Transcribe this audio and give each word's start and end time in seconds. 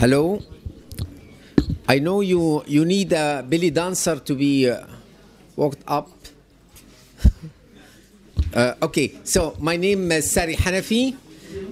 Hello. 0.00 0.40
I 1.86 1.98
know 1.98 2.22
you 2.22 2.64
you 2.66 2.86
need 2.86 3.12
a 3.12 3.44
belly 3.46 3.68
dancer 3.68 4.16
to 4.16 4.34
be 4.34 4.64
uh, 4.70 4.86
walked 5.56 5.84
up. 5.86 6.08
Uh, 8.52 8.74
okay, 8.82 9.14
so 9.22 9.54
my 9.60 9.76
name 9.76 10.10
is 10.10 10.28
Sari 10.28 10.56
Hanafi. 10.56 11.14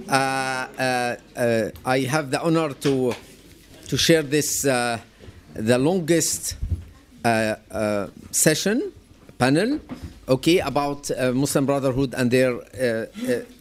Uh, 0.07 0.13
uh, 0.13 1.15
uh, 1.35 1.71
I 1.83 2.07
have 2.07 2.31
the 2.31 2.39
honor 2.39 2.71
to 2.85 3.11
to 3.89 3.97
share 3.97 4.21
this 4.23 4.63
uh, 4.63 4.97
the 5.55 5.77
longest 5.77 6.55
session 8.31 8.93
panel, 9.37 9.81
okay, 10.29 10.59
about 10.59 11.09
Muslim 11.33 11.65
Brotherhood 11.65 12.13
and 12.15 12.31
their 12.31 12.53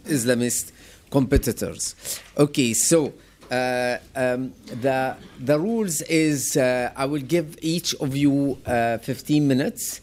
Islamist 0.07 0.71
competitors. 1.11 1.97
Okay, 2.37 2.75
so. 2.75 3.15
Uh, 3.51 3.97
um, 4.15 4.53
the 4.67 5.17
the 5.41 5.59
rules 5.59 6.03
is 6.03 6.57
uh, 6.57 6.93
I 6.95 7.07
will 7.07 7.23
give 7.23 7.57
each 7.63 7.95
of 7.95 8.15
you 8.15 8.59
uh, 8.67 8.99
15 8.99 9.49
minutes 9.49 10.03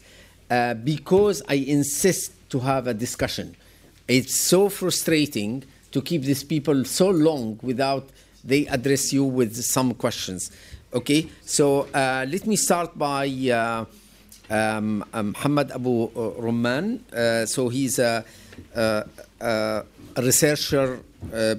uh, 0.50 0.74
because 0.74 1.42
I 1.48 1.54
insist 1.54 2.32
to 2.50 2.58
have 2.60 2.88
a 2.88 2.94
discussion. 2.94 3.54
It's 4.08 4.40
so 4.40 4.68
frustrating 4.68 5.62
to 5.92 6.02
keep 6.02 6.22
these 6.22 6.42
people 6.42 6.84
so 6.84 7.08
long 7.10 7.58
without 7.62 8.08
they 8.44 8.66
address 8.66 9.12
you 9.12 9.24
with 9.24 9.54
some 9.62 9.94
questions. 9.94 10.50
Okay, 10.92 11.28
so 11.44 11.82
uh, 11.94 12.26
let 12.28 12.46
me 12.46 12.56
start 12.56 12.96
by 12.98 13.26
um, 14.50 15.04
uh, 15.12 15.22
Muhammad 15.22 15.70
Abu 15.72 16.08
Rumman. 16.14 17.00
Uh, 17.12 17.46
so 17.46 17.68
he's 17.68 17.98
a, 17.98 18.24
a, 18.74 19.04
a 19.40 19.84
researcher 20.22 21.00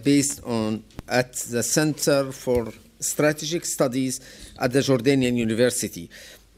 based 0.04 0.42
on 0.46 0.84
at 1.08 1.34
the 1.34 1.64
Center 1.64 2.32
for 2.32 2.68
Strategic 3.00 3.66
Studies 3.66 4.20
at 4.60 4.72
the 4.72 4.80
Jordanian 4.80 5.36
University. 5.36 6.10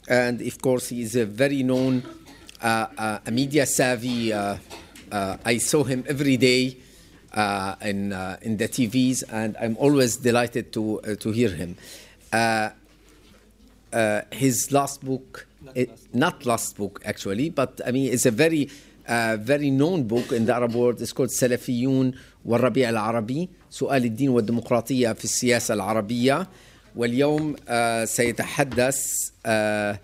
And 0.07 0.41
of 0.41 0.61
course, 0.61 0.89
he 0.89 1.01
is 1.01 1.15
a 1.15 1.25
very 1.25 1.63
known, 1.63 2.03
uh, 2.61 2.87
uh 2.97 3.31
media 3.31 3.65
savvy. 3.65 4.33
Uh, 4.33 4.57
uh, 5.11 5.37
I 5.45 5.57
saw 5.57 5.83
him 5.83 6.03
every 6.07 6.37
day 6.37 6.77
in, 7.81 8.11
in 8.41 8.57
the 8.57 8.67
TVs, 8.67 9.23
and 9.31 9.55
I'm 9.59 9.77
always 9.77 10.17
delighted 10.17 10.73
to, 10.73 11.01
to 11.19 11.31
hear 11.31 11.49
him. 11.49 11.77
his 14.31 14.71
last 14.71 15.03
book, 15.03 15.47
not 15.61 15.75
last. 15.75 16.13
Not 16.13 16.45
last 16.45 16.77
book 16.77 17.01
actually, 17.05 17.49
but 17.49 17.81
I 17.85 17.91
mean, 17.91 18.11
it's 18.11 18.25
a 18.25 18.31
very 18.31 18.69
uh, 19.09 19.37
very 19.41 19.71
known 19.71 20.03
book 20.03 20.31
in 20.31 20.45
the 20.45 20.53
Arab 20.53 20.75
world. 20.75 21.01
It's 21.01 21.13
called 21.13 21.29
Salafiyun 21.29 22.15
والربيع 22.45 22.89
العربي 22.89 23.49
سؤال 23.69 24.05
الدين 24.05 24.29
والديمقراطية 24.29 25.13
في 25.13 25.23
السياسة 25.23 25.73
العربية 25.73 26.47
واليوم 26.95 27.55
آه، 27.67 28.05
سيتحدث 28.05 29.05
آه، 29.45 29.99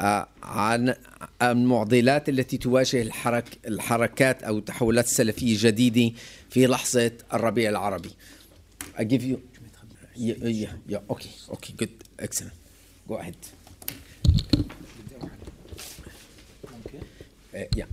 آه، 0.00 0.28
عن 0.42 0.94
المعضلات 1.42 2.28
التي 2.28 2.56
تواجه 2.58 3.02
الحرك 3.02 3.58
الحركات 3.66 4.42
أو 4.42 4.58
التحولات 4.58 5.04
السلفية 5.04 5.52
الجديدة 5.52 6.16
في 6.50 6.66
لحظة 6.66 7.12
الربيع 7.34 7.70
العربي. 7.70 8.10
I 8.98 9.02
give 9.02 9.22
you 9.22 9.38
yeah, 10.16 10.34
yeah, 10.42 10.72
yeah, 10.86 10.98
okay, 11.10 11.30
okay, 11.50 11.72
good, 11.76 11.90
excellent. 12.18 12.54
Go 13.08 13.16
ahead. 13.16 13.36
Uh, 17.54 17.58
yeah. 17.74 17.84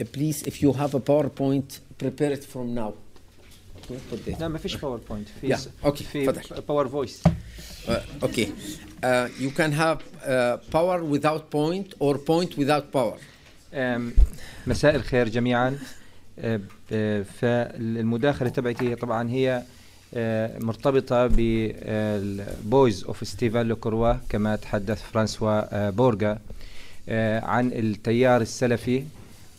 Uh, 0.00 0.04
please, 0.12 0.42
if 0.42 0.62
you 0.62 0.72
have 0.72 0.94
a 0.94 1.00
PowerPoint, 1.00 1.80
prepare 1.98 2.32
it 2.32 2.44
from 2.44 2.74
now. 2.74 2.94
رسمي 4.12 4.36
لا 4.40 4.48
ما 4.48 4.58
فيش 4.58 4.76
باور 4.76 5.00
بوينت 5.10 5.28
في 5.40 5.56
أوكي 5.84 6.04
في 6.04 6.32
باور 6.68 6.88
فويس 6.88 7.22
أوكي 8.22 8.52
يو 9.40 9.50
كان 9.56 9.72
هاف 9.72 9.98
باور 10.72 11.18
without 11.18 11.52
بوينت 11.52 11.94
اور 11.94 12.16
بوينت 12.16 12.52
without 12.52 12.94
باور 12.94 13.18
um, 13.72 13.76
مساء 14.66 14.96
الخير 14.96 15.28
جميعا. 15.28 15.78
Uh, 16.38 16.42
فالمداخله 17.40 18.48
تبعتي 18.48 18.94
طبعا 18.94 19.30
هي 19.30 19.62
uh, 19.62 20.16
مرتبطة 20.64 21.26
بالبويز 21.26 23.04
اوف 23.04 23.28
ستيفان 23.28 23.68
لوكروا 23.68 24.12
كما 24.28 24.56
تحدث 24.56 25.02
فرانسوا 25.02 25.60
uh, 25.60 25.94
بورغا 25.94 26.38
عن 27.42 27.72
التيار 27.72 28.40
السلفي. 28.40 29.04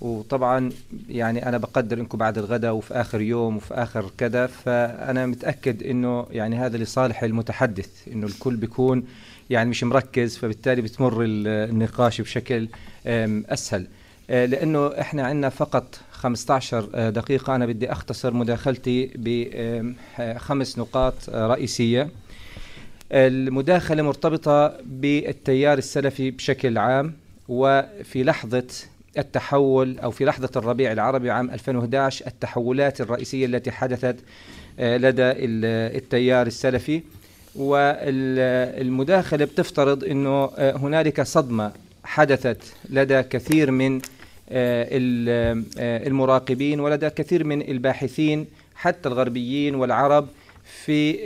وطبعا 0.02 0.70
يعني 1.10 1.48
أنا 1.50 1.58
بقدر 1.58 2.00
إنكم 2.00 2.18
بعد 2.18 2.38
الغداء 2.38 2.74
وفي 2.74 2.94
آخر 2.94 3.22
يوم 3.22 3.58
وفي 3.58 3.74
آخر 3.74 4.12
كذا 4.18 4.48
فأنا 4.48 5.26
متأكد 5.26 5.84
إنه 5.84 6.26
يعني 6.32 6.56
هذا 6.58 6.78
لصالح 6.78 7.24
المتحدث 7.24 7.90
إنه 8.08 8.28
الكل 8.28 8.56
بيكون 8.56 9.04
يعني 9.50 9.70
مش 9.70 9.84
مركز 9.84 10.38
فبالتالي 10.38 10.82
بتمر 10.82 11.22
ال- 11.24 11.48
النقاش 11.70 12.22
بشكل 12.22 12.68
أسهل. 13.06 13.88
أه، 14.30 14.46
لأنه 14.46 14.88
إحنا 14.88 15.24
عندنا 15.24 15.50
فقط 15.50 16.00
15 16.12 16.90
أه، 16.96 17.10
دقيقة. 17.10 17.56
أنا 17.56 17.66
بدي 17.66 17.92
أختصر 17.92 18.34
مداخلتي 18.34 19.12
بخمس 19.16 20.78
نقاط 20.80 21.14
أه، 21.30 21.48
رئيسية. 21.48 22.10
المداخلة 23.12 24.04
مرتبطة 24.04 24.78
بالتيار 24.86 25.78
السلفي 25.78 26.32
بشكل 26.32 26.78
عام 26.78 27.14
وفي 27.50 28.24
لحظة 28.24 28.68
التحول 29.18 30.00
أو 30.00 30.12
في 30.12 30.26
لحظة 30.26 30.50
الربيع 30.56 30.92
العربي 30.92 31.32
عام 31.32 31.50
2011 31.52 32.28
التحولات 32.28 33.02
الرئيسية 33.02 33.46
التي 33.46 33.72
حدثت 33.72 34.16
آه، 34.80 34.98
لدى 34.98 35.22
ال- 35.24 35.96
التيار 35.98 36.48
السلفي. 36.48 37.02
والمداخلة 37.56 39.46
بتفترض 39.46 40.04
إنه 40.04 40.50
آه، 40.58 40.78
هنالك 40.78 41.22
صدمة 41.22 41.72
حدثت 42.04 42.64
لدى 42.90 43.22
كثير 43.24 43.72
من 43.72 43.96
آه، 44.50 44.88
ال- 44.92 45.64
المراقبين 46.08 46.80
ولدى 46.80 47.10
كثير 47.10 47.44
من 47.44 47.62
الباحثين 47.62 48.46
حتى 48.76 49.10
الغربيين 49.10 49.76
والعرب 49.76 50.28
في 50.86 51.18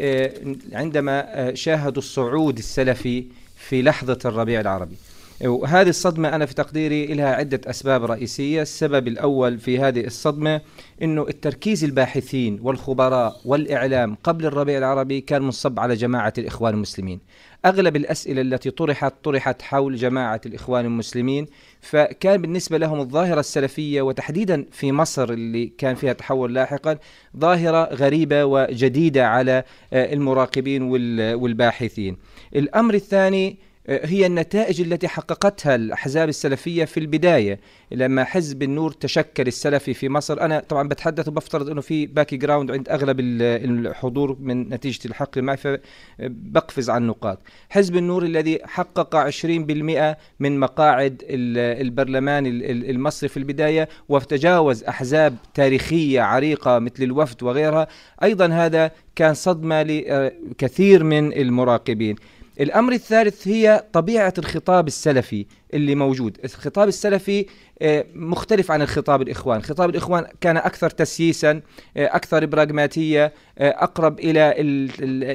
عندما 0.74 1.52
شاهدوا 1.56 2.02
الصعود 2.02 2.58
السلفي 2.58 3.24
في 3.58 3.82
لحظة 3.82 4.20
الربيع 4.26 4.60
العربي. 4.62 4.96
وهذه 5.44 5.90
الصدمة 5.90 6.36
أنا 6.36 6.46
في 6.46 6.54
تقديري 6.54 7.06
لها 7.06 7.36
عدة 7.36 7.62
أسباب 7.68 8.06
رئيسية. 8.06 8.62
السبب 8.62 9.08
الأول 9.08 9.60
في 9.60 9.80
هذه 9.80 10.06
الصدمة 10.06 10.62
أنه 11.04 11.22
التركيز 11.30 11.84
الباحثين 11.84 12.60
والخبراء 12.64 13.42
والإعلام 13.46 14.18
قبل 14.24 14.46
الربيع 14.46 14.78
العربي 14.78 15.22
كان 15.22 15.42
منصب 15.42 15.80
على 15.80 15.94
جماعة 15.96 16.34
الإخوان 16.38 16.74
المسلمين. 16.74 17.20
أغلب 17.66 17.96
الأسئلة 17.96 18.42
التي 18.42 18.72
طرحت 18.72 19.14
طرحت 19.24 19.62
حول 19.62 19.96
جماعة 19.96 20.42
الإخوان 20.46 20.86
المسلمين 20.86 21.46
فكان 21.82 22.42
بالنسبة 22.42 22.78
لهم 22.78 23.00
الظاهرة 23.00 23.40
السلفية 23.40 24.02
وتحديدا 24.02 24.66
في 24.72 24.92
مصر 24.92 25.30
اللي 25.30 25.66
كان 25.78 25.96
فيها 25.96 26.14
تحول 26.14 26.54
لاحقا 26.54 26.98
ظاهرة 27.38 27.94
غريبة 27.94 28.46
وجديدة 28.46 29.28
على 29.28 29.64
آه، 29.94 30.14
المراقبين 30.14 30.82
وال- 30.82 31.36
والباحثين. 31.36 32.18
الأمر 32.56 32.94
الثاني 32.94 33.58
هي 33.90 34.26
النتائج 34.26 34.82
التي 34.82 35.08
حققتها 35.08 35.76
الأحزاب 35.76 36.30
السلفية 36.30 36.86
في 36.86 37.00
البداية 37.00 37.60
لما 37.92 38.24
حزب 38.24 38.64
النور 38.64 38.92
تشكل 38.92 39.48
السلفي 39.48 39.94
في 39.94 40.10
مصر. 40.10 40.42
أنا 40.42 40.60
طبعا 40.60 40.88
بتحدث 40.88 41.28
وبفترض 41.28 41.70
أنه 41.70 41.82
في 41.82 42.06
باكي 42.06 42.38
جراوند 42.38 42.72
عند 42.72 42.90
أغلب 42.90 43.20
ال- 43.20 43.88
الحضور 43.88 44.38
من 44.40 44.70
نتيجة 44.70 45.00
الحق 45.08 45.38
معي 45.38 45.58
فبقفز 45.58 46.90
عن 46.90 47.02
النقاط. 47.02 47.40
حزب 47.70 47.96
النور 47.98 48.24
الذي 48.24 48.60
حقق 48.64 49.16
20% 49.16 50.18
من 50.40 50.60
مقاعد 50.60 51.24
ال- 51.30 51.82
البرلمان 51.88 52.46
ال- 52.46 52.64
ال- 52.72 52.90
المصري 52.90 53.30
في 53.30 53.38
البداية 53.38 53.90
وتجاوز 54.10 54.84
أحزاب 54.84 55.36
تاريخية 55.54 56.22
عريقة 56.22 56.80
مثل 56.80 57.04
الوفد 57.04 57.44
وغيرها. 57.44 57.88
أيضا 58.24 58.48
هذا 58.48 58.92
كان 59.16 59.34
صدمة 59.34 59.84
لكثير 59.84 61.04
من 61.04 61.34
المراقبين. 61.34 62.16
الأمر 62.60 62.94
الثالث 62.94 63.48
هي 63.48 63.84
طبيعة 63.94 64.34
الخطاب 64.38 64.88
السلفي 64.88 65.46
اللي 65.74 65.96
موجود. 65.96 66.38
الخطاب 66.44 66.88
السلفي 66.88 67.46
آه، 67.82 68.06
مختلف 68.16 68.72
عن 68.72 68.82
الخطاب 68.82 69.22
الإخوان. 69.22 69.62
خطاب 69.62 69.90
الإخوان 69.90 70.26
كان 70.42 70.58
أكثر 70.58 70.90
تسييسا 70.90 71.52
آه، 71.98 72.16
أكثر 72.16 72.46
براغماتية 72.46 73.34
آه، 73.58 73.70
أقرب 73.84 74.20
إلى 74.20 74.54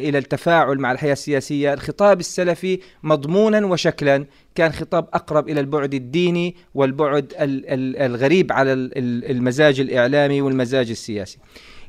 إلى 0.09 0.19
التفاعل 0.19 0.79
مع 0.79 0.93
الحياة 0.93 1.13
السياسية. 1.13 1.73
الخطاب 1.75 2.21
السلفي 2.21 2.79
مضمونا 3.03 3.67
وشكلا 3.67 4.27
كان 4.55 4.73
خطاب 4.73 5.09
أقرب 5.15 5.49
إلى 5.49 5.61
البعد 5.61 5.95
الديني 5.95 6.57
والبعد 6.75 7.35
ال- 7.41 7.67
ال- 7.69 7.97
الغريب 7.97 8.53
على 8.53 8.73
ال- 8.73 8.99
ال- 8.99 9.31
المزاج 9.31 9.81
الإعلامي 9.81 10.41
والمزاج 10.43 10.91
السياسي. 10.91 11.39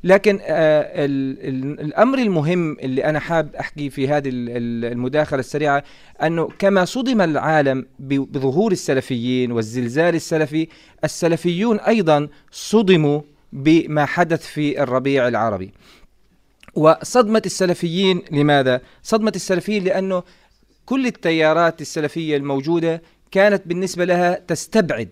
لكن 0.03 0.39
آه 0.42 1.06
ال 1.06 1.39
ال 1.48 1.80
الأمر 1.80 2.18
المهم 2.18 2.77
اللي 2.80 3.06
أنا 3.06 3.19
حاب 3.19 3.56
أحكي 3.56 3.89
في 3.89 4.07
هذه 4.07 4.30
ال- 4.30 4.50
ال- 4.50 4.92
المداخلة 4.92 5.39
السريعة 5.39 5.83
أنه 6.24 6.50
كما 6.59 6.86
صدم 6.86 7.21
العالم 7.21 7.86
بظهور 8.00 8.71
السلفيين 8.71 9.51
والزلزال 9.51 10.15
السلفي 10.15 10.68
السلفيون 11.03 11.80
أيضا 11.80 12.27
صدموا 12.51 13.21
بما 13.53 14.06
حدث 14.06 14.45
في 14.45 14.83
الربيع 14.83 15.27
العربي 15.27 15.71
وصدمة 16.75 17.42
السلفيين 17.45 18.21
لماذا؟ 18.31 18.81
صدمة 19.04 19.31
السلفيين 19.36 19.83
لأنه 19.83 20.24
كل 20.86 21.06
التيارات 21.07 21.81
السلفية 21.81 22.38
الموجودة 22.38 23.01
كانت 23.31 23.62
بالنسبة 23.65 24.06
لها 24.06 24.33
تستبعد 24.47 25.09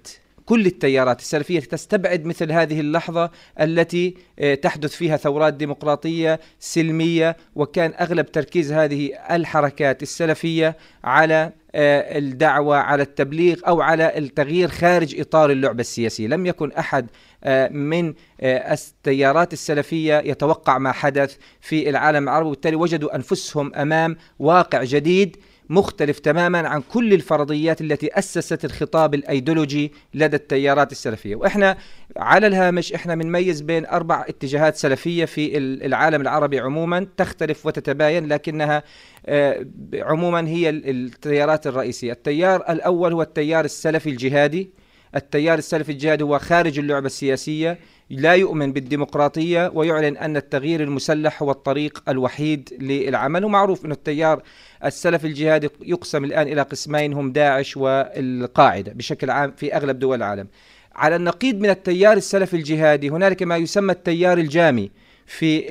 كل 0.50 0.66
التيارات 0.66 1.20
السلفية 1.20 1.60
تستبعد 1.60 2.26
مثل 2.26 2.52
هذه 2.52 2.80
اللحظة 2.80 3.32
التي 3.62 4.16
آه، 4.40 4.56
تحدث 4.56 4.92
فيها 4.96 5.18
ثورات 5.18 5.54
ديمقراطية 5.54 6.40
سلمية 6.60 7.38
وكان 7.56 7.94
أغلب 8.00 8.32
تركيز 8.32 8.72
هذه 8.72 9.12
الحركات 9.32 10.04
السلفية 10.04 10.78
على 11.04 11.52
آه، 11.76 12.18
الدعوة 12.18 12.78
على 12.78 13.04
التبليغ 13.04 13.60
أو 13.68 13.82
على 13.82 14.18
التغيير 14.18 14.70
خارج 14.70 15.20
إطار 15.20 15.52
اللعبة 15.52 15.82
السياسية. 15.82 16.28
لم 16.28 16.46
يكن 16.46 16.72
أحد 16.72 17.08
آه، 17.44 17.68
من 17.68 18.14
التيارات 18.44 19.54
السلفية 19.54 20.20
يتوقع 20.20 20.78
ما 20.78 20.92
حدث 20.92 21.38
في 21.62 21.90
العالم 21.90 22.24
العربي 22.24 22.48
وبالتالي 22.48 22.76
وجدوا 22.76 23.16
أنفسهم 23.16 23.76
أمام 23.76 24.18
واقع 24.40 24.84
جديد 24.84 25.38
مختلف 25.70 26.20
تماما 26.20 26.68
عن 26.68 26.82
كل 26.82 27.14
الفرضيات 27.14 27.82
التي 27.82 28.20
أسست 28.20 28.66
الخطاب 28.66 29.14
الأيديولوجي 29.14 29.94
لدى 30.14 30.36
التيارات 30.36 30.92
السلفية. 30.92 31.36
وإحنا 31.36 31.78
على 32.18 32.48
الهامش 32.48 32.94
إحنا 32.94 33.16
بنميز 33.16 33.62
بين 33.62 33.86
أربع 33.86 34.26
اتجاهات 34.30 34.76
سلفية 34.76 35.26
في 35.26 35.58
العالم 35.58 36.22
العربي 36.22 36.60
عموما 36.60 37.08
تختلف 37.18 37.66
وتتباين 37.66 38.28
لكنها 38.28 38.84
آه، 39.26 39.66
عموما 39.94 40.48
هي 40.48 40.70
التيارات 40.70 41.68
الرئيسية. 41.68 42.12
التيار 42.12 42.64
الأول 42.70 43.14
هو 43.14 43.22
التيار 43.22 43.66
السلفي 43.66 44.10
الجهادي. 44.10 44.79
التيار 45.16 45.58
السلفي 45.58 45.92
الجهادي 45.92 46.24
هو 46.24 46.40
خارج 46.40 46.80
اللعبة 46.80 47.06
السياسية 47.06 47.80
لا 48.10 48.34
يؤمن 48.34 48.74
بالديمقراطية 48.74 49.72
ويعلن 49.74 50.18
أن 50.18 50.38
التغيير 50.38 50.84
المسلح 50.84 51.44
هو 51.44 51.52
الطريق 51.52 52.04
الوحيد 52.10 52.70
للعمل. 52.82 53.46
ومعروف 53.46 53.86
أن 53.86 53.92
التيار 53.92 54.44
السلفي 54.86 55.28
الجهادي 55.28 55.70
يقسم 55.86 56.24
الآن 56.24 56.48
إلى 56.48 56.62
قسمين 56.62 57.14
هم 57.14 57.32
داعش 57.32 57.78
والقاعدة 57.78 58.94
بشكل 58.94 59.30
عام 59.30 59.54
في 59.58 59.76
أغلب 59.76 60.00
دول 60.00 60.18
العالم. 60.18 60.48
على 60.96 61.16
النقيض 61.16 61.56
من 61.56 61.70
التيار 61.70 62.18
السلفي 62.18 62.54
الجهادي 62.54 63.10
هنالك 63.10 63.44
ما 63.44 63.58
يسمى 63.58 63.92
التيار 63.92 64.38
الجامي. 64.38 64.92
في 65.30 65.62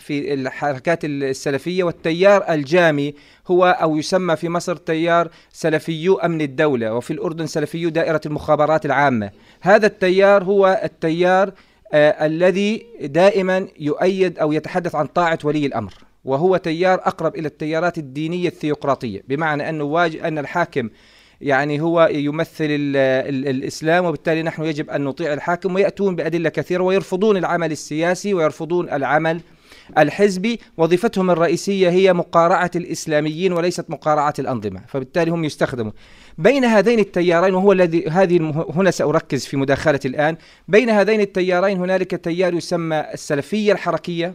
في 0.00 0.34
الحركات 0.34 1.04
السلفية 1.04 1.84
والتيار 1.84 2.44
الجامي 2.48 3.14
هو 3.48 3.66
أو 3.66 3.96
يسمى 3.96 4.36
في 4.36 4.48
مصر 4.48 4.76
تيار 4.76 5.28
سلفيو 5.52 6.18
أمن 6.18 6.40
الدولة 6.40 6.94
وفي 6.94 7.12
الأردن 7.12 7.46
سلفيو 7.46 7.88
دائرة 7.88 8.20
المخابرات 8.26 8.86
العامة. 8.86 9.30
هذا 9.60 9.86
التيار 9.86 10.44
هو 10.44 10.80
التيار 10.84 11.52
آه 11.92 12.26
الذي 12.26 12.86
دائما 13.00 13.68
يؤيد 13.78 14.38
أو 14.38 14.52
يتحدث 14.52 14.94
عن 14.94 15.06
طاعة 15.06 15.38
ولي 15.44 15.66
الأمر 15.66 15.94
وهو 16.24 16.56
تيار 16.56 16.94
أقرب 16.94 17.36
إلى 17.36 17.48
التيارات 17.48 17.98
الدينية 17.98 18.48
الثيوقراطيه 18.48 19.22
بمعنى 19.28 19.68
أنه 19.68 19.84
واجب 19.84 20.24
أن 20.24 20.38
الحاكم 20.38 20.90
يعني 21.40 21.80
هو 21.80 22.08
يمثل 22.12 22.64
ال 22.64 22.96
ال 22.96 23.48
الإسلام 23.48 24.04
وبالتالي 24.04 24.42
نحن 24.42 24.64
يجب 24.64 24.90
أن 24.90 25.04
نطيع 25.04 25.32
الحاكم 25.32 25.74
ويأتون 25.74 26.16
بأدلة 26.16 26.48
كثيرة 26.48 26.82
ويرفضون 26.82 27.36
العمل 27.36 27.72
السياسي 27.72 28.34
ويرفضون 28.34 28.90
العمل 28.90 29.40
الحزبي. 29.98 30.60
وظيفتهم 30.76 31.30
الرئيسية 31.30 31.90
هي 31.90 32.12
مقارعة 32.12 32.70
الإسلاميين 32.76 33.52
وليست 33.52 33.90
مقارعة 33.90 34.34
الأنظمة 34.38 34.80
فبالتالي 34.88 35.30
هم 35.30 35.44
يستخدموا 35.44 35.92
بين 36.38 36.64
هذين 36.64 36.98
التيارين 36.98 37.54
وهو 37.54 37.72
الذي 37.72 38.08
هذه 38.08 38.66
هنا 38.74 38.90
سأركز 38.90 39.46
في 39.46 39.56
مداخلة 39.56 40.00
الآن. 40.04 40.36
بين 40.68 40.90
هذين 40.90 41.20
التيارين 41.20 41.78
هنالك 41.78 42.14
تيار 42.24 42.54
يسمى 42.54 43.04
السلفية 43.14 43.72
الحركية 43.72 44.34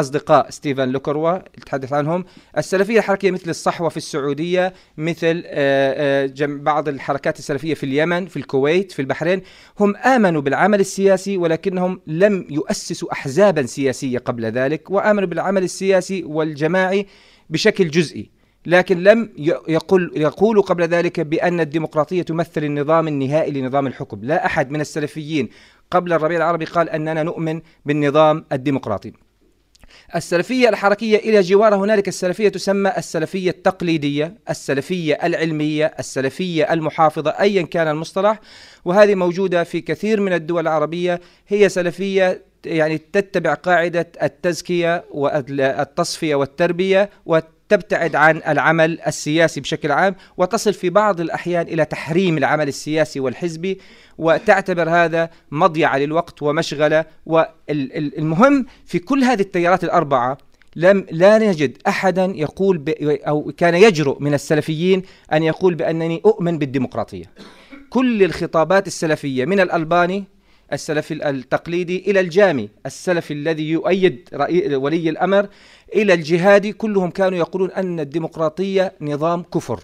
أصدقاء 0.00 0.50
ستيفن 0.50 0.88
لوكروا 0.88 1.38
تحدث 1.66 1.92
عنهم. 1.92 2.24
السلفية 2.58 2.98
الحركية 2.98 3.30
مثل 3.30 3.50
الصحوة 3.50 3.88
في 3.88 3.96
السعودية 3.96 4.72
مثل 4.96 5.42
آه، 5.46 6.24
آه، 6.24 6.46
بعض 6.46 6.88
الحركات 6.88 7.38
السلفية 7.38 7.74
في 7.74 7.86
اليمن 7.86 8.26
في 8.26 8.36
الكويت 8.36 8.92
في 8.92 9.02
البحرين 9.02 9.42
هم 9.80 9.96
آمنوا 9.96 10.40
بالعمل 10.40 10.80
السياسي 10.80 11.36
ولكنهم 11.36 12.00
لم 12.06 12.46
يؤسسوا 12.50 13.12
أحزابا 13.12 13.66
سياسية 13.66 14.18
قبل 14.18 14.44
ذلك 14.44 14.90
وآمنوا 14.90 15.28
بالعمل 15.28 15.62
السياسي 15.62 16.24
والجماعي 16.24 17.06
بشكل 17.50 17.88
جزئي. 17.88 18.30
لكن 18.66 19.02
لم 19.02 19.32
يقول 19.68 20.12
يقولوا 20.16 20.62
قبل 20.62 20.82
ذلك 20.82 21.20
بأن 21.20 21.60
الديمقراطية 21.60 22.22
تمثل 22.22 22.64
النظام 22.64 23.08
النهائي 23.08 23.50
لنظام 23.50 23.86
الحكم. 23.86 24.20
لا 24.22 24.46
أحد 24.46 24.70
من 24.70 24.80
السلفيين 24.80 25.48
قبل 25.90 26.12
الربيع 26.12 26.36
العربي 26.36 26.64
قال 26.64 26.90
أننا 26.90 27.22
نؤمن 27.22 27.60
بالنظام 27.84 28.44
الديمقراطي. 28.52 29.12
السلفية 30.14 30.68
الحركية 30.68 31.16
إلى 31.16 31.40
جوار 31.40 31.74
هنالك 31.74 32.08
السلفية 32.08 32.48
تسمى 32.48 32.92
السلفية 32.98 33.50
التقليدية 33.50 34.34
السلفية 34.50 35.14
العلمية 35.14 35.94
السلفية 35.98 36.72
المحافظة 36.72 37.30
أيا 37.30 37.62
كان 37.62 37.88
المصطلح. 37.88 38.40
وهذه 38.84 39.14
موجودة 39.14 39.64
في 39.64 39.80
كثير 39.80 40.20
من 40.20 40.32
الدول 40.32 40.62
العربية. 40.62 41.20
هي 41.48 41.68
سلفية 41.68 42.42
يعني 42.66 42.98
تتبع 42.98 43.54
قاعدة 43.54 44.12
التزكية 44.22 45.04
والتصفية 45.10 46.34
والتربية 46.34 47.10
تبتعد 47.72 48.16
عن 48.16 48.42
العمل 48.48 49.00
السياسي 49.00 49.60
بشكل 49.60 49.92
عام 49.92 50.14
وتصل 50.36 50.72
في 50.72 50.90
بعض 50.90 51.20
الأحيان 51.20 51.66
إلى 51.66 51.84
تحريم 51.84 52.38
العمل 52.38 52.68
السياسي 52.68 53.20
والحزبي 53.20 53.78
وتعتبر 54.18 54.90
هذا 54.90 55.30
مضيعة 55.50 55.98
للوقت 55.98 56.42
ومشغلة 56.42 57.04
والمهم 57.26 58.66
في 58.86 58.98
كل 58.98 59.24
هذه 59.24 59.40
التيارات 59.40 59.84
الأربعة 59.84 60.38
لم 60.76 61.06
لا 61.10 61.38
نجد 61.38 61.78
أحدا 61.86 62.32
يقول 62.36 62.78
ب 62.78 62.88
أو 63.28 63.52
كان 63.56 63.74
يجرؤ 63.74 64.18
من 64.20 64.34
السلفيين 64.34 65.02
أن 65.32 65.42
يقول 65.42 65.74
بأنني 65.74 66.22
أؤمن 66.26 66.58
بالديمقراطية. 66.58 67.24
كل 67.90 68.22
الخطابات 68.22 68.86
السلفية 68.86 69.44
من 69.44 69.60
الألباني 69.60 70.24
السلفي 70.72 71.30
التقليدي 71.30 72.10
إلى 72.10 72.20
الجامي 72.20 72.68
السلفي 72.86 73.34
الذي 73.34 73.70
يؤيد 73.70 74.28
ولي 74.74 75.08
الأمر 75.10 75.48
إلى 75.94 76.14
الجهادي 76.14 76.72
كلهم 76.72 77.10
كانوا 77.10 77.38
يقولون 77.38 77.70
أن 77.70 78.00
الديمقراطية 78.00 78.92
نظام 79.00 79.42
كفر 79.42 79.80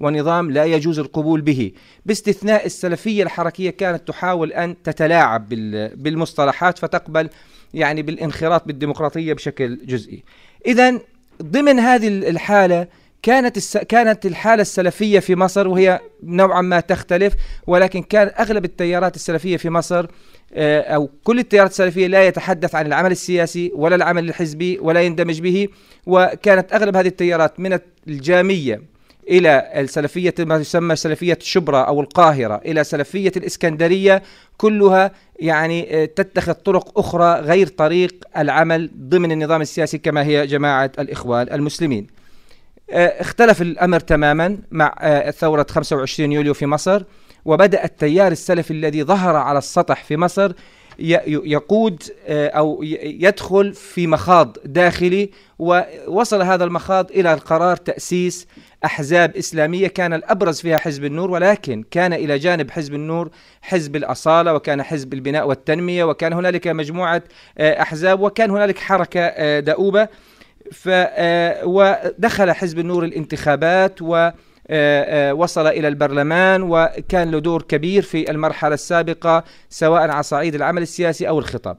ونظام 0.00 0.50
لا 0.50 0.64
يجوز 0.64 0.98
القبول 0.98 1.40
به 1.40 1.72
باستثناء 2.06 2.66
السلفية 2.66 3.22
الحركية 3.22 3.70
كانت 3.70 4.08
تحاول 4.08 4.52
أن 4.52 4.82
تتلاعب 4.82 5.48
بالمصطلحات 5.94 6.78
فتقبل 6.78 7.28
يعني 7.74 8.02
بالانخراط 8.02 8.66
بالديمقراطية 8.66 9.32
بشكل 9.32 9.78
جزئي. 9.86 10.22
اذا 10.66 11.00
ضمن 11.42 11.78
هذه 11.78 12.08
الحالة 12.08 12.86
كانت 13.24 13.56
الس... 13.56 13.76
كانت 13.76 14.26
الحالة 14.26 14.62
السلفية 14.62 15.18
في 15.18 15.36
مصر 15.36 15.68
وهي 15.68 16.00
نوعا 16.22 16.62
ما 16.62 16.80
تختلف 16.80 17.34
ولكن 17.66 18.02
كان 18.02 18.30
أغلب 18.40 18.64
التيارات 18.64 19.16
السلفية 19.16 19.56
في 19.56 19.70
مصر 19.70 20.06
آه، 20.54 20.80
أو 20.80 21.10
كل 21.24 21.38
التيارات 21.38 21.70
السلفية 21.70 22.06
لا 22.06 22.26
يتحدث 22.26 22.74
عن 22.74 22.86
العمل 22.86 23.10
السياسي 23.10 23.72
ولا 23.74 23.96
العمل 23.96 24.28
الحزبي 24.28 24.78
ولا 24.78 25.00
يندمج 25.02 25.40
به 25.40 25.68
وكانت 26.06 26.72
أغلب 26.72 26.96
هذه 26.96 27.06
التيارات 27.06 27.60
من 27.60 27.78
الجامية 28.08 28.82
إلى 29.30 29.72
السلفية 29.76 30.34
ما 30.38 30.56
يسمى 30.56 30.96
سلفية 30.96 31.38
شبرا 31.40 31.80
أو 31.80 32.00
القاهرة 32.00 32.60
إلى 32.64 32.84
سلفية 32.84 33.32
الإسكندرية 33.36 34.22
كلها 34.56 35.12
يعني 35.40 36.02
آه، 36.02 36.04
تتخذ 36.04 36.52
طرق 36.52 36.98
أخرى 36.98 37.40
غير 37.40 37.66
طريق 37.66 38.14
العمل 38.36 38.90
ضمن 39.08 39.32
النظام 39.32 39.60
السياسي 39.60 39.98
كما 39.98 40.24
هي 40.24 40.46
جماعة 40.46 40.92
الإخوان 40.98 41.52
المسلمين. 41.52 42.23
اختلف 42.90 43.62
الأمر 43.62 44.00
تماما 44.00 44.58
مع 44.70 44.94
آه، 45.00 45.30
ثورة 45.30 45.66
25 45.70 46.32
يوليو 46.32 46.54
في 46.54 46.66
مصر 46.66 47.02
وبدأ 47.44 47.84
التيار 47.84 48.32
السلفي 48.32 48.70
الذي 48.70 49.02
ظهر 49.04 49.36
على 49.36 49.58
السطح 49.58 50.04
في 50.04 50.16
مصر 50.16 50.52
يقود 50.98 52.02
آه، 52.26 52.48
أو 52.48 52.80
يدخل 53.02 53.74
في 53.74 54.06
مخاض 54.06 54.56
داخلي 54.64 55.30
ووصل 55.58 56.42
هذا 56.42 56.64
المخاض 56.64 57.10
إلى 57.10 57.34
القرار 57.34 57.76
تأسيس 57.76 58.46
أحزاب 58.84 59.36
إسلامية. 59.36 59.86
كان 59.88 60.12
الأبرز 60.12 60.60
فيها 60.60 60.78
حزب 60.78 61.04
النور 61.04 61.30
ولكن 61.30 61.84
كان 61.90 62.12
إلى 62.12 62.38
جانب 62.38 62.70
حزب 62.70 62.94
النور 62.94 63.30
حزب 63.62 63.96
الأصالة 63.96 64.54
وكان 64.54 64.82
حزب 64.82 65.14
البناء 65.14 65.48
والتنمية 65.48 66.04
وكان 66.04 66.32
هنالك 66.32 66.66
مجموعة 66.68 67.22
أحزاب 67.60 68.20
وكان 68.20 68.50
هنالك 68.50 68.78
حركة 68.78 69.60
دؤوبة. 69.60 70.08
ف 70.72 70.88
آه، 70.88 71.66
ودخل 71.66 72.52
حزب 72.52 72.78
النور 72.78 73.04
الانتخابات 73.04 74.02
و 74.02 74.14
آه، 74.16 74.32
آه، 74.70 75.34
وصل 75.34 75.66
إلى 75.66 75.88
البرلمان 75.88 76.62
وكان 76.62 77.30
له 77.30 77.38
دور 77.38 77.62
كبير 77.62 78.02
في 78.02 78.30
المرحلة 78.30 78.74
السابقة 78.74 79.44
سواء 79.70 80.10
على 80.10 80.22
صعيد 80.22 80.54
العمل 80.54 80.82
السياسي 80.82 81.28
أو 81.28 81.38
الخطاب 81.38 81.76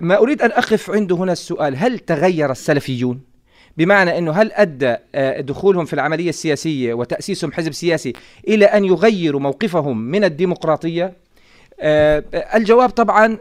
ما 0.00 0.18
أريد 0.18 0.42
أن 0.42 0.50
أقف 0.50 0.90
عنده 0.90 1.16
هنا 1.16 1.32
السؤال 1.32 1.76
هل 1.76 1.98
تغير 1.98 2.50
السلفيون؟ 2.50 3.20
بمعنى 3.76 4.18
أنه 4.18 4.32
هل 4.32 4.52
أدى 4.52 4.96
دخولهم 5.42 5.84
في 5.84 5.92
العملية 5.92 6.28
السياسية 6.28 6.94
وتأسيسهم 6.94 7.52
حزب 7.52 7.72
سياسي 7.72 8.12
إلى 8.48 8.64
أن 8.64 8.84
يغيروا 8.84 9.40
موقفهم 9.40 9.98
من 9.98 10.24
الديمقراطية؟ 10.24 11.12
آه، 11.80 12.24
الجواب 12.54 12.90
طبعا 12.90 13.38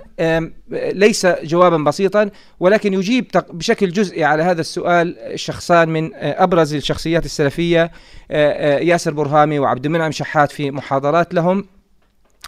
ليس 0.72 1.26
جوابا 1.26 1.78
بسيطا 1.78 2.30
ولكن 2.60 2.94
يجيب 2.94 3.28
بشكل 3.50 3.92
جزئي 3.92 4.24
على 4.24 4.44
هذا 4.44 4.62
السؤال 4.62 5.18
شخصان 5.36 5.90
من 5.90 6.16
آه، 6.16 6.44
أبرز 6.44 6.74
الشخصيات 6.76 7.26
السلفية 7.26 7.92
آه، 8.32 8.80
ياسر 8.80 9.14
برهامي 9.14 9.60
وعبد 9.60 9.86
المنعم 9.86 10.12
شحات 10.12 10.52
في 10.52 10.72
محاضرات 10.72 11.34
لهم 11.34 11.66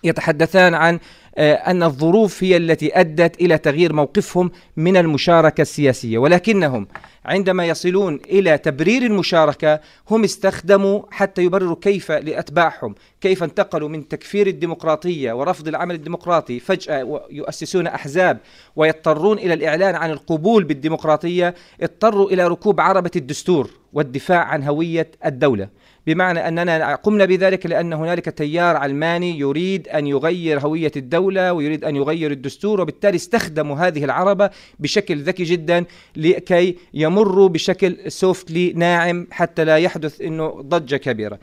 يتحدثان 0.04 0.74
عن 0.74 1.00
آه، 1.38 1.54
أن 1.54 1.84
الظروف 1.84 2.44
هي 2.44 2.58
التي 2.58 3.00
أدت 3.00 3.42
إلى 3.42 3.58
تغيير 3.58 3.94
موقفهم 3.94 4.52
من 4.78 4.98
المشاركة 4.98 5.62
السياسية. 5.62 6.18
ولكنهم 6.18 6.88
عندما 7.26 7.66
يصلون 7.66 8.20
إلى 8.30 8.58
تبرير 8.58 9.02
المشاركة 9.02 9.80
هم 10.10 10.24
استخدموا 10.24 11.02
حتى 11.12 11.44
يبرروا 11.44 11.76
كيف 11.82 12.12
لأتباعهم 12.12 12.96
كيف 13.22 13.44
انتقلوا 13.44 13.90
من 13.90 14.08
تكفير 14.08 14.48
الديمقراطية 14.48 15.34
ورفض 15.34 15.68
العمل 15.68 15.96
الديمقراطي 15.96 16.60
فجأة 16.60 17.22
يؤسسون 17.32 17.88
أحزاب 17.88 18.40
ويضطرون 18.76 19.38
إلى 19.38 19.54
الإعلان 19.54 19.96
عن 19.96 20.12
القبول 20.12 20.64
بالديمقراطية 20.64 21.56
اضطروا 21.82 22.32
إلى 22.32 22.48
ركوب 22.48 22.82
عربة 22.82 23.12
الدستور 23.16 23.70
والدفاع 23.94 24.44
عن 24.44 24.64
هوية 24.64 25.12
الدولة. 25.26 25.70
بمعنى 26.08 26.48
أننا 26.48 26.96
قمنا 26.96 27.26
بذلك 27.26 27.66
لأن 27.66 27.94
هنالك 27.94 28.30
تيار 28.30 28.76
علماني 28.78 29.40
يريد 29.40 29.88
أن 29.88 30.08
يغير 30.08 30.60
هوية 30.60 30.92
الدولة 30.96 31.54
ويريد 31.54 31.86
أن 31.86 31.96
يغير 31.96 32.32
الدستور 32.32 32.82
وبالتالي 32.82 33.16
استخدموا 33.16 33.76
هذه 33.78 34.04
العربة 34.04 34.50
بشكل 34.80 35.22
ذكي 35.22 35.44
جدا 35.44 35.86
لكي 36.16 36.76
يمروا 36.94 37.50
بشكل 37.50 37.98
سوفتلي 38.12 38.74
ناعم 38.74 39.28
حتى 39.32 39.64
لا 39.66 39.78
يحدث 39.78 40.22
إنه 40.22 40.48
ضجة 40.62 40.96
كبيرة. 40.96 41.40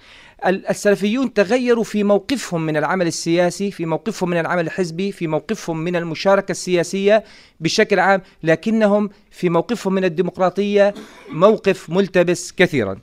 ال- 0.46 0.68
السلفيون 0.68 1.32
تغيروا 1.32 1.84
في 1.84 2.04
موقفهم 2.04 2.66
من 2.66 2.76
العمل 2.76 3.06
السياسي، 3.06 3.70
في 3.70 3.86
موقفهم 3.86 4.30
من 4.30 4.38
العمل 4.38 4.66
الحزبي، 4.66 5.12
في 5.12 5.26
موقفهم 5.26 5.78
من 5.78 5.96
المشاركة 5.96 6.50
السياسية 6.52 7.24
بشكل 7.60 7.98
عام، 7.98 8.22
لكنهم 8.42 9.10
في 9.30 9.48
موقفهم 9.48 9.92
من 9.94 10.04
الديمقراطية 10.04 10.94
موقف 11.32 11.90
ملتبس 11.90 12.52
كثيرا. 12.52 12.98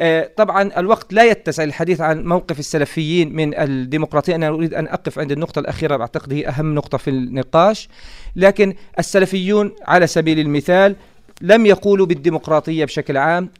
آه، 0.00 0.30
طبعا 0.36 0.70
الوقت 0.76 1.12
لا 1.12 1.24
يتسع 1.24 1.64
الحديث 1.64 2.00
عن 2.00 2.24
موقف 2.24 2.58
السلفيين 2.58 3.36
من 3.36 3.58
الديمقراطية. 3.58 4.34
أنا 4.34 4.48
أريد 4.48 4.74
أن 4.74 4.86
أقف 4.86 5.18
عند 5.18 5.32
النقطة 5.32 5.58
الأخيرة 5.58 5.96
بعتقد 5.96 6.32
هي 6.32 6.48
أهم 6.48 6.74
نقطة 6.74 6.98
في 6.98 7.10
النقاش. 7.10 7.88
لكن 8.36 8.74
السلفيون 8.98 9.72
على 9.86 10.06
سبيل 10.06 10.38
المثال 10.38 10.96
لم 11.40 11.66
يقولوا 11.66 12.06
بالديمقراطية 12.06 12.84
بشكل 12.84 13.16
عام 13.16 13.50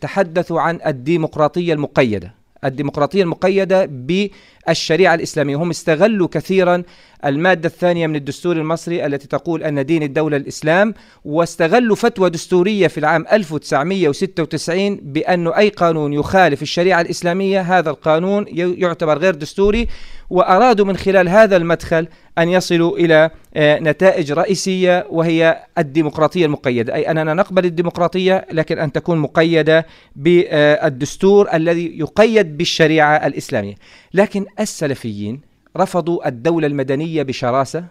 تحدثوا 0.00 0.60
عن 0.60 0.78
الديمقراطية 0.86 1.72
المقيدة. 1.72 2.39
الديمقراطية 2.64 3.22
المقيدة 3.22 3.84
بالشريعة 3.90 5.14
الإسلامية. 5.14 5.56
هم 5.56 5.70
استغلوا 5.70 6.28
كثيرا 6.28 6.82
المادة 7.24 7.66
الثانية 7.68 8.06
من 8.06 8.16
الدستور 8.16 8.56
المصري 8.56 9.06
التي 9.06 9.28
تقول 9.28 9.62
أن 9.62 9.86
دين 9.86 10.02
الدولة 10.02 10.36
الإسلام 10.36 10.94
واستغلوا 11.24 11.96
فتوى 11.96 12.30
دستورية 12.30 12.86
في 12.86 12.98
العام 12.98 13.24
1996 13.32 14.96
بأنه 14.96 15.56
أي 15.56 15.68
قانون 15.68 16.12
يخالف 16.12 16.62
الشريعة 16.62 17.00
الإسلامية 17.00 17.60
هذا 17.60 17.90
القانون 17.90 18.44
يعتبر 18.48 19.18
غير 19.18 19.34
دستوري. 19.34 19.88
وأرادوا 20.30 20.86
من 20.86 20.96
خلال 20.96 21.28
هذا 21.28 21.56
المدخل 21.56 22.08
أن 22.38 22.48
يصلوا 22.48 22.98
إلى 22.98 23.30
آه، 23.54 23.78
نتائج 23.78 24.32
رئيسية 24.32 25.06
وهي 25.10 25.64
الديمقراطية 25.78 26.46
المقيدة. 26.46 26.94
أي 26.94 27.10
أننا 27.10 27.34
نقبل 27.34 27.64
الديمقراطية 27.64 28.46
لكن 28.52 28.78
أن 28.78 28.92
تكون 28.92 29.18
مقيدة 29.18 29.86
بالدستور 30.16 31.54
الذي 31.54 31.98
يقيد 31.98 32.56
بالشريعة 32.56 33.26
الإسلامية. 33.26 33.74
لكن 34.14 34.46
السلفيين 34.60 35.40
رفضوا 35.76 36.28
الدولة 36.28 36.66
المدنية 36.66 37.22
بشراسة 37.22 37.84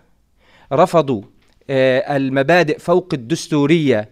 رفضوا 0.74 1.22
آه، 1.70 2.18
المبادئ 2.18 2.80
فوق 2.80 3.10
الدستورية 3.14 4.00
آه، 4.00 4.08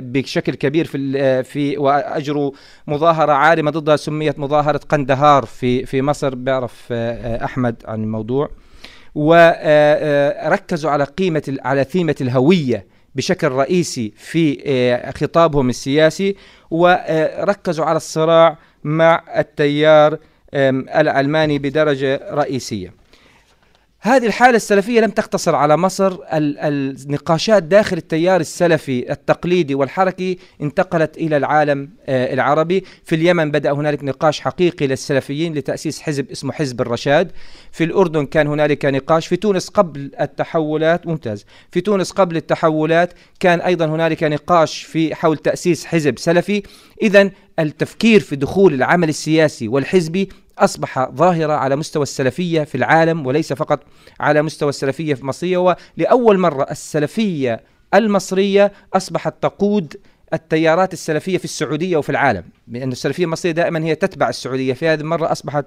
بشكل 0.00 0.54
كبير 0.54 0.84
في 0.84 1.12
آه، 1.16 1.42
في 1.42 1.78
واجروا 1.78 2.52
مظاهرة 2.86 3.32
عارمه 3.32 3.70
ضدها 3.70 3.96
سميت 3.96 4.38
مظاهرة 4.38 4.80
قندهار 4.88 5.44
في 5.44 5.86
في 5.86 6.02
مصر. 6.02 6.34
بيعرف 6.34 6.88
آه، 6.90 7.36
آه، 7.36 7.44
أحمد 7.44 7.82
عن 7.84 8.02
الموضوع. 8.02 8.50
وركزوا 9.14 10.90
على 10.90 11.04
قيمة 11.04 11.56
على 11.64 11.84
ثيمة 11.84 12.14
الهوية 12.20 12.86
بشكل 13.14 13.48
رئيسي 13.48 14.12
في 14.16 14.62
آه، 14.66 15.10
خطابهم 15.10 15.68
السياسي. 15.68 16.36
وركزوا 16.70 17.84
على 17.84 17.96
الصراع 17.96 18.58
مع 18.84 19.22
التيار 19.36 20.18
العلماني 20.54 21.58
بدرجة 21.58 22.20
رئيسية. 22.32 23.01
هذه 24.04 24.26
الحالة 24.26 24.56
السلفية 24.56 25.00
لم 25.00 25.10
تقتصر 25.10 25.54
على 25.54 25.76
مصر. 25.76 26.12
ال- 26.12 26.58
النقاشات 27.06 27.62
داخل 27.62 27.96
التيار 27.96 28.40
السلفي 28.40 29.12
التقليدي 29.12 29.74
والحركي 29.74 30.38
انتقلت 30.62 31.16
إلى 31.16 31.36
العالم 31.36 31.90
آه، 32.06 32.34
العربي. 32.34 32.84
في 33.04 33.14
اليمن 33.14 33.50
بدأ 33.50 33.72
هنالك 33.72 34.04
نقاش 34.04 34.40
حقيقي 34.40 34.86
للسلفيين 34.86 35.54
لتأسيس 35.54 36.00
حزب 36.00 36.30
اسمه 36.30 36.52
حزب 36.52 36.80
الرشاد. 36.80 37.30
في 37.72 37.84
الأردن 37.84 38.26
كان 38.26 38.46
هنالك 38.46 38.84
نقاش. 38.84 39.26
في 39.26 39.36
تونس 39.36 39.68
قبل 39.68 40.10
التحولات 40.20 41.06
ممتاز. 41.06 41.44
في 41.70 41.80
تونس 41.80 42.10
قبل 42.10 42.36
التحولات 42.36 43.12
كان 43.40 43.60
أيضا 43.60 43.86
هنالك 43.86 44.22
نقاش 44.22 44.82
في 44.82 45.14
حول 45.14 45.36
تأسيس 45.36 45.84
حزب 45.86 46.18
سلفي. 46.18 46.62
إذا 47.02 47.30
التفكير 47.58 48.20
في 48.20 48.36
دخول 48.36 48.74
العمل 48.74 49.08
السياسي 49.08 49.68
والحزبي 49.68 50.28
أصبح 50.58 51.10
ظاهرة 51.10 51.52
على 51.52 51.76
مستوى 51.76 52.02
السلفية 52.02 52.62
في 52.64 52.74
العالم 52.74 53.26
وليس 53.26 53.52
فقط 53.52 53.80
على 54.20 54.42
مستوى 54.42 54.68
السلفية 54.68 55.14
في 55.14 55.26
مصرية 55.26 55.56
ولأول 55.98 56.38
مرة 56.38 56.66
السلفية 56.70 57.60
المصرية 57.94 58.72
أصبحت 58.94 59.34
تقود 59.42 59.96
التيارات 60.34 60.92
السلفية 60.92 61.38
في 61.38 61.44
السعودية 61.44 61.96
وفي 61.96 62.10
العالم 62.10 62.44
لأن 62.68 62.92
السلفية 62.92 63.24
المصرية 63.24 63.52
دائما 63.52 63.84
هي 63.84 63.94
تتبع 63.94 64.28
السعودية. 64.28 64.72
في 64.72 64.88
هذه 64.88 65.00
المرة 65.00 65.32
أصبحت 65.32 65.64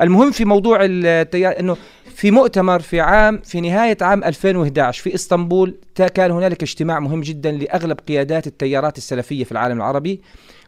المهم 0.00 0.30
في 0.30 0.44
موضوع 0.44 0.78
التيار 0.82 1.60
أنه 1.60 1.76
في 2.14 2.30
مؤتمر 2.30 2.80
في 2.80 3.00
عام 3.00 3.38
في 3.44 3.60
نهاية 3.60 3.96
عام 4.00 4.24
2011 4.24 5.02
في 5.02 5.14
إسطنبول 5.14 5.74
تا- 5.94 6.08
كان 6.08 6.30
هنالك 6.30 6.62
اجتماع 6.62 7.00
مهم 7.00 7.20
جدا 7.20 7.52
لأغلب 7.52 8.00
قيادات 8.08 8.46
التيارات 8.46 8.98
السلفية 8.98 9.44
في 9.44 9.52
العالم 9.52 9.76
العربي. 9.76 10.20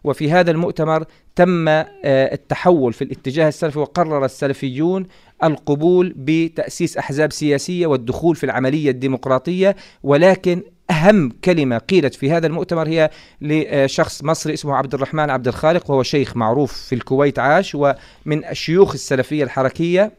وفي 0.07 0.31
هذا 0.31 0.51
المؤتمر 0.51 1.05
تم 1.37 1.69
آه، 1.69 1.85
التحول 2.05 2.93
في 2.93 3.05
الاتجاه 3.05 3.49
السلفي 3.49 3.79
وقرر 3.79 4.25
السلفيون 4.25 5.07
القبول 5.45 6.15
بتأسيس 6.17 6.97
أحزاب 6.97 7.33
سياسية 7.33 7.87
والدخول 7.87 8.37
في 8.37 8.45
العملية 8.45 8.91
الديمقراطية. 8.91 9.77
ولكن 10.03 10.63
أهم 10.91 11.33
كلمة 11.45 11.79
قيلت 11.79 12.15
في 12.15 12.33
هذا 12.33 12.47
المؤتمر 12.47 12.89
هي 12.89 13.11
لشخص 13.41 14.25
مصري 14.25 14.55
اسمه 14.55 14.77
عبد 14.77 14.95
الرحمن 14.95 15.31
عبد 15.31 15.49
الخالق 15.49 15.91
وهو 15.91 16.03
شيخ 16.03 16.37
معروف 16.37 16.73
في 16.73 16.95
الكويت 16.95 17.39
عاش 17.39 17.75
ومن 17.75 18.45
الشيوخ 18.51 18.93
السلفية 18.93 19.45
الحركية. 19.45 20.13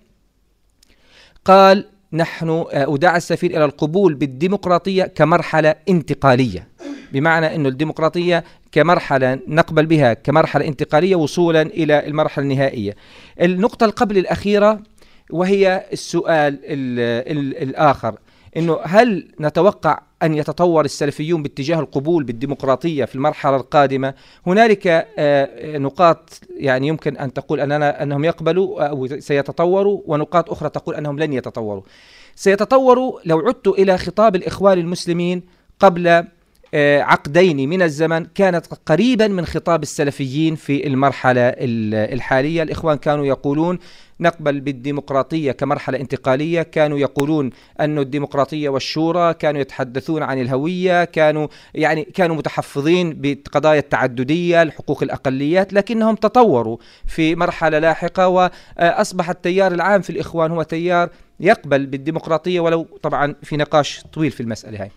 قال 1.46 1.86
نحن 2.14 2.50
آه، 2.50 2.66
أدعى 2.96 3.18
السفير 3.18 3.52
إلى 3.52 3.66
القبول 3.66 4.14
بالديمقراطية 4.14 5.04
كمرحلة 5.04 5.76
انتقالية. 5.90 6.68
بمعنى 7.12 7.56
أن 7.56 7.66
الديمقراطية 7.66 8.44
كمرحلة 8.72 9.40
نقبل 9.48 9.86
بها 9.86 10.14
كمرحلة 10.14 10.68
انتقالية 10.68 11.16
وصولا 11.16 11.62
إلى 11.62 12.08
المرحلة 12.08 12.44
النهائية. 12.44 12.96
النقطة 13.42 13.86
القبل 13.86 14.18
الأخيرة 14.18 14.80
وهي 15.32 15.86
السؤال 15.94 16.60
ال 16.64 17.00
ال 17.38 17.64
الآخر 17.70 18.16
أنه 18.58 18.80
هل 18.84 19.28
نتوقع 19.40 20.00
أن 20.24 20.34
يتطور 20.34 20.86
السلفيون 20.86 21.44
باتجاه 21.44 21.80
القبول 21.80 22.24
بالديمقراطية 22.24 23.06
في 23.06 23.16
المرحلة 23.16 23.56
القادمة؟ 23.56 24.14
هنالك 24.48 24.88
آه، 25.18 25.78
نقاط 25.78 26.40
يعني 26.58 26.88
يمكن 26.88 27.18
أن 27.18 27.34
تقول 27.34 27.60
أننا 27.60 28.04
أنهم 28.04 28.26
يقبلوا 28.26 28.84
أو 28.84 29.08
سيتطوروا 29.20 30.02
ونقاط 30.06 30.52
أخرى 30.52 30.70
تقول 30.70 30.96
أنهم 30.96 31.20
لن 31.20 31.34
يتطوروا. 31.34 31.84
سيتطوروا 32.36 33.20
لو 33.26 33.40
عدت 33.40 33.68
إلى 33.68 33.98
خطاب 33.98 34.36
الإخوان 34.36 34.78
المسلمين 34.78 35.44
قبل 35.80 36.08
آه، 36.08 36.28
عقدين 37.02 37.70
من 37.70 37.82
الزمن 37.82 38.26
كانت 38.36 38.66
قريبا 38.86 39.28
من 39.28 39.46
خطاب 39.46 39.84
السلفيين 39.84 40.56
في 40.56 40.88
المرحلة 40.88 41.42
ال- 41.42 42.14
الحالية. 42.14 42.64
الإخوان 42.64 42.98
كانوا 42.98 43.26
يقولون 43.26 43.80
نقبل 44.20 44.60
بالديمقراطية 44.60 45.52
كمرحلة 45.52 46.00
انتقالية. 46.00 46.62
كانوا 46.62 47.00
يقولون 47.00 47.50
أن 47.80 48.00
الديمقراطية 48.00 48.70
والشورى 48.70 49.34
كانوا 49.34 49.62
يتحدثون 49.62 50.24
عن 50.24 50.42
الهوية 50.42 51.04
كانوا 51.04 51.48
يعني 51.76 52.04
كانوا 52.04 52.36
متحفظين 52.36 53.14
بقضايا 53.22 53.80
التعددية 53.80 54.62
الحقوق 54.62 55.04
الأقليات 55.04 55.74
لكنهم 55.74 56.16
تطوروا 56.16 56.78
في 57.08 57.36
مرحلة 57.36 57.80
لاحقة. 57.80 58.28
وأصبح 58.28 59.30
التيار 59.30 59.72
العام 59.72 60.02
في 60.02 60.10
الإخوان 60.10 60.52
هو 60.52 60.64
تيار 60.64 61.10
يقبل 61.40 61.86
بالديمقراطية 61.86 62.60
ولو 62.60 62.88
طبعا 63.04 63.36
في 63.44 63.58
نقاش 63.58 64.04
طويل 64.14 64.32
في 64.32 64.42
المسألة 64.42 64.82
هاي. 64.82 64.86
آه، 64.88 64.92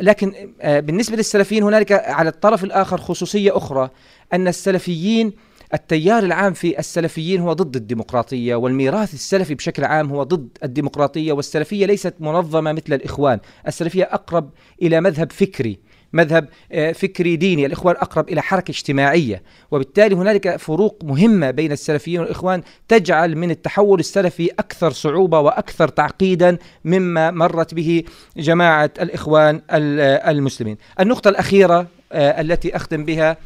لكن 0.00 0.32
آه، 0.60 0.80
بالنسبة 0.80 1.16
للسلفيين 1.16 1.62
هنالك 1.62 1.92
على 1.92 2.28
الطرف 2.28 2.64
الآخر 2.64 2.98
خصوصية 2.98 3.56
أخرى 3.56 3.90
أن 4.32 4.48
السلفيين 4.48 5.32
التيار 5.74 6.22
العام 6.22 6.52
في 6.52 6.78
السلفيين 6.78 7.40
هو 7.40 7.52
ضد 7.52 7.76
الديمقراطية 7.76 8.54
والميراث 8.54 9.14
السلفي 9.14 9.54
بشكل 9.54 9.84
عام 9.84 10.10
هو 10.10 10.22
ضد 10.22 10.48
الديمقراطية 10.64 11.32
والسلفية 11.32 11.86
ليست 11.86 12.14
منظمة 12.20 12.72
مثل 12.72 12.92
الإخوان. 12.92 13.40
السلفية 13.66 14.04
أقرب 14.04 14.50
إلى 14.82 15.00
مذهب 15.00 15.32
فكري. 15.32 15.78
مذهب 16.12 16.48
آه، 16.72 16.92
فكري 16.92 17.36
ديني. 17.36 17.66
الإخوان 17.66 17.96
أقرب 17.96 18.28
إلى 18.28 18.42
حركة 18.42 18.70
اجتماعية 18.70 19.42
وبالتالي 19.70 20.14
هنالك 20.14 20.56
فروق 20.56 20.98
مهمة 21.04 21.50
بين 21.50 21.72
السلفيين 21.72 22.20
والإخوان 22.20 22.62
تجعل 22.88 23.36
من 23.36 23.50
التحول 23.50 24.00
السلفي 24.00 24.50
أكثر 24.58 24.90
صعوبة 24.90 25.40
وأكثر 25.40 25.88
تعقيدا 25.88 26.58
مما 26.84 27.30
مرت 27.30 27.74
به 27.74 28.02
جماعة 28.36 28.90
الإخوان 29.00 29.62
ال- 29.72 30.00
آه، 30.00 30.30
المسلمين. 30.30 30.76
النقطة 31.00 31.28
الأخيرة 31.28 31.86
آه، 32.12 32.40
التي 32.40 32.76
أختم 32.76 33.04
بها 33.04 33.36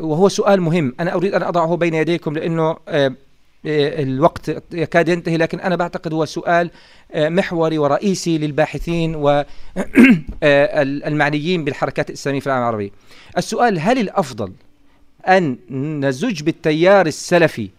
وهو 0.00 0.28
سؤال 0.28 0.60
مهم. 0.60 0.94
أنا 1.00 1.14
أريد 1.14 1.34
أن 1.34 1.42
أضعه 1.42 1.76
بين 1.76 1.94
يديكم 1.94 2.34
لأنه 2.34 2.76
الوقت 3.66 4.56
يكاد 4.72 5.08
ينتهي 5.08 5.36
لكن 5.36 5.60
أنا 5.60 5.76
بعتقد 5.76 6.12
هو 6.12 6.24
سؤال 6.24 6.70
آه، 7.12 7.28
محوري 7.28 7.78
ورئيسي 7.78 8.38
للباحثين 8.38 9.14
والمعنيين 10.42 11.64
بالحركات 11.64 12.08
الإسلامية 12.08 12.40
في 12.40 12.46
العالم 12.46 12.62
العربي. 12.62 12.92
السؤال 13.38 13.78
هل 13.78 13.98
الأفضل 13.98 14.52
أن 15.28 15.56
نزج 16.04 16.42
بالتيار 16.42 17.06
السلفي 17.06 17.70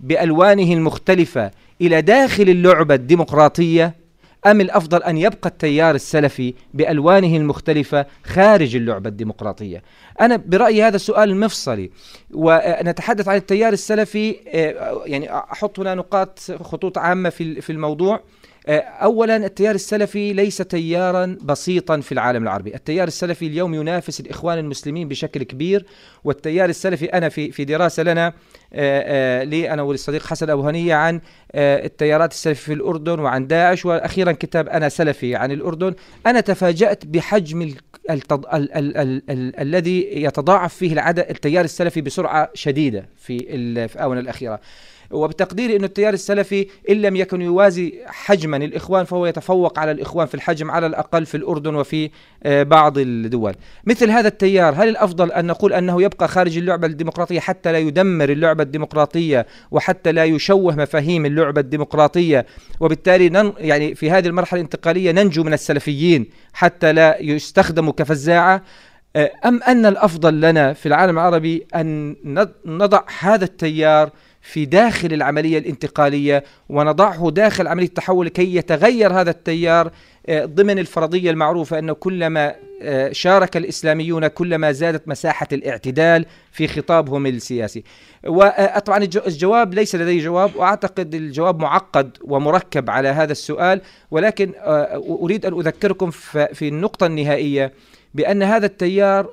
بألوانه 0.00 0.72
المختلفة 0.72 1.50
إلى 1.80 2.02
داخل 2.02 2.48
اللعبة 2.48 2.94
الديمقراطية؟ 2.94 4.03
أم 4.46 4.60
الأفضل 4.60 5.02
أن 5.02 5.18
يبقى 5.18 5.48
التيار 5.48 5.94
السلفي 5.94 6.54
بألوانه 6.74 7.36
المختلفة 7.36 8.06
خارج 8.24 8.76
اللعبة 8.76 9.08
الديمقراطية؟ 9.08 9.82
أنا 10.20 10.36
برأيي 10.36 10.82
هذا 10.82 10.96
السؤال 10.96 11.36
مفصلي 11.36 11.90
ونتحدث 12.30 13.28
عن 13.28 13.36
التيار 13.36 13.72
السلفي 13.72 14.36
آه، 14.48 15.02
يعني 15.06 15.34
أحط 15.34 15.80
هنا 15.80 15.94
نقاط 15.94 16.38
خطوط 16.62 16.98
عامة 16.98 17.30
في 17.30 17.70
الموضوع. 17.70 18.20
اولا 18.68 19.36
التيار 19.36 19.74
السلفي 19.74 20.32
ليس 20.32 20.56
تيارا 20.56 21.36
بسيطا 21.42 22.00
في 22.00 22.12
العالم 22.12 22.42
العربي، 22.42 22.74
التيار 22.74 23.08
السلفي 23.08 23.46
اليوم 23.46 23.74
ينافس 23.74 24.20
الإخوان 24.20 24.58
المسلمين 24.58 25.08
بشكل 25.08 25.42
كبير، 25.42 25.86
والتيار 26.24 26.68
السلفي 26.68 27.04
أنا 27.04 27.28
في 27.28 27.52
في 27.52 27.64
دراسة 27.64 28.02
لنا 28.02 28.26
آه، 28.26 28.32
آه، 29.42 29.44
لي 29.44 29.70
أنا 29.70 29.82
والصديق 29.82 30.26
حسن 30.26 30.50
أبو 30.50 30.62
هنية 30.62 30.94
عن 30.94 31.20
آه، 31.52 31.84
التيارات 31.86 32.32
السلفي 32.32 32.62
في 32.62 32.72
الأردن 32.72 33.20
وعن 33.20 33.46
داعش 33.46 33.86
وأخيرا 33.86 34.32
كتاب 34.32 34.68
أنا 34.68 34.88
سلفي 34.88 35.36
عن 35.36 35.52
الأردن، 35.52 35.94
أنا 36.26 36.40
تفاجأت 36.40 37.06
بحجم. 37.06 37.74
الذي 39.60 40.22
يتضاعف 40.24 40.74
فيه 40.74 40.92
العدد 40.92 41.26
التيار 41.30 41.64
السلفي 41.64 42.00
بسرعة 42.00 42.50
شديدة. 42.54 43.08
في 43.16 43.46
الآونة 43.54 44.20
الأخيرة. 44.20 44.60
وبتقديري 45.10 45.76
أن 45.76 45.84
التيار 45.84 46.14
السلفي 46.14 46.66
إن 46.90 47.02
لم 47.02 47.16
يكن 47.16 47.42
يوازي 47.42 47.94
حجما 48.06 48.56
الإخوان 48.56 49.04
فهو 49.04 49.26
يتفوق 49.26 49.78
على 49.78 49.90
الإخوان 49.90 50.26
في 50.26 50.34
الحجم 50.34 50.70
على 50.70 50.86
الأقل 50.86 51.26
في 51.26 51.36
الأردن 51.36 51.74
وفي 51.74 52.10
آه، 52.42 52.62
بعض 52.62 52.98
الدول. 52.98 53.54
مثل 53.84 54.10
هذا 54.10 54.28
التيار 54.28 54.74
هل 54.74 54.88
الأفضل 54.88 55.32
أن 55.32 55.46
نقول 55.46 55.72
أنه 55.72 56.02
يبقى 56.02 56.28
خارج 56.28 56.58
اللعبة 56.58 56.86
الديمقراطية 56.86 57.40
حتى 57.40 57.72
لا 57.72 57.78
يدمر 57.78 58.28
اللعبة 58.28 58.62
الديمقراطية 58.62 59.46
وحتى 59.70 60.12
لا 60.12 60.24
يشوه 60.24 60.76
مفاهيم 60.76 61.26
اللعبة 61.26 61.60
الديمقراطية؟ 61.60 62.46
وبالتالي 62.80 63.28
نن 63.28 63.52
يعني 63.58 63.94
في 63.94 64.10
هذه 64.10 64.26
المرحلة 64.26 64.60
الانتقالية 64.60 65.12
ننجو 65.12 65.42
من 65.42 65.52
السلفيين 65.52 66.26
حتى 66.52 66.92
لا 66.92 67.18
يستخدموا 67.20 67.92
كفزاعة. 67.92 68.62
آه، 69.16 69.30
أم 69.44 69.62
أن 69.62 69.86
الأفضل 69.86 70.40
لنا 70.40 70.72
في 70.72 70.86
العالم 70.86 71.18
العربي 71.18 71.66
أن 71.74 72.16
نضع 72.66 73.00
هذا 73.20 73.44
التيار 73.44 74.10
في 74.46 74.64
داخل 74.64 75.12
العملية 75.12 75.58
الانتقالية 75.58 76.44
ونضعه 76.68 77.30
داخل 77.30 77.66
عملية 77.66 77.86
التحول 77.86 78.28
كي 78.28 78.56
يتغير 78.56 79.12
هذا 79.12 79.30
التيار 79.30 79.90
آه، 80.26 80.44
ضمن 80.44 80.78
الفرضية 80.78 81.30
المعروفة 81.30 81.78
أنه 81.78 81.92
كلما 81.92 82.54
آه، 82.82 83.12
شارك 83.12 83.56
الإسلاميون 83.56 84.26
كلما 84.26 84.72
زادت 84.72 85.08
مساحة 85.08 85.46
الاعتدال 85.52 86.26
في 86.52 86.68
خطابهم 86.68 87.26
السياسي. 87.26 87.84
وطبعا 88.26 88.98
الج- 88.98 89.26
الجواب 89.26 89.74
ليس 89.74 89.94
لدي 89.94 90.18
جواب 90.18 90.56
وأعتقد 90.56 91.14
الجواب 91.14 91.60
معقد 91.60 92.10
ومركب 92.24 92.90
على 92.90 93.08
هذا 93.08 93.32
السؤال 93.32 93.80
ولكن 94.10 94.52
آه، 94.58 95.02
أريد 95.22 95.46
أن 95.46 95.52
أذكركم 95.60 96.10
في 96.52 96.68
النقطة 96.68 97.06
النهائية 97.06 97.72
بأن 98.14 98.42
هذا 98.42 98.66
التيار 98.66 99.30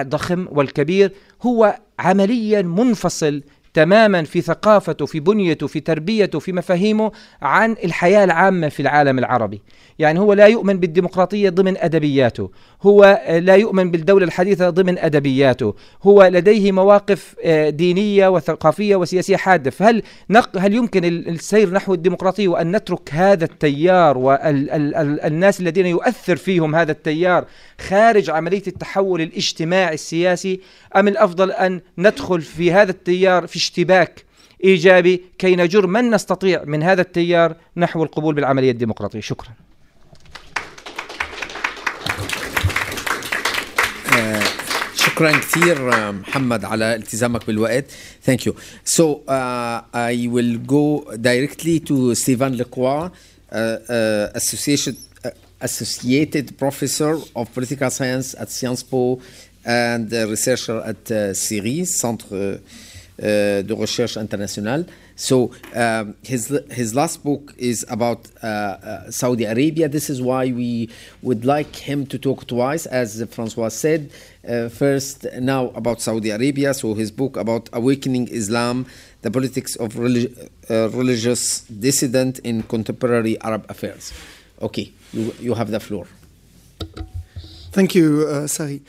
الضخم 0.00 0.48
والكبير 0.50 1.12
هو 1.42 1.76
عمليا 1.98 2.62
منفصل 2.62 3.42
تماما 3.74 4.22
في 4.22 4.40
ثقافته 4.40 5.06
في 5.06 5.20
بنيته 5.20 5.66
في 5.66 5.80
تربيته 5.80 6.38
في 6.38 6.52
مفاهيمه 6.52 7.12
عن 7.42 7.76
الحياة 7.84 8.24
العامة 8.24 8.68
في 8.68 8.80
العالم 8.82 9.18
العربي. 9.18 9.62
يعني 9.98 10.20
هو 10.20 10.32
لا 10.32 10.46
يؤمن 10.46 10.74
بالديمقراطية 10.80 11.48
ضمن 11.50 11.76
أدبياته. 11.76 12.50
هو 12.82 13.04
آه، 13.26 13.38
لا 13.38 13.54
يؤمن 13.54 13.90
بالدولة 13.90 14.24
الحديثة 14.24 14.70
ضمن 14.70 14.98
أدبياته. 14.98 15.74
هو 16.02 16.26
لديه 16.32 16.72
مواقف 16.72 17.34
آه، 17.44 17.70
دينية 17.70 18.28
وثقافية 18.28 18.96
وسياسية 18.96 19.36
حادة. 19.36 19.70
فهل 19.70 20.02
هل 20.58 20.74
يمكن 20.74 21.04
ال- 21.04 21.28
السير 21.28 21.70
نحو 21.70 21.94
الديمقراطية 21.94 22.48
وأن 22.48 22.76
نترك 22.76 23.10
هذا 23.12 23.44
التيار 23.44 24.18
والناس 24.18 25.60
الذين 25.60 25.86
يؤثر 25.86 26.36
فيهم 26.36 26.74
هذا 26.74 26.92
التيار 26.92 27.44
خارج 27.80 28.30
عملية 28.30 28.62
التحول 28.66 29.20
الاجتماعي 29.20 29.94
السياسي 29.94 30.60
أم 30.96 31.08
الأفضل 31.08 31.50
أن 31.50 31.80
ندخل 31.98 32.40
في 32.40 32.72
هذا 32.72 32.90
التيار 32.90 33.46
في 33.46 33.56
اشتباك 33.56 34.24
إيجابي 34.64 35.22
كي 35.38 35.56
نجر 35.56 35.86
من 35.86 36.10
نستطيع 36.10 36.64
من 36.64 36.82
هذا 36.82 37.00
التيار 37.00 37.56
نحو 37.76 38.02
القبول 38.02 38.34
بالعملية 38.34 38.70
الديمقراطية؟ 38.70 39.20
شكرا. 39.20 39.48
شكرا 45.18 45.32
كثير 45.32 45.94
آه، 45.94 46.10
محمد 46.10 46.64
على 46.64 46.94
التزامك 46.94 47.46
بالوقت. 47.46 47.84
Thank 48.26 48.46
you. 48.46 48.52
So 48.84 49.04
uh, 49.04 49.80
I 49.92 50.28
will 50.34 50.58
go 50.58 50.84
directly 51.16 51.80
to 51.80 52.14
Stéphane 52.14 52.56
Lecroix 52.56 53.10
uh, 53.50 53.56
uh, 53.56 54.40
associated 54.40 54.94
uh, 54.94 55.07
associated 55.60 56.56
professor 56.58 57.18
of 57.34 57.52
political 57.52 57.90
science 57.90 58.34
at 58.34 58.50
Sciences 58.50 58.84
Po 58.84 59.20
and 59.64 60.10
researcher 60.12 60.80
at 60.84 61.10
uh, 61.10 61.34
CERI 61.34 61.86
Centre 61.86 62.60
uh, 63.20 63.62
de 63.62 63.74
Recherche 63.74 64.16
Internationale 64.16 64.86
so 65.18 65.50
um, 65.74 66.14
his 66.22 66.56
his 66.70 66.94
last 66.94 67.24
book 67.24 67.52
is 67.58 67.84
about 67.90 68.28
uh, 68.40 68.46
uh, 68.46 69.10
Saudi 69.10 69.44
Arabia. 69.44 69.88
This 69.88 70.08
is 70.08 70.22
why 70.22 70.52
we 70.52 70.90
would 71.22 71.44
like 71.44 71.74
him 71.74 72.06
to 72.06 72.18
talk 72.20 72.46
twice, 72.46 72.86
as 72.86 73.20
Francois 73.32 73.70
said. 73.70 74.12
Uh, 74.48 74.68
first, 74.68 75.26
now 75.40 75.70
about 75.70 76.00
Saudi 76.00 76.30
Arabia. 76.30 76.72
So 76.72 76.94
his 76.94 77.10
book 77.10 77.36
about 77.36 77.68
awakening 77.72 78.28
Islam, 78.28 78.86
the 79.22 79.30
politics 79.32 79.74
of 79.74 79.98
relig- 79.98 80.32
uh, 80.70 80.88
religious 80.90 81.62
dissident 81.62 82.38
in 82.44 82.62
contemporary 82.62 83.40
Arab 83.40 83.66
affairs. 83.68 84.12
Okay, 84.60 84.92
you 85.12 85.34
you 85.40 85.54
have 85.54 85.70
the 85.70 85.80
floor. 85.80 86.06
Thank 87.70 87.94
you, 87.94 88.26
uh, 88.28 88.46
Sari. 88.46 88.80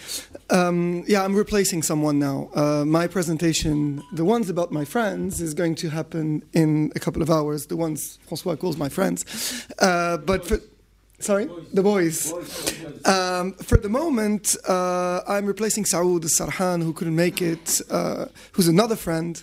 Um, 0.50 1.04
yeah, 1.08 1.24
I'm 1.24 1.36
replacing 1.36 1.84
someone 1.84 2.18
now. 2.18 2.50
Uh, 2.56 2.86
my 2.86 3.08
presentation, 3.08 4.02
the 4.14 4.26
ones 4.26 4.50
about 4.50 4.72
my 4.72 4.86
friends, 4.86 5.42
is 5.42 5.54
going 5.54 5.76
to 5.76 5.90
happen 5.90 6.42
in 6.54 6.92
a 6.96 7.00
couple 7.00 7.22
of 7.22 7.30
hours. 7.30 7.68
The 7.68 7.76
ones 7.76 8.18
Francois 8.28 8.56
calls 8.56 8.78
my 8.78 8.90
friends. 8.90 9.26
Uh, 9.78 10.18
but 10.18 10.48
for, 10.48 10.60
sorry, 11.20 11.50
the 11.74 11.84
boys. 11.84 12.34
Um, 13.06 13.54
for 13.54 13.78
the 13.78 13.90
moment, 13.90 14.56
uh, 14.68 15.22
I'm 15.28 15.46
replacing 15.46 15.84
Saud 15.84 16.24
Sarhan, 16.26 16.84
who 16.84 16.94
couldn't 16.94 17.16
make 17.16 17.42
it, 17.42 17.82
uh, 17.90 18.26
who's 18.54 18.68
another 18.68 18.96
friend 18.96 19.42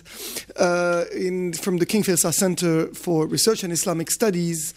uh, 0.57 1.05
in, 1.13 1.53
from 1.53 1.77
the 1.77 1.85
King 1.85 2.03
Faisal 2.03 2.33
Center 2.33 2.87
for 2.93 3.27
Research 3.27 3.63
and 3.63 3.73
Islamic 3.73 4.11
Studies. 4.11 4.73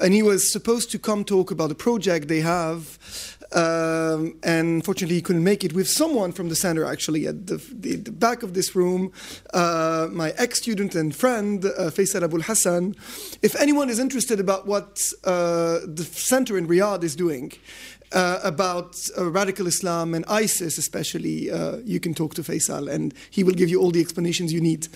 And 0.00 0.14
he 0.14 0.22
was 0.22 0.50
supposed 0.50 0.90
to 0.92 0.98
come 0.98 1.24
talk 1.24 1.50
about 1.50 1.70
a 1.70 1.74
project 1.74 2.28
they 2.28 2.40
have 2.40 2.98
um, 3.54 4.36
and 4.42 4.84
fortunately, 4.84 5.16
he 5.16 5.22
couldn't 5.22 5.44
make 5.44 5.64
it 5.64 5.72
with 5.72 5.88
someone 5.88 6.32
from 6.32 6.48
the 6.48 6.56
center 6.56 6.84
actually 6.84 7.26
at 7.26 7.46
the, 7.46 7.56
the, 7.72 7.96
the 7.96 8.12
back 8.12 8.42
of 8.42 8.54
this 8.54 8.74
room 8.74 9.12
uh, 9.52 10.08
my 10.10 10.30
ex-student 10.38 10.94
and 10.94 11.14
friend 11.14 11.64
uh, 11.64 11.90
Faisal 11.90 12.22
Abul 12.22 12.42
Hassan 12.42 12.94
if 13.42 13.54
anyone 13.60 13.88
is 13.88 13.98
interested 13.98 14.40
about 14.40 14.66
what 14.66 15.00
uh, 15.24 15.78
the 15.84 16.04
center 16.04 16.56
in 16.56 16.66
Riyadh 16.66 17.02
is 17.02 17.16
doing 17.16 17.52
uh, 18.12 18.40
about 18.42 18.96
uh, 19.16 19.30
radical 19.30 19.66
Islam 19.66 20.14
and 20.14 20.24
ISIS, 20.26 20.78
especially, 20.78 21.50
uh, 21.50 21.78
you 21.84 22.00
can 22.00 22.14
talk 22.14 22.34
to 22.34 22.42
Faisal 22.42 22.90
and 22.90 23.14
he 23.30 23.42
will 23.42 23.54
give 23.54 23.68
you 23.68 23.80
all 23.80 23.90
the 23.90 24.00
explanations 24.00 24.52
you 24.52 24.60
need. 24.60 24.88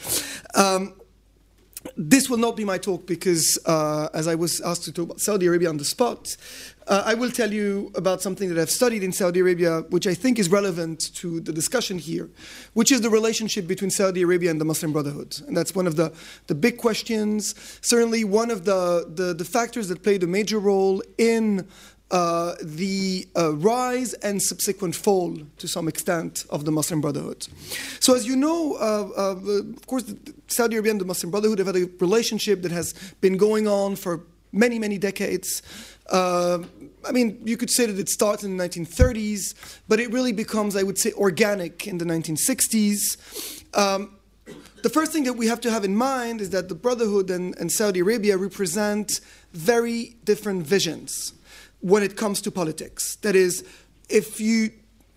Um, 0.55 0.95
this 1.97 2.29
will 2.29 2.39
not 2.39 2.57
be 2.57 2.65
my 2.65 2.79
talk 2.79 3.07
because, 3.07 3.59
uh, 3.65 4.09
as 4.13 4.27
I 4.27 4.35
was 4.35 4.61
asked 4.61 4.85
to 4.85 4.93
talk 4.93 5.05
about 5.05 5.21
Saudi 5.21 5.47
Arabia 5.47 5.69
on 5.69 5.77
the 5.77 5.85
spot, 5.85 6.37
uh, 6.89 7.03
I 7.05 7.15
will 7.15 7.31
tell 7.31 7.53
you 7.53 7.91
about 7.95 8.23
something 8.23 8.49
that 8.49 8.61
I've 8.61 8.71
studied 8.71 9.03
in 9.03 9.13
Saudi 9.13 9.41
Arabia, 9.41 9.81
which 9.91 10.07
I 10.07 10.15
think 10.15 10.39
is 10.39 10.49
relevant 10.49 11.15
to 11.17 11.41
the 11.41 11.53
discussion 11.53 11.99
here, 11.99 12.29
which 12.75 12.93
is 12.93 13.01
the 13.01 13.11
relationship 13.11 13.67
between 13.67 13.91
Saudi 13.91 14.23
Arabia 14.23 14.51
and 14.51 14.61
the 14.61 14.65
Muslim 14.65 14.93
Brotherhood. 14.93 15.37
And 15.47 15.57
that's 15.57 15.75
one 15.75 15.87
of 15.87 15.97
the, 15.97 16.13
the 16.47 16.55
big 16.55 16.79
questions, 16.79 17.55
certainly 17.81 18.23
one 18.25 18.51
of 18.51 18.65
the, 18.65 19.11
the, 19.13 19.35
the 19.35 19.45
factors 19.45 19.89
that 19.89 20.03
played 20.03 20.23
a 20.23 20.27
major 20.29 20.61
role 20.61 21.03
in 21.19 21.67
uh, 22.13 22.55
the 22.63 23.27
uh, 23.37 23.53
rise 23.55 24.15
and 24.15 24.41
subsequent 24.41 24.95
fall, 24.95 25.37
to 25.59 25.67
some 25.67 25.89
extent, 25.89 26.47
of 26.51 26.65
the 26.65 26.71
Muslim 26.71 27.01
Brotherhood. 27.01 27.49
So, 27.99 28.15
as 28.15 28.29
you 28.29 28.37
know, 28.37 28.75
uh, 28.75 29.09
uh 29.17 29.63
of 29.77 29.87
course, 29.89 30.05
Saudi 30.47 30.77
Arabia 30.77 30.93
and 30.93 31.01
the 31.01 31.05
Muslim 31.05 31.33
Brotherhood 31.33 31.59
have 31.59 31.67
had 31.67 31.77
a 31.77 31.87
relationship 31.99 32.63
that 32.63 32.71
has 32.71 32.95
been 33.21 33.37
going 33.37 33.67
on 33.67 33.97
for 33.97 34.21
many, 34.53 34.79
many 34.79 34.99
decades. 34.99 35.63
Uh, 36.11 36.61
I 37.05 37.13
mean, 37.13 37.41
you 37.45 37.57
could 37.57 37.71
say 37.71 37.87
that 37.87 37.99
it 37.99 38.09
starts 38.09 38.45
in 38.45 38.57
the 38.57 38.69
1930s, 38.69 39.55
but 39.89 40.01
it 40.01 40.13
really 40.13 40.33
becomes, 40.33 40.77
I 40.77 40.83
would 40.83 40.99
say, 40.99 41.13
organic 41.13 41.87
in 41.87 41.99
the 41.99 42.05
1960s. 42.05 43.65
Um, 43.77 44.17
the 44.83 44.91
first 44.91 45.13
thing 45.13 45.25
that 45.25 45.33
we 45.33 45.49
have 45.49 45.61
to 45.63 45.71
have 45.71 45.85
in 45.85 45.97
mind 45.97 46.41
is 46.41 46.51
that 46.51 46.69
the 46.69 46.75
Brotherhood 46.75 47.31
and, 47.31 47.57
and 47.59 47.73
Saudi 47.73 48.01
Arabia 48.01 48.37
represent 48.37 49.21
very 49.53 50.17
different 50.25 50.67
visions 50.67 51.33
when 51.81 52.03
it 52.03 52.17
comes 52.17 52.41
to 52.43 52.51
politics. 52.51 53.17
That 53.17 53.35
is, 53.35 53.65
if 54.09 54.41
you 54.41 54.71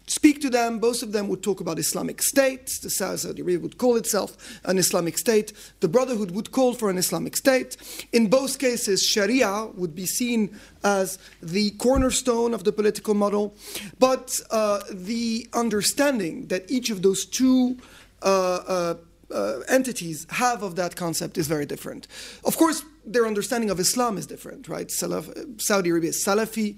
speak 0.10 0.42
to 0.42 0.50
them, 0.50 0.80
both 0.80 1.04
of 1.04 1.12
them 1.12 1.28
would 1.28 1.44
talk 1.44 1.60
about 1.62 1.80
Islamic 1.80 2.22
State. 2.22 2.68
The 2.82 2.90
Saudi 2.90 3.42
Arabia 3.42 3.60
would 3.60 3.78
call 3.78 3.96
itself 3.96 4.60
an 4.66 4.78
Islamic 4.78 5.18
State. 5.18 5.54
The 5.80 5.88
Brotherhood 5.88 6.32
would 6.32 6.52
call 6.52 6.74
for 6.74 6.90
an 6.90 6.98
Islamic 6.98 7.38
State. 7.38 7.78
In 8.12 8.28
both 8.28 8.60
cases, 8.60 9.04
Sharia 9.04 9.68
would 9.76 9.96
be 9.96 10.06
seen 10.06 10.60
as 10.84 11.20
the 11.42 11.72
cornerstone 11.72 12.54
of 12.54 12.64
the 12.64 12.72
political 12.72 13.14
model. 13.14 13.56
But 14.00 14.40
uh, 14.52 14.82
the 14.92 15.48
understanding 15.54 16.48
that 16.48 16.70
each 16.70 16.90
of 16.90 17.02
those 17.02 17.26
two 17.26 17.78
uh, 18.22 18.26
uh, 18.68 18.96
uh, 19.32 19.60
entities 19.68 20.26
have 20.30 20.64
of 20.64 20.76
that 20.76 20.96
concept 20.96 21.38
is 21.38 21.48
very 21.48 21.66
different. 21.66 22.08
Of 22.44 22.58
course, 22.58 22.84
their 23.06 23.26
understanding 23.26 23.70
of 23.70 23.80
Islam 23.80 24.18
is 24.18 24.26
different, 24.26 24.68
right? 24.68 24.88
Salaf, 24.88 25.62
Saudi 25.62 25.90
Arabia 25.90 26.10
is 26.10 26.24
Salafi, 26.26 26.78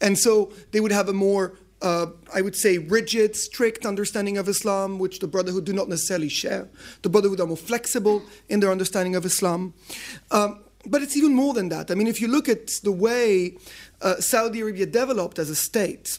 and 0.00 0.18
so 0.18 0.52
they 0.72 0.80
would 0.80 0.92
have 0.92 1.08
a 1.08 1.12
more, 1.12 1.54
uh, 1.82 2.06
I 2.32 2.40
would 2.40 2.56
say, 2.56 2.78
rigid, 2.78 3.36
strict 3.36 3.84
understanding 3.84 4.38
of 4.38 4.48
Islam, 4.48 4.98
which 4.98 5.18
the 5.18 5.26
Brotherhood 5.26 5.64
do 5.64 5.72
not 5.72 5.88
necessarily 5.88 6.28
share. 6.28 6.68
The 7.02 7.08
Brotherhood 7.08 7.40
are 7.40 7.46
more 7.46 7.56
flexible 7.56 8.22
in 8.48 8.60
their 8.60 8.70
understanding 8.70 9.16
of 9.16 9.24
Islam. 9.24 9.74
Um, 10.30 10.60
but 10.86 11.02
it's 11.02 11.16
even 11.16 11.34
more 11.34 11.54
than 11.54 11.68
that. 11.68 11.90
I 11.90 11.94
mean, 11.94 12.06
if 12.06 12.20
you 12.20 12.28
look 12.28 12.48
at 12.48 12.68
the 12.82 12.92
way 12.92 13.56
uh, 14.00 14.16
Saudi 14.16 14.60
Arabia 14.60 14.86
developed 14.86 15.38
as 15.38 15.50
a 15.50 15.54
state, 15.54 16.18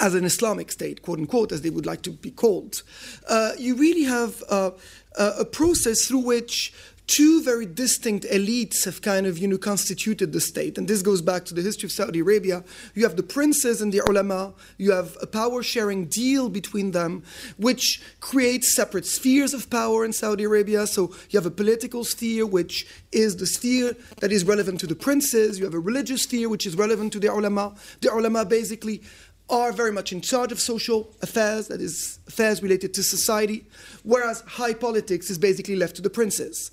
as 0.00 0.14
an 0.14 0.24
Islamic 0.24 0.72
state, 0.72 1.02
quote 1.02 1.18
unquote, 1.18 1.52
as 1.52 1.62
they 1.62 1.70
would 1.70 1.86
like 1.86 2.02
to 2.02 2.10
be 2.10 2.30
called, 2.30 2.82
uh, 3.28 3.52
you 3.58 3.74
really 3.74 4.04
have 4.04 4.42
uh, 4.48 4.70
a 5.16 5.44
process 5.44 6.06
through 6.06 6.18
which 6.20 6.72
two 7.06 7.42
very 7.42 7.66
distinct 7.66 8.24
elites 8.26 8.84
have 8.84 9.02
kind 9.02 9.26
of 9.26 9.38
you 9.38 9.48
know 9.48 9.58
constituted 9.58 10.32
the 10.32 10.40
state. 10.40 10.78
And 10.78 10.88
this 10.88 11.02
goes 11.02 11.20
back 11.20 11.44
to 11.46 11.54
the 11.54 11.62
history 11.62 11.86
of 11.86 11.92
saudi 11.92 12.20
arabia. 12.20 12.64
You 12.94 13.04
have 13.04 13.16
the 13.16 13.22
princes 13.22 13.80
and 13.80 13.92
the 13.92 14.02
ulama. 14.08 14.54
You 14.78 14.92
have 14.92 15.16
a 15.20 15.26
power 15.26 15.62
sharing 15.62 16.06
deal 16.06 16.48
between 16.48 16.92
them 16.92 17.22
which 17.56 18.02
creates 18.20 18.74
separate 18.74 19.06
spheres 19.06 19.54
of 19.54 19.68
power 19.70 20.04
in 20.04 20.12
saudi 20.12 20.44
arabia. 20.44 20.86
So 20.86 21.14
you 21.30 21.38
have 21.38 21.46
a 21.46 21.50
political 21.50 22.04
sphere 22.04 22.46
which 22.46 22.86
is 23.12 23.36
the 23.36 23.46
sphere 23.46 23.94
that 24.20 24.32
is 24.32 24.44
relevant 24.44 24.80
to 24.80 24.86
the 24.86 24.96
princes. 24.96 25.58
You 25.58 25.64
have 25.64 25.74
a 25.74 25.80
religious 25.80 26.22
sphere 26.22 26.48
which 26.48 26.66
is 26.66 26.76
relevant 26.76 27.12
to 27.14 27.20
the 27.20 27.32
ulama. 27.32 27.74
The 28.00 28.12
ulama 28.12 28.44
basically 28.44 29.02
are 29.50 29.72
very 29.72 29.92
much 29.92 30.12
in 30.12 30.20
charge 30.20 30.52
of 30.52 30.60
social 30.60 31.10
affairs, 31.22 31.68
that 31.68 31.80
is, 31.80 32.18
affairs 32.26 32.62
related 32.62 32.94
to 32.94 33.02
society, 33.02 33.66
whereas 34.02 34.40
high 34.42 34.72
politics 34.72 35.30
is 35.30 35.38
basically 35.38 35.76
left 35.76 35.96
to 35.96 36.02
the 36.02 36.10
princes. 36.10 36.70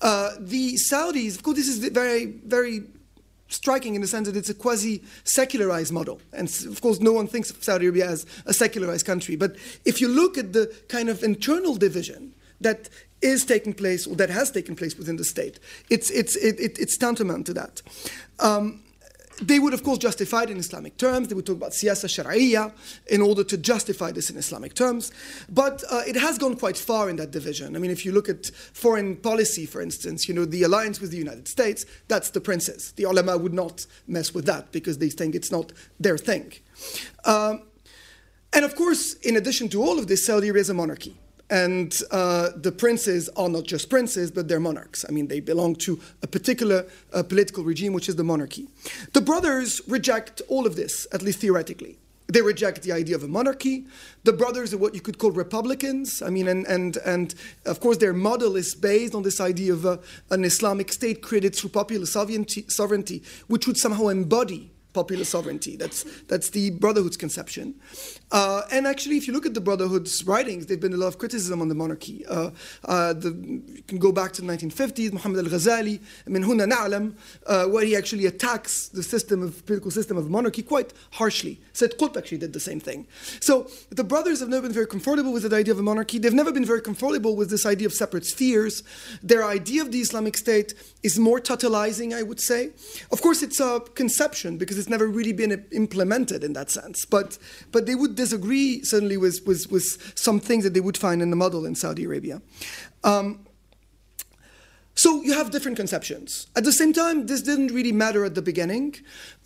Uh, 0.00 0.30
the 0.38 0.74
Saudis, 0.74 1.36
of 1.36 1.42
course, 1.42 1.56
this 1.56 1.68
is 1.68 1.78
very, 1.88 2.26
very 2.26 2.82
striking 3.48 3.94
in 3.94 4.00
the 4.00 4.06
sense 4.06 4.28
that 4.28 4.36
it's 4.36 4.50
a 4.50 4.54
quasi 4.54 5.02
secularized 5.24 5.92
model. 5.92 6.20
And 6.32 6.48
of 6.66 6.80
course, 6.80 7.00
no 7.00 7.12
one 7.12 7.26
thinks 7.26 7.50
of 7.50 7.62
Saudi 7.62 7.86
Arabia 7.86 8.08
as 8.08 8.26
a 8.46 8.52
secularized 8.52 9.06
country. 9.06 9.36
But 9.36 9.56
if 9.84 10.00
you 10.00 10.08
look 10.08 10.38
at 10.38 10.52
the 10.52 10.74
kind 10.88 11.08
of 11.08 11.22
internal 11.22 11.74
division 11.74 12.34
that 12.60 12.88
is 13.22 13.44
taking 13.44 13.74
place, 13.74 14.06
or 14.06 14.14
that 14.16 14.30
has 14.30 14.50
taken 14.50 14.76
place 14.76 14.96
within 14.96 15.16
the 15.16 15.24
state, 15.24 15.58
it's, 15.90 16.10
it's, 16.10 16.36
it, 16.36 16.60
it, 16.60 16.78
it's 16.78 16.96
tantamount 16.96 17.46
to 17.46 17.54
that. 17.54 17.82
Um, 18.38 18.82
they 19.40 19.58
would, 19.58 19.74
of 19.74 19.82
course, 19.82 19.98
justify 19.98 20.42
it 20.42 20.50
in 20.50 20.58
Islamic 20.58 20.96
terms. 20.96 21.28
They 21.28 21.34
would 21.34 21.46
talk 21.46 21.56
about 21.56 21.72
siyasa 21.72 22.06
shar'iyya 22.06 22.72
in 23.08 23.22
order 23.22 23.44
to 23.44 23.56
justify 23.56 24.12
this 24.12 24.30
in 24.30 24.36
Islamic 24.36 24.74
terms. 24.74 25.12
But 25.48 25.82
uh, 25.90 26.02
it 26.06 26.16
has 26.16 26.38
gone 26.38 26.56
quite 26.56 26.76
far 26.76 27.08
in 27.08 27.16
that 27.16 27.30
division. 27.30 27.76
I 27.76 27.78
mean, 27.78 27.90
if 27.90 28.04
you 28.04 28.12
look 28.12 28.28
at 28.28 28.46
foreign 28.46 29.16
policy, 29.16 29.66
for 29.66 29.80
instance, 29.80 30.28
you 30.28 30.34
know, 30.34 30.44
the 30.44 30.62
alliance 30.62 31.00
with 31.00 31.10
the 31.10 31.18
United 31.18 31.48
States, 31.48 31.86
that's 32.08 32.30
the 32.30 32.40
princes. 32.40 32.92
The 32.92 33.04
ulama 33.04 33.36
would 33.38 33.54
not 33.54 33.86
mess 34.06 34.34
with 34.34 34.46
that 34.46 34.72
because 34.72 34.98
they 34.98 35.10
think 35.10 35.34
it's 35.34 35.50
not 35.50 35.72
their 35.98 36.18
thing. 36.18 36.52
Um, 37.24 37.62
and 38.52 38.64
of 38.64 38.74
course, 38.74 39.14
in 39.14 39.36
addition 39.36 39.68
to 39.70 39.82
all 39.82 39.98
of 39.98 40.06
this, 40.06 40.26
Saudi 40.26 40.48
Arabia 40.48 40.62
is 40.62 40.70
a 40.70 40.74
monarchy. 40.74 41.16
And 41.50 42.00
uh, 42.12 42.50
the 42.56 42.70
princes 42.70 43.28
are 43.36 43.48
not 43.48 43.64
just 43.64 43.90
princes, 43.90 44.30
but 44.30 44.46
they're 44.46 44.60
monarchs. 44.60 45.04
I 45.08 45.12
mean, 45.12 45.26
they 45.26 45.40
belong 45.40 45.74
to 45.76 46.00
a 46.22 46.28
particular 46.28 46.86
uh, 47.12 47.24
political 47.24 47.64
regime, 47.64 47.92
which 47.92 48.08
is 48.08 48.14
the 48.14 48.24
monarchy. 48.24 48.68
The 49.12 49.20
brothers 49.20 49.80
reject 49.88 50.42
all 50.48 50.64
of 50.64 50.76
this, 50.76 51.08
at 51.12 51.22
least 51.22 51.40
theoretically. 51.40 51.98
They 52.28 52.42
reject 52.42 52.82
the 52.82 52.92
idea 52.92 53.16
of 53.16 53.24
a 53.24 53.28
monarchy. 53.28 53.86
The 54.22 54.32
brothers 54.32 54.72
are 54.72 54.78
what 54.78 54.94
you 54.94 55.00
could 55.00 55.18
call 55.18 55.32
Republicans. 55.32 56.22
I 56.22 56.30
mean, 56.30 56.46
and, 56.46 56.64
and, 56.68 56.96
and 56.98 57.34
of 57.66 57.80
course, 57.80 57.96
their 57.96 58.12
model 58.12 58.54
is 58.54 58.72
based 58.76 59.16
on 59.16 59.24
this 59.24 59.40
idea 59.40 59.72
of 59.72 59.84
uh, 59.84 59.96
an 60.30 60.44
Islamic 60.44 60.92
state 60.92 61.22
created 61.22 61.56
through 61.56 61.70
popular 61.70 62.06
sovereignty, 62.06 62.64
sovereignty, 62.68 63.24
which 63.48 63.66
would 63.66 63.76
somehow 63.76 64.06
embody 64.06 64.70
popular 64.92 65.24
sovereignty. 65.24 65.76
That's 65.76 66.04
that's 66.22 66.50
the 66.50 66.70
Brotherhood's 66.70 67.16
conception. 67.16 67.74
Uh, 68.32 68.62
and 68.70 68.86
actually, 68.86 69.16
if 69.16 69.26
you 69.26 69.32
look 69.32 69.46
at 69.46 69.54
the 69.54 69.60
Brotherhood's 69.60 70.24
writings, 70.24 70.66
there's 70.66 70.80
been 70.80 70.92
a 70.92 70.96
lot 70.96 71.08
of 71.08 71.18
criticism 71.18 71.60
on 71.60 71.68
the 71.68 71.74
monarchy. 71.74 72.24
Uh, 72.26 72.50
uh, 72.84 73.12
the, 73.12 73.30
you 73.30 73.82
can 73.88 73.98
go 73.98 74.12
back 74.12 74.32
to 74.32 74.42
the 74.42 74.46
1950s, 74.46 75.12
Muhammad 75.12 75.44
al-Ghazali, 75.44 76.00
Min 76.26 76.44
Huna 76.44 76.70
Na'lam, 76.70 77.14
uh, 77.46 77.66
where 77.66 77.84
he 77.84 77.96
actually 77.96 78.26
attacks 78.26 78.88
the 78.88 79.02
system 79.02 79.42
of 79.42 79.64
political 79.66 79.90
system 79.90 80.16
of 80.16 80.30
monarchy 80.30 80.62
quite 80.62 80.92
harshly. 81.12 81.60
Sayyid 81.72 81.98
Qutb 81.98 82.16
actually 82.16 82.38
did 82.38 82.52
the 82.52 82.60
same 82.60 82.80
thing. 82.80 83.06
So 83.40 83.68
the 83.90 84.04
Brothers 84.04 84.40
have 84.40 84.48
never 84.48 84.62
been 84.62 84.72
very 84.72 84.86
comfortable 84.86 85.32
with 85.32 85.48
the 85.48 85.56
idea 85.56 85.72
of 85.72 85.80
a 85.80 85.82
monarchy. 85.82 86.18
They've 86.18 86.32
never 86.32 86.52
been 86.52 86.64
very 86.64 86.82
comfortable 86.82 87.36
with 87.36 87.50
this 87.50 87.66
idea 87.66 87.86
of 87.86 87.92
separate 87.92 88.26
spheres. 88.26 88.82
Their 89.22 89.44
idea 89.44 89.82
of 89.82 89.90
the 89.92 89.98
Islamic 90.00 90.36
State 90.36 90.74
is 91.02 91.18
more 91.18 91.40
totalizing, 91.40 92.14
I 92.14 92.22
would 92.22 92.40
say. 92.40 92.70
Of 93.10 93.22
course, 93.22 93.42
it's 93.42 93.60
a 93.60 93.80
conception 93.94 94.56
because 94.56 94.78
it's 94.80 94.88
never 94.88 95.06
really 95.06 95.32
been 95.32 95.64
implemented 95.70 96.42
in 96.42 96.54
that 96.54 96.70
sense. 96.70 97.04
But, 97.04 97.38
but 97.70 97.86
they 97.86 97.94
would 97.94 98.16
disagree 98.16 98.82
certainly 98.82 99.16
with, 99.16 99.46
with, 99.46 99.70
with 99.70 100.12
some 100.16 100.40
things 100.40 100.64
that 100.64 100.74
they 100.74 100.80
would 100.80 100.98
find 100.98 101.22
in 101.22 101.30
the 101.30 101.36
model 101.36 101.64
in 101.64 101.76
Saudi 101.76 102.04
Arabia. 102.04 102.42
Um, 103.04 103.46
so 104.94 105.22
you 105.22 105.32
have 105.32 105.50
different 105.50 105.76
conceptions. 105.76 106.48
At 106.56 106.64
the 106.64 106.72
same 106.72 106.92
time, 106.92 107.26
this 107.26 107.40
didn't 107.42 107.68
really 107.68 107.92
matter 107.92 108.24
at 108.24 108.34
the 108.34 108.42
beginning, 108.42 108.96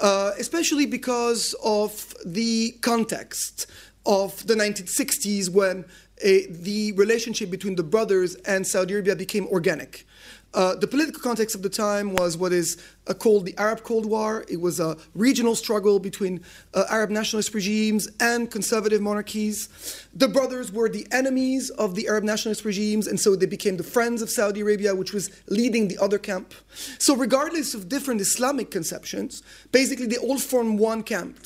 uh, 0.01 0.33
especially 0.39 0.87
because 0.87 1.55
of 1.63 2.15
the 2.25 2.73
context 2.81 3.67
of 4.07 4.47
the 4.47 4.55
1960s 4.55 5.49
when 5.51 5.85
a, 6.23 6.47
the 6.47 6.93
relationship 6.93 7.51
between 7.51 7.77
the 7.77 7.83
brothers 7.83 8.35
and 8.47 8.67
Saudi 8.67 8.95
Arabia 8.95 9.17
became 9.17 9.47
organic. 9.49 10.07
Uh, 10.55 10.77
the 10.77 10.87
political 10.87 11.21
context 11.21 11.57
of 11.57 11.63
the 11.63 11.69
time 11.69 12.15
was 12.15 12.37
what 12.37 12.53
is 12.53 12.77
uh, 13.09 13.13
called 13.13 13.45
the 13.45 13.57
Arab 13.59 13.83
Cold 13.83 14.07
War. 14.07 14.45
It 14.49 14.61
was 14.61 14.79
a 14.79 14.97
regional 15.15 15.57
struggle 15.57 15.99
between 15.99 16.43
uh, 16.75 16.85
Arab 16.89 17.11
nationalist 17.11 17.53
regimes 17.55 18.09
and 18.21 18.49
conservative 18.49 19.03
monarchies. 19.03 20.07
The 20.15 20.29
brothers 20.29 20.71
were 20.73 20.89
the 20.89 21.09
enemies 21.11 21.71
of 21.71 21.97
the 21.97 22.07
Arab 22.07 22.23
nationalist 22.23 22.65
regimes, 22.65 23.09
and 23.09 23.19
so 23.19 23.35
they 23.35 23.47
became 23.47 23.77
the 23.77 23.83
friends 23.83 24.23
of 24.23 24.31
Saudi 24.31 24.61
Arabia, 24.61 24.95
which 24.95 25.13
was 25.13 25.29
leading 25.49 25.89
the 25.89 25.99
other 25.99 26.19
camp. 26.19 26.55
So, 26.99 27.17
regardless 27.17 27.75
of 27.75 27.89
different 27.89 28.21
Islamic 28.21 28.71
conceptions, 28.71 29.43
basically 29.73 30.07
they 30.07 30.19
all 30.19 30.39
form 30.39 30.79
one 30.79 31.03
camp, 31.03 31.37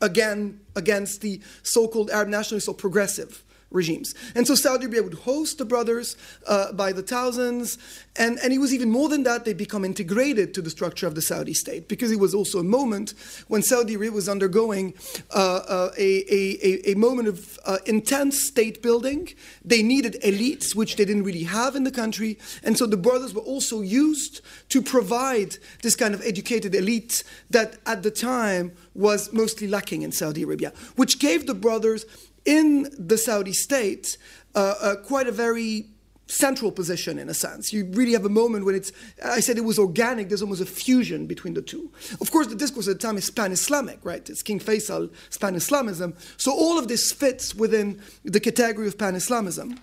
again, 0.00 0.58
against 0.74 1.20
the 1.20 1.40
so 1.62 1.86
called 1.86 2.10
Arab 2.10 2.28
nationalists 2.28 2.68
or 2.68 2.74
progressive 2.74 3.44
regimes. 3.70 4.14
And 4.34 4.46
so 4.46 4.54
Saudi 4.54 4.84
Arabia 4.84 5.02
would 5.02 5.14
host 5.14 5.58
the 5.58 5.64
brothers 5.64 6.16
uh, 6.46 6.72
by 6.72 6.92
the 6.92 7.02
thousands, 7.02 7.78
and, 8.16 8.38
and 8.42 8.52
it 8.52 8.58
was 8.58 8.72
even 8.72 8.90
more 8.90 9.08
than 9.08 9.24
that, 9.24 9.44
they 9.44 9.52
become 9.52 9.84
integrated 9.84 10.54
to 10.54 10.62
the 10.62 10.70
structure 10.70 11.06
of 11.06 11.14
the 11.14 11.22
Saudi 11.22 11.52
state, 11.52 11.88
because 11.88 12.12
it 12.12 12.20
was 12.20 12.34
also 12.34 12.60
a 12.60 12.64
moment 12.64 13.14
when 13.48 13.62
Saudi 13.62 13.94
Arabia 13.94 14.12
was 14.12 14.28
undergoing 14.28 14.94
uh, 15.34 15.60
uh, 15.68 15.90
a, 15.98 16.24
a, 16.32 16.92
a, 16.92 16.94
moment 16.94 17.28
of 17.28 17.58
uh, 17.66 17.78
intense 17.86 18.40
state 18.40 18.82
building. 18.82 19.34
They 19.64 19.82
needed 19.82 20.16
elites, 20.22 20.74
which 20.74 20.96
they 20.96 21.04
didn't 21.04 21.24
really 21.24 21.44
have 21.44 21.74
in 21.74 21.84
the 21.84 21.90
country, 21.90 22.38
and 22.62 22.78
so 22.78 22.86
the 22.86 22.96
brothers 22.96 23.34
were 23.34 23.42
also 23.42 23.80
used 23.80 24.40
to 24.68 24.80
provide 24.80 25.56
this 25.82 25.96
kind 25.96 26.14
of 26.14 26.22
educated 26.22 26.74
elite 26.74 27.24
that 27.50 27.78
at 27.84 28.02
the 28.02 28.10
time 28.10 28.72
was 28.94 29.32
mostly 29.32 29.66
lacking 29.66 30.02
in 30.02 30.12
Saudi 30.12 30.42
Arabia, 30.42 30.72
which 30.94 31.18
gave 31.18 31.46
the 31.46 31.54
brothers 31.54 32.06
in 32.46 32.88
the 32.98 33.18
Saudi 33.18 33.52
state 33.52 34.16
uh, 34.54 34.74
uh, 34.80 34.96
quite 34.96 35.26
a 35.26 35.32
very 35.32 35.86
central 36.28 36.72
position 36.72 37.18
in 37.18 37.28
a 37.28 37.34
sense. 37.34 37.72
You 37.72 37.84
really 37.92 38.12
have 38.12 38.24
a 38.24 38.30
moment 38.30 38.64
when 38.64 38.74
it's, 38.74 38.92
I 39.24 39.40
said 39.40 39.58
it 39.58 39.64
was 39.64 39.78
organic, 39.78 40.28
there's 40.28 40.42
almost 40.42 40.60
a 40.60 40.66
fusion 40.66 41.26
between 41.26 41.54
the 41.54 41.62
two. 41.62 41.90
Of 42.20 42.30
course, 42.32 42.48
the 42.48 42.56
discourse 42.56 42.88
at 42.88 43.00
the 43.00 43.06
time 43.06 43.16
is 43.16 43.30
pan 43.30 43.52
Islamic, 43.52 44.00
right? 44.02 44.28
It's 44.28 44.42
King 44.42 44.58
Faisal, 44.58 45.10
pan 45.38 45.54
Islamism. 45.54 46.14
So 46.36 46.52
all 46.52 46.78
of 46.78 46.88
this 46.88 47.12
fits 47.12 47.54
within 47.54 48.00
the 48.24 48.40
category 48.40 48.88
of 48.88 48.98
pan 48.98 49.14
Islamism. 49.14 49.78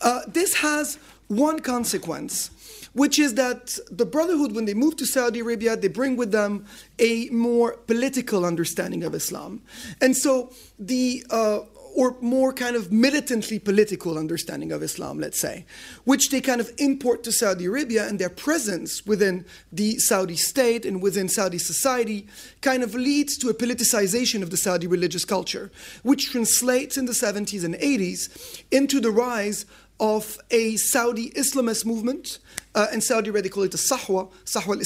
Uh, 0.00 0.20
this 0.26 0.54
has 0.54 0.98
one 1.28 1.60
consequence, 1.60 2.50
which 2.94 3.18
is 3.18 3.34
that 3.34 3.78
the 3.90 4.06
Brotherhood, 4.06 4.54
when 4.54 4.64
they 4.64 4.74
move 4.74 4.96
to 4.96 5.06
Saudi 5.06 5.40
Arabia, 5.40 5.76
they 5.76 5.88
bring 5.88 6.16
with 6.16 6.32
them 6.32 6.64
a 6.98 7.28
more 7.30 7.76
political 7.86 8.44
understanding 8.44 9.04
of 9.04 9.14
Islam. 9.14 9.62
And 10.00 10.16
so 10.16 10.50
the 10.78 11.24
uh, 11.30 11.60
or 11.98 12.16
more 12.20 12.52
kind 12.52 12.76
of 12.76 12.92
militantly 12.92 13.58
political 13.58 14.18
understanding 14.18 14.70
of 14.70 14.84
Islam, 14.84 15.18
let's 15.18 15.40
say, 15.40 15.66
which 16.04 16.30
they 16.30 16.40
kind 16.40 16.60
of 16.60 16.70
import 16.78 17.24
to 17.24 17.32
Saudi 17.32 17.64
Arabia 17.64 18.06
and 18.06 18.20
their 18.20 18.28
presence 18.28 19.04
within 19.04 19.44
the 19.72 19.98
Saudi 19.98 20.36
state 20.36 20.86
and 20.86 21.02
within 21.02 21.28
Saudi 21.28 21.58
society 21.58 22.24
kind 22.60 22.84
of 22.84 22.94
leads 22.94 23.36
to 23.38 23.48
a 23.48 23.52
politicization 23.52 24.42
of 24.44 24.50
the 24.50 24.56
Saudi 24.56 24.86
religious 24.86 25.24
culture, 25.24 25.72
which 26.04 26.30
translates 26.30 26.96
in 26.96 27.06
the 27.06 27.12
70s 27.12 27.64
and 27.64 27.74
80s 27.74 28.62
into 28.70 29.00
the 29.00 29.10
rise 29.10 29.66
of 29.98 30.38
a 30.52 30.76
Saudi 30.76 31.30
Islamist 31.30 31.84
movement. 31.84 32.38
Uh, 32.76 32.86
in 32.92 33.00
Saudi 33.00 33.32
they 33.32 33.48
call 33.48 33.64
it 33.64 33.72
the 33.72 33.76
Sahwa, 33.76 34.30
Sahwa 34.44 34.76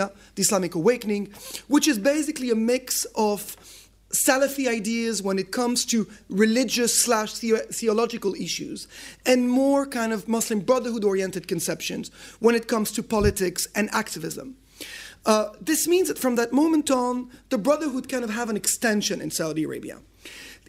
al 0.00 0.12
the 0.34 0.42
Islamic 0.42 0.74
awakening, 0.74 1.32
which 1.68 1.88
is 1.88 1.98
basically 1.98 2.50
a 2.50 2.54
mix 2.54 3.06
of 3.14 3.56
Salafi 4.10 4.66
ideas 4.66 5.22
when 5.22 5.38
it 5.38 5.50
comes 5.50 5.84
to 5.86 6.08
religious 6.30 6.98
slash 6.98 7.34
theological 7.34 8.34
issues, 8.34 8.88
and 9.26 9.50
more 9.50 9.86
kind 9.86 10.12
of 10.12 10.28
Muslim 10.28 10.60
Brotherhood 10.60 11.04
oriented 11.04 11.46
conceptions 11.46 12.10
when 12.40 12.54
it 12.54 12.68
comes 12.68 12.90
to 12.92 13.02
politics 13.02 13.68
and 13.74 13.90
activism. 13.92 14.56
Uh, 15.26 15.50
this 15.60 15.86
means 15.86 16.08
that 16.08 16.18
from 16.18 16.36
that 16.36 16.52
moment 16.52 16.90
on, 16.90 17.28
the 17.50 17.58
Brotherhood 17.58 18.08
kind 18.08 18.24
of 18.24 18.30
have 18.30 18.48
an 18.48 18.56
extension 18.56 19.20
in 19.20 19.30
Saudi 19.30 19.64
Arabia. 19.64 19.98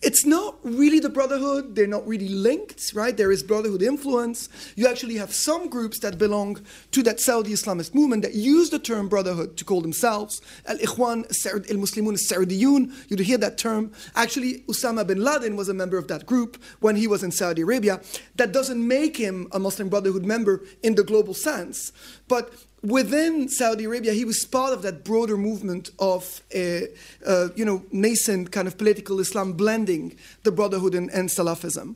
It's 0.01 0.25
not 0.25 0.57
really 0.63 0.99
the 0.99 1.09
brotherhood, 1.09 1.75
they're 1.75 1.87
not 1.87 2.07
really 2.07 2.29
linked, 2.29 2.93
right? 2.93 3.15
There 3.15 3.31
is 3.31 3.43
brotherhood 3.43 3.81
influence. 3.81 4.47
You 4.75 4.87
actually 4.87 5.15
have 5.17 5.33
some 5.33 5.69
groups 5.69 5.99
that 5.99 6.17
belong 6.17 6.65
to 6.91 7.03
that 7.03 7.19
Saudi 7.19 7.51
Islamist 7.51 7.93
movement 7.93 8.23
that 8.23 8.33
use 8.33 8.69
the 8.69 8.79
term 8.79 9.09
brotherhood 9.09 9.57
to 9.57 9.65
call 9.65 9.81
themselves 9.81 10.41
Al 10.67 10.77
Ikhwan 10.77 11.25
Al 11.45 11.77
Muslimun 11.77 12.17
Saudiyun. 12.17 12.93
You'd 13.09 13.19
hear 13.19 13.37
that 13.39 13.57
term. 13.57 13.91
Actually, 14.15 14.59
Osama 14.67 15.05
bin 15.05 15.23
Laden 15.23 15.55
was 15.55 15.69
a 15.69 15.73
member 15.73 15.97
of 15.97 16.07
that 16.07 16.25
group 16.25 16.61
when 16.79 16.95
he 16.95 17.07
was 17.07 17.23
in 17.23 17.31
Saudi 17.31 17.61
Arabia. 17.61 18.01
That 18.35 18.51
doesn't 18.51 18.85
make 18.85 19.17
him 19.17 19.47
a 19.51 19.59
Muslim 19.59 19.89
Brotherhood 19.89 20.25
member 20.25 20.63
in 20.83 20.95
the 20.95 21.03
global 21.03 21.33
sense, 21.33 21.91
but 22.27 22.53
within 22.81 23.49
Saudi 23.49 23.85
Arabia, 23.85 24.13
he 24.13 24.25
was 24.25 24.45
part 24.45 24.73
of 24.73 24.81
that 24.83 25.03
broader 25.03 25.37
movement 25.37 25.89
of, 25.99 26.41
uh, 26.55 26.81
uh, 27.25 27.49
you 27.55 27.65
know, 27.65 27.83
nascent 27.91 28.51
kind 28.51 28.67
of 28.67 28.77
political 28.77 29.19
Islam 29.19 29.53
blending 29.53 30.17
the 30.43 30.51
Brotherhood 30.51 30.95
and, 30.95 31.09
and 31.11 31.29
Salafism. 31.29 31.95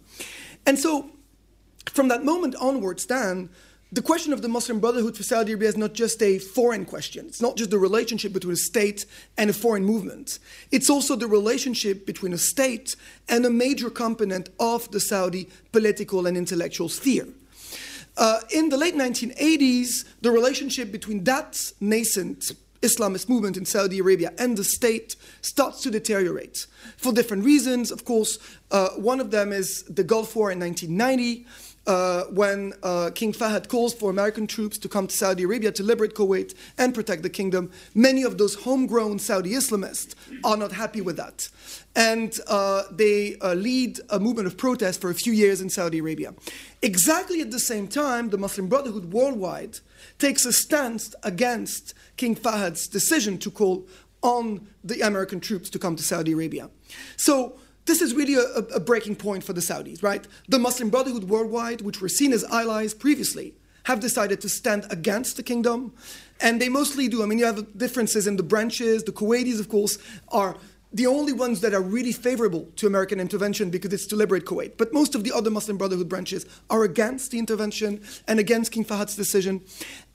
And 0.66 0.78
so, 0.80 1.10
from 1.92 2.08
that 2.08 2.24
moment 2.24 2.56
onwards, 2.56 3.06
then, 3.06 3.50
the 3.92 4.02
question 4.02 4.34
of 4.34 4.42
the 4.42 4.48
Muslim 4.48 4.80
Brotherhood 4.80 5.16
for 5.16 5.22
Saudi 5.22 5.52
Arabia 5.52 5.70
is 5.70 5.78
not 5.78 5.94
just 5.94 6.20
a 6.24 6.40
foreign 6.40 6.84
question. 6.84 7.28
It's 7.28 7.42
not 7.42 7.58
just 7.58 7.70
the 7.70 7.78
relationship 7.78 8.34
between 8.34 8.54
a 8.54 8.58
state 8.58 9.06
and 9.38 9.52
a 9.52 9.54
foreign 9.54 9.86
movement. 9.86 10.40
It's 10.72 10.90
also 10.90 11.16
the 11.16 11.28
relationship 11.28 12.04
between 12.04 12.34
a 12.34 12.38
state 12.40 12.96
and 13.30 13.46
a 13.46 13.52
major 13.52 13.92
component 13.92 14.50
of 14.60 14.90
the 14.90 15.00
Saudi 15.00 15.48
political 15.72 16.26
and 16.26 16.36
intellectual 16.36 16.90
sphere. 16.90 17.28
Uh, 18.16 18.40
in 18.52 18.70
the 18.70 18.78
late 18.78 18.96
1980s, 18.96 20.06
the 20.22 20.32
relationship 20.32 20.92
between 20.92 21.24
that 21.24 21.60
nascent 21.80 22.52
Islamist 22.84 23.30
movement 23.30 23.56
in 23.58 23.66
Saudi 23.66 24.00
Arabia 24.00 24.34
and 24.38 24.58
the 24.58 24.64
state 24.64 25.16
starts 25.42 25.82
to 25.82 25.90
deteriorate 25.90 26.68
for 26.98 27.14
different 27.14 27.46
reasons. 27.46 27.92
Of 27.92 28.04
course, 28.04 28.38
uh, 28.72 28.90
one 28.90 29.20
of 29.22 29.32
them 29.32 29.54
is 29.54 29.84
the 29.84 30.04
Gulf 30.04 30.36
War 30.36 30.52
in 30.52 30.60
1990 30.60 31.48
uh, 31.86 32.24
when 32.26 32.74
uh, 32.82 33.12
King 33.14 33.34
Fahd 33.34 33.68
calls 33.68 33.94
for 33.94 34.10
American 34.10 34.48
troops 34.48 34.78
to 34.80 34.90
come 34.90 35.08
to 35.08 35.16
Saudi 35.16 35.44
Arabia 35.44 35.72
to 35.72 35.84
liberate 35.84 36.14
Kuwait 36.14 36.56
and 36.78 36.94
protect 36.94 37.24
the 37.24 37.30
kingdom, 37.30 37.72
many 37.94 38.24
of 38.24 38.38
those 38.38 38.56
homegrown 38.56 39.20
Saudi 39.20 39.52
Islamists 39.52 40.16
are 40.44 40.58
not 40.58 40.72
happy 40.72 41.02
with 41.02 41.18
that. 41.18 41.50
And 41.96 42.34
uh, 42.48 42.84
they 42.92 43.38
uh, 43.40 43.54
lead 43.54 44.00
a 44.10 44.20
movement 44.20 44.48
of 44.48 44.58
protest 44.58 45.02
for 45.02 45.10
a 45.10 45.14
few 45.14 45.34
years 45.34 45.62
in 45.62 45.70
Saudi 45.70 46.00
Arabia. 46.00 46.34
Exactly 46.82 47.42
at 47.42 47.52
the 47.52 47.60
same 47.60 47.88
time, 47.88 48.30
the 48.30 48.38
Muslim 48.38 48.68
Brotherhood 48.68 49.12
worldwide 49.12 49.80
takes 50.20 50.46
a 50.46 50.54
stance 50.54 51.14
against 51.24 51.94
King 52.18 52.36
Fahd's 52.36 52.88
decision 52.88 53.38
to 53.40 53.52
call 53.52 53.88
on 54.22 54.68
the 54.84 55.02
American 55.02 55.40
troops 55.40 55.70
to 55.70 55.78
come 55.78 55.96
to 55.98 56.04
Saudi 56.04 56.32
Arabia. 56.32 56.70
So 57.18 57.60
this 57.86 58.02
is 58.02 58.14
really 58.14 58.36
a, 58.36 58.76
a, 58.76 58.80
breaking 58.80 59.16
point 59.16 59.44
for 59.44 59.54
the 59.54 59.62
Saudis, 59.62 60.02
right? 60.02 60.26
The 60.48 60.60
Muslim 60.60 60.90
Brotherhood 60.90 61.26
worldwide, 61.26 61.82
which 61.82 62.02
were 62.02 62.10
seen 62.10 62.32
as 62.32 62.44
allies 62.46 62.94
previously, 62.94 63.54
have 63.84 64.00
decided 64.00 64.40
to 64.42 64.50
stand 64.50 64.86
against 64.90 65.36
the 65.36 65.44
kingdom. 65.44 65.94
And 66.40 66.62
they 66.62 66.70
mostly 66.70 67.08
do. 67.08 67.24
I 67.24 67.26
mean, 67.26 67.40
you 67.40 67.46
have 67.46 67.78
differences 67.78 68.28
in 68.28 68.38
the 68.38 68.44
branches. 68.44 69.04
The 69.04 69.12
Kuwaitis, 69.12 69.60
of 69.60 69.70
course, 69.70 69.98
are 70.30 70.56
the 70.94 71.08
only 71.08 71.34
ones 71.34 71.60
that 71.62 71.74
are 71.74 71.82
really 71.82 72.12
favorable 72.12 72.70
to 72.76 72.88
American 72.88 73.20
intervention 73.20 73.70
because 73.70 73.92
it's 73.92 74.06
to 74.08 74.16
liberate 74.16 74.46
Kuwait. 74.46 74.78
But 74.78 74.94
most 74.94 75.16
of 75.16 75.24
the 75.24 75.32
other 75.32 75.50
Muslim 75.50 75.78
Brotherhood 75.78 76.08
branches 76.08 76.46
are 76.70 76.84
against 76.84 77.32
the 77.32 77.40
intervention 77.40 78.02
and 78.28 78.40
against 78.40 78.72
King 78.72 78.86
Fahd's 78.86 79.16
decision. 79.16 79.62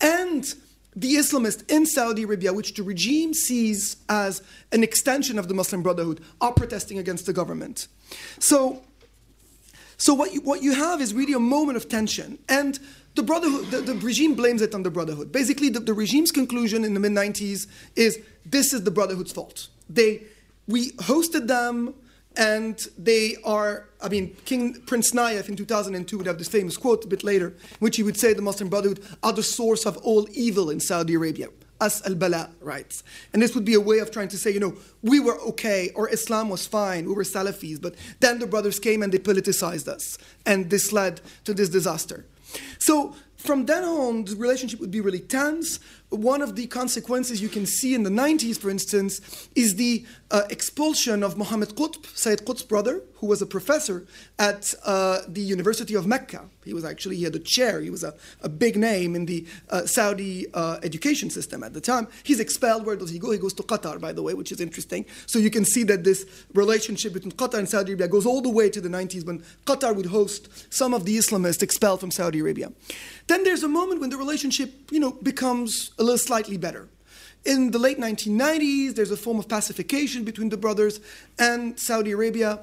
And 0.01 0.55
the 1.01 1.15
Islamists 1.15 1.71
in 1.71 1.87
Saudi 1.87 2.25
Arabia, 2.25 2.53
which 2.53 2.75
the 2.75 2.83
regime 2.83 3.33
sees 3.33 3.97
as 4.09 4.43
an 4.73 4.83
extension 4.83 5.39
of 5.39 5.47
the 5.47 5.55
Muslim 5.55 5.83
Brotherhood, 5.83 6.21
are 6.41 6.53
protesting 6.53 6.99
against 6.99 7.25
the 7.27 7.33
government. 7.33 7.87
So, 8.41 8.83
so 9.97 10.13
what 10.13 10.35
you, 10.35 10.41
what 10.41 10.61
you 10.61 10.75
have 10.75 11.01
is 11.01 11.15
really 11.15 11.35
a 11.35 11.39
moment 11.39 11.77
of 11.77 11.89
tension. 11.89 12.39
And 12.49 12.81
the 13.15 13.23
Brotherhood, 13.23 13.71
the, 13.71 13.81
the 13.81 13.95
regime 13.95 14.35
blames 14.35 14.61
it 14.61 14.75
on 14.75 14.83
the 14.83 14.91
Brotherhood. 14.91 15.31
Basically, 15.31 15.69
the, 15.69 15.79
the 15.79 15.95
regime's 15.95 16.33
conclusion 16.33 16.85
in 16.85 16.95
the 16.95 17.01
mid 17.01 17.13
90s 17.13 17.69
is 17.95 18.21
this 18.45 18.73
is 18.73 18.83
the 18.83 18.91
Brotherhood's 18.91 19.31
fault. 19.31 19.69
They, 19.89 20.25
we 20.67 20.91
hosted 20.93 21.47
them 21.47 21.95
and 22.39 22.89
they 22.97 23.37
are, 23.45 23.89
I 24.01 24.09
mean, 24.09 24.37
King 24.45 24.81
Prince 24.87 25.11
Nayef 25.11 25.49
in 25.49 25.57
2002 25.57 26.17
would 26.17 26.27
have 26.29 26.39
this 26.39 26.49
famous 26.49 26.77
quote 26.77 27.05
a 27.05 27.09
bit 27.09 27.25
later, 27.25 27.53
which 27.81 27.97
he 27.97 28.05
would 28.05 28.17
say 28.17 28.33
the 28.33 28.41
Muslim 28.41 28.71
Brotherhood 28.71 29.05
are 29.25 29.33
the 29.33 29.43
source 29.43 29.85
of 29.85 29.97
all 29.99 30.27
evil 30.33 30.71
in 30.71 30.79
Saudi 30.79 31.15
Arabia. 31.15 31.49
As 31.81 32.03
al 32.07 32.17
Bala 32.17 32.51
writes. 32.61 33.05
And 33.33 33.41
this 33.41 33.55
would 33.55 33.65
be 33.65 33.75
a 33.75 33.81
way 33.81 34.01
of 34.01 34.11
trying 34.11 34.27
to 34.29 34.37
say, 34.37 34.51
you 34.51 34.59
know, 34.59 34.75
we 35.03 35.21
were 35.21 35.39
okay, 35.43 35.91
or 35.95 36.09
Islam 36.09 36.49
was 36.49 36.67
fine, 36.67 37.07
we 37.07 37.13
were 37.13 37.23
Salafis, 37.23 37.81
but 37.81 37.95
then 38.19 38.41
the 38.41 38.49
brothers 38.49 38.81
came 38.81 39.01
and 39.01 39.13
they 39.13 39.19
politicized 39.19 39.87
us. 39.87 40.19
And 40.45 40.71
this 40.71 40.93
led 40.93 41.21
to 41.45 41.55
this 41.55 41.69
disaster. 41.69 42.25
So 42.81 43.15
from 43.37 43.67
then 43.67 43.85
on, 43.85 44.25
the 44.25 44.35
relationship 44.35 44.81
would 44.81 44.91
be 44.91 45.01
really 45.01 45.21
tense. 45.21 45.79
One 46.11 46.41
of 46.41 46.57
the 46.57 46.67
consequences 46.67 47.43
you 47.43 47.51
can 47.51 47.67
see 47.67 47.95
in 47.95 48.03
the 48.03 48.11
90s, 48.11 48.59
for 48.59 48.71
instance, 48.71 49.49
is 49.55 49.77
the 49.77 50.07
uh, 50.31 50.43
expulsion 50.49 51.23
of 51.23 51.37
Muhammad 51.37 51.71
Qutb, 51.71 52.07
Sayyid 52.17 52.47
Qutb's 52.47 52.63
brother, 52.63 53.03
who 53.17 53.27
was 53.27 53.43
a 53.43 53.47
professor 53.47 54.07
at 54.39 54.73
uh, 54.85 55.21
the 55.29 55.41
University 55.41 55.95
of 55.95 56.07
Mecca. 56.07 56.45
He 56.65 56.73
was 56.73 56.85
actually, 56.85 57.17
he 57.17 57.25
had 57.25 57.35
a 57.35 57.41
chair, 57.41 57.81
he 57.81 57.91
was 57.91 58.05
a, 58.05 58.15
a 58.43 58.49
big 58.49 58.77
name 58.77 59.17
in 59.17 59.27
the 59.27 59.47
uh, 59.71 59.87
Saudi 59.87 60.47
uh, 60.55 60.79
education 60.83 61.31
system 61.31 61.63
at 61.63 61.73
the 61.73 61.81
time. 61.81 62.07
He's 62.23 62.41
expelled. 62.41 62.87
Where 62.87 62.97
does 62.97 63.11
he 63.11 63.19
go? 63.19 63.31
He 63.31 63.39
goes 63.39 63.55
to 63.55 63.63
Qatar, 63.63 64.01
by 64.01 64.13
the 64.13 64.23
way, 64.23 64.35
which 64.35 64.53
is 64.53 64.61
interesting. 64.61 65.05
So 65.27 65.39
you 65.39 65.51
can 65.51 65.65
see 65.65 65.83
that 65.85 66.05
this 66.05 66.27
relationship 66.55 67.15
between 67.15 67.33
Qatar 67.33 67.59
and 67.59 67.69
Saudi 67.69 67.93
Arabia 67.93 68.09
goes 68.09 68.27
all 68.27 68.41
the 68.41 68.51
way 68.51 68.71
to 68.71 68.81
the 68.81 68.89
90s 68.89 69.27
when 69.27 69.43
Qatar 69.67 69.95
would 69.97 70.07
host 70.07 70.73
some 70.73 70.95
of 70.95 71.05
the 71.05 71.17
Islamists 71.17 71.63
expelled 71.63 72.01
from 72.01 72.11
Saudi 72.11 72.41
Arabia. 72.41 72.71
Then 73.27 73.45
there's 73.45 73.63
a 73.63 73.69
moment 73.69 74.01
when 74.01 74.11
the 74.11 74.17
relationship, 74.17 74.91
you 74.91 75.01
know, 75.01 75.13
becomes 75.23 75.91
a 75.99 76.03
little 76.03 76.19
slightly 76.19 76.57
better. 76.57 76.89
In 77.45 77.71
the 77.71 77.79
late 77.79 77.99
1990s, 77.99 78.95
there's 78.95 79.11
a 79.11 79.17
form 79.17 79.39
of 79.39 79.49
pacification 79.49 80.25
between 80.25 80.49
the 80.49 80.57
brothers 80.57 81.01
and 81.39 81.79
Saudi 81.79 82.11
Arabia. 82.11 82.61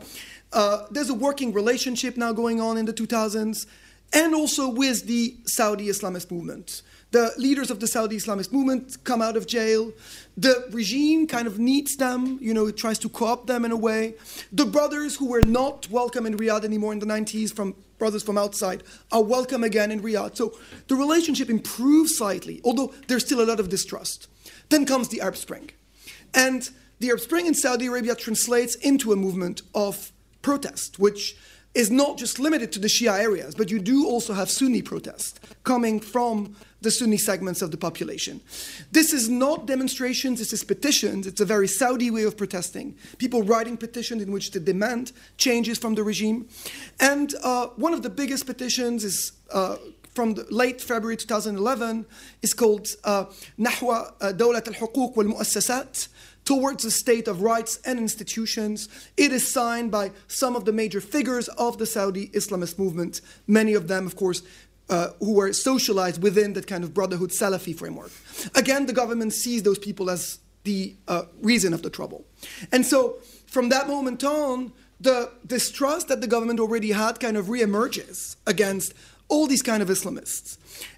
Uh, 0.53 0.85
there's 0.91 1.09
a 1.09 1.13
working 1.13 1.53
relationship 1.53 2.17
now 2.17 2.31
going 2.31 2.61
on 2.61 2.77
in 2.77 2.85
the 2.85 2.93
2000s, 2.93 3.65
and 4.13 4.35
also 4.35 4.69
with 4.69 5.05
the 5.07 5.35
Saudi 5.45 5.87
Islamist 5.87 6.31
movement. 6.31 6.81
The 7.11 7.33
leaders 7.37 7.71
of 7.71 7.79
the 7.79 7.87
Saudi 7.87 8.17
Islamist 8.17 8.51
movement 8.51 8.97
come 9.03 9.21
out 9.21 9.37
of 9.37 9.47
jail. 9.47 9.93
The 10.37 10.67
regime 10.71 11.27
kind 11.27 11.47
of 11.47 11.59
needs 11.59 11.95
them, 11.95 12.37
you 12.41 12.53
know, 12.53 12.67
it 12.67 12.77
tries 12.77 12.99
to 12.99 13.09
co 13.09 13.27
opt 13.27 13.47
them 13.47 13.63
in 13.63 13.71
a 13.71 13.77
way. 13.77 14.15
The 14.51 14.65
brothers 14.65 15.15
who 15.15 15.27
were 15.27 15.41
not 15.41 15.89
welcome 15.89 16.25
in 16.25 16.37
Riyadh 16.37 16.65
anymore 16.65 16.91
in 16.93 16.99
the 16.99 17.05
90s, 17.05 17.53
from 17.53 17.75
brothers 17.97 18.23
from 18.23 18.37
outside, 18.37 18.83
are 19.11 19.23
welcome 19.23 19.63
again 19.63 19.91
in 19.91 20.01
Riyadh. 20.01 20.35
So 20.35 20.57
the 20.87 20.95
relationship 20.95 21.49
improves 21.49 22.17
slightly, 22.17 22.61
although 22.63 22.93
there's 23.07 23.25
still 23.25 23.41
a 23.41 23.45
lot 23.45 23.59
of 23.59 23.69
distrust. 23.69 24.27
Then 24.69 24.85
comes 24.85 25.09
the 25.09 25.21
Arab 25.21 25.37
Spring. 25.37 25.71
And 26.33 26.69
the 26.99 27.09
Arab 27.09 27.21
Spring 27.21 27.45
in 27.45 27.53
Saudi 27.53 27.87
Arabia 27.87 28.15
translates 28.15 28.75
into 28.75 29.11
a 29.11 29.15
movement 29.15 29.61
of 29.73 30.11
protest, 30.41 30.99
which 30.99 31.35
is 31.73 31.91
not 31.91 32.17
just 32.17 32.39
limited 32.39 32.71
to 32.71 32.79
the 32.79 32.87
Shia 32.87 33.19
areas, 33.19 33.53
but 33.53 33.69
you 33.69 33.79
do 33.79 34.07
also 34.07 34.33
have 34.33 34.49
Sunni 34.49 34.81
protest 34.81 35.39
coming 35.63 35.99
from 35.99 36.55
the 36.85 36.91
Sunni 36.91 37.17
segments 37.17 37.61
of 37.61 37.71
the 37.71 37.77
population. 37.77 38.39
This 38.91 39.11
is 39.11 39.27
not 39.27 39.65
demonstrations, 39.65 40.39
this 40.39 40.53
is 40.53 40.63
petitions. 40.63 41.27
It's 41.27 41.41
a 41.41 41.45
very 41.45 41.67
Saudi 41.67 42.09
way 42.11 42.23
of 42.23 42.37
protesting. 42.37 42.95
People 43.17 43.43
writing 43.43 43.75
petitions 43.75 44.21
in 44.21 44.31
which 44.31 44.51
they 44.51 44.59
demand 44.59 45.11
changes 45.37 45.77
from 45.77 45.95
the 45.95 46.03
regime. 46.03 46.47
And 46.99 47.33
uh, 47.43 47.67
one 47.75 47.93
of 47.93 48.03
the 48.03 48.09
biggest 48.09 48.45
petitions 48.45 49.03
is 49.03 49.33
uh, 49.51 49.77
from 50.13 50.35
late 50.49 50.79
February 50.79 51.17
2011 51.17 52.05
is 52.41 52.53
called 52.53 52.87
uh, 53.03 53.25
Nahwa 53.59 54.13
uh, 54.21 54.31
Dawlat 54.31 54.67
al-Hukuk 54.67 55.15
wal-Mu'assasat, 55.15 56.07
towards 56.45 56.83
the 56.83 56.91
state 56.91 57.27
of 57.27 57.41
rights 57.41 57.79
and 57.85 57.97
institutions. 57.97 58.87
It 59.17 59.31
is 59.31 59.51
signed 59.51 59.91
by 59.91 60.11
some 60.27 60.55
of 60.55 60.63
the 60.65 60.71
major 60.71 61.01
figures 61.01 61.47
of 61.47 61.79
the 61.79 61.87
Saudi 61.87 62.29
Islamist 62.29 62.77
movement, 62.77 63.21
many 63.47 63.73
of 63.73 63.87
them, 63.87 64.05
of 64.05 64.15
course, 64.15 64.43
uh, 64.89 65.09
who 65.19 65.33
were 65.33 65.51
socialized 65.53 66.21
within 66.21 66.53
that 66.53 66.67
kind 66.67 66.83
of 66.83 66.93
Brotherhood 66.93 67.31
Salafi 67.31 67.75
framework. 67.75 68.11
Again, 68.53 68.85
the 68.85 68.93
government 68.93 69.33
sees 69.33 69.63
those 69.63 69.79
people 69.79 70.09
as 70.09 70.39
the 70.63 70.95
uh, 71.07 71.23
reason 71.41 71.73
of 71.73 71.81
the 71.81 71.89
trouble. 71.89 72.25
And 72.71 72.85
so, 72.85 73.19
from 73.45 73.69
that 73.69 73.87
moment 73.87 74.23
on, 74.23 74.73
the 74.99 75.31
distrust 75.45 76.07
that 76.07 76.21
the 76.21 76.27
government 76.27 76.59
already 76.59 76.91
had 76.91 77.19
kind 77.19 77.37
of 77.37 77.47
reemerges 77.47 78.35
against 78.47 78.93
all 79.27 79.47
these 79.47 79.61
kind 79.61 79.81
of 79.81 79.89
Islamists. 79.89 80.57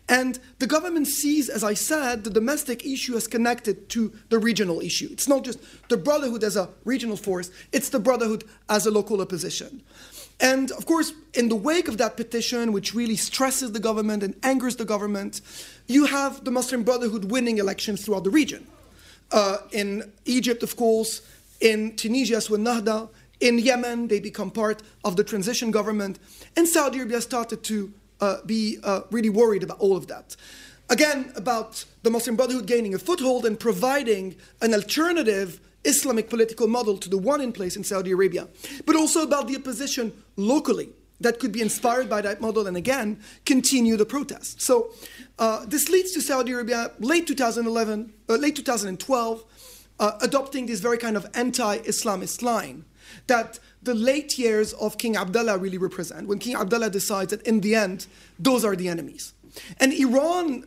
And 0.09 0.39
the 0.59 0.67
government 0.67 1.07
sees, 1.07 1.49
as 1.49 1.63
I 1.63 1.73
said, 1.73 2.23
the 2.23 2.29
domestic 2.29 2.85
issue 2.85 3.15
as 3.15 3.27
connected 3.27 3.89
to 3.89 4.13
the 4.29 4.39
regional 4.39 4.79
issue. 4.79 5.09
It's 5.11 5.27
not 5.27 5.43
just 5.43 5.59
the 5.89 5.97
Brotherhood 5.97 6.43
as 6.43 6.55
a 6.55 6.69
regional 6.85 7.17
force, 7.17 7.51
it's 7.71 7.89
the 7.89 7.99
Brotherhood 7.99 8.45
as 8.69 8.85
a 8.85 8.91
local 8.91 9.21
opposition. 9.21 9.83
And 10.39 10.71
of 10.71 10.85
course, 10.85 11.13
in 11.33 11.49
the 11.49 11.55
wake 11.55 11.87
of 11.87 11.97
that 11.97 12.15
petition, 12.15 12.71
which 12.71 12.93
really 12.93 13.15
stresses 13.15 13.71
the 13.71 13.79
government 13.79 14.23
and 14.23 14.35
angers 14.43 14.75
the 14.75 14.85
government, 14.85 15.41
you 15.87 16.05
have 16.05 16.43
the 16.43 16.51
Muslim 16.51 16.83
Brotherhood 16.83 17.31
winning 17.31 17.57
elections 17.57 18.05
throughout 18.05 18.23
the 18.23 18.29
region. 18.29 18.67
Uh, 19.31 19.57
in 19.71 20.11
Egypt, 20.25 20.63
of 20.63 20.75
course, 20.75 21.21
in 21.59 21.95
Tunisia, 21.95 22.41
with 22.49 22.61
Nahda, 22.61 23.09
in 23.39 23.59
Yemen, 23.59 24.07
they 24.07 24.19
become 24.19 24.51
part 24.51 24.81
of 25.03 25.15
the 25.15 25.23
transition 25.23 25.71
government, 25.71 26.19
and 26.55 26.67
Saudi 26.67 26.99
Arabia 26.99 27.21
started 27.21 27.63
to 27.63 27.93
uh, 28.21 28.37
be 28.45 28.77
uh, 28.83 29.01
really 29.11 29.29
worried 29.29 29.63
about 29.63 29.79
all 29.79 29.95
of 29.95 30.07
that. 30.07 30.35
Again, 30.89 31.31
about 31.35 31.83
the 32.03 32.09
Muslim 32.09 32.35
Brotherhood 32.35 32.65
gaining 32.65 32.93
a 32.93 32.99
foothold 32.99 33.45
and 33.45 33.59
providing 33.59 34.35
an 34.61 34.73
alternative 34.73 35.59
Islamic 35.87 36.29
political 36.29 36.67
model 36.67 36.97
to 36.97 37.09
the 37.09 37.17
one 37.17 37.41
in 37.41 37.51
place 37.51 37.75
in 37.75 37.83
Saudi 37.83 38.11
Arabia, 38.11 38.47
but 38.85 38.95
also 38.95 39.23
about 39.23 39.47
the 39.47 39.55
opposition 39.55 40.11
locally 40.35 40.89
that 41.19 41.39
could 41.39 41.51
be 41.51 41.61
inspired 41.61 42.09
by 42.09 42.21
that 42.21 42.41
model 42.41 42.67
and 42.67 42.77
again 42.77 43.19
continue 43.45 43.97
the 43.97 44.05
protest. 44.05 44.61
So 44.61 44.91
uh, 45.39 45.65
this 45.65 45.89
leads 45.89 46.11
to 46.11 46.21
Saudi 46.21 46.51
Arabia 46.51 46.91
late 46.99 47.27
2011, 47.27 48.13
uh, 48.29 48.35
late 48.35 48.55
2012, 48.55 49.43
uh, 49.99 50.11
adopting 50.21 50.67
this 50.67 50.79
very 50.79 50.97
kind 50.97 51.17
of 51.17 51.25
anti-Islamist 51.33 52.41
line 52.41 52.85
that 53.27 53.59
the 53.81 53.93
late 53.93 54.37
years 54.37 54.73
of 54.73 54.97
King 54.97 55.15
Abdullah 55.15 55.57
really 55.57 55.77
represent, 55.77 56.27
when 56.27 56.39
King 56.39 56.55
Abdullah 56.55 56.89
decides 56.89 57.31
that 57.31 57.41
in 57.43 57.61
the 57.61 57.73
end, 57.75 58.07
those 58.37 58.65
are 58.65 58.75
the 58.75 58.89
enemies. 58.89 59.33
And 59.79 59.93
Iran, 59.93 60.65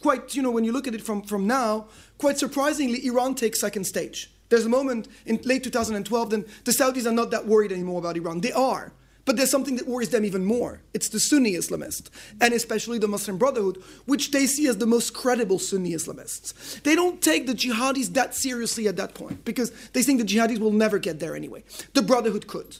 quite, 0.00 0.36
you 0.36 0.42
know, 0.42 0.50
when 0.50 0.64
you 0.64 0.72
look 0.72 0.86
at 0.86 0.94
it 0.94 1.02
from, 1.02 1.22
from 1.22 1.46
now, 1.46 1.86
quite 2.18 2.38
surprisingly, 2.38 3.04
Iran 3.06 3.34
takes 3.34 3.60
second 3.60 3.84
stage. 3.84 4.31
There's 4.52 4.66
a 4.66 4.68
moment 4.68 5.08
in 5.24 5.40
late 5.44 5.64
2012, 5.64 6.28
then 6.28 6.44
the 6.64 6.72
Saudis 6.72 7.06
are 7.06 7.12
not 7.12 7.30
that 7.30 7.46
worried 7.46 7.72
anymore 7.72 7.98
about 8.00 8.18
Iran. 8.18 8.42
They 8.42 8.52
are. 8.52 8.92
But 9.24 9.38
there's 9.38 9.50
something 9.50 9.76
that 9.76 9.88
worries 9.88 10.10
them 10.10 10.26
even 10.26 10.44
more. 10.44 10.82
It's 10.92 11.08
the 11.08 11.20
Sunni 11.20 11.52
Islamists, 11.54 12.10
and 12.38 12.52
especially 12.52 12.98
the 12.98 13.08
Muslim 13.08 13.38
Brotherhood, 13.38 13.82
which 14.04 14.30
they 14.30 14.46
see 14.46 14.66
as 14.66 14.76
the 14.76 14.84
most 14.84 15.14
credible 15.14 15.58
Sunni 15.58 15.92
Islamists. 15.92 16.82
They 16.82 16.94
don't 16.94 17.22
take 17.22 17.46
the 17.46 17.54
jihadis 17.54 18.12
that 18.12 18.34
seriously 18.34 18.86
at 18.88 18.96
that 18.96 19.14
point 19.14 19.42
because 19.46 19.72
they 19.94 20.02
think 20.02 20.20
the 20.20 20.26
jihadis 20.26 20.58
will 20.58 20.70
never 20.70 20.98
get 20.98 21.18
there 21.18 21.34
anyway. 21.34 21.64
The 21.94 22.02
Brotherhood 22.02 22.46
could. 22.46 22.76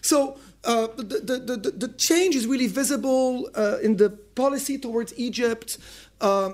So 0.00 0.38
uh, 0.64 0.86
the, 0.96 1.02
the, 1.02 1.56
the, 1.56 1.70
the, 1.70 1.88
change 1.98 2.34
is 2.34 2.46
really 2.46 2.66
visible 2.66 3.50
uh, 3.54 3.76
in 3.82 3.98
the 3.98 4.08
policy 4.08 4.78
towards 4.78 5.12
Egypt. 5.18 5.76
Uh, 6.18 6.52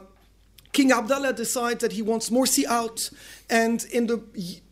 King 0.76 0.92
Abdullah 0.92 1.32
decides 1.32 1.80
that 1.80 1.92
he 1.92 2.02
wants 2.02 2.28
Morsi 2.28 2.66
out, 2.66 3.08
and 3.48 3.82
in 3.84 4.08
the 4.08 4.22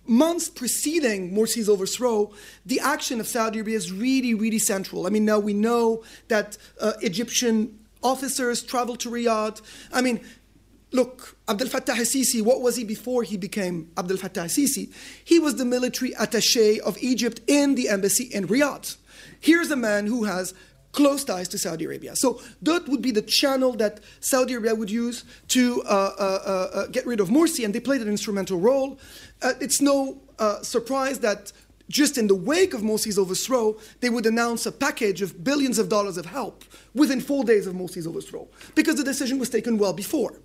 months 0.06 0.50
preceding 0.50 1.32
Morsi's 1.32 1.66
overthrow, 1.66 2.30
the 2.66 2.78
action 2.78 3.20
of 3.20 3.26
Saudi 3.26 3.60
Arabia 3.60 3.78
is 3.78 3.90
really, 3.90 4.34
really 4.34 4.58
central. 4.58 5.06
I 5.06 5.08
mean, 5.08 5.24
now 5.24 5.38
we 5.38 5.54
know 5.54 6.04
that 6.28 6.58
uh, 6.78 6.92
Egyptian 7.00 7.78
officers 8.02 8.62
travel 8.62 8.96
to 8.96 9.08
Riyadh. 9.08 9.62
I 9.94 10.02
mean, 10.02 10.20
look, 10.92 11.38
Abdel 11.48 11.68
Fattah 11.68 11.96
al-Sisi, 11.96 12.42
what 12.42 12.60
was 12.60 12.76
he 12.76 12.84
before 12.84 13.22
he 13.22 13.38
became 13.38 13.90
Abdel 13.96 14.18
Fattah 14.18 14.42
al-Sisi? 14.42 14.92
He 15.24 15.38
was 15.38 15.56
the 15.56 15.64
military 15.64 16.12
attaché 16.12 16.80
of 16.80 16.98
Egypt 17.00 17.40
in 17.46 17.76
the 17.76 17.88
embassy 17.88 18.24
in 18.24 18.46
Riyadh. 18.46 18.98
Here's 19.40 19.70
a 19.70 19.76
man 19.76 20.06
who 20.06 20.24
has 20.24 20.52
close 20.94 21.24
ties 21.24 21.48
to 21.48 21.58
Saudi 21.58 21.84
Arabia. 21.84 22.16
So 22.16 22.40
that 22.62 22.88
would 22.88 23.02
be 23.02 23.10
the 23.10 23.22
channel 23.22 23.72
that 23.72 24.00
Saudi 24.20 24.54
Arabia 24.54 24.74
would 24.74 24.90
use 24.90 25.24
to 25.48 25.82
uh, 25.82 25.86
uh, 25.86 26.22
uh, 26.22 26.78
uh 26.78 26.86
get 26.86 27.04
rid 27.06 27.20
of 27.20 27.28
Morsi, 27.28 27.64
and 27.64 27.74
they 27.74 27.80
played 27.80 28.00
an 28.00 28.08
instrumental 28.08 28.58
role. 28.58 28.98
Uh, 29.42 29.52
it's 29.60 29.80
no 29.80 30.22
uh, 30.38 30.62
surprise 30.62 31.18
that 31.20 31.52
just 31.90 32.16
in 32.16 32.26
the 32.28 32.34
wake 32.34 32.72
of 32.72 32.80
Morsi's 32.80 33.18
overthrow, 33.18 33.76
they 34.00 34.08
would 34.08 34.26
announce 34.26 34.64
a 34.66 34.72
package 34.72 35.20
of 35.20 35.44
billions 35.44 35.78
of 35.78 35.88
dollars 35.88 36.16
of 36.16 36.26
help 36.26 36.64
within 36.94 37.20
four 37.20 37.44
days 37.44 37.66
of 37.66 37.74
Morsi's 37.74 38.06
overthrow, 38.06 38.48
because 38.74 38.96
the 38.96 39.04
decision 39.04 39.38
was 39.38 39.50
taken 39.50 39.76
well 39.76 39.92
before. 39.92 40.40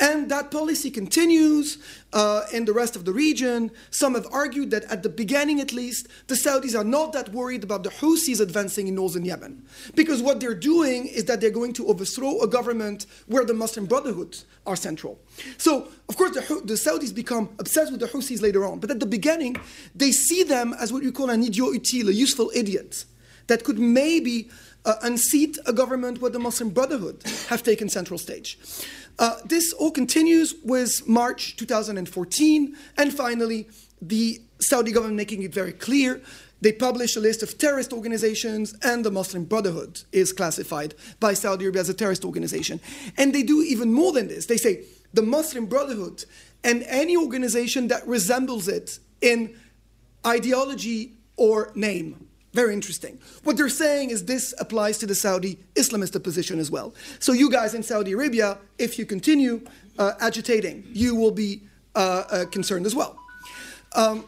And 0.00 0.30
that 0.30 0.50
policy 0.50 0.90
continues 0.90 1.78
uh, 2.12 2.42
in 2.52 2.64
the 2.64 2.72
rest 2.72 2.94
of 2.94 3.04
the 3.04 3.12
region. 3.12 3.70
Some 3.90 4.14
have 4.14 4.26
argued 4.30 4.70
that 4.70 4.84
at 4.84 5.02
the 5.02 5.08
beginning, 5.08 5.60
at 5.60 5.72
least, 5.72 6.06
the 6.28 6.36
Saudis 6.36 6.78
are 6.78 6.84
not 6.84 7.12
that 7.14 7.30
worried 7.30 7.64
about 7.64 7.82
the 7.82 7.90
Houthis 7.90 8.40
advancing 8.40 8.86
in 8.86 8.94
northern 8.94 9.24
Yemen. 9.24 9.64
Because 9.96 10.22
what 10.22 10.38
they're 10.38 10.54
doing 10.54 11.06
is 11.06 11.24
that 11.24 11.40
they're 11.40 11.50
going 11.50 11.72
to 11.74 11.86
overthrow 11.88 12.40
a 12.40 12.46
government 12.46 13.06
where 13.26 13.44
the 13.44 13.54
Muslim 13.54 13.86
Brotherhood 13.86 14.38
are 14.66 14.76
central. 14.76 15.18
So, 15.56 15.88
of 16.08 16.16
course, 16.16 16.32
the, 16.32 16.62
the 16.64 16.74
Saudis 16.74 17.12
become 17.12 17.48
obsessed 17.58 17.90
with 17.90 18.00
the 18.00 18.06
Houthis 18.06 18.40
later 18.40 18.64
on. 18.64 18.78
But 18.78 18.92
at 18.92 19.00
the 19.00 19.06
beginning, 19.06 19.56
they 19.94 20.12
see 20.12 20.44
them 20.44 20.74
as 20.78 20.92
what 20.92 21.02
you 21.02 21.10
call 21.10 21.30
an 21.30 21.42
idiot 21.42 21.58
utile, 21.92 22.08
a 22.08 22.12
useful 22.12 22.52
idiot 22.54 23.04
that 23.48 23.64
could 23.64 23.78
maybe 23.78 24.48
uh, 24.84 24.94
unseat 25.02 25.58
a 25.66 25.72
government 25.72 26.20
where 26.20 26.30
the 26.30 26.38
Muslim 26.38 26.70
Brotherhood 26.70 27.22
have 27.48 27.62
taken 27.62 27.88
central 27.88 28.18
stage. 28.18 28.58
Uh, 29.18 29.36
this 29.44 29.72
all 29.72 29.90
continues 29.90 30.54
with 30.62 31.06
March 31.08 31.56
2014, 31.56 32.76
and 32.96 33.12
finally, 33.12 33.68
the 34.00 34.40
Saudi 34.60 34.92
government 34.92 35.16
making 35.16 35.42
it 35.42 35.52
very 35.52 35.72
clear. 35.72 36.20
They 36.60 36.72
publish 36.72 37.16
a 37.16 37.20
list 37.20 37.42
of 37.42 37.58
terrorist 37.58 37.92
organizations, 37.92 38.74
and 38.82 39.04
the 39.04 39.10
Muslim 39.10 39.44
Brotherhood 39.44 40.02
is 40.12 40.32
classified 40.32 40.94
by 41.20 41.34
Saudi 41.34 41.64
Arabia 41.64 41.80
as 41.80 41.88
a 41.88 41.94
terrorist 41.94 42.24
organization. 42.24 42.80
And 43.16 43.34
they 43.34 43.42
do 43.42 43.62
even 43.62 43.92
more 43.92 44.12
than 44.12 44.28
this. 44.28 44.46
They 44.46 44.56
say 44.56 44.84
the 45.14 45.22
Muslim 45.22 45.66
Brotherhood 45.66 46.24
and 46.64 46.82
any 46.84 47.16
organization 47.16 47.88
that 47.88 48.06
resembles 48.06 48.68
it 48.68 48.98
in 49.20 49.56
ideology 50.26 51.12
or 51.36 51.72
name 51.74 52.27
very 52.52 52.72
interesting. 52.72 53.18
What 53.44 53.56
they're 53.56 53.68
saying 53.68 54.10
is 54.10 54.24
this 54.24 54.54
applies 54.58 54.98
to 54.98 55.06
the 55.06 55.14
Saudi 55.14 55.58
Islamist 55.74 56.16
opposition 56.16 56.58
as 56.58 56.70
well. 56.70 56.94
So, 57.18 57.32
you 57.32 57.50
guys 57.50 57.74
in 57.74 57.82
Saudi 57.82 58.12
Arabia, 58.12 58.58
if 58.78 58.98
you 58.98 59.04
continue 59.04 59.60
uh, 59.98 60.12
agitating, 60.20 60.84
you 60.92 61.14
will 61.14 61.30
be 61.30 61.62
uh, 61.94 62.24
uh, 62.30 62.44
concerned 62.46 62.86
as 62.86 62.94
well. 62.94 63.18
Um, 63.94 64.24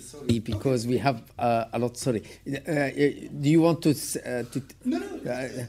sorry 0.00 0.38
because 0.40 0.86
we 0.86 0.98
have 0.98 1.22
uh, 1.38 1.66
a 1.72 1.78
lot. 1.78 1.96
Sorry, 1.96 2.22
uh, 2.48 2.56
uh, 2.56 2.90
do 2.90 3.48
you 3.48 3.60
want 3.60 3.82
to? 3.82 3.94
to 3.94 4.62
no, 4.84 4.98
no. 4.98 5.66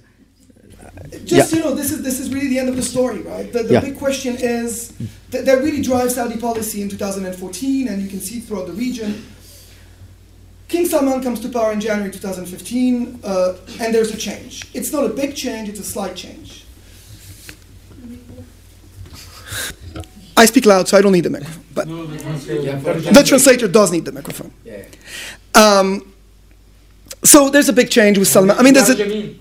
Just 1.26 1.54
yeah. 1.54 1.60
you 1.60 1.64
know, 1.64 1.76
this 1.76 1.92
is 1.92 2.02
this 2.02 2.20
is 2.20 2.34
really 2.34 2.48
the 2.48 2.58
end 2.58 2.70
of 2.70 2.76
the 2.76 2.82
story, 2.82 3.20
right? 3.22 3.52
The, 3.52 3.64
the 3.64 3.74
yeah. 3.74 3.82
big 3.82 3.98
question 3.98 4.36
is 4.38 4.94
that, 5.30 5.46
that 5.46 5.60
really 5.60 5.82
drives 5.82 6.16
Saudi 6.16 6.38
policy 6.38 6.82
in 6.82 6.90
2014, 6.90 7.88
and 7.88 8.02
you 8.02 8.08
can 8.08 8.20
see 8.20 8.40
throughout 8.40 8.68
the 8.68 8.74
region 8.74 9.24
King 10.72 10.86
Salman 10.86 11.22
comes 11.22 11.42
to 11.42 11.50
power 11.50 11.74
in 11.74 11.82
January 11.82 12.10
2015, 12.10 13.20
uh, 13.26 13.58
and 13.82 13.94
there's 13.94 14.14
a 14.14 14.18
change. 14.18 14.70
It's 14.74 14.94
not 14.94 15.04
a 15.04 15.10
big 15.10 15.36
change, 15.36 15.68
it's 15.68 15.82
a 15.82 15.84
slight 15.84 16.16
change. 16.16 16.66
I 20.38 20.46
speak 20.46 20.66
loud, 20.66 20.88
so 20.88 20.98
I 20.98 21.02
don't 21.02 21.12
need 21.12 21.26
the 21.26 21.30
microphone. 21.30 21.66
But 21.76 21.88
the 21.90 23.24
translator 23.28 23.68
does 23.68 23.92
need 23.92 24.06
the 24.06 24.14
microphone. 24.14 24.54
Yeah. 24.64 24.86
Um, 25.54 26.14
so 27.22 27.50
there's 27.50 27.68
a 27.68 27.74
big 27.74 27.90
change 27.90 28.18
with 28.18 28.30
Salman. 28.30 28.58
I 28.58 28.64
mean, 28.64 28.74
there's 28.74 28.90
a. 28.90 28.96
Jameen. 28.96 29.40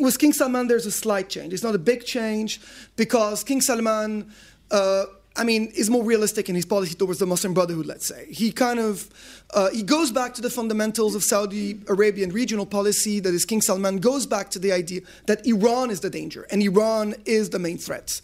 with 0.00 0.18
King 0.18 0.32
Salman, 0.32 0.66
there's 0.66 0.86
a 0.86 0.90
slight 0.90 1.28
change. 1.28 1.52
It's 1.52 1.62
not 1.62 1.74
a 1.74 1.78
big 1.78 2.04
change 2.04 2.60
because 2.96 3.44
King 3.44 3.60
Salman, 3.60 4.32
uh, 4.70 5.04
I 5.36 5.44
mean, 5.44 5.70
is 5.74 5.90
more 5.90 6.02
realistic 6.02 6.48
in 6.48 6.54
his 6.54 6.64
policy 6.64 6.94
towards 6.94 7.18
the 7.18 7.26
Muslim 7.26 7.52
Brotherhood. 7.52 7.86
Let's 7.86 8.06
say 8.06 8.26
he 8.30 8.50
kind 8.50 8.78
of 8.78 9.08
uh, 9.52 9.70
he 9.70 9.82
goes 9.82 10.10
back 10.10 10.34
to 10.34 10.42
the 10.42 10.50
fundamentals 10.50 11.14
of 11.14 11.22
Saudi 11.22 11.80
Arabian 11.88 12.30
regional 12.30 12.64
policy. 12.64 13.20
That 13.20 13.34
is, 13.34 13.44
King 13.44 13.60
Salman 13.60 13.98
goes 13.98 14.26
back 14.26 14.50
to 14.50 14.58
the 14.58 14.72
idea 14.72 15.02
that 15.26 15.46
Iran 15.46 15.90
is 15.90 16.00
the 16.00 16.10
danger 16.10 16.46
and 16.50 16.62
Iran 16.62 17.14
is 17.26 17.50
the 17.50 17.58
main 17.58 17.78
threat. 17.78 18.20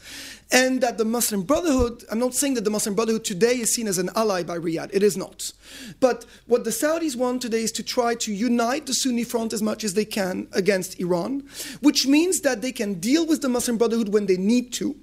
And 0.51 0.83
that 0.83 0.99
the 0.99 1.05
Muslim 1.05 1.43
Brotherhood, 1.43 2.05
I'm 2.11 2.19
not 2.19 2.35
saying 2.35 2.55
that 2.55 2.65
the 2.65 2.71
Muslim 2.71 2.95
Brotherhood 2.95 3.25
today 3.25 3.55
is 3.55 3.75
seen 3.75 3.89
as 3.89 3.97
an 3.99 4.11
ally 4.15 4.43
by 4.43 4.59
Riyadh, 4.59 4.91
it 4.93 5.03
is 5.03 5.17
not. 5.17 5.53
But 6.01 6.27
what 6.47 6.65
the 6.65 6.71
Saudis 6.71 7.17
want 7.17 7.41
today 7.41 7.63
is 7.63 7.73
to 7.73 7.83
try 7.83 8.15
to 8.17 8.33
unite 8.33 8.87
the 8.87 8.93
Sunni 8.95 9.25
front 9.25 9.53
as 9.55 9.63
much 9.63 9.83
as 9.83 9.95
they 9.95 10.05
can 10.05 10.49
against 10.53 11.01
Iran, 11.01 11.45
which 11.81 12.07
means 12.07 12.41
that 12.41 12.61
they 12.61 12.73
can 12.73 12.95
deal 12.95 13.27
with 13.27 13.41
the 13.41 13.49
Muslim 13.49 13.79
Brotherhood 13.79 14.13
when 14.13 14.27
they 14.27 14.37
need 14.37 14.73
to, 14.75 14.95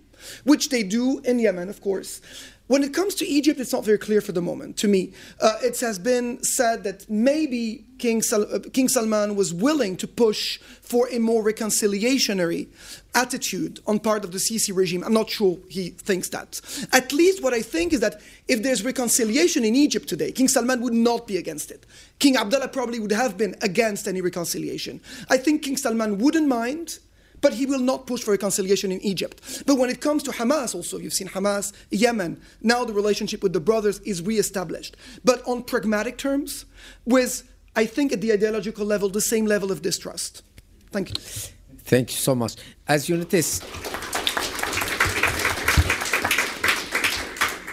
which 0.44 0.70
they 0.70 0.84
do 0.84 1.20
in 1.20 1.40
Yemen, 1.40 1.70
of 1.70 1.82
course. 1.82 2.22
When 2.70 2.84
it 2.84 2.94
comes 2.94 3.16
to 3.16 3.26
Egypt, 3.26 3.60
it's 3.60 3.74
not 3.74 3.84
very 3.84 3.98
clear 3.98 4.22
for 4.22 4.32
the 4.32 4.44
moment 4.44 4.78
to 4.78 4.88
me. 4.88 5.12
Uh, 5.42 5.58
it 5.64 5.80
has 5.80 5.98
been 5.98 6.44
said 6.44 6.84
that 6.84 7.10
maybe 7.10 7.84
King, 7.98 8.22
Sal- 8.22 8.46
uh, 8.54 8.60
King 8.72 8.88
Salman 8.88 9.36
was 9.36 9.52
willing 9.52 9.98
to 9.98 10.08
push 10.08 10.60
for 10.60 11.10
a 11.10 11.18
more 11.18 11.44
reconciliationary 11.44 12.68
attitude 13.16 13.80
on 13.88 13.98
part 13.98 14.24
of 14.24 14.34
the 14.34 14.38
Sisi 14.38 14.76
regime. 14.76 15.04
I'm 15.04 15.14
not 15.14 15.32
sure 15.32 15.58
he 15.68 15.90
thinks 15.90 16.30
that. 16.30 16.62
At 16.94 17.12
least 17.12 17.42
what 17.42 17.56
I 17.56 17.64
think 17.64 17.92
is 17.92 18.02
that 18.02 18.22
if 18.48 18.62
there's 18.62 18.86
reconciliation 18.86 19.66
in 19.66 19.74
Egypt 19.74 20.08
today, 20.08 20.32
King 20.32 20.48
Salman 20.48 20.82
would 20.82 20.94
not 20.94 21.26
be 21.26 21.38
against 21.38 21.72
it. 21.72 21.88
King 22.20 22.38
Abdullah 22.38 22.68
probably 22.68 23.00
would 23.00 23.12
have 23.12 23.36
been 23.36 23.56
against 23.64 24.08
any 24.08 24.22
reconciliation. 24.22 25.02
I 25.28 25.38
think 25.38 25.64
King 25.64 25.78
Salman 25.78 26.20
wouldn't 26.20 26.48
mind 26.48 27.00
but 27.42 27.54
he 27.54 27.66
will 27.66 27.80
not 27.80 28.08
push 28.08 28.24
for 28.24 28.32
reconciliation 28.32 28.92
in 28.92 29.02
Egypt. 29.02 29.64
But 29.66 29.78
when 29.78 29.90
it 29.90 30.02
comes 30.02 30.24
to 30.24 30.32
Hamas, 30.32 30.76
also, 30.76 30.98
you've 30.98 31.14
seen 31.14 31.28
Hamas, 31.28 31.74
Yemen, 31.92 32.40
now 32.62 32.86
the 32.86 32.94
relationship 32.94 33.44
with 33.44 33.54
the 33.54 33.60
brothers 33.60 34.00
is 34.00 34.22
reestablished. 34.22 34.98
But 35.24 35.46
on 35.48 35.64
pragmatic 35.64 36.18
terms, 36.18 36.66
with, 37.06 37.44
I 37.76 37.86
think, 37.86 38.12
at 38.12 38.22
the 38.22 38.34
ideological 38.34 38.86
level, 38.86 39.10
the 39.10 39.22
same 39.22 39.46
level 39.46 39.72
of 39.72 39.82
distrust. 39.82 40.44
Thank 40.92 41.10
you. 41.10 41.16
Thank 41.84 42.12
you 42.12 42.18
so 42.18 42.36
much. 42.36 42.56
As 42.88 43.10
you 43.10 43.18
notice, 43.18 43.62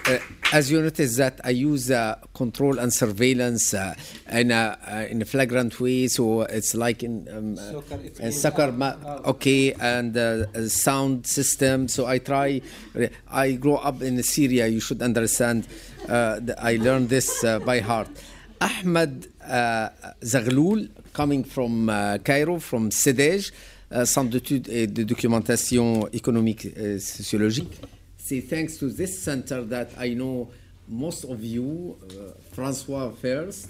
uh, 0.06 0.18
as 0.52 0.70
you 0.70 0.80
notice 0.80 1.16
that 1.16 1.40
I 1.44 1.50
use 1.50 1.90
uh, 1.90 2.16
control 2.34 2.78
and 2.78 2.92
surveillance 2.92 3.74
uh, 3.74 3.94
in 4.30 4.50
a 4.50 4.78
uh, 4.86 5.06
in 5.10 5.20
a 5.22 5.24
flagrant 5.24 5.78
way, 5.80 6.08
so 6.08 6.42
it's 6.42 6.74
like 6.74 7.02
in 7.02 7.26
um, 7.30 7.58
uh, 7.58 7.72
Soccer, 7.72 7.98
it's 8.04 8.18
in 8.20 8.26
in- 8.26 8.32
soccer, 8.32 8.72
ma- 8.72 8.94
okay, 9.24 9.72
and 9.74 10.16
uh, 10.16 10.46
a 10.54 10.68
sound 10.68 11.26
system. 11.26 11.88
So 11.88 12.06
I 12.06 12.18
try. 12.18 12.60
I 13.30 13.52
grew 13.52 13.74
up 13.76 14.02
in 14.02 14.22
Syria. 14.22 14.66
You 14.68 14.80
should 14.80 15.02
understand. 15.02 15.66
Uh, 16.08 16.40
I 16.58 16.76
learned 16.76 17.08
this 17.08 17.42
uh, 17.44 17.58
by 17.60 17.80
heart. 17.80 18.08
Ahmed 18.60 19.28
uh, 19.46 19.88
Zaghloul, 20.22 20.88
coming 21.12 21.44
from 21.44 21.90
uh, 21.90 22.18
Cairo, 22.18 22.58
from 22.58 22.90
CEDEJ, 22.90 23.52
uh, 23.90 24.04
Centre 24.04 24.30
d'études 24.30 24.68
et 24.70 24.86
de 24.86 25.02
documentation 25.04 26.06
économique 26.12 26.66
et 26.76 26.98
sociologique. 26.98 27.80
Say 28.25 28.41
thanks 28.41 28.77
to 28.77 28.89
this 28.89 29.19
center 29.21 29.63
that 29.63 29.91
I 29.97 30.13
know 30.13 30.51
most 30.87 31.23
of 31.23 31.43
you, 31.43 31.97
uh, 32.03 32.33
Francois 32.51 33.11
first, 33.11 33.69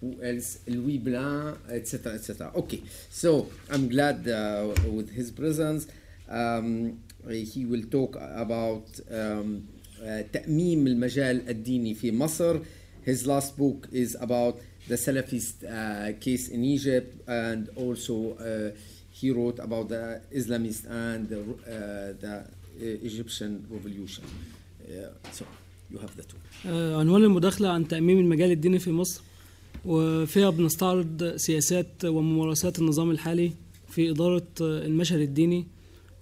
who 0.00 0.16
else? 0.22 0.58
Louis 0.66 0.98
Blanc, 0.98 1.58
etc., 1.70 2.14
etc. 2.14 2.52
Okay, 2.56 2.82
so 3.10 3.48
I'm 3.70 3.88
glad 3.88 4.28
uh, 4.28 4.68
with 4.90 5.10
his 5.10 5.30
presence. 5.30 5.86
Um, 6.28 6.98
he 7.28 7.64
will 7.66 7.84
talk 7.90 8.16
about 8.16 8.86
um, 9.10 9.68
uh, 10.02 10.22
تأميم 10.32 10.86
المجال 10.86 11.48
الديني 11.48 11.94
في 11.94 12.12
مصر. 12.12 12.60
His 13.04 13.26
last 13.26 13.56
book 13.56 13.88
is 13.92 14.16
about 14.20 14.60
the 14.88 14.96
Salafist 14.96 15.64
uh, 15.64 16.12
case 16.20 16.48
in 16.48 16.64
Egypt, 16.64 17.28
and 17.28 17.68
also 17.76 18.36
uh, 18.36 18.76
he 19.10 19.30
wrote 19.30 19.58
about 19.58 19.88
the 19.88 20.20
Islamist 20.34 20.86
and 20.90 21.28
the, 21.28 21.40
uh, 21.40 22.20
the 22.20 22.34
uh, 22.38 22.55
Egyptian 22.81 23.51
revolution. 23.75 24.23
Uh, 24.23 25.31
so 25.31 25.45
you 25.91 25.97
have 25.99 26.15
the 26.17 26.23
two. 26.23 26.37
آه، 26.65 26.99
عنوان 26.99 27.23
المداخلة 27.23 27.69
عن 27.69 27.87
تأميم 27.87 28.19
المجال 28.19 28.51
الديني 28.51 28.79
في 28.79 28.91
مصر 28.91 29.21
وفيها 29.85 30.49
بنستعرض 30.49 31.33
سياسات 31.35 32.05
وممارسات 32.05 32.79
النظام 32.79 33.11
الحالي 33.11 33.51
في 33.89 34.09
إدارة 34.11 34.47
آه، 34.61 34.85
المشهد 34.85 35.19
الديني 35.19 35.65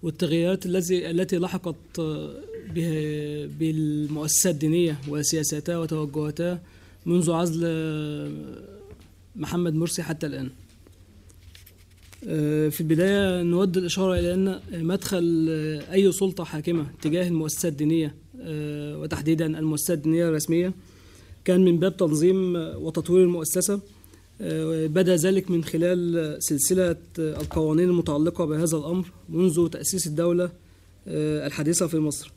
والتغييرات 0.03 0.66
التي 0.66 1.12
التي 1.12 1.38
لحقت 1.38 1.99
آه، 1.99 2.34
بالمؤسسات 3.60 4.53
الدينية 4.53 4.99
وسياساتها 5.08 5.78
وتوجهاتها 5.78 6.62
منذ 7.06 7.32
عزل 7.32 7.62
محمد 9.36 9.74
مرسي 9.76 10.03
حتى 10.03 10.28
الآن. 10.28 10.49
آه، 12.28 12.70
في 12.70 12.82
البداية 12.82 13.42
نود 13.44 13.78
الإشارة 13.78 14.20
إلى 14.20 14.34
أن 14.34 14.60
مدخل 14.74 15.48
آه، 15.50 15.94
أي 15.94 16.12
سلطة 16.12 16.44
حاكمة 16.44 16.86
تجاه 17.02 17.28
المؤسسات 17.28 17.72
الدينية 17.72 18.16
آه، 18.42 18.98
وتحديدا 18.98 19.60
المؤسسات 19.60 19.98
الدينية 19.98 20.30
الرسمية 20.30 20.74
كان 21.46 21.66
من 21.66 21.80
باب 21.80 21.98
تنظيم 21.98 22.56
وتطوير 22.56 23.24
المؤسسة 23.24 23.80
بدأ 24.88 25.16
ذلك 25.16 25.52
من 25.52 25.64
خلال 25.64 26.44
سلسلة 26.44 26.96
القوانين 27.20 27.90
المتعلقة 27.90 28.46
بهذا 28.46 28.78
الأمر 28.78 29.12
منذ 29.30 29.68
تأسيس 29.68 30.08
الدولة 30.08 30.50
الحديثة 31.08 31.88
في 31.88 32.00
مصر. 32.00 32.32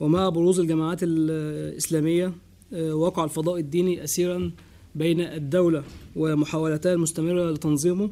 ومع 0.00 0.28
بروز 0.28 0.60
الجماعات 0.60 0.98
الإسلامية 1.02 2.32
وقع 2.72 3.24
الفضاء 3.24 3.58
الديني 3.58 4.04
أسيرا 4.04 4.50
بين 4.94 5.20
الدولة 5.20 5.82
ومحاولتها 6.16 6.92
المستمرة 6.92 7.50
لتنظيمه. 7.50 8.10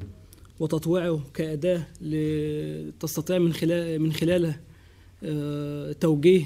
وتطويعه 0.63 1.21
كأداة 1.35 1.87
تستطيع 3.01 3.39
من 3.39 3.53
خلال 3.53 3.99
من 3.99 4.13
خلاله 4.13 4.57
آه، 5.25 5.93
توجيه 5.93 6.45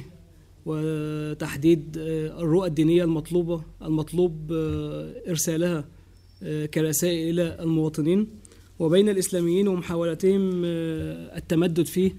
وتحديد 0.67 1.97
آه، 1.99 2.41
الرؤى 2.43 2.69
الدينية 2.69 3.05
المطلوبة 3.05 3.63
المطلوب 3.83 4.53
آه، 4.53 5.13
إرسالها 5.29 5.85
كرسائل 6.75 7.29
إلى 7.31 7.57
المواطنين. 7.61 8.27
وبين 8.79 9.09
الإسلاميين 9.09 9.69
ومحاولتهم 9.69 10.63
التمدد 11.37 11.87
فيه 11.87 12.17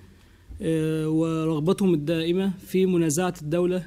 ورغبتهم 1.05 1.93
الدائمة 1.93 2.53
في 2.67 2.85
منازعة 2.85 3.33
الدولة 3.41 3.85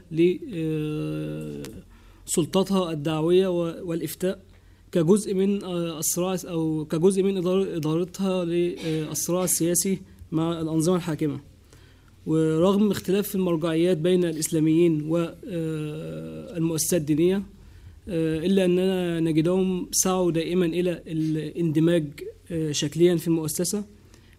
لسلطتها 2.26 2.92
الدعوية 2.92 3.48
والإفتاء. 3.82 4.49
كجزء 4.92 5.34
من 5.34 5.64
آه، 5.64 5.98
الصراع 5.98 6.36
أو 6.44 6.84
كجزء 6.84 7.22
من 7.22 7.36
إدارتها 7.76 8.44
للصراع 8.44 9.44
السياسي 9.44 9.98
مع 10.32 10.60
الأنظمة 10.60 10.96
الحاكمة. 10.96 11.40
ورغم 12.26 12.90
اختلاف 12.90 13.34
المرجعيات 13.34 13.96
بين 13.96 14.24
الإسلاميين 14.24 15.02
والمؤسسات 15.08 16.92
آه، 16.92 16.98
الدينية 16.98 17.42
آه، 18.08 18.38
إلا 18.38 18.64
أننا 18.64 19.20
نجدهم 19.20 19.88
سعوا 19.92 20.30
دائما 20.30 20.66
إلى 20.66 21.02
الاندماج 21.06 22.04
شكليا 22.70 23.16
في 23.16 23.28
المؤسسة 23.28 23.84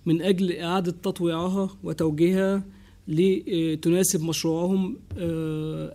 من 0.05 0.21
أجل 0.21 0.51
إعادة 0.51 0.91
تطويعها 0.91 1.69
وتوجيهها 1.83 2.63
لتناسب 3.07 4.23
مشروعهم 4.23 4.97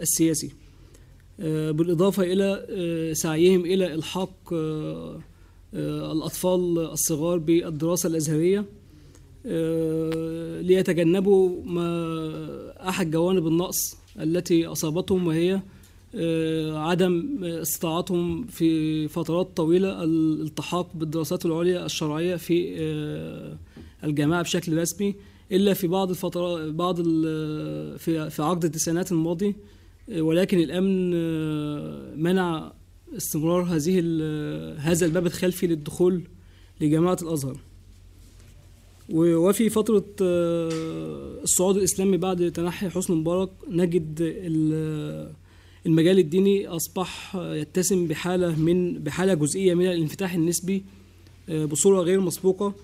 السياسي. 0.02 0.50
بالإضافة 1.38 2.22
إلى 2.22 2.66
آه، 2.70 3.12
سعيهم 3.12 3.64
إلى 3.64 3.94
إلحاق 3.94 4.30
آه، 4.52 5.20
آه، 5.74 6.12
الأطفال 6.12 6.78
الصغار 6.78 7.38
بالدراسة 7.38 8.06
الأزهرية 8.06 8.64
آه، 9.46 10.60
ليتجنبوا 10.60 11.62
ما 11.64 12.88
أحد 12.88 13.10
جوانب 13.10 13.46
النقص 13.46 13.96
التي 14.20 14.66
أصابتهم 14.66 15.26
وهي 15.26 15.60
آه، 16.14 16.78
عدم 16.78 17.44
استطاعتهم 17.44 18.46
في 18.46 19.08
فترات 19.08 19.48
طويلة 19.56 20.04
الالتحاق 20.04 20.88
بالدراسات 20.94 21.46
العليا 21.46 21.86
الشرعية 21.86 22.36
في 22.36 22.74
آه، 22.78 23.56
الجامعة 24.04 24.42
بشكل 24.42 24.78
رسمي 24.78 25.14
إلا 25.52 25.74
في 25.74 25.86
بعض 25.86 26.10
الفترات 26.10 26.68
بعض 26.74 26.96
في 27.98 28.36
عقد 28.38 28.64
التسعينات 28.64 29.12
الماضي 29.12 29.48
آه، 29.48 29.54
ولكن 30.12 30.58
الأمن 30.58 31.12
آه، 31.14 32.14
منع 32.16 32.72
استمرار 33.16 33.62
هذه 33.62 34.00
ال- 34.02 34.80
هذا 34.80 35.06
الباب 35.06 35.26
الخلفي 35.26 35.66
للدخول 35.66 36.22
لجامعة 36.80 37.18
الأزهر. 37.22 37.56
و- 39.10 39.36
وفي 39.48 39.70
فترة 39.70 40.04
آه، 40.22 40.70
الصعود 41.42 41.76
الإسلامي 41.76 42.16
بعد 42.16 42.52
تنحي 42.52 42.88
حسني 42.88 43.16
مبارك 43.16 43.50
نجد 43.70 44.16
ال- 44.20 45.32
المجال 45.86 46.18
الديني 46.18 46.66
أصبح 46.68 47.36
يتسم 47.36 48.06
بحالة 48.06 48.60
من 48.60 48.98
بحالة 48.98 49.34
جزئية 49.34 49.74
من 49.74 49.86
الانفتاح 49.86 50.34
النسبي 50.34 50.84
آه، 51.48 51.64
بصورة 51.64 52.00
غير 52.00 52.20
مسبوقة. 52.20 52.66
آه، 52.66 52.74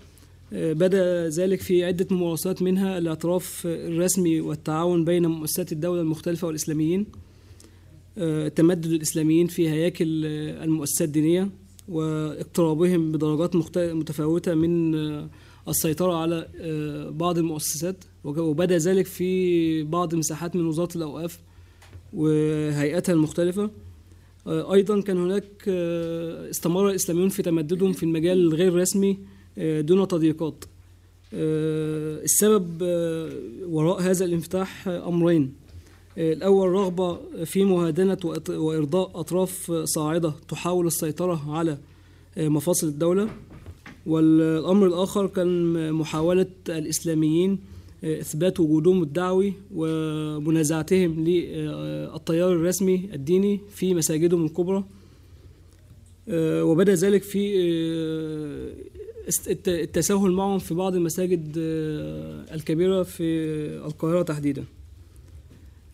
بدأ 0.54 1.28
ذلك 1.28 1.60
في 1.60 1.84
عدة 1.84 2.06
ممارسات 2.10 2.62
منها 2.62 2.98
الاعتراف 2.98 3.62
الرسمي 3.66 4.40
والتعاون 4.40 5.04
بين 5.04 5.26
مؤسسات 5.26 5.72
الدولة 5.72 6.00
المختلفة 6.00 6.46
والإسلاميين 6.46 7.06
آه، 8.18 8.48
تمدد 8.48 8.86
الإسلاميين 8.92 9.46
في 9.46 9.68
هياكل 9.68 10.22
آه، 10.26 10.64
المؤسسات 10.64 11.08
الدينية 11.08 11.48
واقترابهم 11.88 13.12
بدرجات 13.12 13.56
متفاوتة 13.76 14.54
من 14.54 14.94
آه، 14.94 15.28
السيطرة 15.68 16.12
على 16.16 16.48
آه، 16.60 17.10
بعض 17.10 17.38
المؤسسات 17.38 17.96
وبدأ 18.24 18.78
ذلك 18.78 19.06
في 19.06 19.82
بعض 19.82 20.14
مساحات 20.14 20.56
من 20.56 20.66
وزارة 20.66 20.96
الأوقاف 20.96 21.38
وهيئاتها 22.12 23.12
المختلفة. 23.12 23.70
آه، 24.46 24.74
أيضا 24.74 25.00
كان 25.00 25.16
هناك 25.18 25.44
آه، 25.68 26.50
استمر 26.50 26.88
الإسلاميون 26.90 27.28
في 27.28 27.42
تمددهم 27.42 27.92
في 27.92 28.02
المجال 28.02 28.38
الغير 28.38 28.74
رسمي 28.74 29.10
آه، 29.10 29.16
دون 29.58 30.08
تضييقات. 30.08 30.64
آه، 31.34 32.22
السبب 32.22 32.82
آه، 32.82 33.30
وراء 33.66 34.00
هذا 34.00 34.24
الانفتاح 34.24 34.88
آه، 34.88 35.08
أمرين. 35.08 35.52
آه، 36.18 36.32
الأول 36.32 36.68
رغبة 36.68 37.18
في 37.44 37.64
مهادنة 37.64 38.18
وإرضاء 38.48 39.10
أطراف 39.20 39.70
آه، 39.70 39.84
صاعدة 39.84 40.34
تحاول 40.48 40.86
السيطرة 40.86 41.50
على 41.56 41.78
آه، 42.38 42.48
مفاصل 42.48 42.86
الدولة. 42.88 43.28
والأمر 44.06 44.86
الآخر 44.86 45.26
كان 45.26 45.92
محاولة 45.92 46.46
الإسلاميين 46.68 47.58
آه، 48.04 48.20
إثبات 48.20 48.60
وجودهم 48.60 49.02
الدعوي 49.02 49.52
ومنازعتهم 49.74 51.24
للتيار 51.24 52.52
الرسمي 52.52 53.08
الديني 53.14 53.60
في 53.74 53.94
مساجدهم 53.94 54.44
الكبرى. 54.44 54.84
آه، 56.28 56.64
وبدأ 56.64 56.94
ذلك 56.94 57.22
في 57.22 57.52
آه، 57.56 58.68
التساهل 59.66 60.30
معهم 60.30 60.58
في 60.58 60.74
بعض 60.74 60.94
المساجد 60.94 61.54
آه، 61.58 62.54
الكبيرة 62.54 63.02
في 63.02 63.22
القاهرة 63.86 64.22
تحديدا. 64.22 64.64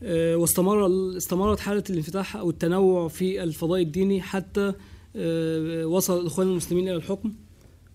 آه، 0.03 0.37
واستمر 0.37 0.87
استمرت 1.16 1.61
حالة 1.61 1.85
الانفتاح 1.91 2.37
أو 2.37 2.51
التنوع 2.51 3.09
في 3.09 3.43
الفضاء 3.43 3.83
الديني 3.83 4.22
حتى 4.22 4.72
آه، 5.16 5.87
وصل 5.87 6.20
الإخوان 6.20 6.49
المسلمين 6.49 6.89
إلى 6.89 6.97
الحكم. 6.97 7.33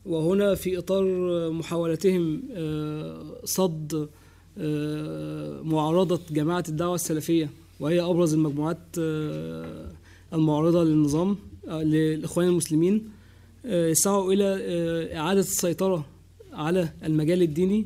وهنا 0.06 0.56
في 0.56 0.78
إطار 0.78 1.04
محاولتهم 1.52 2.42
صد 3.44 4.10
معارضة 5.64 6.20
جماعة 6.32 6.64
الدعوة 6.70 6.96
السلفية. 6.96 7.50
وهي 7.80 8.02
أبرز 8.02 8.34
المجموعات 8.34 8.80
المعارضة 10.34 10.84
للنظام 10.84 11.38
للإخوان 11.68 12.48
المسلمين. 12.48 13.13
يسعوا 13.66 14.34
إلى 14.34 14.44
آه، 14.62 15.18
إعادة 15.18 15.40
السيطرة 15.40 16.06
على 16.54 16.90
المجال 17.06 17.42
الديني 17.42 17.86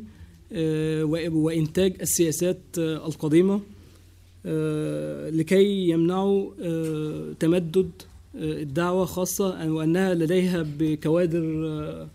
آه، 0.53 1.03
وإنتاج 1.34 1.93
السياسات 2.01 2.57
آه، 2.80 3.07
القديمة 3.07 3.61
آه، 4.45 5.30
لكي 5.30 5.89
يمنعوا 5.89 6.51
آه، 6.61 7.34
تمدد 7.39 7.91
آه، 8.36 8.61
الدعوة 8.61 9.05
خاصة 9.05 9.73
وأنها 9.73 10.13
لديها 10.13 10.65
بكوادر 10.80 11.67
آه، 11.67 12.07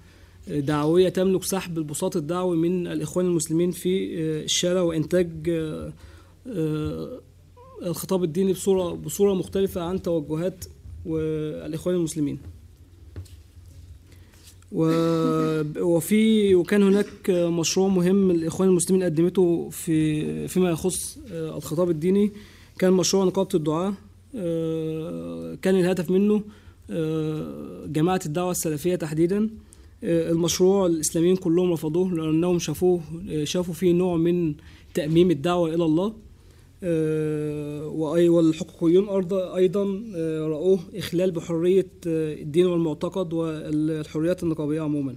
دعوية 0.48 1.08
تملك 1.08 1.44
سحب 1.44 1.78
البساط 1.78 2.16
الدعوي 2.16 2.56
من 2.56 2.86
الإخوان 2.86 3.26
المسلمين 3.26 3.70
في 3.70 4.22
آه، 4.22 4.42
الشارع 4.44 4.80
وإنتاج 4.80 5.30
آه، 5.48 5.92
آه، 6.46 7.20
الخطاب 7.82 8.24
الديني 8.24 8.52
بصورة 8.52 8.92
بصورة 8.94 9.34
مختلفة 9.34 9.80
عن 9.80 10.02
توجهات 10.02 10.64
والإخوان 11.06 11.94
المسلمين. 11.94 12.38
وفي 14.74 16.54
وكان 16.54 16.82
هناك 16.82 17.30
مشروع 17.30 17.88
مهم 17.88 18.30
الإخوان 18.30 18.68
المسلمين 18.68 19.02
قدمته 19.02 19.68
في 19.70 20.48
فيما 20.48 20.70
يخص 20.70 21.18
الخطاب 21.30 21.90
الديني 21.90 22.30
كان 22.78 22.92
مشروع 22.92 23.24
نقابة 23.24 23.48
الدعاة. 23.54 23.94
آه، 24.36 25.54
كان 25.62 25.74
الهدف 25.74 26.10
منه 26.10 26.42
آه، 26.90 27.86
جماعة 27.86 28.20
الدعوة 28.26 28.50
السلفية 28.50 28.96
تحديدا. 28.96 29.50
آه، 30.04 30.30
المشروع 30.30 30.86
الإسلاميين 30.86 31.36
كلهم 31.36 31.72
رفضوه 31.72 32.12
لأنهم 32.12 32.58
شافوه 32.58 33.00
شافوا 33.44 33.74
فيه 33.74 33.92
نوع 33.92 34.16
من 34.16 34.54
تأميم 34.94 35.30
الدعوة 35.30 35.74
إلى 35.74 35.84
الله. 35.84 36.12
وأي- 36.82 38.28
والحقوقيون 38.30 39.08
أيضا 39.32 40.02
آه، 40.16 40.46
رأوه 40.46 40.78
إخلال 40.94 41.30
بحرية 41.30 41.86
آه، 42.06 42.34
الدين 42.34 42.66
والمعتقد 42.66 43.32
والحريات 43.32 44.42
النقابية 44.42 44.80
عموما. 44.80 45.14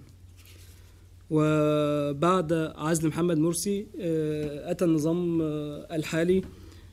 وبعد 1.29 2.53
عزل 2.75 3.07
محمد 3.07 3.37
مرسي 3.37 3.87
آه، 4.01 4.71
أتى 4.71 4.85
النظام 4.85 5.41
آه، 5.41 5.95
الحالي 5.95 6.41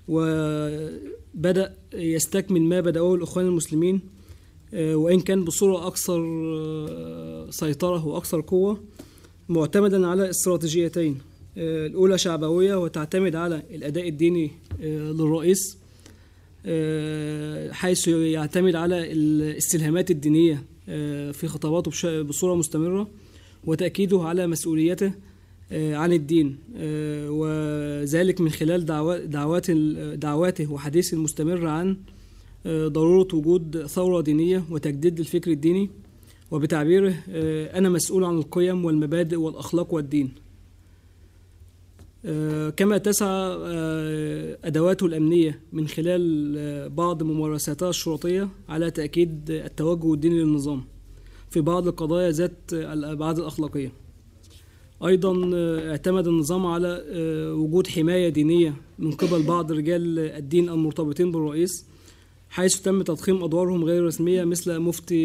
وبدأ 0.08 1.74
يستكمل 1.94 2.62
ما 2.62 2.80
بدأوه 2.80 3.14
الإخوان 3.14 3.46
المسلمين 3.46 4.00
آه، 4.74 4.96
وإن 4.96 5.20
كان 5.20 5.44
بصورة 5.44 5.86
أكثر 5.86 6.20
آه، 6.90 7.50
سيطرة 7.50 8.06
وأكثر 8.06 8.40
قوة 8.40 8.80
معتمدا 9.48 10.06
على 10.06 10.30
استراتيجيتين 10.30 11.18
آه، 11.58 11.86
الأولى 11.86 12.18
شعبوية 12.18 12.74
وتعتمد 12.76 13.36
على 13.36 13.62
الأداء 13.70 14.08
الديني 14.08 14.44
آه، 14.44 14.50
للرئيس 14.82 15.78
آه، 16.66 17.72
حيث 17.72 18.08
يعتمد 18.08 18.74
على 18.76 19.12
الاستلهامات 19.12 20.10
الدينية 20.10 20.62
آه، 20.88 21.30
في 21.30 21.48
خطاباته 21.48 22.22
بصورة 22.22 22.54
مستمرة 22.54 23.08
وتأكيده 23.64 24.22
على 24.22 24.46
مسؤوليته 24.46 25.12
آه، 25.72 25.96
عن 25.96 26.12
الدين 26.12 26.56
آه، 26.76 27.30
وذلك 27.30 28.40
من 28.40 28.50
خلال 28.50 28.84
دعوا- 28.86 29.24
دعوات 29.24 29.70
دعواته 30.16 30.72
وحديثه 30.72 31.16
المستمر 31.16 31.66
عن 31.66 31.96
آه، 32.66 32.88
ضرورة 32.88 33.28
وجود 33.34 33.86
ثورة 33.86 34.20
دينية 34.20 34.64
وتجديد 34.70 35.18
الفكر 35.18 35.50
الديني 35.50 35.90
وبتعبيره 36.50 37.14
آه، 37.30 37.78
أنا 37.78 37.88
مسؤول 37.88 38.24
عن 38.24 38.38
القيم 38.38 38.84
والمبادئ 38.84 39.36
والأخلاق 39.36 39.94
والدين. 39.94 40.26
آه، 40.26 40.41
كما 42.76 42.98
تسعى 42.98 43.56
آه، 43.64 44.58
أدواته 44.64 45.06
الأمنية 45.06 45.60
من 45.72 45.88
خلال 45.88 46.54
آه، 46.58 46.86
بعض 46.88 47.22
ممارساتها 47.22 47.90
الشرطية 47.90 48.48
على 48.68 48.90
تأكيد 48.90 49.50
التوجه 49.50 50.14
الديني 50.14 50.38
للنظام 50.42 50.84
في 51.50 51.60
بعض 51.60 51.88
القضايا 51.88 52.30
ذات 52.30 52.52
الأبعاد 52.72 53.38
الأخلاقية. 53.38 53.92
أيضا 55.06 55.50
آه، 55.54 55.90
اعتمد 55.90 56.26
النظام 56.28 56.66
على 56.66 57.04
آه، 57.10 57.54
وجود 57.54 57.86
حماية 57.86 58.28
دينية 58.28 58.74
من 58.98 59.10
قبل 59.12 59.42
بعض 59.42 59.72
رجال 59.72 60.18
الدين 60.18 60.68
المرتبطين 60.68 61.32
بالرئيس 61.32 61.86
حيث 62.50 62.80
تم 62.80 63.02
تضخيم 63.02 63.44
أدوارهم 63.44 63.84
غير 63.84 64.04
رسمية 64.06 64.44
مثل 64.44 64.78
مفتي 64.78 65.16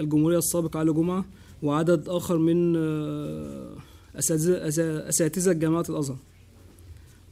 الجمهورية 0.00 0.38
السابق 0.38 0.76
علي 0.76 0.92
جمعة 0.92 1.24
وعدد 1.62 2.08
آخر 2.08 2.38
من 2.38 2.76
آه، 2.76 3.70
أساتذة 4.18 4.58
أسا- 4.70 5.08
أساتذة 5.08 5.52
جامعة 5.52 5.84
الأزهر. 5.88 6.16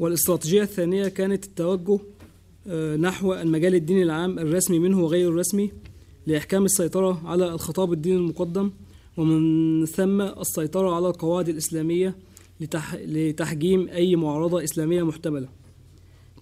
والاستراتيجية 0.02 0.62
الثانية 0.62 1.08
كانت 1.08 1.44
التوجه 1.44 1.98
آه، 2.66 2.96
نحو 2.96 3.34
المجال 3.34 3.74
الديني 3.74 4.02
العام 4.02 4.38
الرسمي 4.38 4.78
منه 4.78 5.00
وغير 5.00 5.28
الرسمي 5.28 5.72
لإحكام 6.26 6.64
السيطرة 6.64 7.22
على 7.24 7.54
الخطاب 7.54 7.92
الديني 7.92 8.16
المقدم 8.16 8.70
ومن 9.16 9.86
ثم 9.86 10.20
السيطرة 10.20 10.94
على 10.94 11.08
القواعد 11.08 11.48
الإسلامية 11.48 12.16
لتح... 12.60 12.94
لتحجيم 12.94 13.88
أي 13.88 14.16
معارضة 14.16 14.64
إسلامية 14.64 15.02
محتملة. 15.02 15.48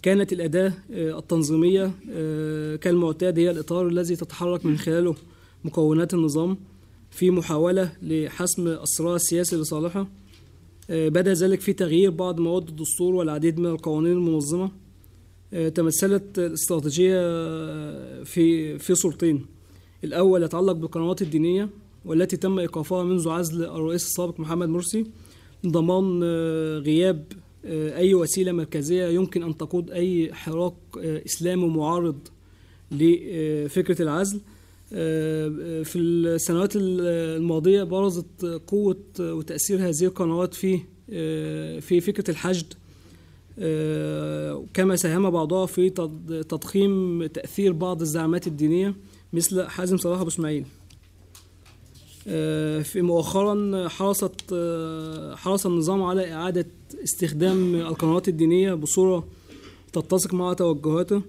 كانت 0.03 0.33
الأداة 0.33 0.73
آه، 0.93 1.19
التنظيمية 1.19 1.93
آه، 2.11 2.77
كالمعتاد 2.77 3.39
هي 3.39 3.51
الإطار 3.51 3.89
الذي 3.89 4.17
تتحرك 4.17 4.67
من 4.67 4.79
خلاله 4.79 5.15
مكونات 5.65 6.15
النظام 6.15 6.57
في 7.11 7.31
محاولة 7.31 7.93
لحسم 8.03 8.69
الصراع 8.69 9.15
السياسي 9.15 9.57
لصالحه 9.57 10.07
بدأ 10.91 11.33
ذلك 11.33 11.61
في 11.61 11.73
تغيير 11.73 12.11
بعض 12.11 12.41
مواد 12.41 12.69
الدستور 12.69 13.15
والعديد 13.15 13.61
من 13.61 13.67
القوانين 13.67 14.13
المنظمة 14.13 14.71
آه، 15.53 15.69
تمثلت 15.69 16.39
الاستراتيجية 16.39 17.17
آه، 17.17 18.23
في 18.23 18.79
في 18.79 18.95
صورتين 18.95 19.47
الأول 20.05 20.43
يتعلق 20.43 20.73
بالقنوات 20.73 21.23
الدينية 21.23 21.69
والتي 22.05 22.37
تم 22.37 22.59
إيقافها 22.59 23.05
منذ 23.05 23.29
عزل 23.29 23.65
الرئيس 23.65 24.07
السابق 24.07 24.41
محمد 24.41 24.69
مرسي 24.69 25.07
ضمان 25.67 26.21
آه، 26.25 26.79
غياب 26.79 27.25
آه، 27.65 27.97
أي 27.97 28.15
وسيلة 28.15 28.53
مركزية 28.53 29.07
يمكن 29.07 29.43
أن 29.43 29.57
تقود 29.57 29.91
أي 29.91 30.35
حراك 30.35 30.75
آه، 30.99 31.23
إسلامي 31.27 31.69
معارض 31.69 32.19
لفكرة 32.91 34.03
العزل. 34.03 34.37
آه، 34.37 34.60
في 35.85 35.99
السنوات 35.99 36.73
الماضية 36.77 37.83
برزت 37.83 38.45
قوة 38.67 38.97
وتأثير 39.21 39.89
هذه 39.89 40.05
القنوات 40.05 40.55
في 40.55 40.81
في 41.81 42.01
فكرة 42.01 42.31
الحشد 42.31 42.73
كما 44.75 44.97
ساهم 44.97 45.31
بعضها 45.31 45.67
في 45.67 45.91
تض- 45.91 46.45
تضخيم 46.49 47.27
تأثير 47.27 47.73
بعض 47.73 48.01
الزعامات 48.01 48.47
الدينية 48.47 48.95
مثل 49.33 49.63
حازم 49.69 49.97
صلاح 49.97 50.21
أبو 50.21 50.29
إسماعيل. 50.29 50.65
في 52.85 53.03
مؤخرا 53.03 53.89
حرصت 53.89 54.55
حرص 55.35 55.67
النظام 55.67 56.03
على 56.03 56.33
إعادة 56.33 56.67
استخدام 57.05 57.75
القنوات 57.75 58.29
الدينية 58.29 58.75
بصورة 58.75 59.27
تتسق 59.93 60.35
مع 60.35 60.53
توجهاته. 60.53 61.23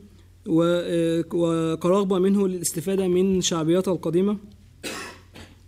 وكرغبة 0.47 2.19
منه 2.19 2.47
للاستفادة 2.47 3.07
من 3.07 3.41
شعبيتها 3.41 3.93
القديمة. 3.93 4.37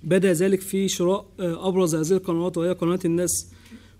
بدأ 0.03 0.33
ذلك 0.33 0.61
في 0.61 0.87
شراء 0.87 1.25
آه، 1.39 1.67
أبرز 1.67 1.95
هذه 1.95 2.17
القنوات 2.17 2.57
وهي 2.57 2.71
قناة 2.71 2.99
الناس 3.05 3.47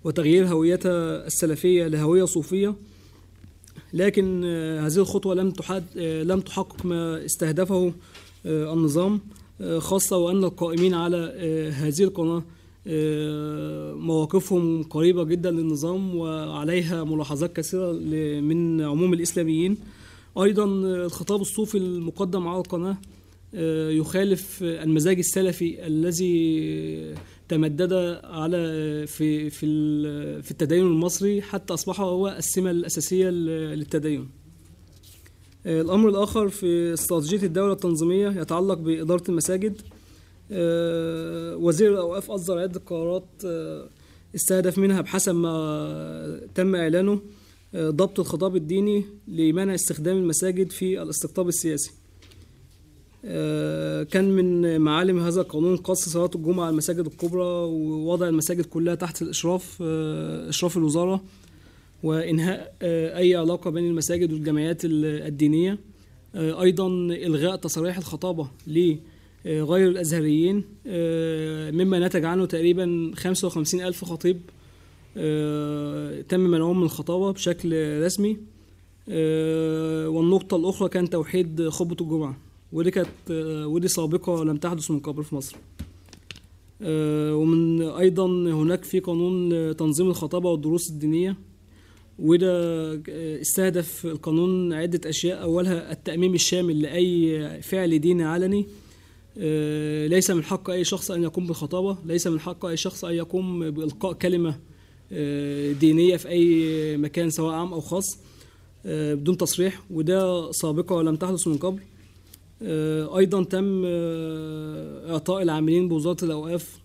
وتغيير 0.03 0.47
هويتها 0.47 1.27
السلفية 1.27 1.87
لهوية 1.87 2.25
صوفية. 2.25 2.75
لكن 3.93 4.41
آه، 4.45 4.87
هذه 4.87 4.97
الخطوة 4.97 5.35
لم 5.35 5.53
آه، 5.97 6.23
لم 6.23 6.39
تحقق 6.39 6.85
ما 6.85 7.25
استهدفه 7.25 7.93
آه، 8.45 8.73
النظام 8.73 9.19
آه، 9.61 9.79
خاصة 9.79 10.17
وأن 10.17 10.43
القائمين 10.43 10.93
على 10.93 11.31
آه، 11.35 11.69
هذه 11.69 12.03
القناة 12.03 12.43
آه، 12.87 13.93
مواقفهم 13.93 14.83
قريبة 14.83 15.23
جدا 15.23 15.51
للنظام 15.51 16.15
وعليها 16.15 17.03
ملاحظات 17.03 17.55
كثيرة 17.55 17.91
من 18.41 18.81
عموم 18.81 19.13
الإسلاميين. 19.13 19.77
أيضا 20.37 20.63
آه، 20.63 21.05
الخطاب 21.05 21.41
الصوفي 21.41 21.77
المقدم 21.77 22.47
على 22.47 22.57
القناة 22.57 22.97
آه، 23.55 23.89
يخالف 23.89 24.63
آه، 24.63 24.83
المزاج 24.83 25.17
السلفي 25.17 25.87
الذي 25.87 27.15
تمدد 27.49 27.93
على 28.23 28.57
في 29.07 29.49
في 29.49 29.67
في 30.41 30.51
التدين 30.51 30.81
المصري 30.81 31.41
حتى 31.41 31.73
أصبح 31.73 32.01
هو 32.01 32.27
السمة 32.27 32.71
الأساسية 32.71 33.29
للتدين. 33.29 34.29
الأمر 35.65 36.09
الآخر 36.09 36.49
في 36.49 36.93
استراتيجية 36.93 37.47
الدولة 37.47 37.73
التنظيمية 37.73 38.29
يتعلق 38.41 38.77
بإدارة 38.77 39.23
المساجد. 39.29 39.81
وزير 41.61 41.93
الأوقاف 41.93 42.31
أصدر 42.31 42.59
عدة 42.59 42.81
قرارات 42.85 43.25
استهدف 44.35 44.77
منها 44.77 45.01
بحسب 45.01 45.35
ما 45.35 46.41
تم 46.55 46.75
إعلانه 46.75 47.21
ضبط 47.75 48.19
الخطاب 48.19 48.55
الديني 48.55 49.03
لمنع 49.27 49.75
استخدام 49.75 50.17
المساجد 50.17 50.71
في 50.71 51.01
الاستقطاب 51.01 51.47
السياسي. 51.47 51.91
آه، 53.25 54.03
كان 54.03 54.29
من 54.31 54.81
معالم 54.81 55.19
هذا 55.19 55.41
القانون 55.41 55.77
قص 55.77 56.09
صلاة 56.09 56.29
الجمعة 56.35 56.63
على 56.65 56.71
المساجد 56.71 57.05
الكبرى 57.05 57.43
ووضع 57.43 58.27
المساجد 58.29 58.65
كلها 58.65 58.95
تحت 58.95 59.21
الإشراف 59.21 59.77
آه، 59.81 60.49
إشراف 60.49 60.77
الوزارة 60.77 61.23
وإنهاء 62.03 62.75
آه، 62.81 63.17
أي 63.17 63.35
علاقة 63.35 63.69
بين 63.69 63.85
المساجد 63.87 64.33
والجمعيات 64.33 64.85
ال- 64.85 65.05
الدينية. 65.27 65.79
أيضا 66.35 66.87
إلغاء 67.11 67.55
تصاريح 67.55 67.97
الخطابة 67.97 68.47
لغير 68.67 69.87
الأزهريين. 69.89 70.63
مما 71.77 71.99
نتج 72.07 72.25
عنه 72.25 72.45
تقريبا 72.45 73.11
55 73.15 73.81
ألف 73.81 74.05
خطيب 74.05 74.39
تم 76.29 76.39
منعهم 76.39 76.77
من 76.77 76.83
الخطابة 76.85 77.31
بشكل 77.31 78.01
رسمي. 78.03 78.37
آه، 79.09 80.09
والنقطة 80.09 80.57
الأخرى 80.57 80.89
كان 80.89 81.09
توحيد 81.09 81.69
خطبة 81.69 81.95
الجمعة 82.01 82.37
ودي 82.73 82.91
كانت 82.91 83.07
آه، 83.31 83.67
ودي 83.67 83.87
سابقة 83.87 84.43
لم 84.43 84.57
تحدث 84.57 84.91
من 84.91 84.99
قبل 84.99 85.23
في 85.23 85.35
مصر. 85.35 85.55
آه، 86.81 87.35
ومن 87.35 87.81
أيضا 87.81 88.25
هناك 88.27 88.83
في 88.83 88.99
قانون 88.99 89.53
آه، 89.53 89.71
تنظيم 89.71 90.07
الخطابة 90.09 90.49
والدروس 90.49 90.89
الدينية 90.89 91.35
وده 92.19 92.51
آه، 93.09 93.41
استهدف 93.41 94.05
القانون 94.05 94.73
عدة 94.73 95.09
أشياء. 95.09 95.41
أولها 95.43 95.91
التأميم 95.91 96.33
الشامل 96.33 96.81
لأي 96.81 97.61
فعل 97.61 97.99
ديني 97.99 98.23
علني. 98.23 98.65
آه، 99.37 100.07
ليس 100.07 100.29
من 100.31 100.43
حق 100.43 100.69
أي 100.69 100.83
شخص 100.83 101.11
أن 101.11 101.23
يقوم 101.23 101.47
بالخطابة 101.47 101.97
ليس 102.05 102.27
من 102.27 102.39
حق 102.39 102.65
أي 102.65 102.77
شخص 102.77 103.05
أن 103.05 103.13
يقوم 103.15 103.69
بإلقاء 103.71 104.13
كلمة 104.13 104.59
آه، 105.13 105.71
دينية 105.71 106.17
في 106.17 106.29
أي 106.29 106.97
مكان 106.97 107.29
سواء 107.29 107.53
عام 107.53 107.73
أو 107.73 107.81
خاص 107.81 108.17
آه، 108.85 109.13
بدون 109.13 109.37
تصريح 109.37 109.81
وده 109.89 110.51
سابقة 110.51 110.95
ولم 110.95 111.15
تحدث 111.15 111.47
من 111.47 111.57
قبل. 111.57 111.79
آه، 112.61 113.17
أيضا 113.17 113.43
تم 113.43 113.85
إعطاء 115.11 115.41
العاملين 115.41 115.89
بوزارة 115.89 116.25
الأوقاف 116.25 116.79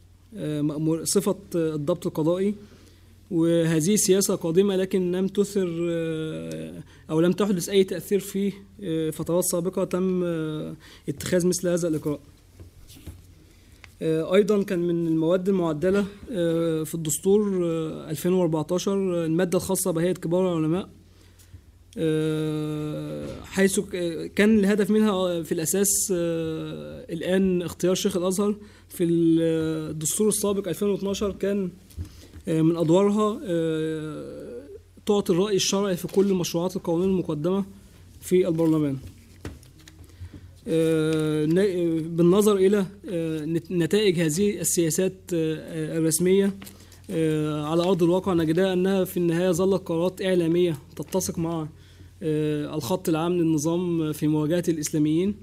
صفة 1.05 1.37
الضبط 1.55 2.07
القضائي. 2.07 2.55
وهذه 3.31 3.97
سياسة 3.97 4.35
قادمة 4.35 4.76
لكن 4.76 5.12
لم 5.12 5.29
تثر 5.29 5.68
أو 7.11 7.20
لم 7.20 7.33
تحدث 7.33 7.68
أي 7.68 7.85
تأثير 7.85 8.20
في 8.20 8.53
فترات 9.12 9.45
سابقة 9.45 9.85
تم 9.85 10.24
اتخاذ 11.09 11.47
مثل 11.47 11.68
هذا 11.68 11.89
الإقرار. 11.89 12.18
آه، 14.03 14.34
أيضا 14.34 14.62
كان 14.62 14.78
من 14.78 15.07
المواد 15.07 15.49
المعدلة 15.49 16.07
آه، 16.32 16.82
في 16.82 16.94
الدستور 16.94 17.64
آه، 17.64 18.11
2014 18.11 19.24
المادة 19.24 19.59
الخاصة 19.59 19.90
بهيئة 19.90 20.12
كبار 20.12 20.53
العلماء 20.53 20.88
حيث 23.44 23.80
كان 24.36 24.59
الهدف 24.59 24.90
منها 24.90 25.42
في 25.42 25.53
الأساس 25.53 25.88
الآن 27.11 27.62
اختيار 27.62 27.94
شيخ 27.94 28.16
الأزهر 28.16 28.57
في 28.88 29.05
الدستور 29.05 30.28
السابق 30.28 30.68
2012 30.68 31.32
كان 31.32 31.70
من 32.46 32.76
أدوارها 32.76 33.40
تعطي 35.07 35.32
الرأي 35.32 35.57
الشرعي 35.57 35.96
في 35.96 36.09
كل 36.09 36.26
المشروعات 36.30 36.76
القوانين 36.76 37.09
المقدمة 37.09 37.64
في 38.20 38.49
البرلمان. 38.49 38.96
بالنظر 42.16 42.57
إلى 42.57 42.87
آه، 43.11 43.45
نت- 43.45 43.73
نتائج 43.73 44.21
هذه 44.21 44.61
السياسات 44.61 45.12
آه، 45.35 45.99
الرسمية 45.99 46.55
آه، 47.11 47.64
على 47.64 47.83
أرض 47.83 48.03
الواقع 48.03 48.33
نجدها 48.35 48.73
أنها 48.73 49.05
في 49.05 49.16
النهاية 49.16 49.51
ظلت 49.51 49.83
قرارات 49.89 50.23
إعلامية 50.23 50.79
تتسق 50.97 51.39
مع 51.39 51.69
آه، 52.23 52.75
الخط 52.75 53.09
العام 53.09 53.33
للنظام 53.33 54.12
في 54.12 54.27
مواجهة 54.29 54.64
الإسلاميين. 54.69 55.35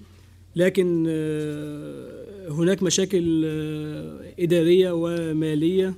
لكن 0.56 1.06
آه، 1.08 2.50
هناك 2.50 2.84
مشاكل 2.84 3.44
آه، 3.46 4.20
إدارية 4.40 4.92
ومالية 4.94 5.94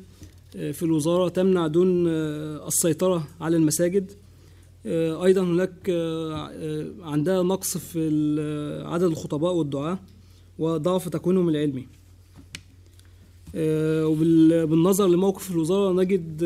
آه، 0.55 0.71
في 0.71 0.84
الوزارة 0.84 1.30
تمنع 1.30 1.67
دون 1.67 2.07
آه، 2.07 2.67
السيطرة 2.67 3.28
على 3.41 3.57
المساجد. 3.57 4.11
آه، 4.88 5.25
أيضا 5.25 5.41
هناك 5.41 5.89
آه، 5.89 6.49
آه، 6.53 6.85
عندها 7.01 7.43
نقص 7.43 7.77
في 7.77 7.99
عدد 8.85 9.03
الخطباء 9.03 9.53
والدعاة 9.53 9.99
وضعف 10.59 11.09
تكوينهم 11.09 11.49
العلمي. 11.49 11.88
وبالنظر 14.05 15.07
لموقف 15.07 15.51
الوزارة 15.51 15.93
نجد 15.93 16.39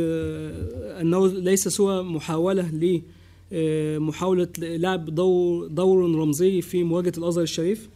أنه 1.01 1.27
ليس 1.27 1.67
سوى 1.67 2.03
محاولة 2.03 2.69
ل 2.69 3.01
آه، 3.53 3.97
محاولة 3.97 4.47
لعب 4.57 5.15
دور 5.15 5.67
دور 5.67 6.15
رمزي 6.15 6.61
في 6.61 6.83
مواجهة 6.83 7.13
الأزهر 7.17 7.43
الشريف. 7.43 7.89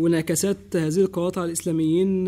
وانعكاسات 0.00 0.76
هذه 0.76 1.00
القرارات 1.00 1.38
على 1.38 1.46
الإسلاميين 1.46 2.24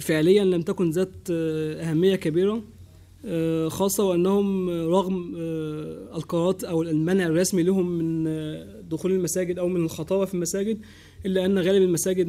فعليا 0.00 0.44
لم 0.44 0.62
تكن 0.62 0.90
ذات 0.90 1.30
أهمية 1.30 2.16
كبيرة. 2.16 2.62
خاصة 3.68 4.04
وأنهم 4.04 4.70
رغم 4.70 5.34
آه، 5.38 6.16
القرارات 6.16 6.64
أو 6.64 6.82
المنع 6.82 7.26
الرسمي 7.26 7.62
لهم 7.62 7.98
من 7.98 8.26
آه، 8.26 8.80
دخول 8.90 9.12
المساجد 9.12 9.58
أو 9.58 9.68
من 9.68 9.84
الخطابة 9.84 10.24
في 10.24 10.34
المساجد 10.34 10.78
إلا 11.26 11.46
أن 11.46 11.58
غالب 11.58 11.82
المساجد 11.82 12.28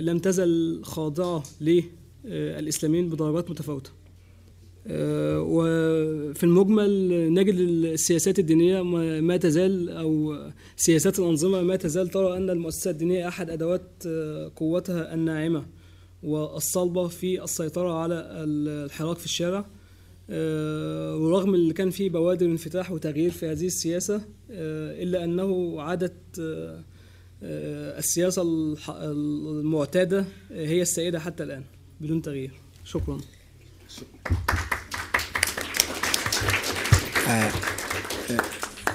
لم 0.00 0.18
تزل 0.18 0.80
خاضعة 0.84 1.42
للإسلاميين 1.60 3.08
بدرجات 3.08 3.50
متفاوتة. 3.50 3.90
آه، 4.88 5.40
وفي 5.40 6.44
المجمل 6.44 7.32
نجد 7.34 7.54
السياسات 7.54 8.38
الدينية 8.38 8.82
ما 9.20 9.36
تزال 9.36 9.90
أو 9.90 10.36
سياسات 10.76 11.18
الأنظمة 11.18 11.62
ما 11.62 11.76
تزال 11.76 12.08
ترى 12.08 12.36
أن 12.36 12.50
المؤسسات 12.50 12.94
الدينية 12.94 13.28
أحد 13.28 13.50
أدوات 13.50 13.82
آه، 14.06 14.52
قوتها 14.56 15.14
الناعمة 15.14 15.66
والصلبة 16.22 17.08
في 17.08 17.44
السيطرة 17.44 17.92
على 17.92 18.14
الحراك 18.30 19.18
في 19.18 19.24
الشارع. 19.24 19.58
آه، 19.58 19.64
ورغم 20.28 21.54
اللي 21.54 21.72
كان 21.74 21.90
فيه 21.90 22.10
بوادر 22.10 22.46
انفتاح 22.46 22.92
وتغيير 22.92 23.30
في 23.30 23.46
هذه 23.46 23.66
السياسة 23.66 24.14
آه، 24.50 25.02
إلا 25.02 25.24
أنه 25.24 25.76
عادت 25.82 26.12
آه، 26.40 26.82
آه، 27.42 27.98
السياسة 27.98 28.42
المعتادة 28.88 30.24
هي 30.50 30.82
السائدة 30.82 31.20
حتى 31.20 31.42
الآن 31.42 31.62
بدون 32.00 32.22
تغيير. 32.22 32.50
شكرا. 32.84 33.18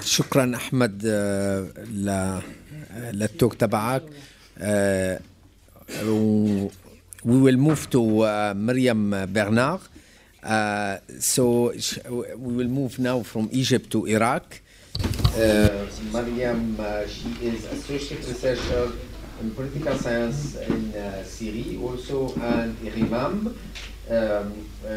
شكرا 0.04 0.52
آه، 1.06 1.68
ل 1.90 2.40
للتوك 3.12 3.54
تبعك. 3.54 4.02
آه، 4.58 5.20
we 7.24 7.38
will 7.44 7.58
move 7.68 7.82
to 7.90 8.00
Miriam 8.66 9.02
Bernard. 9.36 9.91
Uh, 10.42 10.98
so 11.20 11.72
sh- 11.78 11.98
we 12.08 12.52
will 12.54 12.68
move 12.68 12.98
now 12.98 13.22
from 13.22 13.48
Egypt 13.52 13.90
to 13.90 14.06
Iraq. 14.06 14.60
Uh, 14.98 15.86
Myriam, 16.12 16.78
uh, 16.78 17.06
she 17.06 17.30
is 17.46 17.64
associate 17.66 18.26
researcher 18.26 18.90
in 19.40 19.50
political 19.52 19.96
science 19.96 20.56
in 20.56 20.92
uh, 20.94 21.22
CERI, 21.24 21.80
also 21.80 22.34
and 22.40 22.76
IREMAM. 22.84 23.54
Um, 24.10 24.68
uh, 24.84 24.88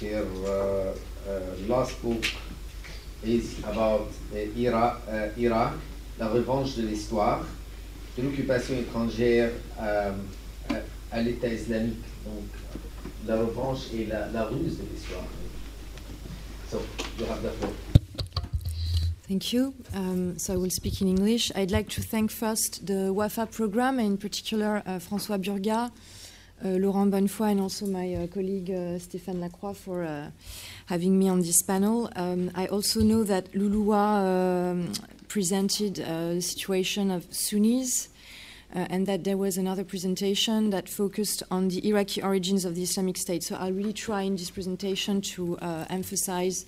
her 0.00 0.26
uh, 0.44 0.50
uh, 0.50 1.40
last 1.68 2.02
book 2.02 2.24
is 3.22 3.60
about 3.64 4.08
Iraq, 4.56 5.00
Iraq, 5.38 5.74
la 6.18 6.26
revanche 6.28 6.74
de 6.74 6.82
l'histoire, 6.82 7.46
de 8.16 8.22
l'occupation 8.22 8.74
étrangère 8.74 9.52
à, 9.78 10.10
à 11.12 11.22
l'État 11.22 11.46
islamique. 11.48 12.02
Donc, 12.24 12.44
la 13.26 13.36
revanche 13.36 13.92
et 13.94 14.06
la, 14.06 14.28
la 14.28 14.44
ruse 14.44 14.78
de 14.78 14.84
l'histoire. 14.92 15.24
So, 16.70 16.80
you 17.18 17.26
have 17.26 17.42
the 17.42 17.50
floor. 17.50 17.72
Thank 19.28 19.52
you. 19.52 19.72
Um, 19.94 20.38
so 20.38 20.52
I 20.52 20.56
will 20.56 20.70
speak 20.70 21.00
in 21.00 21.08
English. 21.08 21.52
I'd 21.54 21.70
like 21.70 21.88
to 21.90 22.02
thank 22.02 22.30
first 22.30 22.86
the 22.86 23.12
WAFAW 23.14 23.50
program, 23.50 23.98
and 23.98 24.08
in 24.08 24.16
particular 24.18 24.82
uh, 24.84 24.98
François 24.98 25.38
Burgat, 25.38 25.90
uh, 26.64 26.68
Laurent 26.68 27.10
Bonnefoy, 27.10 27.52
and 27.52 27.60
also 27.60 27.86
my 27.86 28.14
uh, 28.14 28.26
colleague 28.26 28.70
uh, 28.70 28.98
Stéphane 28.98 29.40
Lacroix 29.40 29.74
for 29.74 30.02
uh, 30.02 30.30
having 30.86 31.18
me 31.18 31.28
on 31.28 31.40
this 31.40 31.62
panel. 31.62 32.10
Um, 32.16 32.50
I 32.54 32.66
also 32.66 33.00
know 33.00 33.24
that 33.24 33.52
Loulouwa 33.52 34.70
um, 34.72 34.92
presented 35.28 36.00
uh, 36.00 36.34
the 36.34 36.42
situation 36.42 37.10
of 37.10 37.24
Sunnis. 37.30 38.08
Uh, 38.74 38.86
and 38.88 39.06
that 39.06 39.24
there 39.24 39.36
was 39.36 39.58
another 39.58 39.84
presentation 39.84 40.70
that 40.70 40.88
focused 40.88 41.42
on 41.50 41.68
the 41.68 41.86
Iraqi 41.86 42.22
origins 42.22 42.64
of 42.64 42.74
the 42.74 42.82
Islamic 42.82 43.18
State. 43.18 43.42
So 43.42 43.54
I'll 43.56 43.72
really 43.72 43.92
try 43.92 44.22
in 44.22 44.36
this 44.36 44.50
presentation 44.50 45.20
to 45.20 45.58
uh, 45.58 45.84
emphasize 45.90 46.64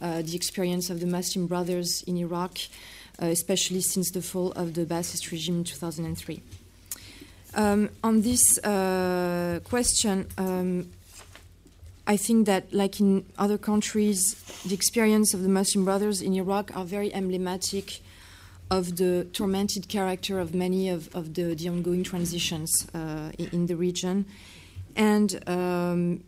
uh, 0.00 0.22
the 0.22 0.34
experience 0.34 0.88
of 0.88 1.00
the 1.00 1.06
Muslim 1.06 1.46
Brothers 1.46 2.02
in 2.06 2.16
Iraq, 2.16 2.58
uh, 3.22 3.26
especially 3.26 3.82
since 3.82 4.10
the 4.10 4.22
fall 4.22 4.52
of 4.52 4.72
the 4.72 4.86
Ba'athist 4.86 5.30
regime 5.30 5.58
in 5.58 5.64
2003. 5.64 6.40
Um, 7.56 7.90
on 8.02 8.22
this 8.22 8.58
uh, 8.64 9.60
question, 9.64 10.26
um, 10.38 10.90
I 12.06 12.16
think 12.16 12.46
that, 12.46 12.72
like 12.72 13.00
in 13.00 13.24
other 13.38 13.56
countries, 13.56 14.34
the 14.66 14.74
experience 14.74 15.34
of 15.34 15.42
the 15.42 15.48
Muslim 15.48 15.84
Brothers 15.84 16.20
in 16.20 16.34
Iraq 16.34 16.76
are 16.76 16.84
very 16.84 17.14
emblematic 17.14 18.00
of 18.78 18.96
the 18.96 19.24
tormented 19.32 19.88
character 19.88 20.40
of 20.40 20.54
many 20.54 20.88
of, 20.88 21.14
of 21.14 21.34
the, 21.34 21.54
the 21.54 21.68
ongoing 21.68 22.02
transitions 22.02 22.86
uh, 22.92 23.30
in, 23.38 23.66
the 23.66 23.76
region. 23.76 24.26
And 24.96 25.48
um, 25.48 26.24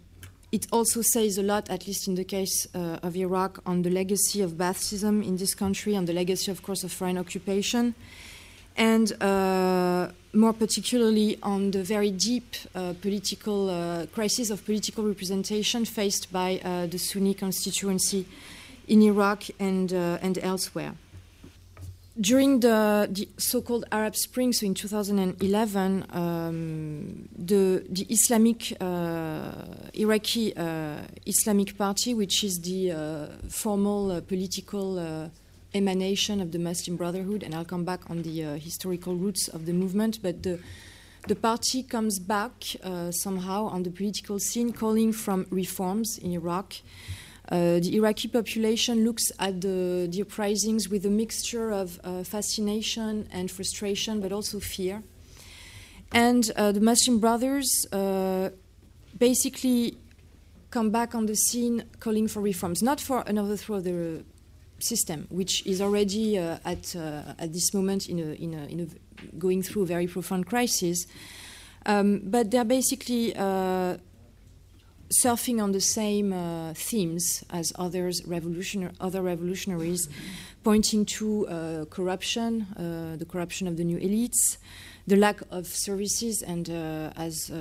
it 0.52 0.66
also 0.70 1.02
says 1.02 1.38
a 1.38 1.42
lot, 1.42 1.68
at 1.70 1.86
least 1.86 2.06
in 2.06 2.14
the 2.14 2.24
case 2.24 2.68
uh, 2.72 2.98
of 3.02 3.16
Iraq, 3.16 3.60
on 3.66 3.82
the 3.82 3.90
legacy 3.90 4.42
of 4.42 4.52
Baathism 4.52 5.26
in 5.26 5.36
this 5.36 5.54
country, 5.54 5.96
on 5.96 6.04
the 6.04 6.12
legacy, 6.12 6.50
of 6.52 6.62
course, 6.62 6.84
of 6.84 6.92
foreign 6.92 7.18
occupation, 7.18 7.94
and 8.76 9.20
uh, 9.20 10.08
more 10.32 10.52
particularly 10.52 11.38
on 11.42 11.72
the 11.72 11.82
very 11.82 12.12
deep 12.12 12.54
uh, 12.74 12.94
political 13.00 13.70
uh, 13.70 14.06
crisis 14.14 14.50
of 14.50 14.64
political 14.64 15.04
representation 15.04 15.84
faced 15.84 16.30
by 16.32 16.60
uh, 16.62 16.86
the 16.86 16.98
Sunni 16.98 17.34
constituency 17.34 18.24
in 18.86 19.02
Iraq 19.02 19.44
and, 19.58 19.92
and 19.92 20.38
elsewhere 20.38 20.94
during 22.20 22.60
the, 22.60 23.08
the, 23.10 23.28
so-called 23.36 23.84
Arab 23.92 24.16
Spring, 24.16 24.52
so 24.52 24.64
in 24.66 24.74
2011, 24.74 26.06
um, 26.10 27.28
the, 27.36 27.84
the 27.90 28.06
Islamic 28.08 28.72
uh, 28.80 29.52
Iraqi 29.94 30.56
uh, 30.56 31.00
Islamic 31.26 31.76
Party, 31.76 32.14
which 32.14 32.42
is 32.42 32.60
the 32.60 32.92
uh, 32.92 33.26
formal 33.50 34.10
uh, 34.10 34.20
political 34.22 34.98
uh, 34.98 35.28
emanation 35.74 36.40
of 36.40 36.52
the 36.52 36.58
Muslim 36.58 36.96
Brotherhood, 36.96 37.42
and 37.42 37.54
I'll 37.54 37.66
come 37.66 37.84
back 37.84 38.08
on 38.08 38.22
the 38.22 38.44
uh, 38.44 38.54
historical 38.58 39.14
roots 39.14 39.48
of 39.48 39.66
the 39.66 39.72
movement, 39.72 40.20
but 40.22 40.42
the 40.42 40.58
the 41.28 41.34
party 41.34 41.82
comes 41.82 42.20
back 42.20 42.52
somehow 43.10 43.64
on 43.64 43.82
the 43.82 43.90
political 43.90 44.38
scene, 44.38 44.72
calling 44.72 45.12
from 45.12 45.44
reforms 45.50 46.18
in 46.22 46.30
Iraq. 46.30 46.74
Uh, 47.48 47.78
the 47.78 47.94
Iraqi 47.94 48.26
population 48.28 49.04
looks 49.04 49.30
at 49.38 49.60
the, 49.60 50.08
the 50.10 50.22
uprisings 50.22 50.88
with 50.88 51.06
a 51.06 51.10
mixture 51.10 51.70
of 51.70 52.00
uh, 52.02 52.24
fascination 52.24 53.28
and 53.30 53.50
frustration, 53.50 54.20
but 54.20 54.32
also 54.32 54.58
fear. 54.58 55.02
And 56.12 56.50
uh, 56.56 56.72
the 56.72 56.80
Muslim 56.80 57.20
Brothers 57.20 57.86
basically 59.16 59.96
come 60.70 60.90
back 60.90 61.14
on 61.14 61.26
the 61.26 61.36
scene 61.36 61.84
calling 62.00 62.28
for 62.28 62.40
reforms, 62.40 62.82
not 62.82 63.00
for 63.00 63.22
an 63.26 63.38
overthrow 63.38 63.76
of 63.76 63.84
the 63.84 64.24
system, 64.78 65.26
which 65.30 65.64
is 65.66 65.80
already 65.80 66.36
at, 66.36 66.94
at 66.96 67.52
this 67.52 67.72
moment 67.72 68.08
in 68.08 68.18
a, 68.18 68.32
in 68.34 68.54
a, 68.54 68.66
in 68.66 68.80
a 68.80 69.38
going 69.38 69.62
through 69.62 69.82
a 69.82 69.86
very 69.86 70.06
profound 70.06 70.46
crisis. 70.46 71.06
Um, 71.86 72.22
but 72.24 72.50
they're 72.50 72.64
basically 72.64 73.34
surfing 75.10 75.62
on 75.62 75.72
the 75.72 75.80
same 75.80 76.32
uh, 76.32 76.74
themes 76.74 77.44
as 77.50 77.72
others 77.76 78.22
other 79.00 79.22
revolutionaries, 79.22 80.08
pointing 80.64 81.04
to 81.04 81.46
uh, 81.46 81.84
corruption, 81.86 82.66
uh, 82.76 83.16
the 83.16 83.24
corruption 83.24 83.68
of 83.68 83.76
the 83.76 83.84
new 83.84 83.98
elites, 83.98 84.58
the 85.06 85.16
lack 85.16 85.40
of 85.50 85.66
services, 85.66 86.42
and 86.42 86.68
as 87.16 87.52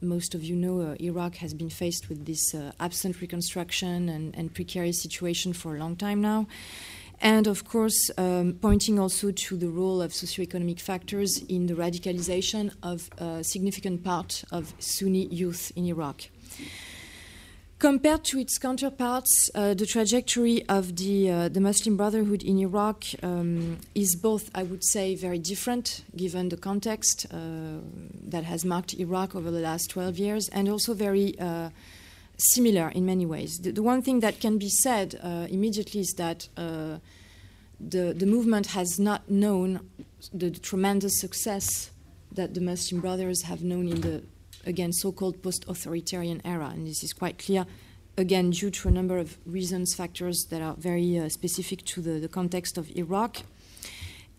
most 0.00 0.34
of 0.34 0.42
you 0.42 0.56
know, 0.56 0.96
Iraq 0.98 1.36
has 1.36 1.52
been 1.52 1.68
faced 1.68 2.08
with 2.08 2.24
this 2.24 2.54
absent 2.78 3.20
reconstruction 3.20 4.08
and, 4.08 4.34
and, 4.34 4.54
precarious 4.54 5.02
situation 5.02 5.52
for 5.52 5.76
a 5.76 5.78
long 5.78 5.94
time 5.94 6.22
now. 6.22 6.46
And 7.20 7.46
of 7.46 7.68
course, 7.68 8.10
um, 8.16 8.56
pointing 8.62 8.98
also 8.98 9.30
to 9.30 9.56
the 9.58 9.68
role 9.68 10.00
of 10.00 10.12
socioeconomic 10.12 10.80
factors 10.80 11.36
in 11.50 11.66
the 11.66 11.74
radicalization 11.74 12.72
of 12.82 13.10
a 13.18 13.44
significant 13.44 14.02
part 14.02 14.42
of 14.50 14.72
Sunni 14.78 15.26
youth 15.26 15.70
in 15.76 15.84
Iraq. 15.84 16.30
Compared 17.80 18.24
to 18.24 18.38
its 18.38 18.58
counterparts, 18.58 19.50
uh, 19.54 19.72
the 19.72 19.86
trajectory 19.86 20.62
of 20.68 20.96
the, 20.96 21.30
uh, 21.30 21.48
the 21.48 21.60
Muslim 21.60 21.96
Brotherhood 21.96 22.42
in 22.42 22.58
Iraq 22.58 23.04
um, 23.22 23.78
is 23.94 24.14
both, 24.16 24.50
I 24.54 24.64
would 24.64 24.84
say, 24.84 25.14
very 25.14 25.38
different 25.38 26.04
given 26.14 26.50
the 26.50 26.58
context 26.58 27.26
uh, 27.32 27.36
that 28.28 28.44
has 28.44 28.66
marked 28.66 28.92
Iraq 28.92 29.34
over 29.34 29.50
the 29.50 29.60
last 29.60 29.88
12 29.88 30.18
years, 30.18 30.48
and 30.50 30.68
also 30.68 30.92
very 30.92 31.34
similar 32.36 32.90
in 32.90 33.06
many 33.06 33.24
ways. 33.24 33.58
The, 33.62 33.70
the, 33.70 33.82
one 33.82 34.02
thing 34.02 34.20
that 34.20 34.40
can 34.40 34.58
be 34.58 34.68
said 34.68 35.14
immediately 35.50 36.00
is 36.02 36.12
that 36.18 36.48
the, 36.56 38.12
the 38.12 38.26
movement 38.26 38.66
has 38.68 38.98
not 38.98 39.30
known 39.30 39.88
the, 40.34 40.50
the 40.50 40.60
tremendous 40.60 41.18
success 41.18 41.90
that 42.32 42.52
the 42.52 42.60
Muslim 42.60 43.00
Brothers 43.00 43.42
have 43.44 43.62
known 43.62 43.88
in 43.88 44.02
the 44.02 44.22
again 44.66 44.92
so-called 44.92 45.42
post-authoritarian 45.42 46.40
era, 46.44 46.70
and 46.72 46.86
this 46.86 47.02
is 47.02 47.12
quite 47.12 47.38
clear. 47.38 47.66
Again, 48.16 48.50
due 48.50 48.70
to 48.70 48.88
a 48.88 48.90
number 48.90 49.18
of 49.18 49.38
reasons, 49.46 49.94
factors 49.94 50.46
that 50.46 50.60
are 50.60 50.74
very 50.74 51.18
uh, 51.18 51.28
specific 51.28 51.84
to 51.86 52.00
the, 52.00 52.18
the, 52.18 52.28
context 52.28 52.76
of 52.76 52.90
Iraq. 52.96 53.38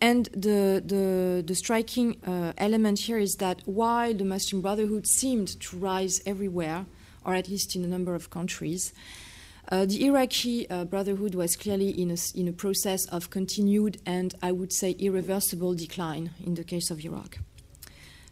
And 0.00 0.26
the, 0.26 0.82
the, 0.84 1.42
the 1.46 1.54
striking 1.54 2.16
uh, 2.26 2.52
element 2.58 2.98
here 3.00 3.18
is 3.18 3.36
that 3.36 3.62
while 3.64 4.12
the 4.14 4.24
Muslim 4.24 4.60
Brotherhood 4.60 5.06
seemed 5.06 5.60
to 5.60 5.76
rise 5.76 6.20
everywhere, 6.26 6.86
or 7.24 7.34
at 7.34 7.48
least 7.48 7.74
in 7.76 7.84
a 7.84 7.88
number 7.88 8.14
of 8.14 8.30
countries, 8.30 8.92
uh, 9.70 9.86
the 9.86 10.04
Iraqi 10.04 10.68
uh, 10.68 10.84
Brotherhood 10.84 11.34
was 11.34 11.56
clearly 11.56 11.90
in 11.90 12.10
a, 12.10 12.16
in 12.34 12.48
a 12.48 12.52
process 12.52 13.06
of 13.06 13.30
continued 13.30 13.98
and, 14.04 14.34
I 14.42 14.52
would 14.52 14.72
say, 14.72 14.90
irreversible 14.92 15.74
decline 15.74 16.30
in 16.44 16.54
the 16.54 16.64
case 16.64 16.90
of 16.90 17.04
Iraq. 17.04 17.38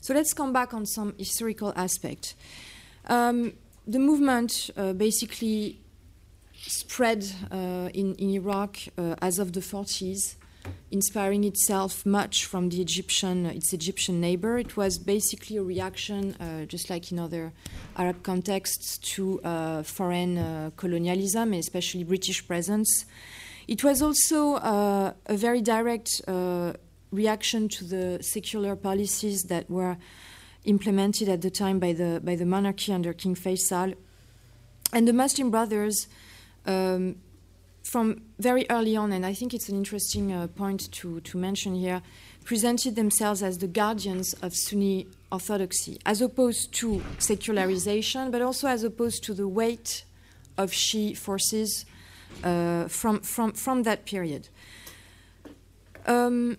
So 0.01 0.15
let's 0.15 0.33
come 0.33 0.53
back 0.53 0.73
on 0.73 0.87
some 0.87 1.15
historical 1.19 1.75
aspect. 1.77 2.35
Um, 3.07 3.53
the 3.87 3.99
movement 3.99 4.71
uh, 4.77 4.95
basically 4.95 5.79
spread 6.55 7.25
uh, 7.51 7.91
in, 7.93 8.15
in, 8.15 8.31
Iraq 8.31 8.79
uh, 8.97 9.17
as 9.21 9.39
of 9.39 9.53
the 9.53 9.61
40s, 9.61 10.37
inspiring 10.91 11.45
itself 11.45 12.07
much 12.07 12.47
from 12.47 12.71
the 12.71 12.81
Egyptian, 12.81 13.45
its 13.47 13.75
Egyptian 13.75 14.21
neighbor. 14.21 14.59
It 14.59 14.77
was 14.77 14.99
basically 14.99 15.59
a 15.59 15.63
reaction, 15.63 16.35
uh, 16.41 16.65
just 16.65 16.89
like 16.89 17.13
in 17.13 17.19
other 17.19 17.53
Arab 17.97 18.23
contexts, 18.23 18.97
to 19.15 19.41
uh, 19.43 19.83
foreign 19.83 20.39
uh, 20.39 20.71
colonialism, 20.77 21.53
especially 21.53 22.05
British 22.05 22.47
presence. 22.47 23.05
It 23.69 23.85
was 23.85 24.01
also 24.01 24.57
a 24.57 25.15
very 25.29 25.61
direct 25.61 26.23
reaction 27.13 27.69
to 27.69 27.85
the 27.85 28.23
secular 28.23 28.77
policies 28.77 29.45
that 29.45 29.69
were 29.71 29.97
implemented 30.65 31.29
at 31.29 31.41
the 31.41 31.51
time 31.51 31.79
by 31.79 31.93
the 31.93 32.21
by 32.23 32.37
the 32.37 32.47
monarchy 32.47 32.93
under 32.93 33.13
King 33.13 33.35
Faisal, 33.35 33.95
and 34.93 35.07
the 35.09 35.13
Muslim 35.13 35.51
Brothers. 35.51 36.09
Um, 36.67 37.17
from 37.83 38.23
very 38.39 38.67
early 38.71 38.97
on, 38.97 39.11
and 39.11 39.25
I 39.25 39.35
think 39.35 39.55
it's 39.55 39.69
an 39.69 39.77
interesting 39.77 40.33
uh, 40.33 40.47
point 40.49 40.93
to, 40.93 41.21
to 41.21 41.39
mention 41.39 41.75
here, 41.75 42.03
presented 42.45 42.95
themselves 42.95 43.43
as 43.43 43.59
the 43.59 43.67
guardians 43.67 44.35
of 44.35 44.55
Sunni 44.55 45.07
orthodoxy, 45.33 45.99
as 46.07 46.21
opposed 46.21 46.73
to 46.75 47.03
secularization, 47.19 48.31
but 48.31 48.43
also 48.43 48.69
as 48.69 48.85
opposed 48.85 49.25
to 49.25 49.35
the 49.35 49.49
weight 49.49 50.05
of 50.57 50.73
Shi 50.73 51.15
forces 51.15 51.87
uh, 52.45 52.87
from, 52.89 53.21
from, 53.21 53.53
from 53.53 53.83
that 53.85 54.05
period. 54.05 54.49
Um, 56.07 56.59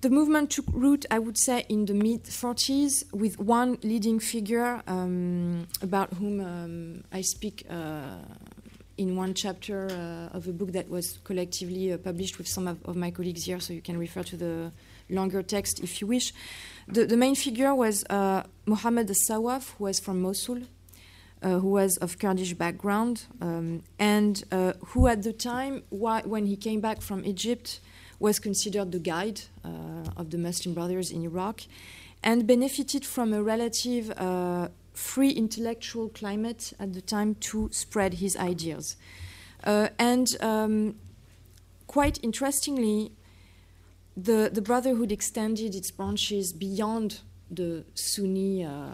the 0.00 0.10
movement 0.10 0.50
took 0.50 0.66
root, 0.72 1.06
I 1.10 1.18
would 1.18 1.38
say, 1.38 1.64
in 1.68 1.86
the 1.86 1.94
mid 1.94 2.24
40s 2.24 3.12
with 3.12 3.38
one 3.38 3.78
leading 3.82 4.18
figure 4.20 4.82
um, 4.86 5.66
about 5.80 6.12
whom 6.14 6.40
um, 6.40 7.04
I 7.12 7.22
speak 7.22 7.64
uh, 7.70 8.18
in 8.98 9.16
one 9.16 9.34
chapter 9.34 9.88
uh, 9.90 10.36
of 10.36 10.46
a 10.48 10.52
book 10.52 10.72
that 10.72 10.88
was 10.88 11.18
collectively 11.24 11.92
uh, 11.92 11.98
published 11.98 12.38
with 12.38 12.48
some 12.48 12.66
of, 12.66 12.84
of, 12.84 12.96
my 12.96 13.10
colleagues 13.10 13.44
here, 13.44 13.60
so 13.60 13.72
you 13.72 13.82
can 13.82 13.98
refer 13.98 14.22
to 14.22 14.36
the 14.36 14.72
longer 15.10 15.42
text 15.42 15.80
if 15.80 16.00
you 16.00 16.06
wish. 16.06 16.32
The, 16.88 17.06
the 17.06 17.16
main 17.16 17.34
figure 17.34 17.74
was 17.74 18.04
uh, 18.10 18.42
Muhammad 18.66 19.10
al-Sawaf, 19.10 19.74
who 19.76 19.84
was 19.84 19.98
from 20.00 20.20
Mosul, 20.20 20.62
uh, 21.42 21.58
who 21.58 21.68
was 21.68 21.96
of 21.98 22.18
Kurdish 22.18 22.54
background, 22.54 23.24
um, 23.40 23.82
and 23.98 24.42
uh, 24.52 24.72
who 24.88 25.08
at 25.08 25.22
the 25.22 25.32
time, 25.32 25.82
wh- 25.90 26.26
when 26.26 26.46
he 26.46 26.56
came 26.56 26.80
back 26.80 27.00
from 27.02 27.24
Egypt, 27.24 27.80
was 28.18 28.38
considered 28.38 28.92
the 28.92 28.98
guide 28.98 29.42
uh, 29.64 29.68
of 30.16 30.30
the 30.30 30.38
Muslim 30.38 30.74
Brothers 30.74 31.10
in 31.10 31.22
Iraq, 31.22 31.62
and 32.22 32.46
benefited 32.46 33.04
from 33.04 33.32
a 33.32 33.42
relative 33.42 34.12
free 34.96 35.30
intellectual 35.30 36.08
climate 36.08 36.72
at 36.80 36.94
the 36.94 37.02
time 37.02 37.34
to 37.34 37.68
spread 37.70 38.14
his 38.14 38.36
ideas. 38.36 38.96
Uh, 39.62 39.88
and 39.98 40.36
um, 40.40 40.94
quite 41.86 42.18
interestingly, 42.22 43.12
the, 44.16 44.50
the 44.52 44.62
Brotherhood 44.62 45.12
extended 45.12 45.74
its 45.74 45.90
branches 45.90 46.52
beyond 46.52 47.20
the 47.50 47.84
Sunni 47.94 48.64
uh, 48.64 48.90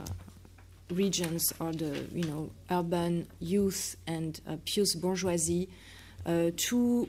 regions 0.91 1.55
or 1.59 1.73
the 1.73 2.05
you 2.13 2.25
know 2.25 2.51
urban 2.71 3.27
youth 3.41 3.97
and 4.07 4.41
uh, 4.47 4.57
pious 4.67 4.95
bourgeoisie 4.95 5.69
uh, 6.27 6.51
to 6.57 7.09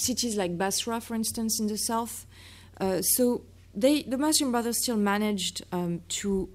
cities 0.00 0.36
like 0.36 0.56
Basra, 0.56 1.00
for 1.00 1.14
instance, 1.14 1.60
in 1.60 1.66
the 1.66 1.76
south. 1.76 2.26
Uh, 2.80 3.02
so 3.02 3.42
they, 3.74 4.02
the 4.02 4.18
Muslim 4.18 4.50
Brothers 4.50 4.82
still 4.82 4.96
managed 4.96 5.62
um, 5.72 6.02
to 6.08 6.48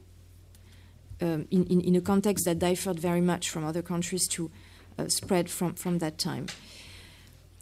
um, 1.21 1.47
in, 1.49 1.65
in, 1.67 1.81
in, 1.81 1.95
a 1.95 2.01
context 2.01 2.45
that 2.45 2.59
differed 2.59 2.99
very 2.99 3.21
much 3.21 3.49
from 3.49 3.63
other 3.63 3.81
countries 3.81 4.27
to 4.27 4.51
uh, 4.97 5.07
spread 5.07 5.49
from, 5.49 5.73
from 5.73 5.99
that 5.99 6.17
time. 6.17 6.47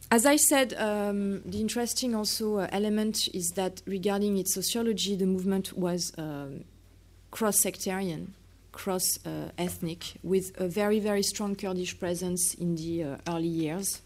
As 0.10 0.26
I 0.26 0.36
said, 0.36 0.74
um, 0.76 1.42
the 1.42 1.60
interesting 1.60 2.16
also 2.16 2.58
uh, 2.58 2.68
element 2.72 3.28
is 3.34 3.52
that 3.56 3.82
regarding 3.86 4.38
its 4.38 4.54
sociology, 4.54 5.16
the 5.16 5.26
movement 5.26 5.74
was 5.78 6.12
um, 6.18 6.66
cross 7.32 7.60
sectarian, 7.62 8.34
cross 8.72 9.04
uh, 9.26 9.50
ethnic, 9.58 10.14
with 10.22 10.52
a 10.60 10.68
very, 10.68 11.00
very 11.00 11.24
strong 11.24 11.56
Kurdish 11.56 12.00
presence 12.00 12.54
in 12.56 12.76
the 12.76 13.04
uh, 13.04 13.18
early 13.28 13.48
years. 13.48 14.02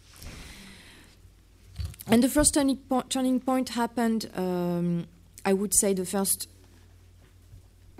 And 2.10 2.22
the 2.22 2.28
first 2.28 2.54
turning, 2.54 2.78
po- 2.78 3.02
turning 3.08 3.38
point 3.38 3.70
happened, 3.70 4.30
um, 4.34 5.06
I 5.44 5.52
would 5.52 5.74
say, 5.74 5.92
the 5.92 6.06
first 6.06 6.48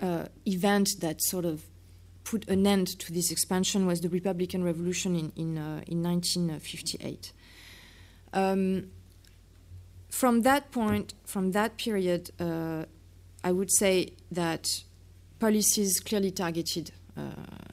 uh, 0.01 0.25
event 0.45 0.89
that 0.99 1.21
sort 1.21 1.45
of 1.45 1.63
put 2.23 2.47
an 2.49 2.65
end 2.65 2.87
to 2.99 3.13
this 3.13 3.31
expansion 3.31 3.85
was 3.85 4.01
the 4.01 4.09
Republican 4.09 4.63
Revolution 4.63 5.15
in, 5.15 5.31
in, 5.35 5.57
uh, 5.57 5.81
in 5.87 6.01
1958. 6.01 7.33
Um, 8.33 8.89
from 10.09 10.41
that 10.41 10.71
point, 10.71 11.13
from 11.25 11.51
that 11.51 11.77
period, 11.77 12.31
uh, 12.39 12.85
I 13.43 13.51
would 13.51 13.71
say 13.71 14.13
that 14.31 14.67
policies 15.39 15.99
clearly 15.99 16.31
targeted 16.31 16.91
uh, 17.15 17.21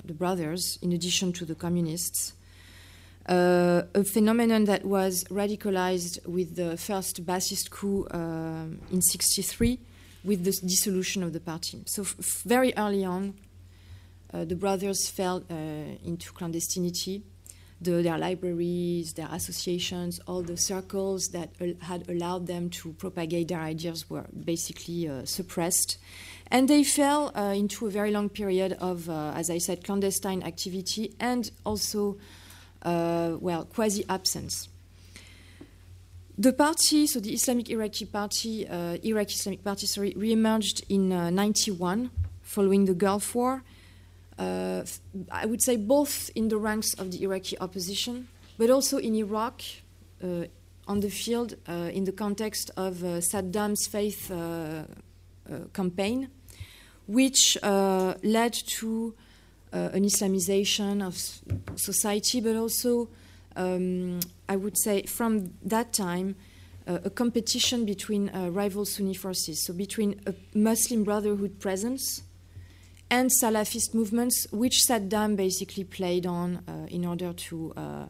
the 0.05 0.14
brothers 0.14 0.78
in 0.82 0.93
addition 0.93 1.32
to 1.32 1.45
the 1.45 1.55
communists. 1.55 2.34
Uh, 3.29 3.83
a 3.95 4.05
phenomenon 4.05 4.66
that 4.66 4.85
was 4.85 5.24
radicalized 5.24 6.24
with 6.29 6.55
the 6.55 6.77
first 6.77 7.27
Ba'athist 7.27 7.70
coup 7.70 8.07
uh, 8.07 8.66
in 8.93 9.03
63 9.03 9.81
with 10.22 10.45
the 10.45 10.53
dissolution 10.64 11.24
of 11.24 11.33
the 11.33 11.41
party. 11.41 11.83
So, 11.87 12.05
very 12.45 12.72
early 12.77 13.05
on, 13.05 13.35
uh, 14.33 14.45
the 14.45 14.55
brothers 14.55 15.09
fell 15.09 15.43
uh, 15.51 15.55
into 16.05 16.33
clandestinity. 16.33 17.22
The, 17.81 18.01
their 18.01 18.16
libraries, 18.16 19.12
their 19.14 19.29
associations, 19.33 20.20
all 20.27 20.43
the 20.43 20.57
circles 20.57 21.29
that 21.29 21.51
al- 21.61 21.74
had 21.81 22.09
allowed 22.09 22.47
them 22.47 22.70
to 22.70 22.93
propagate 22.95 23.49
their 23.49 23.61
ideas 23.61 24.09
were 24.09 24.27
basically 24.45 25.09
uh, 25.09 25.24
suppressed. 25.24 25.99
And 26.51 26.68
they 26.68 26.85
fell 26.85 27.33
uh, 27.37 27.55
into 27.55 27.87
a 27.87 27.91
very 27.91 28.12
long 28.12 28.29
period 28.29 28.74
of, 28.74 29.11
as 29.11 29.51
I 29.51 29.59
said, 29.59 29.85
clandestine 29.85 30.45
activity 30.45 31.14
and 31.18 31.51
also, 31.64 32.18
well, 32.87 33.64
quasi 33.64 34.05
absence. 34.09 34.68
The 36.39 36.53
party, 36.53 37.07
so 37.07 37.18
the 37.18 37.32
Islamic 37.32 37.70
Iraqi 37.70 38.05
Party, 38.05 38.68
uh, 38.68 38.99
Iraqi 39.03 39.32
Islamic 39.32 39.64
Party, 39.64 39.87
sorry, 39.87 40.12
reemerged 40.12 40.84
in 40.91 41.11
uh, 41.11 41.30
91 41.30 42.11
following 42.43 42.84
the 42.84 42.93
Gulf 42.93 43.34
War. 43.34 43.62
Uh, 44.39 44.82
I 45.30 45.47
would 45.47 45.62
say 45.62 45.76
both 45.76 46.30
in 46.34 46.49
the 46.49 46.59
ranks 46.59 46.93
of 46.93 47.11
the 47.11 47.22
Iraqi 47.22 47.59
opposition, 47.59 48.28
but 48.59 48.68
also 48.68 48.99
in 48.99 49.14
Iraq, 49.14 49.62
uh, 50.22 50.45
on 50.87 51.01
the 51.01 51.09
field, 51.09 51.55
uh, 51.66 51.89
in 51.95 52.05
the 52.05 52.12
context 52.12 52.70
of 52.76 53.03
uh, 53.03 53.22
Saddam's 53.22 53.87
faith 53.87 54.30
campaign, 55.72 56.28
which 57.07 57.57
led 57.62 58.53
to 58.53 59.14
an 59.73 60.05
Islamization 60.05 61.07
of 61.07 61.17
society, 61.79 62.41
but 62.41 62.57
also 62.57 63.09
um, 63.57 64.21
I 64.49 64.57
would 64.57 64.79
say 64.79 65.03
from 65.03 65.55
that 65.64 65.93
time, 65.93 66.37
uh, 66.87 66.99
a 67.05 67.11
competition 67.11 67.85
between 67.85 68.29
uh, 68.29 68.49
rival 68.51 68.85
Sunni 68.85 69.14
forces, 69.14 69.64
so 69.64 69.73
between 69.73 70.21
a 70.27 70.35
Muslim 70.55 71.03
Brotherhood 71.03 71.59
presence 71.59 72.23
and 73.11 73.31
Salafist 73.43 73.95
movements, 73.95 74.47
which 74.53 74.83
Saddam 74.89 75.37
basically 75.37 75.85
played 75.85 76.27
on 76.27 76.62
uh, 76.69 76.87
in 76.89 77.05
order 77.05 77.33
to 77.33 77.73
uh, 77.77 77.81
uh, 77.81 78.07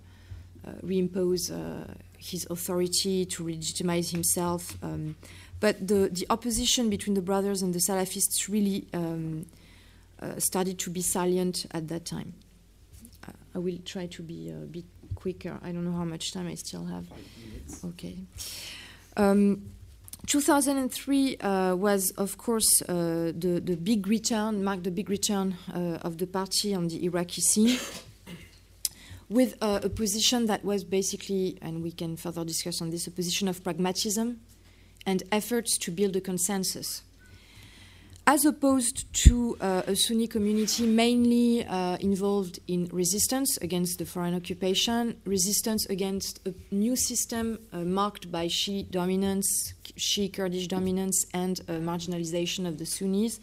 reimpose 0.83 1.51
uh, 1.51 1.93
his 2.19 2.47
authority, 2.51 3.25
to 3.27 3.45
legitimize 3.45 4.11
himself. 4.11 4.77
Um, 4.83 5.17
but 5.61 5.87
the, 5.87 6.11
the 6.13 6.27
opposition 6.29 6.91
between 6.91 7.15
the 7.15 7.23
brothers 7.23 7.63
and 7.63 7.73
the 7.73 7.79
Salafists 7.79 8.49
really 8.49 8.89
um, 8.93 9.47
started 10.39 10.79
to 10.79 10.91
be 10.91 11.03
salient 11.03 11.67
at 11.73 11.89
that 11.89 12.05
time. 12.05 12.35
I 13.55 13.59
will 13.59 13.79
try 13.85 14.07
to 14.07 14.23
be 14.23 14.51
a 14.51 14.67
bit 14.67 14.85
quicker. 15.15 15.59
I 15.63 15.73
don't 15.73 15.85
know 15.85 15.97
how 15.97 16.05
much 16.05 16.33
time 16.33 16.47
I 16.47 16.55
still 16.55 16.85
have. 16.85 17.07
Okay. 17.85 18.19
Um, 19.17 19.71
2003 20.27 21.37
uh, 21.39 21.75
was, 21.75 22.11
of 22.19 22.37
course, 22.37 22.83
uh, 22.83 23.33
the, 23.35 23.63
the 23.65 23.77
big 23.77 24.07
return, 24.07 24.63
marked 24.63 24.85
the 24.85 24.91
big 24.91 25.09
return 25.09 25.57
uh, 25.73 25.99
of 26.03 26.19
the 26.19 26.27
party 26.27 26.75
on 26.75 26.89
the 26.89 27.03
Iraqi 27.05 27.41
scene, 27.41 27.79
with 29.31 29.57
uh, 29.63 29.81
a 29.83 29.89
position 29.89 30.45
that 30.47 30.63
was 30.63 30.85
basically, 30.85 31.57
and 31.63 31.83
we 31.83 31.93
can 31.93 32.17
further 32.17 32.45
discuss 32.45 32.83
on 32.83 32.91
this, 32.91 33.07
a 33.07 33.11
position 33.11 33.49
of 33.49 33.65
pragmatism 33.65 34.41
and 35.07 35.23
efforts 35.33 35.79
to 35.79 35.91
build 35.91 36.15
a 36.17 36.21
consensus 36.21 37.03
as 38.27 38.45
opposed 38.45 39.13
to 39.15 39.57
uh, 39.61 39.83
a 39.87 39.95
Sunni 39.95 40.27
community 40.27 40.85
mainly 40.85 41.65
uh, 41.65 41.97
involved 41.99 42.59
in 42.67 42.87
resistance 42.87 43.57
against 43.59 43.99
the 43.99 44.05
foreign 44.05 44.35
occupation, 44.35 45.17
resistance 45.25 45.87
against 45.87 46.41
a 46.47 46.53
new 46.73 46.97
system 46.97 47.59
uh, 47.73 47.79
marked 47.79 48.33
by 48.33 48.49
Shi 48.49 48.83
dominance, 48.83 49.75
Shi 49.97 50.29
Kurdish 50.29 50.67
dominance, 50.67 51.25
and 51.33 51.57
marginalization 51.67 52.67
of 52.67 52.79
the 52.79 52.87
Sunnis. 52.87 53.39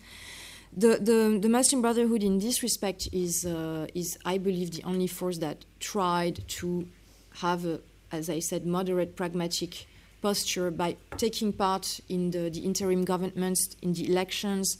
The, 0.75 0.97
the, 0.99 1.38
the, 1.39 1.49
Muslim 1.49 1.81
Brotherhood, 1.81 2.23
in 2.23 2.39
this 2.39 2.63
respect, 2.63 3.07
is, 3.11 3.45
uh, 3.45 3.86
is, 3.93 4.17
I 4.25 4.39
believe, 4.39 4.71
the 4.71 4.84
only 4.84 5.07
force 5.07 5.38
that 5.38 5.65
tried 5.79 6.47
to 6.59 6.88
have, 7.36 7.63
a, 7.65 7.79
as 8.11 8.27
I 8.27 8.39
said, 8.39 8.65
moderate, 8.65 9.15
pragmatic 9.15 9.86
posture 10.24 10.71
by 10.71 10.95
taking 11.17 11.53
part 11.53 11.99
in 12.09 12.32
the, 12.32 12.49
the 12.49 12.61
interim 12.61 13.03
governments, 13.03 13.76
in 13.82 13.93
the 13.93 14.09
elections, 14.09 14.78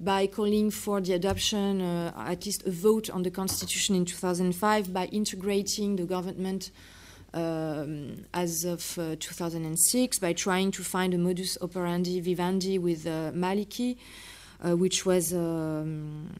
by 0.00 0.26
calling 0.26 0.70
for 0.70 1.00
the 1.00 1.14
adoption, 1.14 1.80
uh, 1.80 2.12
at 2.26 2.44
least 2.44 2.66
a 2.66 2.70
vote 2.70 3.08
on 3.08 3.22
the 3.22 3.30
constitution 3.30 3.94
in 3.94 4.04
2005, 4.04 4.92
by 4.92 5.06
integrating 5.06 5.96
the 5.96 6.04
government 6.04 6.72
um, 7.32 8.26
as 8.34 8.64
of 8.64 8.98
uh, 8.98 9.14
2006, 9.20 10.18
by 10.18 10.32
trying 10.32 10.72
to 10.72 10.82
find 10.82 11.14
a 11.14 11.18
modus 11.18 11.56
operandi 11.62 12.20
vivendi 12.20 12.78
with 12.78 13.06
uh, 13.06 13.30
Maliki. 13.32 13.96
uh, 14.64 14.76
which 14.76 15.04
was 15.04 15.32
um, 15.32 16.30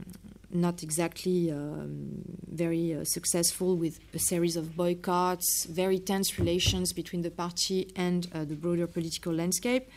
not 0.53 0.83
exactly 0.83 1.51
um, 1.51 2.23
very 2.51 2.95
uh, 2.95 3.05
successful 3.05 3.77
with 3.77 3.99
a 4.15 4.19
series 4.19 4.57
of 4.57 4.77
boycotts, 4.77 5.67
very 5.67 5.99
tense 5.99 6.39
relations 6.39 6.93
between 6.93 7.23
the 7.23 7.31
party 7.31 7.93
and 7.97 8.29
uh, 8.35 8.45
the 8.45 8.55
broader 8.55 8.87
political 8.87 9.33
landscape. 9.33 9.89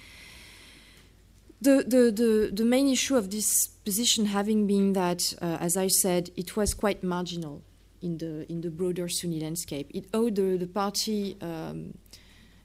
The, 1.62 1.84
the, 1.88 2.12
the, 2.12 2.52
the, 2.54 2.66
main 2.66 2.88
issue 2.88 3.16
of 3.16 3.32
this 3.32 3.68
position 3.86 4.26
having 4.26 4.68
been 4.68 4.94
that, 4.94 5.34
uh, 5.42 5.58
as 5.60 5.78
I 5.78 5.88
said, 5.88 6.30
it 6.36 6.56
was 6.56 6.74
quite 6.74 7.04
marginal 7.04 7.64
in 8.02 8.18
the, 8.18 8.50
in 8.52 8.62
the 8.62 8.70
broader 8.70 9.08
Sunni 9.08 9.40
landscape. 9.40 9.90
It 9.94 10.06
owed 10.14 10.36
the, 10.36 10.58
the 10.58 10.68
party 10.68 11.38
um, 11.42 11.94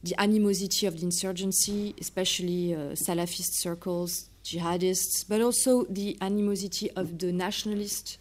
the 0.02 0.18
animosity 0.20 0.86
of 0.86 0.98
the 0.98 1.04
insurgency, 1.04 1.94
especially 2.00 2.74
uh, 2.74 2.94
Salafist 2.94 3.60
circles, 3.60 4.29
jihadists, 4.44 5.24
but 5.28 5.40
also 5.40 5.84
the 5.84 6.16
animosity 6.20 6.90
of 6.92 7.18
the 7.18 7.32
nationalist 7.32 8.18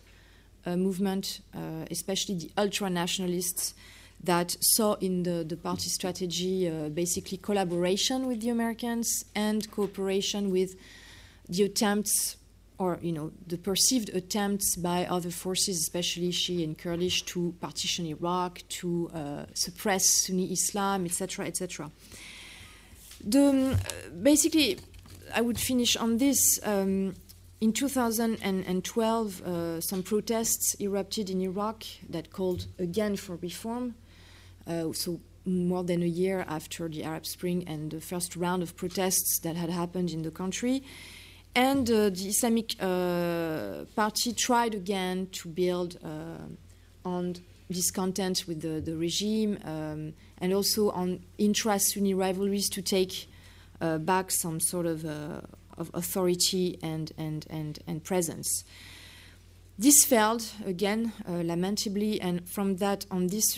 uh, 0.65 0.75
movement, 0.75 1.41
uh, 1.55 1.85
especially 1.89 2.35
the 2.35 2.51
ultra 2.57 2.89
nationalists 2.89 3.73
that 4.23 4.55
saw 4.59 4.95
in 4.95 5.23
the, 5.23 5.43
the 5.43 5.55
party 5.55 5.89
strategy 5.89 6.67
uh, 6.67 6.89
basically 6.89 7.37
collaboration 7.37 8.27
with 8.27 8.41
the 8.41 8.49
Americans 8.49 9.23
and 9.33 9.71
cooperation 9.71 10.51
with 10.51 10.75
the 11.47 11.63
attempts 11.63 12.35
or 12.77 12.97
you 13.01 13.11
know 13.11 13.31
the 13.45 13.57
perceived 13.57 14.09
attempts 14.15 14.75
by 14.77 15.05
other 15.05 15.29
forces, 15.29 15.77
especially 15.79 16.29
Shia 16.31 16.63
and 16.63 16.77
Kurdish, 16.77 17.23
to 17.25 17.53
partition 17.59 18.05
Iraq, 18.05 18.63
to 18.69 19.11
uh, 19.13 19.45
suppress 19.53 20.25
Sunni 20.25 20.51
Islam, 20.51 21.05
etc., 21.05 21.45
etc. 21.45 21.91
The, 23.21 23.77
basically, 24.23 24.77
I 25.33 25.41
would 25.41 25.59
finish 25.59 25.95
on 25.95 26.17
this. 26.17 26.59
Um, 26.63 27.15
in 27.61 27.73
2012, 27.73 29.41
uh, 29.41 29.81
some 29.81 30.01
protests 30.03 30.75
erupted 30.79 31.29
in 31.29 31.41
Iraq 31.41 31.83
that 32.09 32.31
called 32.31 32.67
again 32.77 33.17
for 33.17 33.35
reform. 33.35 33.95
Uh, 34.65 34.93
so, 34.93 35.19
more 35.45 35.83
than 35.83 36.03
a 36.03 36.07
year 36.07 36.45
after 36.47 36.87
the 36.87 37.03
Arab 37.03 37.25
Spring 37.25 37.67
and 37.67 37.91
the 37.91 37.99
first 37.99 38.35
round 38.35 38.61
of 38.61 38.75
protests 38.75 39.39
that 39.39 39.55
had 39.55 39.69
happened 39.69 40.11
in 40.11 40.21
the 40.21 40.31
country. 40.31 40.83
And 41.55 41.89
uh, 41.89 42.09
the 42.09 42.27
Islamic 42.27 42.75
uh, 42.79 43.85
Party 43.95 44.33
tried 44.33 44.75
again 44.75 45.27
to 45.31 45.49
build 45.49 45.97
uh, 46.03 46.45
on 47.03 47.35
discontent 47.71 48.45
with 48.47 48.61
the, 48.61 48.81
the 48.81 48.95
regime 48.95 49.57
um, 49.63 50.13
and 50.39 50.53
also 50.53 50.91
on 50.91 51.19
intra 51.37 51.79
Sunni 51.79 52.13
rivalries 52.13 52.69
to 52.69 52.81
take 52.81 53.27
back 53.79 54.31
some 54.31 54.59
sort 54.59 54.85
of, 54.85 55.05
uh, 55.05 55.41
of 55.77 55.89
authority 55.93 56.77
and, 56.81 57.11
and, 57.17 57.45
and, 57.49 57.79
and 57.87 58.03
presence. 58.03 58.63
This 59.79 60.03
failed 60.03 60.45
again, 60.65 61.13
uh, 61.25 61.35
lamentably, 61.35 62.19
and 62.19 62.45
from 62.49 62.75
that, 62.77 63.05
on 63.09 63.27
this 63.27 63.57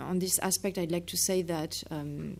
on 0.00 0.18
this 0.18 0.38
aspect, 0.40 0.76
I'd 0.76 0.92
like 0.92 1.06
to 1.06 1.16
say 1.16 1.40
that 1.40 1.82
um, 1.90 2.36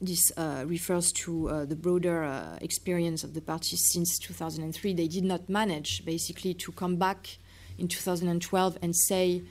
this 0.00 0.32
uh, 0.36 0.64
refers 0.66 1.12
to 1.12 1.48
uh, 1.48 1.64
the 1.64 1.76
broader 1.76 2.24
uh, 2.24 2.58
experience 2.60 3.22
of 3.22 3.34
the 3.34 3.40
party 3.40 3.76
since 3.76 4.18
2003. 4.18 4.94
They 4.94 5.06
did 5.06 5.22
not 5.22 5.48
manage, 5.48 6.04
basically, 6.04 6.54
to 6.54 6.72
come 6.72 6.96
back 6.96 7.38
in 7.78 7.86
2012 7.86 8.78
and 8.82 8.96
say 8.96 9.42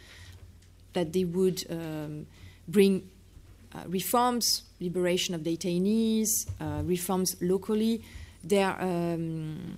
that 0.92 1.14
they 1.14 1.24
would 1.24 1.64
um, 1.70 2.28
bring 2.68 3.10
reforms, 3.88 4.64
liberation 4.80 5.36
of 5.36 5.42
detainees, 5.42 6.28
reforms 6.86 7.36
locally. 7.42 8.04
Their, 8.44 8.82
um, 8.82 9.78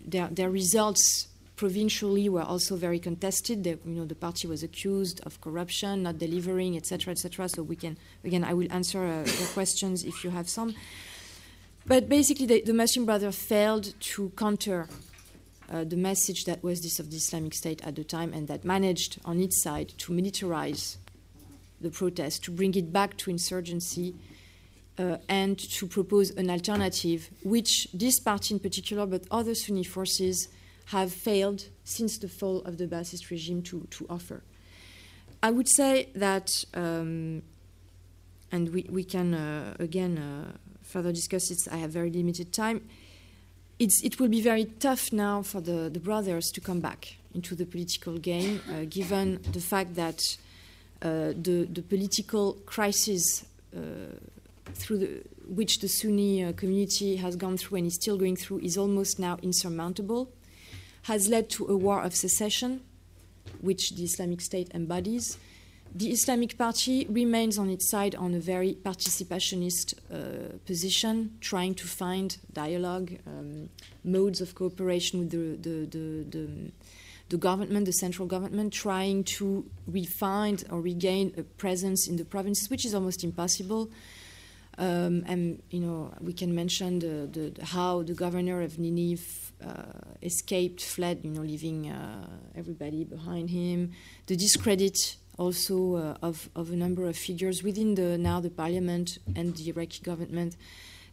their, 0.00 0.28
their 0.28 0.50
results 0.50 1.28
provincially 1.56 2.26
were 2.30 2.42
also 2.42 2.74
very 2.74 2.98
contested. 2.98 3.64
The, 3.64 3.78
you 3.84 3.96
know, 3.98 4.06
the 4.06 4.14
party 4.14 4.48
was 4.48 4.62
accused 4.62 5.20
of 5.26 5.38
corruption, 5.42 6.04
not 6.04 6.16
delivering, 6.16 6.74
etc., 6.78 7.12
etc. 7.12 7.50
So 7.50 7.62
we 7.62 7.76
can, 7.76 7.98
again, 8.24 8.44
I 8.44 8.54
will 8.54 8.72
answer 8.72 9.04
uh, 9.04 9.30
your 9.38 9.48
questions 9.48 10.02
if 10.04 10.24
you 10.24 10.30
have 10.30 10.48
some. 10.48 10.74
But 11.86 12.08
basically, 12.08 12.46
the, 12.46 12.62
the 12.62 12.72
Muslim 12.72 13.04
Brothers 13.04 13.36
failed 13.36 13.92
to 14.00 14.30
counter 14.38 14.88
uh, 15.70 15.84
the 15.84 15.96
message 15.96 16.44
that 16.44 16.62
was 16.62 16.80
this 16.80 16.98
of 16.98 17.10
the 17.10 17.16
Islamic 17.16 17.52
State 17.52 17.82
at 17.84 17.94
the 17.94 18.04
time, 18.04 18.32
and 18.32 18.48
that 18.48 18.64
managed 18.64 19.20
on 19.26 19.38
its 19.38 19.62
side 19.62 19.92
to 19.98 20.12
militarize 20.12 20.96
the 21.80 21.90
protest, 21.90 22.44
to 22.44 22.50
bring 22.50 22.74
it 22.74 22.92
back 22.92 23.16
to 23.18 23.30
insurgency, 23.30 24.14
uh, 24.98 25.16
and 25.28 25.58
to 25.58 25.86
propose 25.86 26.30
an 26.30 26.50
alternative, 26.50 27.30
which 27.42 27.88
this 27.94 28.20
party 28.20 28.54
in 28.54 28.60
particular, 28.60 29.06
but 29.06 29.24
other 29.30 29.54
Sunni 29.54 29.84
forces 29.84 30.48
have 30.86 31.12
failed 31.12 31.64
since 31.84 32.18
the 32.18 32.28
fall 32.28 32.58
of 32.62 32.76
the 32.76 32.86
Ba'athist 32.86 33.30
regime 33.30 33.62
to, 33.62 33.86
to 33.90 34.06
offer. 34.10 34.42
I 35.42 35.50
would 35.50 35.68
say 35.68 36.08
that, 36.14 36.64
um, 36.74 37.42
and 38.52 38.74
we, 38.74 38.86
we 38.90 39.04
can 39.04 39.32
uh, 39.32 39.74
again 39.78 40.18
uh, 40.18 40.52
further 40.82 41.12
discuss 41.12 41.50
it, 41.50 41.58
I 41.72 41.76
have 41.78 41.90
very 41.90 42.10
limited 42.10 42.52
time. 42.52 42.82
It's, 43.78 44.02
it 44.04 44.20
will 44.20 44.28
be 44.28 44.42
very 44.42 44.66
tough 44.66 45.12
now 45.12 45.42
for 45.42 45.62
the, 45.62 45.88
the 45.88 46.00
brothers 46.00 46.50
to 46.50 46.60
come 46.60 46.80
back 46.80 47.16
into 47.34 47.54
the 47.54 47.64
political 47.64 48.18
game, 48.18 48.60
uh, 48.68 48.84
given 48.90 49.40
the 49.52 49.60
fact 49.60 49.94
that 49.94 50.36
the, 51.00 51.68
the 51.70 51.82
political 51.82 52.54
crisis 52.66 53.44
uh, 53.76 53.80
through 54.74 54.98
the, 54.98 55.22
which 55.46 55.80
the 55.80 55.88
Sunni 55.88 56.44
uh, 56.44 56.52
community 56.52 57.16
has 57.16 57.36
gone 57.36 57.56
through 57.56 57.78
and 57.78 57.86
is 57.86 57.94
still 57.94 58.16
going 58.16 58.36
through 58.36 58.60
is 58.60 58.76
almost 58.76 59.18
now 59.18 59.38
insurmountable 59.42 60.30
has 61.02 61.28
led 61.28 61.48
to 61.50 61.66
a 61.66 61.76
war 61.76 62.02
of 62.02 62.14
secession, 62.14 62.80
which 63.60 63.90
the 63.90 64.04
Islamic 64.04 64.40
State 64.40 64.70
embodies. 64.74 65.38
The 65.92 66.10
Islamic 66.12 66.56
Party 66.56 67.06
remains 67.08 67.58
on 67.58 67.68
its 67.68 67.90
side 67.90 68.14
on 68.14 68.34
a 68.34 68.38
very 68.38 68.74
participationist 68.74 69.94
uh, 70.12 70.56
position, 70.64 71.36
trying 71.40 71.74
to 71.76 71.86
find 71.86 72.36
dialogue, 72.52 73.16
um, 73.26 73.70
modes 74.04 74.40
of 74.40 74.54
cooperation 74.54 75.18
with 75.18 75.30
the, 75.30 75.56
the, 75.68 75.86
the, 75.86 76.24
the, 76.30 76.72
the 77.30 77.38
government, 77.38 77.86
the 77.86 77.92
central 77.92 78.26
government, 78.28 78.72
trying 78.72 79.24
to 79.24 79.64
refine 79.86 80.58
or 80.68 80.80
regain 80.80 81.32
a 81.38 81.42
presence 81.42 82.08
in 82.08 82.16
the 82.16 82.24
provinces, 82.24 82.68
which 82.68 82.84
is 82.84 82.94
almost 82.94 83.24
impossible. 83.24 83.90
Um, 84.78 85.24
and 85.26 85.62
you 85.70 85.80
know, 85.80 86.12
we 86.20 86.32
can 86.32 86.54
mention 86.54 86.98
the, 86.98 87.28
the, 87.30 87.64
how 87.64 88.02
the 88.02 88.14
governor 88.14 88.62
of 88.62 88.78
Nineveh 88.78 89.22
uh, 89.64 89.82
escaped, 90.22 90.82
fled, 90.82 91.20
you 91.22 91.30
know, 91.30 91.42
leaving 91.42 91.90
uh, 91.90 92.26
everybody 92.56 93.04
behind 93.04 93.50
him. 93.50 93.92
The 94.26 94.36
discredit 94.36 95.16
also 95.38 95.96
uh, 95.96 96.16
of, 96.22 96.48
of 96.56 96.70
a 96.70 96.76
number 96.76 97.06
of 97.06 97.16
figures 97.16 97.62
within 97.62 97.94
the 97.94 98.18
now 98.18 98.40
the 98.40 98.50
parliament 98.50 99.18
and 99.36 99.56
the 99.56 99.68
Iraqi 99.70 100.02
government 100.02 100.56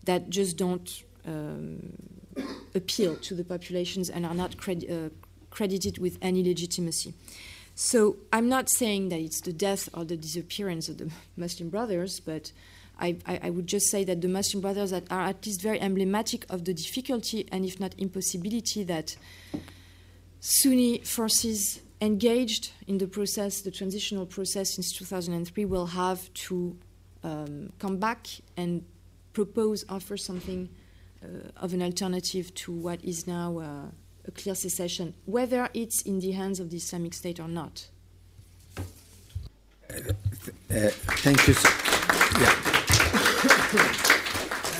that 0.05 0.29
just 0.29 0.57
don't 0.57 1.03
um, 1.25 1.93
appeal 2.73 3.15
to 3.17 3.35
the 3.35 3.43
populations 3.43 4.09
and 4.09 4.25
are 4.25 4.33
not 4.33 4.57
cred- 4.57 4.89
uh, 4.89 5.09
credited 5.57 5.97
with 5.97 6.19
any 6.21 6.43
legitimacy. 6.43 7.15
So 7.73 8.17
I'm 8.31 8.47
not 8.47 8.69
saying 8.69 9.09
that 9.09 9.19
it's 9.19 9.41
the 9.41 9.53
death 9.53 9.89
or 9.91 10.05
the 10.05 10.15
disappearance 10.15 10.87
of 10.87 10.99
the 10.99 11.09
Muslim 11.35 11.69
Brothers, 11.69 12.19
but 12.19 12.51
I, 12.99 13.17
I, 13.25 13.39
I, 13.43 13.49
would 13.49 13.67
just 13.67 13.89
say 13.89 14.03
that 14.03 14.21
the 14.21 14.27
Muslim 14.27 14.61
Brothers 14.61 14.91
that 14.91 15.11
are 15.11 15.21
at 15.21 15.45
least 15.45 15.61
very 15.61 15.79
emblematic 15.79 16.45
of 16.49 16.65
the 16.65 16.73
difficulty 16.73 17.47
and 17.51 17.65
if 17.65 17.79
not 17.79 17.93
impossibility 17.97 18.83
that 18.83 19.15
Sunni 20.39 20.99
forces 20.99 21.79
engaged 22.01 22.71
in 22.85 22.99
the 22.99 23.07
process, 23.07 23.61
the 23.61 23.71
transitional 23.71 24.27
process 24.27 24.75
since 24.75 24.91
2003, 24.93 25.65
will 25.65 25.87
have 25.87 26.31
to 26.33 26.77
um, 27.23 27.71
come 27.79 27.97
back 27.97 28.27
and 28.55 28.83
propose, 29.33 29.83
offer 29.89 30.17
something 30.17 30.69
uh, 31.23 31.49
of 31.57 31.73
an 31.73 31.81
alternative 31.81 32.53
to 32.53 32.71
what 32.71 33.03
is 33.03 33.25
now 33.25 33.59
uh, 33.59 33.91
a 34.27 34.31
clear 34.31 34.55
secession, 34.55 35.13
whether 35.25 35.69
it's 35.73 36.01
in 36.01 36.19
the 36.19 36.31
hands 36.31 36.59
of 36.59 36.69
the 36.69 36.77
Islamic 36.77 37.13
State 37.13 37.39
or 37.39 37.47
not. 37.47 37.87
Uh, 39.89 40.89
thank 41.23 41.47
you. 41.47 41.53
So, 41.53 41.69
yeah. 42.41 42.53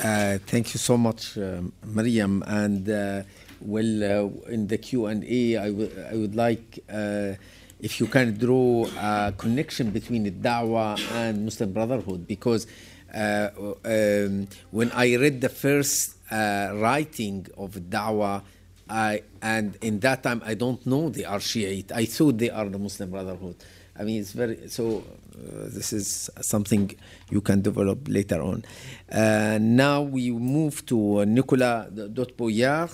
Uh, 0.04 0.38
thank 0.46 0.74
you 0.74 0.78
so 0.78 0.96
much, 0.96 1.38
uh, 1.38 1.62
Myriam. 1.86 2.42
And 2.46 2.88
uh, 2.88 3.22
well, 3.60 4.04
uh, 4.04 4.52
in 4.52 4.66
the 4.66 4.78
Q 4.78 5.06
and 5.06 5.24
A, 5.24 5.56
I, 5.56 5.66
I 6.12 6.14
would 6.14 6.36
like 6.36 6.84
uh, 6.92 7.32
if 7.80 7.98
you 8.00 8.06
can 8.06 8.36
draw 8.36 8.86
a 8.98 9.32
connection 9.36 9.90
between 9.90 10.24
the 10.24 10.30
Dawah 10.30 10.98
and 11.12 11.44
Muslim 11.46 11.72
Brotherhood, 11.72 12.26
because 12.28 12.66
uh, 13.14 13.48
um, 13.84 14.46
when 14.70 14.92
I 14.92 15.16
read 15.16 15.40
the 15.40 15.48
first 15.48 16.16
writing 16.30 17.46
of 17.56 17.72
Dawah. 17.72 18.42
I, 18.88 19.22
and 19.42 19.76
in 19.82 20.00
that 20.00 20.22
time, 20.22 20.42
I 20.44 20.54
don't 20.54 20.84
know 20.86 21.08
they 21.10 21.24
are 21.24 21.40
Shiite. 21.40 21.92
I 21.92 22.06
thought 22.06 22.38
they 22.38 22.50
are 22.50 22.68
the 22.68 22.78
Muslim 22.78 23.10
Brotherhood. 23.10 23.56
I 23.98 24.04
mean, 24.04 24.20
it's 24.20 24.32
very 24.32 24.68
so. 24.68 25.04
Uh, 25.38 25.68
this 25.68 25.92
is 25.92 26.28
something 26.40 26.90
you 27.30 27.40
can 27.40 27.62
develop 27.62 28.08
later 28.08 28.42
on. 28.42 28.64
Uh, 29.10 29.56
now 29.60 30.02
we 30.02 30.32
move 30.32 30.84
to 30.84 31.20
uh, 31.20 31.24
Nicolas 31.24 31.88
Dot-Pouillard, 32.12 32.90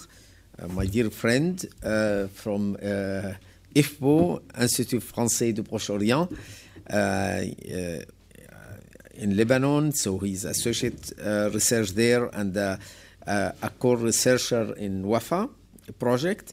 uh, 0.58 0.68
my 0.68 0.84
dear 0.84 1.08
friend 1.10 1.64
uh, 1.82 2.26
from 2.26 2.76
uh, 2.76 3.32
IFPO, 3.74 4.42
Institut 4.60 5.00
Français 5.00 5.54
du 5.54 5.62
Proche-Orient, 5.62 6.28
in 9.14 9.36
Lebanon. 9.36 9.90
So 9.92 10.18
he's 10.18 10.44
associate 10.44 11.12
research 11.50 11.92
there 11.92 12.26
and 12.26 12.54
a 12.56 12.78
core 13.78 13.96
researcher 13.96 14.74
in 14.74 15.04
WAFAW 15.04 15.48
project. 15.98 16.52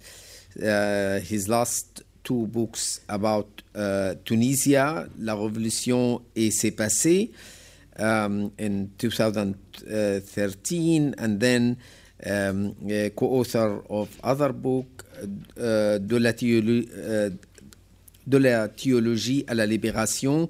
Uh, 0.61 1.19
his 1.19 1.47
last 1.47 2.03
two 2.23 2.47
books 2.47 3.01
about 3.07 3.61
uh, 3.75 4.15
Tunisia, 4.25 5.07
La 5.17 5.35
Révolution 5.35 6.21
et 6.35 6.51
ses 6.51 6.71
passés, 6.71 7.31
um, 7.97 8.51
in 8.59 8.87
2013, 8.97 11.15
and 11.17 11.39
then 11.39 11.77
um, 12.25 12.75
co-author 13.15 13.81
of 13.89 14.09
other 14.23 14.51
book, 14.53 15.05
uh, 15.57 15.97
de, 15.99 16.17
la 16.17 16.33
de 16.33 17.37
la 18.37 18.67
théologie 18.67 19.45
à 19.47 19.53
la 19.53 19.65
libération, 19.65 20.49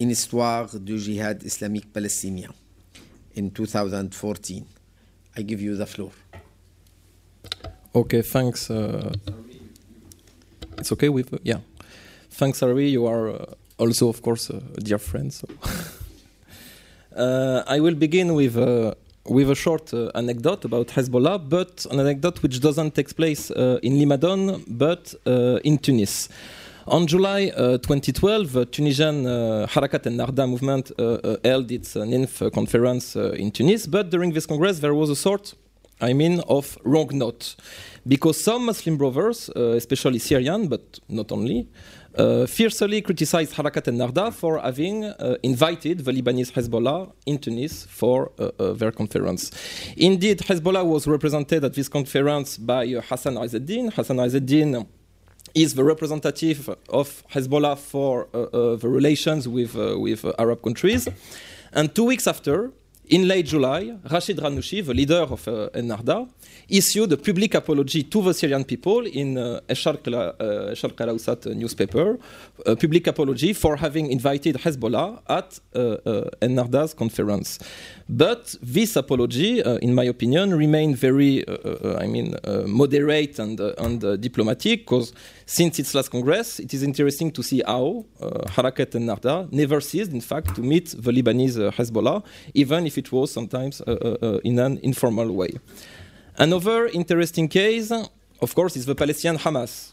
une 0.00 0.10
histoire 0.10 0.78
du 0.78 0.98
jihad 0.98 1.42
islamique 1.44 1.92
palestinien, 1.92 2.54
in 3.36 3.48
2014. 3.48 4.64
I 5.38 5.42
give 5.42 5.60
you 5.60 5.76
the 5.76 5.86
floor. 5.86 6.12
Okay, 7.96 8.20
thanks. 8.20 8.70
Uh, 8.70 9.10
it's 10.76 10.92
okay 10.92 11.08
with 11.08 11.32
uh, 11.32 11.38
yeah. 11.44 11.60
Thanks, 12.28 12.58
Sari. 12.58 12.90
You 12.90 13.06
are 13.06 13.30
uh, 13.30 13.46
also, 13.78 14.10
of 14.10 14.20
course, 14.20 14.50
a 14.50 14.60
dear 14.82 14.98
friend. 14.98 15.32
So 15.32 15.48
uh, 17.16 17.62
I 17.66 17.80
will 17.80 17.94
begin 17.94 18.34
with 18.34 18.58
uh, 18.58 18.92
with 19.24 19.50
a 19.50 19.54
short 19.54 19.94
uh, 19.94 20.10
anecdote 20.14 20.66
about 20.66 20.88
Hezbollah, 20.88 21.48
but 21.48 21.86
an 21.90 21.98
anecdote 21.98 22.42
which 22.42 22.60
doesn't 22.60 22.94
take 22.94 23.16
place 23.16 23.50
in 23.82 23.98
Lebanon, 23.98 24.62
but 24.68 25.14
in 25.64 25.78
Tunis. 25.78 26.28
On 26.88 27.06
July 27.06 27.50
uh, 27.56 27.78
2012, 27.78 28.56
uh, 28.56 28.64
Tunisian 28.66 29.26
uh, 29.26 29.66
Harakat 29.70 30.04
Ennahda 30.04 30.46
movement 30.46 30.92
held 31.42 31.72
its 31.72 31.96
ninth 31.96 32.42
conference 32.52 33.16
in 33.16 33.50
Tunis. 33.50 33.86
But 33.86 34.10
during 34.10 34.32
this 34.34 34.44
congress, 34.44 34.80
there 34.80 34.94
was 34.94 35.08
a 35.08 35.16
sort, 35.16 35.54
I 36.00 36.12
mean, 36.12 36.40
of 36.48 36.76
wrong 36.84 37.08
note, 37.12 37.56
because 38.06 38.42
some 38.42 38.66
Muslim 38.66 38.98
brothers, 38.98 39.50
uh, 39.56 39.70
especially 39.70 40.18
Syrian, 40.18 40.68
but 40.68 41.00
not 41.08 41.32
only, 41.32 41.68
uh, 42.18 42.46
fiercely 42.46 43.02
criticized 43.02 43.54
Harakat 43.54 43.84
Ennahda 43.88 44.32
for 44.32 44.58
having 44.58 45.04
uh, 45.04 45.36
invited 45.42 46.04
the 46.04 46.12
Lebanese 46.12 46.52
Hezbollah 46.52 47.12
in 47.26 47.38
Tunis 47.38 47.86
for 47.86 48.32
uh, 48.38 48.50
uh, 48.58 48.72
their 48.72 48.92
conference. 48.92 49.50
Indeed, 49.96 50.38
Hezbollah 50.40 50.84
was 50.84 51.06
represented 51.06 51.64
at 51.64 51.74
this 51.74 51.88
conference 51.88 52.58
by 52.58 52.86
uh, 52.94 53.00
Hassan 53.02 53.34
Izzeddin. 53.34 53.92
Hassan 53.92 54.16
Izzeddin 54.16 54.86
is 55.54 55.74
the 55.74 55.84
representative 55.84 56.68
of 56.90 57.22
Hezbollah 57.32 57.78
for 57.78 58.28
the 58.32 58.88
relations 58.88 59.48
with, 59.48 59.74
with 59.74 60.26
Arab 60.38 60.62
countries. 60.62 61.08
And 61.72 61.94
two 61.94 62.04
weeks 62.04 62.26
after, 62.26 62.72
in 63.08 63.28
late 63.28 63.46
July, 63.46 63.96
Rashid 64.10 64.38
Ghannouchi, 64.38 64.84
the 64.84 64.94
leader 64.94 65.22
of 65.22 65.46
uh, 65.48 65.68
Ennahda, 65.74 66.28
issued 66.68 67.12
a 67.12 67.16
public 67.16 67.54
apology 67.54 68.02
to 68.02 68.22
the 68.22 68.34
Syrian 68.34 68.64
people 68.64 69.06
in 69.06 69.38
uh, 69.38 69.60
Sharq 69.68 70.08
uh, 70.08 71.02
al-Awsat 71.02 71.54
newspaper, 71.54 72.18
a 72.64 72.74
public 72.74 73.06
apology 73.06 73.52
for 73.52 73.76
having 73.76 74.10
invited 74.10 74.56
Hezbollah 74.56 75.20
at 75.28 75.60
uh, 75.74 75.78
uh, 75.78 76.30
Ennahda's 76.42 76.94
conference. 76.94 77.58
But 78.08 78.54
this 78.62 78.96
apology, 78.96 79.62
uh, 79.62 79.76
in 79.76 79.94
my 79.94 80.04
opinion, 80.04 80.54
remained 80.54 80.96
very, 80.96 81.46
uh, 81.46 81.52
uh, 81.52 81.98
I 82.00 82.06
mean, 82.06 82.34
uh, 82.44 82.62
moderate 82.66 83.38
and, 83.38 83.60
uh, 83.60 83.74
and 83.78 84.02
uh, 84.04 84.16
diplomatic, 84.16 84.80
because 84.80 85.12
since 85.46 85.78
its 85.78 85.94
last 85.94 86.10
congress, 86.10 86.58
it 86.58 86.74
is 86.74 86.82
interesting 86.82 87.30
to 87.30 87.42
see 87.42 87.62
how 87.64 88.04
uh, 88.20 88.30
Harakat 88.48 88.90
Ennahda 88.98 89.50
never 89.52 89.80
ceased, 89.80 90.10
in 90.10 90.20
fact, 90.20 90.56
to 90.56 90.60
meet 90.60 90.88
the 90.98 91.12
Lebanese 91.12 91.56
uh, 91.56 91.70
Hezbollah, 91.70 92.24
even 92.54 92.84
if 92.84 92.98
it 92.98 93.12
was 93.12 93.30
sometimes 93.30 93.80
uh, 93.82 94.40
in 94.42 94.58
an 94.58 94.78
informal 94.82 95.30
way. 95.30 95.50
Another 96.36 96.86
interesting 96.88 97.48
case, 97.48 97.92
of 98.42 98.54
course, 98.56 98.76
is 98.76 98.86
the 98.86 98.96
Palestinian 98.96 99.38
Hamas. 99.38 99.92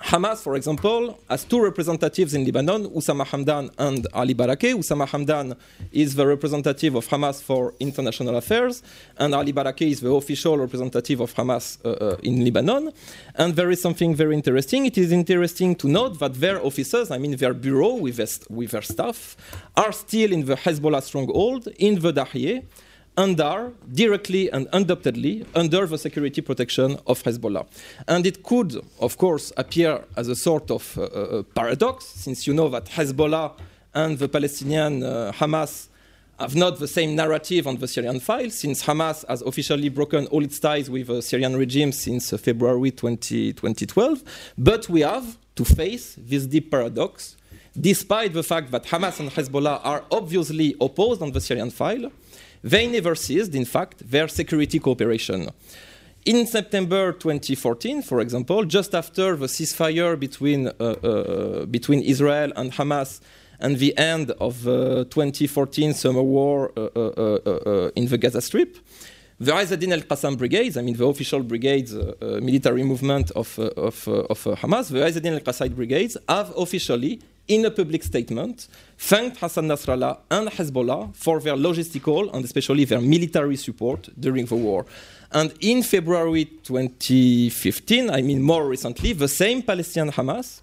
Hamas, 0.00 0.42
for 0.42 0.56
example, 0.56 1.18
has 1.28 1.44
two 1.44 1.60
representatives 1.62 2.34
in 2.34 2.44
Lebanon, 2.44 2.86
Oussama 2.90 3.24
Hamdan 3.26 3.70
and 3.78 4.06
Ali 4.12 4.34
Barakeh. 4.34 4.74
Oussama 4.74 5.08
Hamdan 5.08 5.56
is 5.90 6.14
the 6.14 6.26
representative 6.26 6.94
of 6.94 7.06
Hamas 7.08 7.42
for 7.42 7.72
international 7.80 8.36
affairs, 8.36 8.82
and 9.16 9.34
Ali 9.34 9.52
Barakeh 9.52 9.90
is 9.90 10.00
the 10.00 10.10
official 10.12 10.58
representative 10.58 11.20
of 11.20 11.34
Hamas 11.34 11.78
uh, 11.84 11.88
uh, 11.88 12.16
in 12.22 12.44
Lebanon. 12.44 12.92
And 13.36 13.56
there 13.56 13.70
is 13.70 13.80
something 13.80 14.14
very 14.14 14.34
interesting. 14.34 14.84
It 14.84 14.98
is 14.98 15.12
interesting 15.12 15.74
to 15.76 15.88
note 15.88 16.18
that 16.18 16.34
their 16.34 16.64
officers, 16.64 17.10
I 17.10 17.18
mean 17.18 17.36
their 17.36 17.54
bureau 17.54 17.94
with 17.94 18.46
with 18.50 18.70
their 18.72 18.82
staff, 18.82 19.36
are 19.76 19.92
still 19.92 20.32
in 20.32 20.44
the 20.44 20.56
Hezbollah 20.56 21.02
stronghold 21.02 21.68
in 21.78 22.00
the 22.00 22.12
Dahieh, 22.12 22.64
and 23.16 23.40
are 23.40 23.72
directly 23.92 24.50
and 24.50 24.68
undoubtedly 24.72 25.44
under 25.54 25.86
the 25.86 25.98
security 25.98 26.40
protection 26.40 26.98
of 27.06 27.22
Hezbollah. 27.22 27.66
And 28.06 28.26
it 28.26 28.42
could, 28.42 28.80
of 29.00 29.16
course, 29.16 29.52
appear 29.56 30.04
as 30.16 30.28
a 30.28 30.36
sort 30.36 30.70
of 30.70 30.98
uh, 30.98 31.02
uh, 31.02 31.42
paradox, 31.54 32.04
since 32.04 32.46
you 32.46 32.54
know 32.54 32.68
that 32.68 32.86
Hezbollah 32.86 33.52
and 33.94 34.18
the 34.18 34.28
Palestinian 34.28 35.02
uh, 35.02 35.32
Hamas 35.34 35.88
have 36.38 36.54
not 36.54 36.78
the 36.78 36.86
same 36.86 37.16
narrative 37.16 37.66
on 37.66 37.76
the 37.76 37.88
Syrian 37.88 38.20
file, 38.20 38.50
since 38.50 38.84
Hamas 38.84 39.26
has 39.26 39.40
officially 39.40 39.88
broken 39.88 40.26
all 40.26 40.44
its 40.44 40.60
ties 40.60 40.90
with 40.90 41.06
the 41.06 41.22
Syrian 41.22 41.56
regime 41.56 41.92
since 41.92 42.32
uh, 42.32 42.36
February 42.36 42.90
20, 42.90 43.54
2012. 43.54 44.22
But 44.58 44.88
we 44.90 45.00
have 45.00 45.38
to 45.54 45.64
face 45.64 46.16
this 46.18 46.44
deep 46.44 46.70
paradox, 46.70 47.36
despite 47.80 48.34
the 48.34 48.42
fact 48.42 48.70
that 48.72 48.84
Hamas 48.84 49.18
and 49.20 49.30
Hezbollah 49.30 49.80
are 49.82 50.04
obviously 50.10 50.74
opposed 50.78 51.22
on 51.22 51.32
the 51.32 51.40
Syrian 51.40 51.70
file 51.70 52.12
they 52.62 52.86
never 52.86 53.14
ceased, 53.14 53.54
in 53.54 53.64
fact, 53.64 54.10
their 54.10 54.28
security 54.28 54.78
cooperation. 54.78 55.50
In 56.24 56.44
September 56.44 57.12
2014, 57.12 58.02
for 58.02 58.20
example, 58.20 58.64
just 58.64 58.96
after 58.96 59.36
the 59.36 59.46
ceasefire 59.46 60.18
between, 60.18 60.66
uh, 60.66 60.70
uh, 60.80 61.66
between 61.66 62.00
Israel 62.02 62.52
and 62.56 62.72
Hamas 62.72 63.20
and 63.60 63.78
the 63.78 63.96
end 63.96 64.32
of 64.40 64.64
the 64.64 65.04
2014 65.10 65.94
summer 65.94 66.22
war 66.22 66.72
uh, 66.76 66.88
uh, 66.96 67.38
uh, 67.46 67.90
in 67.94 68.06
the 68.06 68.18
Gaza 68.18 68.40
Strip, 68.40 68.76
the 69.38 69.52
Izzeddin 69.52 69.92
al 69.92 70.00
Qassam 70.00 70.36
brigades, 70.36 70.76
I 70.76 70.82
mean 70.82 70.96
the 70.96 71.06
official 71.06 71.44
brigades, 71.44 71.94
military 72.20 72.82
movement 72.82 73.30
of, 73.32 73.56
of, 73.58 74.08
of 74.08 74.42
Hamas, 74.60 74.90
the 74.90 74.98
Izzeddin 74.98 75.34
al 75.34 75.40
Qassam 75.40 75.76
brigades 75.76 76.16
have 76.28 76.52
officially, 76.56 77.20
in 77.48 77.64
a 77.64 77.70
public 77.70 78.02
statement, 78.02 78.68
thanked 78.98 79.38
Hassan 79.38 79.66
Nasrallah 79.68 80.18
and 80.30 80.48
Hezbollah 80.48 81.14
for 81.14 81.40
their 81.40 81.54
logistical 81.54 82.32
and 82.34 82.44
especially 82.44 82.84
their 82.84 83.00
military 83.00 83.56
support 83.56 84.08
during 84.18 84.46
the 84.46 84.56
war. 84.56 84.86
And 85.32 85.52
in 85.60 85.82
February 85.82 86.44
2015, 86.44 88.10
I 88.10 88.22
mean 88.22 88.42
more 88.42 88.66
recently, 88.66 89.12
the 89.12 89.28
same 89.28 89.62
Palestinian 89.62 90.12
Hamas 90.12 90.60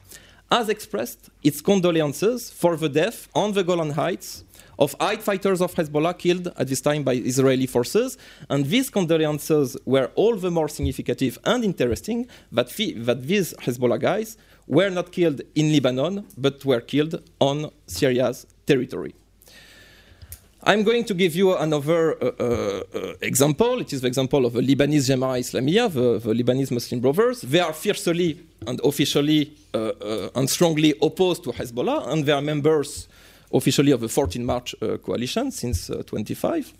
has 0.52 0.70
expressed 0.70 1.30
its 1.42 1.62
condolences 1.62 2.50
for 2.52 2.78
the 2.78 2.90
death 2.90 3.28
on 3.34 3.54
the 3.54 3.64
Golan 3.64 3.92
Heights 3.92 4.44
of 4.80 4.96
eight 5.02 5.22
fighters 5.22 5.62
of 5.62 5.74
Hezbollah 5.74 6.18
killed 6.18 6.48
at 6.58 6.68
this 6.68 6.82
time 6.82 7.04
by 7.04 7.14
Israeli 7.14 7.68
forces. 7.68 8.18
And 8.50 8.66
these 8.66 8.90
condolences 8.90 9.78
were 9.86 10.12
all 10.16 10.36
the 10.36 10.52
more 10.52 10.68
significant 10.68 11.38
and 11.46 11.64
interesting 11.64 12.28
that, 12.52 12.68
that 13.08 13.24
these 13.24 13.54
Hezbollah 13.56 14.00
guys 14.00 14.38
were 14.68 14.90
not 14.90 15.12
killed 15.12 15.42
in 15.56 15.72
Lebanon, 15.72 16.26
but 16.38 16.64
were 16.66 16.82
killed 16.82 17.22
on 17.40 17.70
Syria's 17.88 18.46
territory. 18.66 19.14
I'm 20.66 20.84
going 20.84 21.04
to 21.06 21.14
give 21.14 21.36
you 21.36 21.58
another 21.58 22.14
uh, 22.24 22.32
uh, 22.40 23.14
example. 23.22 23.82
It 23.82 23.92
is 23.92 24.00
the 24.00 24.08
example 24.08 24.46
of 24.46 24.54
the 24.54 24.62
Lebanese 24.62 25.10
Jama'a 25.10 25.40
Islamiyah, 25.40 25.92
the, 25.92 26.20
the, 26.20 26.34
Lebanese 26.34 26.72
Muslim 26.72 27.02
Brothers. 27.02 27.42
They 27.42 27.60
are 27.60 27.74
fiercely 27.74 28.40
and 28.66 28.80
officially 28.82 29.52
uh, 29.74 30.30
and 30.36 30.50
strongly 30.50 30.94
opposed 31.02 31.44
to 31.44 31.52
Hezbollah, 31.52 32.08
and 32.08 32.26
they 32.26 32.32
are 32.32 32.42
members 32.42 33.10
officially 33.54 33.92
of 33.92 34.00
the 34.00 34.08
14 34.08 34.46
March 34.46 34.74
coalition 35.04 35.52
since 35.52 35.92
25. 36.06 36.74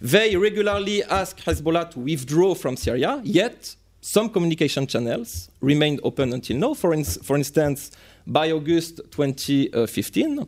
They 0.00 0.36
regularly 0.36 1.02
ask 1.02 1.36
Hezbollah 1.38 1.90
to 1.90 1.98
withdraw 2.00 2.54
from 2.54 2.76
Syria, 2.76 3.20
yet 3.24 3.74
some 4.06 4.28
communication 4.28 4.86
channels 4.86 5.50
remained 5.60 5.98
open 6.04 6.32
until 6.32 6.56
now. 6.56 6.74
For, 6.74 6.94
in, 6.94 7.02
for 7.02 7.36
instance, 7.36 7.90
by 8.24 8.52
August 8.52 9.00
2015, 9.10 10.46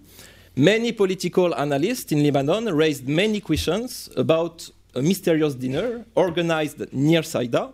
many 0.54 0.92
political 0.92 1.52
analysts 1.56 2.12
in 2.12 2.22
Lebanon 2.22 2.72
raised 2.72 3.08
many 3.08 3.40
questions 3.40 4.08
about 4.16 4.70
a 4.94 5.02
mysterious 5.02 5.56
dinner 5.56 6.04
organized 6.14 6.92
near 6.92 7.24
Saida, 7.24 7.72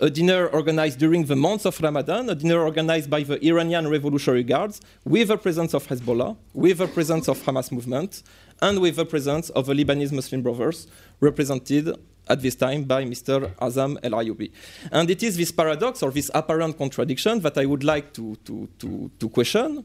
a 0.00 0.08
dinner 0.08 0.46
organized 0.46 0.98
during 0.98 1.26
the 1.26 1.36
month 1.36 1.66
of 1.66 1.78
Ramadan, 1.82 2.30
a 2.30 2.34
dinner 2.34 2.62
organized 2.62 3.10
by 3.10 3.22
the 3.22 3.38
Iranian 3.46 3.88
Revolutionary 3.88 4.42
Guards, 4.42 4.80
with 5.04 5.28
the 5.28 5.36
presence 5.36 5.74
of 5.74 5.86
Hezbollah, 5.86 6.34
with 6.54 6.78
the 6.78 6.88
presence 6.88 7.28
of 7.28 7.42
Hamas 7.44 7.70
movement, 7.70 8.22
and 8.62 8.80
with 8.80 8.96
the 8.96 9.04
presence 9.04 9.50
of 9.50 9.66
the 9.66 9.74
Lebanese 9.74 10.12
Muslim 10.12 10.40
Brothers, 10.40 10.86
represented 11.20 11.94
at 12.28 12.40
this 12.40 12.54
time 12.54 12.84
by 12.84 13.04
Mr. 13.04 13.54
Azam 13.56 13.98
El 14.02 14.12
Ayoubi. 14.12 14.50
And 14.90 15.10
it 15.10 15.22
is 15.22 15.36
this 15.36 15.52
paradox 15.52 16.02
or 16.02 16.10
this 16.10 16.30
apparent 16.34 16.76
contradiction 16.76 17.40
that 17.40 17.56
I 17.58 17.66
would 17.66 17.84
like 17.84 18.12
to, 18.14 18.36
to, 18.44 18.68
to, 18.78 19.10
to 19.18 19.28
question. 19.28 19.84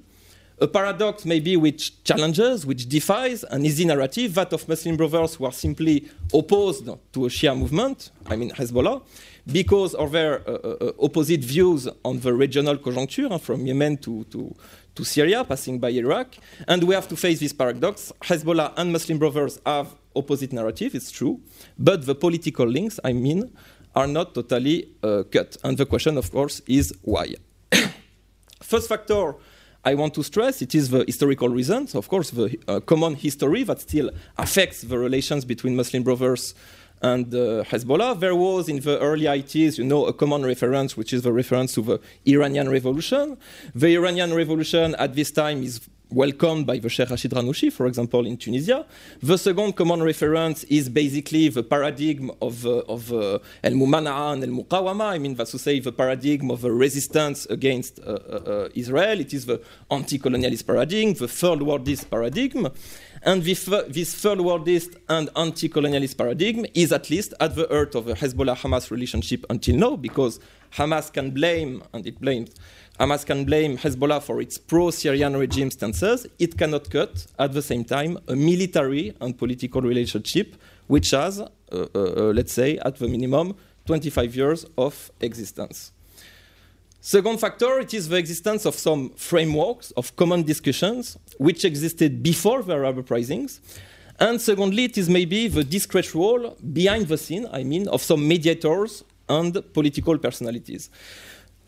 A 0.60 0.68
paradox 0.68 1.26
maybe 1.26 1.58
which 1.58 2.04
challenges, 2.04 2.68
which 2.68 2.88
defies 2.88 3.44
an 3.46 3.66
easy 3.66 3.84
narrative, 3.84 4.36
that 4.36 4.54
of 4.54 4.68
Muslim 4.70 4.96
brothers 4.96 5.34
who 5.34 5.46
are 5.46 5.52
simply 5.52 6.08
opposed 6.32 6.86
to 6.86 7.26
a 7.26 7.30
Shia 7.30 7.58
movement, 7.58 8.12
I 8.28 8.36
mean 8.36 8.52
Hezbollah, 8.52 9.02
because 9.52 9.96
of 9.96 10.12
their 10.12 10.48
uh, 10.48 10.52
uh, 10.54 10.92
opposite 11.02 11.42
views 11.42 11.88
on 12.06 12.20
the 12.20 12.32
regional 12.32 12.78
conjuncture, 12.78 13.28
uh, 13.32 13.40
from 13.40 13.66
Yemen 13.66 13.98
to, 13.98 14.24
to, 14.26 14.56
to 14.94 15.04
Syria, 15.04 15.44
passing 15.44 15.80
by 15.80 15.90
Iraq. 15.90 16.36
And 16.68 16.84
we 16.84 16.94
have 16.94 17.08
to 17.08 17.16
face 17.16 17.40
this 17.40 17.54
paradox. 17.54 18.12
Hezbollah 18.22 18.74
and 18.78 18.92
Muslim 18.94 19.18
brothers 19.18 19.60
have 19.66 19.96
opposite 20.16 20.54
narrative, 20.54 20.96
it's 20.96 21.12
true, 21.12 21.40
but 21.78 22.06
the 22.06 22.16
political 22.16 22.68
links, 22.68 23.00
I 23.04 23.14
mean, 23.14 23.52
are 23.96 24.08
not 24.08 24.34
totally 24.34 24.90
uh, 25.04 25.24
cut. 25.32 25.58
And 25.64 25.78
the 25.78 25.86
question, 25.86 26.18
of 26.18 26.32
course, 26.32 26.62
is 26.68 26.94
why. 27.02 27.34
First 28.62 28.88
factor 28.88 29.36
I 29.84 29.96
want 29.96 30.14
to 30.14 30.24
stress 30.24 30.62
it 30.62 30.76
is 30.76 30.90
the 30.92 31.04
historical 31.06 31.50
reasons, 31.50 31.96
of 31.96 32.08
course, 32.08 32.30
the 32.30 32.56
uh, 32.68 32.80
common 32.82 33.16
history 33.16 33.64
that 33.64 33.82
still 33.82 34.12
affects 34.38 34.82
the 34.82 35.00
relations 35.00 35.44
between 35.44 35.76
Muslim 35.76 36.04
brothers 36.04 36.54
and 37.02 37.34
uh, 37.34 37.64
Hezbollah. 37.64 38.20
There 38.20 38.36
was 38.36 38.70
in 38.70 38.80
the 38.80 39.00
early 39.00 39.26
80s, 39.26 39.80
you 39.80 39.84
know, 39.84 40.06
a 40.06 40.14
common 40.14 40.46
reference, 40.46 40.96
which 40.96 41.14
is 41.14 41.24
the 41.24 41.34
reference 41.34 41.74
to 41.74 41.82
the 41.82 42.00
Iranian 42.28 42.70
Revolution. 42.70 43.38
The 43.74 43.96
Iranian 43.96 44.36
Revolution 44.36 44.94
at 45.00 45.16
this 45.16 45.32
time 45.32 45.64
is 45.64 45.82
welcomed 46.12 46.68
by 46.68 46.78
the 46.78 46.90
Sheikh 46.90 47.10
Rashid 47.10 47.32
Ghannouchi, 47.32 47.72
for 47.72 47.88
example, 47.88 48.26
in 48.26 48.38
Tunisia. 48.38 48.86
The 49.22 49.38
second 49.38 49.74
common 49.76 50.04
reference 50.04 50.64
is 50.66 50.90
basically 50.90 51.50
the 51.50 51.64
paradigm 51.64 52.32
of, 52.42 52.66
uh, 52.66 52.80
of 52.88 53.12
uh, 53.12 53.40
El 53.64 53.74
Mumana'a 53.74 54.34
and 54.34 54.44
El 54.44 54.50
Muqawama. 54.50 55.06
I 55.06 55.18
mean, 55.18 55.36
that's 55.36 55.52
to 55.52 55.60
say, 55.60 55.80
the 55.80 55.92
paradigm 55.92 56.52
of 56.52 56.62
the 56.62 56.72
resistance 56.72 57.46
against 57.48 58.00
uh, 58.00 58.04
uh, 58.04 58.36
uh 58.46 58.70
Israel. 58.76 59.20
It 59.20 59.34
is 59.34 59.46
the 59.46 59.62
anti 59.90 60.20
colonialist 60.20 60.68
paradigm, 60.68 61.14
the 61.14 61.28
third 61.28 61.60
worldist 61.60 62.10
paradigm. 62.10 62.68
And 63.24 63.44
this, 63.44 63.66
this 63.88 64.16
third 64.16 64.40
worldist 64.40 64.96
and 65.08 65.30
anti 65.36 65.70
colonialist 65.70 66.18
paradigm 66.18 66.66
is 66.74 66.92
at 66.92 67.10
least 67.10 67.34
at 67.40 67.56
the 67.56 67.68
heart 67.68 67.96
of 67.96 68.06
the 68.06 68.14
Hezbollah 68.14 68.58
Hamas 68.58 68.92
relationship 68.92 69.46
until 69.50 69.76
now, 69.76 69.96
because 69.96 70.40
Hamas 70.74 71.12
can 71.12 71.32
blame, 71.32 71.84
and 71.94 72.06
it 72.08 72.20
blames 72.20 72.50
Hamas 73.02 73.26
can 73.26 73.46
blame 73.46 73.78
Hezbollah 73.78 74.22
for 74.22 74.42
its 74.42 74.60
pro 74.60 74.92
Syrian 74.92 75.36
regime 75.36 75.72
stances. 75.72 76.28
It 76.38 76.56
cannot 76.56 76.88
cut, 76.92 77.26
at 77.40 77.52
the 77.52 77.62
same 77.64 77.84
time, 77.84 78.20
a 78.28 78.36
military 78.36 79.16
and 79.20 79.36
political 79.36 79.82
relationship 79.82 80.56
which 80.86 81.10
has, 81.10 81.40
uh, 81.40 81.48
uh, 81.72 81.88
uh, 81.96 82.32
let's 82.32 82.54
say, 82.54 82.78
at 82.78 82.98
the 82.98 83.08
minimum, 83.08 83.56
25 83.88 84.36
years 84.36 84.66
of 84.78 85.12
existence. 85.20 85.94
Second 87.00 87.40
factor, 87.40 87.80
it 87.80 87.92
is 87.96 88.08
the 88.08 88.18
existence 88.18 88.66
of 88.66 88.76
some 88.76 89.10
frameworks 89.16 89.90
of 89.98 90.16
common 90.16 90.44
discussions 90.44 91.18
which 91.40 91.66
existed 91.66 92.22
before 92.22 92.62
the 92.62 92.74
Arab 92.74 93.00
uprisings. 93.00 93.62
And 94.20 94.40
secondly, 94.40 94.84
it 94.84 95.00
is 95.00 95.10
maybe 95.10 95.48
the 95.48 95.64
discreet 95.64 96.14
role 96.14 96.56
behind 96.72 97.08
the 97.08 97.18
scene, 97.18 97.48
I 97.52 97.64
mean, 97.64 97.88
of 97.88 98.04
some 98.04 98.28
mediators 98.28 99.04
and 99.28 99.74
political 99.74 100.20
personalities. 100.20 100.92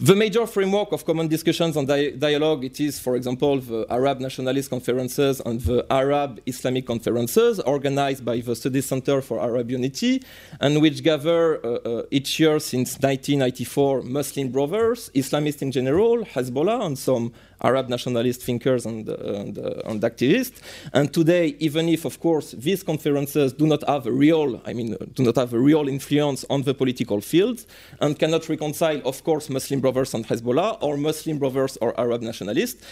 The 0.03 0.17
major 0.17 0.45
framework 0.45 0.91
of 0.91 1.05
common 1.05 1.30
discussions 1.30 1.77
and 1.77 1.88
di 1.88 2.11
dialogue, 2.11 2.65
it 2.65 2.77
is, 2.81 2.99
for 2.99 3.15
example, 3.15 3.61
the 3.61 3.85
Arab 3.89 4.19
nationalist 4.19 4.69
conferences 4.69 5.39
and 5.45 5.61
the 5.61 5.85
Arab 5.89 6.41
Islamic 6.45 6.85
conferences 6.85 7.61
organized 7.61 8.25
by 8.25 8.41
the 8.41 8.53
Study 8.53 8.81
Center 8.81 9.21
for 9.21 9.39
Arab 9.39 9.71
Unity, 9.71 10.21
and 10.59 10.81
which 10.81 11.03
gather 11.03 11.65
uh, 11.65 11.69
uh, 11.69 12.03
each 12.11 12.38
year 12.38 12.59
since 12.59 12.95
1994 12.99 14.01
Muslim 14.01 14.49
brothers, 14.51 15.09
Islamists 15.15 15.61
in 15.61 15.71
general, 15.71 16.25
Hezbollah, 16.25 16.85
and 16.85 16.99
some 16.99 17.31
Arab 17.64 17.90
nationalist 17.90 18.41
thinkers 18.41 18.85
and, 18.85 19.07
uh, 19.10 19.14
and, 19.14 19.57
uh, 19.57 19.81
and, 19.85 20.02
activists. 20.02 20.61
And 20.91 21.14
today, 21.14 21.56
even 21.60 21.88
if, 21.90 22.06
of 22.06 22.19
course, 22.19 22.52
these 22.52 22.84
conferences 22.84 23.53
do 23.53 23.65
not 23.65 23.88
have 23.88 24.06
a 24.06 24.11
real, 24.11 24.61
I 24.65 24.73
mean, 24.73 24.98
do 25.14 25.23
not 25.23 25.35
have 25.38 25.53
a 25.53 25.60
real 25.60 25.88
influence 25.88 26.45
on 26.49 26.64
the 26.64 26.73
political 26.73 27.22
field 27.22 27.65
and 28.02 28.18
cannot 28.19 28.49
reconcile, 28.49 29.02
of 29.06 29.23
course, 29.23 29.49
Muslim 29.49 29.80
Brothers 29.80 30.14
and 30.14 30.27
Hezbollah 30.27 30.77
or 30.81 30.98
Muslim 30.98 31.40
Brothers 31.40 31.77
or 31.77 31.98
Arab 31.99 32.22
nationalists, 32.22 32.84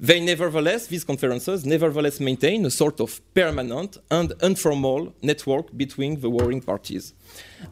they 0.00 0.20
nevertheless, 0.20 0.86
these 0.86 1.04
conferences 1.04 1.64
nevertheless 1.64 2.20
maintain 2.20 2.64
a 2.66 2.70
sort 2.70 3.00
of 3.00 3.20
permanent 3.34 3.98
and 4.10 4.32
informal 4.42 5.14
network 5.22 5.76
between 5.76 6.20
the 6.20 6.28
warring 6.28 6.60
parties. 6.60 7.14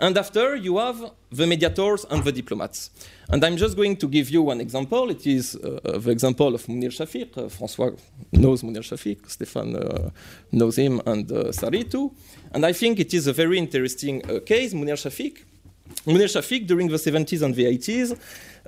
And 0.00 0.16
after, 0.16 0.56
you 0.56 0.78
have 0.78 1.12
the 1.30 1.46
mediators 1.46 2.04
and 2.10 2.22
the 2.24 2.32
diplomats. 2.32 2.90
And 3.28 3.44
I'm 3.44 3.56
just 3.56 3.76
going 3.76 3.96
to 3.96 4.08
give 4.08 4.30
you 4.30 4.42
one 4.42 4.60
example. 4.60 5.10
It 5.10 5.26
is 5.26 5.56
uh, 5.56 5.98
the 5.98 6.10
example 6.10 6.54
of 6.54 6.66
Munir 6.66 6.90
Shafik. 6.90 7.36
Uh, 7.36 7.42
François 7.48 7.98
knows 8.32 8.62
Munir 8.62 8.82
Shafik, 8.82 9.22
Stéphane 9.22 9.74
uh, 9.76 10.10
knows 10.50 10.76
him, 10.76 11.00
and 11.06 11.30
uh, 11.30 11.52
Sari 11.52 11.84
too. 11.84 12.12
And 12.52 12.64
I 12.64 12.72
think 12.72 13.00
it 13.00 13.14
is 13.14 13.26
a 13.26 13.32
very 13.32 13.58
interesting 13.58 14.22
uh, 14.30 14.40
case, 14.40 14.74
Munir 14.74 14.96
Shafik. 14.96 15.44
Mounir 16.06 16.28
Shafik, 16.28 16.66
during 16.66 16.88
the 16.88 16.96
70s 16.96 17.42
and 17.42 17.54
the 17.54 17.64
80s, 17.64 18.18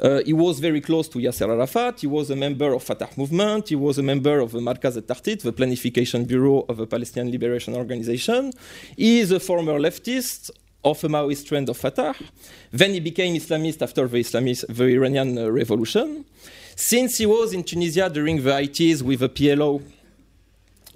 uh, 0.01 0.23
he 0.25 0.33
was 0.33 0.61
very 0.61 0.81
close 0.81 1.09
to 1.09 1.19
Yasser 1.19 1.49
Arafat. 1.49 2.01
He 2.01 2.07
was 2.07 2.31
a 2.31 2.37
member 2.37 2.73
of 2.73 2.83
Fatah 2.83 3.09
movement. 3.17 3.69
He 3.69 3.77
was 3.77 3.99
a 3.99 4.03
member 4.03 4.41
of 4.41 4.53
the 4.53 4.59
Markaz 4.59 4.97
al-Takhtit, 4.97 5.43
the 5.43 5.53
planification 5.53 6.27
bureau 6.27 6.65
of 6.69 6.77
the 6.77 6.87
Palestinian 6.87 7.31
Liberation 7.33 7.75
Organization. 7.75 8.53
He 8.97 9.21
is 9.21 9.31
a 9.31 9.41
former 9.41 9.79
leftist 9.79 10.51
of 10.85 11.03
a 11.03 11.09
Maoist 11.09 11.47
trend 11.47 11.69
of 11.69 11.77
Fatah. 11.77 12.15
Then 12.73 12.91
he 12.93 13.01
became 13.01 13.35
Islamist 13.35 13.83
after 13.83 14.07
the, 14.07 14.19
Islamist, 14.19 14.67
the 14.69 14.85
Iranian 14.85 15.39
uh, 15.39 15.51
revolution. 15.51 16.25
Since 16.77 17.19
he 17.19 17.27
was 17.27 17.53
in 17.53 17.63
Tunisia 17.63 18.11
during 18.11 18.43
the 18.43 18.51
80s 18.51 19.01
with 19.03 19.21
the 19.21 19.29
PLO, 19.29 19.81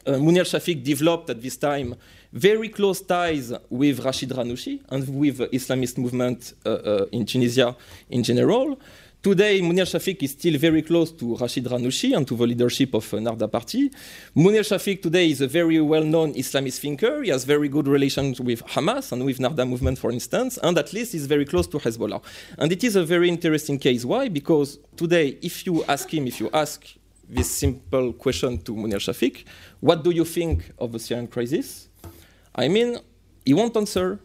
uh, 0.07 0.13
Mounir 0.13 0.45
Shafik 0.45 0.83
developed 0.83 1.31
at 1.31 1.41
this 1.41 1.57
time 1.57 1.95
very 2.33 2.69
close 2.69 3.01
ties 3.01 3.53
with 3.71 4.05
Rashid 4.05 4.31
Ghannouchi 4.31 4.83
and 4.91 5.09
with 5.09 5.39
the 5.39 5.49
Islamist 5.49 5.99
movement 5.99 6.53
uh, 6.65 6.71
uh, 6.71 7.07
in 7.13 7.25
Tunisia 7.25 7.75
in 8.11 8.23
general. 8.23 8.79
Today, 9.21 9.61
Mounir 9.61 9.85
Shafik 9.85 10.23
is 10.23 10.31
still 10.31 10.57
very 10.59 10.81
close 10.81 11.11
to 11.11 11.35
Rashid 11.37 11.65
Ghannouchi 11.65 12.17
and 12.17 12.25
to 12.29 12.37
the 12.37 12.47
leadership 12.47 12.95
of 12.95 13.13
uh, 13.13 13.17
Nahda 13.17 13.51
Party. 13.51 13.91
Mounir 14.37 14.61
Shafik 14.61 15.03
today 15.03 15.29
is 15.29 15.41
a 15.41 15.49
very 15.49 15.81
well-known 15.81 16.35
Islamist 16.35 16.79
thinker. 16.79 17.23
He 17.23 17.31
has 17.31 17.43
very 17.43 17.69
good 17.69 17.89
relations 17.89 18.41
with 18.41 18.65
Hamas 18.67 19.11
and 19.11 19.25
with 19.25 19.39
Nahda 19.39 19.69
movement, 19.69 19.99
for 19.99 20.13
instance, 20.13 20.57
and 20.63 20.79
at 20.79 20.93
least 20.93 21.15
is 21.15 21.27
very 21.27 21.45
close 21.45 21.67
to 21.67 21.79
Hezbollah. 21.79 22.23
And 22.59 22.71
it 22.71 22.85
is 22.85 22.95
a 22.95 23.05
very 23.05 23.29
interesting 23.29 23.81
case. 23.81 24.05
Why? 24.05 24.29
Because 24.29 24.79
today, 24.97 25.37
if 25.43 25.67
you 25.67 25.83
ask 25.89 26.15
him, 26.15 26.29
if 26.29 26.39
you 26.39 26.49
ask 26.53 26.87
this 27.29 27.51
simple 27.51 28.13
question 28.13 28.59
to 28.59 28.73
Mounir 28.73 29.01
Shafik, 29.01 29.45
what 29.81 30.05
do 30.05 30.13
you 30.13 30.25
think 30.25 30.71
of 30.79 30.93
the 30.93 31.01
Syrian 31.01 31.27
crisis? 31.27 31.88
I 32.59 32.69
mean, 32.69 32.99
he 33.47 33.55
won't 33.55 33.77
answer 33.77 34.21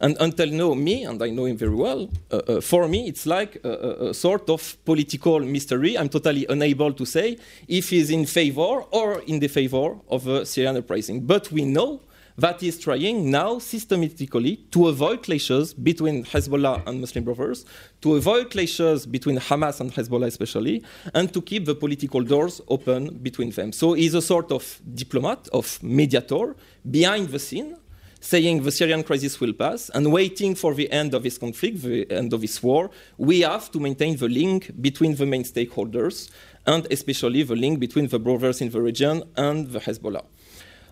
and 0.00 0.16
until 0.20 0.50
now, 0.50 0.74
me, 0.74 1.04
and 1.04 1.22
I 1.22 1.30
know 1.30 1.46
him 1.46 1.56
very 1.56 1.74
well, 1.74 2.08
uh, 2.30 2.36
uh, 2.36 2.60
for 2.60 2.86
me, 2.86 3.08
it's 3.08 3.26
like 3.26 3.58
a, 3.64 4.08
a, 4.10 4.14
sort 4.14 4.48
of 4.48 4.76
political 4.84 5.40
mystery. 5.40 5.98
I'm 5.98 6.08
totally 6.08 6.46
unable 6.48 6.92
to 6.92 7.04
say 7.04 7.36
if 7.66 7.90
he's 7.90 8.10
in 8.10 8.26
favor 8.26 8.84
or 8.92 9.20
in 9.26 9.40
the 9.40 9.48
favor 9.48 9.96
of 10.08 10.28
uh, 10.28 10.44
Syrian 10.44 10.76
uprising. 10.76 11.26
But 11.26 11.50
we 11.50 11.64
know 11.64 12.00
that 12.38 12.60
he's 12.60 12.78
trying 12.78 13.30
now 13.30 13.58
systematically 13.58 14.56
to 14.70 14.88
avoid 14.88 15.24
clashes 15.24 15.74
between 15.74 16.24
Hezbollah 16.24 16.86
and 16.86 17.00
Muslim 17.00 17.24
Brothers, 17.24 17.66
to 18.00 18.14
avoid 18.14 18.50
clashes 18.50 19.06
between 19.06 19.38
Hamas 19.38 19.80
and 19.80 19.92
Hezbollah 19.92 20.28
especially, 20.28 20.84
and 21.14 21.34
to 21.34 21.42
keep 21.42 21.64
the 21.66 21.74
political 21.74 22.22
doors 22.22 22.60
open 22.68 23.18
between 23.18 23.50
them. 23.50 23.72
So 23.72 23.94
he's 23.94 24.14
a 24.14 24.22
sort 24.22 24.52
of 24.52 24.80
diplomat, 24.94 25.48
of 25.52 25.82
mediator 25.82 26.54
behind 26.88 27.28
the 27.30 27.40
scene, 27.40 27.76
saying 28.20 28.62
the 28.62 28.72
Syrian 28.72 29.02
crisis 29.02 29.40
will 29.40 29.52
pass 29.52 29.90
and 29.90 30.12
waiting 30.12 30.54
for 30.54 30.74
the 30.74 30.90
end 30.90 31.14
of 31.14 31.22
this 31.22 31.38
conflict, 31.38 31.82
the 31.82 32.10
end 32.10 32.32
of 32.32 32.40
this 32.40 32.62
war, 32.62 32.90
we 33.16 33.40
have 33.40 33.70
to 33.72 33.80
maintain 33.80 34.16
the 34.16 34.28
link 34.28 34.70
between 34.80 35.14
the 35.14 35.26
main 35.26 35.44
stakeholders 35.44 36.30
and 36.66 36.86
especially 36.90 37.42
the 37.42 37.56
link 37.56 37.78
between 37.78 38.08
the 38.08 38.18
brothers 38.18 38.60
in 38.60 38.70
the 38.70 38.80
region 38.80 39.22
and 39.36 39.68
the 39.70 39.80
Hezbollah. 39.80 40.24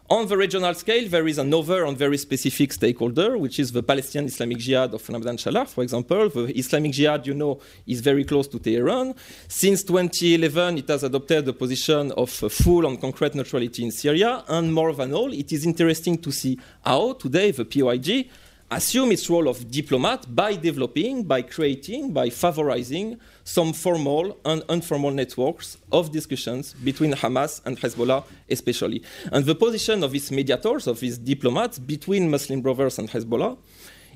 On 0.08 0.24
the 0.28 0.36
regional 0.36 0.72
scale, 0.74 1.08
there 1.08 1.26
is 1.26 1.36
another 1.36 1.84
and 1.84 1.98
very 1.98 2.16
specific 2.16 2.72
stakeholder, 2.72 3.36
which 3.36 3.58
is 3.58 3.72
the 3.72 3.82
Palestinian 3.82 4.28
Islamic 4.28 4.58
Jihad 4.58 4.94
of 4.94 5.08
Ramadan 5.08 5.36
Shallah, 5.36 5.66
for 5.66 5.82
example. 5.82 6.28
The 6.28 6.56
Islamic 6.56 6.92
Jihad, 6.92 7.26
you 7.26 7.34
know, 7.34 7.58
is 7.88 8.00
very 8.02 8.24
close 8.24 8.46
to 8.48 8.60
Tehran. 8.60 9.16
Since 9.48 9.82
2011, 9.82 10.78
it 10.78 10.86
has 10.86 11.02
adopted 11.02 11.46
the 11.46 11.52
position 11.52 12.12
of 12.12 12.30
full 12.30 12.86
and 12.86 13.00
concrete 13.00 13.34
neutrality 13.34 13.82
in 13.82 13.90
Syria. 13.90 14.44
And 14.46 14.72
more 14.72 14.92
than 14.92 15.12
all, 15.12 15.32
it 15.32 15.50
is 15.50 15.66
interesting 15.66 16.18
to 16.18 16.30
see 16.30 16.56
how 16.84 17.14
today 17.14 17.50
the 17.50 17.64
PIJ 17.64 18.28
assume 18.70 19.12
its 19.12 19.30
role 19.30 19.48
of 19.48 19.70
diplomat 19.70 20.26
by 20.34 20.56
developing, 20.56 21.22
by 21.22 21.42
creating, 21.42 22.12
by 22.12 22.28
favorizing 22.28 23.18
some 23.44 23.72
formal 23.72 24.36
and 24.44 24.62
informal 24.68 25.10
networks 25.10 25.78
of 25.92 26.10
discussions 26.10 26.74
between 26.74 27.12
Hamas 27.12 27.60
and 27.64 27.78
Hezbollah, 27.78 28.24
especially. 28.50 29.02
And 29.30 29.44
the 29.44 29.54
position 29.54 30.02
of 30.02 30.10
these 30.10 30.30
mediators, 30.32 30.86
of 30.86 30.98
these 30.98 31.18
diplomats 31.18 31.78
between 31.78 32.28
Muslim 32.28 32.60
Brothers 32.60 32.98
and 32.98 33.08
Hezbollah, 33.08 33.56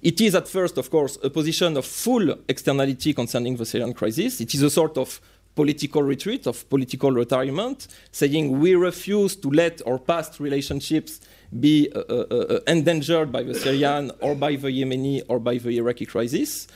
it 0.03 0.21
is 0.21 0.35
at 0.35 0.49
first, 0.49 0.79
of 0.79 0.91
course, 0.91 1.19
a 1.23 1.31
position 1.31 1.77
of 1.77 1.85
full 1.85 2.35
externality 2.49 3.13
concerning 3.13 3.57
the 3.57 3.67
Syrian 3.67 3.93
crisis. 3.93 4.41
It 4.41 4.55
is 4.55 4.63
a 4.63 4.71
sort 4.71 4.97
of 4.97 5.21
political 5.55 6.03
retreat, 6.03 6.47
of 6.47 6.69
political 6.71 7.11
retirement, 7.11 7.87
saying 8.11 8.59
we 8.61 8.75
refuse 8.75 9.37
to 9.37 9.51
let 9.51 9.87
our 9.87 9.99
past 9.99 10.41
relationships 10.41 11.21
be 11.59 11.91
uh, 11.95 11.99
uh, 11.99 12.25
uh, 12.31 12.61
endangered 12.67 13.33
by 13.33 13.43
the 13.43 13.55
Syrian 13.55 14.13
or 14.21 14.35
by 14.35 14.57
the 14.57 14.69
Yemeni 14.69 15.23
or 15.29 15.39
by 15.41 15.59
the 15.59 15.77
Iraqi 15.79 16.07
crisis. 16.07 16.69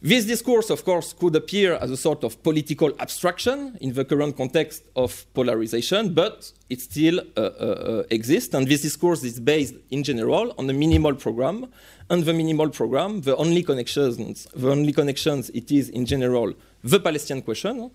This 0.00 0.24
discourse, 0.26 0.70
of 0.70 0.84
course, 0.84 1.12
could 1.12 1.34
appear 1.34 1.74
as 1.74 1.90
a 1.90 1.96
sort 1.96 2.22
of 2.22 2.40
political 2.44 2.92
abstraction 3.00 3.76
in 3.80 3.92
the 3.94 4.04
current 4.04 4.36
context 4.36 4.84
of 4.94 5.26
polarization, 5.34 6.14
but 6.14 6.52
it 6.70 6.80
still 6.80 7.18
uh, 7.36 7.40
uh, 7.40 8.02
exists. 8.10 8.54
And 8.54 8.68
this 8.68 8.82
discourse 8.82 9.24
is 9.24 9.40
based, 9.40 9.74
in 9.90 10.04
general, 10.04 10.54
on 10.56 10.70
a 10.70 10.72
minimal 10.72 11.14
program. 11.14 11.66
And 12.08 12.22
the 12.22 12.32
minimal 12.32 12.70
program, 12.70 13.22
the 13.22 13.36
only 13.36 13.64
connections, 13.64 14.46
the 14.54 14.70
only 14.70 14.92
connections 14.92 15.50
it 15.50 15.72
is, 15.72 15.88
in 15.88 16.06
general, 16.06 16.54
the 16.84 17.00
Palestinian 17.00 17.42
question, 17.42 17.90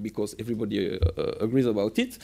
because 0.00 0.34
everybody 0.38 0.98
uh, 0.98 1.22
agrees 1.40 1.66
about 1.66 1.98
it. 1.98 2.16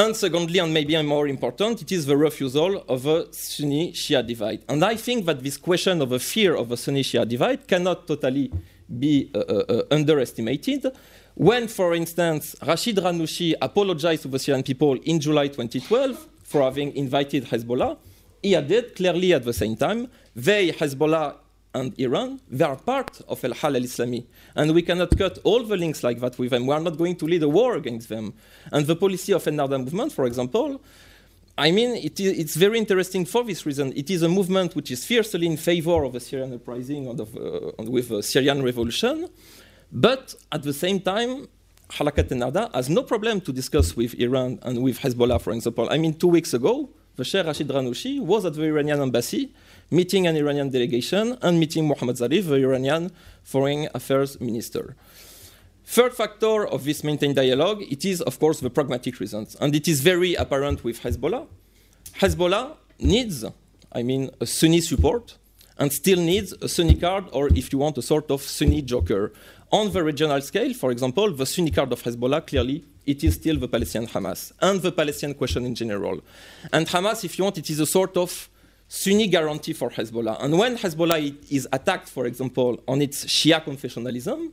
And 0.00 0.14
secondly, 0.14 0.60
and 0.60 0.72
maybe 0.72 1.02
more 1.02 1.26
important, 1.26 1.82
it 1.82 1.90
is 1.90 2.06
the 2.06 2.16
refusal 2.16 2.84
of 2.88 3.04
a 3.06 3.32
Sunni 3.32 3.90
Shia 3.90 4.24
divide. 4.24 4.62
And 4.68 4.84
I 4.84 4.94
think 4.94 5.26
that 5.26 5.42
this 5.42 5.56
question 5.56 6.00
of 6.00 6.12
a 6.12 6.20
fear 6.20 6.54
of 6.54 6.70
a 6.70 6.76
Sunni 6.76 7.02
Shia 7.02 7.26
divide 7.26 7.66
cannot 7.66 8.06
totally 8.06 8.52
be 8.96 9.28
uh, 9.34 9.38
uh, 9.38 9.82
underestimated. 9.90 10.86
When, 11.34 11.66
for 11.66 11.94
instance, 11.94 12.54
Rashid 12.64 12.98
Ghannouchi 12.98 13.54
apologized 13.60 14.22
to 14.22 14.28
the 14.28 14.38
Syrian 14.38 14.62
people 14.62 14.94
in 15.02 15.18
July 15.18 15.48
2012 15.48 16.28
for 16.44 16.62
having 16.62 16.94
invited 16.94 17.46
Hezbollah, 17.46 17.98
he 18.40 18.54
added 18.54 18.94
clearly 18.94 19.32
at 19.32 19.44
the 19.44 19.52
same 19.52 19.74
time, 19.74 20.06
they, 20.36 20.70
Hezbollah 20.70 21.34
and 21.74 21.98
Iran, 21.98 22.40
they 22.48 22.64
are 22.64 22.76
part 22.76 23.20
of 23.28 23.44
Al 23.44 23.52
Halal 23.52 23.84
Islami. 23.84 24.24
And 24.54 24.74
we 24.74 24.82
cannot 24.82 25.16
cut 25.16 25.38
all 25.44 25.62
the 25.64 25.76
links 25.76 26.02
like 26.02 26.20
that 26.20 26.38
with 26.38 26.50
them. 26.50 26.66
We 26.66 26.74
are 26.74 26.80
not 26.80 26.96
going 26.96 27.16
to 27.16 27.26
lead 27.26 27.42
a 27.42 27.48
war 27.48 27.76
against 27.76 28.08
them. 28.08 28.34
And 28.72 28.86
the 28.86 28.96
policy 28.96 29.32
of 29.32 29.44
Ennahda 29.44 29.78
movement, 29.78 30.12
for 30.12 30.24
example, 30.24 30.80
I 31.58 31.70
mean, 31.72 31.96
it 31.96 32.18
is, 32.20 32.38
it's 32.38 32.56
very 32.56 32.78
interesting 32.78 33.24
for 33.26 33.44
this 33.44 33.66
reason. 33.66 33.92
It 33.96 34.10
is 34.10 34.22
a 34.22 34.28
movement 34.28 34.76
which 34.76 34.90
is 34.90 35.04
fiercely 35.04 35.46
in 35.46 35.56
favor 35.56 36.04
of 36.04 36.12
the 36.12 36.20
Syrian 36.20 36.54
uprising 36.54 37.08
and 37.08 37.20
of, 37.20 37.36
uh, 37.36 37.72
with 37.82 38.08
the 38.08 38.22
Syrian 38.22 38.62
revolution. 38.62 39.28
But 39.92 40.34
at 40.52 40.62
the 40.62 40.72
same 40.72 41.00
time, 41.00 41.48
Harakat 41.90 42.28
Ennahda 42.28 42.72
has 42.74 42.88
no 42.88 43.02
problem 43.02 43.40
to 43.42 43.52
discuss 43.52 43.96
with 43.96 44.14
Iran 44.14 44.58
and 44.62 44.82
with 44.82 45.00
Hezbollah, 45.00 45.40
for 45.40 45.52
example. 45.52 45.88
I 45.90 45.98
mean, 45.98 46.14
two 46.14 46.28
weeks 46.28 46.54
ago, 46.54 46.90
the 47.16 47.24
Sheikh 47.24 47.46
Rashid 47.46 47.68
Ghannouchi 47.68 48.20
was 48.20 48.44
at 48.44 48.54
the 48.54 48.62
Iranian 48.62 49.00
embassy 49.00 49.52
meeting 49.90 50.26
an 50.26 50.36
Iranian 50.36 50.70
delegation 50.70 51.38
and 51.42 51.58
meeting 51.58 51.86
Mohammad 51.86 52.16
Zarif, 52.16 52.44
the 52.48 52.56
Iranian 52.56 53.10
foreign 53.42 53.88
affairs 53.94 54.40
minister. 54.40 54.96
Third 55.84 56.12
factor 56.14 56.66
of 56.66 56.84
this 56.84 57.02
maintained 57.02 57.36
dialogue, 57.36 57.82
it 57.82 58.04
is, 58.04 58.20
of 58.20 58.38
course, 58.38 58.60
the 58.60 58.68
pragmatic 58.68 59.18
reasons. 59.20 59.56
And 59.58 59.74
it 59.74 59.88
is 59.88 60.02
very 60.02 60.34
apparent 60.34 60.84
with 60.84 61.00
Hezbollah. 61.00 61.46
Hezbollah 62.20 62.76
needs, 62.98 63.44
I 63.92 64.02
mean, 64.02 64.30
a 64.40 64.46
Sunni 64.46 64.82
support 64.82 65.38
and 65.78 65.90
still 65.90 66.18
needs 66.18 66.52
a 66.60 66.68
Sunni 66.68 66.96
card, 66.96 67.24
or 67.32 67.48
if 67.48 67.72
you 67.72 67.78
want, 67.78 67.96
a 67.96 68.02
sort 68.02 68.30
of 68.30 68.42
Sunni 68.42 68.82
joker. 68.82 69.32
On 69.70 69.90
the 69.92 70.02
regional 70.02 70.40
scale, 70.42 70.74
for 70.74 70.90
example, 70.90 71.32
the 71.32 71.46
Sunni 71.46 71.70
card 71.70 71.90
of 71.92 72.02
Hezbollah, 72.02 72.46
clearly, 72.46 72.84
it 73.06 73.24
is 73.24 73.34
still 73.36 73.58
the 73.58 73.68
Palestinian 73.68 74.10
Hamas 74.10 74.52
and 74.60 74.82
the 74.82 74.92
Palestinian 74.92 75.38
question 75.38 75.64
in 75.64 75.74
general. 75.74 76.20
And 76.70 76.86
Hamas, 76.86 77.24
if 77.24 77.38
you 77.38 77.44
want, 77.44 77.56
it 77.56 77.70
is 77.70 77.80
a 77.80 77.86
sort 77.86 78.16
of 78.18 78.50
Sunni 78.88 79.26
guarantee 79.26 79.74
for 79.74 79.90
Hezbollah. 79.90 80.42
And 80.42 80.58
when 80.58 80.78
Hezbollah 80.78 81.52
is 81.52 81.68
attacked, 81.72 82.08
for 82.08 82.24
example, 82.24 82.82
on 82.88 83.02
its 83.02 83.26
Shia 83.26 83.62
confessionalism, 83.62 84.50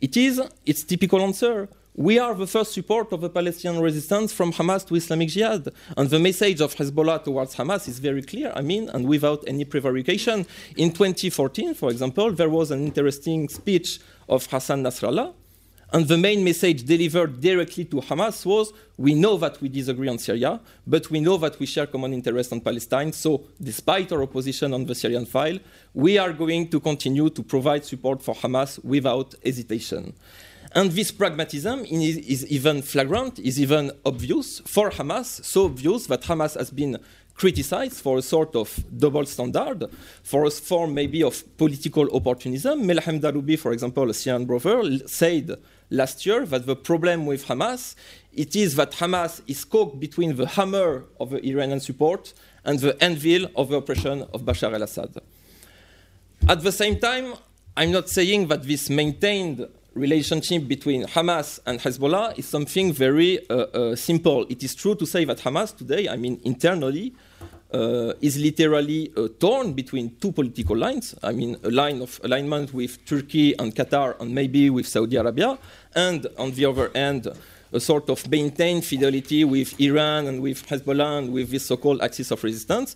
it 0.00 0.16
is 0.16 0.40
its 0.64 0.84
typical 0.84 1.20
answer. 1.20 1.68
We 1.96 2.18
are 2.18 2.34
the 2.34 2.46
first 2.46 2.74
support 2.74 3.12
of 3.12 3.22
the 3.22 3.30
Palestinian 3.30 3.82
resistance 3.82 4.32
from 4.32 4.52
Hamas 4.52 4.86
to 4.86 4.94
Islamic 4.94 5.30
Jihad. 5.30 5.72
And 5.96 6.08
the 6.08 6.20
message 6.20 6.60
of 6.60 6.76
Hezbollah 6.76 7.24
towards 7.24 7.56
Hamas 7.56 7.88
is 7.88 7.98
very 7.98 8.22
clear, 8.22 8.52
I 8.54 8.60
mean, 8.60 8.88
and 8.90 9.08
without 9.08 9.42
any 9.48 9.64
prevarication. 9.64 10.46
In 10.76 10.92
2014, 10.92 11.74
for 11.74 11.90
example, 11.90 12.30
there 12.32 12.50
was 12.50 12.70
an 12.70 12.84
interesting 12.84 13.48
speech 13.48 13.98
of 14.28 14.46
Hassan 14.46 14.84
Nasrallah, 14.84 15.32
and 15.92 16.08
the 16.08 16.18
main 16.18 16.42
message 16.42 16.82
delivered 16.82 17.40
directly 17.40 17.84
to 17.84 17.96
Hamas 17.96 18.44
was 18.44 18.72
we 18.98 19.14
know 19.14 19.36
that 19.36 19.60
we 19.60 19.68
disagree 19.68 20.08
on 20.08 20.18
Syria, 20.18 20.60
but 20.86 21.08
we 21.10 21.20
know 21.20 21.36
that 21.36 21.60
we 21.60 21.66
share 21.66 21.86
common 21.86 22.12
interests 22.12 22.52
on 22.52 22.60
Palestine. 22.60 23.12
So, 23.12 23.44
despite 23.62 24.10
our 24.10 24.22
opposition 24.22 24.74
on 24.74 24.84
the 24.84 24.94
Syrian 24.96 25.26
file, 25.26 25.58
we 25.94 26.18
are 26.18 26.32
going 26.32 26.68
to 26.68 26.80
continue 26.80 27.30
to 27.30 27.42
provide 27.42 27.84
support 27.84 28.20
for 28.20 28.34
Hamas 28.34 28.84
without 28.84 29.34
hesitation. 29.44 30.12
And 30.72 30.90
this 30.90 31.12
pragmatism 31.12 31.84
is 31.84 32.46
even 32.46 32.82
flagrant, 32.82 33.38
is 33.38 33.60
even 33.60 33.92
obvious 34.04 34.60
for 34.66 34.90
Hamas, 34.90 35.44
so 35.44 35.66
obvious 35.66 36.06
that 36.08 36.22
Hamas 36.22 36.58
has 36.58 36.70
been 36.70 36.98
criticized 37.36 38.00
for 38.02 38.18
a 38.18 38.22
sort 38.22 38.56
of 38.56 38.84
double 38.98 39.24
standard, 39.26 39.84
for 40.22 40.46
a 40.46 40.50
form 40.50 40.94
maybe 40.94 41.22
of 41.22 41.44
political 41.56 42.08
opportunism. 42.14 42.82
Melhem 42.82 43.20
Droubi, 43.20 43.58
for 43.58 43.72
example, 43.72 44.10
a 44.10 44.14
Syrian 44.14 44.46
brother, 44.46 44.98
said 45.06 45.56
last 45.90 46.26
year 46.26 46.44
that 46.46 46.66
the 46.66 46.76
problem 46.76 47.26
with 47.26 47.46
Hamas 47.46 47.94
it 48.36 48.54
is 48.54 48.76
that 48.76 48.92
Hamas 48.92 49.40
is 49.46 49.64
caught 49.64 49.98
between 49.98 50.36
the 50.36 50.46
hammer 50.46 51.04
of 51.18 51.30
the 51.30 51.44
Iranian 51.46 51.80
support 51.80 52.34
and 52.64 52.78
the 52.78 53.02
anvil 53.02 53.48
of 53.56 53.70
the 53.70 53.76
oppression 53.76 54.26
of 54.34 54.42
Bashar 54.42 54.74
al-Assad. 54.74 55.16
At 56.46 56.62
the 56.62 56.70
same 56.70 56.98
time, 56.98 57.34
I'm 57.76 57.92
not 57.92 58.10
saying 58.10 58.48
that 58.48 58.62
this 58.64 58.90
maintained 58.90 59.66
relationship 59.94 60.68
between 60.68 61.04
Hamas 61.04 61.60
and 61.64 61.80
Hezbollah 61.80 62.38
is 62.38 62.46
something 62.46 62.92
very 62.92 63.38
uh, 63.48 63.54
uh, 63.54 63.96
simple. 63.96 64.44
It 64.50 64.62
is 64.62 64.74
true 64.74 64.94
to 64.96 65.06
say 65.06 65.24
that 65.24 65.38
Hamas 65.38 65.74
today, 65.74 66.06
I 66.06 66.16
mean 66.16 66.38
internally, 66.44 67.14
uh, 67.72 68.12
is 68.20 68.38
literally 68.38 69.12
uh, 69.16 69.28
torn 69.38 69.72
between 69.72 70.16
two 70.20 70.32
political 70.32 70.76
lines. 70.76 71.14
I 71.22 71.32
mean, 71.32 71.56
a 71.64 71.70
line 71.70 72.00
of 72.00 72.20
alignment 72.24 72.72
with 72.72 73.04
Turkey 73.06 73.54
and 73.58 73.74
Qatar, 73.74 74.20
and 74.20 74.34
maybe 74.34 74.70
with 74.70 74.86
Saudi 74.86 75.16
Arabia, 75.16 75.58
and 75.94 76.26
on 76.38 76.52
the 76.52 76.64
other 76.64 76.90
hand, 76.94 77.28
a 77.72 77.80
sort 77.80 78.08
of 78.08 78.28
maintained 78.30 78.84
fidelity 78.84 79.44
with 79.44 79.78
Iran 79.80 80.28
and 80.28 80.40
with 80.40 80.66
Hezbollah 80.66 81.18
and 81.18 81.32
with 81.32 81.50
this 81.50 81.66
so-called 81.66 82.00
axis 82.00 82.30
of 82.30 82.42
resistance. 82.44 82.94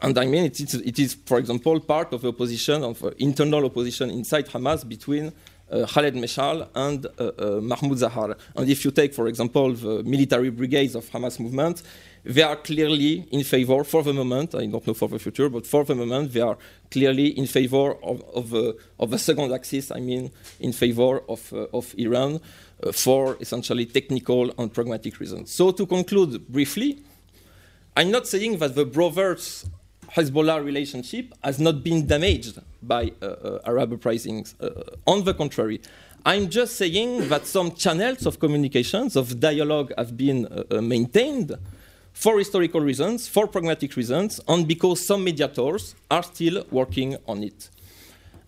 And 0.00 0.16
I 0.18 0.26
mean, 0.26 0.44
it 0.44 0.60
is, 0.60 0.74
it 0.74 0.98
is 0.98 1.14
for 1.14 1.38
example, 1.38 1.80
part 1.80 2.12
of 2.12 2.22
the 2.22 2.28
opposition, 2.28 2.84
of 2.84 3.02
uh, 3.02 3.10
internal 3.18 3.64
opposition 3.64 4.10
inside 4.10 4.46
Hamas 4.46 4.88
between 4.88 5.32
uh, 5.70 5.86
Khaled 5.86 6.14
Meshal 6.14 6.68
and 6.74 7.06
uh, 7.06 7.30
uh, 7.38 7.60
Mahmoud 7.60 7.98
Zahar. 7.98 8.36
And 8.54 8.68
if 8.68 8.84
you 8.84 8.90
take, 8.90 9.14
for 9.14 9.28
example, 9.28 9.72
the 9.72 10.02
military 10.02 10.50
brigades 10.50 10.94
of 10.94 11.10
Hamas 11.10 11.40
movement, 11.40 11.82
they 12.24 12.42
are 12.42 12.56
clearly 12.56 13.26
in 13.30 13.44
favor 13.44 13.84
for 13.84 14.02
the 14.02 14.12
moment. 14.12 14.54
I 14.54 14.66
don't 14.66 14.86
know 14.86 14.94
for 14.94 15.08
the 15.08 15.18
future, 15.18 15.48
but 15.50 15.66
for 15.66 15.84
the 15.84 15.94
moment, 15.94 16.32
they 16.32 16.40
are 16.40 16.56
clearly 16.90 17.28
in 17.38 17.46
favor 17.46 17.94
of, 18.02 18.22
of, 18.34 18.54
uh, 18.54 18.72
of 18.98 19.10
the 19.10 19.18
second 19.18 19.52
axis. 19.52 19.90
I 19.90 20.00
mean, 20.00 20.30
in 20.58 20.72
favor 20.72 21.20
of, 21.28 21.52
uh, 21.52 21.66
of 21.74 21.94
Iran 21.98 22.40
uh, 22.82 22.92
for 22.92 23.36
essentially 23.40 23.84
technical 23.84 24.52
and 24.58 24.72
pragmatic 24.72 25.20
reasons. 25.20 25.52
So, 25.52 25.70
to 25.72 25.86
conclude 25.86 26.48
briefly, 26.48 26.98
I'm 27.94 28.10
not 28.10 28.26
saying 28.26 28.58
that 28.58 28.74
the 28.74 28.86
brothers 28.86 29.66
Hezbollah 30.16 30.64
relationship 30.64 31.34
has 31.42 31.58
not 31.58 31.84
been 31.84 32.06
damaged 32.06 32.58
by 32.82 33.12
uh, 33.20 33.26
uh, 33.26 33.58
Arab 33.66 33.92
uprisings. 33.92 34.54
On 35.06 35.24
the 35.24 35.34
contrary, 35.34 35.80
I'm 36.24 36.48
just 36.48 36.76
saying 36.76 37.28
that 37.28 37.46
some 37.46 37.72
channels 37.72 38.24
of 38.24 38.38
communications, 38.38 39.14
of 39.16 39.38
dialogue, 39.40 39.92
have 39.98 40.16
been 40.16 40.48
maintained 40.70 41.58
for 42.14 42.38
historical 42.38 42.80
reasons, 42.80 43.28
for 43.28 43.46
pragmatic 43.46 43.94
reasons, 43.96 44.40
and 44.48 44.66
because 44.66 45.04
some 45.04 45.22
mediators 45.22 45.94
are 46.10 46.22
still 46.22 46.64
working 46.70 47.16
on 47.26 47.42
it. 47.42 47.68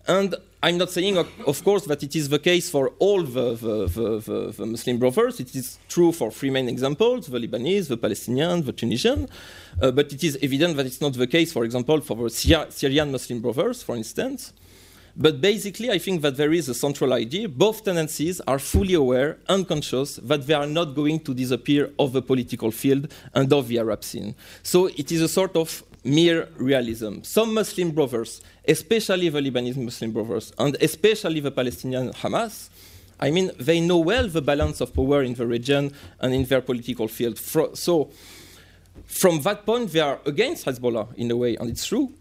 And 0.07 0.35
I'm 0.63 0.77
not 0.77 0.89
saying, 0.89 1.17
of 1.17 1.63
course, 1.63 1.85
that 1.85 2.01
it 2.01 2.15
is 2.15 2.29
the 2.29 2.39
case 2.39 2.69
for 2.69 2.93
all 2.97 3.21
the, 3.23 3.55
the, 3.55 3.87
the, 3.87 4.53
the, 4.57 4.65
Muslim 4.65 4.97
brothers. 4.97 5.39
It 5.39 5.53
is 5.53 5.77
true 5.89 6.11
for 6.11 6.31
three 6.31 6.49
main 6.49 6.67
examples 6.69 7.27
the 7.27 7.37
Lebanese, 7.37 7.89
the 7.89 7.97
Palestinian, 7.97 8.63
the 8.63 8.71
Tunisian. 8.71 9.27
Uh, 9.81 9.91
but 9.91 10.11
it 10.13 10.23
is 10.23 10.37
evident 10.41 10.77
that 10.77 10.85
it's 10.85 11.01
not 11.01 11.13
the 11.13 11.27
case, 11.27 11.51
for 11.51 11.65
example, 11.65 11.99
for 12.01 12.15
the 12.15 12.29
Syrian 12.69 13.11
Muslim 13.11 13.41
brothers, 13.41 13.83
for 13.83 13.95
instance. 13.95 14.53
But 15.19 15.41
basically, 15.41 15.89
I 15.89 15.97
think 15.97 16.21
that 16.21 16.37
there 16.37 16.53
is 16.53 16.69
a 16.69 16.75
central 16.75 17.11
idea. 17.11 17.49
Both 17.49 17.83
tendencies 17.83 18.39
are 18.41 18.59
fully 18.59 18.93
aware, 18.93 19.39
unconscious, 19.49 20.17
that 20.17 20.45
they 20.45 20.53
are 20.53 20.67
not 20.67 20.93
going 20.93 21.21
to 21.21 21.33
disappear 21.33 21.91
of 21.97 22.13
the 22.13 22.21
political 22.21 22.69
field 22.69 23.11
and 23.33 23.51
of 23.51 23.67
the 23.67 23.79
Arab 23.79 24.03
scene. 24.03 24.35
So 24.61 24.85
it 24.85 25.11
is 25.11 25.23
a 25.23 25.27
sort 25.27 25.55
of 25.55 25.83
mere 26.03 26.47
realism. 26.57 27.23
Some 27.23 27.55
Muslim 27.55 27.91
brothers, 27.91 28.41
especially 28.67 29.29
the 29.29 29.39
Lebanese 29.39 29.77
Muslim 29.77 30.11
brothers, 30.11 30.53
and 30.59 30.77
especially 30.81 31.39
the 31.39 31.51
Palestinian 31.51 32.11
Hamas, 32.13 32.69
I 33.19 33.31
mean, 33.31 33.49
they 33.59 33.79
know 33.79 33.97
well 33.97 34.27
the 34.27 34.43
balance 34.43 34.81
of 34.81 34.93
power 34.93 35.23
in 35.23 35.33
the 35.33 35.47
region 35.47 35.93
and 36.19 36.31
in 36.31 36.45
their 36.45 36.61
political 36.61 37.07
field. 37.07 37.39
so, 37.73 38.11
from 39.07 39.41
that 39.43 39.65
point, 39.65 39.93
they 39.93 40.01
are 40.01 40.19
against 40.25 40.65
Hezbollah 40.65 41.15
in 41.15 41.31
a 41.31 41.35
way, 41.35 41.55
and 41.55 41.69
it's 41.69 41.85
true. 41.85 42.13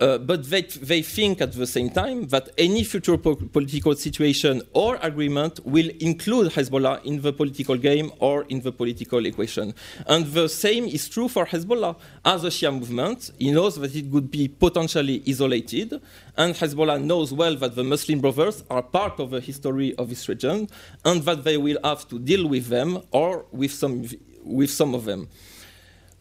Uh, 0.00 0.16
but 0.16 0.48
they, 0.48 0.62
they 0.62 1.02
think 1.02 1.42
at 1.42 1.52
the 1.52 1.66
same 1.66 1.90
time 1.90 2.26
that 2.28 2.48
any 2.56 2.82
future 2.82 3.18
po 3.18 3.36
political 3.36 3.94
situation 3.94 4.62
or 4.72 4.98
agreement 5.02 5.60
will 5.64 5.90
include 6.00 6.50
Hezbollah 6.50 7.04
in 7.04 7.20
the 7.20 7.32
political 7.32 7.76
game 7.76 8.10
or 8.18 8.44
in 8.48 8.62
the 8.62 8.72
political 8.72 9.24
equation. 9.26 9.74
And 10.06 10.26
the 10.26 10.48
same 10.48 10.86
is 10.86 11.08
true 11.08 11.28
for 11.28 11.44
Hezbollah. 11.44 11.96
As 12.24 12.42
a 12.42 12.48
Shia 12.48 12.72
movement, 12.72 13.30
he 13.38 13.52
knows 13.52 13.76
that 13.76 13.94
it 13.94 14.10
could 14.10 14.30
be 14.30 14.48
potentially 14.48 15.22
isolated, 15.28 16.00
and 16.38 16.54
Hezbollah 16.54 17.00
knows 17.00 17.32
well 17.32 17.54
that 17.56 17.76
the 17.76 17.84
Muslim 17.84 18.20
Brothers 18.20 18.64
are 18.70 18.82
part 18.82 19.20
of 19.20 19.30
the 19.30 19.40
history 19.40 19.94
of 19.96 20.08
this 20.08 20.26
region, 20.28 20.68
and 21.04 21.22
that 21.24 21.44
they 21.44 21.58
will 21.58 21.78
have 21.84 22.08
to 22.08 22.18
deal 22.18 22.48
with 22.48 22.68
them 22.68 23.02
or 23.12 23.44
with 23.52 23.72
some, 23.72 24.06
with 24.42 24.70
some 24.70 24.94
of 24.94 25.04
them. 25.04 25.28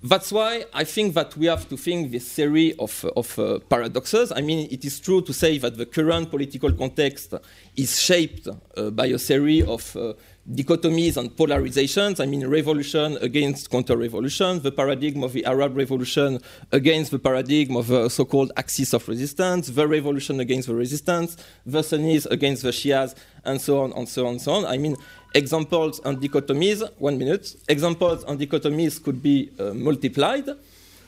That's 0.03 0.31
why 0.31 0.65
I 0.73 0.83
think 0.83 1.13
that 1.13 1.37
we 1.37 1.45
have 1.45 1.69
to 1.69 1.77
think 1.77 2.11
this 2.11 2.27
series 2.27 2.75
of, 2.79 3.05
of 3.15 3.37
uh, 3.37 3.59
paradoxes. 3.69 4.31
I 4.31 4.41
mean, 4.41 4.67
it 4.71 4.83
is 4.83 4.99
true 4.99 5.21
to 5.21 5.31
say 5.31 5.59
that 5.59 5.77
the 5.77 5.85
current 5.85 6.31
political 6.31 6.71
context 6.71 7.35
is 7.75 8.01
shaped 8.01 8.47
uh, 8.47 8.89
by 8.89 9.05
a 9.05 9.19
series 9.19 9.63
of 9.65 9.95
uh, 9.95 10.13
dichotomies 10.49 11.17
and 11.17 11.29
polarizations. 11.29 12.19
I 12.19 12.25
mean, 12.25 12.47
revolution 12.47 13.17
against 13.21 13.69
counter-revolution, 13.69 14.63
the 14.63 14.71
paradigm 14.71 15.23
of 15.23 15.33
the 15.33 15.45
Arab 15.45 15.77
Revolution 15.77 16.39
against 16.71 17.11
the 17.11 17.19
paradigm 17.19 17.75
of 17.75 17.85
the 17.85 18.09
so-called 18.09 18.51
axis 18.57 18.93
of 18.93 19.07
resistance, 19.07 19.67
the 19.67 19.87
revolution 19.87 20.39
against 20.39 20.67
the 20.67 20.73
resistance, 20.73 21.37
the 21.63 21.83
Sunnis 21.83 22.25
against 22.25 22.63
the 22.63 22.71
Shias, 22.71 23.13
and 23.45 23.61
so 23.61 23.81
on 23.81 23.93
and 23.93 24.09
so 24.09 24.25
on 24.25 24.31
and 24.31 24.41
so 24.41 24.51
on. 24.53 24.65
I 24.65 24.77
mean, 24.77 24.97
examples 25.33 25.99
and 26.03 26.19
dichotomies, 26.19 26.83
one 26.97 27.17
minute, 27.17 27.55
examples 27.67 28.23
and 28.23 28.39
dichotomies 28.39 29.01
could 29.01 29.21
be 29.21 29.51
uh, 29.59 29.73
multiplied, 29.73 30.49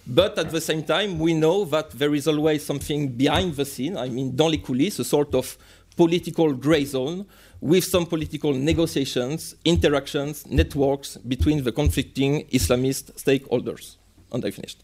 but 0.06 0.38
at 0.38 0.52
the 0.52 0.60
same 0.60 0.84
time, 0.84 1.18
we 1.20 1.34
know 1.34 1.66
that 1.66 1.91
there 1.91 2.14
is 2.14 2.28
always 2.28 2.66
something 2.66 3.10
behind 3.10 3.56
the 3.56 3.66
scene, 3.66 3.98
I 3.98 4.10
mean, 4.10 4.36
dans 4.36 4.50
les 4.50 4.58
coulisses, 4.58 5.00
a 5.00 5.04
sort 5.04 5.34
of 5.34 5.58
political 5.95 6.54
gray 6.54 6.84
zone 6.86 7.26
with 7.62 7.86
some 7.86 8.06
political 8.06 8.52
negotiations, 8.54 9.56
interactions, 9.64 10.45
networks 10.48 11.16
between 11.18 11.64
the 11.64 11.72
conflicting 11.72 12.45
Islamist 12.48 13.14
stakeholders. 13.14 13.95
And 14.34 14.44
I 14.44 14.52
finished. 14.52 14.84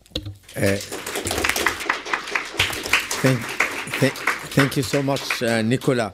Uh, 0.56 0.78
thank, 3.22 3.40
th 4.00 4.14
thank, 4.56 4.78
you 4.78 4.84
so 4.84 5.02
much, 5.04 5.44
uh, 5.44 5.62
Nicolas. 5.62 6.14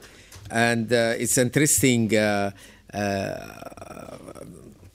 And 0.50 0.92
uh, 0.92 1.14
it's 1.22 1.38
interesting 1.38 2.16
uh, 2.16 2.52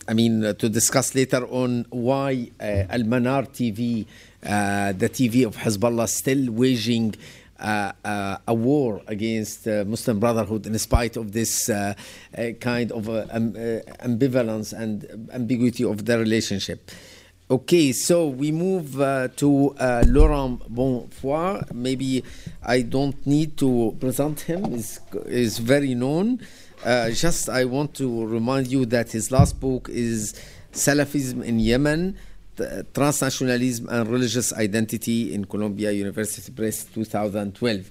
I 0.08 0.14
mean, 0.14 0.44
uh, 0.44 0.52
to 0.54 0.68
discuss 0.68 1.14
later 1.14 1.46
on 1.46 1.86
why 1.90 2.50
uh, 2.60 2.84
Al 2.90 3.04
Manar 3.04 3.42
TV, 3.44 4.06
the 4.42 5.08
TV 5.08 5.46
of 5.46 5.56
Hezbollah, 5.56 6.08
still 6.08 6.50
waging 6.50 7.14
uh, 7.60 7.92
uh, 8.04 8.38
a 8.48 8.54
war 8.54 9.02
against 9.06 9.68
uh, 9.68 9.84
Muslim 9.86 10.18
Brotherhood 10.18 10.66
in 10.66 10.78
spite 10.78 11.16
of 11.18 11.32
this 11.32 11.66
kind 12.60 12.90
of 12.90 13.08
um, 13.08 13.52
ambivalence 14.02 14.72
and 14.72 15.28
ambiguity 15.32 15.84
of 15.84 16.06
the 16.06 16.18
relationship. 16.18 16.90
Okay, 17.50 17.92
so 17.92 18.28
we 18.28 18.50
move 18.52 18.92
to 19.36 19.74
Laurent 20.06 20.60
Bonnefoy. 20.72 21.70
Maybe 21.74 22.24
I 22.62 22.82
don't 22.82 23.26
need 23.26 23.56
to 23.58 23.94
present 24.00 24.40
him; 24.40 24.72
is 24.72 25.00
is 25.26 25.58
very 25.58 25.94
known. 25.94 26.40
Uh, 26.84 27.10
just 27.10 27.48
I 27.48 27.64
want 27.64 27.94
to 27.96 28.26
remind 28.26 28.68
you 28.68 28.86
that 28.86 29.12
his 29.12 29.30
last 29.30 29.60
book 29.60 29.88
is 29.90 30.34
Salafism 30.72 31.44
in 31.44 31.60
Yemen, 31.60 32.16
Transnationalism 32.56 33.88
and 33.88 34.08
Religious 34.08 34.52
Identity 34.52 35.34
in 35.34 35.44
Columbia 35.44 35.92
University 35.92 36.52
Press 36.52 36.84
2012. 36.84 37.90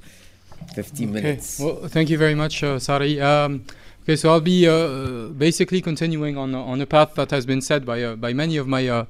15 0.74 1.10
okay. 1.10 1.14
minutes. 1.22 1.60
Well, 1.60 1.88
thank 1.88 2.10
you 2.10 2.18
very 2.18 2.36
much, 2.36 2.64
uh, 2.64 2.80
Sari. 2.80 3.22
Um, 3.22 3.64
okay, 4.04 4.16
so 4.16 4.30
I'll 4.32 4.42
be 4.42 4.68
uh, 4.68 5.28
basically 5.30 5.82
continuing 5.82 6.38
on 6.38 6.54
on 6.54 6.82
a 6.82 6.86
path 6.86 7.16
that 7.16 7.32
has 7.32 7.46
been 7.46 7.62
set 7.62 7.86
by 7.86 8.04
uh, 8.04 8.16
by 8.16 8.34
many 8.34 8.58
of 8.58 8.68
my 8.68 8.88
uh, 8.88 9.06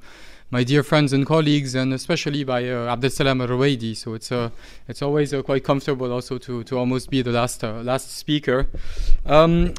my 0.52 0.64
dear 0.64 0.84
friends 0.84 1.14
and 1.14 1.26
colleagues, 1.26 1.76
and 1.76 1.94
especially 1.94 2.44
by 2.44 2.68
uh, 2.68 2.92
Abdel 2.92 3.12
Salam 3.12 3.42
al 3.42 3.96
So 3.96 4.14
it's 4.14 4.32
uh, 4.32 4.50
it's 4.88 5.02
always 5.02 5.34
uh, 5.34 5.42
quite 5.44 5.64
comfortable 5.64 6.12
also 6.12 6.38
to, 6.40 6.64
to 6.64 6.78
almost 6.78 7.10
be 7.10 7.22
the 7.22 7.32
last 7.32 7.64
uh, 7.64 7.82
last 7.84 8.18
speaker. 8.18 8.68
Um, 9.26 9.74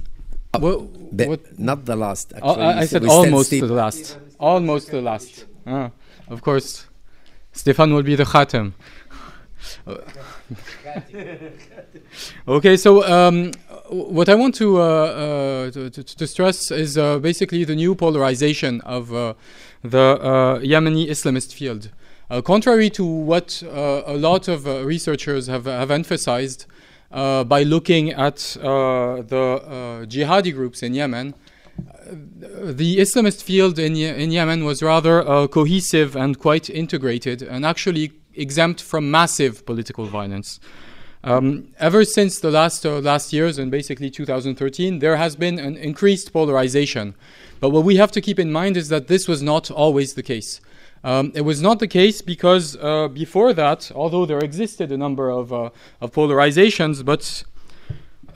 what, 0.58 0.82
what, 0.82 1.58
not 1.58 1.84
the 1.84 1.96
last. 1.96 2.32
Oh, 2.42 2.50
actually, 2.50 2.64
I, 2.64 2.80
I 2.80 2.86
said 2.86 3.06
almost 3.06 3.50
the 3.50 3.60
last. 3.62 4.18
Almost 4.38 4.90
the 4.90 5.00
last. 5.00 5.46
Ah, 5.66 5.90
of 6.28 6.42
course, 6.42 6.86
Stéphane 7.54 7.92
will 7.92 8.02
be 8.02 8.16
the 8.16 8.24
khatem. 8.24 8.72
okay, 12.48 12.76
so 12.76 13.06
um, 13.06 13.52
what 13.90 14.28
I 14.28 14.34
want 14.34 14.54
to, 14.56 14.80
uh, 14.80 14.84
uh, 14.84 15.70
to, 15.70 15.90
to, 15.90 16.02
to, 16.02 16.26
stress 16.26 16.70
is 16.70 16.96
uh, 16.96 17.18
basically 17.18 17.64
the 17.64 17.76
new 17.76 17.94
polarization 17.94 18.80
of 18.82 19.14
uh, 19.14 19.34
the 19.82 19.98
uh, 20.20 20.58
Yemeni 20.60 21.08
Islamist 21.08 21.52
field. 21.52 21.90
Uh, 22.30 22.40
contrary 22.40 22.88
to 22.90 23.04
what 23.04 23.62
uh, 23.66 24.02
a 24.06 24.16
lot 24.16 24.46
of 24.46 24.66
uh, 24.66 24.84
researchers 24.84 25.48
have, 25.48 25.64
have 25.64 25.90
emphasized 25.90 26.66
uh, 27.10 27.42
by 27.42 27.64
looking 27.64 28.12
at 28.12 28.36
the 28.36 30.06
jihadi 30.08 30.54
groups 30.54 30.82
in 30.82 30.94
Yemen, 30.94 31.34
the 32.06 32.98
Islamist 32.98 33.42
field 33.42 33.78
in, 33.78 33.96
in 33.96 34.30
Yemen 34.30 34.64
was 34.64 34.82
rather 34.82 35.48
cohesive 35.48 36.14
and 36.14 36.38
quite 36.38 36.70
integrated 36.70 37.42
and 37.42 37.66
actually 37.66 38.12
exempt 38.34 38.80
from 38.80 39.10
massive 39.10 39.66
political 39.66 40.04
violence. 40.06 40.60
Um, 41.22 41.68
ever 41.78 42.04
since 42.04 42.38
the 42.38 42.50
last 42.50 42.86
uh, 42.86 42.98
last 42.98 43.32
years 43.32 43.58
and 43.58 43.70
basically 43.70 44.10
2013, 44.10 45.00
there 45.00 45.16
has 45.16 45.36
been 45.36 45.58
an 45.58 45.76
increased 45.76 46.32
polarization. 46.32 47.14
But 47.60 47.70
what 47.70 47.84
we 47.84 47.96
have 47.96 48.10
to 48.12 48.20
keep 48.22 48.38
in 48.38 48.50
mind 48.50 48.76
is 48.76 48.88
that 48.88 49.08
this 49.08 49.28
was 49.28 49.42
not 49.42 49.70
always 49.70 50.14
the 50.14 50.22
case. 50.22 50.60
Um, 51.04 51.32
it 51.34 51.42
was 51.42 51.60
not 51.62 51.78
the 51.78 51.88
case 51.88 52.22
because 52.22 52.76
uh, 52.76 53.08
before 53.08 53.52
that, 53.54 53.90
although 53.94 54.26
there 54.26 54.38
existed 54.38 54.92
a 54.92 54.98
number 54.98 55.30
of, 55.30 55.52
uh, 55.52 55.70
of 56.00 56.12
polarizations, 56.12 57.04
but 57.04 57.44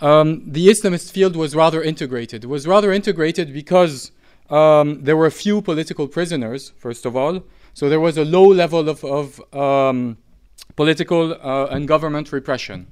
um, 0.00 0.42
the 0.50 0.68
Islamist 0.68 1.10
field 1.12 1.36
was 1.36 1.54
rather 1.54 1.82
integrated. 1.82 2.44
It 2.44 2.46
was 2.46 2.66
rather 2.66 2.92
integrated 2.92 3.52
because 3.52 4.12
um, 4.50 5.02
there 5.02 5.16
were 5.16 5.30
few 5.30 5.60
political 5.62 6.08
prisoners, 6.08 6.72
first 6.76 7.06
of 7.06 7.16
all. 7.16 7.44
So 7.74 7.88
there 7.88 8.00
was 8.00 8.16
a 8.16 8.24
low 8.24 8.46
level 8.46 8.88
of, 8.88 9.04
of 9.04 9.54
um, 9.54 10.16
political 10.76 11.34
uh, 11.34 11.66
and 11.66 11.86
government 11.86 12.32
repression. 12.32 12.88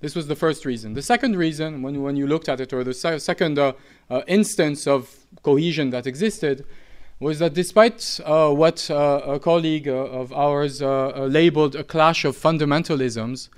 This 0.00 0.14
was 0.14 0.28
the 0.28 0.36
first 0.36 0.64
reason. 0.64 0.94
The 0.94 1.02
second 1.02 1.36
reason, 1.36 1.82
when, 1.82 2.02
when 2.02 2.16
you 2.16 2.26
looked 2.26 2.48
at 2.48 2.60
it, 2.60 2.72
or 2.72 2.84
the 2.84 2.94
se- 2.94 3.18
second 3.18 3.58
uh, 3.58 3.72
uh, 4.08 4.22
instance 4.28 4.86
of 4.86 5.26
cohesion 5.42 5.90
that 5.90 6.06
existed, 6.06 6.64
was 7.18 7.40
that 7.40 7.52
despite 7.52 8.20
uh, 8.24 8.50
what 8.50 8.88
uh, 8.90 9.20
a 9.26 9.40
colleague 9.40 9.88
uh, 9.88 9.92
of 9.92 10.32
ours 10.32 10.80
labeled 10.80 11.74
a 11.74 11.82
clash 11.82 12.24
of 12.24 12.36
fundamentalisms, 12.36 13.48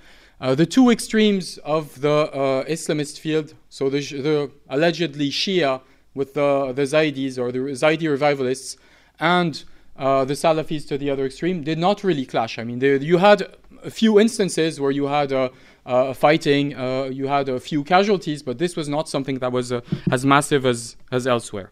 the 0.41 0.65
two 0.65 0.89
extremes 0.89 1.59
of 1.59 2.01
the 2.01 2.65
Islamist 2.67 3.19
field, 3.19 3.53
so 3.69 3.91
the, 3.91 4.01
the, 4.01 4.51
allegedly 4.71 5.29
Shia 5.29 5.83
with 6.15 6.33
the, 6.33 6.73
the 6.75 6.83
Zaidis 6.83 7.39
or 7.39 7.53
the 7.53 7.59
Zaidi 7.59 8.09
revivalists, 8.09 8.79
and 9.19 9.63
uh, 10.01 10.25
the 10.25 10.35
Salafis 10.35 10.89
to 10.89 10.99
the 10.99 11.11
other 11.11 11.25
extreme 11.27 11.63
did 11.63 11.79
not 11.79 12.03
really 12.03 12.27
clash. 12.27 12.59
I 12.59 12.65
mean, 12.65 12.81
you 12.81 13.19
had 13.19 13.47
a 13.85 13.91
few 13.91 14.19
instances 14.19 14.81
where 14.81 14.91
you 14.91 15.07
had 15.07 15.33
uh, 15.33 15.51
uh, 15.87 16.15
fighting, 16.15 16.75
uh, 16.75 17.05
you 17.05 17.27
had 17.27 17.49
a 17.49 17.61
few 17.61 17.85
casualties, 17.85 18.43
but 18.43 18.59
this 18.59 18.77
was 18.77 18.89
not 18.89 19.09
something 19.09 19.39
that 19.39 19.53
was 19.53 19.71
uh, 19.71 19.81
as 20.11 20.25
massive 20.25 20.67
as, 20.67 20.97
as 21.13 21.27
elsewhere. 21.27 21.71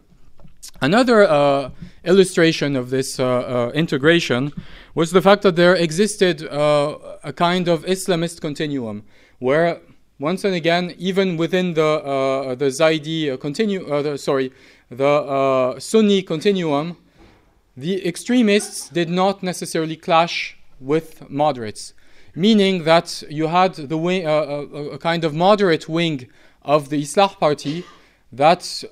Another 0.81 1.23
uh, 1.23 1.71
illustration 2.03 2.75
of 2.75 2.89
this 2.89 3.19
integration 3.19 4.51
was 4.93 5.11
the 5.11 5.21
fact 5.21 5.41
that 5.41 5.55
there 5.55 5.75
existed 5.75 6.43
a 6.43 7.33
kind 7.35 7.67
of 7.67 7.83
Islamist 7.85 8.41
continuum 8.41 9.03
where 9.39 9.81
once 10.19 10.43
and 10.43 10.53
again, 10.53 10.93
even 10.97 11.37
within 11.37 11.73
the 11.73 11.81
uh, 11.81 12.55
the 12.55 12.65
Zaidi 12.65 13.31
uh, 13.31 13.37
continu- 13.37 13.89
uh, 13.89 14.17
sorry, 14.17 14.51
the 14.91 15.75
Sunni 15.79 16.21
continuum, 16.23 16.97
the 17.75 18.05
extremists 18.07 18.89
did 18.89 19.09
not 19.09 19.43
necessarily 19.43 19.95
clash 19.95 20.57
with 20.79 21.29
moderates, 21.29 21.93
meaning 22.35 22.83
that 22.83 23.23
you 23.29 23.47
had 23.47 23.73
the 23.75 23.97
wing, 23.97 24.25
uh, 24.25 24.29
a, 24.29 24.61
uh, 24.61 24.95
a, 24.95 24.97
kind 24.97 25.23
of 25.23 25.33
moderate 25.33 25.87
wing 25.87 26.27
of 26.61 26.89
the 26.89 27.01
Islah 27.01 27.37
party 27.39 27.83
that 28.31 28.83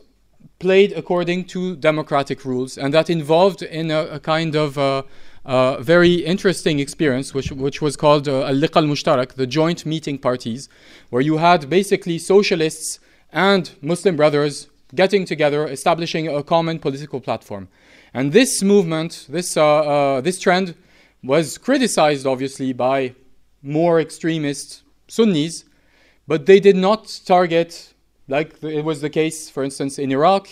played 0.60 0.92
according 0.94 1.46
to 1.46 1.76
democratic 1.76 2.44
rules 2.46 2.78
and 2.78 2.94
that 2.94 3.10
involved 3.10 3.62
in 3.62 3.92
a, 3.92 4.02
a 4.06 4.20
kind 4.20 4.56
of 4.56 4.78
uh, 4.78 5.04
uh, 5.46 5.82
very 5.82 6.16
interesting 6.16 6.80
experience, 6.80 7.34
which, 7.34 7.52
which 7.52 7.82
was 7.82 7.96
called 7.96 8.28
uh, 8.28 8.46
Al-Liqa 8.46 8.78
al-Mushtarak, 8.78 9.34
the 9.34 9.48
joint 9.48 9.86
meeting 9.86 10.18
parties, 10.18 10.68
where 11.10 11.22
you 11.22 11.38
had 11.38 11.70
basically 11.70 12.18
socialists 12.18 13.00
and 13.32 13.72
Muslim 13.82 14.16
brothers 14.16 14.68
getting 14.96 15.26
together, 15.26 15.68
establishing 15.68 16.28
a 16.28 16.44
common 16.44 16.80
political 16.80 17.22
platform. 17.22 17.68
And 18.18 18.32
this 18.32 18.64
movement, 18.64 19.28
this, 19.30 19.56
uh, 19.56 19.64
uh, 19.64 20.22
this 20.22 20.40
trend, 20.40 20.74
was 21.22 21.60
criticized 21.60 22.26
obviously 22.26 22.74
by 22.74 23.14
more 23.62 24.02
extremist 24.02 24.82
Sunnis, 25.08 25.66
but 26.26 26.48
they 26.48 26.60
did 26.60 26.76
not 26.76 27.22
target, 27.28 27.94
like 28.28 28.56
it 28.64 28.84
was 28.84 29.02
the 29.02 29.12
case, 29.12 29.52
for 29.52 29.64
instance, 29.64 30.00
in 30.00 30.12
Iraq, 30.12 30.48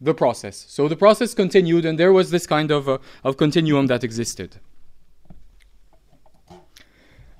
the 0.00 0.14
process. 0.14 0.64
So 0.66 0.88
the 0.88 0.96
process 0.96 1.34
continued, 1.34 1.84
and 1.84 1.98
there 1.98 2.10
was 2.10 2.30
this 2.30 2.46
kind 2.46 2.70
of, 2.70 2.88
uh, 2.88 2.96
of 3.22 3.36
continuum 3.36 3.88
that 3.88 4.02
existed. 4.02 4.56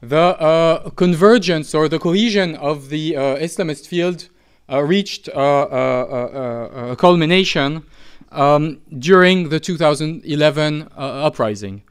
The 0.03 0.27
uh, 0.51 0.91
convergence 0.91 1.75
or 1.75 1.89
the 1.89 1.99
cohesion 1.99 2.55
of 2.57 2.91
the 2.91 3.17
uh, 3.17 3.21
Islamist 3.39 3.87
field 3.87 4.29
uh, 4.71 4.83
reached 4.83 5.29
a 5.29 6.97
culmination 6.99 7.85
um, 8.33 8.81
during 8.99 9.49
the 9.49 9.61
2011 9.61 10.89
uprising. 10.97 11.83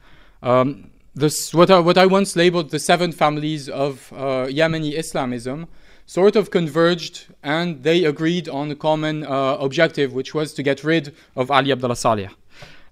Um, 0.42 0.90
this, 1.14 1.52
what, 1.54 1.70
I, 1.70 1.78
what 1.78 1.98
I 1.98 2.06
once 2.06 2.36
labeled 2.36 2.70
the 2.70 2.78
seven 2.78 3.12
families 3.12 3.68
of 3.68 4.10
Yemeni 4.10 4.98
Islamism 4.98 5.68
sort 6.06 6.36
of 6.36 6.50
converged 6.50 7.26
and 7.42 7.82
they 7.82 8.04
agreed 8.04 8.48
on 8.48 8.70
a 8.70 8.74
common 8.74 9.24
uh, 9.24 9.56
objective, 9.60 10.12
which 10.12 10.34
was 10.34 10.52
to 10.54 10.62
get 10.62 10.84
rid 10.84 11.14
of 11.36 11.50
Ali 11.50 11.72
Abdullah 11.72 11.96
Saleh. 11.96 12.30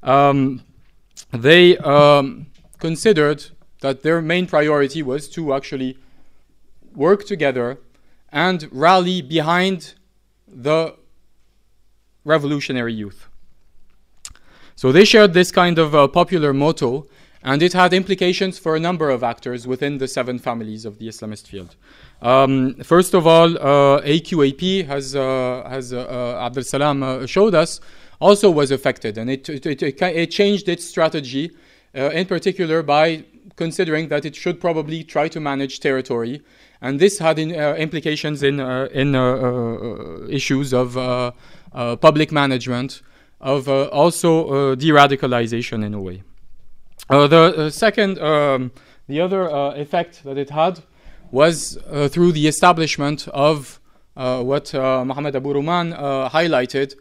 Um, 0.02 0.62
they 1.32 1.76
um, 1.78 2.46
considered 2.78 3.46
that 3.80 4.02
their 4.02 4.20
main 4.20 4.46
priority 4.46 5.02
was 5.02 5.28
to 5.30 5.54
actually 5.54 5.98
work 6.94 7.24
together 7.24 7.78
and 8.32 8.68
rally 8.70 9.22
behind 9.22 9.94
the 10.46 10.94
revolutionary 12.24 12.92
youth. 12.92 13.29
So 14.80 14.92
they 14.92 15.04
shared 15.04 15.34
this 15.34 15.52
kind 15.52 15.78
of 15.78 15.94
uh, 15.94 16.08
popular 16.08 16.54
motto, 16.54 17.06
and 17.42 17.62
it 17.62 17.74
had 17.74 17.92
implications 17.92 18.58
for 18.58 18.76
a 18.76 18.80
number 18.80 19.10
of 19.10 19.22
actors 19.22 19.66
within 19.66 19.98
the 19.98 20.08
seven 20.08 20.38
families 20.38 20.86
of 20.86 20.96
the 20.96 21.06
Islamist 21.06 21.48
field. 21.48 21.76
Um, 22.22 22.76
first 22.82 23.12
of 23.12 23.26
all, 23.26 23.58
uh, 23.58 24.00
AQAP, 24.00 24.88
as, 24.88 25.14
uh, 25.14 25.60
as 25.66 25.92
uh, 25.92 25.98
uh 25.98 26.46
Abdel 26.46 26.64
Salam 26.64 27.02
uh, 27.02 27.26
showed 27.26 27.54
us, 27.54 27.82
also 28.20 28.50
was 28.50 28.70
affected, 28.70 29.18
and 29.18 29.28
it, 29.28 29.50
it, 29.50 29.66
it, 29.66 30.00
it 30.00 30.30
changed 30.30 30.66
its 30.66 30.86
strategy, 30.86 31.50
in 31.92 32.24
particular 32.24 32.82
by 32.82 33.22
considering 33.56 34.08
that 34.08 34.24
it 34.24 34.34
should 34.34 34.58
probably 34.62 35.04
try 35.04 35.28
to 35.28 35.40
manage 35.40 35.80
territory 35.80 36.40
and 36.82 36.98
this 36.98 37.18
had 37.18 37.38
in, 37.38 37.54
uh, 37.54 37.74
implications 37.74 38.42
in, 38.42 38.58
uh, 38.58 38.88
in 38.92 39.14
uh, 39.14 40.26
issues 40.28 40.72
of 40.72 40.94
public 42.00 42.32
management, 42.32 43.02
of 43.40 43.68
uh, 43.68 43.84
also 43.86 44.48
uh, 44.48 44.74
de-radicalization 44.74 45.84
in 45.84 45.94
a 45.94 46.00
way. 46.00 46.22
Uh, 47.08 47.26
the 47.26 47.70
second, 47.70 48.18
um, 48.18 48.70
the 49.08 49.20
other 49.20 49.48
effect 49.76 50.22
that 50.24 50.38
it 50.38 50.50
had 50.50 50.80
was 51.32 51.78
through 52.10 52.32
the 52.32 52.46
establishment 52.46 53.26
of 53.28 53.80
what 54.14 54.72
Mohammed 54.74 55.36
Abu 55.36 55.54
Ruman 55.54 55.92
highlighted, 56.30 56.94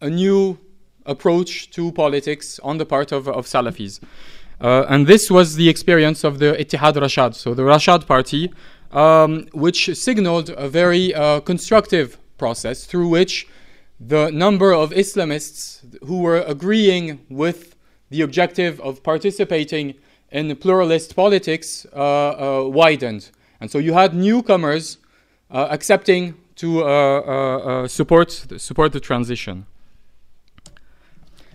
a 0.00 0.10
new 0.10 0.58
approach 1.06 1.70
to 1.70 1.90
politics 1.92 2.60
on 2.62 2.78
the 2.78 2.86
part 2.86 3.12
of, 3.12 3.28
of 3.28 3.46
Salafis. 3.46 4.00
Uh, 4.60 4.86
and 4.88 5.06
this 5.06 5.30
was 5.30 5.56
the 5.56 5.68
experience 5.68 6.22
of 6.22 6.38
the 6.38 6.52
Ittihad 6.52 6.94
Rashad, 6.94 7.34
so 7.34 7.54
the 7.54 7.62
Rashad 7.62 8.06
party, 8.06 8.52
um, 8.92 9.46
which 9.52 9.94
signaled 9.96 10.50
a 10.50 10.68
very 10.68 11.12
uh, 11.14 11.40
constructive 11.40 12.18
process 12.38 12.84
through 12.84 13.08
which 13.08 13.48
the 14.06 14.30
number 14.30 14.72
of 14.72 14.90
Islamists 14.90 15.80
who 16.04 16.20
were 16.20 16.40
agreeing 16.40 17.24
with 17.28 17.76
the 18.10 18.22
objective 18.22 18.80
of 18.80 19.02
participating 19.02 19.94
in 20.30 20.54
pluralist 20.56 21.14
politics 21.14 21.86
uh, 21.94 21.98
uh 21.98 22.68
widened. 22.68 23.30
And 23.60 23.70
so 23.70 23.78
you 23.78 23.92
had 23.92 24.14
newcomers 24.14 24.98
uh, 25.50 25.68
accepting 25.70 26.34
to 26.56 26.84
uh, 26.84 27.88
support, 27.88 28.30
support 28.56 28.92
the 28.92 29.00
transition. 29.00 29.66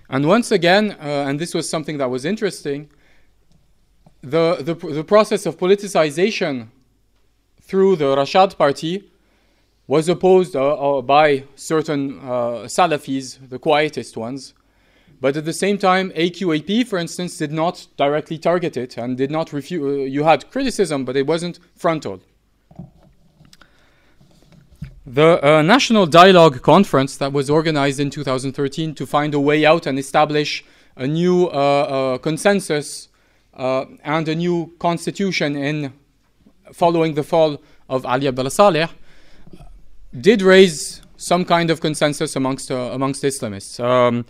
And 0.09 0.25
once 0.25 0.51
again, 0.51 0.91
and 0.99 1.39
this 1.39 1.53
was 1.53 1.69
something 1.69 1.97
that 1.97 2.09
was 2.09 2.23
interesting, 2.23 2.89
the, 4.21 4.57
the, 4.61 4.73
the 4.73 5.03
process 5.03 5.45
of 5.45 5.57
politicization 5.57 6.69
through 7.61 7.97
the 7.97 8.15
Rashad 8.15 8.57
party 8.57 9.11
was 9.87 10.09
opposed 10.09 10.55
uh, 10.55 10.97
uh, 10.97 11.01
by 11.01 11.43
certain 11.55 12.19
uh, 12.19 12.67
Salafis, 12.67 13.37
the 13.49 13.57
quietist 13.57 14.17
ones. 14.17 14.53
But 15.19 15.35
at 15.37 15.45
the 15.45 15.53
same 15.53 15.77
time, 15.77 16.11
AQAP, 16.11 16.85
for 16.87 16.99
instance, 16.99 17.37
did 17.37 17.51
not 17.51 17.87
directly 17.97 18.37
target 18.37 18.77
it 18.77 18.97
and 18.97 19.17
did 19.17 19.31
not 19.31 19.53
refute. 19.53 19.81
Uh, 19.81 20.03
you 20.03 20.23
had 20.25 20.49
criticism, 20.51 21.05
but 21.05 21.15
it 21.15 21.25
wasn't 21.25 21.59
frontal. 21.75 22.21
The 25.05 25.39
uh, 25.43 25.61
National 25.61 26.05
Dialogue 26.05 26.61
Conference 26.61 27.15
that 27.17 27.31
was 27.31 27.49
organized 27.49 28.01
in 28.01 28.09
2013 28.09 28.93
to 28.95 29.05
find 29.05 29.33
a 29.33 29.39
way 29.39 29.65
out 29.65 29.85
and 29.85 29.97
establish 29.97 30.65
a 30.97 31.07
new 31.07 31.47
uh, 31.47 32.17
consensus 32.17 33.07
uh, 33.53 33.85
and 34.03 34.27
a 34.27 34.35
new 34.35 34.73
constitution 34.79 35.55
in 35.55 35.93
following 36.73 37.13
the 37.13 37.23
fall 37.23 37.61
of 37.87 38.05
Ali 38.05 38.27
Abdullah 38.27 38.51
Saleh 38.51 38.89
did 40.21 40.41
raise 40.41 41.01
some 41.17 41.45
kind 41.45 41.69
of 41.69 41.81
consensus 41.81 42.35
amongst 42.35 42.71
uh, 42.71 42.91
amongst 42.93 43.23
Islamists. 43.23 43.79
Um, 43.79 44.25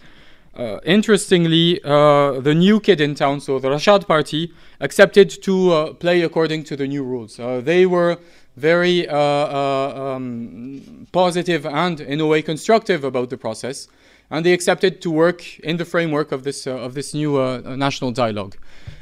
uh, 0.56 0.80
interestingly, 0.86 1.80
uh, 1.84 2.40
the 2.40 2.56
new 2.56 2.80
kid 2.80 3.00
in 3.00 3.14
town, 3.14 3.40
so 3.40 3.60
the 3.60 3.70
Rashad 3.70 4.08
party, 4.08 4.52
accepted 4.80 5.30
to 5.44 5.72
uh, 5.72 5.94
play 5.94 6.24
according 6.24 6.64
to 6.64 6.76
the 6.76 6.88
new 6.88 7.04
rules. 7.04 7.40
Uh, 7.40 7.62
they 7.62 7.86
were 7.86 8.18
very 8.56 9.08
um, 9.08 11.06
positive 11.12 11.64
and, 11.68 12.02
in 12.02 12.20
a 12.20 12.26
way, 12.26 12.42
constructive 12.42 13.04
about 13.04 13.30
the 13.30 13.38
process, 13.38 13.88
and 14.32 14.44
they 14.44 14.52
accepted 14.52 15.00
to 15.02 15.12
work 15.12 15.60
in 15.60 15.78
the 15.78 15.86
framework 15.86 16.32
of 16.32 16.42
this 16.44 16.66
of 16.66 16.96
this 16.96 17.14
new 17.14 17.38
national 17.78 18.12
dialogue. 18.12 18.56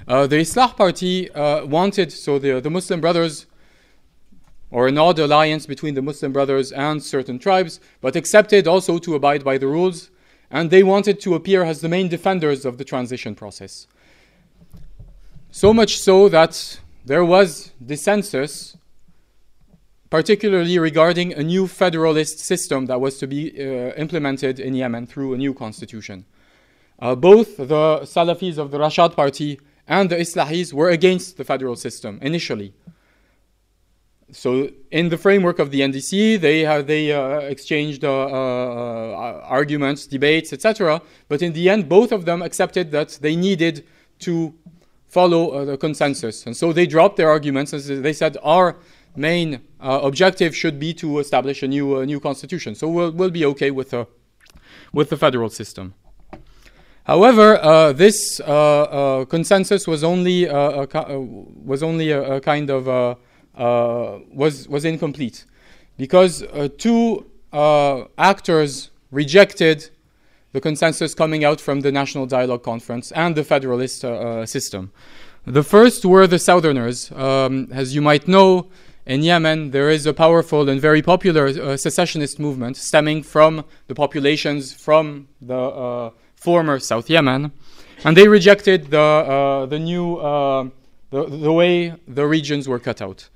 Uh, 0.08 0.28
the 0.28 0.38
Islah 0.38 0.76
party 0.76 1.32
uh, 1.32 1.66
wanted, 1.66 2.12
so 2.12 2.38
the, 2.38 2.60
the 2.60 2.70
Muslim 2.70 3.02
Brothers, 3.02 3.48
or 4.76 4.90
an 4.90 4.98
odd 4.98 5.18
alliance 5.18 5.66
between 5.66 5.94
the 5.94 6.02
Muslim 6.02 6.34
Brothers 6.34 6.74
and 6.74 7.02
certain 7.02 7.40
tribes, 7.40 7.80
but 8.02 8.18
accepted 8.18 8.68
also 8.68 8.98
to 8.98 9.16
abide 9.16 9.42
by 9.42 9.58
the 9.58 9.68
rules, 9.68 10.12
and 10.52 10.70
they 10.70 10.84
wanted 10.84 11.22
to 11.22 11.34
appear 11.34 11.64
as 11.64 11.80
the 11.80 11.88
main 11.88 12.10
defenders 12.10 12.66
of 12.66 12.78
the 12.78 12.84
transition 12.84 13.36
process. 13.36 13.88
So 15.50 15.74
much 15.74 15.98
so 15.98 16.28
that 16.28 16.82
there 17.06 17.24
was 17.24 17.72
dissensus, 17.82 18.76
particularly 20.10 20.78
regarding 20.78 21.32
a 21.32 21.42
new 21.42 21.68
federalist 21.68 22.40
system 22.40 22.88
that 22.88 23.00
was 23.00 23.18
to 23.20 23.28
be 23.28 23.42
uh, 23.58 23.94
implemented 23.96 24.60
in 24.60 24.76
Yemen 24.76 25.08
through 25.08 25.34
a 25.34 25.38
new 25.38 25.54
constitution. 25.54 26.26
Uh, 27.00 27.16
both 27.16 27.56
the 27.56 28.02
Salafis 28.04 28.58
of 28.58 28.72
the 28.72 28.80
Rashad 28.80 29.16
party 29.16 29.58
and 29.88 30.10
the 30.10 30.18
Islahis 30.18 30.74
were 30.74 30.90
against 30.90 31.38
the 31.38 31.46
federal 31.46 31.78
system 31.78 32.20
initially. 32.22 32.74
So, 34.36 34.70
in 34.92 35.08
the 35.08 35.18
framework 35.18 35.60
of 35.60 35.72
the 35.72 35.80
NDC, 35.80 36.42
they 36.42 36.60
have, 36.60 36.88
they 36.88 37.14
uh, 37.14 37.40
exchanged 37.40 38.04
uh, 38.04 38.10
uh, 38.12 39.42
arguments, 39.46 40.06
debates, 40.06 40.52
etc. 40.52 41.02
But 41.30 41.42
in 41.42 41.54
the 41.54 41.70
end, 41.70 41.88
both 41.88 42.12
of 42.12 42.26
them 42.26 42.42
accepted 42.42 42.92
that 42.92 43.18
they 43.22 43.38
needed 43.38 43.86
to 44.20 44.54
follow 45.08 45.52
uh, 45.52 45.66
the 45.66 45.78
consensus, 45.78 46.46
and 46.46 46.56
so 46.56 46.74
they 46.74 46.86
dropped 46.86 47.16
their 47.16 47.30
arguments. 47.30 47.72
And 47.72 48.04
they 48.04 48.12
said 48.12 48.38
our 48.44 48.76
main 49.16 49.62
uh, 49.80 50.02
objective 50.04 50.54
should 50.54 50.80
be 50.80 50.94
to 50.96 51.20
establish 51.20 51.64
a 51.64 51.68
new 51.68 52.06
new 52.06 52.20
constitution. 52.20 52.76
So 52.76 52.90
we'll 52.90 53.12
we'll 53.12 53.32
be 53.42 53.46
okay 53.46 53.72
with 53.72 53.92
the 53.92 54.06
with 54.92 55.10
the 55.10 55.18
federal 55.18 55.50
system. 55.50 55.94
However, 57.06 57.58
uh, 57.62 57.94
this 57.94 58.42
uh, 58.42 58.44
uh, 58.44 59.26
consensus 59.26 59.88
was 59.88 60.04
only 60.04 60.50
uh, 60.50 60.86
was 61.64 61.82
only 61.84 62.12
a, 62.12 62.36
a 62.36 62.42
kind 62.42 62.70
of 62.70 63.18
was 63.58 64.68
was 64.68 64.86
incomplete 64.86 65.46
because 65.98 66.44
two 66.78 67.26
actors 67.52 68.90
rejected 69.12 69.90
the 70.52 70.62
consensus 70.62 71.14
coming 71.14 71.44
out 71.44 71.60
from 71.60 71.82
the 71.82 71.92
National 71.92 72.26
Dialogue 72.26 72.64
Conference 72.64 73.12
and 73.12 73.36
the 73.36 73.44
Federalist 73.44 74.02
system. 74.46 74.92
The 75.46 75.64
first 75.64 76.04
were 76.06 76.26
the 76.26 76.40
Southerners. 76.40 77.12
Um, 77.12 77.68
as 77.72 77.94
you 77.94 78.02
might 78.02 78.28
know, 78.28 78.68
in 79.06 79.22
Yemen, 79.22 79.70
there 79.70 79.92
is 79.92 80.08
a 80.08 80.14
powerful 80.14 80.68
and 80.68 80.82
very 80.82 81.04
popular 81.04 81.46
uh, 81.48 81.78
secessionist 81.78 82.40
movement 82.40 82.78
stemming 82.78 83.22
from 83.22 83.64
the 83.88 83.94
populations 83.94 84.74
from 84.74 85.28
the 85.40 85.56
uh, 85.56 86.10
former 86.36 86.80
South 86.80 87.10
Yemen. 87.10 87.52
and 88.04 88.18
they 88.18 88.28
rejected 88.28 88.90
the, 88.90 89.00
uh, 89.00 89.66
the 89.68 89.78
new, 89.78 90.18
uh, 90.18 90.68
the, 91.12 91.26
the 91.26 91.54
way 91.54 91.94
the 92.08 92.26
regions 92.26 92.68
were 92.68 92.80
cut 92.80 93.00
out. 93.00 93.30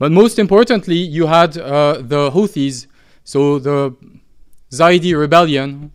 But 0.00 0.12
most 0.12 0.38
importantly, 0.38 0.96
you 0.96 1.26
had 1.26 1.58
uh, 1.58 1.98
the 2.00 2.30
Houthis, 2.30 2.86
so 3.22 3.58
the 3.58 3.94
Zaidi 4.72 5.14
rebellion, 5.14 5.92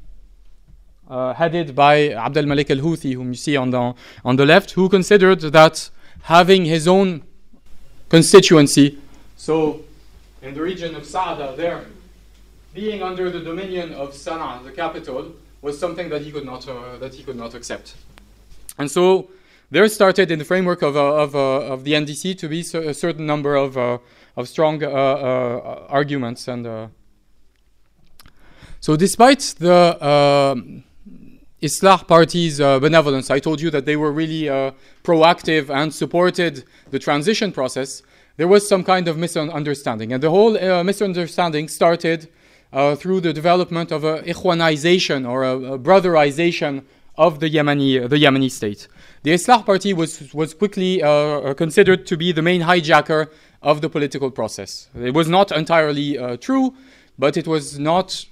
uh, 1.09 1.33
headed 1.33 1.73
by 1.73 2.09
Abd 2.09 2.37
al 2.37 2.45
Malik 2.45 2.69
al 2.69 2.77
Houthi, 2.77 3.15
whom 3.15 3.29
you 3.29 3.33
see 3.33 3.57
on 3.57 3.71
the, 3.71 3.95
on 4.23 4.35
the 4.35 4.45
left, 4.45 4.71
who 4.71 4.89
considered 4.89 5.41
that 5.41 5.89
having 6.21 6.65
his 6.65 6.87
own 6.87 7.23
constituency, 8.09 8.99
so 9.37 9.81
in 10.43 10.53
the 10.53 10.61
region 10.61 10.93
of 10.93 11.01
Saada, 11.01 11.57
there, 11.57 11.83
being 12.75 13.01
under 13.01 13.31
the 13.31 13.39
dominion 13.39 13.91
of 13.93 14.13
Sana'a, 14.13 14.63
the 14.63 14.71
capital, 14.71 15.33
was 15.63 15.79
something 15.79 16.09
that 16.09 16.21
he 16.21 16.31
could 16.31 16.45
not, 16.45 16.67
uh, 16.69 16.97
that 16.99 17.15
he 17.15 17.23
could 17.23 17.37
not 17.37 17.55
accept. 17.55 17.95
And 18.77 18.91
so 18.91 19.29
there 19.71 19.87
started 19.87 20.31
in 20.31 20.39
the 20.39 20.45
framework 20.45 20.81
of, 20.81 20.95
uh, 20.95 21.15
of, 21.15 21.35
uh, 21.35 21.73
of 21.73 21.83
the 21.83 21.93
NDC 21.93 22.37
to 22.37 22.47
be 22.47 22.61
a 22.61 22.93
certain 22.93 23.25
number 23.25 23.55
of, 23.55 23.77
uh, 23.77 23.97
of 24.35 24.47
strong 24.47 24.83
uh, 24.83 24.87
uh, 24.87 25.87
arguments. 25.89 26.47
And 26.47 26.89
so 28.79 28.95
despite 28.95 29.55
the 29.57 30.83
Islah 31.61 32.07
Party's 32.07 32.59
benevolence, 32.59 33.31
I 33.31 33.39
told 33.39 33.59
you 33.59 33.71
that 33.71 33.85
they 33.85 33.95
were 33.95 34.11
really 34.11 34.43
proactive 35.03 35.69
and 35.69 35.93
supported 35.93 36.63
the 36.91 36.99
transition 36.99 37.51
process. 37.51 38.03
There 38.37 38.47
was 38.47 38.67
some 38.67 38.83
kind 38.83 39.07
of 39.07 39.17
misunderstanding. 39.17 40.13
And 40.13 40.21
the 40.21 40.29
whole 40.29 40.83
misunderstanding 40.83 41.69
started 41.69 42.29
uh, 42.75 42.95
through 42.95 43.21
the 43.21 43.31
development 43.31 43.91
of 43.91 44.03
a 44.03 44.21
ikhwanization 44.23 45.27
or 45.27 45.43
a, 45.43 45.55
a 45.73 45.79
brotherization 45.79 46.83
of 47.17 47.39
the 47.39 47.49
Yemeni, 47.49 48.09
the 48.09 48.17
Yemeni 48.17 48.51
state. 48.51 48.89
The 49.25 49.31
Islah 49.31 49.65
Party 49.65 49.91
was, 49.91 50.31
was 50.35 50.53
quickly 50.53 51.01
uh, 51.01 51.55
considered 51.55 52.05
to 52.05 52.15
be 52.15 52.31
the 52.31 52.43
main 52.43 52.61
hijacker 52.61 53.31
of 53.63 53.81
the 53.81 53.89
political 53.89 54.29
process. 54.29 54.87
It 54.95 55.15
was 55.15 55.27
not 55.27 55.51
entirely 55.51 56.15
uh, 56.15 56.37
true, 56.37 56.75
but 57.17 57.35
it 57.35 57.47
was 57.47 57.79
not 57.79 58.23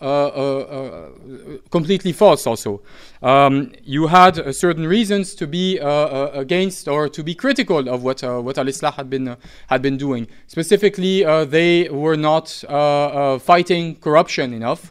uh, 0.00 0.04
uh, 0.04 0.58
uh, 0.58 1.58
completely 1.70 2.10
false 2.10 2.48
also. 2.48 2.82
Um, 3.22 3.70
you 3.84 4.08
had 4.08 4.52
certain 4.56 4.88
reasons 4.88 5.36
to 5.36 5.46
be 5.46 5.78
against 5.78 6.88
or 6.88 7.08
to 7.08 7.22
be 7.22 7.36
critical 7.36 7.88
of 7.88 8.02
what 8.02 8.22
what 8.24 8.58
al-Islah 8.58 8.94
had 8.94 9.08
been 9.08 9.36
had 9.68 9.82
been 9.82 9.98
doing. 9.98 10.26
Specifically, 10.48 11.22
they 11.44 11.88
were 11.90 12.16
not 12.16 12.48
fighting 13.40 13.94
corruption 14.00 14.52
enough 14.52 14.90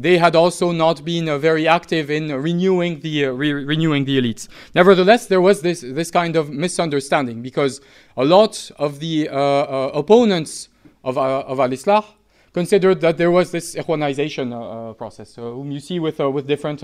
they 0.00 0.16
had 0.18 0.34
also 0.34 0.72
not 0.72 1.04
been 1.04 1.28
uh, 1.28 1.38
very 1.38 1.68
active 1.68 2.10
in 2.10 2.32
renewing 2.32 3.00
the 3.00 3.26
uh, 3.26 3.30
re- 3.30 3.52
renewing 3.52 4.04
the 4.04 4.18
elites. 4.20 4.48
Nevertheless, 4.74 5.26
there 5.26 5.40
was 5.40 5.60
this 5.60 5.80
this 5.80 6.10
kind 6.10 6.36
of 6.36 6.50
misunderstanding 6.50 7.42
because 7.42 7.80
a 8.16 8.24
lot 8.24 8.70
of 8.78 9.00
the 9.00 9.28
uh, 9.28 9.90
opponents 9.92 10.68
of 11.04 11.18
of 11.18 11.60
al-Islah 11.60 12.04
considered 12.52 13.00
that 13.00 13.16
there 13.16 13.30
was 13.30 13.52
this 13.52 13.76
Ikhwanization 13.76 14.52
uh, 14.52 14.90
uh, 14.90 14.92
process, 14.94 15.38
uh, 15.38 15.42
whom 15.42 15.70
you 15.70 15.80
see 15.80 15.98
with 16.00 16.18
with 16.18 16.46
different 16.46 16.82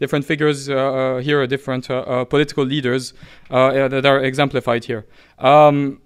different 0.00 0.24
figures 0.24 0.66
here, 0.66 1.46
different 1.46 1.86
political 2.28 2.64
leaders 2.64 3.14
that 3.48 4.04
are 4.04 4.20
exemplified 4.24 4.84
here. 4.84 5.06
Um, 5.38 6.00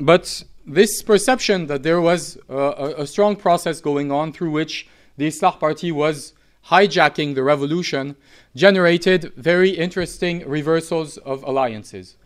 but 0.00 0.44
this 0.66 1.02
perception 1.02 1.66
that 1.66 1.82
there 1.82 2.00
was 2.00 2.38
a, 2.48 2.94
a, 2.98 3.06
strong 3.06 3.34
process 3.34 3.80
going 3.80 4.12
on 4.12 4.32
through 4.32 4.50
which 4.50 4.86
the 5.16 5.26
Islah 5.26 5.58
Party 5.58 5.92
was 5.92 6.32
hijacking 6.66 7.34
the 7.34 7.42
revolution 7.42 8.16
generated 8.54 9.32
very 9.36 9.70
interesting 9.70 10.46
reversals 10.48 11.16
of 11.18 11.42
alliances. 11.42 12.16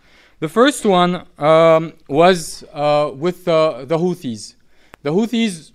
The 0.40 0.48
first 0.48 0.84
one 0.84 1.26
um, 1.38 1.92
was 2.08 2.64
uh, 2.72 3.12
with 3.14 3.46
uh, 3.46 3.84
the 3.84 3.98
Houthis. 3.98 4.56
The 5.02 5.10
Houthis 5.10 5.72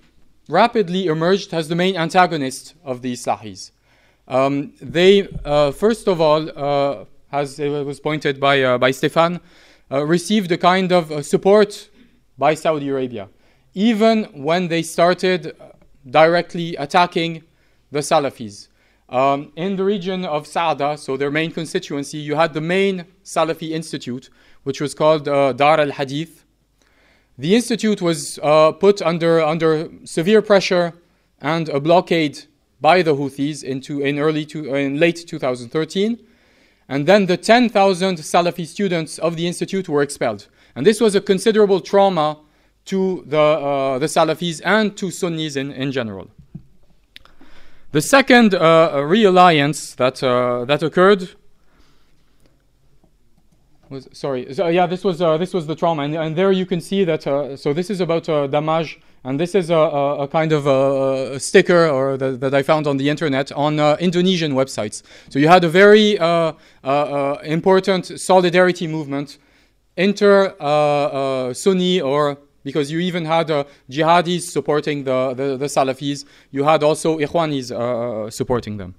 rapidly 0.47 1.05
emerged 1.05 1.53
as 1.53 1.69
the 1.69 1.75
main 1.75 1.95
antagonist 1.95 2.73
of 2.83 3.01
the 3.01 3.13
Islahis. 3.13 3.71
Um, 4.27 4.73
they, 4.81 5.27
uh, 5.45 5.71
first 5.71 6.07
of 6.07 6.19
all, 6.21 6.49
uh, 6.55 7.05
as 7.31 7.59
it 7.59 7.69
was 7.69 7.99
pointed 7.99 8.39
by, 8.39 8.61
uh, 8.61 8.77
by 8.77 8.91
Stéphane, 8.91 9.39
uh, 9.91 10.05
received 10.05 10.51
a 10.51 10.57
kind 10.57 10.91
of 10.91 11.25
support 11.25 11.89
by 12.37 12.53
Saudi 12.53 12.89
Arabia, 12.89 13.29
even 13.73 14.25
when 14.33 14.67
they 14.67 14.81
started 14.83 15.55
directly 16.07 16.75
attacking 16.75 17.43
the 17.91 17.99
Salafis. 17.99 18.67
Um, 19.09 19.51
in 19.55 19.75
the 19.75 19.83
region 19.83 20.23
of 20.23 20.45
Saada, 20.45 20.97
so 20.97 21.17
their 21.17 21.31
main 21.31 21.51
constituency, 21.51 22.19
you 22.19 22.35
had 22.35 22.53
the 22.53 22.61
main 22.61 23.05
Salafi 23.23 23.71
institute, 23.71 24.29
which 24.63 24.79
was 24.79 24.93
called 24.93 25.27
uh, 25.27 25.53
Dar 25.53 25.79
al 25.79 25.91
Hadith, 25.91 26.45
the 27.39 27.55
institute 27.55 28.01
was 28.01 28.37
uh, 28.43 28.73
put 28.73 29.01
under, 29.01 29.41
under 29.41 29.89
severe 30.03 30.41
pressure 30.41 30.93
and 31.39 31.69
a 31.69 31.79
blockade 31.79 32.45
by 32.81 33.01
the 33.01 33.15
Houthis 33.15 33.63
into, 33.63 34.01
in, 34.01 34.19
early 34.19 34.45
to, 34.47 34.75
in 34.75 34.99
late 34.99 35.25
2013. 35.25 36.19
And 36.89 37.07
then 37.07 37.27
the 37.27 37.37
10,000 37.37 38.17
Salafi 38.17 38.67
students 38.67 39.19
of 39.19 39.37
the 39.37 39.47
institute 39.47 39.87
were 39.87 40.01
expelled. 40.01 40.47
And 40.75 40.85
this 40.85 40.99
was 40.99 41.15
a 41.15 41.21
considerable 41.21 41.79
trauma 41.79 42.39
to 42.89 43.23
the, 43.27 43.39
uh, 43.39 43.99
the 43.99 44.07
Salafis 44.07 44.61
and 44.65 44.97
to 44.97 45.11
Sunnis 45.11 45.55
in, 45.55 45.71
in 45.71 45.91
general. 45.91 46.27
The 47.91 48.01
second 48.01 48.55
uh, 48.55 49.03
realliance 49.05 49.93
that, 49.95 50.23
uh, 50.23 50.65
that 50.65 50.81
occurred 50.81 51.29
was 53.89 54.07
sorry. 54.11 54.53
So, 54.53 54.67
yeah, 54.67 54.87
this 54.87 55.03
was 55.03 55.19
uh, 55.21 55.37
this 55.37 55.51
was 55.51 55.65
the 55.65 55.75
trauma, 55.75 56.03
and, 56.03 56.15
and 56.15 56.35
there 56.35 56.51
you 56.51 56.65
can 56.65 56.79
see 56.79 57.03
that. 57.05 57.25
Uh, 57.25 57.57
so 57.57 57.73
this 57.73 57.89
is 57.89 58.01
about 58.01 58.29
uh, 58.29 58.47
Dammaj, 58.47 58.97
and 59.23 59.39
this 59.39 59.55
is 59.55 59.71
a, 59.71 59.75
a, 59.75 60.23
a 60.23 60.27
kind 60.27 60.51
of 60.51 60.67
a, 60.67 61.33
a 61.33 61.39
sticker 61.39 61.87
or 61.87 62.15
that 62.17 62.53
I 62.53 62.61
found 62.61 62.85
on 62.85 62.97
the 62.97 63.09
internet 63.09 63.51
on 63.51 63.79
Indonesian 63.99 64.53
websites. 64.53 65.01
So 65.29 65.39
you 65.39 65.47
had 65.47 65.63
a 65.63 65.69
very 65.69 66.17
important 67.43 68.19
solidarity 68.19 68.85
movement, 68.87 69.39
inter 69.97 70.53
Sunni 71.53 72.01
or 72.01 72.37
because 72.69 72.91
you 72.93 72.99
even 72.99 73.23
had 73.25 73.47
jihadis 73.95 74.43
supporting 74.57 75.03
the, 75.03 75.33
the, 75.39 75.47
the 75.63 75.69
Salafis. 75.75 76.25
You 76.51 76.63
had 76.63 76.81
also 76.83 77.17
Ikhwanis 77.25 77.67
supporting 78.39 78.77
them. 78.77 78.91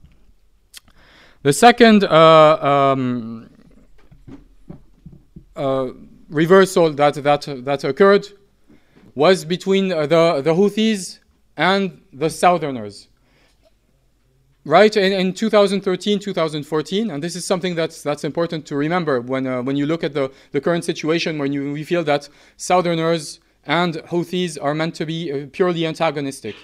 The 1.42 1.52
second. 1.52 2.04
Um, 2.04 3.50
uh, 5.56 5.90
reversal 6.30 6.90
that, 6.92 7.14
that, 7.14 7.42
that 7.64 7.84
occurred 7.84 8.26
was 9.14 9.44
between 9.44 9.92
uh, 9.92 10.06
the, 10.06 10.40
the 10.42 10.54
Houthis 10.54 11.18
and 11.56 12.00
the 12.12 12.30
Southerners. 12.30 13.08
Right 14.64 14.94
in, 14.96 15.12
in 15.12 15.34
2013, 15.34 16.18
2014, 16.18 17.10
and 17.10 17.22
this 17.22 17.34
is 17.34 17.44
something 17.44 17.74
that's, 17.74 18.02
that's 18.02 18.24
important 18.24 18.66
to 18.66 18.76
remember 18.76 19.20
when, 19.20 19.46
uh, 19.46 19.62
when 19.62 19.76
you 19.76 19.86
look 19.86 20.04
at 20.04 20.14
the, 20.14 20.30
the 20.52 20.60
current 20.60 20.84
situation 20.84 21.38
when 21.38 21.52
you, 21.52 21.72
we 21.72 21.82
feel 21.82 22.04
that 22.04 22.28
Southerners 22.56 23.40
and 23.66 23.94
Houthis 23.94 24.58
are 24.60 24.74
meant 24.74 24.94
to 24.96 25.06
be 25.06 25.32
uh, 25.32 25.46
purely 25.52 25.86
antagonistic. 25.86 26.56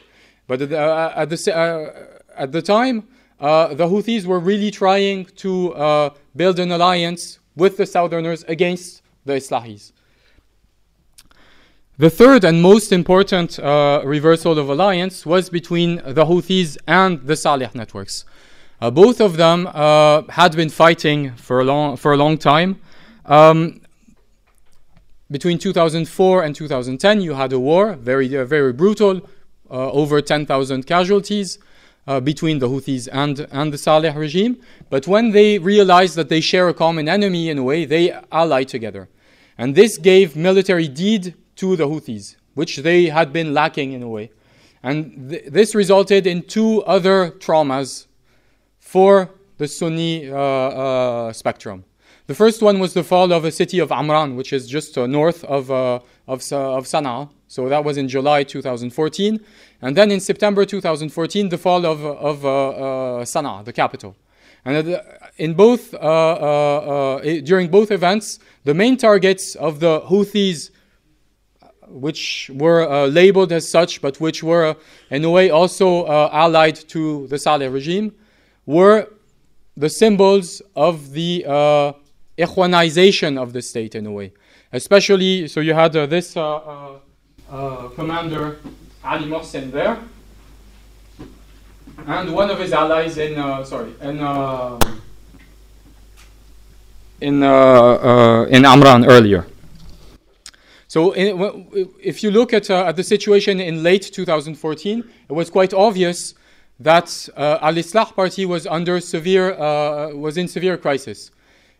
But 0.47 0.63
at 0.63 0.71
the, 0.71 0.79
uh, 0.79 1.13
at 1.17 1.31
the, 1.31 1.57
uh, 1.57 2.41
at 2.41 2.53
the 2.53 2.63
time, 2.63 3.09
the 3.39 3.87
Houthis 3.89 4.25
were 4.25 4.41
really 4.41 4.71
trying 4.71 5.27
to 5.37 6.13
build 6.35 6.59
an 6.59 6.73
alliance 6.73 7.39
with 7.57 7.77
the 7.77 7.87
Southerners 7.87 8.45
against 8.45 9.03
the 9.25 9.35
Islahis. 9.35 9.93
The 11.99 12.11
third 12.11 12.45
and 12.45 12.61
most 12.61 12.93
important 12.93 13.59
uh, 13.59 14.03
reversal 14.05 14.59
of 14.59 14.69
alliance 14.69 15.25
was 15.25 15.49
between 15.49 15.97
the 16.05 16.27
Houthis 16.27 16.77
and 16.87 17.27
the 17.27 17.37
Salih 17.37 17.71
networks. 17.73 18.27
Uh, 18.83 18.91
both 18.91 19.19
of 19.19 19.39
them 19.39 19.67
uh, 19.73 20.23
had 20.29 20.55
been 20.55 20.69
fighting 20.69 21.35
for 21.37 21.61
a 21.61 21.65
long, 21.65 21.97
for 21.97 22.13
a 22.13 22.19
long 22.19 22.37
time. 22.37 22.79
Um, 23.25 23.81
between 25.31 25.59
2004 25.59 26.43
and 26.43 26.55
2010, 26.55 27.21
you 27.21 27.35
had 27.35 27.53
a 27.53 27.59
war, 27.59 27.95
very, 27.95 28.37
uh, 28.37 28.45
very 28.45 28.73
brutal, 28.73 29.29
uh, 29.71 29.91
over 29.91 30.21
10,000 30.21 30.87
casualties 30.87 31.59
uh, 32.07 32.21
between 32.21 32.61
the 32.61 32.69
Houthis 32.69 33.09
and, 33.13 33.41
and 33.51 33.73
the 33.73 33.79
Saleh 33.79 34.15
regime. 34.15 34.61
But 34.91 35.09
when 35.09 35.33
they 35.33 35.59
realized 35.59 36.15
that 36.15 36.29
they 36.29 36.41
share 36.41 36.69
a 36.69 36.75
common 36.75 37.09
enemy 37.09 37.51
in 37.51 37.59
a 37.59 37.65
way, 37.65 37.85
they 37.85 38.17
allied 38.31 38.69
together. 38.69 39.09
And 39.59 39.75
this 39.75 39.99
gave 39.99 40.37
military 40.37 40.87
deed 40.87 41.35
to 41.57 41.77
the 41.77 41.89
Houthis, 41.89 42.37
which 42.55 42.79
they 42.79 43.07
had 43.07 43.33
been 43.33 43.53
lacking 43.53 43.93
in 43.93 44.03
a 44.03 44.09
way. 44.09 44.31
And 44.83 45.31
th- 45.31 45.47
this 45.47 45.75
resulted 45.75 46.27
in 46.27 46.43
two 46.43 46.85
other 46.85 47.33
traumas 47.33 48.07
for 48.79 49.31
the 49.59 49.67
Sunni 49.67 50.31
uh, 50.31 50.37
uh, 50.37 51.33
spectrum. 51.33 51.85
The 52.27 52.35
first 52.35 52.61
one 52.61 52.81
was 52.81 52.93
the 52.93 53.05
fall 53.05 53.33
of 53.33 53.45
the 53.45 53.53
city 53.53 53.79
of 53.79 53.93
Amran, 53.93 54.35
which 54.35 54.53
is 54.53 54.67
just 54.67 54.99
uh, 54.99 55.07
north 55.07 55.45
of, 55.45 55.71
uh, 55.71 56.01
of, 56.27 56.41
of 56.53 56.85
Sana'a. 56.85 57.31
So 57.47 57.69
that 57.69 57.85
was 57.85 57.97
in 57.97 58.09
July 58.09 58.43
2014. 58.43 59.41
And 59.81 59.97
then 59.97 60.11
in 60.11 60.19
September 60.19 60.65
2014, 60.65 61.51
the 61.51 61.59
fall 61.59 61.87
of, 61.87 62.05
of 62.05 62.45
uh, 62.45 62.49
uh, 62.49 63.25
Sana'a, 63.25 63.65
the 63.65 63.73
capital. 63.73 64.17
And 64.65 64.95
uh, 64.95 65.03
in 65.37 65.55
both, 65.55 65.95
uh, 65.95 65.99
uh, 65.99 66.01
uh, 66.03 67.41
during 67.45 67.69
both 67.69 67.93
events, 67.93 68.41
the 68.65 68.75
main 68.75 68.97
targets 68.97 69.55
of 69.55 69.79
the 69.79 70.01
Houthis, 70.01 70.71
which 71.87 72.51
were 72.53 72.91
uh, 72.91 73.07
labeled 73.07 73.53
as 73.53 73.69
such, 73.69 74.03
but 74.03 74.21
which 74.21 74.43
were 74.43 74.75
in 75.11 75.25
a 75.25 75.31
way 75.31 75.51
also 75.51 76.03
uh, 76.03 76.31
allied 76.33 76.75
to 76.89 77.29
the 77.29 77.39
Saleh 77.39 77.73
regime, 77.73 78.13
were 78.67 79.09
the 79.77 79.89
symbols 79.89 80.61
of 80.75 81.13
the 81.13 81.45
uh, 81.47 81.93
Ikhwanization 82.39 83.41
of 83.41 83.53
the 83.53 83.63
state 83.63 83.95
in 83.95 84.07
a 84.07 84.13
way. 84.13 84.33
Especially, 84.73 85.49
so 85.49 85.61
you 85.61 85.75
had 85.75 85.95
uh, 85.97 86.07
this 86.07 86.37
uh, 86.37 86.57
uh, 86.57 86.99
uh, 87.51 87.89
commander, 87.91 88.59
Ali 89.05 89.27
Mohsen, 89.27 89.71
there, 89.71 89.99
and 92.07 92.35
one 92.35 92.51
of 92.51 92.59
his 92.59 92.73
allies 92.73 93.17
in, 93.19 93.35
sorry, 93.65 93.93
in, 94.03 94.19
in, 97.21 97.43
in 97.43 98.65
Amran 98.65 99.07
earlier. 99.07 99.47
So 100.89 101.13
in, 101.13 101.67
if 102.03 102.23
you 102.23 102.31
look 102.31 102.53
at, 102.53 102.71
uh, 102.71 102.87
at 102.87 102.97
the 102.97 103.03
situation 103.03 103.61
in 103.61 103.83
late 103.83 104.03
2014, 104.13 105.05
it 105.29 105.33
was 105.33 105.51
quite 105.51 105.75
obvious 105.75 106.35
that 106.79 107.29
uh, 107.37 107.59
Al-Islah 107.61 108.15
party 108.15 108.47
was 108.47 108.67
under 108.67 109.01
severe, 109.01 109.53
uh, 109.55 110.15
was 110.15 110.37
in 110.37 110.47
severe 110.47 110.77
crisis. 110.77 111.33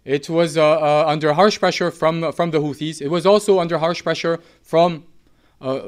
It 0.07 0.31
was 0.31 0.57
uh, 0.57 0.63
uh, 0.63 1.05
under 1.09 1.33
harsh 1.33 1.59
pressure 1.59 1.91
from, 1.91 2.33
from 2.33 2.53
the 2.53 2.61
Houthis. 2.61 3.03
It 3.03 3.09
was 3.09 3.27
also 3.27 3.59
under 3.59 3.77
harsh 3.77 4.05
pressure 4.05 4.39
from 4.63 5.05
uh, 5.61 5.81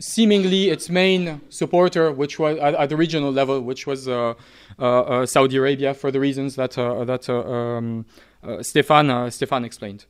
seemingly 0.00 0.68
its 0.68 0.90
main 0.90 1.40
supporter, 1.48 2.10
which 2.10 2.40
was 2.40 2.58
at, 2.58 2.74
at 2.74 2.88
the 2.88 2.96
regional 2.96 3.30
level, 3.30 3.60
which 3.60 3.86
was 3.86 4.08
uh, 4.08 4.34
uh, 4.80 5.00
uh, 5.02 5.26
Saudi 5.26 5.58
Arabia, 5.58 5.94
for 5.94 6.10
the 6.10 6.18
reasons 6.18 6.56
that 6.56 6.72
that 6.72 7.30
um, 7.30 8.04
Stéphane 8.42 9.28
Stéphane 9.30 9.64
explained. 9.64 10.06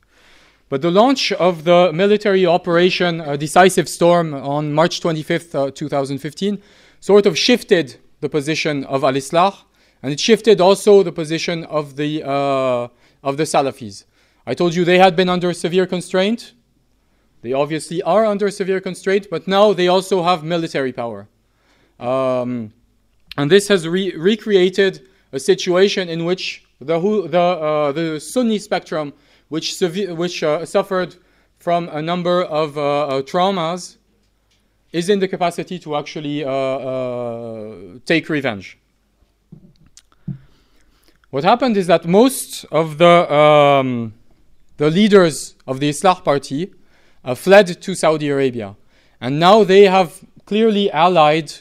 But 0.69 0.81
the 0.81 0.89
launch 0.89 1.31
of 1.33 1.63
the 1.63 1.91
military 1.93 2.47
operation 2.47 3.17
Decisive 3.37 3.87
Storm 3.87 4.33
on 4.33 4.73
March 4.73 4.99
25th, 4.99 5.53
uh, 5.53 5.69
2015, 5.69 6.59
sort 6.99 7.27
of 7.27 7.37
shifted 7.37 7.97
the 8.21 8.29
position 8.29 8.83
of 8.85 9.03
Al 9.03 9.13
Islah, 9.13 9.57
and 10.01 10.11
it 10.11 10.19
shifted 10.19 10.59
also 10.59 11.03
the 11.03 11.11
position 11.11 11.65
of 11.65 11.97
the 11.97 12.23
of 13.23 13.37
the 13.37 13.43
Salafis. 13.43 14.05
I 14.45 14.53
told 14.53 14.75
you 14.75 14.83
they 14.83 14.97
had 14.97 15.15
been 15.15 15.29
under 15.29 15.53
severe 15.53 15.85
constraint. 15.85 16.53
They 17.41 17.53
obviously 17.53 18.01
are 18.03 18.25
under 18.25 18.49
severe 18.49 18.81
constraint, 18.81 19.27
but 19.29 19.47
now 19.47 19.73
they 19.73 19.87
also 19.87 20.23
have 20.23 20.43
military 20.43 20.93
power. 20.93 21.27
Um, 21.99 22.73
and 23.37 23.49
this 23.49 23.67
has 23.67 23.87
re- 23.87 24.15
recreated 24.15 25.07
a 25.31 25.39
situation 25.39 26.09
in 26.09 26.25
which 26.25 26.65
the, 26.79 26.99
the, 27.27 27.39
uh, 27.39 27.91
the 27.91 28.19
Sunni 28.19 28.59
spectrum, 28.59 29.13
which, 29.49 29.79
which 29.79 30.43
uh, 30.43 30.65
suffered 30.65 31.15
from 31.59 31.89
a 31.89 32.01
number 32.01 32.43
of 32.43 32.77
uh, 32.77 33.07
uh, 33.07 33.21
traumas, 33.21 33.97
is 34.91 35.09
in 35.09 35.19
the 35.19 35.27
capacity 35.27 35.79
to 35.79 35.95
actually 35.95 36.43
uh, 36.43 36.49
uh, 36.49 37.75
take 38.05 38.27
revenge. 38.27 38.77
What 41.31 41.45
happened 41.45 41.77
is 41.77 41.87
that 41.87 42.05
most 42.05 42.65
of 42.73 42.97
the, 42.97 43.33
um, 43.33 44.13
the 44.75 44.89
leaders 44.89 45.55
of 45.65 45.79
the 45.79 45.87
Islah 45.89 46.21
party 46.25 46.73
uh, 47.23 47.35
fled 47.35 47.81
to 47.81 47.95
Saudi 47.95 48.27
Arabia. 48.27 48.75
And 49.21 49.39
now 49.39 49.63
they 49.63 49.83
have 49.83 50.25
clearly 50.45 50.91
allied 50.91 51.53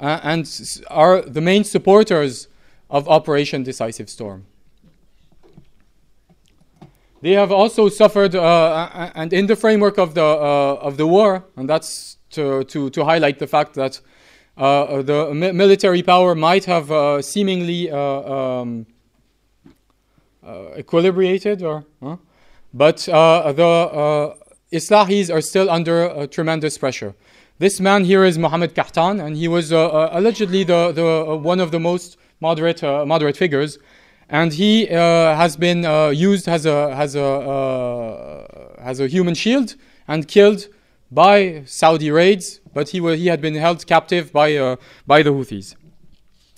uh, 0.00 0.18
and 0.24 0.44
are 0.88 1.22
the 1.22 1.40
main 1.40 1.62
supporters 1.62 2.48
of 2.88 3.08
Operation 3.08 3.62
Decisive 3.62 4.10
Storm. 4.10 4.46
They 7.22 7.32
have 7.32 7.52
also 7.52 7.88
suffered, 7.88 8.34
uh, 8.34 9.12
and 9.14 9.32
in 9.32 9.46
the 9.46 9.54
framework 9.54 9.98
of 9.98 10.14
the 10.14 10.24
uh, 10.24 10.78
of 10.80 10.96
the 10.96 11.06
war, 11.06 11.44
and 11.54 11.68
that's 11.68 12.16
to 12.30 12.64
to, 12.64 12.88
to 12.90 13.04
highlight 13.04 13.38
the 13.38 13.46
fact 13.46 13.74
that 13.74 14.00
uh, 14.60 15.00
the 15.00 15.32
mi- 15.32 15.52
military 15.52 16.02
power 16.02 16.34
might 16.34 16.66
have 16.66 16.90
uh, 16.90 17.22
seemingly 17.22 17.90
uh, 17.90 17.96
um, 17.98 18.86
uh, 20.44 20.76
equilibrated, 20.76 21.62
or 21.62 21.84
huh? 22.02 22.16
but 22.74 22.98
the 22.98 24.36
Islahis 24.70 25.32
are 25.34 25.40
still 25.40 25.70
under 25.70 26.26
tremendous 26.26 26.76
pressure. 26.76 27.14
This 27.58 27.80
man 27.80 28.04
here 28.04 28.24
is 28.24 28.38
Mohammed 28.38 28.74
Qahtan, 28.74 29.24
and 29.24 29.36
he 29.36 29.48
was 29.48 29.72
allegedly 29.72 30.64
the, 30.64 30.92
the 30.92 31.36
one 31.36 31.60
of 31.60 31.70
the 31.70 31.80
most 31.80 32.18
moderate 32.40 32.82
moderate 32.82 33.36
figures, 33.36 33.78
and 34.28 34.52
he 34.52 34.86
has 34.86 35.56
been 35.56 35.82
used 36.14 36.48
as 36.48 36.66
a 36.66 36.92
as 36.94 37.16
a 37.16 38.76
as 38.78 39.00
a 39.00 39.06
human 39.08 39.34
shield 39.34 39.74
and 40.06 40.28
killed 40.28 40.68
by 41.10 41.62
Saudi 41.66 42.10
raids, 42.10 42.60
but 42.72 42.90
he 42.90 43.00
wa- 43.00 43.12
he 43.12 43.26
had 43.26 43.40
been 43.40 43.54
held 43.54 43.86
captive 43.86 44.32
by 44.32 44.56
uh, 44.56 44.76
by 45.06 45.22
the 45.22 45.30
Houthis. 45.30 45.74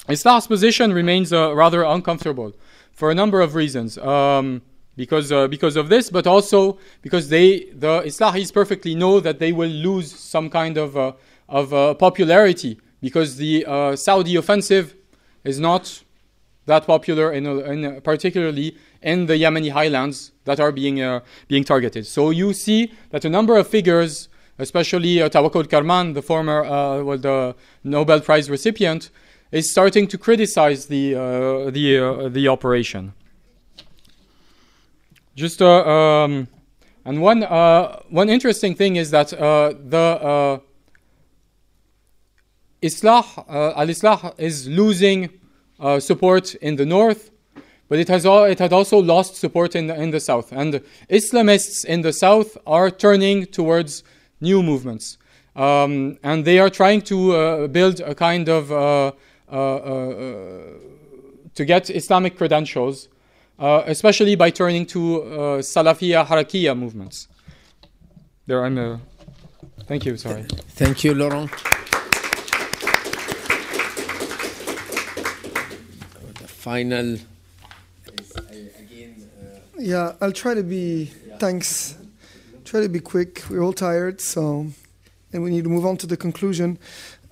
Islah's 0.09 0.47
position 0.47 0.93
remains 0.93 1.33
uh, 1.33 1.55
rather 1.55 1.85
uncomfortable 1.85 2.53
for 2.93 3.11
a 3.11 3.15
number 3.15 3.41
of 3.41 3.55
reasons. 3.55 3.99
Um, 3.99 4.63
because 4.97 5.33
uh, 5.33 5.49
because 5.49 5.77
of 5.77 5.89
this, 5.89 6.11
but 6.11 6.27
also 6.27 6.79
because 7.01 7.29
they 7.29 7.65
the 7.73 8.03
Islahis 8.03 8.53
perfectly 8.53 8.95
know 8.95 9.21
that 9.21 9.39
they 9.39 9.53
will 9.53 9.71
lose 9.71 10.13
some 10.13 10.51
kind 10.51 10.77
of 10.77 10.97
uh, 10.97 11.13
of 11.49 11.73
uh, 11.73 11.95
popularity 11.95 12.79
because 13.01 13.37
the 13.37 13.65
uh, 13.67 13.97
Saudi 13.97 14.37
offensive 14.37 14.95
is 15.45 15.59
not 15.59 16.03
that 16.67 16.87
popular, 16.87 17.33
in, 17.33 17.45
in 17.47 18.01
particularly 18.03 18.77
in 19.01 19.27
the 19.27 19.35
Yemeni 19.35 19.73
highlands 19.73 20.31
that 20.45 20.61
are 20.61 20.71
being 20.71 21.21
being 21.49 21.65
targeted. 21.65 22.07
So 22.07 22.31
you 22.31 22.53
see 22.53 22.93
that 23.11 23.25
a 23.25 23.31
number 23.31 23.57
of 23.57 23.67
figures, 23.67 24.29
especially 24.59 25.23
uh, 25.23 25.29
Tawakkul 25.29 25.65
Karman, 25.65 26.15
the 26.15 26.23
former 26.23 26.65
uh, 26.65 27.03
well, 27.03 27.19
the 27.19 27.55
Nobel 27.85 28.21
Prize 28.21 28.51
recipient, 28.51 29.11
is 29.51 29.71
starting 29.71 30.07
to 30.09 30.19
criticize 30.19 30.87
the 30.87 31.15
uh, 31.15 31.71
the 31.71 31.99
uh, 31.99 32.29
the 32.29 32.49
operation. 32.49 33.13
Just 35.35 35.63
uh, 35.63 35.87
um, 35.87 36.49
and 37.05 37.21
one 37.21 37.43
uh, 37.45 38.01
one 38.09 38.29
interesting 38.29 38.75
thing 38.75 38.97
is 38.97 39.11
that 39.11 39.33
uh, 39.33 39.73
the 39.89 40.61
Islah 42.83 43.45
Al 43.49 43.87
Islah 43.87 44.35
is 44.39 44.69
losing 44.69 45.31
support 45.99 46.55
in 46.57 46.77
the 46.77 46.87
north, 46.87 47.31
but 47.89 47.99
it 47.99 48.09
has 48.09 48.25
al- 48.27 48.45
it 48.45 48.59
had 48.59 48.73
also 48.73 48.99
lost 48.99 49.37
support 49.37 49.75
in 49.75 49.87
the, 49.87 50.01
in 50.01 50.11
the 50.11 50.21
south. 50.21 50.53
And 50.53 50.81
Islamists 51.11 51.85
in 51.85 52.03
the 52.03 52.13
south 52.13 52.57
are 52.67 52.91
turning 52.91 53.47
towards 53.47 54.03
new 54.43 54.63
movements, 54.63 55.17
um, 55.57 56.19
and 56.23 56.45
they 56.45 56.59
are 56.59 56.69
trying 56.69 57.01
to 57.03 57.33
uh, 57.33 57.67
build 57.69 58.01
a 58.01 58.15
kind 58.15 58.49
of 58.49 58.71
uh, 58.71 59.13
uh, 59.51 59.55
uh, 59.55 60.63
to 61.55 61.65
get 61.65 61.89
Islamic 61.91 62.37
credentials, 62.37 63.09
uh, 63.59 63.83
especially 63.87 64.35
by 64.35 64.51
turning 64.51 64.85
to 64.87 65.23
uh, 65.23 65.29
Salafiya 65.63 66.27
Harakiya 66.27 66.77
movements. 66.77 67.29
There, 68.47 68.65
I'm. 68.65 68.77
Uh, 68.77 68.99
thank 69.87 70.05
you. 70.05 70.17
Sorry. 70.17 70.43
Thank 70.75 71.05
you, 71.05 71.15
Laurent. 71.15 71.51
The 76.41 76.49
final. 76.49 77.19
Yeah, 79.79 80.15
I'll 80.21 80.33
try 80.33 80.55
to 80.55 80.63
be. 80.63 81.07
Thanks. 81.39 81.97
Try 82.73 82.81
to 82.81 82.89
be 82.89 83.01
quick. 83.01 83.43
We're 83.51 83.63
all 83.63 83.75
tired, 83.75 84.19
so 84.19 84.67
and 85.31 85.43
we 85.43 85.51
need 85.51 85.65
to 85.65 85.69
move 85.69 85.85
on 85.85 85.99
to 85.99 86.07
the 86.07 86.17
conclusion. 86.17 86.79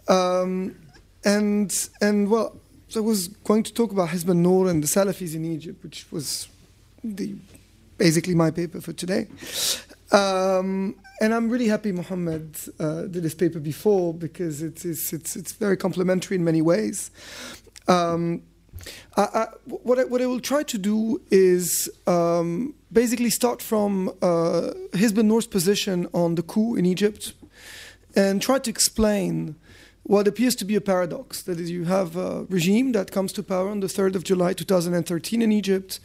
Um, 0.07 0.77
and 1.25 1.73
and 2.03 2.31
well, 2.31 2.59
so 2.89 3.01
I 3.01 3.03
was 3.03 3.29
going 3.29 3.63
to 3.63 3.73
talk 3.73 3.91
about 3.91 4.11
Hizb 4.11 4.29
al-Nur 4.29 4.69
and 4.69 4.85
the 4.85 4.87
Salafis 4.87 5.35
in 5.35 5.47
Egypt, 5.47 5.83
which 5.83 6.05
was 6.13 6.47
the 7.03 7.37
basically 7.97 8.35
my 8.35 8.51
paper 8.51 8.83
for 8.83 8.93
today. 8.93 9.29
Um, 10.13 10.97
and 11.23 11.33
I'm 11.33 11.49
really 11.49 11.69
happy 11.69 11.91
Mohammed 11.91 12.59
uh, 12.79 13.03
did 13.07 13.23
this 13.23 13.35
paper 13.35 13.61
before 13.61 14.13
because 14.13 14.61
it's 14.61 14.85
it's 14.85 15.15
it's, 15.15 15.37
it's 15.37 15.53
very 15.53 15.79
complementary 15.79 16.37
in 16.37 16.45
many 16.45 16.61
ways. 16.61 17.11
Um, 17.89 18.43
I, 19.17 19.49
what, 19.65 19.99
I, 19.99 20.05
what 20.05 20.23
I 20.23 20.27
will 20.27 20.41
try 20.41 20.63
to 20.63 20.79
do 20.79 21.21
is 21.31 21.91
um, 22.07 22.75
basically 22.93 23.31
start 23.31 23.61
from 23.61 24.09
uh, 24.23 24.73
Hizb 24.93 25.51
position 25.51 26.09
on 26.15 26.37
the 26.37 26.43
coup 26.43 26.77
in 26.77 26.87
Egypt 26.87 27.35
and 28.17 28.41
try 28.41 28.59
to 28.59 28.71
explain 28.71 29.57
what 30.03 30.27
appears 30.27 30.57
to 30.57 30.65
be 30.65 30.75
a 30.75 30.81
paradox. 30.81 31.43
That 31.43 31.61
is, 31.61 31.71
you 31.71 31.85
have 31.85 32.17
a 32.17 32.45
regime 32.49 32.93
that 32.93 33.13
comes 33.13 33.33
to 33.35 33.43
power 33.43 33.69
on 33.69 33.81
the 33.81 33.87
3rd 33.87 34.15
of 34.15 34.25
July 34.25 34.53
2013 34.55 35.43
in 35.43 35.53
Egypt, 35.53 36.01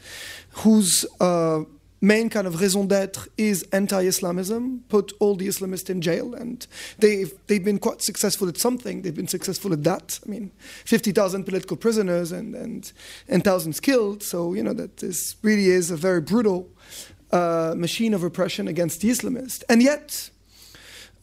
whose 0.64 1.06
uh, 1.20 1.62
main 2.02 2.30
kind 2.30 2.48
of 2.48 2.62
raison 2.62 2.88
d'etre 2.88 3.28
is 3.38 3.64
anti-Islamism, 3.72 4.84
put 4.90 5.14
all 5.20 5.36
the 5.36 5.48
Islamists 5.48 5.90
in 5.90 6.02
jail, 6.02 6.34
and 6.36 6.68
they've 7.00 7.34
they've 7.48 7.64
been 7.64 7.80
quite 7.80 8.02
successful 8.02 8.48
at 8.48 8.58
something. 8.58 9.02
They've 9.02 9.16
been 9.16 9.28
successful 9.28 9.74
at 9.74 9.84
that. 9.84 10.20
I 10.26 10.30
mean, 10.30 10.52
fifty 10.60 11.12
thousand 11.12 11.46
political 11.46 11.78
prisoners 11.78 12.32
and 12.32 12.56
and 12.56 12.92
and 13.28 13.44
thousands 13.44 13.80
killed. 13.80 14.24
So 14.24 14.54
you 14.54 14.64
know 14.64 14.74
that 14.74 14.98
this 14.98 15.36
really 15.42 15.68
is 15.68 15.92
a 15.92 15.98
very 15.98 16.22
brutal 16.22 16.70
uh, 17.32 17.74
machine 17.76 18.14
of 18.14 18.24
oppression 18.24 18.68
against 18.68 19.02
the 19.02 19.10
Islamists, 19.10 19.64
and 19.70 19.82
yet. 19.82 20.30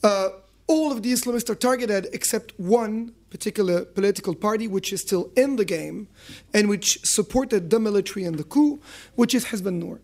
Uh, 0.03 0.31
all 0.69 0.91
of 0.91 1.03
the 1.03 1.13
Islamists 1.13 1.51
are 1.51 1.55
targeted 1.55 2.09
except 2.13 2.59
one 2.59 3.13
particular 3.31 3.85
political 3.85 4.35
party 4.35 4.67
which 4.67 4.93
is 4.93 5.01
still 5.01 5.31
in 5.37 5.57
the 5.57 5.65
game 5.65 6.09
and 6.55 6.69
which 6.69 6.99
supported 7.05 7.69
the 7.71 7.79
military 7.79 8.25
and 8.25 8.39
the 8.39 8.45
coup, 8.45 8.81
which 9.15 9.35
is 9.35 9.45
Nur. 9.63 10.01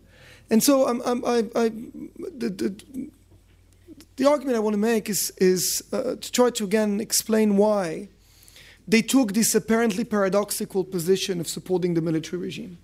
And 0.49 0.63
so 0.63 0.87
I'm, 0.87 1.01
I'm, 1.05 1.23
I, 1.25 1.37
I, 1.55 1.69
the, 2.37 2.49
the, 2.49 3.09
the, 4.15 4.25
argument 4.25 4.57
I 4.57 4.59
want 4.59 4.73
to 4.73 4.79
make 4.79 5.09
is, 5.09 5.31
is 5.37 5.83
uh, 5.93 6.15
to 6.15 6.31
try 6.31 6.49
to 6.49 6.63
again 6.63 6.99
explain 6.99 7.55
why 7.55 8.09
they 8.87 9.03
took 9.03 9.33
this 9.33 9.53
apparently 9.53 10.03
paradoxical 10.03 10.83
position 10.83 11.39
of 11.39 11.47
supporting 11.47 11.93
the 11.93 12.01
military 12.01 12.41
regime. 12.41 12.79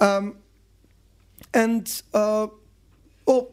Um, 0.00 0.36
and 1.52 2.02
uh, 2.12 2.48
well, 3.24 3.48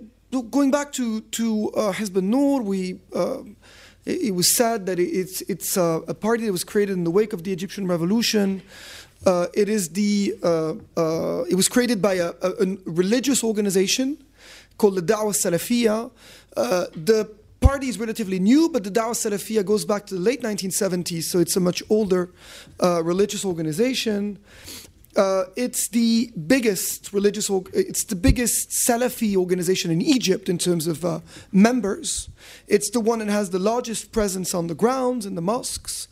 going 0.50 0.72
back 0.72 0.92
to 0.94 1.22
to 1.22 1.70
uh, 1.72 1.94
Hizb 1.94 2.22
Nur, 2.22 2.64
we 2.64 3.00
uh, 3.16 3.44
it, 4.06 4.22
it, 4.22 4.32
was 4.32 4.56
said 4.56 4.88
that 4.88 5.00
it's 5.00 5.42
it's 5.42 5.78
uh, 5.78 6.02
a 6.08 6.14
party 6.16 6.46
that 6.46 6.52
was 6.52 6.64
created 6.64 6.94
in 6.94 7.04
the 7.04 7.12
wake 7.12 7.34
of 7.34 7.44
the 7.44 7.54
Egyptian 7.54 7.88
revolution. 7.88 8.64
Uh, 9.26 9.48
it 9.54 9.70
is 9.70 9.90
the 9.90 10.36
uh, 10.44 10.74
uh, 10.98 11.44
it 11.44 11.56
was 11.56 11.68
created 11.68 12.02
by 12.02 12.16
a, 12.16 12.30
a, 12.42 12.50
a, 12.50 12.78
religious 12.86 13.44
organization 13.44 14.18
called 14.78 14.96
the 14.96 15.02
Dawah 15.02 15.34
Salafiyah. 15.34 16.10
the 17.06 17.30
party 17.60 17.88
is 17.88 18.00
relatively 18.00 18.40
new, 18.40 18.70
but 18.70 18.84
the 18.84 18.90
Dawah 18.90 19.14
Salafiyah 19.14 19.64
goes 19.64 19.86
back 19.86 20.08
to 20.08 20.16
the 20.16 20.20
late 20.20 20.42
1970s, 20.42 21.24
so 21.24 21.38
it's 21.38 21.56
a 21.56 21.60
much 21.60 21.84
older 21.90 22.32
religious 22.80 23.46
organization. 23.46 24.40
Uh, 25.16 25.44
it's 25.58 25.90
the 25.90 26.32
biggest 26.48 27.12
religious, 27.12 27.50
it's 27.74 28.06
the 28.06 28.16
biggest 28.16 28.70
Salafi 28.70 29.36
organization 29.36 29.92
in 29.92 30.02
Egypt 30.02 30.48
in 30.48 30.58
terms 30.58 30.88
of 30.88 31.04
uh, 31.04 31.20
members. 31.52 32.30
It's 32.68 32.90
the 32.92 33.02
one 33.02 33.20
that 33.20 33.28
has 33.28 33.50
the 33.50 33.60
largest 33.60 34.14
presence 34.14 34.54
on 34.54 34.68
the 34.68 34.76
grounds 34.76 35.26
in 35.26 35.36
the 35.36 35.42
mosques. 35.42 36.08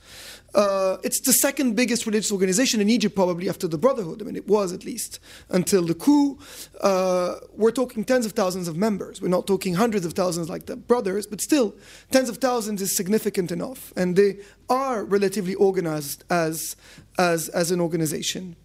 Uh, 0.55 0.97
it's 1.03 1.19
the 1.21 1.33
second 1.33 1.75
biggest 1.75 2.05
religious 2.05 2.31
organization 2.31 2.81
in 2.81 2.89
Egypt, 2.89 3.15
probably 3.15 3.49
after 3.49 3.67
the 3.67 3.77
Brotherhood. 3.77 4.21
I 4.21 4.25
mean, 4.25 4.35
it 4.35 4.47
was 4.47 4.73
at 4.73 4.83
least 4.83 5.19
until 5.49 5.85
the 5.85 5.93
coup. 5.93 6.39
Uh, 6.81 7.35
we're 7.53 7.71
talking 7.71 8.03
tens 8.03 8.25
of 8.25 8.31
thousands 8.31 8.67
of 8.67 8.75
members. 8.75 9.21
We're 9.21 9.27
not 9.29 9.45
talking 9.45 9.75
hundreds 9.75 10.05
of 10.05 10.13
thousands 10.13 10.49
like 10.49 10.65
the 10.65 10.75
Brothers, 10.75 11.27
but 11.27 11.41
still, 11.41 11.75
tens 12.11 12.29
of 12.29 12.37
thousands 12.37 12.81
is 12.81 12.95
significant 12.95 13.51
enough. 13.51 13.93
And 13.95 14.15
they 14.15 14.39
are 14.69 15.03
relatively 15.03 15.55
organized 15.55 16.23
as, 16.29 16.75
as, 17.17 17.49
as 17.49 17.71
an 17.71 17.79
organization. 17.79 18.55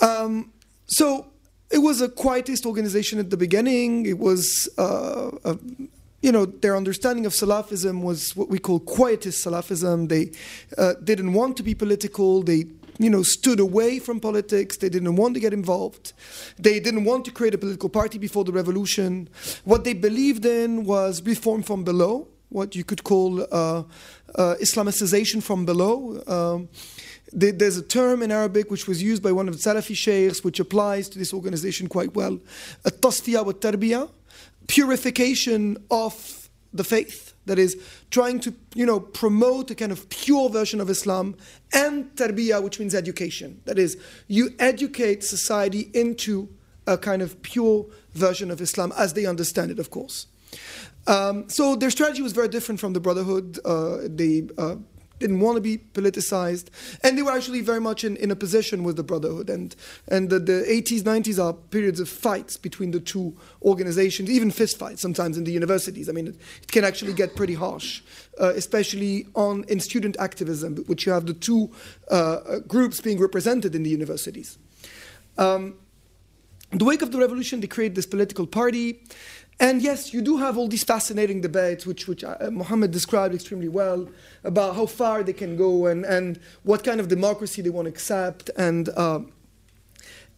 Um, 0.00 0.52
so 0.86 1.26
it 1.70 1.78
was 1.78 2.00
a 2.00 2.08
quietist 2.08 2.66
organization 2.66 3.18
at 3.18 3.30
the 3.30 3.36
beginning. 3.36 4.06
It 4.06 4.18
was, 4.18 4.68
uh, 4.78 5.30
a, 5.44 5.58
you 6.22 6.32
know, 6.32 6.44
their 6.44 6.76
understanding 6.76 7.24
of 7.26 7.32
Salafism 7.32 8.02
was 8.02 8.36
what 8.36 8.48
we 8.48 8.58
call 8.58 8.80
quietist 8.80 9.44
Salafism. 9.44 10.08
They 10.08 10.32
uh, 10.76 10.94
didn't 11.02 11.32
want 11.32 11.56
to 11.56 11.62
be 11.62 11.74
political. 11.74 12.42
They 12.42 12.64
you 12.98 13.08
know, 13.08 13.22
stood 13.22 13.60
away 13.60 13.98
from 13.98 14.20
politics. 14.20 14.76
They 14.76 14.90
didn't 14.90 15.16
want 15.16 15.32
to 15.32 15.40
get 15.40 15.54
involved. 15.54 16.12
They 16.58 16.78
didn't 16.80 17.04
want 17.04 17.24
to 17.24 17.30
create 17.30 17.54
a 17.54 17.58
political 17.58 17.88
party 17.88 18.18
before 18.18 18.44
the 18.44 18.52
revolution. 18.52 19.30
What 19.64 19.84
they 19.84 19.94
believed 19.94 20.44
in 20.44 20.84
was 20.84 21.22
reform 21.22 21.62
from 21.62 21.82
below, 21.82 22.28
what 22.50 22.76
you 22.76 22.84
could 22.84 23.02
call 23.02 23.40
uh, 23.40 23.84
uh, 24.34 24.54
Islamicization 24.60 25.42
from 25.42 25.64
below. 25.64 26.22
Um, 26.26 26.68
there's 27.32 27.78
a 27.78 27.82
term 27.82 28.22
in 28.22 28.30
Arabic 28.30 28.70
which 28.70 28.86
was 28.86 29.02
used 29.02 29.22
by 29.22 29.32
one 29.32 29.48
of 29.48 29.54
the 29.54 29.70
Salafi 29.70 29.96
sheikhs 29.96 30.44
which 30.44 30.60
applies 30.60 31.08
to 31.08 31.18
this 31.18 31.32
organization 31.32 31.86
quite 31.88 32.14
well. 32.14 32.38
A 32.84 32.90
tasfiya 32.90 33.46
wa 33.46 33.52
tarbiyah, 33.52 34.10
purification 34.66 35.76
of 35.90 36.48
the 36.72 36.84
faith. 36.84 37.34
That 37.46 37.58
is 37.58 37.76
trying 38.10 38.38
to, 38.40 38.54
you 38.74 38.86
know, 38.86 39.00
promote 39.00 39.70
a 39.70 39.74
kind 39.74 39.90
of 39.90 40.08
pure 40.08 40.48
version 40.50 40.80
of 40.80 40.88
Islam 40.88 41.36
and 41.72 42.14
tarbiyah, 42.14 42.62
which 42.62 42.78
means 42.78 42.94
education. 42.94 43.60
That 43.64 43.78
is, 43.78 43.96
you 44.28 44.54
educate 44.58 45.24
society 45.24 45.90
into 45.94 46.48
a 46.86 46.96
kind 46.96 47.22
of 47.22 47.42
pure 47.42 47.86
version 48.12 48.50
of 48.50 48.60
Islam 48.60 48.92
as 48.96 49.14
they 49.14 49.26
understand 49.26 49.70
it, 49.70 49.78
of 49.78 49.90
course. 49.90 50.26
Um, 51.06 51.48
so 51.48 51.76
their 51.76 51.90
strategy 51.90 52.22
was 52.22 52.32
very 52.32 52.48
different 52.48 52.80
from 52.80 52.92
the 52.92 53.00
Brotherhood. 53.00 53.58
Uh, 53.64 53.98
they 54.04 54.48
uh, 54.58 54.76
didn't 55.20 55.40
want 55.40 55.56
to 55.56 55.60
be 55.60 55.78
politicized, 55.78 56.66
and 57.04 57.16
they 57.16 57.22
were 57.22 57.30
actually 57.30 57.60
very 57.60 57.80
much 57.80 58.02
in, 58.02 58.16
in 58.16 58.30
a 58.30 58.36
position 58.36 58.82
with 58.82 58.96
the 58.96 59.02
Brotherhood. 59.04 59.48
And 59.48 59.76
and 60.08 60.30
the, 60.30 60.40
the 60.40 60.64
80s, 60.68 61.02
90s 61.02 61.42
are 61.42 61.52
periods 61.52 62.00
of 62.00 62.08
fights 62.08 62.56
between 62.56 62.90
the 62.90 63.00
two 63.00 63.36
organizations, 63.62 64.30
even 64.30 64.50
fist 64.50 64.78
fights 64.78 65.00
sometimes 65.00 65.38
in 65.38 65.44
the 65.44 65.52
universities. 65.52 66.08
I 66.08 66.12
mean, 66.12 66.26
it, 66.26 66.36
it 66.62 66.72
can 66.72 66.84
actually 66.84 67.12
get 67.12 67.36
pretty 67.36 67.54
harsh, 67.54 68.02
uh, 68.40 68.52
especially 68.56 69.26
on 69.34 69.64
in 69.68 69.78
student 69.78 70.16
activism, 70.18 70.76
which 70.86 71.06
you 71.06 71.12
have 71.12 71.26
the 71.26 71.34
two 71.34 71.70
uh, 72.10 72.58
groups 72.66 73.00
being 73.00 73.20
represented 73.20 73.74
in 73.74 73.84
the 73.84 73.90
universities. 73.90 74.58
Um, 75.38 75.76
in 76.72 76.78
the 76.78 76.84
wake 76.84 77.02
of 77.02 77.10
the 77.10 77.18
revolution, 77.18 77.60
they 77.60 77.66
create 77.66 77.94
this 77.96 78.06
political 78.06 78.46
party. 78.46 79.02
And 79.60 79.82
yes, 79.82 80.14
you 80.14 80.22
do 80.22 80.38
have 80.38 80.56
all 80.56 80.68
these 80.68 80.84
fascinating 80.84 81.42
debates, 81.42 81.84
which, 81.84 82.08
which 82.08 82.24
uh, 82.24 82.36
Muhammad 82.50 82.92
described 82.92 83.34
extremely 83.34 83.68
well, 83.68 84.08
about 84.42 84.74
how 84.74 84.86
far 84.86 85.22
they 85.22 85.34
can 85.34 85.54
go 85.54 85.86
and, 85.86 86.06
and 86.06 86.40
what 86.62 86.82
kind 86.82 86.98
of 86.98 87.08
democracy 87.08 87.60
they 87.60 87.68
want 87.68 87.84
to 87.84 87.90
accept. 87.90 88.48
And, 88.56 88.88
uh, 88.96 89.20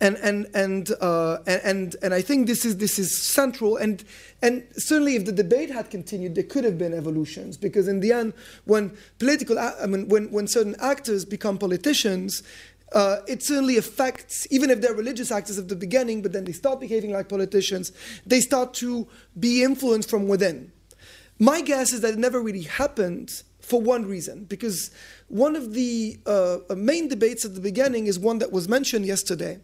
and, 0.01 0.17
and, 0.17 0.49
and, 0.55 0.91
uh, 1.01 1.39
and, 1.47 1.95
and 2.03 2.13
I 2.13 2.21
think 2.21 2.49
this 2.49 2.65
is, 2.65 2.79
this 2.79 2.99
is 2.99 3.17
central. 3.17 3.77
And, 3.77 4.03
and 4.43 4.67
certainly, 4.73 5.15
if 5.15 5.25
the 5.25 5.31
debate 5.31 5.71
had 5.71 5.89
continued, 5.89 6.35
there 6.35 6.43
could 6.43 6.65
have 6.65 6.77
been 6.77 6.93
evolutions. 6.93 7.57
Because 7.57 7.87
in 7.87 8.01
the 8.01 8.13
end, 8.13 8.33
when, 8.65 8.97
political, 9.21 9.57
I 9.57 9.87
mean, 9.87 10.09
when, 10.09 10.33
when 10.33 10.49
certain 10.49 10.75
actors 10.81 11.25
become 11.25 11.59
politicians, 11.59 12.43
uh, 12.95 13.19
it 13.27 13.43
certainly 13.43 13.77
affects, 13.77 14.47
even 14.51 14.71
if 14.71 14.81
they're 14.81 14.95
religious 14.95 15.31
actors 15.31 15.59
at 15.59 15.69
the 15.69 15.77
beginning, 15.77 16.23
but 16.23 16.33
then 16.33 16.45
they 16.45 16.53
start 16.53 16.81
behaving 16.81 17.13
like 17.13 17.29
politicians, 17.29 17.93
they 18.27 18.41
start 18.41 18.75
to 18.75 19.07
be 19.39 19.63
influenced 19.63 20.11
from 20.11 20.29
within. 20.29 20.73
My 21.39 21.61
guess 21.61 21.93
is 21.93 22.01
that 22.03 22.15
it 22.15 22.19
never 22.19 22.41
really 22.41 22.63
happened 22.63 23.43
for 23.61 23.81
one 23.81 24.05
reason, 24.07 24.45
because 24.45 24.91
one 25.29 25.57
of 25.57 25.73
the 25.73 26.19
uh, 26.27 26.59
main 26.77 27.09
debates 27.09 27.45
at 27.45 27.55
the 27.55 27.61
beginning 27.61 28.07
is 28.07 28.19
one 28.19 28.39
that 28.39 28.53
was 28.53 28.69
mentioned 28.69 29.07
yesterday 29.07 29.61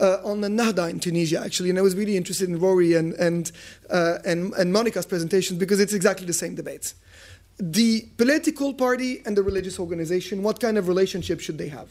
uh, 0.00 0.18
on 0.24 0.40
the 0.40 0.48
Nahda 0.48 0.88
in 0.88 1.00
Tunisia, 1.00 1.42
actually, 1.44 1.68
and 1.68 1.78
I 1.78 1.82
was 1.82 1.94
really 1.94 2.16
interested 2.16 2.48
in 2.48 2.58
Rory 2.58 2.94
and, 2.94 3.12
and, 3.14 3.50
uh, 3.90 4.18
and, 4.24 4.54
and 4.54 4.72
Monica's 4.72 5.04
presentations 5.04 5.58
because 5.58 5.80
it's 5.80 5.92
exactly 5.92 6.26
the 6.26 6.32
same 6.32 6.54
debate: 6.54 6.94
The 7.58 8.08
political 8.16 8.72
party 8.72 9.20
and 9.26 9.36
the 9.36 9.42
religious 9.42 9.78
organization, 9.78 10.42
what 10.42 10.60
kind 10.60 10.78
of 10.78 10.88
relationship 10.88 11.40
should 11.40 11.58
they 11.58 11.68
have? 11.68 11.88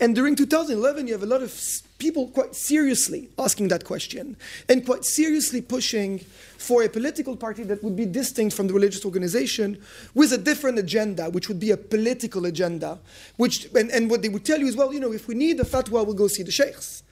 And 0.00 0.14
during 0.14 0.36
2011, 0.36 1.06
you 1.06 1.12
have 1.12 1.22
a 1.22 1.26
lot 1.26 1.42
of 1.42 1.82
people 1.98 2.28
quite 2.28 2.54
seriously 2.54 3.28
asking 3.38 3.68
that 3.68 3.84
question 3.84 4.36
and 4.68 4.84
quite 4.84 5.04
seriously 5.04 5.60
pushing 5.60 6.18
for 6.58 6.82
a 6.82 6.88
political 6.88 7.36
party 7.36 7.62
that 7.64 7.82
would 7.82 7.96
be 7.96 8.04
distinct 8.04 8.54
from 8.54 8.66
the 8.66 8.74
religious 8.74 9.04
organization 9.04 9.80
with 10.14 10.32
a 10.32 10.38
different 10.38 10.78
agenda, 10.78 11.30
which 11.30 11.48
would 11.48 11.60
be 11.60 11.70
a 11.70 11.76
political 11.76 12.46
agenda. 12.46 12.98
Which, 13.36 13.66
and, 13.74 13.90
and 13.90 14.10
what 14.10 14.22
they 14.22 14.28
would 14.28 14.44
tell 14.44 14.58
you 14.58 14.66
is, 14.66 14.76
well, 14.76 14.92
you 14.92 15.00
know, 15.00 15.12
if 15.12 15.28
we 15.28 15.34
need 15.34 15.60
a 15.60 15.64
fatwa, 15.64 16.04
we'll 16.04 16.14
go 16.14 16.28
see 16.28 16.42
the 16.42 16.52
sheikhs. 16.52 17.02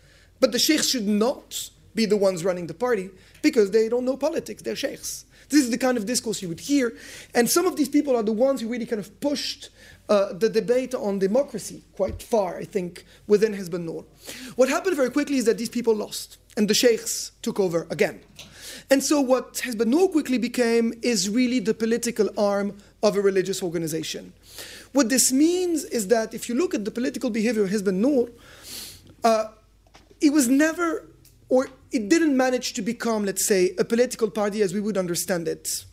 But 0.40 0.52
the 0.52 0.58
sheikhs 0.58 0.88
should 0.88 1.06
not 1.06 1.70
be 1.94 2.06
the 2.06 2.16
ones 2.16 2.44
running 2.44 2.66
the 2.66 2.74
party 2.74 3.10
because 3.40 3.70
they 3.70 3.88
don't 3.88 4.04
know 4.04 4.16
politics, 4.16 4.62
they're 4.62 4.76
sheikhs. 4.76 5.24
This 5.48 5.62
is 5.62 5.70
the 5.70 5.78
kind 5.78 5.96
of 5.96 6.06
discourse 6.06 6.42
you 6.42 6.48
would 6.48 6.60
hear. 6.60 6.96
And 7.34 7.48
some 7.48 7.66
of 7.66 7.76
these 7.76 7.88
people 7.88 8.16
are 8.16 8.22
the 8.22 8.32
ones 8.32 8.60
who 8.60 8.68
really 8.68 8.86
kind 8.86 9.00
of 9.00 9.20
pushed 9.20 9.70
uh, 10.08 10.32
the 10.32 10.48
debate 10.48 10.94
on 10.94 11.18
democracy 11.18 11.82
quite 11.96 12.22
far, 12.22 12.58
I 12.58 12.64
think, 12.64 13.04
within 13.26 13.54
Hizb 13.54 13.80
Nur. 13.80 14.04
What 14.56 14.68
happened 14.68 14.96
very 14.96 15.10
quickly 15.10 15.38
is 15.38 15.44
that 15.46 15.58
these 15.58 15.70
people 15.70 15.94
lost, 15.94 16.38
and 16.56 16.68
the 16.68 16.74
sheikhs 16.74 17.32
took 17.42 17.58
over 17.58 17.86
again. 17.90 18.20
And 18.90 19.02
so, 19.02 19.20
what 19.20 19.54
Hizb 19.54 19.86
Nur 19.86 20.08
quickly 20.08 20.38
became 20.38 20.92
is 21.02 21.30
really 21.30 21.58
the 21.58 21.74
political 21.74 22.28
arm 22.38 22.76
of 23.02 23.16
a 23.16 23.20
religious 23.20 23.62
organization. 23.62 24.32
What 24.92 25.08
this 25.08 25.32
means 25.32 25.84
is 25.84 26.08
that 26.08 26.34
if 26.34 26.48
you 26.48 26.54
look 26.54 26.74
at 26.74 26.84
the 26.84 26.90
political 26.90 27.30
behavior 27.30 27.64
of 27.64 27.70
Hizb 27.70 27.92
Nur, 27.92 28.28
uh, 29.24 29.46
it 30.20 30.32
was 30.32 30.48
never, 30.48 31.08
or 31.48 31.68
it 31.90 32.08
didn't 32.08 32.36
manage 32.36 32.74
to 32.74 32.82
become, 32.82 33.24
let's 33.24 33.46
say, 33.46 33.74
a 33.78 33.84
political 33.84 34.30
party 34.30 34.60
as 34.60 34.74
we 34.74 34.80
would 34.80 34.98
understand 34.98 35.48
it. 35.48 35.84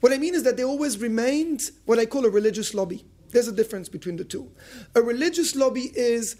What 0.00 0.12
I 0.12 0.18
mean 0.18 0.34
is 0.34 0.42
that 0.44 0.56
they 0.56 0.64
always 0.64 0.98
remained 0.98 1.62
what 1.84 1.98
I 1.98 2.06
call 2.06 2.24
a 2.24 2.30
religious 2.30 2.74
lobby. 2.74 3.04
There's 3.34 3.48
a 3.48 3.52
difference 3.52 3.88
between 3.88 4.16
the 4.16 4.24
two. 4.24 4.48
A 4.94 5.02
religious 5.02 5.56
lobby 5.56 5.90
is 5.96 6.36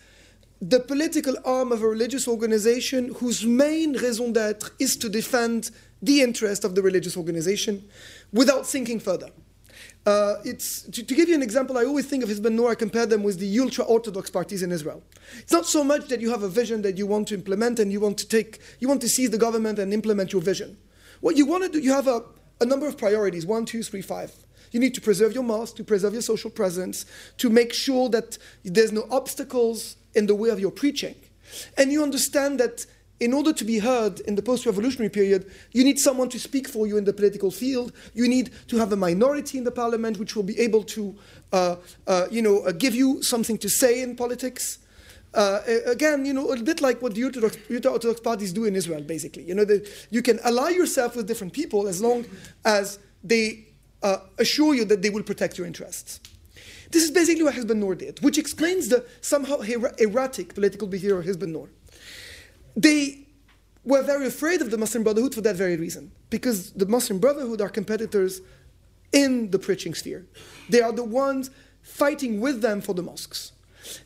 the 0.60 0.78
political 0.78 1.34
arm 1.44 1.72
of 1.72 1.82
a 1.82 1.88
religious 1.88 2.28
organization 2.28 3.12
whose 3.16 3.44
main 3.44 3.94
raison 3.94 4.32
d'etre 4.32 4.70
is 4.78 4.96
to 4.98 5.08
defend 5.08 5.72
the 6.00 6.22
interest 6.22 6.62
of 6.62 6.76
the 6.76 6.82
religious 6.82 7.16
organization 7.16 7.82
without 8.32 8.64
thinking 8.64 9.00
further. 9.00 9.28
Uh, 10.06 10.36
it's, 10.44 10.82
to, 10.82 11.02
to, 11.02 11.14
give 11.16 11.28
you 11.28 11.34
an 11.34 11.42
example, 11.42 11.76
I 11.76 11.84
always 11.84 12.06
think 12.06 12.22
of 12.22 12.28
Hizb 12.28 12.48
Noor, 12.52 12.70
I 12.70 12.74
compare 12.76 13.06
them 13.06 13.24
with 13.24 13.40
the 13.40 13.58
ultra 13.58 13.84
Orthodox 13.84 14.30
parties 14.30 14.62
in 14.62 14.70
Israel. 14.70 15.02
It's 15.38 15.50
not 15.50 15.66
so 15.66 15.82
much 15.82 16.06
that 16.08 16.20
you 16.20 16.30
have 16.30 16.44
a 16.44 16.48
vision 16.48 16.82
that 16.82 16.96
you 16.96 17.08
want 17.08 17.26
to 17.28 17.34
implement 17.34 17.80
and 17.80 17.90
you 17.90 17.98
want 17.98 18.18
to 18.18 18.28
take, 18.28 18.60
you 18.78 18.86
want 18.86 19.00
to 19.00 19.08
seize 19.08 19.30
the 19.30 19.38
government 19.38 19.80
and 19.80 19.92
implement 19.92 20.32
your 20.32 20.42
vision. 20.42 20.76
What 21.20 21.36
you 21.36 21.44
want 21.44 21.64
to 21.64 21.70
do, 21.70 21.80
you 21.80 21.92
have 21.92 22.06
a, 22.06 22.22
a 22.60 22.66
number 22.66 22.86
of 22.86 22.96
priorities 22.96 23.44
one, 23.44 23.64
two, 23.64 23.82
three, 23.82 24.02
five. 24.02 24.32
You 24.74 24.80
need 24.80 24.94
to 24.94 25.00
preserve 25.00 25.32
your 25.32 25.44
mosque, 25.44 25.76
to 25.76 25.84
preserve 25.84 26.14
your 26.14 26.22
social 26.22 26.50
presence, 26.50 27.06
to 27.38 27.48
make 27.48 27.72
sure 27.72 28.08
that 28.08 28.38
there's 28.64 28.90
no 28.90 29.06
obstacles 29.08 29.94
in 30.16 30.26
the 30.26 30.34
way 30.34 30.48
of 30.48 30.58
your 30.58 30.72
preaching. 30.72 31.14
And 31.78 31.92
you 31.92 32.02
understand 32.02 32.58
that 32.58 32.84
in 33.20 33.32
order 33.32 33.52
to 33.52 33.64
be 33.64 33.78
heard 33.78 34.18
in 34.20 34.34
the 34.34 34.42
post 34.42 34.66
revolutionary 34.66 35.10
period, 35.10 35.48
you 35.70 35.84
need 35.84 36.00
someone 36.00 36.28
to 36.30 36.40
speak 36.40 36.66
for 36.66 36.88
you 36.88 36.96
in 36.96 37.04
the 37.04 37.12
political 37.12 37.52
field. 37.52 37.92
You 38.14 38.26
need 38.26 38.50
to 38.66 38.76
have 38.78 38.92
a 38.92 38.96
minority 38.96 39.58
in 39.58 39.62
the 39.62 39.70
parliament 39.70 40.18
which 40.18 40.34
will 40.34 40.42
be 40.42 40.58
able 40.58 40.82
to 40.82 41.14
uh, 41.52 41.76
uh, 42.08 42.26
you 42.32 42.42
know, 42.42 42.64
uh, 42.64 42.72
give 42.72 42.96
you 42.96 43.22
something 43.22 43.56
to 43.58 43.68
say 43.68 44.02
in 44.02 44.16
politics. 44.16 44.78
Uh, 45.34 45.60
again, 45.86 46.26
you 46.26 46.32
know, 46.32 46.50
a 46.50 46.60
bit 46.60 46.80
like 46.80 47.00
what 47.00 47.14
the 47.14 47.22
Orthodox, 47.22 47.56
Orthodox 47.70 48.20
parties 48.20 48.52
do 48.52 48.64
in 48.64 48.74
Israel, 48.74 49.02
basically. 49.02 49.44
You 49.44 49.54
know, 49.54 49.64
the, 49.64 49.88
you 50.10 50.20
can 50.20 50.40
ally 50.40 50.70
yourself 50.70 51.14
with 51.14 51.28
different 51.28 51.52
people 51.52 51.86
as 51.86 52.02
long 52.02 52.24
as 52.64 52.98
they 53.22 53.66
uh, 54.04 54.18
assure 54.38 54.74
you 54.74 54.84
that 54.84 55.02
they 55.02 55.10
will 55.10 55.24
protect 55.24 55.58
your 55.58 55.66
interests. 55.66 56.20
This 56.90 57.02
is 57.02 57.10
basically 57.10 57.42
what 57.42 57.54
Hizb 57.54 57.74
Noor 57.74 57.94
did, 57.96 58.22
which 58.22 58.38
explains 58.38 58.88
the 58.88 59.04
somehow 59.20 59.60
erratic 59.98 60.54
political 60.54 60.86
behavior 60.86 61.18
of 61.18 61.24
Hizb 61.24 61.42
Noor. 61.48 61.70
They 62.76 63.26
were 63.82 64.02
very 64.02 64.26
afraid 64.26 64.60
of 64.60 64.70
the 64.70 64.78
Muslim 64.78 65.02
Brotherhood 65.02 65.34
for 65.34 65.40
that 65.40 65.56
very 65.56 65.76
reason, 65.76 66.12
because 66.30 66.72
the 66.72 66.86
Muslim 66.86 67.18
Brotherhood 67.18 67.60
are 67.60 67.70
competitors 67.70 68.42
in 69.12 69.50
the 69.50 69.58
preaching 69.58 69.94
sphere. 69.94 70.26
They 70.68 70.82
are 70.82 70.92
the 70.92 71.04
ones 71.04 71.50
fighting 71.82 72.40
with 72.40 72.60
them 72.60 72.80
for 72.80 72.94
the 72.94 73.02
mosques. 73.02 73.52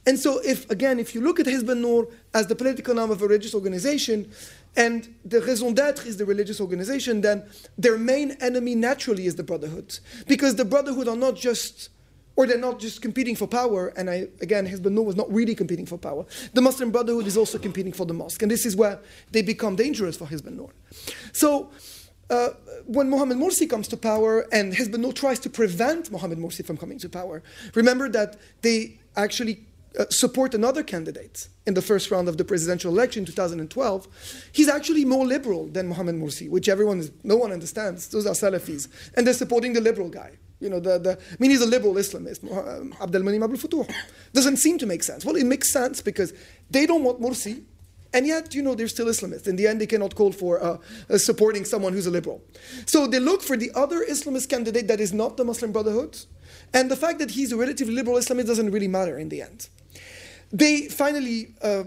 And 0.07 0.19
so, 0.19 0.41
if 0.45 0.71
again, 0.71 0.99
if 0.99 1.15
you 1.15 1.21
look 1.21 1.41
at 1.41 1.47
Hizb 1.47 1.77
Noor 1.77 2.09
as 2.35 2.47
the 2.47 2.55
political 2.55 2.99
arm 2.99 3.11
of 3.11 3.23
a 3.23 3.27
religious 3.27 3.55
organization, 3.55 4.31
and 4.77 5.13
the 5.25 5.41
raison 5.41 5.75
d'etre 5.75 6.07
is 6.09 6.17
the 6.17 6.25
religious 6.25 6.61
organization, 6.61 7.21
then 7.21 7.45
their 7.77 7.99
main 7.99 8.33
enemy 8.41 8.75
naturally 8.75 9.27
is 9.27 9.35
the 9.35 9.43
Brotherhood. 9.43 9.99
Because 10.27 10.55
the 10.57 10.65
Brotherhood 10.65 11.09
are 11.09 11.17
not 11.17 11.35
just 11.35 11.91
or 12.39 12.47
they're 12.47 12.57
not 12.57 12.79
just 12.79 13.03
competing 13.03 13.35
for 13.35 13.49
power. 13.49 13.89
And 13.97 14.09
I, 14.09 14.29
again, 14.41 14.73
Noor 14.85 15.05
was 15.05 15.17
not 15.17 15.31
really 15.33 15.57
competing 15.57 15.87
for 15.87 15.99
power. 15.99 16.25
The 16.55 16.63
Muslim 16.63 16.93
Brotherhood 16.93 17.27
is 17.27 17.37
also 17.37 17.59
competing 17.59 17.93
for 17.93 18.07
the 18.07 18.15
mosque. 18.15 18.41
And 18.43 18.49
this 18.49 18.65
is 18.65 18.77
where 18.77 19.01
they 19.33 19.43
become 19.43 19.75
dangerous 19.75 20.17
for 20.17 20.25
Hizb 20.29 20.49
Noor. 20.53 20.71
So, 21.33 21.71
uh, 22.31 22.51
when 22.87 23.11
Mohammed 23.11 23.39
Morsi 23.39 23.69
comes 23.69 23.89
to 23.89 23.97
power 23.97 24.47
and 24.53 24.73
Noor 24.97 25.13
tries 25.13 25.41
to 25.41 25.51
prevent 25.51 26.13
Mohammed 26.13 26.39
Morsi 26.39 26.65
from 26.65 26.77
coming 26.77 26.99
to 27.01 27.09
power, 27.09 27.43
remember 27.75 28.09
that 28.11 28.37
they 28.63 29.01
actually 29.17 29.67
uh, 29.99 30.05
support 30.11 30.55
another 30.55 30.83
candidate 30.83 31.49
in 31.67 31.75
the 31.75 31.83
first 31.83 32.11
round 32.11 32.29
of 32.29 32.37
the 32.37 32.45
presidential 32.45 32.93
election 32.93 33.23
in 33.23 33.27
2012. 33.27 34.09
He's 34.53 34.69
actually 34.69 35.05
more 35.05 35.27
liberal 35.27 35.67
than 35.67 35.89
Mohammed 35.89 36.17
Morsi, 36.17 36.51
which 36.51 36.69
everyone, 36.69 37.01
is, 37.01 37.13
no 37.23 37.37
one 37.37 37.53
understands. 37.53 38.09
Those 38.09 38.27
are 38.27 38.35
Salafis. 38.35 38.89
And 39.15 39.27
they're 39.27 39.35
supporting 39.35 39.73
the 39.73 39.81
liberal 39.81 40.09
guy. 40.09 40.33
You 40.61 40.71
know, 40.71 40.81
the, 40.81 40.99
the, 40.99 41.13
I 41.13 41.37
mean, 41.39 41.51
he's 41.51 41.63
a 41.63 41.67
liberal 41.67 41.95
Islamist, 41.95 42.45
uh, 42.45 43.03
Abdel 43.03 43.23
Moneim 43.23 43.45
Aboul 43.45 43.57
Fotouh. 43.57 43.89
Doesn't 44.33 44.57
seem 44.57 44.79
to 44.79 44.87
make 44.87 45.05
sense. 45.05 45.25
Well, 45.25 45.37
it 45.37 45.47
makes 45.47 45.73
sense 45.73 46.01
because 46.03 46.33
they 46.69 46.85
don't 46.85 47.05
want 47.05 47.21
Morsi, 47.21 47.63
and 48.13 48.27
yet, 48.27 48.55
you 48.55 48.63
know, 48.63 48.75
they're 48.75 48.89
still 48.89 49.07
Islamists. 49.07 49.47
In 49.47 49.57
the 49.57 49.69
end, 49.69 49.81
they 49.81 49.87
cannot 49.87 50.15
call 50.15 50.33
for 50.33 50.63
uh, 50.63 50.79
uh, 51.09 51.19
supporting 51.19 51.65
someone 51.65 51.93
who's 51.93 52.07
a 52.07 52.11
liberal. 52.11 52.43
So 52.87 53.07
they 53.07 53.21
look 53.21 53.43
for 53.43 53.57
the 53.57 53.71
other 53.75 54.05
Islamist 54.05 54.49
candidate 54.49 54.89
that 54.89 54.99
is 54.99 55.13
not 55.13 55.37
the 55.37 55.45
Muslim 55.45 55.73
Brotherhood, 55.73 56.19
and 56.73 56.91
the 56.91 56.97
fact 56.97 57.19
that 57.19 57.33
he's 57.33 57.53
a 57.53 57.57
relatively 57.57 57.95
liberal 57.95 58.17
Islamist 58.17 58.47
doesn't 58.47 58.71
really 58.71 58.89
matter 58.89 59.19
in 59.19 59.29
the 59.29 59.43
end. 59.43 59.69
They 60.53 60.89
finally 60.89 61.55
uh, 61.63 61.85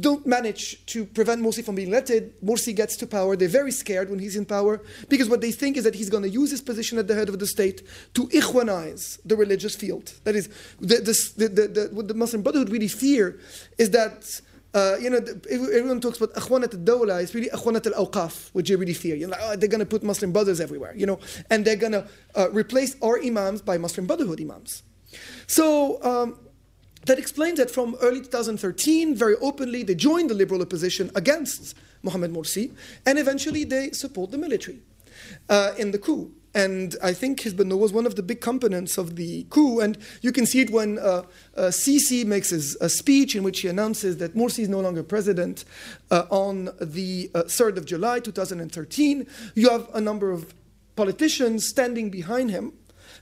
don't 0.00 0.26
manage 0.26 0.84
to 0.86 1.04
prevent 1.04 1.42
Morsi 1.42 1.64
from 1.64 1.74
being 1.74 1.88
elected. 1.88 2.40
Morsi 2.42 2.74
gets 2.74 2.96
to 2.96 3.06
power. 3.06 3.36
They're 3.36 3.48
very 3.48 3.72
scared 3.72 4.10
when 4.10 4.18
he's 4.18 4.36
in 4.36 4.44
power 4.44 4.80
because 5.08 5.28
what 5.28 5.40
they 5.40 5.52
think 5.52 5.76
is 5.76 5.84
that 5.84 5.94
he's 5.94 6.10
going 6.10 6.22
to 6.22 6.28
use 6.28 6.50
his 6.50 6.62
position 6.62 6.98
at 6.98 7.06
the 7.08 7.14
head 7.14 7.28
of 7.28 7.38
the 7.38 7.46
state 7.46 7.82
to 8.14 8.28
ikhwanize 8.28 9.18
the 9.24 9.36
religious 9.36 9.74
field. 9.74 10.12
That 10.24 10.36
is, 10.36 10.48
the, 10.80 10.96
the, 10.96 11.46
the, 11.46 11.88
what 11.92 12.08
the 12.08 12.14
Muslim 12.14 12.42
Brotherhood 12.42 12.70
really 12.70 12.88
fear 12.88 13.38
is 13.76 13.90
that. 13.90 14.40
Uh, 14.74 14.96
you 15.00 15.08
know, 15.08 15.18
everyone 15.50 15.98
talks 15.98 16.18
about 16.18 16.34
akhwanat 16.34 16.74
al-dawla. 16.74 17.22
It's 17.22 17.34
really 17.34 17.48
akhwanat 17.48 17.86
al-awqaf, 17.86 18.50
which 18.52 18.68
they 18.68 18.76
really 18.76 18.92
fear. 18.92 19.16
You 19.16 19.28
know, 19.28 19.36
oh, 19.40 19.56
they're 19.56 19.68
going 19.68 19.80
to 19.80 19.86
put 19.86 20.02
Muslim 20.02 20.30
brothers 20.30 20.60
everywhere, 20.60 20.94
you 20.94 21.06
know, 21.06 21.18
and 21.48 21.64
they're 21.64 21.74
going 21.74 21.92
to 21.92 22.06
uh, 22.34 22.50
replace 22.50 22.94
our 23.02 23.18
imams 23.18 23.62
by 23.62 23.78
Muslim 23.78 24.06
Brotherhood 24.06 24.42
imams. 24.42 24.82
So 25.46 26.02
um, 26.04 26.38
that 27.08 27.18
explains 27.18 27.58
that 27.58 27.70
from 27.70 27.96
early 28.00 28.20
2013, 28.20 29.14
very 29.14 29.34
openly, 29.40 29.82
they 29.82 29.94
joined 29.94 30.30
the 30.30 30.34
liberal 30.34 30.62
opposition 30.62 31.10
against 31.14 31.74
Mohamed 32.02 32.32
Morsi, 32.32 32.72
and 33.06 33.18
eventually 33.18 33.64
they 33.64 33.90
support 33.90 34.30
the 34.30 34.38
military 34.38 34.80
uh, 35.48 35.72
in 35.78 35.90
the 35.90 35.98
coup. 35.98 36.32
And 36.54 36.96
I 37.02 37.12
think 37.12 37.44
Noor 37.44 37.78
was 37.78 37.92
one 37.92 38.06
of 38.06 38.16
the 38.16 38.22
big 38.22 38.40
components 38.40 38.98
of 38.98 39.16
the 39.16 39.44
coup. 39.50 39.80
And 39.80 39.98
you 40.22 40.32
can 40.32 40.46
see 40.46 40.60
it 40.60 40.70
when 40.70 40.98
uh, 40.98 41.22
uh, 41.56 41.62
Sisi 41.64 42.24
makes 42.24 42.50
his, 42.50 42.76
a 42.80 42.88
speech 42.88 43.36
in 43.36 43.42
which 43.42 43.60
he 43.60 43.68
announces 43.68 44.16
that 44.16 44.34
Morsi 44.34 44.60
is 44.60 44.68
no 44.68 44.80
longer 44.80 45.02
president 45.02 45.64
uh, 46.10 46.24
on 46.30 46.70
the 46.80 47.28
3rd 47.34 47.76
uh, 47.76 47.80
of 47.80 47.84
July 47.84 48.20
2013. 48.20 49.26
You 49.54 49.68
have 49.68 49.88
a 49.94 50.00
number 50.00 50.30
of 50.30 50.54
politicians 50.96 51.68
standing 51.68 52.10
behind 52.10 52.50
him 52.50 52.72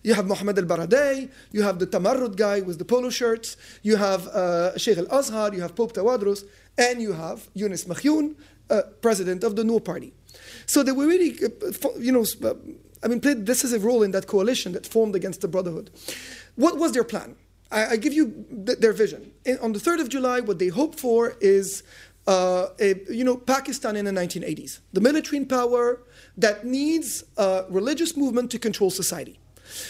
you 0.07 0.15
have 0.15 0.27
Mohammed 0.29 0.57
al-Baradei, 0.61 1.29
you 1.51 1.63
have 1.65 1.81
the 1.81 1.87
Tamarrud 1.87 2.37
guy 2.37 2.61
with 2.61 2.79
the 2.79 2.85
polo 2.85 3.11
shirts, 3.11 3.57
you 3.83 3.97
have 3.97 4.29
uh, 4.29 4.79
Sheikh 4.79 4.99
al-Azhar, 4.99 5.53
you 5.53 5.61
have 5.61 5.75
Pope 5.75 5.95
Tawadros, 5.95 6.45
and 6.79 7.03
you 7.03 7.13
have 7.13 7.53
Younis 7.55 7.87
Makhioun, 7.87 8.37
uh, 8.71 8.83
president 9.01 9.43
of 9.43 9.57
the 9.57 9.65
Noor 9.65 9.81
party. 9.81 10.13
So 10.67 10.85
they 10.85 10.93
were 10.93 11.09
really, 11.09 11.33
uh, 11.43 11.89
you 11.99 12.13
know, 12.13 12.25
uh, 12.45 12.55
I 13.03 13.09
mean, 13.09 13.21
played 13.21 13.45
decisive 13.45 13.85
role 13.85 14.05
in 14.05 14.13
that 14.13 14.29
coalition 14.29 14.71
that 14.75 14.87
formed 14.87 15.17
against 15.17 15.41
the 15.41 15.49
Brotherhood. 15.49 15.91
What 16.55 16.79
was 16.79 16.93
their 16.93 17.05
plan? 17.05 17.35
I, 17.73 17.87
I 17.87 17.97
give 17.97 18.13
you 18.13 18.47
th- 18.65 18.79
their 18.79 18.93
vision. 18.93 19.33
In, 19.45 19.59
on 19.59 19.73
the 19.73 19.81
3rd 19.81 20.03
of 20.03 20.09
July, 20.09 20.39
what 20.39 20.61
they 20.61 20.69
hope 20.69 21.01
for 21.01 21.35
is 21.41 21.83
uh, 22.29 22.69
a, 22.79 22.95
you 23.11 23.25
know, 23.25 23.37
Pakistan 23.37 23.97
in 23.97 24.05
the 24.05 24.13
1980s, 24.13 24.79
the 24.93 25.01
military 25.01 25.39
in 25.39 25.47
power 25.47 26.03
that 26.37 26.65
needs 26.65 27.25
a 27.37 27.65
religious 27.69 28.17
movement 28.17 28.53
to 28.53 28.59
control 28.61 28.91
society. 28.91 29.41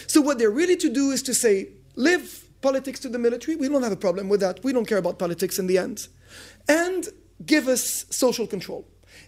So 0.07 0.21
what 0.21 0.39
they're 0.39 0.51
really 0.51 0.77
to 0.77 0.89
do 0.89 1.11
is 1.11 1.21
to 1.23 1.33
say, 1.33 1.69
leave 1.95 2.45
politics 2.61 2.99
to 3.01 3.09
the 3.09 3.19
military. 3.19 3.55
We 3.55 3.69
don't 3.69 3.83
have 3.83 3.91
a 3.91 3.97
problem 3.97 4.29
with 4.29 4.39
that. 4.41 4.63
We 4.63 4.73
don't 4.73 4.87
care 4.87 4.97
about 4.97 5.19
politics 5.19 5.59
in 5.59 5.67
the 5.67 5.77
end. 5.77 6.07
And 6.67 7.07
give 7.45 7.67
us 7.67 8.05
social 8.09 8.47
control. 8.47 8.85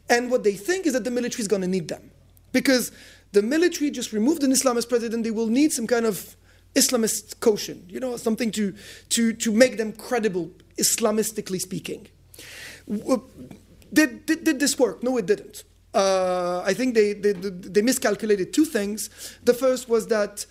And 0.10 0.32
what 0.32 0.44
they 0.44 0.54
think 0.54 0.86
is 0.86 0.94
that 0.94 1.04
the 1.04 1.12
military 1.12 1.42
is 1.42 1.48
going 1.48 1.62
to 1.62 1.68
need 1.68 1.88
them. 1.88 2.12
Because 2.52 2.92
the 3.32 3.42
military 3.42 3.92
just 3.92 4.12
removed 4.12 4.44
an 4.44 4.52
Islamist 4.52 4.90
president, 4.90 5.24
they 5.24 5.32
will 5.32 5.48
need 5.48 5.72
some 5.72 5.88
kind 5.88 6.06
of 6.06 6.36
Islamist 6.76 7.40
caution, 7.40 7.86
you 7.88 8.00
know, 8.00 8.18
something 8.18 8.52
to, 8.52 8.74
to, 9.10 9.34
to 9.34 9.52
make 9.52 9.78
them 9.78 9.92
credible, 9.94 10.52
Islamistically 10.78 11.60
speaking. 11.60 12.08
Did, 13.94 14.26
did, 14.26 14.44
did 14.44 14.60
this 14.60 14.78
work? 14.78 15.04
No, 15.04 15.18
it 15.18 15.26
didn't 15.26 15.64
uh, 15.94 16.62
I 16.66 16.74
think 16.74 16.94
they, 16.94 17.14
they, 17.14 17.34
they, 17.34 17.82
miscalculated 17.82 18.54
two 18.54 18.66
things. 18.66 19.10
The 19.44 19.54
first 19.54 19.90
was 19.90 20.08
that, 20.08 20.46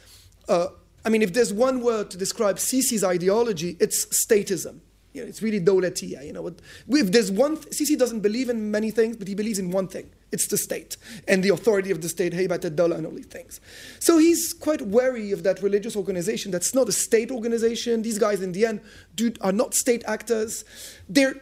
uh, 0.48 0.68
I 1.04 1.10
mean, 1.10 1.22
if 1.22 1.32
there's 1.32 1.52
one 1.52 1.80
word 1.80 2.10
to 2.10 2.18
describe 2.18 2.56
Sisi's 2.56 3.04
ideology, 3.04 3.76
it's 3.78 4.06
statism. 4.06 4.80
You 5.12 5.22
know, 5.22 5.28
it's 5.28 5.40
really 5.40 5.60
dawlatiya. 5.60 6.26
You 6.26 6.32
know, 6.32 6.46
if 6.48 7.12
there's 7.12 7.30
one, 7.30 7.56
Sisi 7.56 7.96
doesn't 7.96 8.20
believe 8.20 8.48
in 8.48 8.70
many 8.70 8.90
things, 8.90 9.16
but 9.16 9.28
he 9.28 9.34
believes 9.34 9.58
in 9.58 9.70
one 9.70 9.88
thing. 9.88 10.10
It's 10.30 10.46
the 10.48 10.58
state 10.58 10.96
and 11.26 11.42
the 11.42 11.48
authority 11.48 11.90
of 11.90 12.02
the 12.02 12.08
state, 12.08 12.34
haybat 12.34 12.64
al-dawla 12.64 12.96
and 12.96 13.06
all 13.06 13.12
these 13.12 13.26
things. 13.26 13.60
So 13.98 14.18
he's 14.18 14.52
quite 14.52 14.82
wary 14.82 15.32
of 15.32 15.42
that 15.44 15.62
religious 15.62 15.96
organization 15.96 16.50
that's 16.50 16.74
not 16.74 16.88
a 16.88 16.92
state 16.92 17.30
organization. 17.30 18.02
These 18.02 18.18
guys, 18.18 18.42
in 18.42 18.52
the 18.52 18.66
end, 18.66 18.80
do, 19.14 19.32
are 19.40 19.52
not 19.52 19.74
state 19.74 20.04
actors. 20.06 20.64
They're 21.08 21.40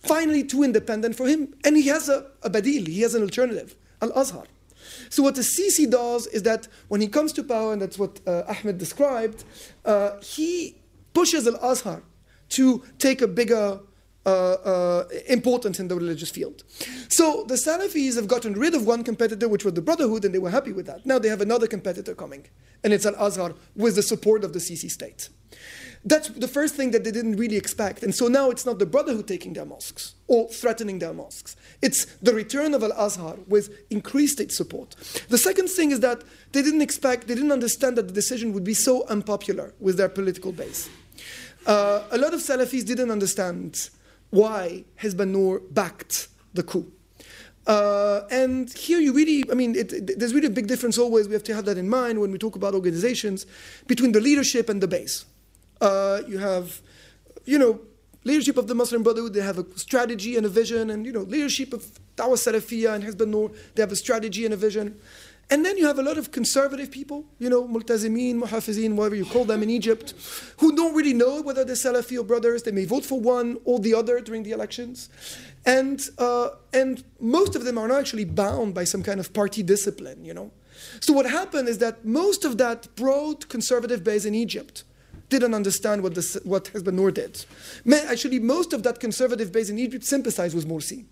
finally 0.00 0.44
too 0.44 0.62
independent 0.62 1.16
for 1.16 1.26
him. 1.26 1.54
And 1.64 1.76
he 1.76 1.86
has 1.88 2.08
a, 2.08 2.26
a 2.42 2.50
badil, 2.50 2.86
he 2.86 3.02
has 3.02 3.14
an 3.14 3.22
alternative, 3.22 3.76
Al 4.02 4.12
Azhar. 4.12 4.44
So, 5.08 5.22
what 5.22 5.34
the 5.34 5.42
Sisi 5.42 5.90
does 5.90 6.26
is 6.28 6.42
that 6.44 6.68
when 6.88 7.00
he 7.00 7.08
comes 7.08 7.32
to 7.34 7.42
power, 7.44 7.72
and 7.72 7.82
that's 7.82 7.98
what 7.98 8.20
uh, 8.26 8.42
Ahmed 8.48 8.78
described, 8.78 9.44
uh, 9.84 10.20
he 10.20 10.76
pushes 11.12 11.46
Al 11.46 11.56
Azhar 11.56 12.02
to 12.50 12.82
take 12.98 13.22
a 13.22 13.28
bigger 13.28 13.80
uh, 14.26 14.28
uh, 14.28 15.04
importance 15.28 15.80
in 15.80 15.88
the 15.88 15.94
religious 15.94 16.30
field. 16.30 16.64
So 17.08 17.44
the 17.48 17.54
Salafis 17.54 18.16
have 18.16 18.28
gotten 18.28 18.54
rid 18.54 18.74
of 18.74 18.86
one 18.86 19.02
competitor, 19.02 19.48
which 19.48 19.64
was 19.64 19.74
the 19.74 19.82
Brotherhood, 19.82 20.24
and 20.24 20.34
they 20.34 20.38
were 20.38 20.50
happy 20.50 20.72
with 20.72 20.86
that. 20.86 21.06
Now 21.06 21.18
they 21.18 21.28
have 21.28 21.40
another 21.40 21.66
competitor 21.66 22.14
coming, 22.14 22.46
and 22.84 22.92
it's 22.92 23.06
Al 23.06 23.14
Azhar 23.14 23.54
with 23.76 23.96
the 23.96 24.02
support 24.02 24.44
of 24.44 24.52
the 24.52 24.58
Sisi 24.58 24.90
state. 24.90 25.30
That's 26.02 26.28
the 26.28 26.48
first 26.48 26.76
thing 26.76 26.92
that 26.92 27.04
they 27.04 27.10
didn't 27.10 27.36
really 27.36 27.56
expect. 27.56 28.02
And 28.02 28.14
so 28.14 28.26
now 28.28 28.50
it's 28.50 28.64
not 28.64 28.78
the 28.78 28.86
Brotherhood 28.86 29.28
taking 29.28 29.52
their 29.52 29.66
mosques 29.66 30.14
or 30.28 30.48
threatening 30.48 30.98
their 30.98 31.12
mosques. 31.12 31.56
It's 31.82 32.06
the 32.22 32.32
return 32.32 32.72
of 32.72 32.82
Al 32.82 32.92
Azhar 32.92 33.36
with 33.46 33.70
increased 33.90 34.34
state 34.34 34.50
support. 34.50 34.96
The 35.28 35.36
second 35.36 35.68
thing 35.68 35.90
is 35.90 36.00
that 36.00 36.22
they 36.52 36.62
didn't 36.62 36.80
expect, 36.80 37.28
they 37.28 37.34
didn't 37.34 37.52
understand 37.52 37.96
that 37.98 38.08
the 38.08 38.14
decision 38.14 38.54
would 38.54 38.64
be 38.64 38.72
so 38.72 39.06
unpopular 39.08 39.74
with 39.78 39.98
their 39.98 40.08
political 40.08 40.52
base. 40.52 40.88
Uh, 41.66 42.04
a 42.10 42.16
lot 42.16 42.32
of 42.32 42.40
Salafis 42.40 42.86
didn't 42.86 43.10
understand 43.10 43.90
why 44.30 44.84
Hizb 45.02 45.20
al-Nur 45.20 45.60
backed 45.70 46.28
the 46.54 46.62
coup. 46.62 46.90
Uh, 47.66 48.22
and 48.30 48.72
here 48.72 48.98
you 48.98 49.12
really, 49.12 49.44
I 49.50 49.54
mean, 49.54 49.76
it, 49.76 49.92
it, 49.92 50.18
there's 50.18 50.32
really 50.32 50.46
a 50.46 50.50
big 50.50 50.66
difference 50.66 50.96
always. 50.96 51.28
We 51.28 51.34
have 51.34 51.44
to 51.44 51.54
have 51.54 51.66
that 51.66 51.76
in 51.76 51.90
mind 51.90 52.18
when 52.18 52.32
we 52.32 52.38
talk 52.38 52.56
about 52.56 52.74
organizations 52.74 53.44
between 53.86 54.12
the 54.12 54.20
leadership 54.20 54.70
and 54.70 54.80
the 54.80 54.88
base. 54.88 55.26
Uh, 55.80 56.20
you 56.26 56.38
have, 56.38 56.80
you 57.44 57.58
know, 57.58 57.80
leadership 58.24 58.56
of 58.56 58.66
the 58.66 58.74
Muslim 58.74 59.02
Brotherhood, 59.02 59.34
they 59.34 59.40
have 59.40 59.58
a 59.58 59.66
strategy 59.78 60.36
and 60.36 60.44
a 60.44 60.48
vision, 60.48 60.90
and, 60.90 61.06
you 61.06 61.12
know, 61.12 61.22
leadership 61.22 61.72
of 61.72 61.84
Dawah 62.16 62.36
Salafiyah 62.36 62.94
and 62.94 63.04
Hizb 63.04 63.20
al-Nur, 63.20 63.50
they 63.74 63.82
have 63.82 63.92
a 63.92 63.96
strategy 63.96 64.44
and 64.44 64.54
a 64.54 64.56
vision. 64.56 65.00
And 65.52 65.66
then 65.66 65.76
you 65.76 65.86
have 65.86 65.98
a 65.98 66.02
lot 66.02 66.16
of 66.16 66.30
conservative 66.30 66.92
people, 66.92 67.24
you 67.40 67.50
know, 67.50 67.66
multazimeen, 67.66 68.40
muhafizin, 68.40 68.94
whatever 68.94 69.16
you 69.16 69.24
call 69.24 69.44
them 69.44 69.64
in 69.64 69.70
Egypt, 69.70 70.14
who 70.58 70.76
don't 70.76 70.94
really 70.94 71.12
know 71.12 71.42
whether 71.42 71.64
they're 71.64 71.74
Salafi 71.74 72.16
or 72.20 72.22
brothers. 72.22 72.62
They 72.62 72.70
may 72.70 72.84
vote 72.84 73.04
for 73.04 73.18
one 73.18 73.58
or 73.64 73.80
the 73.80 73.94
other 73.94 74.20
during 74.20 74.44
the 74.44 74.52
elections. 74.52 75.08
And, 75.66 76.00
uh, 76.18 76.50
and 76.72 77.02
most 77.18 77.56
of 77.56 77.64
them 77.64 77.78
are 77.78 77.88
not 77.88 77.98
actually 77.98 78.26
bound 78.26 78.74
by 78.74 78.84
some 78.84 79.02
kind 79.02 79.18
of 79.18 79.32
party 79.32 79.64
discipline, 79.64 80.24
you 80.24 80.34
know. 80.34 80.52
So 81.00 81.12
what 81.12 81.28
happened 81.28 81.68
is 81.68 81.78
that 81.78 82.04
most 82.04 82.44
of 82.44 82.56
that 82.58 82.94
broad 82.94 83.48
conservative 83.48 84.04
base 84.04 84.24
in 84.24 84.36
Egypt 84.36 84.84
didn't 85.30 85.54
understand 85.54 86.02
what, 86.02 86.14
what 86.44 86.64
Hizb 86.64 86.86
al-Nur 86.88 87.10
did. 87.12 87.44
Actually, 88.08 88.38
most 88.38 88.72
of 88.72 88.82
that 88.82 89.00
conservative 89.00 89.50
base 89.52 89.70
in 89.70 89.78
Egypt 89.78 90.04
sympathized 90.04 90.54
with 90.54 90.68
Morsi 90.68 91.06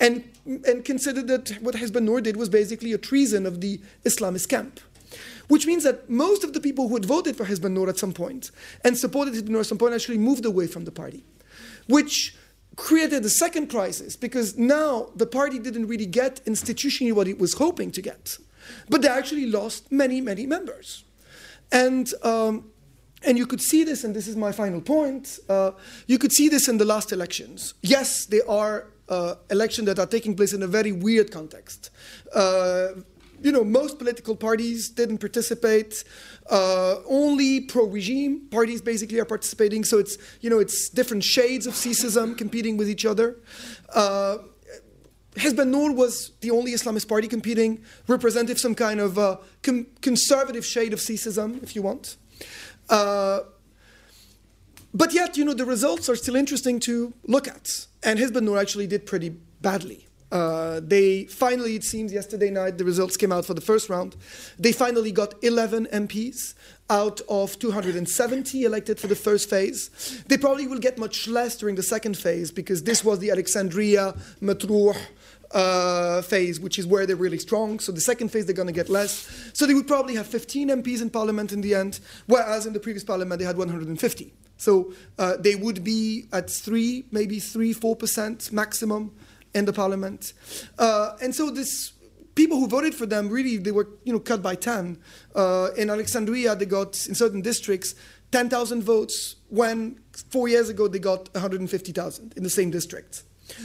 and, 0.00 0.24
and 0.66 0.84
considered 0.84 1.28
that 1.28 1.50
what 1.62 1.76
Hizb 1.76 1.94
al-Nur 1.94 2.20
did 2.20 2.36
was 2.36 2.48
basically 2.48 2.92
a 2.92 2.98
treason 2.98 3.46
of 3.46 3.60
the 3.60 3.80
Islamist 4.04 4.48
camp. 4.48 4.80
Which 5.46 5.66
means 5.66 5.84
that 5.84 6.10
most 6.10 6.44
of 6.44 6.52
the 6.52 6.60
people 6.60 6.88
who 6.88 6.94
had 6.94 7.06
voted 7.06 7.36
for 7.36 7.44
Hizb 7.44 7.64
al-Nur 7.64 7.88
at 7.88 7.98
some 7.98 8.12
point 8.12 8.50
and 8.84 8.98
supported 8.98 9.34
Hizb 9.34 9.46
al-Nur 9.46 9.60
at 9.60 9.66
some 9.66 9.78
point 9.78 9.94
actually 9.94 10.18
moved 10.18 10.44
away 10.44 10.66
from 10.66 10.84
the 10.84 10.90
party, 10.90 11.24
which 11.86 12.36
created 12.76 13.24
a 13.24 13.30
second 13.30 13.68
crisis 13.68 14.16
because 14.16 14.56
now 14.56 15.10
the 15.16 15.26
party 15.26 15.58
didn't 15.58 15.86
really 15.86 16.06
get 16.06 16.44
institutionally 16.44 17.12
what 17.12 17.26
it 17.26 17.38
was 17.38 17.54
hoping 17.54 17.90
to 17.90 18.02
get, 18.02 18.38
but 18.88 19.02
they 19.02 19.08
actually 19.08 19.46
lost 19.46 19.90
many, 19.90 20.20
many 20.20 20.46
members. 20.46 21.04
And 21.72 22.12
um, 22.22 22.70
and 23.24 23.36
you 23.36 23.46
could 23.46 23.60
see 23.60 23.84
this, 23.84 24.04
and 24.04 24.14
this 24.14 24.28
is 24.28 24.36
my 24.36 24.52
final 24.52 24.80
point. 24.80 25.38
Uh, 25.48 25.72
you 26.06 26.18
could 26.18 26.32
see 26.32 26.48
this 26.48 26.68
in 26.68 26.78
the 26.78 26.84
last 26.84 27.12
elections. 27.12 27.74
Yes, 27.82 28.26
they 28.26 28.40
are 28.42 28.86
uh, 29.08 29.34
elections 29.50 29.86
that 29.86 29.98
are 29.98 30.06
taking 30.06 30.36
place 30.36 30.52
in 30.52 30.62
a 30.62 30.66
very 30.66 30.92
weird 30.92 31.30
context. 31.30 31.90
Uh, 32.34 32.88
you 33.40 33.52
know, 33.52 33.64
most 33.64 33.98
political 33.98 34.34
parties 34.34 34.88
didn't 34.88 35.18
participate. 35.18 36.04
Uh, 36.50 36.96
only 37.06 37.60
pro-regime 37.60 38.48
parties 38.50 38.80
basically 38.80 39.20
are 39.20 39.24
participating. 39.24 39.84
So 39.84 39.98
it's 39.98 40.18
you 40.40 40.50
know 40.50 40.58
it's 40.58 40.88
different 40.88 41.24
shades 41.24 41.66
of 41.66 41.74
Sisism 41.74 42.36
competing 42.36 42.76
with 42.76 42.88
each 42.88 43.04
other. 43.04 43.36
Uh, 43.94 44.38
Hizb 45.34 45.58
al-Nur 45.58 45.92
was 45.92 46.32
the 46.40 46.50
only 46.50 46.72
Islamist 46.72 47.06
party 47.06 47.28
competing, 47.28 47.80
representing 48.08 48.56
some 48.56 48.74
kind 48.74 48.98
of 48.98 49.18
uh, 49.18 49.36
com- 49.62 49.86
conservative 50.00 50.66
shade 50.66 50.92
of 50.92 50.98
Sisism, 50.98 51.62
if 51.62 51.76
you 51.76 51.82
want. 51.82 52.16
Uh, 52.88 53.40
but 54.94 55.12
yet, 55.12 55.36
you 55.36 55.44
know, 55.44 55.54
the 55.54 55.66
results 55.66 56.08
are 56.08 56.16
still 56.16 56.36
interesting 56.36 56.80
to 56.80 57.12
look 57.26 57.46
at. 57.46 57.86
And 58.02 58.18
Noor 58.34 58.58
actually 58.58 58.86
did 58.86 59.06
pretty 59.06 59.30
badly. 59.60 60.08
Uh, 60.30 60.80
they 60.82 61.24
finally, 61.24 61.74
it 61.74 61.84
seems, 61.84 62.12
yesterday 62.12 62.50
night, 62.50 62.76
the 62.76 62.84
results 62.84 63.16
came 63.16 63.32
out 63.32 63.46
for 63.46 63.54
the 63.54 63.60
first 63.60 63.88
round. 63.88 64.14
They 64.58 64.72
finally 64.72 65.10
got 65.10 65.34
11 65.42 65.86
MPs 65.86 66.54
out 66.90 67.20
of 67.28 67.58
270 67.58 68.64
elected 68.64 69.00
for 69.00 69.06
the 69.06 69.16
first 69.16 69.48
phase. 69.48 70.22
They 70.28 70.36
probably 70.36 70.66
will 70.66 70.78
get 70.78 70.98
much 70.98 71.28
less 71.28 71.56
during 71.56 71.76
the 71.76 71.82
second 71.82 72.16
phase 72.16 72.50
because 72.50 72.82
this 72.82 73.04
was 73.04 73.18
the 73.20 73.30
Alexandria, 73.30 74.14
Matruh, 74.42 74.96
uh, 75.52 76.22
phase, 76.22 76.60
which 76.60 76.78
is 76.78 76.86
where 76.86 77.06
they're 77.06 77.16
really 77.16 77.38
strong. 77.38 77.78
So 77.78 77.92
the 77.92 78.00
second 78.00 78.28
phase, 78.28 78.46
they're 78.46 78.54
going 78.54 78.68
to 78.68 78.72
get 78.72 78.88
less. 78.88 79.50
So 79.52 79.66
they 79.66 79.74
would 79.74 79.86
probably 79.86 80.14
have 80.14 80.26
15 80.26 80.68
MPs 80.68 81.02
in 81.02 81.10
parliament 81.10 81.52
in 81.52 81.60
the 81.60 81.74
end, 81.74 82.00
whereas 82.26 82.66
in 82.66 82.72
the 82.72 82.80
previous 82.80 83.04
parliament, 83.04 83.38
they 83.38 83.44
had 83.44 83.56
150. 83.56 84.32
So 84.56 84.92
uh, 85.18 85.36
they 85.38 85.54
would 85.54 85.84
be 85.84 86.26
at 86.32 86.50
three, 86.50 87.04
maybe 87.10 87.38
three, 87.38 87.72
four 87.72 87.96
percent 87.96 88.52
maximum 88.52 89.12
in 89.54 89.64
the 89.64 89.72
parliament. 89.72 90.32
Uh, 90.78 91.16
and 91.22 91.34
so 91.34 91.50
this 91.50 91.92
people 92.34 92.58
who 92.58 92.68
voted 92.68 92.94
for 92.94 93.04
them 93.04 93.28
really 93.28 93.56
they 93.56 93.72
were 93.72 93.88
you 94.04 94.12
know 94.12 94.18
cut 94.18 94.42
by 94.42 94.54
10. 94.54 94.98
Uh, 95.34 95.68
in 95.76 95.90
Alexandria, 95.90 96.54
they 96.54 96.66
got 96.66 97.06
in 97.06 97.14
certain 97.14 97.40
districts 97.40 97.94
10,000 98.32 98.82
votes 98.82 99.36
when 99.48 99.98
four 100.30 100.48
years 100.48 100.68
ago 100.68 100.86
they 100.86 100.98
got 100.98 101.32
150,000 101.34 102.34
in 102.36 102.42
the 102.42 102.50
same 102.50 102.70
district. 102.70 103.22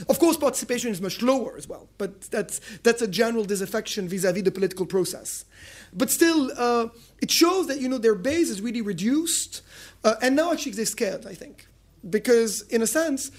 Of 0.08 0.18
course, 0.18 0.36
participation 0.36 0.90
is 0.90 1.00
much 1.00 1.20
lower 1.20 1.56
as 1.56 1.68
well, 1.68 1.88
but 1.98 2.22
that's, 2.22 2.60
that's 2.82 3.02
a 3.02 3.08
general 3.08 3.44
disaffection 3.44 4.08
vis-à-vis 4.08 4.42
the 4.42 4.50
political 4.50 4.86
process. 4.86 5.44
But 5.92 6.10
still, 6.10 6.50
uh, 6.56 6.88
it 7.20 7.30
shows 7.30 7.66
that 7.68 7.80
you 7.80 7.88
know 7.88 7.98
their 7.98 8.14
base 8.14 8.50
is 8.50 8.60
really 8.60 8.82
reduced, 8.82 9.62
uh, 10.02 10.14
and 10.22 10.34
now 10.36 10.52
actually 10.52 10.72
they're 10.72 10.86
scared. 10.86 11.26
I 11.26 11.34
think 11.34 11.66
because 12.08 12.62
in 12.62 12.82
a 12.82 12.86
sense, 12.86 13.30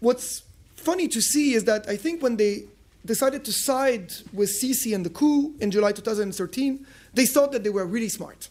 what's 0.00 0.42
funny 0.76 1.08
to 1.08 1.20
see 1.20 1.54
is 1.54 1.64
that 1.64 1.88
I 1.88 1.96
think 1.96 2.22
when 2.22 2.36
they 2.36 2.64
decided 3.04 3.44
to 3.44 3.52
side 3.52 4.12
with 4.32 4.50
Sisi 4.50 4.94
and 4.94 5.04
the 5.04 5.10
coup 5.10 5.54
in 5.60 5.70
July 5.70 5.92
2013, 5.92 6.86
they 7.14 7.26
thought 7.26 7.52
that 7.52 7.64
they 7.64 7.70
were 7.70 7.86
really 7.86 8.08
smart, 8.08 8.48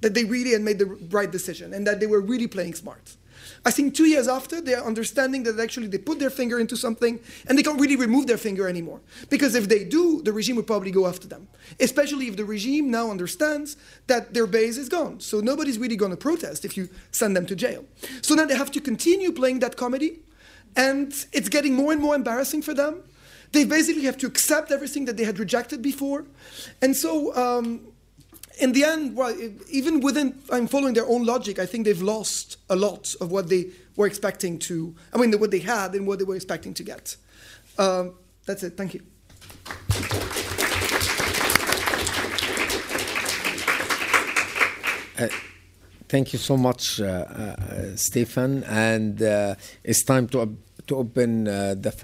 that 0.00 0.14
they 0.14 0.24
really 0.24 0.52
had 0.52 0.62
made 0.62 0.78
the 0.78 0.86
right 0.86 1.30
decision, 1.30 1.72
and 1.72 1.86
that 1.86 2.00
they 2.00 2.06
were 2.06 2.20
really 2.20 2.46
playing 2.46 2.74
smart. 2.74 3.16
I 3.64 3.70
think 3.70 3.94
two 3.94 4.06
years 4.06 4.26
after, 4.26 4.60
they're 4.60 4.82
understanding 4.82 5.42
that 5.42 5.60
actually 5.60 5.88
they 5.88 5.98
put 5.98 6.18
their 6.18 6.30
finger 6.30 6.58
into 6.58 6.76
something 6.76 7.20
and 7.46 7.58
they 7.58 7.62
can't 7.62 7.78
really 7.78 7.96
remove 7.96 8.26
their 8.26 8.38
finger 8.38 8.66
anymore. 8.66 9.00
Because 9.28 9.54
if 9.54 9.68
they 9.68 9.84
do, 9.84 10.22
the 10.22 10.32
regime 10.32 10.56
will 10.56 10.62
probably 10.62 10.90
go 10.90 11.06
after 11.06 11.28
them. 11.28 11.46
Especially 11.78 12.26
if 12.28 12.36
the 12.36 12.44
regime 12.44 12.90
now 12.90 13.10
understands 13.10 13.76
that 14.06 14.32
their 14.32 14.46
base 14.46 14.78
is 14.78 14.88
gone. 14.88 15.20
So 15.20 15.40
nobody's 15.40 15.78
really 15.78 15.96
going 15.96 16.10
to 16.10 16.16
protest 16.16 16.64
if 16.64 16.76
you 16.76 16.88
send 17.12 17.36
them 17.36 17.44
to 17.46 17.54
jail. 17.54 17.84
So 18.22 18.34
now 18.34 18.46
they 18.46 18.56
have 18.56 18.70
to 18.72 18.80
continue 18.80 19.30
playing 19.30 19.58
that 19.60 19.76
comedy, 19.76 20.20
and 20.74 21.12
it's 21.32 21.48
getting 21.48 21.74
more 21.74 21.92
and 21.92 22.00
more 22.00 22.14
embarrassing 22.14 22.62
for 22.62 22.72
them. 22.72 23.02
They 23.52 23.64
basically 23.64 24.04
have 24.04 24.16
to 24.18 24.26
accept 24.26 24.70
everything 24.70 25.04
that 25.06 25.16
they 25.16 25.24
had 25.24 25.38
rejected 25.38 25.82
before. 25.82 26.24
And 26.80 26.96
so 26.96 27.34
um, 27.36 27.80
in 28.60 28.72
the 28.72 28.84
end, 28.84 29.16
well, 29.16 29.34
even 29.70 30.00
within, 30.00 30.38
I'm 30.50 30.66
following 30.66 30.94
their 30.94 31.06
own 31.06 31.24
logic, 31.24 31.58
I 31.58 31.66
think 31.66 31.86
they've 31.86 32.02
lost 32.02 32.58
a 32.68 32.76
lot 32.76 33.14
of 33.20 33.32
what 33.32 33.48
they 33.48 33.70
were 33.96 34.06
expecting 34.06 34.58
to, 34.60 34.94
I 35.12 35.18
mean, 35.18 35.32
what 35.40 35.50
they 35.50 35.60
had 35.60 35.94
and 35.94 36.06
what 36.06 36.18
they 36.18 36.24
were 36.24 36.36
expecting 36.36 36.74
to 36.74 36.84
get. 36.84 37.16
Um, 37.78 38.14
that's 38.46 38.62
it. 38.62 38.76
Thank 38.76 38.94
you. 38.94 39.02
Uh, 45.18 45.28
thank 46.08 46.32
you 46.32 46.38
so 46.38 46.56
much, 46.56 47.00
uh, 47.00 47.04
uh, 47.04 47.56
Stéphane. 47.94 48.64
And 48.68 49.22
uh, 49.22 49.54
it's 49.84 50.04
time 50.04 50.28
to, 50.28 50.56
to 50.86 50.96
open 50.96 51.48
uh, 51.48 51.74
the 51.78 51.94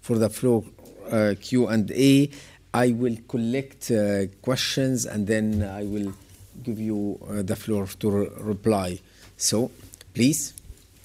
for 0.00 0.18
the 0.18 0.28
floor 0.28 0.64
uh, 1.10 1.34
Q 1.40 1.66
and 1.68 1.90
A. 1.90 2.30
I 2.73 2.91
will 2.91 3.17
collect 3.27 3.91
uh, 3.91 4.27
questions 4.41 5.05
and 5.05 5.25
then 5.25 5.63
I 5.63 5.83
will 5.83 6.13
give 6.63 6.79
you 6.79 6.99
uh, 7.27 7.41
the 7.41 7.55
floor 7.55 7.87
to 8.01 8.09
re- 8.09 8.29
reply. 8.53 8.99
So, 9.37 9.71
please, 10.13 10.53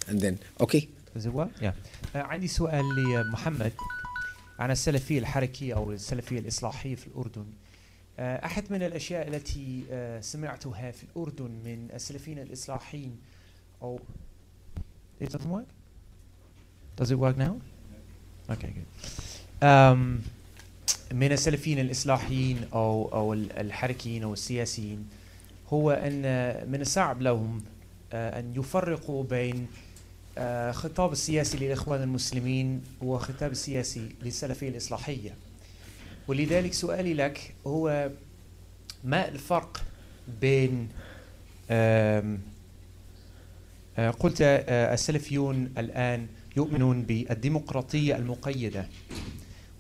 and 0.09 0.21
then 0.21 0.39
okay. 0.61 0.89
Does 1.15 1.27
it 1.27 1.33
work? 1.33 1.51
Yeah. 1.61 1.73
آه، 2.17 2.23
عندي 2.23 2.49
سؤال 2.49 2.85
لمحمد 2.95 3.73
عن 4.59 4.71
السلفية 4.71 5.19
الحركية 5.19 5.75
أو 5.75 5.93
السلفية 5.93 6.39
الإصلاحية 6.39 6.95
في 6.95 7.07
الأردن. 7.07 7.45
آه، 8.19 8.45
أحد 8.47 8.65
من 8.71 8.83
الأشياء 8.83 9.29
التي 9.29 9.85
آه، 9.91 10.21
سمعتها 10.21 10.91
في 10.91 11.05
الأردن 11.05 11.51
من 11.65 11.89
السلفيين 11.95 12.39
الإصلاحيين 12.39 13.17
أو 13.83 14.01
It 15.21 15.31
doesn't 15.31 15.51
work? 15.51 15.69
Does 16.97 17.11
it 17.11 17.19
work 17.19 17.37
now? 17.37 17.57
Okay, 18.51 18.73
good. 18.77 18.89
Um, 19.67 20.23
من 21.14 21.32
السلفيين 21.32 21.80
الإصلاحيين 21.80 22.58
أو 22.74 23.10
أو 23.14 23.34
ال- 23.34 23.52
الحركيين 23.52 24.24
أو 24.24 24.34
السياسيين 24.34 25.08
هو 25.74 25.92
أن 25.92 26.22
من 26.72 26.82
الصعب 26.82 27.22
لهم 27.22 27.62
آه، 28.14 28.40
أن 28.40 28.54
يفرقوا 28.56 29.24
بين 29.24 29.68
آه، 30.38 30.72
خطاب 30.72 31.12
السياسي 31.12 31.58
للإخوان 31.58 32.02
المسلمين 32.02 32.82
وخطاب 33.02 33.52
السياسي 33.52 34.10
للسلفية 34.22 34.70
الإصلاحية. 34.70 35.32
ولذلك 36.28 36.74
سؤالي 36.74 37.14
لك 37.14 37.54
هو 37.68 38.10
ما 39.04 39.28
الفرق 39.28 39.84
بين 40.42 40.90
آه، 41.70 42.38
قلت 44.20 44.38
السلفيون 44.70 45.74
الآن 45.78 46.28
يؤمنون 46.58 47.02
بالديمقراطية 47.02 48.16
المقيدة 48.16 48.86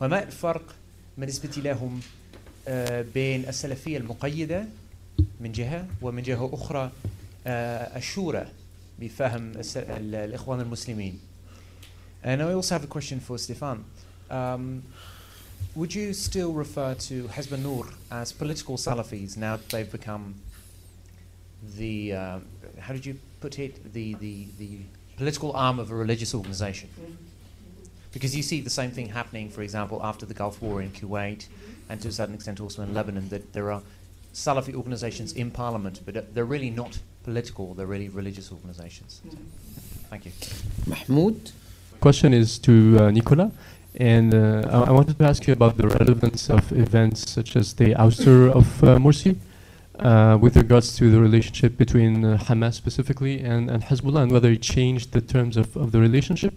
وما 0.01 0.23
الفرق 0.23 0.75
لهم 1.57 1.99
بين 3.13 3.49
السلفية 3.49 3.97
المقيدة 3.97 4.65
من 5.39 5.51
جهة 5.51 5.87
ومن 6.01 6.23
جهة 6.23 6.49
أخرى 6.53 6.91
الشورى 7.95 8.47
بفهم 8.99 9.51
الإخوان 9.75 10.61
المسلمين. 10.61 11.19
Uh, 12.21 12.27
and 12.27 12.41
I 12.41 12.53
also 12.53 12.75
have 12.75 12.83
a 12.83 12.87
question 12.87 13.19
for 13.19 13.37
Stéphane. 13.37 13.83
Um, 14.29 14.83
would 15.75 15.95
you 15.95 16.13
still 16.13 16.51
refer 16.51 16.93
to 16.95 17.23
Hezb 17.29 17.57
Nur 17.57 17.85
as 18.11 18.33
political 18.33 18.75
Salafis 18.77 19.37
now 19.37 19.55
that 19.55 19.69
they've 19.69 19.91
become 19.91 20.35
the, 21.77 22.13
uh, 22.13 22.39
how 22.79 22.93
did 22.93 23.05
you 23.05 23.17
put 23.39 23.57
it, 23.59 23.93
the, 23.93 24.15
the, 24.15 24.47
the 24.57 24.79
political 25.15 25.53
arm 25.53 25.79
of 25.79 25.91
a 25.91 25.95
religious 25.95 26.33
organization? 26.35 26.89
Mm 26.89 27.05
-hmm. 27.05 27.28
Because 28.11 28.35
you 28.35 28.41
see 28.43 28.61
the 28.61 28.69
same 28.69 28.91
thing 28.91 29.09
happening, 29.09 29.49
for 29.49 29.61
example, 29.61 29.99
after 30.03 30.25
the 30.25 30.33
Gulf 30.33 30.61
War 30.61 30.81
in 30.81 30.91
Kuwait, 30.91 31.47
and 31.89 32.01
to 32.01 32.07
a 32.07 32.11
certain 32.11 32.35
extent 32.35 32.59
also 32.59 32.81
in 32.81 32.93
Lebanon, 32.93 33.29
that 33.29 33.53
there 33.53 33.71
are 33.71 33.81
Salafi 34.33 34.73
organizations 34.73 35.33
in 35.33 35.51
parliament, 35.51 36.01
but 36.05 36.15
uh, 36.15 36.21
they're 36.33 36.45
really 36.45 36.69
not 36.69 36.99
political, 37.23 37.73
they're 37.73 37.87
really 37.87 38.09
religious 38.09 38.51
organizations. 38.51 39.21
Thank 40.09 40.25
you. 40.25 40.31
Mahmoud? 40.87 41.51
question 41.99 42.33
is 42.33 42.57
to 42.59 42.97
uh, 42.97 43.11
Nicolas, 43.11 43.51
and 43.95 44.33
uh, 44.33 44.63
I, 44.71 44.89
I 44.89 44.91
wanted 44.91 45.17
to 45.17 45.25
ask 45.25 45.45
you 45.47 45.53
about 45.53 45.77
the 45.77 45.87
relevance 45.87 46.49
of 46.49 46.71
events 46.71 47.29
such 47.29 47.55
as 47.55 47.73
the 47.73 47.93
ouster 47.95 48.49
of 48.51 48.83
uh, 48.83 48.97
Morsi 48.97 49.35
uh, 49.99 50.37
with 50.39 50.55
regards 50.55 50.95
to 50.97 51.11
the 51.11 51.19
relationship 51.19 51.77
between 51.77 52.23
uh, 52.23 52.37
Hamas 52.37 52.75
specifically 52.75 53.41
and, 53.41 53.69
and 53.69 53.83
Hezbollah, 53.83 54.23
and 54.23 54.31
whether 54.31 54.49
it 54.49 54.61
changed 54.61 55.11
the 55.11 55.21
terms 55.21 55.57
of, 55.57 55.75
of 55.75 55.91
the 55.91 55.99
relationship. 55.99 56.53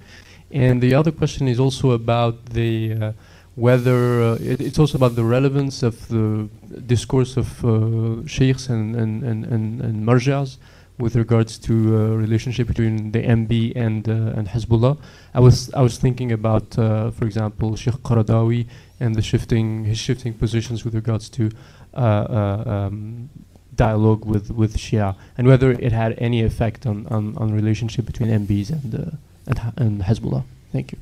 And 0.52 0.82
the 0.82 0.94
other 0.94 1.10
question 1.10 1.48
is 1.48 1.58
also 1.58 1.92
about 1.92 2.46
the 2.46 2.92
uh, 2.92 3.12
whether 3.54 4.22
uh, 4.22 4.34
it, 4.40 4.60
it's 4.60 4.78
also 4.78 4.96
about 4.96 5.14
the 5.14 5.24
relevance 5.24 5.82
of 5.82 6.08
the 6.08 6.48
discourse 6.86 7.36
of 7.36 7.64
uh, 7.64 8.26
sheikhs 8.26 8.68
and 8.68 8.94
and 8.96 9.22
and 9.22 9.44
and, 9.44 9.80
and 9.80 10.06
marjas 10.06 10.58
with 10.98 11.16
regards 11.16 11.58
to 11.58 11.72
uh, 11.72 11.98
relationship 12.16 12.66
between 12.68 13.12
the 13.12 13.22
MB 13.22 13.72
and 13.76 14.08
uh, 14.08 14.38
and 14.38 14.48
Hezbollah. 14.48 14.98
I 15.34 15.40
was 15.40 15.72
I 15.74 15.80
was 15.82 15.98
thinking 15.98 16.32
about, 16.32 16.78
uh, 16.78 17.10
for 17.10 17.24
example, 17.24 17.76
Sheikh 17.76 17.94
Qaradawi 18.02 18.66
and 19.00 19.14
the 19.14 19.22
shifting 19.22 19.84
his 19.84 19.98
shifting 19.98 20.34
positions 20.34 20.84
with 20.84 20.94
regards 20.94 21.28
to 21.30 21.50
uh, 21.94 22.62
um, 22.66 23.30
dialogue 23.74 24.24
with 24.26 24.50
with 24.50 24.76
Shia 24.76 25.16
and 25.36 25.46
whether 25.46 25.72
it 25.72 25.92
had 25.92 26.14
any 26.18 26.42
effect 26.42 26.86
on 26.86 27.06
on, 27.06 27.36
on 27.36 27.52
relationship 27.52 28.04
between 28.04 28.28
MBs 28.28 28.70
and 28.70 29.18
and, 29.46 30.02
Hezbollah. 30.02 30.42
Thank 30.72 30.92
you. 30.92 30.98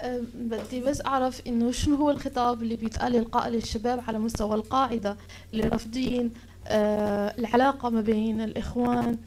أه، 0.00 0.20
بدي 0.34 0.80
بس 0.80 1.00
أعرف 1.06 1.42
إنه 1.46 1.72
شنو 1.72 1.96
هو 1.96 2.10
الخطاب 2.10 2.62
اللي 2.62 2.76
بيتقال 2.76 3.12
للقاء 3.12 3.48
للشباب 3.48 4.00
على 4.08 4.18
مستوى 4.18 4.54
القاعدة 4.54 5.16
اللي 5.52 5.68
رافضين 5.68 6.30
أه، 6.66 7.34
العلاقة 7.38 7.90
ما 7.90 8.00
بين 8.00 8.40
الإخوان 8.40 9.18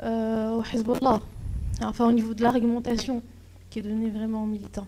أه، 0.00 0.56
وحزب 0.56 0.90
الله 0.90 1.20
enfin 1.80 2.06
au 2.06 2.12
niveau 2.12 2.34
de 2.34 2.42
l'argumentation 2.42 3.22
qui 3.70 3.78
est 3.78 3.82
devenu 3.82 4.10
vraiment 4.10 4.46
militant 4.46 4.86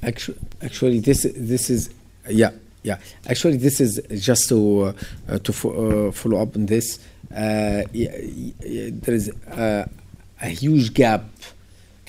Actually, 0.00 0.38
actually, 0.62 1.00
this 1.00 1.26
this 1.36 1.70
is 1.70 1.90
yeah 2.30 2.52
yeah. 2.84 2.98
Actually, 3.26 3.56
this 3.56 3.80
is 3.80 4.00
just 4.12 4.48
to 4.48 4.58
uh, 4.82 4.92
uh, 5.28 5.38
to 5.40 5.52
uh, 5.52 6.12
follow 6.12 6.40
up 6.40 6.56
on 6.56 6.66
this. 6.66 7.00
Uh, 7.30 7.82
there 7.92 9.14
is 9.14 9.30
uh, 9.50 9.84
a 10.40 10.48
huge 10.48 10.94
gap 10.94 11.24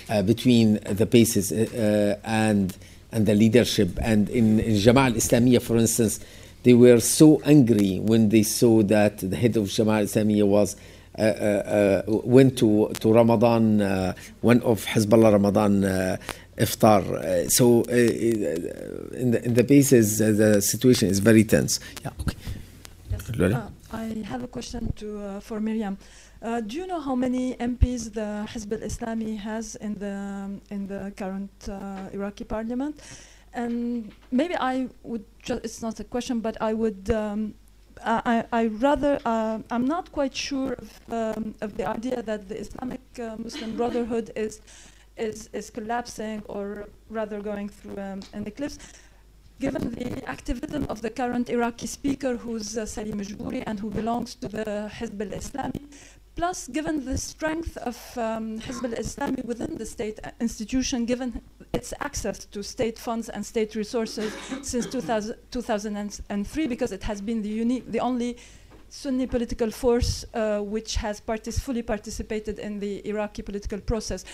uh, 0.09 0.21
between 0.21 0.79
the 0.83 1.05
basis 1.05 1.51
uh, 1.51 2.17
uh, 2.23 2.27
and 2.27 2.77
and 3.11 3.25
the 3.25 3.33
leadership. 3.33 3.97
And 4.01 4.29
in, 4.29 4.59
in 4.59 4.75
al-Islamiyah, 4.75 5.61
for 5.61 5.77
instance, 5.77 6.19
they 6.63 6.73
were 6.73 6.99
so 6.99 7.41
angry 7.43 7.99
when 7.99 8.29
they 8.29 8.43
saw 8.43 8.83
that 8.83 9.17
the 9.17 9.35
head 9.35 9.57
of 9.57 9.65
Jama'ah 9.65 9.99
al-Islamiyah 9.99 10.47
was 10.47 10.75
uh, 11.17 11.21
uh, 11.21 11.25
uh, 11.25 12.03
went 12.23 12.57
to 12.59 12.89
to 12.99 13.11
Ramadan, 13.11 13.81
uh, 13.81 14.13
one 14.41 14.61
of 14.61 14.85
Hezbollah 14.85 15.33
Ramadan 15.33 15.83
uh, 15.83 16.17
iftar. 16.57 17.01
Uh, 17.01 17.49
so 17.49 17.81
uh, 17.89 17.91
in 17.91 19.31
the 19.31 19.43
in 19.43 19.53
the 19.53 19.63
basis, 19.63 20.21
uh, 20.21 20.31
the 20.31 20.61
situation 20.61 21.09
is 21.09 21.19
very 21.19 21.43
tense. 21.43 21.79
Yeah. 22.03 22.11
Okay. 22.21 22.37
Lola? 23.37 23.71
I 23.91 24.23
have 24.25 24.43
a 24.43 24.47
question 24.47 24.93
to 24.97 25.19
uh, 25.19 25.39
for 25.39 25.59
Myriam. 25.59 25.97
Uh, 26.41 26.61
do 26.61 26.77
you 26.77 26.87
know 26.87 26.99
how 26.99 27.15
many 27.15 27.55
MPs 27.55 28.13
the 28.13 28.45
Hizb 28.47 28.71
al-Islami 28.73 29.37
has 29.37 29.75
in 29.75 29.95
the 29.95 30.49
in 30.69 30.87
the 30.87 31.11
current 31.17 31.51
uh, 31.67 32.09
Iraqi 32.13 32.43
parliament? 32.43 33.01
And 33.53 34.11
maybe 34.31 34.55
I 34.55 34.89
would 35.03 35.25
it's 35.47 35.81
not 35.81 35.99
a 35.99 36.03
question, 36.03 36.39
but 36.39 36.55
I 36.61 36.73
would 36.73 37.09
um, 37.09 37.55
I, 38.05 38.21
I 38.25 38.61
I 38.61 38.67
rather 38.67 39.19
uh, 39.25 39.59
I'm 39.71 39.85
not 39.85 40.11
quite 40.11 40.35
sure 40.35 40.73
of, 40.73 40.89
um, 41.11 41.55
of 41.61 41.75
the 41.75 41.89
idea 41.89 42.21
that 42.21 42.47
the 42.47 42.59
Islamic 42.59 43.01
uh, 43.19 43.37
Muslim 43.37 43.75
Brotherhood 43.75 44.31
is 44.35 44.61
is 45.17 45.49
is 45.51 45.71
collapsing 45.71 46.43
or 46.47 46.85
rather 47.09 47.41
going 47.41 47.69
through 47.69 47.97
um, 47.97 48.19
an 48.33 48.45
eclipse 48.45 48.77
given 49.59 49.91
the 49.91 50.27
activism 50.27 50.85
of 50.89 51.01
the 51.01 51.09
current 51.09 51.49
Iraqi 51.49 51.87
speaker, 51.87 52.37
who's 52.37 52.77
uh, 52.77 52.85
Salim 52.85 53.19
and 53.65 53.79
who 53.79 53.89
belongs 53.89 54.35
to 54.35 54.47
the 54.47 54.89
Hizb 54.97 55.21
al-Islami, 55.21 55.83
plus 56.35 56.67
given 56.69 57.05
the 57.05 57.17
strength 57.17 57.75
of 57.77 57.97
um, 58.17 58.59
Hizb 58.59 58.85
al-Islami 58.85 59.43
within 59.45 59.77
the 59.77 59.85
state 59.85 60.19
institution, 60.39 61.05
given 61.05 61.41
its 61.73 61.93
access 61.99 62.45
to 62.45 62.63
state 62.63 62.97
funds 62.97 63.29
and 63.29 63.45
state 63.45 63.75
resources 63.75 64.33
since 64.61 64.85
2000, 64.87 65.35
2003, 65.51 66.67
because 66.67 66.91
it 66.91 67.03
has 67.03 67.21
been 67.21 67.41
the 67.41 67.83
the 67.87 67.99
only 67.99 68.37
Sunni 68.89 69.27
political 69.27 69.69
force 69.69 70.25
uh, 70.33 70.59
which 70.59 70.95
has 70.95 71.21
partic- 71.21 71.59
fully 71.59 71.83
participated 71.83 72.57
in 72.57 72.79
the 72.79 73.07
Iraqi 73.07 73.43
political 73.43 73.79
process. 73.79 74.25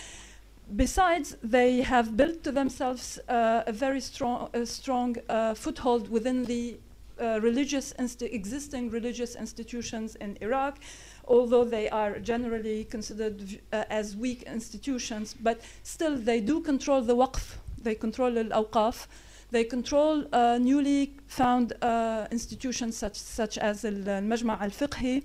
Besides, 0.74 1.38
they 1.44 1.82
have 1.82 2.18
built 2.18 2.44
to 2.44 2.52
themselves 2.52 3.20
uh, 3.30 3.64
a 3.68 3.72
very 3.72 4.02
strong, 4.02 4.50
a 4.54 4.66
strong 4.66 5.16
uh, 5.30 5.54
foothold 5.54 6.10
within 6.10 6.44
the 6.46 6.78
uh, 7.22 7.40
religious 7.42 7.94
existing 7.98 8.90
religious 8.90 9.36
institutions 9.36 10.16
in 10.16 10.38
Iraq, 10.42 10.80
although 11.28 11.64
they 11.64 11.88
are 11.90 12.20
generally 12.20 12.84
considered 12.86 13.62
uh, 13.72 13.84
as 13.90 14.18
weak 14.18 14.44
institutions. 14.44 15.34
But 15.34 15.62
still, 15.84 16.18
they 16.18 16.42
do 16.42 16.60
control 16.62 17.02
the 17.02 17.16
waqf. 17.16 17.58
They 17.82 17.96
control 17.96 18.38
al-awqaf. 18.38 19.08
They 19.52 19.64
control 19.64 20.26
uh, 20.34 20.58
newly 20.58 21.14
found 21.28 21.74
uh, 21.82 22.28
institutions 22.32 22.98
such, 22.98 23.16
such 23.16 23.60
as 23.60 23.86
al- 23.86 24.10
al-Majma' 24.10 24.60
al-Fiqhi. 24.60 25.24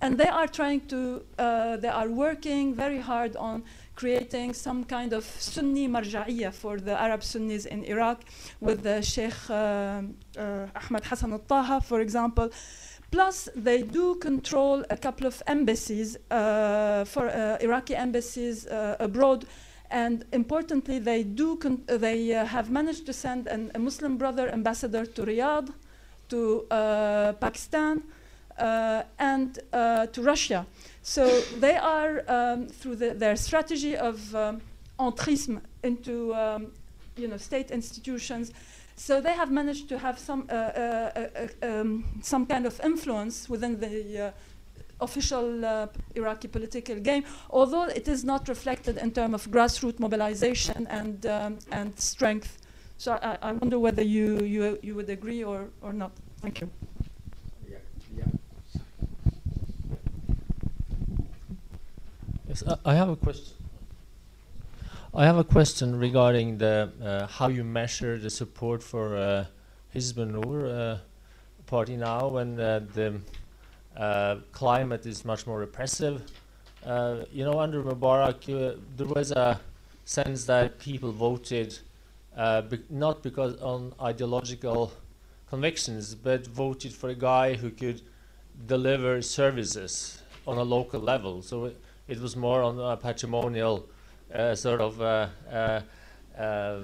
And 0.00 0.16
they 0.16 0.28
are 0.28 0.48
trying 0.48 0.86
to, 0.86 1.24
they 1.36 1.88
are 1.88 2.08
working 2.08 2.74
very 2.74 3.00
hard 3.00 3.34
on 3.34 3.64
creating 3.98 4.54
some 4.54 4.84
kind 4.84 5.12
of 5.12 5.24
Sunni 5.24 5.88
marja'iyya 5.88 6.52
for 6.52 6.78
the 6.78 6.94
Arab 7.06 7.22
Sunnis 7.24 7.66
in 7.66 7.82
Iraq 7.84 8.18
with 8.60 8.82
the 8.84 9.02
Sheikh 9.02 9.34
uh, 9.50 9.54
uh, 10.38 10.80
Ahmad 10.80 11.04
Hassan 11.04 11.32
al-Taha, 11.32 11.80
for 11.80 12.00
example. 12.00 12.48
Plus, 13.10 13.48
they 13.56 13.82
do 13.82 14.14
control 14.16 14.84
a 14.88 14.96
couple 14.96 15.26
of 15.26 15.42
embassies, 15.48 16.16
uh, 16.30 17.04
for 17.06 17.24
uh, 17.28 17.58
Iraqi 17.60 17.96
embassies 17.96 18.66
abroad. 19.00 19.46
And 19.90 20.24
importantly, 20.32 20.98
they 20.98 21.22
do 21.24 21.58
they 21.86 22.34
uh, 22.34 22.44
have 22.44 22.70
managed 22.70 23.04
to 23.06 23.12
send 23.12 23.48
an, 23.48 23.72
a 23.74 23.78
Muslim 23.78 24.16
brother 24.16 24.48
ambassador 24.50 25.06
to 25.06 25.22
Riyadh, 25.22 25.72
to 26.28 26.66
uh, 26.70 27.32
Pakistan, 27.40 28.02
and 28.58 29.58
uh, 29.72 30.06
to 30.06 30.22
Russia. 30.22 30.66
So 31.02 31.40
they 31.60 31.76
are, 31.76 32.22
um, 32.28 32.68
through 32.68 32.96
the, 32.96 33.14
their 33.14 33.36
strategy 33.36 33.96
of 33.96 34.34
um, 34.34 34.60
entrisme 34.98 35.60
into 35.82 36.34
um, 36.34 36.72
you 37.16 37.28
know, 37.28 37.36
state 37.38 37.70
institutions, 37.70 38.52
so 38.96 39.20
they 39.20 39.32
have 39.32 39.52
managed 39.52 39.88
to 39.90 39.98
have 39.98 40.18
some, 40.18 40.46
uh, 40.50 40.54
uh, 40.54 41.28
uh, 41.62 41.66
um, 41.66 42.04
some 42.20 42.44
kind 42.46 42.66
of 42.66 42.80
influence 42.80 43.48
within 43.48 43.78
the 43.78 44.26
uh, 44.26 44.30
official 45.00 45.64
uh, 45.64 45.86
Iraqi 46.16 46.48
political 46.48 46.96
game, 46.96 47.22
although 47.50 47.84
it 47.84 48.08
is 48.08 48.24
not 48.24 48.48
reflected 48.48 48.98
in 48.98 49.12
terms 49.12 49.34
of 49.34 49.50
grassroots 49.52 50.00
mobilization 50.00 50.86
and, 50.88 51.26
um, 51.26 51.58
and 51.70 51.98
strength. 51.98 52.58
So 52.96 53.12
I, 53.22 53.38
I 53.40 53.52
wonder 53.52 53.78
whether 53.78 54.02
you, 54.02 54.40
you, 54.40 54.78
you 54.82 54.96
would 54.96 55.08
agree 55.08 55.44
or, 55.44 55.68
or 55.80 55.92
not. 55.92 56.10
Thank 56.42 56.60
you. 56.60 56.68
Yes, 62.48 62.64
I- 62.66 62.94
have 62.94 63.10
a 63.10 63.16
question. 63.16 63.54
I 65.14 65.26
have 65.26 65.36
a 65.36 65.44
question 65.44 65.98
regarding 65.98 66.56
the 66.56 66.90
uh, 67.02 67.26
how 67.26 67.48
you 67.48 67.62
measure 67.62 68.16
the 68.16 68.30
support 68.30 68.82
for 68.82 69.16
uh, 69.18 69.44
uh, 69.94 70.98
party 71.66 71.96
now 71.98 72.28
when 72.28 72.58
uh, 72.58 72.80
the 72.94 73.20
uh, 73.98 74.36
climate 74.52 75.04
is 75.04 75.26
much 75.26 75.46
more 75.46 75.58
repressive. 75.58 76.22
Uh, 76.86 77.16
you 77.30 77.44
know, 77.44 77.60
under 77.60 77.82
Mubarak, 77.82 78.48
uh, 78.48 78.76
there 78.96 79.06
was 79.08 79.30
a 79.32 79.60
sense 80.06 80.44
that 80.46 80.78
people 80.78 81.12
voted 81.12 81.78
be- 82.70 82.82
not 82.88 83.22
because 83.22 83.60
on 83.60 83.92
ideological 84.00 84.90
convictions, 85.50 86.14
but 86.14 86.46
voted 86.46 86.94
for 86.94 87.10
a 87.10 87.14
guy 87.14 87.52
who 87.54 87.70
could 87.70 88.00
deliver 88.66 89.20
services 89.20 90.22
on 90.46 90.56
a 90.56 90.62
local 90.62 91.00
level. 91.00 91.42
So 91.42 91.72
it, 92.08 92.16
it 92.16 92.20
was 92.20 92.36
more 92.36 92.62
on 92.62 92.78
a 92.78 92.96
patrimonial 92.96 93.86
uh, 94.34 94.54
sort 94.54 94.80
of 94.80 95.00
uh, 95.00 95.28
uh, 95.50 95.80
uh, 96.38 96.80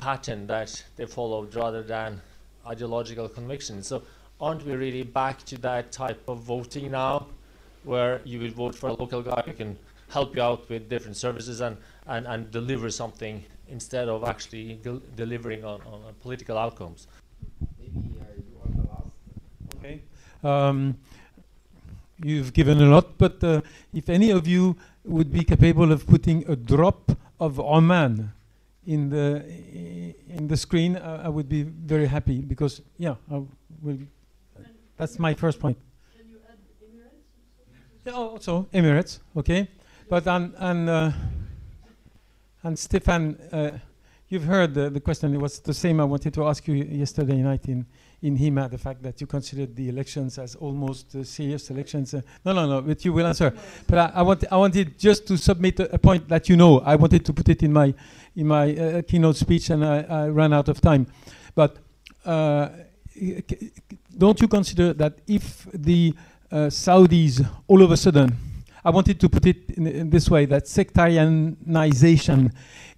pattern 0.00 0.46
that 0.46 0.84
they 0.96 1.06
followed 1.06 1.54
rather 1.54 1.82
than 1.82 2.20
ideological 2.66 3.28
convictions. 3.28 3.86
So 3.86 4.02
aren't 4.40 4.64
we 4.64 4.74
really 4.74 5.02
back 5.02 5.44
to 5.44 5.58
that 5.58 5.92
type 5.92 6.28
of 6.28 6.40
voting 6.40 6.90
now, 6.90 7.26
where 7.84 8.20
you 8.24 8.40
would 8.40 8.52
vote 8.52 8.74
for 8.74 8.88
a 8.88 8.92
local 8.92 9.22
guy 9.22 9.42
who 9.46 9.52
can 9.52 9.78
help 10.08 10.36
you 10.36 10.42
out 10.42 10.68
with 10.68 10.88
different 10.88 11.16
services 11.16 11.60
and, 11.60 11.76
and, 12.06 12.26
and 12.26 12.50
deliver 12.50 12.90
something 12.90 13.44
instead 13.68 14.08
of 14.08 14.24
actually 14.24 14.74
del- 14.74 15.02
delivering 15.16 15.64
on, 15.64 15.80
on 15.82 16.02
uh, 16.08 16.12
political 16.22 16.58
outcomes? 16.58 17.06
Okay. 19.78 20.00
Um, 20.42 20.96
you've 22.24 22.52
given 22.54 22.80
a 22.80 22.86
lot, 22.86 23.18
but 23.18 23.44
uh, 23.44 23.60
if 23.92 24.08
any 24.08 24.30
of 24.30 24.48
you 24.48 24.76
would 25.04 25.30
be 25.30 25.44
capable 25.44 25.92
of 25.92 26.06
putting 26.06 26.48
a 26.48 26.56
drop 26.56 27.12
of 27.38 27.60
Oman 27.60 28.32
in 28.86 29.10
the 29.10 29.44
in 30.28 30.48
the 30.48 30.56
screen, 30.56 30.96
uh, 30.96 31.22
I 31.24 31.28
would 31.28 31.48
be 31.48 31.62
very 31.62 32.06
happy 32.06 32.40
because 32.40 32.80
yeah. 32.96 33.16
That's 34.96 35.18
my 35.18 35.34
first 35.34 35.58
point. 35.58 35.76
Yeah, 38.06 38.12
also 38.12 38.68
Emirates, 38.72 39.20
okay, 39.36 39.68
but 40.08 40.26
and 40.26 40.54
and 40.58 40.88
uh, 40.88 41.10
and 42.62 42.76
Stéphane, 42.76 43.36
uh, 43.52 43.78
you've 44.28 44.44
heard 44.44 44.74
the, 44.74 44.90
the 44.90 45.00
question. 45.00 45.34
It 45.34 45.40
was 45.40 45.58
the 45.60 45.74
same 45.74 46.00
I 46.00 46.04
wanted 46.04 46.32
to 46.34 46.46
ask 46.46 46.66
you 46.68 46.74
yesterday 46.74 47.36
night 47.36 47.68
in 47.68 47.86
in 48.24 48.38
HEMA. 48.38 48.70
The 48.70 48.78
fact 48.78 49.02
that 49.02 49.20
you 49.20 49.26
considered 49.26 49.76
the 49.76 49.88
elections 49.88 50.38
as 50.38 50.54
almost 50.54 51.14
uh, 51.14 51.22
serious 51.24 51.70
elections. 51.70 52.14
Uh, 52.14 52.22
no, 52.44 52.52
no, 52.52 52.66
no. 52.66 52.80
But 52.80 53.04
you 53.04 53.12
will 53.12 53.26
answer. 53.26 53.52
But 53.86 53.98
I, 53.98 54.12
I 54.14 54.22
want 54.22 54.44
I 54.50 54.56
wanted 54.56 54.98
just 54.98 55.26
to 55.28 55.36
submit 55.36 55.78
a, 55.80 55.94
a 55.94 55.98
point 55.98 56.28
that 56.28 56.48
you 56.48 56.56
know. 56.56 56.80
I 56.80 56.96
wanted 56.96 57.24
to 57.26 57.32
put 57.32 57.48
it 57.50 57.62
in 57.62 57.72
my 57.72 57.94
in 58.34 58.46
my 58.46 58.74
uh, 58.74 59.02
keynote 59.02 59.36
speech, 59.36 59.70
and 59.70 59.84
I, 59.84 60.00
I 60.08 60.28
ran 60.28 60.52
out 60.52 60.68
of 60.68 60.80
time. 60.80 61.06
But 61.54 61.76
uh, 62.24 62.68
don't 64.16 64.40
you 64.40 64.48
consider 64.48 64.94
that 64.94 65.18
if 65.26 65.68
the 65.72 66.14
uh, 66.50 66.56
Saudis 66.70 67.46
all 67.68 67.82
of 67.82 67.90
a 67.90 67.96
sudden, 67.96 68.36
I 68.82 68.90
wanted 68.90 69.20
to 69.20 69.28
put 69.28 69.46
it 69.46 69.70
in, 69.76 69.86
in 69.86 70.10
this 70.10 70.30
way 70.30 70.46
that 70.46 70.64
sectarianization 70.64 72.52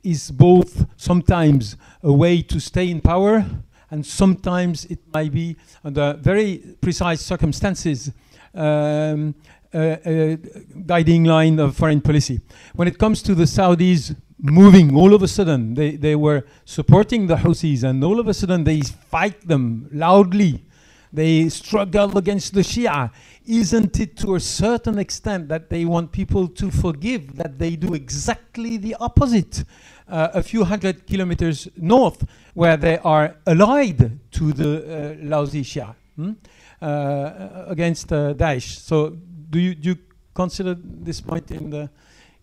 is 0.04 0.30
both 0.30 0.86
sometimes 0.96 1.76
a 2.02 2.12
way 2.12 2.42
to 2.42 2.60
stay 2.60 2.90
in 2.90 3.00
power 3.00 3.44
and 3.90 4.04
sometimes 4.04 4.84
it 4.86 4.98
might 5.12 5.32
be 5.32 5.56
under 5.84 6.14
very 6.14 6.76
precise 6.80 7.20
circumstances 7.20 8.10
um, 8.54 9.34
a, 9.72 10.00
a 10.04 10.38
guiding 10.86 11.24
line 11.24 11.58
of 11.58 11.76
foreign 11.76 12.00
policy. 12.00 12.40
When 12.74 12.88
it 12.88 12.98
comes 12.98 13.22
to 13.22 13.34
the 13.34 13.44
Saudis 13.44 14.16
moving 14.38 14.94
all 14.96 15.14
of 15.14 15.22
a 15.22 15.28
sudden, 15.28 15.74
they, 15.74 15.96
they 15.96 16.16
were 16.16 16.44
supporting 16.64 17.26
the 17.26 17.36
Houthis 17.36 17.84
and 17.84 18.02
all 18.02 18.20
of 18.20 18.28
a 18.28 18.34
sudden 18.34 18.64
they 18.64 18.80
fight 18.80 19.46
them 19.46 19.88
loudly. 19.92 20.64
They 21.12 21.48
struggle 21.48 22.18
against 22.18 22.52
the 22.52 22.60
Shia. 22.60 23.10
Isn't 23.46 23.98
it 24.00 24.16
to 24.18 24.34
a 24.34 24.40
certain 24.40 24.98
extent 24.98 25.48
that 25.48 25.70
they 25.70 25.84
want 25.84 26.12
people 26.12 26.48
to 26.48 26.70
forgive 26.70 27.36
that 27.36 27.58
they 27.58 27.76
do 27.76 27.94
exactly 27.94 28.76
the 28.76 28.96
opposite? 29.00 29.64
Uh, 30.08 30.28
a 30.34 30.42
few 30.42 30.62
hundred 30.62 31.04
kilometers 31.06 31.68
north, 31.76 32.24
where 32.54 32.76
they 32.76 32.96
are 32.98 33.34
allied 33.44 34.18
to 34.30 34.52
the 34.52 34.70
uh, 34.78 35.26
lousy 35.26 35.62
Shia 35.62 35.96
hmm? 36.14 36.32
uh, 36.80 37.64
against 37.66 38.12
uh, 38.12 38.32
Daesh. 38.34 38.78
So, 38.78 39.16
do 39.50 39.58
you, 39.58 39.74
do 39.74 39.88
you 39.90 39.98
consider 40.32 40.76
this 40.78 41.20
point 41.20 41.50
in 41.50 41.70
the 41.70 41.90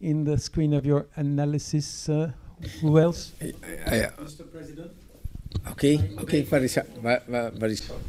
in 0.02 0.26
the 0.26 0.38
screen 0.38 0.74
of 0.74 0.86
your 0.86 1.08
analysis? 1.16 2.10
Uh, 2.10 2.32
who 2.82 3.00
else? 3.00 3.32
Mr. 3.40 4.52
President. 4.52 4.92
Okay, 5.72 6.12
okay, 6.20 6.42
very, 6.42 6.68
short, 6.68 6.88
very, 6.98 7.52
very 7.52 7.76
short. 7.76 8.02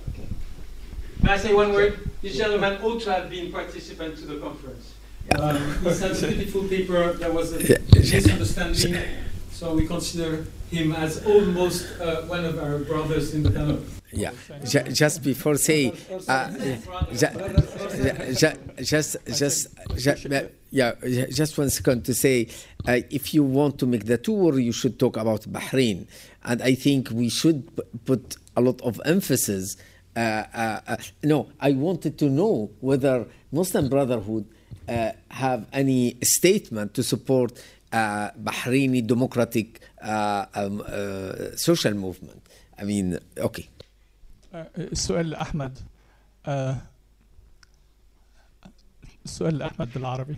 May 1.22 1.32
I 1.32 1.36
say 1.38 1.54
one 1.54 1.72
word? 1.72 2.10
This 2.20 2.36
gentleman 2.36 2.82
ought 2.82 3.00
to 3.02 3.12
have 3.12 3.30
been 3.30 3.52
participant 3.52 4.16
to 4.18 4.26
the 4.26 4.38
conference. 4.38 4.94
Um, 5.38 5.82
he 5.82 5.92
sent 5.92 6.22
a 6.22 6.26
beautiful 6.26 6.64
paper. 6.64 7.12
There 7.14 7.32
was 7.32 7.52
a 7.52 7.78
misunderstanding, 7.94 8.96
so 9.54 9.74
we 9.74 9.86
consider 9.86 10.44
him 10.70 10.92
as 10.92 11.24
almost 11.26 11.86
uh, 12.00 12.22
one 12.22 12.44
of 12.44 12.58
our 12.58 12.78
brothers 12.90 13.34
in 13.34 13.42
the 13.42 13.50
panel. 13.50 13.78
Yeah, 14.12 14.32
Ju- 14.64 14.90
just 14.92 15.22
before 15.22 15.56
say, 15.56 15.92
uh, 16.28 16.50
ju- 17.12 17.28
ju- 18.34 18.58
just, 18.82 19.16
just, 19.40 19.68
ju- 19.96 20.48
yeah, 20.70 20.92
just 21.30 21.58
one 21.58 21.70
second 21.70 22.04
to 22.04 22.14
say, 22.14 22.48
uh, 22.86 23.00
if 23.10 23.34
you 23.34 23.42
want 23.42 23.78
to 23.80 23.86
make 23.86 24.04
the 24.06 24.18
tour, 24.18 24.58
you 24.58 24.72
should 24.72 24.98
talk 24.98 25.16
about 25.16 25.42
Bahrain, 25.42 26.06
and 26.44 26.62
I 26.62 26.74
think 26.74 27.10
we 27.10 27.28
should 27.28 27.68
put 28.04 28.36
a 28.56 28.60
lot 28.60 28.80
of 28.82 29.00
emphasis. 29.04 29.76
Uh, 30.16 30.20
uh, 30.54 30.80
uh, 30.86 30.96
no, 31.24 31.48
I 31.60 31.72
wanted 31.72 32.18
to 32.18 32.26
know 32.26 32.70
whether 32.80 33.26
Muslim 33.50 33.88
Brotherhood 33.88 34.46
uh, 34.88 35.12
have 35.30 35.66
any 35.72 36.16
statement 36.22 36.94
to 36.94 37.02
support 37.02 37.52
uh, 37.92 38.30
Bahraini 38.42 39.06
democratic 39.06 39.80
uh, 40.02 40.46
um, 40.54 40.80
uh, 40.80 41.56
social 41.56 41.94
movement. 41.94 42.42
I 42.78 42.84
mean, 42.84 43.18
okay. 43.38 43.68
السؤال 44.78 45.30
لأحمد 45.30 45.78
آه، 46.46 46.76
السؤال 49.24 49.58
لأحمد 49.58 49.88
بالعربي 49.94 50.36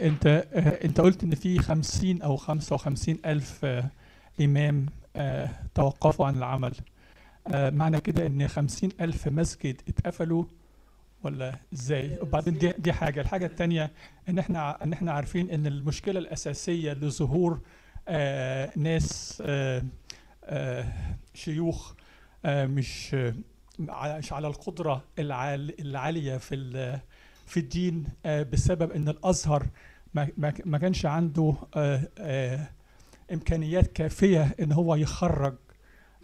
انت 0.00 0.26
انت 0.84 1.00
قلت 1.00 1.24
إن 1.24 1.34
في 1.34 1.58
50 1.58 2.22
أو 2.22 2.36
55 2.36 3.18
ألف 3.26 3.64
إمام 4.40 4.86
توقفوا 5.74 6.26
عن 6.26 6.36
العمل 6.36 6.72
معنى 7.54 8.00
كده 8.00 8.26
إن 8.26 8.48
50 8.48 8.90
ألف 9.00 9.28
مسجد 9.28 9.80
اتقفلوا 9.88 10.44
ولا 11.22 11.54
إزاي؟ 11.74 12.18
وبعدين 12.22 12.58
دي, 12.58 12.72
دي 12.78 12.92
حاجة. 12.92 13.20
الحاجة 13.20 13.46
الثانية 13.46 13.90
إن 14.28 14.38
إحنا 14.38 14.84
إن 14.84 14.92
إحنا 14.92 15.12
عارفين 15.12 15.50
إن 15.50 15.66
المشكلة 15.66 16.18
الأساسية 16.18 16.92
لظهور 16.92 17.60
آه، 18.08 18.70
ناس 18.76 19.42
آه، 19.46 19.82
آه، 20.44 20.84
شيوخ 21.34 21.92
آه، 22.44 22.66
مش 22.66 23.14
آه، 23.14 23.34
مش 24.18 24.32
على 24.32 24.46
القدرة 24.48 25.04
العال- 25.18 25.80
العالية 25.80 26.36
في 26.36 26.98
في 27.46 27.60
الدين 27.60 28.04
آه، 28.26 28.42
بسبب 28.42 28.92
إن 28.92 29.08
الأزهر 29.08 29.66
ما- 30.14 30.78
كانش 30.78 31.06
عنده 31.06 31.54
آه، 31.76 32.08
آه، 32.18 32.68
إمكانيات 33.32 33.86
كافية 33.92 34.54
إن 34.60 34.72
هو 34.72 34.94
يخرج 34.94 35.54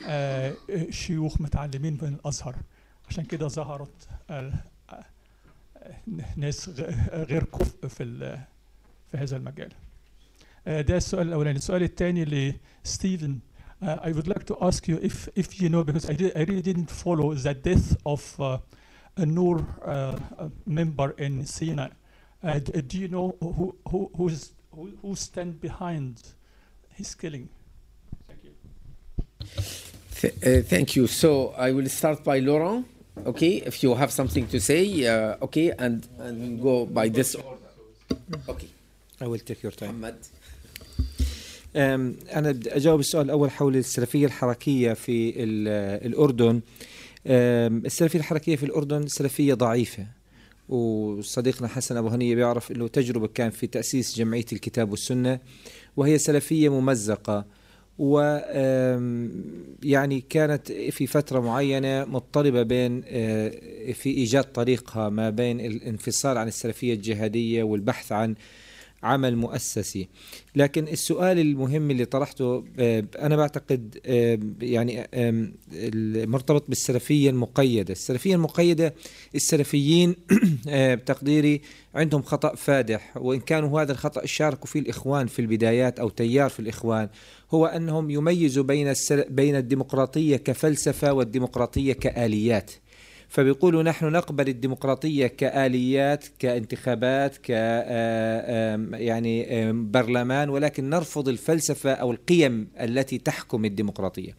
آه، 0.08 0.52
شيوخ 0.90 1.40
متعلمين 1.40 1.98
من 2.02 2.08
الأزهر. 2.14 2.56
عشان 3.08 3.24
كده 3.24 3.48
ظهرت 3.48 4.08
ناس 6.36 6.68
غير 7.12 7.44
كفء 7.44 7.88
في 7.88 8.04
في 9.10 9.16
هذا 9.16 9.36
المجال 9.36 9.72
آه، 10.66 10.80
ده 10.80 10.96
السؤال 10.96 11.26
الاولاني 11.28 11.58
السؤال 11.58 11.82
الثاني 11.82 12.24
لستيفن 12.84 13.38
Uh, 13.82 13.98
I 14.08 14.12
would 14.12 14.28
like 14.28 14.46
to 14.46 14.56
ask 14.62 14.88
you 14.88 14.96
if, 15.02 15.28
if 15.34 15.60
you 15.60 15.68
know, 15.68 15.84
because 15.84 16.08
I, 16.08 16.14
did, 16.14 16.32
I 16.34 16.44
really 16.44 16.62
didn't 16.62 16.90
follow 16.90 17.34
the 17.34 17.52
death 17.52 17.96
of 18.06 18.22
uh, 18.40 18.58
a 19.18 19.26
Noor 19.26 19.58
uh, 19.84 19.90
uh, 20.38 20.48
member 20.64 21.10
in 21.18 21.44
Sinai. 21.44 21.90
Uh, 22.42 22.60
d- 22.60 22.80
do 22.80 22.96
you 22.98 23.08
know 23.08 23.36
who, 23.40 23.76
who, 23.90 24.10
who's, 24.16 24.52
who, 24.74 24.90
who 25.02 25.14
stand 25.14 25.60
behind 25.60 26.22
his 26.94 27.14
killing? 27.14 27.46
Thank 28.28 28.44
you. 28.44 28.52
Th- 30.20 30.34
uh, 30.46 30.62
thank 30.66 30.96
you. 30.96 31.06
So 31.06 31.52
I 31.58 31.72
will 31.72 31.88
start 31.90 32.24
by 32.24 32.38
Laurent. 32.38 32.86
Okay, 33.26 33.62
if 33.70 33.82
you 33.82 33.94
have 33.94 34.10
something 34.10 34.46
to 34.54 34.58
say, 34.60 34.82
uh, 35.06 35.44
okay, 35.46 35.68
and 35.84 35.98
and 36.26 36.60
go 36.60 36.74
by 36.98 37.06
this 37.08 37.30
order. 37.34 37.68
Okay. 38.52 38.68
I 39.20 39.26
will 39.26 39.38
take 39.50 39.62
your 39.62 39.72
time. 39.72 39.94
محمد. 40.00 40.16
أم، 41.76 42.16
أنا 42.34 42.52
بدي 42.52 42.76
أجاوب 42.76 43.00
السؤال 43.00 43.24
الأول 43.26 43.50
حول 43.50 43.76
السلفية 43.76 44.26
الحركية 44.26 44.92
في 44.92 45.30
ال- 45.44 45.68
الأردن 46.06 46.60
السلفية 47.26 48.18
الحركية 48.18 48.56
في 48.56 48.66
الأردن 48.66 49.06
سلفية 49.06 49.54
ضعيفة 49.54 50.06
وصديقنا 50.68 51.68
حسن 51.68 51.96
أبو 51.96 52.08
هنية 52.08 52.34
بيعرف 52.34 52.72
أنه 52.72 52.88
تجربة 52.88 53.26
كان 53.26 53.50
في 53.50 53.66
تأسيس 53.66 54.16
جمعية 54.16 54.44
الكتاب 54.52 54.90
والسنة 54.90 55.38
وهي 55.96 56.18
سلفية 56.18 56.68
ممزقة 56.80 57.44
و 57.98 58.20
يعني 59.82 60.20
كانت 60.20 60.72
في 60.72 61.06
فترة 61.06 61.40
معينة 61.40 62.04
مضطربة 62.04 62.62
بين 62.62 63.02
آه، 63.06 63.48
في 63.92 64.10
إيجاد 64.10 64.44
طريقها 64.44 65.08
ما 65.08 65.30
بين 65.30 65.60
الانفصال 65.60 66.38
عن 66.38 66.48
السلفية 66.48 66.94
الجهادية 66.94 67.62
والبحث 67.62 68.12
عن 68.12 68.34
عمل 69.04 69.36
مؤسسي. 69.36 70.08
لكن 70.56 70.88
السؤال 70.88 71.38
المهم 71.38 71.90
اللي 71.90 72.04
طرحته 72.04 72.64
آه، 72.78 73.04
أنا 73.18 73.36
بعتقد 73.36 73.98
آه، 74.06 74.38
يعني 74.60 75.00
آم، 75.00 75.54
مرتبط 76.30 76.68
بالسلفية 76.68 77.30
المقيدة. 77.30 77.92
السلفية 77.92 78.34
المقيدة 78.34 78.94
السلفيين 79.34 80.16
آه، 80.68 80.94
بتقديري 80.94 81.60
عندهم 81.94 82.22
خطأ 82.22 82.54
فادح. 82.54 83.16
وإن 83.16 83.40
كانوا 83.40 83.82
هذا 83.82 83.92
الخطأ 83.92 84.26
شاركوا 84.26 84.66
فيه 84.66 84.80
الإخوان 84.80 85.26
في 85.26 85.38
البدايات 85.38 85.98
أو 86.00 86.08
تيار 86.08 86.50
في 86.50 86.60
الإخوان 86.60 87.08
هو 87.50 87.66
أنهم 87.66 88.10
يميزوا 88.10 88.64
بين. 88.64 88.92
بين 89.28 89.56
الديمقراطية 89.56 90.36
كفلسفة 90.36 91.12
والديمقراطية 91.12 91.92
كآليات. 91.92 92.70
فبيقولوا 93.34 93.82
نحن 93.82 94.06
نقبل 94.06 94.48
الديمقراطية 94.48 95.26
كآليات 95.26 96.24
كانتخابات 96.38 97.36
ك 97.36 97.46
آه، 97.50 98.88
يعني 98.92 99.72
برلمان 99.72 100.48
ولكن 100.48 100.90
نرفض 100.90 101.28
الفلسفة 101.28 101.92
أو 101.92 102.12
القيم 102.12 102.68
التي 102.80 103.18
تحكم 103.18 103.64
الديمقراطية. 103.64 104.36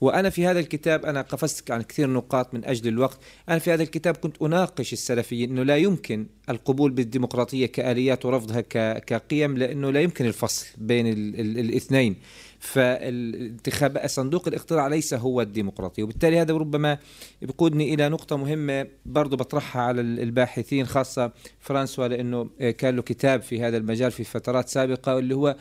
وأنا 0.00 0.30
في 0.30 0.46
هذا 0.46 0.60
الكتاب 0.60 1.06
أنا 1.06 1.22
قفزت 1.22 1.70
عن 1.70 1.82
كثير 1.82 2.10
نقاط 2.10 2.54
من 2.54 2.64
أجل 2.64 2.88
الوقت. 2.88 3.18
أنا 3.48 3.58
في 3.58 3.74
هذا 3.74 3.82
الكتاب 3.82 4.16
كنت 4.16 4.42
أناقش 4.42 4.92
السلفيين 4.92 5.50
أنه 5.50 5.62
لا 5.62 5.76
يمكن 5.76 6.26
القبول 6.50 6.90
بالديمقراطية 6.90 7.66
كآليات 7.66 8.24
ورفضها 8.26 8.60
كقيم 8.98 9.58
لأنه 9.58 9.90
لا 9.90 10.00
يمكن 10.00 10.26
الفصل 10.26 10.66
بين 10.78 11.06
ال 11.06 11.40
ال 11.40 11.58
الاثنين. 11.58 12.16
فالانتخاب 12.60 14.00
صندوق 14.06 14.48
الاقتراع 14.48 14.86
ليس 14.86 15.14
هو 15.14 15.40
الديمقراطية 15.40 16.02
وبالتالي 16.02 16.40
هذا 16.40 16.54
ربما 16.54 16.98
بيقودني 17.42 17.94
إلى 17.94 18.08
نقطة 18.08 18.36
مهمة 18.36 18.86
برضو 19.06 19.36
بطرحها 19.36 19.82
على 19.82 20.00
ال- 20.00 20.20
الباحثين 20.20 20.86
خاصة 20.86 21.32
فرانسوا 21.60 22.08
لأنه 22.08 22.50
آه، 22.60 22.70
كان 22.70 22.96
له 22.96 23.02
كتاب 23.02 23.42
في 23.42 23.62
هذا 23.62 23.76
المجال 23.76 24.10
في 24.10 24.24
فترات 24.24 24.68
سابقة 24.68 25.18
اللي 25.18 25.34
هو 25.34 25.56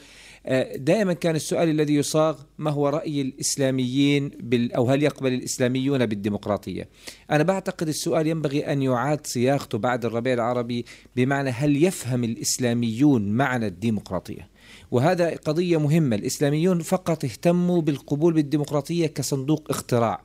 آه، 0.45 0.75
دائما 0.77 1.13
كان 1.13 1.35
السؤال 1.35 1.69
الذي 1.69 1.95
يصاغ 1.95 2.39
ما 2.57 2.71
هو 2.71 2.89
رأي 2.89 3.21
الإسلاميين 3.21 4.29
بال 4.39 4.73
أو 4.73 4.89
هل 4.89 5.03
يقبل 5.03 5.33
الإسلاميون 5.33 6.05
بالديمقراطية؟ 6.05 6.89
أنا 7.31 7.43
بعتقد 7.43 7.87
السؤال 7.87 8.27
ينبغي 8.27 8.71
أن 8.71 8.81
يعاد 8.81 9.27
صياغته 9.27 9.77
بعد 9.77 10.05
الربيع 10.05 10.33
العربي 10.33 10.85
بمعنى 11.15 11.49
هل 11.49 11.83
يفهم 11.83 12.23
الإسلاميون 12.23 13.29
معنى 13.31 13.67
الديمقراطية؟ 13.67 14.49
وهذا 14.91 15.35
قضية 15.35 15.79
مهمة. 15.79 16.15
الإسلاميون 16.15 16.79
فقط 16.79 17.25
اهتموا 17.25 17.81
بالقبول 17.81 18.33
بالديمقراطية 18.33 19.07
كصندوق 19.07 19.67
اختراع 19.69 20.21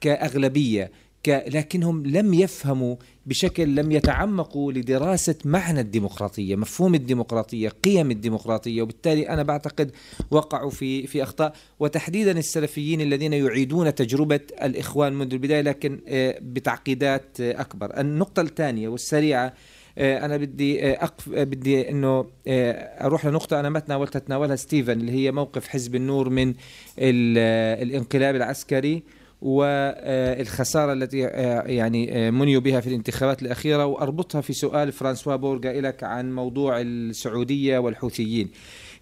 كأغلبية 0.00 0.90
ك... 1.24 1.44
لكنهم 1.46 2.06
لم 2.06 2.34
يفهموا 2.34 2.96
بشكل 3.26 3.74
لم 3.74 3.92
يتعمقوا 3.92 4.72
لدراسة 4.72 5.34
معنى 5.44 5.80
الديمقراطية 5.80 6.56
مفهوم 6.56 6.94
الديمقراطية 6.94 7.68
قيم 7.68 8.10
الديمقراطية. 8.10 8.82
وبالتالي 8.82 9.28
أنا 9.28 9.42
بعتقد 9.42 9.92
وقعوا 10.30 10.70
في 10.70 11.06
في 11.06 11.22
أخطاء. 11.22 11.52
وتحديدا 11.80 12.38
السلفيين 12.38 13.00
الذين 13.00 13.32
يعيدون 13.32 13.94
تجربة 13.94 14.40
الإخوان 14.62 15.12
منذ 15.12 15.32
البداية 15.32 15.60
لكن 15.60 16.00
آه، 16.08 16.38
بتعقيدات 16.42 17.40
آه، 17.40 17.60
أكبر. 17.60 18.00
النقطة 18.00 18.42
الثانية 18.42 18.88
والسريعة 18.88 19.54
أنا 19.98 20.36
بدي 20.36 20.84
آه، 20.84 21.04
أقف 21.04 21.28
آه، 21.34 21.44
بدي 21.44 21.90
إنه 21.90 22.26
آه، 22.48 22.72
أروح 23.06 23.26
لنقطة 23.26 23.60
أنا 23.60 23.68
ما 23.68 23.78
تناولتها 23.80 24.18
تناولها 24.18 24.56
ستيفن 24.56 24.92
اللي 25.00 25.12
هي 25.12 25.32
موقف 25.32 25.68
حزب 25.68 25.94
النور 25.94 26.28
من 26.30 26.54
ال- 26.98 27.34
آه، 27.38 27.82
الانقلاب 27.82 28.36
العسكري 28.36 29.02
والخساره 29.42 30.92
التي 30.92 31.26
آه، 31.26 31.62
يعني 31.62 32.16
آه، 32.26 32.30
منيوا 32.30 32.60
بها 32.60 32.80
في 32.80 32.86
الانتخابات 32.86 33.42
الأخيرة 33.42 33.86
وأربطها 33.86 34.40
في 34.40 34.52
سؤال 34.52 34.92
فرانسوا 34.92 35.36
بورغا 35.36 35.80
لك 35.80 36.04
عن 36.04 36.32
موضوع 36.34 36.80
السعودية 36.80 37.78
والحوثيين. 37.78 38.48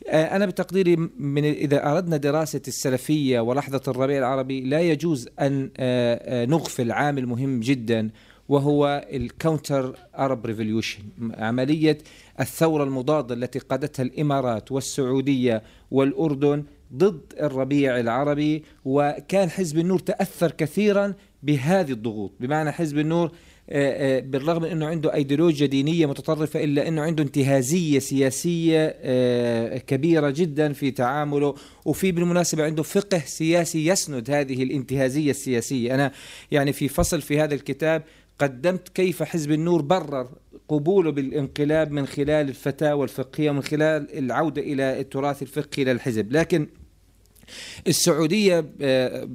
آه، 0.08 0.36
أنا 0.36 0.46
بتقديري 0.46 0.96
من 1.18 1.44
إذا 1.44 1.92
أردنا 1.92 2.16
دراسة 2.16 2.60
السلفية 2.68 3.40
ولحظة 3.40 3.80
الربيع 3.88 4.18
العربي 4.18 4.60
لا 4.60 4.80
يجوز 4.80 5.28
أن 5.40 5.70
آه، 5.78 6.42
آه، 6.42 6.46
نغفل 6.46 6.92
عامل 6.92 7.26
مهم 7.26 7.60
جدا 7.60 8.10
وهو 8.48 9.06
الكاونتر 9.12 9.96
أرب 10.18 10.46
ريفوليوشن 10.46 11.02
عملية 11.34 11.98
الثورة 12.40 12.84
المضادة 12.84 13.34
التي 13.34 13.58
قادتها 13.58 14.02
الإمارات 14.02 14.72
والسعودية 14.72 15.62
والأردن 15.90 16.64
ضد 16.94 17.20
الربيع 17.40 18.00
العربي 18.00 18.62
وكان 18.84 19.50
حزب 19.50 19.78
النور 19.78 19.98
تأثر 19.98 20.50
كثيرا 20.50 21.14
بهذه 21.42 21.92
الضغوط. 21.92 22.32
بمعنى 22.40 22.72
حزب 22.72 22.98
النور 22.98 23.32
بالرغم 24.20 24.62
من 24.62 24.68
إنه 24.68 24.86
عنده 24.86 25.14
ايديولوجيا 25.14 25.66
دينية 25.66 26.06
متطرفة 26.06 26.64
إلا 26.64 26.88
إنه 26.88 27.02
عنده 27.02 27.22
انتهازية 27.22 27.98
سياسية 27.98 28.88
كبيرة 29.76 30.30
جدا 30.30 30.72
في 30.72 30.90
تعامله. 30.90 31.54
وفي 31.84 32.12
بالمناسبة 32.12 32.64
عنده 32.64 32.82
فقه 32.82 33.18
سياسي 33.18 33.86
يسند 33.86 34.30
هذه 34.30 34.62
الانتهازية 34.62 35.30
السياسية. 35.30 35.94
أنا 35.94 36.12
يعني 36.50 36.72
في 36.72 36.88
فصل 36.88 37.20
في 37.22 37.40
هذا 37.40 37.54
الكتاب 37.54 38.02
قدمت 38.38 38.88
كيف 38.88 39.22
حزب 39.22 39.52
النور 39.52 39.82
برر 39.82 40.28
قبوله 40.68 41.10
بالانقلاب 41.10 41.90
من 41.90 42.06
خلال 42.06 42.48
الفتاوى 42.48 43.04
الفقهية 43.04 43.50
ومن 43.50 43.62
خلال 43.62 44.18
العودة 44.18 44.62
إلى 44.62 45.00
التراث 45.00 45.42
الفقهي 45.42 45.84
للحزب. 45.84 46.32
لكن 46.32 46.68
السعودية 47.86 48.72
آه، 48.80 49.28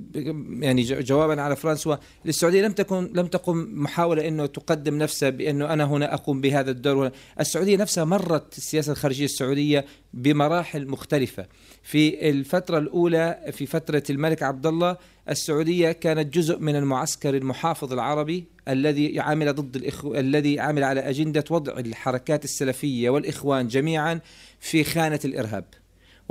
يعني 0.60 0.84
جوابا 0.84 1.42
على 1.42 1.56
فرانسوا 1.56 1.96
السعودية 2.26 2.62
لم 2.62 2.72
تكن 2.72 3.12
لم 3.16 3.28
تقم 3.28 3.68
محاولة 3.72 4.28
إنه 4.28 4.46
تقدم 4.46 4.98
نفسها 4.98 5.30
بأنه 5.30 5.74
أنا 5.74 5.84
هنا 5.84 6.14
أقوم 6.14 6.42
بهذا 6.42 6.72
الدور. 6.72 7.12
السعودية 7.40 7.78
نفسها 7.78 8.04
مرت 8.04 8.58
السياسة 8.58 8.92
الخارجية 8.92 9.26
السعودية 9.26 9.86
بمراحل 10.14 10.88
مختلفة 10.88 11.46
في 11.84 12.30
الفترة 12.30 12.78
الأولى 12.78 13.52
في 13.52 13.66
فترة 13.66 14.04
الملك 14.10 14.44
عبد 14.44 14.66
الله 14.66 14.98
السعودية 15.30 15.92
كانت 15.92 16.34
جزء 16.34 16.60
من 16.60 16.76
المعسكر 16.76 17.38
المحافظ 17.38 17.94
العربي 17.94 18.46
الذي 18.68 19.20
عمل 19.20 19.56
ضد 19.56 19.76
الإخو... 19.76 20.16
الذي 20.16 20.60
عمل 20.60 20.84
على 20.84 21.00
أجندة 21.00 21.44
وضع 21.50 21.80
الحركات 21.80 22.44
السلفية 22.44 23.10
والإخوان 23.10 23.68
جميعا 23.68 24.20
في 24.60 24.84
خانة 24.84 25.20
الإرهاب 25.26 25.66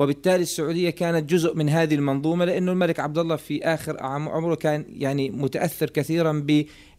وبالتالي 0.00 0.42
السعودية 0.42 0.90
كانت 0.90 1.30
جزء 1.30 1.54
من 1.56 1.68
هذه 1.68 1.94
المنظومة 1.94 2.44
لأنه 2.44 2.72
الملك 2.72 3.00
عبد 3.00 3.18
الله 3.18 3.36
في 3.36 3.64
آخر 3.64 4.02
عم- 4.02 4.28
عمره 4.28 4.54
كان 4.54 4.84
يعني 4.88 5.30
متأثر 5.30 5.90
كثيرا 5.90 6.32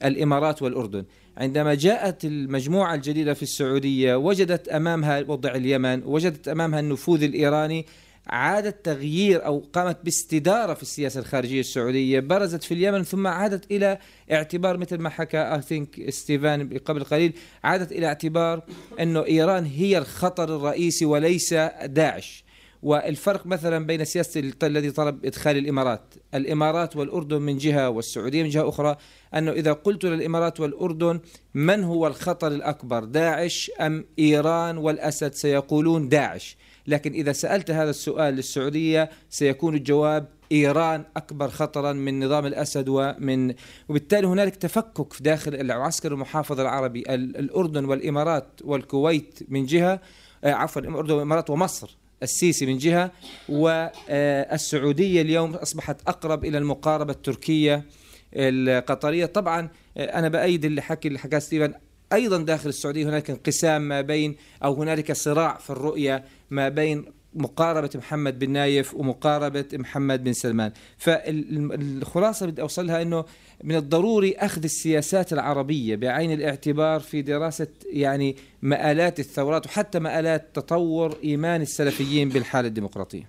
بالإمارات 0.02 0.62
والأردن. 0.62 1.04
عندما 1.38 1.74
جاءت 1.74 2.26
المجموعة 2.26 2.96
الجديدة 2.96 3.34
في 3.34 3.44
السعودية 3.44 4.16
وجدت 4.16 4.68
أمامها 4.68 5.20
وضع 5.28 5.56
اليمن 5.56 6.04
وجدت 6.04 6.48
أمامها 6.48 6.80
النفوذ 6.80 7.24
الإيراني 7.24 7.86
عادت 8.28 8.86
تغيير 8.86 9.46
أو 9.46 9.64
قامت 9.74 9.98
باستدارة 10.04 10.74
في 10.74 10.82
السياسة 10.82 11.20
الخارجية 11.20 11.60
السعودية. 11.60 12.20
برزت 12.20 12.64
في 12.64 12.74
اليمن 12.74 13.04
ثم 13.04 13.28
عادت 13.28 13.72
إلى 13.72 13.98
اعتبار 14.32 14.78
مثل 14.78 14.98
ما 14.98 15.10
حكى 15.10 15.38
اي 15.38 15.62
ثينك 15.62 16.10
ستيفان 16.10 16.78
قبل 16.86 17.04
قليل 17.04 17.34
عادت 17.64 17.92
إلى 17.92 18.06
اعتبار 18.08 18.64
أنه 19.00 19.26
إيران 19.26 19.66
هي 19.66 19.98
الخطر 19.98 20.56
الرئيسي 20.56 21.06
وليس 21.06 21.54
داعش. 21.86 22.44
والفرق 22.84 23.46
مثلا 23.46 23.86
بين 23.86 24.06
سياسة 24.06 24.52
الذي 24.64 24.92
طلب 24.92 25.26
إدخال 25.26 25.58
الإمارات. 25.58 26.14
الإمارات 26.34 26.96
والأردن 26.96 27.42
من 27.42 27.58
جهة 27.58 27.90
والسعودية 27.90 28.44
من 28.44 28.50
جهة 28.50 28.70
أخرى 28.70 28.96
أنه 29.34 29.52
إذا 29.52 29.74
قلت 29.74 30.06
للإمارات 30.06 30.60
والأردن 30.60 31.20
من 31.54 31.84
هو 31.84 32.08
الخطر 32.08 32.48
الأكبر 32.48 33.04
داعش 33.04 33.72
أم 33.82 34.06
إيران 34.20 34.78
والأسد 34.78 35.34
سيقولون 35.34 36.10
داعش. 36.10 36.58
لكن 36.88 37.12
إذا 37.12 37.32
سألت 37.32 37.72
هذا 37.72 37.90
السؤال 37.90 38.34
للسعودية 38.34 39.10
سيكون 39.30 39.76
الجواب 39.76 40.28
إيران 40.52 41.06
أكبر 41.18 41.48
خطرا 41.48 41.94
من 41.94 42.26
نظام 42.26 42.46
الأسد 42.46 42.86
ومن 42.90 43.54
وبالتالي 43.90 44.28
هنالك 44.28 44.56
تفكك 44.56 45.14
في 45.14 45.24
داخل 45.24 45.56
العسكر 45.56 46.12
المحافظ 46.12 46.60
العربي. 46.60 47.04
الأردن 47.16 47.86
والإمارات 47.86 48.48
والكويت 48.64 49.40
من 49.50 49.66
جهة 49.66 50.02
آه، 50.44 50.54
عفوا 50.54 50.82
الأردن 50.82 51.14
والإمارات 51.14 51.50
ومصر. 51.50 52.01
السيسي 52.24 52.66
من 52.66 52.78
جهة 52.78 53.12
والسعودية 53.50 55.22
اليوم 55.22 55.54
أصبحت 55.56 56.02
أقرب 56.08 56.46
إلى 56.46 56.58
المقاربة 56.58 57.14
التركية 57.14 57.86
القطرية. 58.34 59.26
طبعا 59.26 59.70
أنا 59.98 60.28
بأيد 60.28 60.66
اللي 60.66 60.82
حكي 60.82 61.08
اللي 61.08 61.20
حكاه 61.20 61.40
ستيفن 61.40 61.74
أيضا 62.14 62.38
داخل 62.38 62.70
السعودية 62.70 63.06
هناك 63.10 63.30
انقسام 63.30 63.82
ما 63.82 64.02
بين 64.02 64.36
أو 64.64 64.74
هنالك 64.74 65.12
صراع 65.12 65.58
في 65.58 65.70
الرؤية 65.70 66.24
ما 66.50 66.70
بين 66.70 67.06
مقاربة 67.34 67.90
محمد 67.96 68.40
بن 68.40 68.50
نايف 68.50 68.94
ومقاربة 68.94 69.66
محمد 69.74 70.24
بن 70.24 70.34
سلمان. 70.34 70.72
فالخلاصة 70.98 72.46
بدي 72.46 72.62
أوصلها 72.62 73.02
أنه 73.02 73.26
من 73.64 73.76
الضروري 73.76 74.36
أخذ 74.36 74.64
السياسات 74.64 75.34
العربية 75.34 75.96
بعين 75.96 76.32
الاعتبار 76.32 77.00
في 77.00 77.22
دراسة 77.22 77.68
يعني 77.94 78.36
مآلات 78.62 79.20
الثورات 79.20 79.66
وحتى 79.66 80.00
مآلات 80.00 80.56
تطور 80.56 81.18
إيمان 81.24 81.62
السلفيين 81.62 82.30
بالحالة 82.30 82.68
الديمقراطية. 82.68 83.28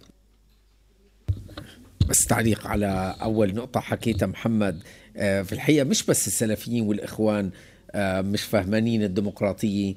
بس 2.09 2.27
تعليق 2.27 2.67
على 2.67 3.17
أول 3.23 3.55
نقطة 3.55 3.81
حكيتها 3.81 4.27
محمد 4.27 4.83
آه، 5.17 5.43
في 5.43 5.53
الحقيقة 5.53 5.85
مش 5.85 6.07
بس 6.07 6.27
السلفيين 6.27 6.87
والإخوان 6.87 7.51
آه، 7.91 8.21
مش 8.21 8.43
فهمانين 8.43 9.03
الديمقراطية. 9.03 9.95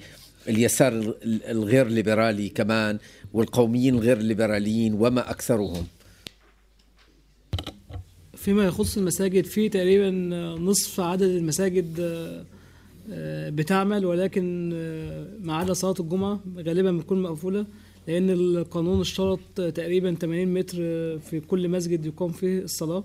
اليسار 0.49 0.93
ال- 0.93 1.43
الغير 1.43 1.88
ليبرالي 1.88 2.49
كمان 2.49 2.97
والقوميين 3.34 3.95
الغير 3.95 4.17
ليبراليين 4.17 4.93
وما 4.93 5.31
أكثرهم. 5.31 5.85
فيما 8.35 8.65
يخص 8.65 8.97
المساجد 8.97 9.45
في 9.45 9.69
تقريبا 9.69 10.09
نصف 10.59 10.99
عدد 10.99 11.23
المساجد 11.30 11.99
آه، 11.99 12.45
آه، 13.11 13.49
بتعمل 13.49 14.05
ولكن 14.05 14.72
آه، 14.76 15.27
ما 15.43 15.55
عدا 15.55 15.73
صلاة 15.73 15.95
الجمعة 15.99 16.39
غالبا 16.57 16.91
بتكون 16.91 17.22
مقفولة 17.22 17.65
لأن 18.07 18.30
القانون 18.30 19.01
اشترط 19.01 19.39
تقريبا 19.55 20.15
80 20.15 20.53
متر 20.53 20.77
في 21.19 21.39
كل 21.47 21.69
مسجد 21.69 22.05
يقام 22.05 22.31
فيه 22.31 22.59
الصلاة 22.59 23.03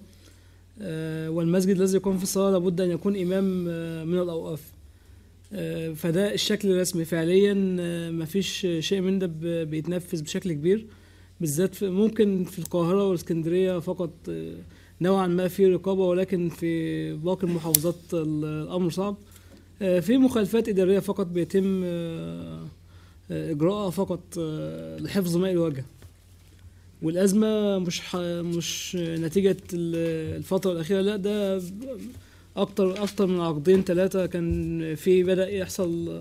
والمسجد 1.28 1.80
الذي 1.80 1.96
يقام 1.96 2.16
فيه 2.16 2.22
الصلاة 2.22 2.50
لابد 2.50 2.80
أن 2.80 2.90
يكون 2.90 3.16
إمام 3.16 3.44
من 4.08 4.18
الأوقاف. 4.18 4.60
فده 5.94 6.34
الشكل 6.34 6.70
الرسمي. 6.70 7.04
فعليا 7.04 7.76
آه، 7.80 8.10
مفيش 8.10 8.66
شيء 8.80 9.00
من 9.00 9.18
ده 9.18 9.26
بيتنفذ 9.64 10.22
بشكل 10.22 10.52
كبير 10.52 10.86
بالذات 11.40 11.84
ممكن 11.84 12.44
في 12.44 12.58
القاهرة 12.58 13.04
والاسكندرية 13.08 13.78
فقط 13.78 14.10
آه، 14.28 14.54
نوعا 15.00 15.26
ما 15.26 15.48
في 15.48 15.66
رقابة 15.66 16.04
ولكن 16.04 16.48
في 16.48 17.12
باقي 17.12 17.46
المحافظات 17.46 17.94
ال- 18.14 18.44
الأمر 18.44 18.90
صعب. 18.90 19.16
آه، 19.82 20.00
في 20.00 20.18
مخالفات 20.18 20.68
إدارية 20.68 20.98
فقط 20.98 21.26
بيتم 21.26 21.82
آه، 21.84 22.66
آه، 23.30 23.50
إجراءها 23.50 23.90
فقط 23.90 24.20
آه، 24.38 24.98
لحفظ 24.98 25.36
ماء 25.36 25.50
الوجه. 25.52 25.84
والأزمة 27.02 27.78
مش 27.78 28.14
مش 28.16 28.96
نتيجة 28.96 29.56
ال- 29.72 30.36
الفترة 30.36 30.72
الأخيرة 30.72 31.00
لا 31.00 31.16
ده 31.16 31.62
أكتر 32.56 33.02
أكتر 33.02 33.26
من 33.26 33.40
عقدين 33.40 33.82
ثلاثة 33.82 34.26
كان 34.26 34.94
في 34.94 35.22
بدأ 35.22 35.48
يحصل 35.48 36.20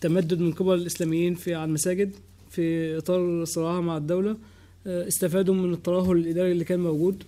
تمدد 0.00 0.40
من 0.40 0.52
قبل 0.52 0.74
الإسلاميين 0.74 1.34
في 1.34 1.54
على 1.54 1.64
المساجد 1.64 2.10
في 2.50 2.96
إطار 2.98 3.44
صراعها 3.44 3.80
مع 3.80 3.96
الدولة. 3.96 4.36
آه، 4.86 5.08
استفادوا 5.08 5.54
من 5.54 5.72
الترهل 5.72 6.16
الإداري 6.16 6.52
اللي 6.52 6.64
كان 6.64 6.80
موجود. 6.80 7.22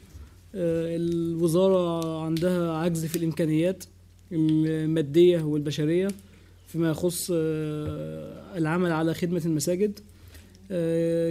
آه، 0.54 0.96
الوزارة 0.96 2.20
عندها 2.24 2.72
عجز 2.72 3.04
في 3.06 3.16
الإمكانيات 3.16 3.84
المادية 4.32 5.42
والبشرية 5.42 6.08
فيما 6.66 6.90
يخص 6.90 7.30
آه، 7.34 8.56
العمل 8.58 8.92
على 8.92 9.14
خدمة 9.14 9.42
المساجد. 9.44 9.98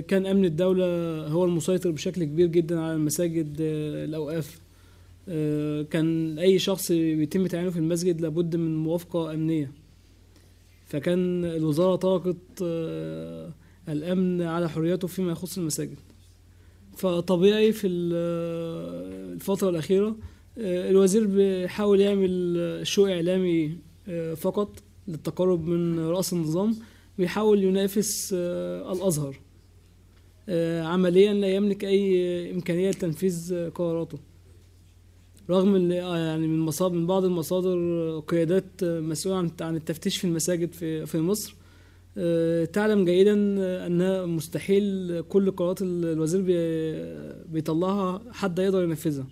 كان 0.07 0.25
أمن 0.25 0.45
الدولة 0.45 0.85
هو 1.27 1.45
المسيطر 1.45 1.91
بشكل 1.91 2.23
كبير 2.23 2.47
جدا 2.47 2.79
على 2.79 2.93
المساجد 2.93 3.55
الأوقاف. 3.59 4.55
آه، 4.55 4.68
كان 5.83 6.39
أي 6.39 6.59
شخص 6.59 6.91
بيتم 6.91 7.47
تعيينه 7.47 7.69
في 7.69 7.77
المسجد 7.79 8.21
لابد 8.21 8.55
من 8.55 8.75
موافقة 8.77 9.33
أمنية. 9.33 9.71
فكان 10.85 11.45
الوزارة 11.45 11.95
طلقت 11.95 12.37
آه، 12.63 13.53
الأمن 13.89 14.41
على 14.41 14.69
حريته 14.69 15.07
فيما 15.07 15.31
يخص 15.31 15.57
المساجد. 15.57 15.97
فطبيعي 16.97 17.71
في 17.71 17.87
ال- 17.87 19.33
الفترة 19.33 19.69
الأخيرة 19.69 20.15
آه، 20.57 20.89
الوزير 20.89 21.27
بيحاول 21.27 21.99
يعمل 22.01 22.55
آه، 22.59 22.83
شو 22.83 23.07
إعلامي 23.07 23.77
آه، 24.07 24.33
فقط 24.33 24.83
للتقرب 25.07 25.67
من 25.67 25.99
رأس 25.99 26.33
النظام 26.33 26.75
بيحاول 27.17 27.63
ينافس 27.63 28.35
آه، 28.37 28.93
الأزهر 28.93 29.39
آه، 30.49 30.83
عمليا 30.83 31.33
لا 31.33 31.47
يملك 31.55 31.85
أي 31.85 32.51
إمكانية 32.51 32.89
لتنفيذ 32.89 33.53
آه، 33.53 33.69
قراراته. 33.69 34.19
رغم 35.49 35.75
إن 35.75 35.91
آه، 35.91 36.17
يعني 36.17 36.47
من 36.47 36.59
مصادر 36.59 36.95
من 36.95 37.07
بعض 37.07 37.23
المصادر 37.25 37.77
آه، 37.77 38.19
قيادات 38.19 38.65
آه، 38.83 38.99
مسؤولة 38.99 39.51
عن 39.61 39.75
التفتيش 39.75 40.17
في 40.17 40.23
المساجد 40.27 40.73
في 40.73 41.05
في 41.05 41.17
مصر 41.19 41.55
تعلم 42.73 43.05
جيدا 43.05 43.33
انها 43.87 44.25
مستحيل 44.25 45.21
كل 45.29 45.51
قرارات 45.51 45.81
ال- 45.81 46.05
الوزير 46.05 46.41
بي- 46.41 47.43
بيطلعها 47.53 48.21
حد 48.31 48.59
يقدر 48.59 48.83
ينفذها. 48.83 49.27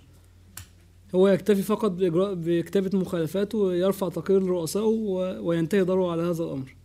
هو 1.16 1.28
يكتفي 1.28 1.62
فقط 1.62 1.92
بإجراء 1.92 2.34
بكتابة 2.34 2.98
مخالفات 3.00 3.56
ويرفع 3.56 4.10
تقرير 4.10 4.42
لرؤسائه 4.44 4.86
وينتهي 5.42 5.84
دوره 5.84 6.12
على 6.12 6.22
هذا 6.22 6.44
الأمر. 6.44 6.76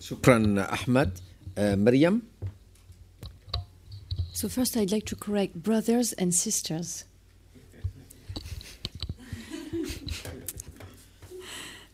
شكرا 0.00 0.60
أحمد. 0.72 1.10
مريم؟ 1.58 2.22
So 4.42 4.48
first, 4.48 4.76
I'd 4.76 4.90
like 4.90 5.06
to 5.06 5.14
correct 5.14 5.54
brothers 5.54 6.12
and 6.14 6.34
sisters. 6.34 7.04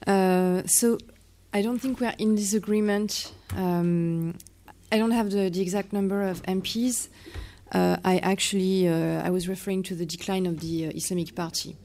Uh, 0.06 0.62
so 0.64 0.96
I 1.52 1.60
don't 1.60 1.78
think 1.78 2.00
we 2.00 2.06
are 2.06 2.14
in 2.16 2.34
disagreement. 2.34 3.30
Um, 3.54 4.38
I 4.90 4.96
don't 4.96 5.10
have 5.10 5.30
the, 5.30 5.50
the 5.50 5.60
exact 5.60 5.92
number 5.92 6.22
of 6.22 6.42
MPs. 6.44 7.08
Uh, 7.70 7.98
I 8.02 8.16
actually 8.20 8.88
uh, 8.88 9.20
I 9.22 9.28
was 9.28 9.48
referring 9.48 9.82
to 9.82 9.94
the 9.94 10.06
decline 10.06 10.46
of 10.46 10.60
the 10.60 10.86
uh, 10.86 10.92
Islamic 10.94 11.34
Party. 11.34 11.76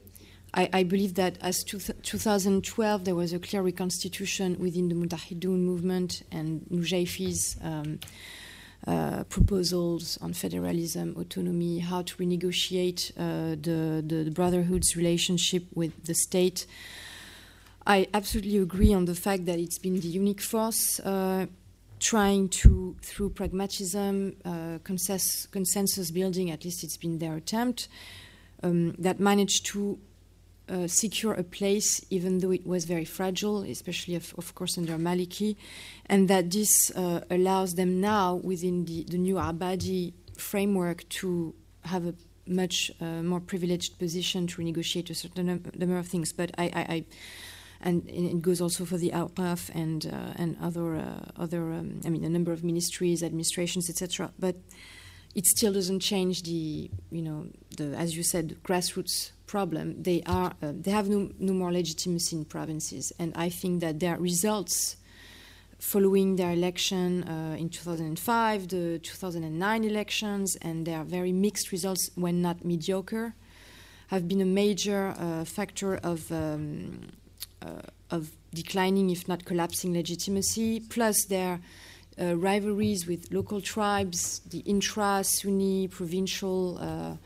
I, 0.54 0.70
I 0.72 0.82
believe 0.84 1.16
that 1.16 1.36
as 1.42 1.62
two 1.64 1.78
2012 1.78 3.04
there 3.04 3.14
was 3.14 3.34
a 3.34 3.38
clear 3.38 3.60
reconstitution 3.60 4.56
within 4.58 4.88
the 4.88 4.94
Mutahidun 4.94 5.58
movement 5.58 6.22
and 6.32 6.62
Nujayfi's 6.70 7.58
um, 7.60 7.98
uh, 8.86 9.24
proposals 9.24 10.18
on 10.20 10.32
federalism, 10.32 11.14
autonomy, 11.18 11.78
how 11.78 12.02
to 12.02 12.16
renegotiate 12.16 13.10
uh, 13.16 13.56
the, 13.60 14.02
the, 14.06 14.24
the 14.24 14.30
Brotherhood's 14.30 14.96
relationship 14.96 15.64
with 15.74 16.04
the 16.04 16.14
state. 16.14 16.66
I 17.86 18.08
absolutely 18.14 18.58
agree 18.58 18.92
on 18.94 19.04
the 19.04 19.14
fact 19.14 19.46
that 19.46 19.58
it's 19.58 19.78
been 19.78 20.00
the 20.00 20.08
unique 20.08 20.40
force 20.40 21.00
uh, 21.00 21.46
trying 22.00 22.48
to, 22.48 22.96
through 23.02 23.30
pragmatism, 23.30 24.36
uh, 24.44 24.78
consensus, 24.84 25.46
consensus 25.46 26.10
building, 26.10 26.50
at 26.50 26.64
least 26.64 26.84
it's 26.84 26.96
been 26.96 27.18
their 27.18 27.36
attempt, 27.36 27.88
um, 28.62 28.94
that 28.98 29.20
managed 29.20 29.66
to 29.66 29.98
uh, 30.68 30.86
secure 30.86 31.34
a 31.34 31.42
place, 31.42 32.04
even 32.10 32.38
though 32.38 32.50
it 32.50 32.66
was 32.66 32.84
very 32.84 33.04
fragile, 33.04 33.62
especially, 33.62 34.14
of, 34.14 34.34
of 34.38 34.54
course, 34.54 34.78
under 34.78 34.96
Maliki, 34.96 35.56
and 36.06 36.28
that 36.28 36.50
this 36.50 36.90
uh, 36.92 37.20
allows 37.30 37.74
them 37.74 38.00
now, 38.00 38.36
within 38.36 38.84
the, 38.86 39.04
the 39.04 39.18
new 39.18 39.34
Abadi 39.34 40.12
framework, 40.36 41.08
to 41.10 41.54
have 41.84 42.06
a 42.06 42.14
much 42.46 42.90
uh, 43.00 43.22
more 43.22 43.40
privileged 43.40 43.98
position 43.98 44.46
to 44.46 44.62
renegotiate 44.62 45.10
a 45.10 45.14
certain 45.14 45.46
number 45.46 45.98
of 45.98 46.06
things. 46.06 46.32
But 46.32 46.50
I, 46.58 46.64
I, 46.64 46.94
I 46.94 47.04
and 47.80 48.08
it 48.08 48.40
goes 48.40 48.60
also 48.60 48.84
for 48.84 48.96
the 48.96 49.10
Awqaf 49.10 49.70
and 49.74 50.06
uh, 50.06 50.32
and 50.36 50.56
other 50.60 50.96
uh, 50.96 51.20
other 51.36 51.72
um, 51.72 52.00
I 52.04 52.08
mean 52.08 52.24
a 52.24 52.28
number 52.28 52.52
of 52.52 52.64
ministries, 52.64 53.22
administrations, 53.22 53.90
etc. 53.90 54.32
But 54.38 54.56
it 55.34 55.46
still 55.46 55.72
doesn't 55.72 56.00
change 56.00 56.42
the 56.42 56.90
you 57.10 57.22
know 57.22 57.46
the 57.76 57.94
as 57.96 58.16
you 58.16 58.22
said 58.22 58.56
grassroots 58.64 59.32
problem. 59.46 60.02
They 60.02 60.22
are 60.26 60.54
uh, 60.62 60.72
they 60.72 60.90
have 60.90 61.08
no, 61.08 61.30
no 61.38 61.52
more 61.52 61.72
legitimacy 61.72 62.36
in 62.36 62.44
provinces, 62.44 63.12
and 63.18 63.32
I 63.36 63.48
think 63.48 63.80
that 63.80 64.00
their 64.00 64.18
results 64.18 64.96
following 65.78 66.36
their 66.36 66.52
election 66.52 67.24
uh, 67.24 67.56
in 67.58 67.68
2005, 67.68 68.68
the 68.68 68.98
2009 69.00 69.84
elections, 69.84 70.56
and 70.62 70.86
their 70.86 71.04
very 71.04 71.32
mixed 71.32 71.72
results 71.72 72.10
when 72.14 72.40
not 72.40 72.64
mediocre, 72.64 73.34
have 74.08 74.26
been 74.26 74.40
a 74.40 74.46
major 74.46 75.14
uh, 75.18 75.44
factor 75.44 75.96
of. 75.96 76.30
Um, 76.32 77.08
uh, 77.62 77.80
of 78.10 78.30
declining, 78.52 79.10
if 79.10 79.26
not 79.26 79.44
collapsing, 79.44 79.94
legitimacy, 79.94 80.80
plus 80.80 81.24
their 81.24 81.60
uh, 82.20 82.36
rivalries 82.36 83.06
with 83.06 83.32
local 83.32 83.60
tribes, 83.60 84.40
the 84.50 84.58
intra 84.60 85.24
Sunni 85.24 85.88
provincial 85.88 86.78
uh, 86.78 87.16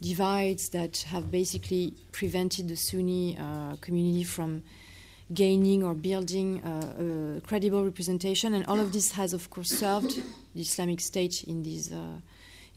divides 0.00 0.68
that 0.70 0.98
have 1.08 1.30
basically 1.30 1.94
prevented 2.12 2.68
the 2.68 2.76
Sunni 2.76 3.36
uh, 3.38 3.76
community 3.80 4.24
from 4.24 4.62
gaining 5.32 5.82
or 5.82 5.94
building 5.94 6.62
uh, 6.62 7.38
a 7.38 7.40
credible 7.40 7.84
representation. 7.84 8.54
And 8.54 8.64
all 8.66 8.78
of 8.78 8.92
this 8.92 9.12
has, 9.12 9.32
of 9.32 9.50
course, 9.50 9.70
served 9.70 10.22
the 10.54 10.60
Islamic 10.60 11.00
State 11.00 11.44
in 11.44 11.62
these. 11.62 11.92
Uh, 11.92 12.20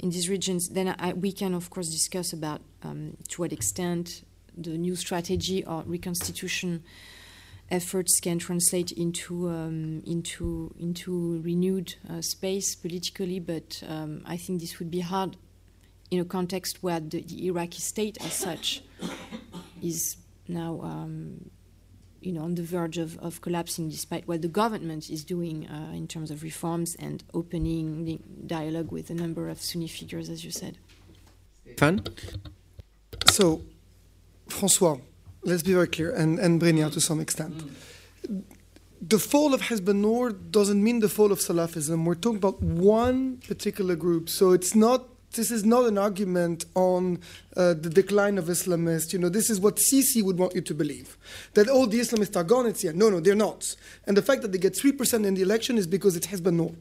in 0.01 0.11
these 0.11 0.29
regions, 0.29 0.69
then 0.69 0.95
I, 0.97 1.11
we 1.11 1.33
can, 1.33 1.53
of 1.53 1.69
course, 1.69 1.89
discuss 1.89 2.31
about 2.31 2.61
um, 2.83 3.17
to 3.27 3.41
what 3.41 3.51
extent 3.51 4.23
the 4.57 4.77
new 4.77 4.95
strategy 4.95 5.65
or 5.65 5.83
reconstitution 5.85 6.83
efforts 7.69 8.19
can 8.21 8.39
translate 8.39 8.93
into 8.93 9.49
um, 9.49 10.01
into 10.05 10.73
into 10.79 11.41
renewed 11.41 11.95
uh, 12.09 12.21
space 12.21 12.75
politically. 12.75 13.39
But 13.39 13.83
um, 13.87 14.21
I 14.25 14.37
think 14.37 14.61
this 14.61 14.79
would 14.79 14.89
be 14.89 15.01
hard 15.01 15.35
in 16.11 16.19
a 16.19 16.25
context 16.25 16.81
where 16.81 16.99
the, 16.99 17.21
the 17.21 17.47
Iraqi 17.47 17.79
state, 17.79 18.17
as 18.23 18.33
such, 18.33 18.83
is 19.81 20.17
now 20.47 20.81
um, 20.81 21.49
you 22.21 22.33
know, 22.33 22.41
on 22.41 22.55
the 22.55 22.63
verge 22.63 22.97
of, 22.97 23.17
of 23.19 23.41
collapsing 23.41 23.89
despite 23.89 24.27
what 24.27 24.41
the 24.41 24.47
government 24.47 25.09
is 25.09 25.23
doing 25.23 25.67
uh, 25.67 25.91
in 25.93 26.07
terms 26.07 26.31
of 26.31 26.43
reforms 26.43 26.95
and 26.95 27.23
opening 27.33 28.21
dialogue 28.45 28.91
with 28.91 29.09
a 29.09 29.13
number 29.13 29.49
of 29.49 29.61
Sunni 29.61 29.87
figures, 29.87 30.29
as 30.29 30.43
you 30.43 30.51
said. 30.51 30.77
Fun? 31.77 32.03
So, 33.27 33.61
Francois, 34.47 34.97
let's 35.43 35.63
be 35.63 35.73
very 35.73 35.87
clear, 35.87 36.11
and, 36.11 36.39
and 36.39 36.61
Brenia 36.61 36.91
to 36.91 36.99
some 36.99 37.19
extent. 37.19 37.63
The 39.01 39.19
fall 39.19 39.53
of 39.53 39.61
Hizb 39.61 39.95
Nur 39.95 40.31
doesn't 40.31 40.83
mean 40.83 40.99
the 40.99 41.07
fall 41.07 41.31
of 41.31 41.39
Salafism. 41.39 42.03
We're 42.03 42.15
talking 42.15 42.37
about 42.37 42.61
one 42.61 43.37
particular 43.47 43.95
group. 43.95 44.27
So 44.27 44.51
it's 44.51 44.75
not 44.75 45.07
this 45.33 45.51
is 45.51 45.63
not 45.63 45.85
an 45.85 45.97
argument 45.97 46.65
on 46.75 47.19
uh, 47.55 47.73
the 47.73 47.89
decline 47.89 48.37
of 48.37 48.45
Islamists. 48.45 49.13
You 49.13 49.19
know, 49.19 49.29
this 49.29 49.49
is 49.49 49.59
what 49.59 49.77
Sisi 49.77 50.23
would 50.23 50.37
want 50.37 50.55
you 50.55 50.61
to 50.61 50.73
believe 50.73 51.17
that 51.53 51.69
all 51.69 51.87
the 51.87 51.99
Islamists 51.99 52.35
are 52.35 52.43
gone. 52.43 52.65
It's 52.65 52.83
yeah, 52.83 52.91
no, 52.93 53.09
no, 53.09 53.19
they're 53.19 53.35
not. 53.35 53.75
And 54.05 54.17
the 54.17 54.21
fact 54.21 54.41
that 54.41 54.51
they 54.51 54.57
get 54.57 54.75
three 54.75 54.91
percent 54.91 55.25
in 55.25 55.35
the 55.35 55.41
election 55.41 55.77
is 55.77 55.87
because 55.87 56.15
it's 56.15 56.27
Hizb 56.27 56.51
Nur. 56.51 56.71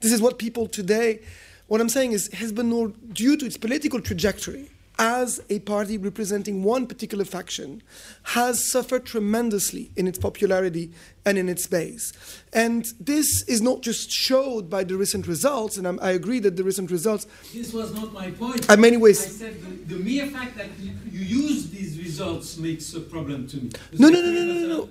This 0.00 0.12
is 0.12 0.22
what 0.22 0.38
people 0.38 0.66
today. 0.66 1.20
What 1.66 1.80
I'm 1.80 1.88
saying 1.88 2.12
is 2.12 2.30
Nur, 2.52 2.92
due 3.12 3.36
to 3.36 3.44
its 3.44 3.56
political 3.56 4.00
trajectory, 4.00 4.70
as 4.98 5.40
a 5.48 5.60
party 5.60 5.96
representing 5.96 6.64
one 6.64 6.86
particular 6.86 7.24
faction, 7.24 7.82
has 8.24 8.70
suffered 8.70 9.06
tremendously 9.06 9.92
in 9.96 10.08
its 10.08 10.18
popularity 10.18 10.92
and 11.24 11.38
in 11.38 11.48
its 11.48 11.66
base. 11.66 12.12
And 12.52 12.84
this 12.98 13.42
is 13.44 13.62
not 13.62 13.82
just 13.82 14.10
showed 14.10 14.68
by 14.68 14.82
the 14.84 14.96
recent 14.96 15.26
results, 15.26 15.76
and 15.76 15.86
I'm, 15.86 16.00
i 16.00 16.10
agree 16.10 16.40
that 16.40 16.56
the 16.56 16.64
recent 16.64 16.90
results. 16.90 17.26
This 17.54 17.72
was 17.72 17.94
not 17.94 18.12
my 18.12 18.30
point. 18.32 18.68
In 18.68 18.80
many 18.80 18.96
ways. 18.96 19.24
I 19.24 19.28
said 19.28 19.62
the, 19.62 19.94
the 19.94 20.02
mere 20.02 20.26
fact 20.26 20.56
that 20.56 20.68
you, 20.80 20.92
you, 21.10 21.42
use 21.42 21.70
these 21.70 21.98
results 21.98 22.56
makes 22.56 22.92
a 22.94 23.00
problem 23.00 23.46
to 23.48 23.56
me. 23.58 23.70
No, 23.98 24.08
no, 24.08 24.20
no, 24.20 24.30
no, 24.30 24.44
no, 24.44 24.52
no, 24.54 24.66
no. 24.66 24.88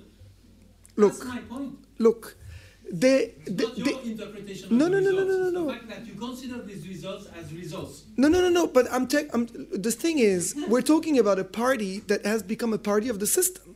Look. 0.95 1.13
That's 1.13 1.25
my 1.25 1.39
point. 1.39 1.77
Look. 1.97 2.37
They, 2.91 3.33
they, 3.45 3.65
not 3.65 3.77
your 3.77 3.85
they, 3.85 4.11
interpretation 4.11 4.77
no, 4.77 4.85
of 4.85 4.91
no, 4.91 4.97
the 4.97 5.03
no, 5.03 5.11
no, 5.11 5.25
no, 5.25 5.37
no, 5.37 5.49
no. 5.49 5.65
The 5.67 5.73
fact 5.73 5.89
that 5.89 6.07
you 6.07 6.13
consider 6.13 6.61
these 6.61 6.87
results 6.87 7.27
as 7.37 7.53
results. 7.53 8.03
No, 8.15 8.27
no, 8.29 8.39
no, 8.39 8.49
no. 8.49 8.67
But 8.67 8.91
I'm, 8.91 9.07
te- 9.07 9.27
I'm 9.33 9.47
the 9.71 9.91
thing 9.91 10.19
is, 10.19 10.55
we're 10.67 10.81
talking 10.81 11.19
about 11.19 11.37
a 11.37 11.43
party 11.43 11.99
that 12.01 12.25
has 12.25 12.43
become 12.43 12.73
a 12.73 12.77
party 12.77 13.09
of 13.09 13.19
the 13.19 13.27
system. 13.27 13.75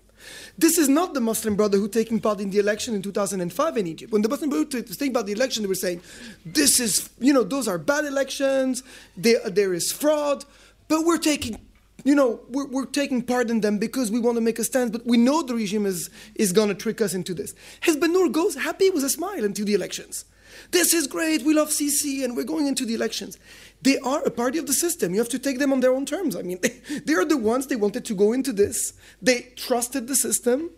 This 0.57 0.77
is 0.77 0.87
not 0.87 1.13
the 1.13 1.19
Muslim 1.19 1.55
Brotherhood 1.55 1.91
taking 1.91 2.19
part 2.19 2.39
in 2.39 2.51
the 2.51 2.59
election 2.59 2.93
in 2.93 3.01
2005 3.01 3.77
in 3.77 3.87
Egypt. 3.87 4.13
When 4.13 4.21
the 4.21 4.29
Muslim 4.29 4.49
Brotherhood 4.49 4.87
was 4.87 4.97
taking 4.97 5.13
part 5.13 5.23
in 5.23 5.33
the 5.33 5.39
election, 5.39 5.63
they 5.63 5.67
were 5.67 5.75
saying, 5.75 6.01
"This 6.45 6.79
is, 6.79 7.09
you 7.19 7.33
know, 7.33 7.43
those 7.43 7.67
are 7.67 7.77
bad 7.77 8.05
elections. 8.05 8.83
There, 9.17 9.39
there 9.49 9.73
is 9.73 9.91
fraud." 9.91 10.45
But 10.87 11.05
we're 11.05 11.17
taking 11.17 11.59
you 12.03 12.15
know, 12.15 12.39
we're, 12.49 12.67
we're, 12.67 12.85
taking 12.85 13.21
part 13.21 13.49
in 13.49 13.61
them 13.61 13.77
because 13.77 14.11
we 14.11 14.19
want 14.19 14.35
to 14.35 14.41
make 14.41 14.59
a 14.59 14.63
stand, 14.63 14.91
but 14.91 15.05
we 15.05 15.17
know 15.17 15.41
the 15.43 15.53
regime 15.53 15.85
is, 15.85 16.09
is 16.35 16.51
going 16.51 16.69
to 16.69 16.75
trick 16.75 17.01
us 17.01 17.13
into 17.13 17.33
this. 17.33 17.53
Nur 17.87 18.29
goes 18.29 18.55
happy 18.55 18.89
with 18.89 19.03
a 19.03 19.09
smile 19.09 19.43
into 19.43 19.63
the 19.63 19.73
elections. 19.73 20.25
This 20.71 20.93
is 20.93 21.07
great, 21.07 21.43
we 21.43 21.53
love 21.53 21.69
Sisi, 21.69 22.23
and 22.23 22.35
we're 22.35 22.43
going 22.43 22.67
into 22.67 22.85
the 22.85 22.93
elections. 22.93 23.37
They 23.81 23.97
are 23.99 24.21
a 24.23 24.31
party 24.31 24.57
of 24.57 24.67
the 24.67 24.73
system. 24.73 25.13
You 25.13 25.19
have 25.19 25.29
to 25.29 25.39
take 25.39 25.59
them 25.59 25.71
on 25.71 25.79
their 25.79 25.93
own 25.93 26.05
terms. 26.05 26.35
I 26.35 26.41
mean, 26.41 26.59
they, 26.61 26.69
they 27.05 27.13
are 27.13 27.25
the 27.25 27.37
ones 27.37 27.67
they 27.67 27.75
wanted 27.75 28.05
to 28.05 28.13
go 28.13 28.33
into 28.33 28.51
this. 28.51 28.93
They 29.21 29.53
trusted 29.55 30.07
the 30.07 30.15
system. 30.15 30.69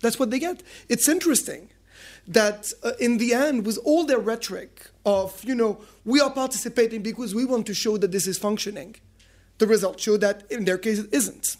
That's 0.00 0.18
what 0.18 0.30
they 0.30 0.38
get. 0.38 0.62
It's 0.88 1.08
interesting 1.08 1.68
that 2.26 2.72
uh, 2.82 2.92
in 3.00 3.18
the 3.18 3.34
end, 3.34 3.66
with 3.66 3.78
all 3.84 4.04
their 4.04 4.18
rhetoric 4.18 4.88
of, 5.04 5.42
you 5.44 5.54
know, 5.54 5.80
we 6.04 6.20
are 6.20 6.30
participating 6.30 7.02
because 7.02 7.34
we 7.34 7.44
want 7.44 7.66
to 7.66 7.74
show 7.74 7.96
that 7.96 8.12
this 8.12 8.26
is 8.26 8.38
functioning 8.38 8.96
the 9.60 9.66
results 9.66 10.02
show 10.02 10.16
that 10.16 10.50
in 10.50 10.64
their 10.64 10.78
case 10.78 10.98
it 10.98 11.08
isn't. 11.12 11.56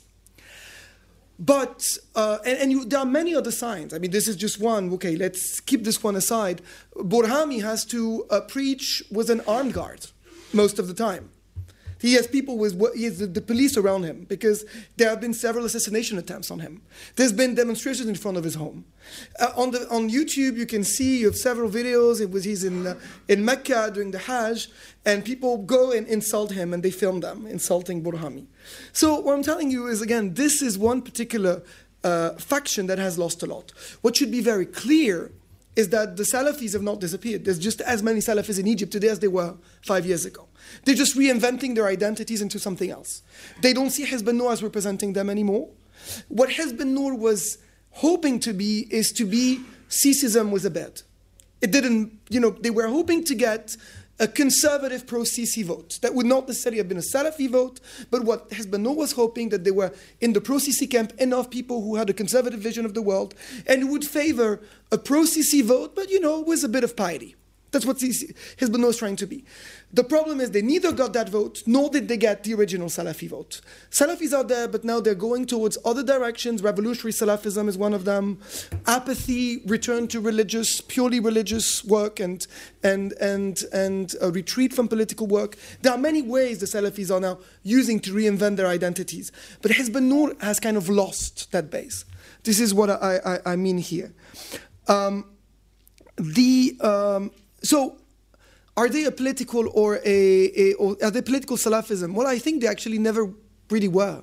But, 1.38 1.96
uh, 2.14 2.38
and, 2.44 2.58
and 2.58 2.72
you, 2.72 2.84
there 2.84 2.98
are 3.00 3.06
many 3.06 3.34
other 3.34 3.50
signs. 3.50 3.94
I 3.94 3.98
mean, 3.98 4.10
this 4.10 4.28
is 4.28 4.36
just 4.36 4.60
one. 4.60 4.92
Okay, 4.94 5.16
let's 5.16 5.60
keep 5.60 5.84
this 5.84 6.02
one 6.02 6.16
aside. 6.16 6.60
Burhami 6.94 7.62
has 7.62 7.86
to 7.86 8.26
uh, 8.28 8.42
preach 8.42 9.02
with 9.10 9.30
an 9.30 9.40
armed 9.46 9.72
guard 9.72 10.08
most 10.52 10.78
of 10.78 10.86
the 10.86 10.92
time. 10.92 11.30
He 12.00 12.14
has 12.14 12.26
people 12.26 12.56
with 12.56 12.80
he 12.94 13.04
has 13.04 13.18
the, 13.18 13.40
police 13.40 13.76
around 13.76 14.04
him 14.04 14.24
because 14.28 14.64
there 14.96 15.10
have 15.10 15.20
been 15.20 15.34
several 15.34 15.64
assassination 15.66 16.16
attempts 16.18 16.50
on 16.50 16.60
him. 16.60 16.80
There's 17.16 17.32
been 17.32 17.54
demonstrations 17.54 18.08
in 18.08 18.14
front 18.14 18.38
of 18.38 18.44
his 18.44 18.54
home. 18.54 18.86
Uh, 19.38 19.52
on 19.54 19.70
the 19.70 19.86
on 19.90 20.08
YouTube, 20.08 20.56
you 20.56 20.66
can 20.66 20.82
see 20.82 21.18
you 21.18 21.26
have 21.26 21.36
several 21.36 21.70
videos. 21.70 22.20
It 22.20 22.30
was 22.30 22.44
he's 22.44 22.64
in 22.64 22.86
uh, 22.86 22.94
in 23.28 23.44
Mecca 23.44 23.90
during 23.92 24.12
the 24.12 24.18
Hajj, 24.18 24.68
and 25.04 25.24
people 25.24 25.58
go 25.58 25.92
and 25.92 26.06
insult 26.06 26.52
him, 26.52 26.72
and 26.72 26.82
they 26.82 26.90
film 26.90 27.20
them 27.20 27.46
insulting 27.46 28.02
Burhami. 28.02 28.46
So 28.92 29.20
what 29.20 29.34
I'm 29.34 29.42
telling 29.42 29.70
you 29.70 29.86
is 29.86 30.00
again, 30.00 30.34
this 30.34 30.62
is 30.62 30.78
one 30.78 31.02
particular 31.02 31.62
uh, 32.02 32.30
faction 32.30 32.86
that 32.86 32.98
has 32.98 33.18
lost 33.18 33.42
a 33.42 33.46
lot. 33.46 33.72
What 34.00 34.16
should 34.16 34.30
be 34.30 34.40
very 34.40 34.64
clear 34.64 35.32
is 35.76 35.88
that 35.90 36.16
the 36.16 36.24
Salafis 36.24 36.72
have 36.72 36.82
not 36.82 37.00
disappeared. 37.00 37.44
There's 37.44 37.58
just 37.58 37.80
as 37.82 38.02
many 38.02 38.20
Salafis 38.20 38.58
in 38.58 38.66
Egypt 38.66 38.92
today 38.92 39.08
as 39.08 39.20
there 39.20 39.30
were 39.30 39.54
five 39.86 40.04
years 40.04 40.24
ago. 40.24 40.48
They're 40.84 40.94
just 40.94 41.16
reinventing 41.16 41.74
their 41.74 41.86
identities 41.86 42.42
into 42.42 42.58
something 42.58 42.90
else. 42.90 43.22
They 43.62 43.72
don't 43.72 43.90
see 43.90 44.04
Nur 44.32 44.52
as 44.52 44.62
representing 44.62 45.12
them 45.12 45.30
anymore. 45.30 45.68
What 46.28 46.50
Nur 46.78 47.14
was 47.14 47.58
hoping 47.90 48.40
to 48.40 48.52
be 48.52 48.86
is 48.90 49.12
to 49.12 49.24
be 49.24 49.60
Sisism 49.88 50.50
with 50.50 50.64
a 50.64 50.70
bed. 50.70 51.02
It 51.60 51.72
didn't, 51.72 52.18
you 52.30 52.40
know, 52.40 52.50
they 52.50 52.70
were 52.70 52.88
hoping 52.88 53.24
to 53.24 53.34
get 53.34 53.76
a 54.20 54.28
conservative 54.28 55.06
pro-Sisi 55.06 55.64
vote. 55.64 55.98
That 56.02 56.14
would 56.14 56.26
not 56.26 56.46
necessarily 56.46 56.78
have 56.78 56.88
been 56.88 56.98
a 56.98 57.00
Salafi 57.00 57.48
vote, 57.50 57.80
but 58.10 58.22
what 58.22 58.52
Nur 58.70 58.94
was 58.94 59.12
hoping 59.12 59.48
that 59.48 59.64
there 59.64 59.74
were 59.74 59.92
in 60.20 60.34
the 60.34 60.40
pro-Sisi 60.40 60.88
camp 60.88 61.12
enough 61.18 61.50
people 61.50 61.82
who 61.82 61.96
had 61.96 62.10
a 62.10 62.12
conservative 62.12 62.60
vision 62.60 62.84
of 62.84 62.94
the 62.94 63.02
world 63.02 63.34
and 63.66 63.90
would 63.90 64.04
favor 64.04 64.60
a 64.92 64.98
pro-Sisi 64.98 65.64
vote, 65.64 65.96
but 65.96 66.10
you 66.10 66.20
know, 66.20 66.40
with 66.40 66.62
a 66.62 66.68
bit 66.68 66.84
of 66.84 66.94
piety. 66.94 67.34
That's 67.70 67.86
what 67.86 68.02
Nur 68.02 68.90
is 68.90 68.96
trying 68.96 69.16
to 69.16 69.26
be. 69.26 69.44
The 69.92 70.04
problem 70.04 70.40
is 70.40 70.50
they 70.50 70.62
neither 70.62 70.92
got 70.92 71.12
that 71.12 71.28
vote 71.28 71.62
nor 71.66 71.88
did 71.90 72.08
they 72.08 72.16
get 72.16 72.44
the 72.44 72.54
original 72.54 72.88
Salafi 72.88 73.28
vote. 73.28 73.60
Salafis 73.90 74.36
are 74.36 74.44
there, 74.44 74.68
but 74.68 74.84
now 74.84 75.00
they're 75.00 75.14
going 75.14 75.46
towards 75.46 75.78
other 75.84 76.02
directions. 76.02 76.62
Revolutionary 76.62 77.12
Salafism 77.12 77.68
is 77.68 77.78
one 77.78 77.94
of 77.94 78.04
them. 78.04 78.40
Apathy, 78.86 79.62
return 79.66 80.08
to 80.08 80.20
religious, 80.20 80.80
purely 80.80 81.20
religious 81.20 81.84
work, 81.84 82.20
and 82.20 82.46
and 82.82 83.12
and 83.14 83.64
and 83.72 84.14
a 84.20 84.30
retreat 84.30 84.72
from 84.72 84.88
political 84.88 85.26
work. 85.26 85.56
There 85.82 85.92
are 85.92 85.98
many 85.98 86.22
ways 86.22 86.58
the 86.58 86.66
Salafis 86.66 87.14
are 87.14 87.20
now 87.20 87.38
using 87.62 88.00
to 88.00 88.12
reinvent 88.12 88.56
their 88.56 88.68
identities. 88.68 89.32
But 89.62 89.72
Nur 90.02 90.34
has 90.40 90.60
kind 90.60 90.76
of 90.76 90.88
lost 90.88 91.52
that 91.52 91.70
base. 91.70 92.04
This 92.42 92.60
is 92.60 92.72
what 92.72 92.90
I, 92.90 93.20
I, 93.24 93.52
I 93.52 93.56
mean 93.56 93.78
here. 93.78 94.12
Um, 94.88 95.24
the 96.16 96.76
um, 96.80 97.30
so 97.62 97.96
are 98.76 98.88
they 98.88 99.04
a 99.04 99.10
political 99.10 99.68
or 99.74 100.00
a, 100.04 100.52
a 100.56 100.74
or 100.74 100.96
are 101.02 101.10
they 101.10 101.22
political 101.22 101.56
Salafism? 101.56 102.14
Well, 102.14 102.26
I 102.26 102.38
think 102.38 102.62
they 102.62 102.68
actually 102.68 102.98
never 102.98 103.30
really 103.70 103.88
were. 103.88 104.22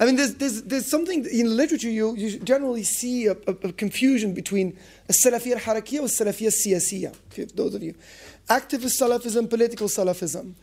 I 0.00 0.06
mean, 0.06 0.14
there's, 0.14 0.34
there's, 0.34 0.62
there's 0.62 0.88
something 0.88 1.26
in 1.26 1.56
literature 1.56 1.90
you, 1.90 2.14
you 2.14 2.38
generally 2.38 2.84
see 2.84 3.26
a, 3.26 3.32
a, 3.32 3.50
a 3.64 3.72
confusion 3.72 4.32
between 4.32 4.78
a 5.08 5.12
Salafiyya 5.12 5.54
al-Harakiyya 5.54 6.00
and 6.00 6.08
Salafiyya 6.08 7.56
those 7.56 7.74
of 7.74 7.82
you. 7.82 7.94
Activist 8.48 9.00
Salafism, 9.00 9.50
political 9.50 9.88
Salafism. 9.88 10.54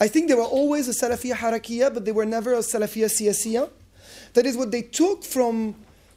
I 0.00 0.06
think 0.06 0.28
they 0.28 0.34
were 0.34 0.42
always 0.44 0.88
a 0.88 0.92
Salafiyya 0.92 1.34
Harakiyya, 1.34 1.92
but 1.92 2.04
they 2.04 2.12
were 2.12 2.24
never 2.24 2.54
a 2.54 2.58
Salafiyya 2.58 3.06
siyasiyya. 3.06 3.68
That 4.34 4.46
is 4.46 4.56
what 4.56 4.70
they 4.70 4.82
took 4.82 5.24
from 5.24 5.74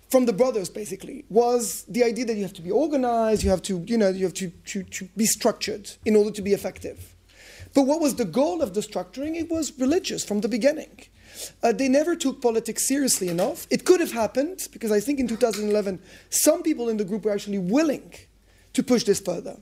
from 0.09 0.25
the 0.25 0.33
brothers 0.33 0.69
basically 0.69 1.25
was 1.29 1.83
the 1.87 2.03
idea 2.03 2.25
that 2.25 2.35
you 2.35 2.43
have 2.43 2.53
to 2.53 2.61
be 2.61 2.71
organized 2.71 3.43
you 3.43 3.49
have 3.49 3.61
to 3.61 3.83
you 3.87 3.97
know 3.97 4.09
you 4.09 4.23
have 4.23 4.33
to, 4.33 4.49
to, 4.65 4.83
to 4.83 5.05
be 5.17 5.25
structured 5.25 5.91
in 6.05 6.15
order 6.15 6.31
to 6.31 6.41
be 6.41 6.53
effective. 6.53 7.13
But 7.73 7.83
what 7.83 8.01
was 8.01 8.15
the 8.15 8.25
goal 8.25 8.61
of 8.61 8.73
the 8.73 8.81
structuring? 8.81 9.35
It 9.35 9.49
was 9.49 9.77
religious 9.77 10.23
from 10.23 10.41
the 10.41 10.47
beginning. 10.47 10.99
Uh, 11.61 11.71
they 11.71 11.87
never 11.87 12.15
took 12.15 12.41
politics 12.41 12.87
seriously 12.87 13.27
enough. 13.27 13.67
It 13.69 13.85
could 13.85 13.99
have 13.99 14.11
happened 14.11 14.67
because 14.71 14.91
i 14.91 14.99
think 14.99 15.19
in 15.19 15.27
2011 15.27 15.99
some 16.29 16.63
people 16.63 16.89
in 16.89 16.97
the 16.97 17.05
group 17.05 17.25
were 17.25 17.31
actually 17.31 17.59
willing 17.59 18.13
to 18.73 18.83
push 18.83 19.03
this 19.03 19.19
further. 19.19 19.57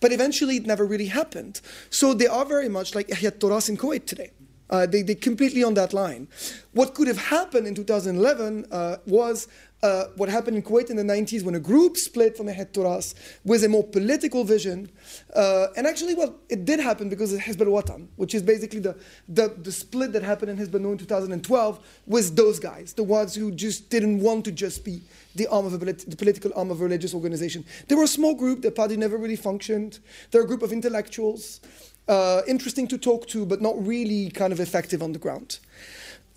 But 0.00 0.12
eventually 0.12 0.56
it 0.56 0.66
never 0.66 0.84
really 0.84 1.06
happened. 1.06 1.60
So 1.90 2.14
they 2.14 2.26
are 2.26 2.44
very 2.44 2.68
much 2.68 2.94
like 2.94 3.08
Ihyat 3.08 3.38
Turas 3.38 3.68
in 3.68 3.76
kuwait 3.76 4.06
today. 4.06 4.30
Uh, 4.70 4.84
they, 4.86 5.02
they 5.02 5.14
completely 5.14 5.64
on 5.64 5.74
that 5.74 5.92
line. 5.94 6.28
What 6.72 6.94
could 6.94 7.08
have 7.08 7.16
happened 7.16 7.66
in 7.66 7.74
2011 7.74 8.66
uh, 8.70 8.96
was 9.06 9.48
uh, 9.82 10.06
what 10.16 10.28
happened 10.28 10.56
in 10.56 10.62
Kuwait 10.62 10.90
in 10.90 10.96
the 10.96 11.02
90s 11.02 11.44
when 11.44 11.54
a 11.54 11.60
group 11.60 11.96
split 11.96 12.36
from 12.36 12.46
Ihyat 12.46 12.72
Turas 12.72 13.14
with 13.44 13.62
a 13.62 13.68
more 13.68 13.84
political 13.84 14.44
vision. 14.44 14.90
Uh, 15.34 15.68
and 15.76 15.86
actually, 15.86 16.14
well, 16.14 16.34
it 16.48 16.64
did 16.64 16.80
happen 16.80 17.08
because 17.08 17.32
of 17.32 17.40
Hizb 17.40 17.60
al-Watan, 17.60 18.08
which 18.16 18.34
is 18.34 18.42
basically 18.42 18.80
the, 18.80 18.96
the, 19.28 19.54
the, 19.62 19.70
split 19.70 20.12
that 20.12 20.22
happened 20.22 20.50
in 20.50 20.82
Nur 20.82 20.92
in 20.92 20.98
2012 20.98 22.02
with 22.06 22.34
those 22.34 22.58
guys, 22.58 22.92
the 22.92 23.04
ones 23.04 23.34
who 23.34 23.52
just 23.52 23.88
didn't 23.90 24.20
want 24.20 24.44
to 24.46 24.52
just 24.52 24.84
be 24.84 25.00
the 25.36 25.46
arm 25.46 25.66
of 25.66 25.74
a 25.74 25.78
the 25.78 26.16
political 26.16 26.50
arm 26.56 26.70
of 26.70 26.80
a 26.80 26.84
religious 26.84 27.14
organization. 27.14 27.64
They 27.86 27.94
were 27.94 28.04
a 28.04 28.08
small 28.08 28.34
group, 28.34 28.62
the 28.62 28.72
party 28.72 28.96
never 28.96 29.16
really 29.16 29.36
functioned. 29.36 30.00
They're 30.30 30.42
a 30.42 30.46
group 30.46 30.62
of 30.62 30.72
intellectuals, 30.72 31.60
uh, 32.08 32.42
interesting 32.48 32.88
to 32.88 32.98
talk 32.98 33.28
to, 33.28 33.46
but 33.46 33.62
not 33.62 33.74
really 33.86 34.30
kind 34.30 34.52
of 34.52 34.58
effective 34.58 35.02
on 35.02 35.12
the 35.12 35.18
ground. 35.18 35.60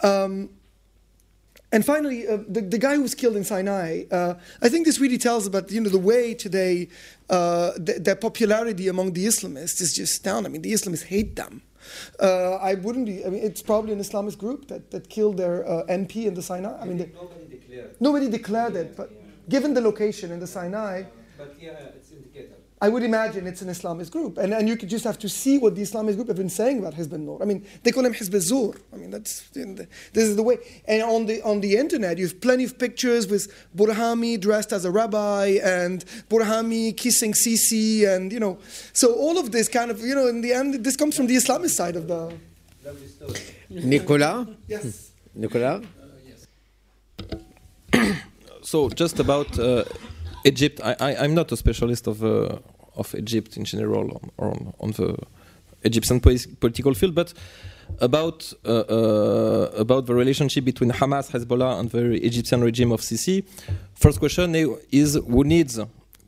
Um, 0.01 0.49
And 1.73 1.85
finally, 1.85 2.27
uh, 2.27 2.37
the, 2.47 2.61
the 2.61 2.77
guy 2.77 2.95
who 2.95 3.01
was 3.01 3.15
killed 3.15 3.37
in 3.37 3.45
Sinai, 3.45 4.03
uh, 4.11 4.33
I 4.61 4.67
think 4.67 4.85
this 4.85 4.99
really 4.99 5.17
tells 5.17 5.47
about 5.47 5.71
you 5.71 5.79
know 5.79 5.89
the 5.89 6.05
way 6.11 6.33
today 6.33 6.89
uh, 7.29 7.71
th- 7.85 7.99
their 8.03 8.15
popularity 8.17 8.89
among 8.89 9.13
the 9.13 9.25
Islamists 9.25 9.79
is 9.81 9.93
just 9.93 10.21
down. 10.23 10.45
I 10.45 10.49
mean, 10.49 10.61
the 10.63 10.73
Islamists 10.73 11.05
hate 11.05 11.35
them. 11.37 11.61
Uh, 12.19 12.55
I 12.55 12.75
wouldn't 12.75 13.05
be. 13.05 13.25
I 13.25 13.29
mean, 13.29 13.41
it's 13.41 13.61
probably 13.61 13.93
an 13.93 13.99
Islamist 13.99 14.37
group 14.37 14.67
that, 14.67 14.91
that 14.91 15.09
killed 15.09 15.37
their 15.37 15.67
uh, 15.67 15.83
MP 15.85 16.25
in 16.25 16.33
the 16.33 16.41
Sinai. 16.41 16.77
I 16.81 16.85
mean, 16.85 16.97
they, 16.97 17.09
nobody 17.15 17.47
declared. 17.47 17.95
nobody 18.01 18.29
declared 18.29 18.75
it, 18.75 18.97
but 18.97 19.09
given 19.49 19.73
the 19.73 19.81
location 19.81 20.31
in 20.31 20.39
the 20.39 20.47
Sinai, 20.47 21.03
But 21.37 21.55
yeah. 21.59 21.79
I 22.83 22.89
would 22.89 23.03
imagine 23.03 23.45
it's 23.45 23.61
an 23.61 23.69
Islamist 23.69 24.09
group. 24.09 24.39
And, 24.39 24.55
and 24.55 24.67
you 24.67 24.75
could 24.75 24.89
just 24.89 25.05
have 25.05 25.19
to 25.19 25.29
see 25.29 25.59
what 25.59 25.75
the 25.75 25.83
Islamist 25.83 26.15
group 26.15 26.27
have 26.29 26.37
been 26.37 26.49
saying 26.49 26.79
about 26.79 26.95
Hizb 26.95 27.13
al-Nur. 27.13 27.37
I 27.39 27.45
mean, 27.45 27.63
they 27.83 27.91
call 27.91 28.03
him 28.03 28.13
Hizb 28.13 28.33
al-Zur. 28.33 28.73
I 28.91 28.95
mean, 28.97 29.11
that's, 29.11 29.47
this 29.51 29.87
is 30.15 30.35
the 30.35 30.41
way. 30.41 30.57
And 30.87 31.03
on 31.03 31.27
the, 31.27 31.43
on 31.43 31.61
the 31.61 31.77
internet, 31.77 32.17
you 32.17 32.25
have 32.25 32.41
plenty 32.41 32.63
of 32.63 32.79
pictures 32.79 33.27
with 33.27 33.53
Burhami 33.77 34.39
dressed 34.39 34.73
as 34.73 34.83
a 34.83 34.89
rabbi 34.89 35.59
and 35.63 36.03
Burhami 36.27 36.97
kissing 36.97 37.33
Sisi 37.33 38.07
and, 38.07 38.33
you 38.33 38.39
know. 38.39 38.57
So 38.93 39.13
all 39.13 39.37
of 39.37 39.51
this 39.51 39.67
kind 39.67 39.91
of, 39.91 39.99
you 39.99 40.15
know, 40.15 40.27
in 40.27 40.41
the 40.41 40.51
end, 40.51 40.83
this 40.83 40.95
comes 40.97 41.15
from 41.15 41.27
the 41.27 41.35
Islamist 41.35 41.75
side 41.75 41.95
of 41.95 42.07
the... 42.07 42.33
Nicolas? 43.69 44.47
Yes. 44.67 45.11
Nicolas? 45.35 45.85
Yes. 46.25 46.47
So 48.63 48.89
just 48.89 49.19
about 49.19 49.57
uh, 49.59 49.83
Egypt, 50.45 50.79
I, 50.83 50.95
I, 50.99 51.15
I'm 51.17 51.33
not 51.33 51.51
a 51.51 51.57
specialist 51.57 52.07
of 52.07 52.23
uh, 52.23 52.59
of 52.95 53.13
Egypt 53.15 53.57
in 53.57 53.65
general 53.65 54.11
on, 54.11 54.31
or 54.37 54.47
on, 54.49 54.73
on 54.79 54.91
the 54.91 55.17
Egyptian 55.83 56.19
political 56.19 56.93
field, 56.93 57.15
but 57.15 57.33
about 57.99 58.53
uh, 58.65 58.69
uh, 58.69 59.71
about 59.77 60.05
the 60.05 60.13
relationship 60.13 60.63
between 60.63 60.91
Hamas, 60.91 61.31
Hezbollah, 61.31 61.79
and 61.79 61.89
the 61.89 62.25
Egyptian 62.25 62.61
regime 62.63 62.91
of 62.91 63.01
Sisi. 63.01 63.43
First 63.95 64.19
question 64.19 64.55
is 64.91 65.15
who 65.15 65.43
needs 65.43 65.79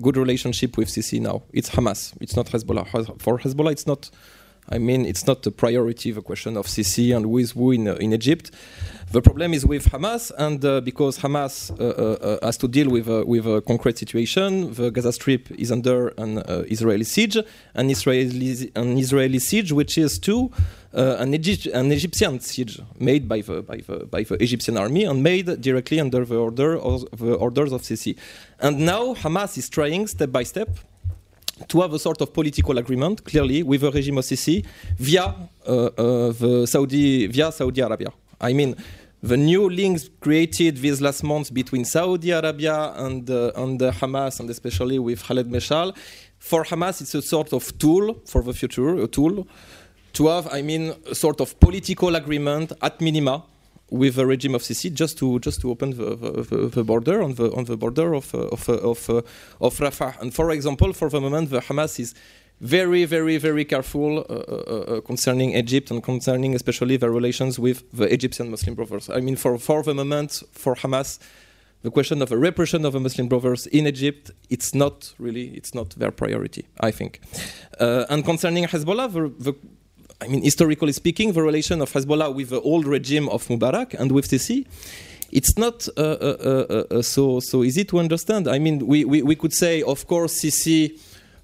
good 0.01 0.17
relationship 0.17 0.77
with 0.77 0.89
Sisi 0.89 1.21
now? 1.21 1.43
It's 1.53 1.69
Hamas. 1.69 2.13
It's 2.19 2.35
not 2.35 2.47
Hezbollah. 2.47 3.21
For 3.21 3.39
Hezbollah, 3.39 3.71
it's 3.71 3.87
not. 3.87 4.09
I 4.69 4.77
mean, 4.77 5.05
it's 5.05 5.27
not 5.27 5.45
a 5.45 5.51
priority, 5.51 6.11
the 6.11 6.21
question 6.21 6.55
of 6.55 6.67
Sisi 6.67 7.13
and 7.15 7.25
who 7.25 7.37
is 7.37 7.51
who 7.51 7.71
in, 7.71 7.87
in 7.87 8.13
Egypt. 8.13 8.51
The 9.13 9.21
problem 9.21 9.53
is 9.53 9.63
with 9.63 9.91
Hamas, 9.91 10.31
and 10.39 10.65
uh, 10.65 10.81
because 10.81 11.19
Hamas 11.19 11.69
uh, 11.69 11.75
uh, 11.75 12.37
uh, 12.41 12.45
has 12.47 12.57
to 12.57 12.67
deal 12.67 12.89
with, 12.89 13.07
uh, 13.07 13.23
with 13.27 13.45
a 13.45 13.61
concrete 13.61 13.99
situation, 13.99 14.73
the 14.73 14.89
Gaza 14.89 15.13
Strip 15.13 15.51
is 15.51 15.71
under 15.71 16.07
an 16.17 16.39
Israeli 16.75 17.03
siege, 17.03 17.37
an 17.75 17.91
Israeli, 17.91 18.71
an 18.75 18.97
Israeli 18.97 19.37
siege 19.37 19.71
which 19.71 19.99
is 19.99 20.17
to 20.17 20.49
uh, 20.95 21.17
an, 21.19 21.31
Egypt, 21.35 21.67
an 21.67 21.91
Egyptian 21.91 22.39
siege 22.39 22.81
made 22.99 23.29
by 23.29 23.41
the, 23.41 23.61
by, 23.61 23.77
the, 23.77 24.07
by 24.07 24.23
the 24.23 24.33
Egyptian 24.41 24.77
army 24.77 25.03
and 25.03 25.21
made 25.21 25.61
directly 25.61 25.99
under 25.99 26.25
the, 26.25 26.35
order 26.35 26.79
of, 26.79 27.05
the 27.11 27.35
orders 27.35 27.71
of 27.71 27.83
Sisi. 27.83 28.17
And 28.61 28.79
now 28.79 29.13
Hamas 29.13 29.59
is 29.59 29.69
trying 29.69 30.07
step 30.07 30.31
by 30.31 30.41
step 30.41 30.69
to 31.67 31.81
have 31.81 31.93
a 31.93 31.99
sort 31.99 32.19
of 32.21 32.33
political 32.33 32.79
agreement, 32.79 33.23
clearly, 33.23 33.61
with 33.61 33.81
the 33.81 33.91
regime 33.91 34.17
of 34.17 34.23
Sisi 34.23 34.65
via 34.97 35.35
uh, 35.67 35.71
uh, 35.71 36.31
the 36.31 36.65
Saudi 36.65 37.27
via 37.27 37.51
Saudi 37.51 37.81
Arabia. 37.81 38.11
I 38.41 38.51
mean, 38.51 38.75
the 39.23 39.37
new 39.37 39.69
links 39.69 40.09
created 40.19 40.77
these 40.77 40.99
last 40.99 41.23
months 41.23 41.49
between 41.49 41.85
Saudi 41.85 42.31
Arabia 42.31 42.93
and 42.97 43.29
uh, 43.29 43.51
and 43.55 43.81
uh, 43.81 43.91
Hamas, 43.93 44.39
and 44.41 44.49
especially 44.49 44.99
with 44.99 45.23
Khaled 45.23 45.49
Meshal, 45.49 45.95
for 46.37 46.65
Hamas, 46.65 46.99
it's 46.99 47.15
a 47.15 47.21
sort 47.21 47.53
of 47.53 47.75
tool 47.77 48.21
for 48.25 48.43
the 48.43 48.53
future, 48.53 48.95
a 49.01 49.07
tool 49.07 49.47
to 50.11 50.27
have, 50.27 50.47
I 50.51 50.61
mean, 50.61 50.93
a 51.09 51.15
sort 51.15 51.39
of 51.39 51.57
political 51.59 52.15
agreement 52.15 52.73
at 52.81 52.99
minima 52.99 53.43
with 53.89 54.15
the 54.15 54.25
regime 54.25 54.55
of 54.55 54.61
Sisi 54.61 54.93
just 54.93 55.17
to 55.19 55.39
just 55.39 55.61
to 55.61 55.71
open 55.71 55.91
the, 55.91 56.15
the, 56.49 56.67
the 56.67 56.83
border 56.83 57.23
on 57.23 57.35
the 57.35 57.49
on 57.53 57.63
the 57.63 57.77
border 57.77 58.13
of 58.13 58.35
uh, 58.35 58.39
of 58.55 58.67
uh, 58.67 58.73
of, 58.73 59.09
of 59.61 59.77
Rafah. 59.77 60.19
And 60.19 60.33
for 60.33 60.51
example, 60.51 60.91
for 60.91 61.09
the 61.09 61.21
moment, 61.21 61.49
the 61.49 61.61
Hamas 61.61 61.97
is 61.97 62.13
very 62.61 63.05
very 63.05 63.37
very 63.37 63.65
careful 63.65 64.19
uh, 64.19 64.23
uh, 64.23 64.97
uh, 64.97 65.01
concerning 65.01 65.53
Egypt 65.53 65.91
and 65.91 66.01
concerning 66.03 66.55
especially 66.55 66.97
the 66.97 67.09
relations 67.09 67.59
with 67.59 67.83
the 67.91 68.05
Egyptian 68.13 68.49
Muslim 68.49 68.75
Brothers. 68.75 69.09
I 69.09 69.19
mean, 69.19 69.35
for 69.35 69.57
for 69.57 69.83
the 69.83 69.93
moment, 69.93 70.43
for 70.51 70.75
Hamas. 70.75 71.19
The 71.83 71.91
question 71.91 72.21
of 72.21 72.29
the 72.29 72.37
repression 72.37 72.85
of 72.85 72.93
the 72.93 73.01
Muslim 73.01 73.27
Brothers 73.27 73.67
in 73.67 73.85
Egypt, 73.87 74.31
it's 74.49 74.73
not 74.73 75.13
really, 75.19 75.47
it's 75.47 75.75
not 75.75 75.89
their 75.89 76.11
priority, 76.11 76.65
I 76.79 76.91
think. 76.91 77.19
Uh, 77.77 78.05
and 78.09 78.23
concerning 78.23 78.63
Hezbollah, 78.63 79.11
the, 79.11 79.51
the 79.51 79.53
I 80.21 80.29
mean, 80.29 80.43
historically 80.43 80.93
speaking, 80.93 81.33
the 81.33 81.43
relation 81.43 81.81
of 81.81 81.91
Hezbollah 81.91 82.33
with 82.33 82.51
the 82.51 82.61
old 82.61 82.85
regime 82.85 83.27
of 83.27 83.45
Mubarak 83.49 83.95
and 83.95 84.13
with 84.13 84.29
Sisi, 84.29 84.65
it's 85.33 85.57
not 85.57 85.89
uh, 85.97 86.01
uh, 86.01 87.01
so 87.01 87.41
so 87.41 87.63
easy 87.63 87.83
to 87.85 87.99
understand. 87.99 88.47
I 88.47 88.59
mean, 88.59 88.87
we, 88.87 89.03
we, 89.03 89.21
we 89.21 89.35
could 89.35 89.51
say, 89.53 89.81
of 89.81 90.07
course, 90.07 90.39
Sisi 90.41 90.97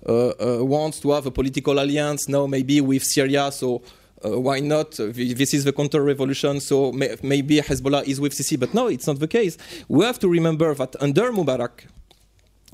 wants 0.05 0.99
to 0.99 1.11
have 1.11 1.25
a 1.25 1.31
political 1.31 1.79
alliance 1.79 2.27
now, 2.29 2.47
maybe 2.47 2.81
with 2.81 3.03
Syria, 3.03 3.51
so. 3.51 3.81
Uh, 4.21 4.37
why 4.37 4.59
not? 4.59 4.99
Uh, 4.99 5.05
this 5.13 5.53
is 5.53 5.63
the 5.63 5.71
counter-revolution, 5.71 6.59
so 6.59 6.91
may 6.91 7.15
maybe 7.23 7.61
Hezbollah 7.61 8.03
is 8.05 8.19
with 8.19 8.33
Sisi, 8.33 8.59
but 8.59 8.73
no, 8.73 8.87
it's 8.87 9.07
not 9.07 9.17
the 9.17 9.29
case. 9.29 9.57
We 9.87 10.03
have 10.03 10.19
to 10.19 10.27
remember 10.27 10.73
that 10.75 11.01
under 11.01 11.31
Mubarak, 11.31 11.85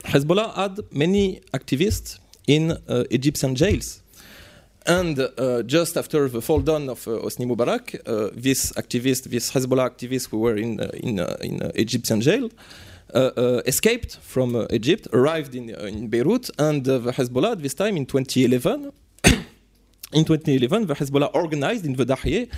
Hezbollah 0.06 0.56
had 0.56 0.80
many 0.92 1.42
activists 1.54 2.18
in 2.48 2.72
uh, 2.72 3.04
Egyptian 3.12 3.54
jails. 3.54 4.02
And 4.88 5.20
uh, 5.20 5.64
just 5.64 5.98
after 5.98 6.30
the 6.30 6.42
fall 6.42 6.60
down 6.60 6.90
of 6.90 7.08
uh, 7.08 7.12
Hosni 7.12 7.45
Mubarak, 7.45 7.95
uh, 8.08 8.30
this 8.34 8.72
activist, 8.74 9.24
this 9.24 9.52
Hezbollah 9.52 9.90
activists 9.90 10.30
who 10.30 10.40
were 10.40 10.56
in, 10.56 10.80
in, 10.95 11.20
in 11.42 11.72
Egyptian 11.76 12.22
jail, 12.22 12.50
Uh, 13.14 13.32
uh, 13.38 13.61
escaped 13.66 14.17
from 14.17 14.56
uh, 14.56 14.66
Egypt, 14.72 15.08
arrived 15.14 15.53
in, 15.53 15.69
in 15.69 16.08
Beirut, 16.08 16.50
and 16.58 16.84
the 16.84 17.00
Hezbollah 17.00 17.51
at 17.51 17.61
this 17.61 17.74
time 17.74 17.95
in 17.98 18.06
2011 18.06 18.92
in 20.11 20.25
2011, 20.25 20.88
the 20.88 20.95
Hezbollah 20.95 21.30
organized 21.34 21.85
in 21.85 21.93
the 21.93 22.06
Dahieh 22.06 22.50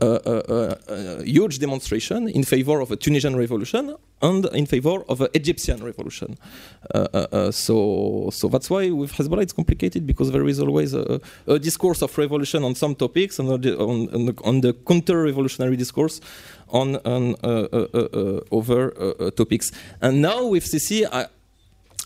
uh, 0.00 0.18
uh, 0.24 0.74
a 0.88 1.24
huge 1.24 1.58
demonstration 1.58 2.26
in 2.28 2.42
favor 2.42 2.80
of 2.80 2.90
a 2.90 2.96
Tunisian 2.96 3.36
revolution 3.36 3.94
and 4.22 4.46
in 4.46 4.64
favor 4.64 5.02
of 5.10 5.20
an 5.20 5.28
Egyptian 5.34 5.84
revolution. 5.84 6.38
Uh, 6.94 7.50
so, 7.50 8.30
so 8.32 8.48
that's 8.48 8.70
why 8.70 8.88
with 8.90 9.12
Hezbollah 9.12 9.42
it's 9.42 9.52
complicated 9.52 10.06
because 10.06 10.30
there 10.30 10.46
is 10.46 10.58
always 10.58 10.94
a, 10.94 11.20
a 11.46 11.58
discourse 11.58 12.00
of 12.00 12.16
revolution 12.16 12.64
on 12.64 12.74
some 12.74 12.94
topics 12.94 13.38
and 13.38 13.50
on, 13.50 14.08
on, 14.14 14.26
the, 14.26 14.34
on 14.44 14.60
the 14.62 14.72
counter-revolutionary 14.72 15.76
discourse 15.76 16.20
on, 16.72 16.96
on 17.04 17.34
uh, 17.42 17.68
uh, 17.72 17.86
uh, 17.94 18.58
other 18.58 19.30
topics. 19.32 19.72
And 20.00 20.22
now 20.22 20.46
with 20.46 20.64
Sisi, 20.64 21.06
I, 21.10 21.26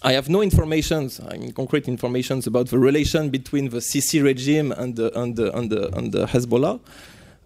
I 0.02 0.12
have 0.12 0.28
no 0.28 0.42
information, 0.42 1.10
I 1.28 1.38
mean 1.38 1.52
concrete 1.52 1.88
information 1.88 2.42
about 2.46 2.68
the 2.68 2.78
relation 2.78 3.30
between 3.30 3.70
the 3.70 3.78
Sisi 3.78 4.22
regime 4.22 4.72
and 4.72 4.98
and 4.98 5.38
and 5.38 5.72
and 5.72 6.12
the 6.12 6.26
Hezbollah. 6.26 6.78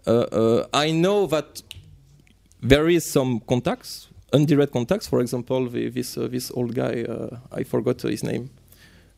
Uh, 0.07 0.11
uh, 0.11 0.67
I 0.73 0.91
know 0.91 1.27
that 1.27 1.63
there 2.61 2.89
is 2.89 3.05
some 3.05 3.41
contacts, 3.41 4.09
indirect 4.33 4.73
contacts. 4.73 5.07
For 5.07 5.21
example, 5.21 5.69
the, 5.69 5.89
this 5.89 6.19
uh, 6.19 6.27
this 6.27 6.51
old 6.51 6.75
guy, 6.75 7.07
I 7.53 7.63
forgot 7.63 8.03
his 8.03 8.25
name, 8.25 8.51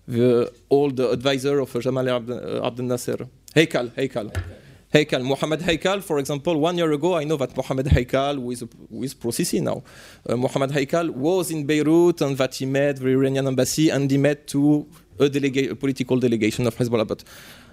the 0.07 0.53
old 0.69 1.01
advisor 1.01 1.61
of 1.61 1.73
Jamal 1.81 2.09
Abdel 2.09 2.85
Nasser, 2.85 3.27
Heikal, 3.55 3.89
Heikal. 3.91 4.60
Heikal, 4.93 5.23
Mohammed 5.23 5.61
Heikal, 5.61 6.03
for 6.03 6.19
example, 6.19 6.59
one 6.59 6.77
year 6.77 6.91
ago, 6.91 7.17
I 7.17 7.23
know 7.23 7.37
that 7.37 7.53
who 7.53 8.51
is, 8.51 8.65
who 8.91 9.03
is 9.05 9.15
pro-Sisi 9.15 9.63
now, 9.63 9.85
uh, 10.29 10.37
Mohammed 10.37 10.71
Heikal 10.71 11.11
was 11.11 11.53
in 11.53 11.65
Beirut 11.65 12.21
and 12.21 12.37
that 12.39 12.57
he 12.57 12.67
met 12.67 12.97
the 12.97 13.07
Iranian 13.07 13.47
embassy 13.47 13.91
and 13.91 14.11
he 14.11 14.19
met 14.19 14.49
to 14.49 14.89
a, 15.21 15.29
delega- 15.29 15.71
a 15.71 15.77
political 15.77 16.19
delegation 16.19 16.67
of 16.67 16.75
Hezbollah. 16.77 17.07
But 17.07 17.23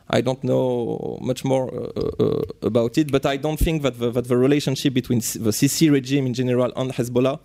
I 0.10 0.22
don't 0.22 0.44
know 0.44 1.18
much 1.20 1.44
more 1.44 1.74
uh, 1.74 2.24
uh, 2.24 2.42
about 2.62 2.98
it. 3.00 3.12
But 3.12 3.26
I 3.26 3.38
don't 3.38 3.58
think 3.58 3.82
that 3.82 3.98
the, 3.98 4.12
that 4.12 4.28
the 4.28 4.38
relationship 4.38 4.94
between 4.94 5.20
the 5.20 5.52
Sisi 5.52 5.92
regime 5.92 6.28
in 6.28 6.34
general 6.36 6.72
and 6.76 6.94
Hezbollah 6.94 7.40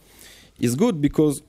is 0.61 0.75
good 0.75 1.01
because 1.01 1.43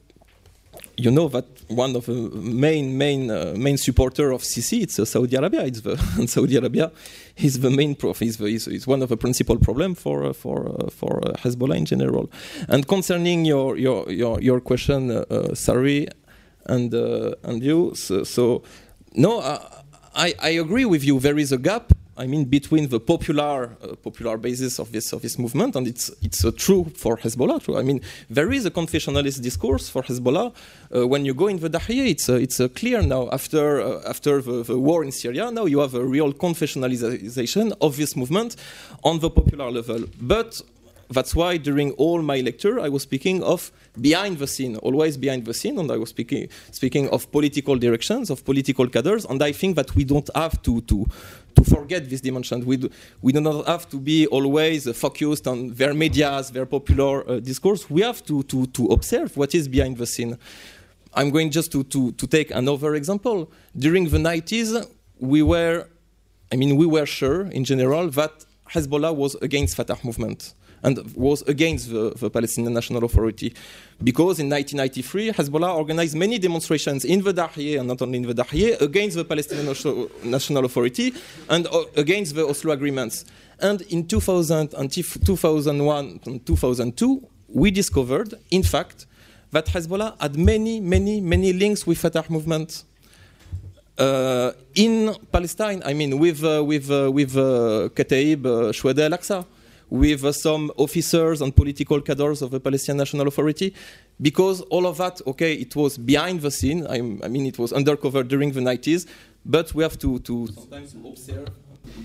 you 0.97 1.11
know 1.11 1.27
that 1.27 1.45
one 1.67 1.95
of 1.95 2.05
the 2.05 2.13
main 2.13 2.97
main 2.97 3.29
uh, 3.29 3.53
main 3.57 3.77
supporter 3.77 4.31
of 4.31 4.41
Sisi 4.41 4.81
it's 4.81 4.97
uh, 4.97 5.05
Saudi 5.05 5.35
Arabia. 5.35 5.65
It's 5.65 5.81
the 5.81 5.97
Saudi 6.27 6.55
Arabia 6.55 6.91
is 7.37 7.59
the 7.59 7.69
main 7.69 7.95
prof. 7.95 8.21
Is, 8.21 8.39
is, 8.39 8.67
is 8.67 8.87
one 8.87 9.01
of 9.01 9.09
the 9.09 9.17
principal 9.17 9.57
problem 9.57 9.95
for 9.95 10.23
uh, 10.23 10.33
for 10.33 10.69
uh, 10.69 10.89
for 10.89 11.19
uh, 11.25 11.33
Hezbollah 11.33 11.77
in 11.77 11.85
general. 11.85 12.31
And 12.67 12.87
concerning 12.87 13.45
your 13.45 13.77
your 13.77 14.09
your, 14.11 14.41
your 14.41 14.61
question, 14.61 15.11
uh, 15.11 15.25
uh, 15.29 15.55
Sari, 15.55 16.07
and 16.65 16.93
and 16.93 17.63
you, 17.63 17.93
so, 17.95 18.23
so 18.23 18.63
no, 19.13 19.39
I 20.15 20.33
I 20.39 20.49
agree 20.49 20.85
with 20.85 21.03
you. 21.03 21.19
There 21.19 21.37
is 21.37 21.51
a 21.51 21.57
gap 21.57 21.93
I 22.15 22.27
mean, 22.27 22.45
between 22.45 22.89
the 22.89 22.99
popular 22.99 23.75
uh, 23.81 23.95
popular 23.95 24.37
basis 24.37 24.79
of 24.79 24.91
this 24.91 25.13
of 25.13 25.21
this 25.23 25.39
movement, 25.39 25.75
and 25.75 25.87
it's 25.87 26.11
it's 26.21 26.45
uh, 26.45 26.51
true 26.55 26.85
for 26.95 27.17
Hezbollah. 27.17 27.63
Too. 27.63 27.75
I 27.77 27.81
mean, 27.81 28.01
there 28.29 28.51
is 28.51 28.65
a 28.65 28.71
confessionalist 28.71 29.41
discourse 29.41 29.89
for 29.89 30.03
Hezbollah. 30.03 30.53
Uh, 30.95 31.07
when 31.07 31.25
you 31.25 31.33
go 31.33 31.47
in 31.47 31.57
the 31.57 31.69
Dahieh, 31.69 32.09
it's 32.09 32.29
uh, 32.29 32.35
it's 32.35 32.59
uh, 32.59 32.67
clear 32.67 33.01
now 33.01 33.29
after 33.31 33.81
uh, 33.81 34.03
after 34.07 34.41
the, 34.43 34.63
the, 34.63 34.77
war 34.77 35.03
in 35.03 35.11
Syria. 35.11 35.49
Now 35.49 35.65
you 35.65 35.79
have 35.79 35.95
a 35.95 36.05
real 36.05 36.33
confessionalization 36.33 37.73
of 37.81 37.97
this 37.97 38.15
movement 38.15 38.57
on 39.03 39.19
the 39.19 39.31
popular 39.31 39.71
level. 39.71 40.03
But 40.21 40.61
that's 41.09 41.35
why 41.35 41.57
during 41.57 41.91
all 41.93 42.21
my 42.21 42.39
lecture 42.41 42.79
I 42.79 42.89
was 42.89 43.03
speaking 43.03 43.43
of 43.43 43.71
behind 43.99 44.39
the 44.39 44.47
scene, 44.47 44.77
always 44.77 45.17
behind 45.17 45.45
the 45.45 45.53
scene, 45.53 45.77
and 45.77 45.91
I 45.91 45.97
was 45.97 46.09
speaking 46.09 46.49
speaking 46.71 47.09
of 47.09 47.31
political 47.31 47.75
directions, 47.77 48.29
of 48.29 48.43
political 48.43 48.87
cadres, 48.87 49.25
and 49.25 49.41
I 49.41 49.51
think 49.51 49.75
that 49.75 49.95
we 49.95 50.03
don't 50.03 50.29
have 50.35 50.61
to 50.63 50.81
to 50.81 51.05
forget 51.63 52.09
this 52.09 52.21
dimension. 52.21 52.65
We 52.65 52.77
do, 52.77 52.89
we 53.21 53.31
do 53.31 53.41
not 53.41 53.67
have 53.67 53.89
to 53.89 53.97
be 53.97 54.27
always 54.27 54.89
focused 54.97 55.47
on 55.47 55.73
their 55.73 55.93
medias, 55.93 56.51
their 56.51 56.65
popular 56.65 57.29
uh, 57.29 57.39
discourse. 57.39 57.89
We 57.89 58.01
have 58.01 58.23
to, 58.25 58.43
to 58.43 58.65
to 58.67 58.87
observe 58.87 59.35
what 59.37 59.53
is 59.55 59.67
behind 59.67 59.97
the 59.97 60.05
scene. 60.05 60.37
I'm 61.15 61.29
going 61.29 61.51
just 61.51 61.71
to, 61.73 61.83
to, 61.83 62.11
to 62.13 62.27
take 62.27 62.49
another 62.51 62.95
example. 62.95 63.51
During 63.77 64.09
the 64.09 64.17
90s, 64.17 64.87
we 65.19 65.43
were, 65.43 65.87
I 66.51 66.55
mean, 66.55 66.75
we 66.75 66.87
were 66.87 67.05
sure 67.05 67.41
in 67.47 67.63
general 67.63 68.09
that 68.09 68.45
Hezbollah 68.71 69.15
was 69.15 69.35
against 69.35 69.75
Fatah 69.75 69.97
movement 70.03 70.55
and 70.83 70.99
was 71.15 71.41
against 71.43 71.89
the, 71.89 72.11
the, 72.11 72.29
Palestinian 72.29 72.73
National 72.73 73.03
Authority. 73.05 73.53
Because 74.03 74.39
in 74.39 74.49
1993, 74.49 75.31
Hezbollah 75.31 75.75
organized 75.75 76.15
many 76.15 76.37
demonstrations 76.37 77.05
in 77.05 77.21
the 77.23 77.33
Dahieh 77.33 77.79
and 77.79 77.87
not 77.87 78.01
only 78.01 78.17
in 78.17 78.27
the 78.27 78.33
Dahieh 78.33 78.79
against 78.81 79.15
the 79.15 79.25
Palestinian 79.25 79.67
National 80.23 80.65
Authority 80.65 81.13
and 81.49 81.67
uh, 81.67 81.83
against 81.95 82.35
the 82.35 82.45
Oslo 82.45 82.73
agreements. 82.73 83.25
And 83.59 83.81
in 83.83 84.07
2000 84.07 84.73
until 84.73 85.03
2001 85.03 86.19
and 86.25 86.45
2002, 86.45 87.27
we 87.47 87.71
discovered, 87.71 88.33
in 88.51 88.63
fact, 88.63 89.05
that 89.51 89.67
Hezbollah 89.67 90.19
had 90.19 90.37
many, 90.37 90.79
many, 90.81 91.21
many 91.21 91.53
links 91.53 91.87
with 91.87 91.99
Fatah 91.99 92.25
movement. 92.29 92.83
Uh, 93.97 94.51
in 94.73 95.15
Palestine, 95.31 95.83
I 95.85 95.93
mean, 95.93 96.17
with 96.17 96.43
uh, 96.43 96.63
with 96.63 96.89
uh, 96.89 97.11
with 97.11 97.37
uh, 97.37 97.89
Kataib 97.93 98.43
uh, 98.43 98.49
Shuhada 98.73 99.05
al-Aqsa, 99.05 99.45
with 99.93 100.25
uh, 100.25 100.31
some 100.31 100.71
officers 100.77 101.39
and 101.39 101.55
political 101.55 102.01
cadres 102.01 102.41
of 102.41 102.49
the 102.49 102.59
Palestinian 102.59 102.97
National 102.97 103.27
Authority, 103.27 103.75
because 104.19 104.61
all 104.73 104.87
of 104.87 104.97
that, 104.97 105.21
okay, 105.27 105.53
it 105.53 105.75
was 105.75 105.99
behind 105.99 106.41
the 106.41 106.49
scene. 106.49 106.87
I, 106.87 106.95
I 106.95 107.27
mean, 107.27 107.45
it 107.45 107.59
was 107.59 107.71
undercover 107.71 108.23
during 108.23 108.51
the 108.53 108.59
90s, 108.59 109.05
but 109.45 109.71
we 109.75 109.83
have 109.83 109.99
to, 109.99 110.17
to 110.17 110.47
sometimes 110.47 110.95
observe, 110.95 111.49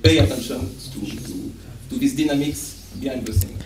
pay 0.03 0.19
attention 0.19 0.61
to, 0.93 1.01
to, 1.01 1.53
to 1.89 1.99
these 1.99 2.15
dynamics 2.15 2.93
behind 3.01 3.25
the 3.25 3.33
scene. 3.33 3.57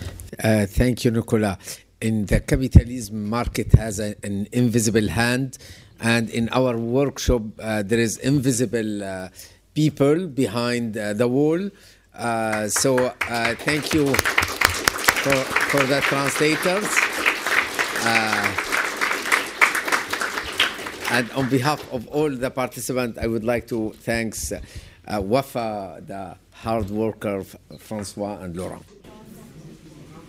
Uh, 0.41 0.65
thank 0.67 1.03
you, 1.03 1.11
Nicolas. 1.11 1.79
In 1.99 2.25
the 2.25 2.39
capitalism 2.39 3.29
market 3.29 3.73
has 3.73 3.99
a, 3.99 4.15
an 4.23 4.47
invisible 4.53 5.09
hand, 5.09 5.57
and 5.99 6.29
in 6.29 6.47
our 6.53 6.77
workshop 6.77 7.41
uh, 7.59 7.83
there 7.83 7.99
is 7.99 8.17
invisible 8.19 9.03
uh, 9.03 9.27
people 9.73 10.27
behind 10.27 10.97
uh, 10.97 11.11
the 11.11 11.27
wall. 11.27 11.69
Uh, 12.15 12.67
so 12.67 12.97
uh, 13.29 13.55
thank 13.55 13.93
you 13.93 14.05
for, 14.13 15.35
for 15.71 15.83
the 15.83 15.99
translators. 16.01 16.85
Uh, 18.05 18.53
and 21.11 21.31
on 21.31 21.49
behalf 21.49 21.81
of 21.91 22.07
all 22.07 22.29
the 22.29 22.51
participants, 22.51 23.17
I 23.19 23.27
would 23.27 23.43
like 23.43 23.67
to 23.67 23.93
thank 24.01 24.35
Wafa, 25.09 26.01
the 26.05 26.35
hard 26.51 26.89
worker, 26.89 27.43
François 27.77 28.41
and 28.43 28.55
Laurent. 28.55 28.83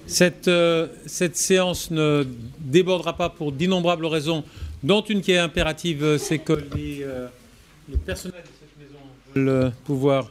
Cette, 0.07 0.49
euh, 0.49 0.89
cette, 1.07 1.37
séance 1.37 1.91
ne 1.91 2.27
débordera 2.59 3.17
pas 3.17 3.31
pour 3.31 3.53
d'innombrables 3.53 4.05
raisons, 4.05 4.45
dont 4.83 5.01
une 5.03 5.23
qui 5.23 5.33
est 5.33 5.39
impérative, 5.39 6.19
c'est 6.19 6.41
que 6.41 6.53
les, 6.75 7.03
euh, 7.03 7.29
les, 7.89 7.97
personnels 7.97 8.43
de 8.43 8.49
cette 8.61 8.79
maison 8.79 9.01
veulent 9.35 9.73
pouvoir 9.87 10.31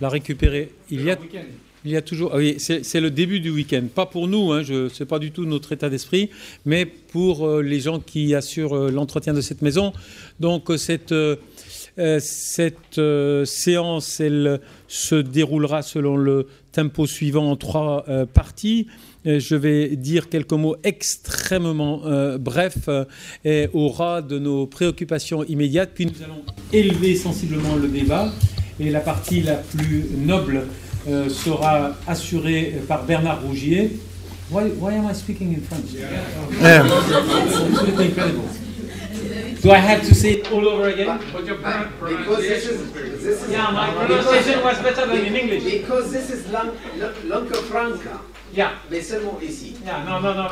la 0.00 0.08
récupérer. 0.08 0.70
Il 0.90 1.04
y 1.04 1.10
a, 1.10 1.18
il 1.84 1.92
y 1.92 1.96
a 1.96 2.02
toujours. 2.02 2.32
Ah 2.34 2.38
oui, 2.38 2.56
c'est 2.58 3.00
le 3.00 3.10
début 3.10 3.40
du 3.40 3.50
week-end. 3.50 3.82
Pas 3.94 4.06
pour 4.06 4.28
nous, 4.28 4.52
hein, 4.52 4.62
je 4.62 4.88
sais 4.88 5.06
pas 5.06 5.18
du 5.18 5.30
tout 5.30 5.44
notre 5.44 5.72
état 5.72 5.88
d'esprit, 5.88 6.30
mais 6.66 6.86
pour 6.86 7.46
euh, 7.46 7.62
les 7.62 7.80
gens 7.80 8.00
qui 8.00 8.34
assurent 8.34 8.76
euh, 8.76 8.90
l'entretien 8.90 9.32
de 9.32 9.40
cette 9.40 9.62
maison. 9.62 9.92
Donc 10.40 10.70
euh, 10.70 10.76
cette, 10.76 11.14
cette 12.20 13.00
séance, 13.44 14.20
elle 14.20 14.60
se 14.86 15.14
déroulera 15.14 15.82
selon 15.82 16.16
le 16.16 16.46
tempo 16.72 17.06
suivant 17.06 17.50
en 17.50 17.56
trois 17.56 18.04
parties. 18.32 18.86
Je 19.24 19.56
vais 19.56 19.96
dire 19.96 20.28
quelques 20.28 20.52
mots 20.52 20.76
extrêmement 20.84 22.02
brefs 22.38 22.88
et 23.44 23.66
au 23.72 23.88
ras 23.88 24.22
de 24.22 24.38
nos 24.38 24.68
préoccupations 24.68 25.42
immédiates, 25.42 25.90
puis 25.92 26.06
nous 26.06 26.22
allons 26.22 26.44
élever 26.72 27.16
sensiblement 27.16 27.74
le 27.74 27.88
débat 27.88 28.32
et 28.80 28.90
la 28.90 29.00
partie 29.00 29.42
la 29.42 29.56
plus 29.56 30.06
noble 30.16 30.66
euh, 31.08 31.28
sera 31.28 31.96
assurée 32.06 32.74
par 32.86 33.04
Bernard 33.04 33.42
Rougier. 33.42 33.98
Why, 34.50 34.70
why 34.78 34.94
am 34.94 35.06
I 35.06 35.12
speaking 35.14 35.52
in 35.52 35.60
French? 35.60 35.92
Yeah. 35.92 36.84
Absolutely 36.84 38.06
incredible. 38.06 38.48
Do 39.60 39.72
I 39.72 39.78
have 39.78 40.06
to 40.06 40.14
say 40.14 40.34
it 40.34 40.52
all 40.52 40.66
over 40.68 40.88
again? 40.88 41.20
But 41.32 41.44
your 41.44 41.56
pronunciation. 41.56 42.92
This 42.92 43.42
is, 43.42 43.50
yeah, 43.50 43.70
my 43.72 43.90
pronunciation 43.92 44.62
was 44.62 44.78
better 44.78 45.06
than 45.06 45.26
in 45.26 45.34
English. 45.34 45.64
Because 45.64 46.12
this 46.12 46.30
is 46.30 46.48
langue 46.50 46.76
franca. 47.68 48.20
Yeah. 48.52 48.78
Mais 48.90 49.02
seulement 49.02 49.42
ici. 49.42 49.76
Yeah, 49.84 50.04
no, 50.04 50.20
no, 50.20 50.32
no, 50.32 50.48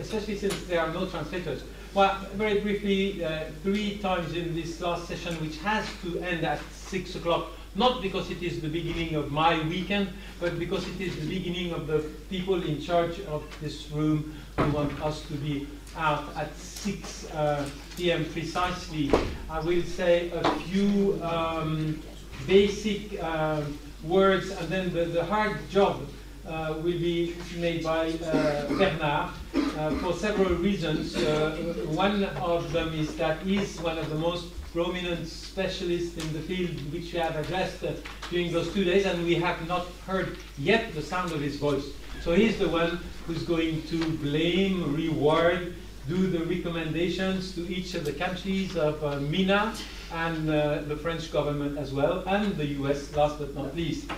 especially 0.00 0.36
since 0.36 0.54
there 0.64 0.80
are 0.80 0.92
no 0.92 1.06
translators. 1.06 1.62
Well, 1.94 2.18
very 2.34 2.60
briefly, 2.60 3.24
uh, 3.24 3.44
three 3.62 3.98
times 3.98 4.34
in 4.34 4.54
this 4.54 4.80
last 4.80 5.06
session, 5.08 5.34
which 5.36 5.58
has 5.58 5.86
to 6.02 6.18
end 6.20 6.44
at 6.44 6.60
six 6.72 7.14
o'clock, 7.14 7.48
not 7.74 8.02
because 8.02 8.30
it 8.30 8.42
is 8.42 8.60
the 8.60 8.68
beginning 8.68 9.14
of 9.14 9.30
my 9.30 9.60
weekend, 9.68 10.08
but 10.40 10.58
because 10.58 10.86
it 10.88 11.00
is 11.00 11.16
the 11.16 11.26
beginning 11.26 11.72
of 11.72 11.86
the 11.86 11.98
people 12.30 12.62
in 12.62 12.80
charge 12.80 13.20
of 13.26 13.44
this 13.60 13.90
room 13.90 14.34
who 14.56 14.70
want 14.70 15.00
us 15.02 15.22
to 15.22 15.34
be 15.34 15.66
out 15.96 16.24
at 16.36 16.54
6 16.56 17.30
uh, 17.30 17.68
p.m. 17.96 18.24
precisely. 18.26 19.10
I 19.50 19.60
will 19.60 19.82
say 19.82 20.30
a 20.30 20.48
few 20.60 21.20
um, 21.22 22.02
basic 22.46 23.22
uh, 23.22 23.62
words 24.04 24.50
and 24.50 24.68
then 24.68 24.92
the, 24.92 25.04
the 25.06 25.24
hard 25.24 25.56
job 25.70 26.06
uh, 26.46 26.74
will 26.76 26.98
be 26.98 27.34
made 27.56 27.82
by 27.82 28.08
uh, 28.08 28.66
Bernard 28.68 29.30
uh, 29.54 29.90
for 30.00 30.14
several 30.14 30.54
reasons. 30.54 31.14
Uh, 31.16 31.74
one 31.88 32.24
of 32.24 32.72
them 32.72 32.94
is 32.94 33.14
that 33.16 33.40
he's 33.42 33.80
one 33.80 33.98
of 33.98 34.08
the 34.08 34.14
most 34.14 34.46
prominent 34.72 35.26
specialist 35.26 36.18
in 36.18 36.32
the 36.32 36.40
field 36.40 36.70
which 36.92 37.12
we 37.12 37.18
have 37.18 37.36
addressed 37.36 37.82
uh, 37.84 37.92
during 38.30 38.52
those 38.52 38.72
two 38.72 38.84
days, 38.84 39.06
and 39.06 39.24
we 39.24 39.34
have 39.34 39.66
not 39.66 39.86
heard 40.06 40.36
yet 40.58 40.94
the 40.94 41.02
sound 41.02 41.32
of 41.32 41.40
his 41.40 41.56
voice. 41.56 41.86
So 42.22 42.34
he's 42.34 42.58
the 42.58 42.68
one 42.68 43.00
who's 43.26 43.44
going 43.44 43.82
to 43.88 43.98
blame, 44.18 44.94
reward, 44.94 45.74
do 46.08 46.26
the 46.26 46.44
recommendations 46.44 47.54
to 47.54 47.68
each 47.68 47.94
of 47.94 48.04
the 48.04 48.12
countries 48.12 48.76
of 48.76 49.02
uh, 49.04 49.20
MENA 49.20 49.74
and 50.12 50.48
uh, 50.48 50.82
the 50.82 50.96
French 50.96 51.30
government 51.30 51.76
as 51.78 51.92
well, 51.92 52.24
and 52.26 52.56
the 52.56 52.66
US 52.82 53.14
last 53.14 53.38
but 53.38 53.54
not 53.54 53.76
least. 53.76 54.10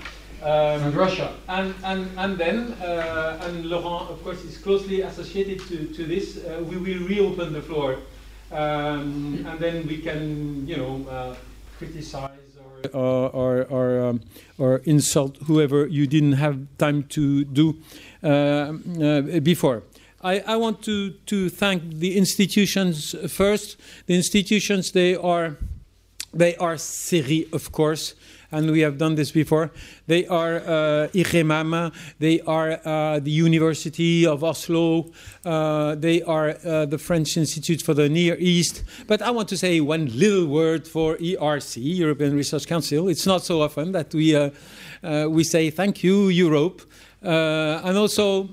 Um, 0.42 0.48
and 0.48 0.94
Russia. 0.94 1.34
And, 1.48 1.74
and, 1.84 2.08
and 2.16 2.38
then, 2.38 2.72
uh, 2.80 3.42
and 3.44 3.66
Laurent, 3.66 4.10
of 4.10 4.22
course, 4.22 4.42
is 4.44 4.56
closely 4.56 5.02
associated 5.02 5.60
to, 5.68 5.86
to 5.88 6.06
this, 6.06 6.38
uh, 6.38 6.62
we 6.64 6.76
will 6.76 7.06
reopen 7.06 7.52
the 7.52 7.60
floor 7.60 7.98
um, 8.52 9.44
and 9.46 9.58
then 9.58 9.86
we 9.86 9.98
can, 9.98 10.66
you 10.66 10.76
know, 10.76 11.06
uh, 11.08 11.36
criticize 11.78 12.30
or 12.92 13.28
or 13.30 13.64
or, 13.64 14.00
um, 14.00 14.20
or, 14.58 14.78
insult 14.84 15.36
whoever 15.46 15.86
you 15.86 16.06
didn't 16.06 16.32
have 16.32 16.66
time 16.78 17.02
to 17.04 17.44
do 17.44 17.76
uh, 18.22 18.26
uh, 18.26 19.40
before. 19.40 19.82
I, 20.22 20.40
I, 20.40 20.56
want 20.56 20.82
to, 20.82 21.10
to 21.26 21.48
thank 21.48 21.82
the 21.94 22.16
institutions 22.16 23.14
first. 23.28 23.78
The 24.06 24.14
institutions 24.14 24.92
they 24.92 25.14
are 25.14 25.56
they 26.32 26.56
are 26.56 26.76
CERI, 26.76 27.52
of 27.52 27.72
course 27.72 28.14
and 28.52 28.70
we 28.70 28.80
have 28.80 28.98
done 28.98 29.14
this 29.14 29.30
before. 29.30 29.70
They 30.06 30.26
are 30.26 30.56
uh, 30.56 31.08
they 32.18 32.40
are 32.46 32.80
uh, 32.84 33.20
the 33.20 33.30
University 33.30 34.26
of 34.26 34.42
Oslo, 34.44 35.10
uh, 35.44 35.94
they 35.94 36.22
are 36.22 36.50
uh, 36.64 36.86
the 36.86 36.98
French 36.98 37.36
Institute 37.36 37.82
for 37.82 37.94
the 37.94 38.08
Near 38.08 38.36
East. 38.38 38.84
But 39.06 39.22
I 39.22 39.30
want 39.30 39.48
to 39.48 39.56
say 39.56 39.80
one 39.80 40.06
little 40.18 40.46
word 40.46 40.86
for 40.86 41.16
ERC, 41.16 41.78
European 41.80 42.34
Research 42.34 42.66
Council. 42.66 43.08
It's 43.08 43.26
not 43.26 43.44
so 43.44 43.62
often 43.62 43.92
that 43.92 44.12
we, 44.14 44.34
uh, 44.34 44.50
uh, 45.02 45.26
we 45.28 45.44
say 45.44 45.70
thank 45.70 46.02
you, 46.02 46.28
Europe. 46.28 46.82
and 47.22 47.98
also 47.98 48.48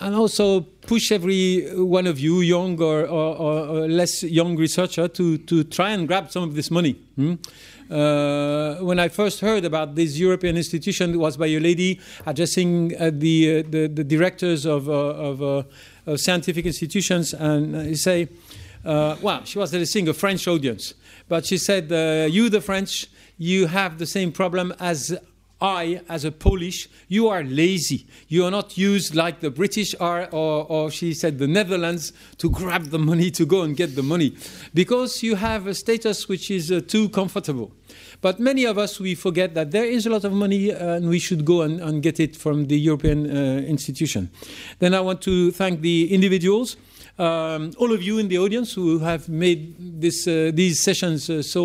and 0.00 0.14
also 0.14 0.60
push 0.60 1.12
every 1.12 1.66
one 1.74 2.06
of 2.06 2.18
you, 2.18 2.40
young 2.40 2.80
or, 2.80 3.06
or, 3.06 3.36
or, 3.36 3.88
less 3.88 4.22
young 4.22 4.56
researcher, 4.56 5.08
to, 5.08 5.38
to 5.38 5.64
try 5.64 5.90
and 5.90 6.06
grab 6.06 6.30
some 6.30 6.42
of 6.42 6.54
this 6.54 6.70
money. 6.70 6.92
Hmm? 7.16 7.34
Uh, 7.90 8.76
when 8.76 8.98
I 8.98 9.08
first 9.08 9.40
heard 9.40 9.64
about 9.64 9.94
this 9.94 10.16
European 10.16 10.56
institution, 10.56 11.14
it 11.14 11.16
was 11.18 11.36
by 11.36 11.46
a 11.46 11.60
lady 11.60 12.00
addressing 12.24 12.94
uh, 12.96 13.10
the, 13.12 13.58
uh, 13.58 13.62
the, 13.68 13.86
the 13.88 14.04
directors 14.04 14.64
of, 14.64 14.88
uh, 14.88 14.92
of, 14.92 15.66
of, 16.06 16.20
scientific 16.20 16.66
institutions, 16.66 17.34
and 17.34 17.88
you 17.88 17.96
say, 17.96 18.28
well, 18.84 19.44
she 19.44 19.58
was 19.58 19.72
addressing 19.72 20.08
a 20.08 20.14
French 20.14 20.46
audience, 20.48 20.94
but 21.28 21.46
she 21.46 21.56
said, 21.56 21.90
"You, 22.30 22.50
the 22.50 22.60
French, 22.60 23.06
you 23.38 23.66
have 23.66 23.98
the 23.98 24.06
same 24.06 24.30
problem 24.32 24.74
as 24.78 25.18
I, 25.60 26.02
as 26.08 26.24
a 26.24 26.32
Polish, 26.32 26.88
you 27.08 27.28
are 27.28 27.42
lazy. 27.42 28.06
You 28.28 28.44
are 28.44 28.50
not 28.50 28.76
used 28.76 29.14
like 29.14 29.40
the 29.40 29.50
British 29.50 29.94
are, 29.98 30.28
or, 30.30 30.66
or 30.68 30.90
she 30.90 31.14
said 31.14 31.38
the 31.38 31.46
Netherlands, 31.46 32.12
to 32.38 32.50
grab 32.50 32.90
the 32.90 32.98
money, 32.98 33.30
to 33.30 33.46
go 33.46 33.62
and 33.62 33.76
get 33.76 33.94
the 33.94 34.02
money, 34.02 34.36
because 34.74 35.22
you 35.22 35.36
have 35.36 35.66
a 35.66 35.74
status 35.74 36.28
which 36.28 36.50
is 36.50 36.70
uh, 36.70 36.80
too 36.86 37.08
comfortable. 37.08 37.70
But 38.20 38.40
many 38.40 38.64
of 38.64 38.78
us, 38.78 38.98
we 38.98 39.14
forget 39.14 39.54
that 39.54 39.70
there 39.70 39.84
is 39.84 40.06
a 40.06 40.10
lot 40.10 40.24
of 40.24 40.32
money 40.32 40.72
uh, 40.72 40.96
and 40.96 41.08
we 41.08 41.18
should 41.18 41.44
go 41.44 41.62
and, 41.62 41.80
and 41.80 42.02
get 42.02 42.18
it 42.20 42.36
from 42.36 42.66
the 42.66 42.78
European 42.78 43.30
uh, 43.30 43.60
institution. 43.60 44.30
Then 44.80 44.92
I 44.92 45.00
want 45.00 45.22
to 45.22 45.50
thank 45.52 45.80
the 45.80 46.12
individuals. 46.12 46.76
Um, 47.18 47.72
all 47.78 47.92
of 47.92 48.02
you 48.02 48.18
in 48.18 48.28
the 48.28 48.38
audience 48.38 48.72
who 48.72 48.98
have 48.98 49.28
made 49.28 50.00
this, 50.00 50.26
uh, 50.26 50.50
these 50.52 50.82
sessions 50.82 51.30
uh, 51.30 51.42
so 51.42 51.64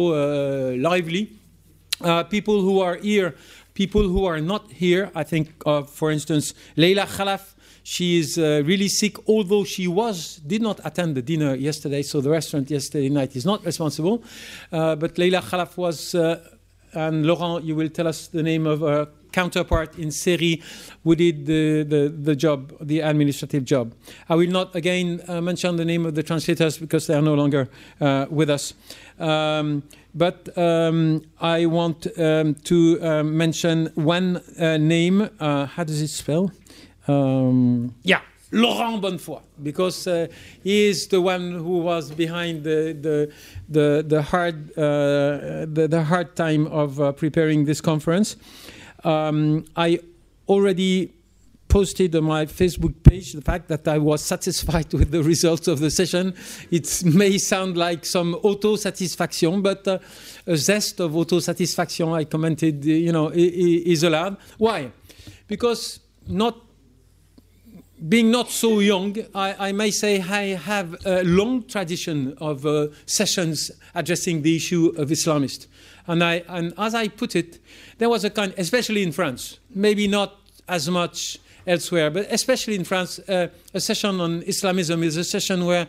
lively, 0.77 1.31
people 2.29 2.61
who 2.61 2.79
are 2.79 2.95
here, 2.95 3.35
people 3.79 4.05
who 4.13 4.25
are 4.25 4.41
not 4.41 4.63
here. 4.83 5.09
I 5.15 5.23
think, 5.23 5.45
uh, 5.65 5.83
for 5.83 6.11
instance, 6.11 6.53
Leila 6.75 7.05
Khalaf. 7.15 7.43
She 7.81 8.19
is 8.19 8.37
uh, 8.37 8.61
really 8.65 8.89
sick, 8.89 9.15
although 9.33 9.63
she 9.63 9.87
was 9.87 10.41
did 10.53 10.61
not 10.61 10.77
attend 10.83 11.15
the 11.15 11.21
dinner 11.31 11.55
yesterday. 11.55 12.03
So 12.03 12.19
the 12.19 12.29
restaurant 12.29 12.69
yesterday 12.69 13.09
night 13.09 13.35
is 13.39 13.45
not 13.45 13.59
responsible. 13.65 14.15
Uh, 14.71 14.95
but 14.95 15.17
Leila 15.17 15.41
Khalaf 15.41 15.77
was, 15.77 16.13
uh, 16.13 16.43
and 16.93 17.25
Laurent, 17.25 17.63
you 17.63 17.73
will 17.79 17.89
tell 17.89 18.07
us 18.07 18.27
the 18.27 18.43
name 18.43 18.67
of 18.67 18.81
her 18.81 19.07
counterpart 19.31 19.97
in 19.97 20.09
CERI 20.09 20.61
who 21.03 21.15
did 21.15 21.45
the, 21.45 21.83
the, 21.83 22.01
the 22.09 22.35
job, 22.35 22.75
the 22.81 22.99
administrative 22.99 23.63
job. 23.63 23.93
I 24.27 24.35
will 24.35 24.51
not 24.51 24.75
again 24.75 25.21
uh, 25.27 25.39
mention 25.41 25.77
the 25.77 25.85
name 25.85 26.05
of 26.05 26.15
the 26.15 26.23
translators 26.23 26.77
because 26.77 27.07
they 27.07 27.15
are 27.15 27.21
no 27.21 27.35
longer 27.35 27.69
uh, 28.01 28.25
with 28.29 28.49
us. 28.49 28.73
Um, 29.19 29.83
but 30.13 30.57
um, 30.57 31.21
I 31.39 31.65
want 31.65 32.07
um, 32.17 32.55
to 32.55 32.99
uh, 33.01 33.23
mention 33.23 33.91
one 33.95 34.41
uh, 34.59 34.77
name. 34.77 35.29
Uh, 35.39 35.65
how 35.65 35.83
does 35.83 36.01
it 36.01 36.09
spell? 36.09 36.51
Um, 37.07 37.95
yeah, 38.03 38.21
Laurent 38.51 39.01
Bonnefoy, 39.01 39.41
because 39.61 40.07
uh, 40.07 40.27
he 40.63 40.87
is 40.87 41.07
the 41.07 41.21
one 41.21 41.53
who 41.53 41.79
was 41.79 42.11
behind 42.11 42.63
the 42.63 42.97
the 42.99 43.31
the, 43.67 44.03
the 44.07 44.21
hard 44.21 44.71
uh, 44.77 45.65
the, 45.65 45.87
the 45.89 46.03
hard 46.03 46.35
time 46.35 46.67
of 46.67 46.99
uh, 46.99 47.11
preparing 47.11 47.65
this 47.65 47.81
conference. 47.81 48.35
Um, 49.03 49.65
I 49.75 49.99
already 50.47 51.13
posted 51.69 52.15
on 52.15 52.25
my 52.25 52.45
Facebook 52.45 53.01
page 53.03 53.33
the 53.33 53.41
fact 53.41 53.69
that 53.69 53.87
I 53.87 53.99
was 53.99 54.21
satisfied 54.23 54.91
with 54.99 55.11
the 55.11 55.23
results 55.23 55.67
of 55.67 55.79
the 55.79 55.91
session. 55.91 56.33
It 56.71 57.03
may 57.05 57.37
sound 57.37 57.77
like 57.77 58.05
some 58.05 58.35
auto 58.43 58.75
satisfaction, 58.75 59.61
but 59.61 59.87
uh, 59.87 59.99
a 60.45 60.57
zest 60.57 60.99
of 60.99 61.15
auto 61.15 61.39
satisfaction, 61.39 62.09
I 62.09 62.25
commented, 62.25 62.83
you 62.83 63.11
know, 63.11 63.31
is 63.33 64.03
allowed. 64.03 64.37
Why? 64.57 64.91
Because 65.47 65.99
not 66.27 66.65
being 68.07 68.31
not 68.31 68.49
so 68.49 68.79
young, 68.79 69.17
I, 69.35 69.69
I 69.69 69.71
may 69.71 69.91
say 69.91 70.21
I 70.21 70.55
have 70.55 70.95
a 71.05 71.23
long 71.23 71.63
tradition 71.63 72.33
of 72.39 72.65
uh, 72.65 72.87
sessions 73.05 73.71
addressing 73.93 74.41
the 74.41 74.55
issue 74.55 74.93
of 74.97 75.09
Islamists. 75.09 75.67
And, 76.07 76.23
I, 76.23 76.43
and 76.47 76.73
as 76.77 76.95
I 76.95 77.09
put 77.09 77.35
it, 77.35 77.59
there 77.97 78.09
was 78.09 78.23
a 78.23 78.29
kind, 78.29 78.53
especially 78.57 79.03
in 79.03 79.11
France, 79.11 79.59
maybe 79.69 80.07
not 80.07 80.37
as 80.67 80.89
much 80.89 81.39
elsewhere, 81.69 82.09
but 82.09 82.25
especially 82.31 82.75
in 82.75 82.83
France, 82.83 83.19
uh, 83.19 83.47
a 83.73 83.79
session 83.79 84.19
on 84.19 84.43
Islamism 84.47 85.03
is 85.03 85.17
a 85.17 85.23
session 85.23 85.65
where 85.65 85.87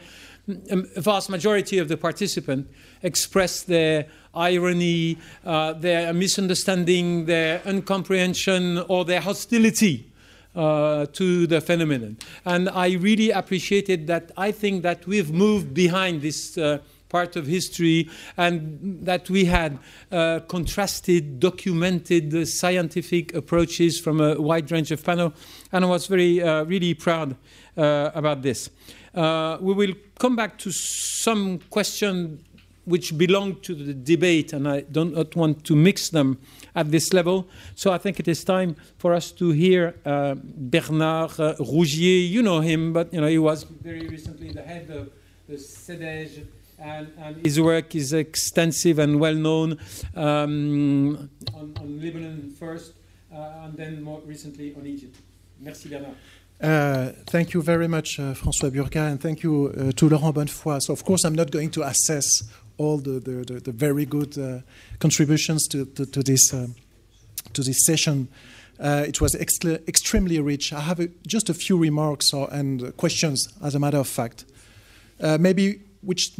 mm, 0.48 0.96
a 0.96 1.00
vast 1.00 1.30
majority 1.30 1.78
of 1.78 1.88
the 1.88 1.96
participants 1.96 2.70
express 3.02 3.62
their 3.62 4.06
irony, 4.34 5.16
uh, 5.44 5.72
their 5.72 6.12
misunderstanding, 6.12 7.24
their 7.24 7.62
incomprehension, 7.66 8.78
or 8.88 9.04
their 9.04 9.20
hostility 9.20 10.06
uh, 10.54 11.06
to 11.06 11.46
the 11.46 11.60
phenomenon. 11.60 12.16
And 12.44 12.68
I 12.68 12.92
really 12.92 13.30
appreciated 13.30 14.06
that. 14.08 14.32
I 14.36 14.52
think 14.52 14.82
that 14.82 15.06
we've 15.06 15.32
moved 15.32 15.72
behind 15.72 16.22
this 16.22 16.58
uh, 16.58 16.78
part 17.10 17.36
of 17.36 17.46
history 17.46 18.08
and 18.38 19.04
that 19.04 19.28
we 19.28 19.44
had 19.44 19.78
uh, 20.10 20.40
contrasted, 20.48 21.38
documented 21.38 22.48
scientific 22.48 23.34
approaches 23.34 24.00
from 24.00 24.20
a 24.20 24.40
wide 24.40 24.70
range 24.72 24.90
of 24.90 25.04
panel. 25.04 25.34
And 25.72 25.84
I 25.84 25.88
was 25.88 26.06
very, 26.06 26.42
uh, 26.42 26.64
really 26.64 26.94
proud 26.94 27.36
uh, 27.76 28.10
about 28.14 28.40
this. 28.40 28.70
Uh, 29.14 29.58
we 29.60 29.74
will 29.74 29.94
come 30.18 30.36
back 30.36 30.56
to 30.58 30.70
some 30.70 31.58
question 31.68 32.42
which 32.84 33.16
belong 33.16 33.60
to 33.60 33.74
the 33.74 33.94
debate, 33.94 34.52
and 34.52 34.66
I 34.66 34.80
do 34.80 35.04
not 35.04 35.36
want 35.36 35.64
to 35.64 35.76
mix 35.76 36.08
them 36.08 36.38
at 36.74 36.90
this 36.90 37.12
level. 37.12 37.46
So 37.74 37.92
I 37.92 37.98
think 37.98 38.18
it 38.18 38.26
is 38.26 38.42
time 38.42 38.74
for 38.98 39.14
us 39.14 39.32
to 39.32 39.50
hear 39.50 39.94
uh, 40.04 40.34
Bernard 40.42 41.38
Rougier. 41.58 42.26
You 42.28 42.42
know 42.42 42.60
him, 42.60 42.92
but 42.92 43.12
you 43.12 43.20
know 43.20 43.28
he 43.28 43.38
was 43.38 43.64
very 43.64 44.08
recently 44.08 44.50
the 44.52 44.62
head 44.62 44.90
of 44.90 45.10
the 45.48 45.56
CEDEJ, 45.56 46.46
and, 46.80 47.12
and 47.18 47.44
his 47.44 47.60
work 47.60 47.94
is 47.94 48.12
extensive 48.12 48.98
and 48.98 49.20
well 49.20 49.34
known 49.34 49.78
um, 50.16 51.30
on, 51.54 51.74
on 51.78 52.00
Lebanon 52.00 52.50
first, 52.58 52.94
uh, 53.32 53.64
and 53.64 53.76
then 53.76 54.02
more 54.02 54.20
recently 54.24 54.74
on 54.74 54.86
Egypt. 54.86 55.16
Merci 55.60 55.88
Bernard. 55.88 56.16
Uh, 56.60 57.12
thank 57.26 57.54
you 57.54 57.62
very 57.62 57.88
much, 57.88 58.18
uh, 58.18 58.34
François 58.34 58.70
Burgat, 58.70 59.12
and 59.12 59.20
thank 59.20 59.42
you 59.42 59.68
uh, 59.68 59.92
to 59.92 60.08
Laurent 60.08 60.34
Bonnefoy. 60.34 60.80
So, 60.82 60.92
of 60.92 61.04
course, 61.04 61.24
I'm 61.24 61.34
not 61.34 61.50
going 61.50 61.70
to 61.70 61.82
assess 61.82 62.42
all 62.76 62.98
the, 62.98 63.12
the, 63.12 63.44
the, 63.44 63.60
the 63.60 63.72
very 63.72 64.04
good 64.04 64.36
uh, 64.38 64.58
contributions 64.98 65.66
to, 65.68 65.86
to, 65.86 66.04
to 66.06 66.22
this, 66.22 66.52
um, 66.52 66.74
to 67.54 67.62
this 67.62 67.86
session. 67.86 68.28
Uh, 68.78 69.04
it 69.06 69.20
was 69.20 69.34
excla- 69.34 69.86
extremely 69.88 70.38
rich. 70.40 70.72
I 70.72 70.80
have 70.80 71.00
a, 71.00 71.08
just 71.26 71.48
a 71.48 71.54
few 71.54 71.78
remarks 71.78 72.32
or, 72.32 72.48
and 72.52 72.94
questions, 72.96 73.48
as 73.62 73.74
a 73.74 73.78
matter 73.78 73.98
of 73.98 74.08
fact. 74.08 74.44
Maybe 75.38 75.82
which 76.02 76.32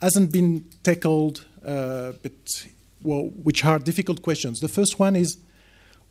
hasn't 0.00 0.32
been 0.32 0.64
tackled, 0.82 1.44
uh, 1.64 2.12
but 2.22 2.66
well, 3.02 3.30
which 3.42 3.64
are 3.64 3.78
difficult 3.78 4.22
questions. 4.22 4.60
The 4.60 4.68
first 4.68 4.98
one 4.98 5.16
is 5.16 5.38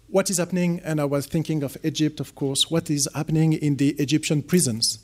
what 0.07 0.29
is 0.29 0.37
happening, 0.37 0.81
and 0.83 0.99
I 0.99 1.05
was 1.05 1.27
thinking 1.27 1.63
of 1.63 1.77
Egypt, 1.83 2.19
of 2.19 2.35
course, 2.35 2.69
what 2.69 2.89
is 2.89 3.07
happening 3.13 3.53
in 3.53 3.75
the 3.75 3.89
Egyptian 3.99 4.41
prisons. 4.41 4.99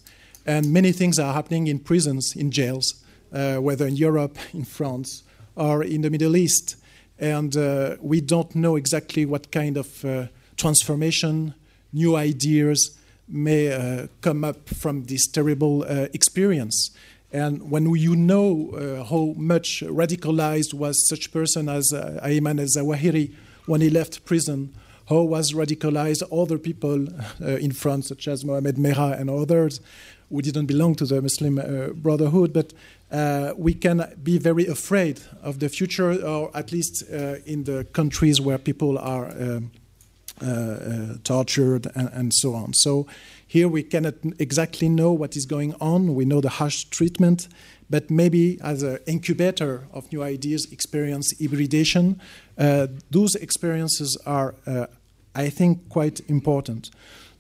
And 0.46 0.74
many 0.74 0.92
things 0.92 1.20
are 1.20 1.34
happening 1.34 1.68
in 1.68 1.80
prisons, 1.80 2.34
in 2.36 2.52
jails, 2.52 3.04
uh, 3.34 3.58
whether 3.58 3.88
in 3.88 3.96
Europe, 3.96 4.38
in 4.54 4.66
France, 4.66 5.24
or 5.56 5.84
in 5.84 6.02
the 6.02 6.10
Middle 6.10 6.36
East. 6.36 6.76
And 7.20 7.56
uh, 7.56 7.98
we 8.02 8.22
don't 8.22 8.56
know 8.56 8.76
exactly 8.76 9.26
what 9.26 9.52
kind 9.52 9.78
of 9.78 10.04
uh, 10.04 10.28
transformation, 10.58 11.54
new 11.94 12.16
ideas 12.16 12.98
may 13.28 13.72
uh, 13.72 14.08
come 14.22 14.44
up 14.44 14.70
from 14.70 15.06
this 15.06 15.28
terrible 15.28 15.84
uh, 15.84 16.08
experience. 16.14 16.92
And 17.32 17.70
when 17.70 17.90
you 17.96 18.16
know 18.16 18.72
uh, 18.72 19.04
how 19.04 19.34
much 19.36 19.84
radicalized 19.86 20.74
was 20.74 21.08
such 21.08 21.32
person 21.32 21.68
as 21.68 21.92
uh, 21.92 22.20
Ayman 22.24 22.60
al-Zawahiri 22.60 23.34
when 23.66 23.82
he 23.82 23.90
left 23.90 24.26
prison, 24.26 24.74
how 25.10 25.22
was 25.22 25.54
radicalized 25.54 26.24
other 26.32 26.58
people 26.58 27.08
uh, 27.42 27.58
in 27.58 27.72
France, 27.72 28.08
such 28.08 28.28
as 28.28 28.44
Mohamed 28.44 28.78
Merah 28.78 29.20
and 29.20 29.30
others, 29.30 29.80
who 30.30 30.42
didn't 30.42 30.66
belong 30.66 30.96
to 30.96 31.06
the 31.06 31.22
Muslim 31.22 31.60
uh, 31.60 31.90
Brotherhood, 31.94 32.54
but 32.54 32.74
uh, 33.12 33.54
we 33.58 33.74
can 33.74 34.14
be 34.24 34.38
very 34.38 34.66
afraid 34.66 35.22
of 35.44 35.60
the 35.60 35.70
future, 35.70 36.12
or 36.26 36.50
at 36.56 36.72
least 36.72 37.04
uh, 37.12 37.36
in 37.46 37.64
the 37.66 37.86
countries 37.94 38.42
where 38.42 38.58
people 38.58 38.98
are 38.98 39.30
um, 39.30 39.72
uh, 40.42 41.16
tortured 41.24 41.88
and, 41.96 42.10
and 42.14 42.34
so 42.34 42.56
on. 42.56 42.74
So 42.74 43.08
here 43.56 43.70
we 43.70 43.84
cannot 43.84 44.16
exactly 44.38 44.90
know 44.90 45.14
what 45.14 45.38
is 45.38 45.46
going 45.46 45.74
on. 45.80 46.14
We 46.14 46.26
know 46.26 46.42
the 46.42 46.50
harsh 46.50 46.84
treatment, 46.90 47.48
but 47.90 48.12
maybe 48.12 48.60
as 48.62 48.84
an 48.84 49.00
incubator 49.06 49.88
of 49.94 50.12
new 50.12 50.22
ideas, 50.24 50.68
experience 50.74 51.34
hybridation, 51.40 52.20
uh, 52.58 52.88
those 53.12 53.34
experiences 53.36 54.18
are, 54.26 54.56
uh, 54.68 54.88
I 55.34 55.50
think, 55.50 55.88
quite 55.88 56.20
important. 56.28 56.92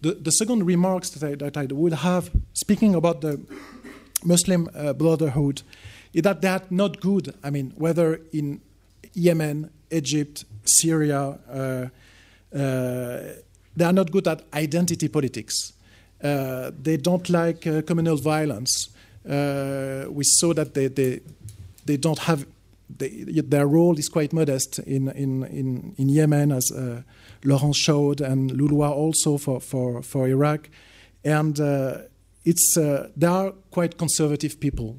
The, 0.03 0.13
the 0.13 0.31
second 0.31 0.65
remarks 0.65 1.09
that 1.09 1.23
I, 1.29 1.35
that 1.35 1.57
I 1.57 1.65
would 1.65 1.91
have, 1.91 2.31
speaking 2.53 2.95
about 2.95 3.19
the 3.19 3.37
Muslim 4.23 4.69
uh, 4.73 4.93
Brotherhood, 4.93 5.63
is 6.13 6.21
that 6.21 6.41
they 6.41 6.47
are 6.47 6.63
not 6.69 7.01
good. 7.01 7.33
I 7.43 7.49
mean, 7.49 7.73
whether 7.75 8.21
in 8.31 8.61
Yemen, 9.13 9.69
Egypt, 9.91 10.45
Syria, 10.63 11.37
uh, 11.51 12.57
uh, 12.57 13.19
they 13.75 13.83
are 13.83 13.91
not 13.91 14.11
good 14.11 14.29
at 14.29 14.43
identity 14.53 15.09
politics. 15.09 15.73
Uh, 16.23 16.71
they 16.81 16.97
don't 16.97 17.29
like 17.29 17.67
uh, 17.67 17.81
communal 17.81 18.17
violence. 18.17 18.89
Uh, 19.27 20.05
we 20.09 20.23
saw 20.23 20.53
that 20.53 20.73
they, 20.73 20.87
they, 20.87 21.19
they 21.85 21.97
don't 21.97 22.19
have, 22.19 22.45
they, 22.97 23.09
their 23.09 23.67
role 23.67 23.97
is 23.97 24.09
quite 24.09 24.33
modest 24.33 24.79
in, 24.79 25.09
in, 25.09 25.43
in, 25.45 25.93
in 25.97 26.09
Yemen, 26.09 26.51
as 26.51 26.71
Laurent 27.43 27.75
showed, 27.75 28.21
and 28.21 28.51
Loulouwa 28.51 28.89
also 28.89 29.37
for, 29.37 29.59
for, 29.59 30.01
for 30.01 30.27
Iraq. 30.27 30.69
And 31.23 31.59
it's, 32.43 32.75
they 32.75 33.27
are 33.27 33.51
quite 33.71 33.97
conservative 33.97 34.59
people. 34.59 34.97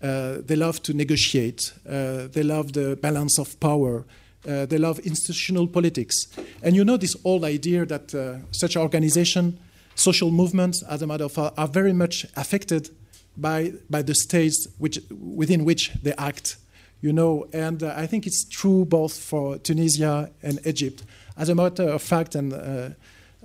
Uh, 0.00 0.36
they 0.46 0.54
love 0.54 0.80
to 0.82 0.94
negotiate. 0.94 1.72
Uh, 1.88 2.28
they 2.28 2.42
love 2.42 2.72
the 2.72 2.96
balance 2.96 3.38
of 3.38 3.58
power. 3.58 4.04
Uh, 4.46 4.64
they 4.66 4.78
love 4.78 5.00
institutional 5.00 5.66
politics. 5.66 6.14
And 6.62 6.76
you 6.76 6.84
know 6.84 6.96
this 6.96 7.16
old 7.24 7.44
idea 7.44 7.84
that 7.86 8.12
such 8.52 8.76
organization, 8.76 9.58
social 9.98 10.30
movements, 10.30 10.82
as 10.82 11.02
a 11.02 11.06
matter 11.06 11.24
of 11.24 11.32
fact, 11.32 11.58
are 11.58 11.68
very 11.68 11.92
much 11.92 12.26
affected 12.36 12.90
by, 13.36 13.72
by 13.90 14.02
the 14.02 14.14
states 14.14 14.68
which, 14.78 14.98
within 15.10 15.64
which 15.64 15.92
they 16.02 16.12
act. 16.14 16.56
You 17.00 17.12
know, 17.12 17.46
and 17.52 17.82
uh, 17.82 17.94
I 17.96 18.06
think 18.06 18.26
it's 18.26 18.44
true 18.48 18.84
both 18.84 19.16
for 19.16 19.58
Tunisia 19.58 20.30
and 20.42 20.58
Egypt. 20.66 21.04
As 21.36 21.48
a 21.48 21.54
matter 21.54 21.88
of 21.88 22.02
fact, 22.02 22.34
and 22.34 22.52
uh, 22.52 22.90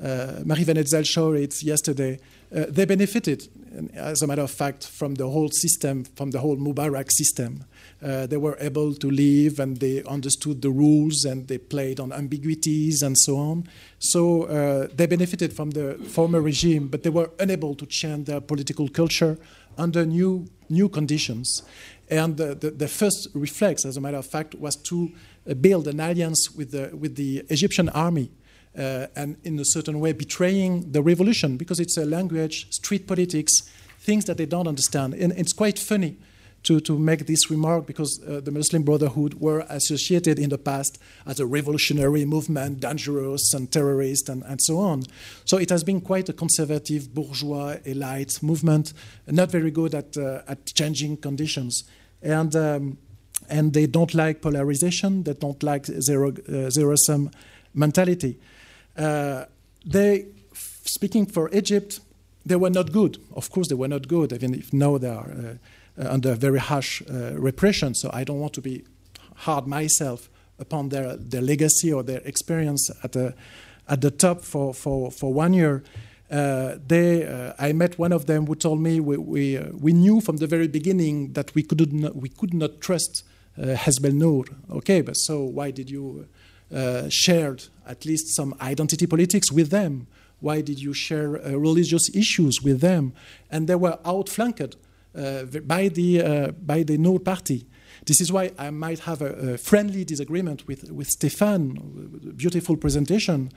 uh, 0.01 0.41
Marie 0.43 0.65
Vannetzel 0.65 1.06
showed 1.06 1.38
it 1.38 1.61
yesterday, 1.61 2.19
uh, 2.56 2.65
they 2.67 2.85
benefited, 2.85 3.48
as 3.93 4.23
a 4.23 4.27
matter 4.27 4.41
of 4.41 4.49
fact, 4.49 4.88
from 4.88 5.15
the 5.15 5.30
whole 5.30 5.49
system, 5.49 6.03
from 6.03 6.32
the 6.32 6.40
whole 6.40 6.57
Mubarak 6.57 7.11
system. 7.11 7.64
Uh, 8.03 8.25
they 8.27 8.35
were 8.35 8.57
able 8.59 8.93
to 8.93 9.09
live 9.09 9.59
and 9.59 9.77
they 9.77 10.03
understood 10.03 10.61
the 10.61 10.69
rules 10.69 11.23
and 11.23 11.48
they 11.48 11.57
played 11.57 12.01
on 12.01 12.11
ambiguities 12.11 13.01
and 13.01 13.17
so 13.17 13.38
on. 13.38 13.64
So 13.99 14.43
uh, 14.43 14.88
they 14.93 15.06
benefited 15.06 15.53
from 15.53 15.69
the 15.72 15.95
former 16.09 16.41
regime, 16.41 16.90
but 16.90 17.03
they 17.03 17.09
were 17.09 17.32
unable 17.40 17.75
to 17.75 17.85
change 17.85 18.25
their 18.25 18.41
political 18.41 18.90
culture 18.90 19.38
under 19.77 20.06
new, 20.06 20.48
new 20.69 20.90
conditions. 20.90 21.64
And 22.09 22.35
the, 22.35 22.56
the, 22.56 22.72
the 22.72 22.88
first 22.90 23.30
reflex, 23.33 23.85
as 23.85 23.95
a 23.95 24.01
matter 24.01 24.17
of 24.17 24.25
fact, 24.25 24.56
was 24.56 24.75
to 24.75 25.09
uh, 25.49 25.53
build 25.53 25.88
an 25.88 26.01
alliance 26.01 26.51
with 26.51 26.72
the, 26.72 26.93
with 26.93 27.15
the 27.15 27.45
Egyptian 27.49 27.88
army. 27.90 28.32
Uh, 28.77 29.06
and 29.15 29.38
in 29.43 29.59
a 29.59 29.65
certain 29.65 29.99
way 29.99 30.11
betraying 30.14 30.91
the 30.91 31.01
revolution 31.01 31.57
because 31.57 31.80
it's 31.80 31.95
a 31.95 32.06
language, 32.06 32.67
street 32.72 33.06
politics, 33.07 33.61
things 33.99 34.25
that 34.25 34.38
they 34.38 34.48
don't 34.48 34.67
understand. 34.67 35.14
And 35.14 35.32
it's 35.33 35.53
quite 35.53 35.77
funny 35.77 36.17
to, 36.64 36.80
to 36.80 36.98
make 36.98 37.25
this 37.25 37.50
remark 37.50 37.85
because 37.85 38.22
uh, 38.24 38.40
the 38.40 38.51
Muslim 38.51 38.83
Brotherhood 38.83 39.35
were 39.35 39.66
associated 39.69 40.40
in 40.40 40.50
the 40.50 40.58
past 40.58 40.98
as 41.25 41.40
a 41.40 41.45
revolutionary 41.45 42.25
movement, 42.25 42.80
dangerous 42.80 43.53
and 43.53 43.72
terrorist, 43.72 44.30
and, 44.30 44.43
and 44.43 44.59
so 44.61 44.80
on. 44.80 45.03
So 45.45 45.58
it 45.58 45.69
has 45.69 45.83
been 45.83 46.01
quite 46.01 46.30
a 46.30 46.33
conservative, 46.33 47.14
bourgeois, 47.14 47.77
elite 47.85 48.42
movement, 48.42 48.93
not 49.27 49.51
very 49.51 49.72
good 49.72 49.93
at, 49.93 50.16
uh, 50.17 50.42
at 50.48 50.66
changing 50.74 51.17
conditions. 51.17 51.83
And, 52.22 52.56
um, 52.56 52.98
and 53.50 53.74
they 53.74 53.85
don't 53.85 54.14
like 54.14 54.42
polarization, 54.42 55.24
they 55.24 55.33
don't 55.33 55.61
like 55.61 55.85
zero, 55.85 56.33
uh, 56.48 56.69
zero 56.69 56.95
sum 56.95 57.32
mentality. 57.74 58.40
Uh, 58.95 59.45
they, 59.85 60.27
speaking 60.85 61.25
for 61.25 61.50
Egypt, 61.53 62.00
they 62.45 62.56
were 62.56 62.69
not 62.69 62.92
good. 62.92 63.17
Of 63.35 63.50
course, 63.50 63.67
they 63.67 63.75
were 63.75 63.88
not 63.88 64.08
good, 64.08 64.32
even 64.32 64.53
if 64.53 64.72
now 64.72 64.98
they 64.98 65.09
are 65.09 65.30
uh, 65.32 65.53
under 65.97 66.35
very 66.35 66.59
harsh 66.59 67.01
uh, 67.01 67.33
repression. 67.35 67.93
So 67.93 68.09
I 68.13 68.23
don't 68.23 68.39
want 68.39 68.53
to 68.53 68.61
be 68.61 68.83
hard 69.35 69.67
myself 69.67 70.30
upon 70.59 70.89
their, 70.89 71.15
their 71.17 71.41
legacy 71.41 71.91
or 71.91 72.03
their 72.03 72.22
experience 72.22 72.89
at 73.03 73.11
the, 73.11 73.33
at 73.88 74.01
the 74.01 74.11
top 74.11 74.41
for, 74.41 74.73
for, 74.73 75.11
for 75.11 75.33
one 75.33 75.53
year. 75.53 75.83
Uh, 76.31 76.77
they, 76.88 77.27
uh, 77.27 77.53
I 77.59 77.73
met 77.73 77.99
one 77.99 78.11
of 78.11 78.25
them 78.25 78.47
who 78.47 78.55
told 78.55 78.81
me 78.81 78.99
we, 78.99 79.17
we, 79.17 79.57
uh, 79.57 79.65
we 79.73 79.93
knew 79.93 80.19
from 80.22 80.38
the 80.38 80.47
very 80.47 80.67
beginning 80.67 81.33
that 81.33 81.53
we 81.53 81.61
could 81.63 81.93
not, 81.93 82.15
we 82.15 82.30
could 82.30 82.53
not 82.53 82.81
trust 82.81 83.23
uh. 83.57 83.75
Okay, 84.72 85.01
but 85.01 85.13
so 85.13 85.43
why 85.43 85.69
did 85.72 85.89
you 85.89 86.27
uh, 86.73 87.07
share 87.09 87.57
at 87.85 88.05
least 88.05 88.35
some 88.35 88.55
identity 88.61 89.05
politics 89.05 89.51
with 89.51 89.69
them? 89.69 90.07
Why 90.39 90.61
did 90.61 90.80
you 90.80 90.93
share 90.93 91.38
uh, 91.38 91.51
religious 91.51 92.09
issues 92.15 92.61
with 92.63 92.81
them? 92.81 93.13
And 93.51 93.67
they 93.67 93.75
were 93.75 93.99
outflanked 94.05 94.61
uh, 94.61 94.67
by 95.14 95.90
the 95.90 96.22
uh, 96.22 96.51
by 96.51 96.83
the 96.83 96.98
Noor 96.98 97.19
party. 97.19 97.67
This 98.06 98.19
is 98.19 98.32
why 98.32 98.51
I 98.58 98.69
might 98.69 99.00
have 99.00 99.22
a, 99.22 99.53
a 99.53 99.58
friendly 99.58 100.03
disagreement 100.03 100.67
with 100.67 100.92
with 100.92 101.09
Stéphane. 101.09 102.35
Beautiful 102.35 102.77
presentation, 102.77 103.51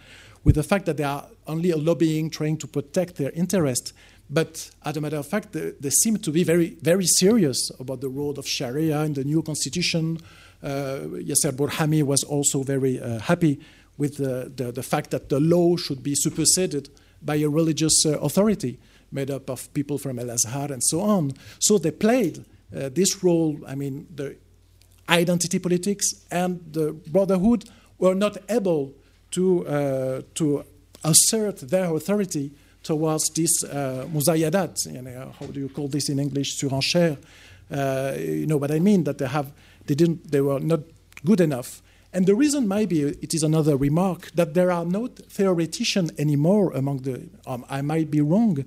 with 0.44 0.55
the 0.55 0.62
fact 0.62 0.86
that 0.86 0.97
they 0.97 1.05
are 1.05 1.25
only 1.47 1.70
a 1.70 1.76
lobbying, 1.76 2.31
trying 2.31 2.59
to 2.59 2.67
protect 2.67 3.17
their 3.17 3.31
interest. 3.31 3.93
But 4.28 4.70
as 4.85 4.97
a 4.97 5.01
matter 5.01 5.17
of 5.17 5.26
fact, 5.26 5.52
they, 5.52 5.73
they 5.81 5.91
seem 5.91 6.18
to 6.18 6.31
be 6.31 6.44
very 6.44 6.76
very 6.83 7.07
serious 7.07 7.70
about 7.81 8.01
the 8.01 8.09
role 8.09 8.39
of 8.39 8.47
Sharia 8.47 9.02
in 9.02 9.15
the 9.15 9.25
new 9.25 9.43
constitution. 9.43 10.18
Uh, 10.62 11.01
Yasser 11.20 11.52
Burhami 11.52 12.02
was 12.02 12.25
also 12.25 12.62
very 12.62 13.01
uh, 13.01 13.18
happy 13.20 13.60
with 13.99 14.17
the, 14.17 14.52
the, 14.55 14.73
the, 14.73 14.83
fact 14.83 15.10
that 15.10 15.28
the 15.28 15.39
law 15.39 15.76
should 15.76 16.02
be 16.02 16.15
superseded 16.15 16.89
by 17.23 17.36
a 17.36 17.49
religious 17.49 18.05
uh, 18.05 18.18
authority 18.20 18.78
made 19.12 19.31
up 19.31 19.51
of 19.51 19.73
people 19.75 19.99
from 19.99 20.18
Al 20.18 20.31
Azhar 20.31 20.73
and 20.73 20.83
so 20.83 21.01
on. 21.01 21.33
So 21.59 21.78
they 21.78 21.91
played 21.91 22.44
uh, 22.75 22.91
this 22.93 23.23
role. 23.23 23.59
I 23.67 23.75
mean, 23.75 24.07
the 24.15 24.36
identity 25.09 25.59
politics 25.59 26.07
and 26.31 26.60
the 26.73 26.93
Brotherhood 26.93 27.68
were 27.99 28.15
not 28.15 28.36
able 28.49 28.93
to, 29.33 29.67
uh, 29.67 30.23
to 30.35 30.65
assert 31.05 31.59
their 31.59 31.94
authority 31.94 32.52
towards 32.83 33.31
this 33.31 33.65
uh. 33.65 34.07
You 34.86 35.02
know, 35.02 35.33
how 35.39 35.47
do 35.47 35.60
you 35.60 35.68
call 35.68 35.89
this 35.89 36.09
in 36.09 36.18
English? 36.18 36.60
Surenchère. 36.60 37.18
Uh, 37.70 38.12
you 38.17 38.47
know 38.47 38.59
what 38.59 38.70
I 38.70 38.78
mean? 38.78 39.05
That 39.05 39.18
they 39.18 39.26
have, 39.26 39.52
they 39.86 39.94
didn't, 39.94 40.31
they 40.31 40.41
were 40.41 40.60
not 40.60 40.81
good 41.25 41.41
enough 41.41 41.83
and 42.17 42.25
the 42.25 42.35
reason 42.35 42.67
might 42.67 42.89
be, 42.89 43.02
it 43.02 43.35
is 43.35 43.43
another 43.43 43.76
remark, 43.76 44.31
that 44.36 44.55
there 44.55 44.73
are 44.73 44.86
no 44.86 45.07
theoreticians 45.07 46.12
anymore 46.18 46.73
among 46.73 47.02
the, 47.02 47.28
um, 47.47 47.62
I 47.68 47.83
might 47.83 48.10
be 48.10 48.23
wrong, 48.23 48.65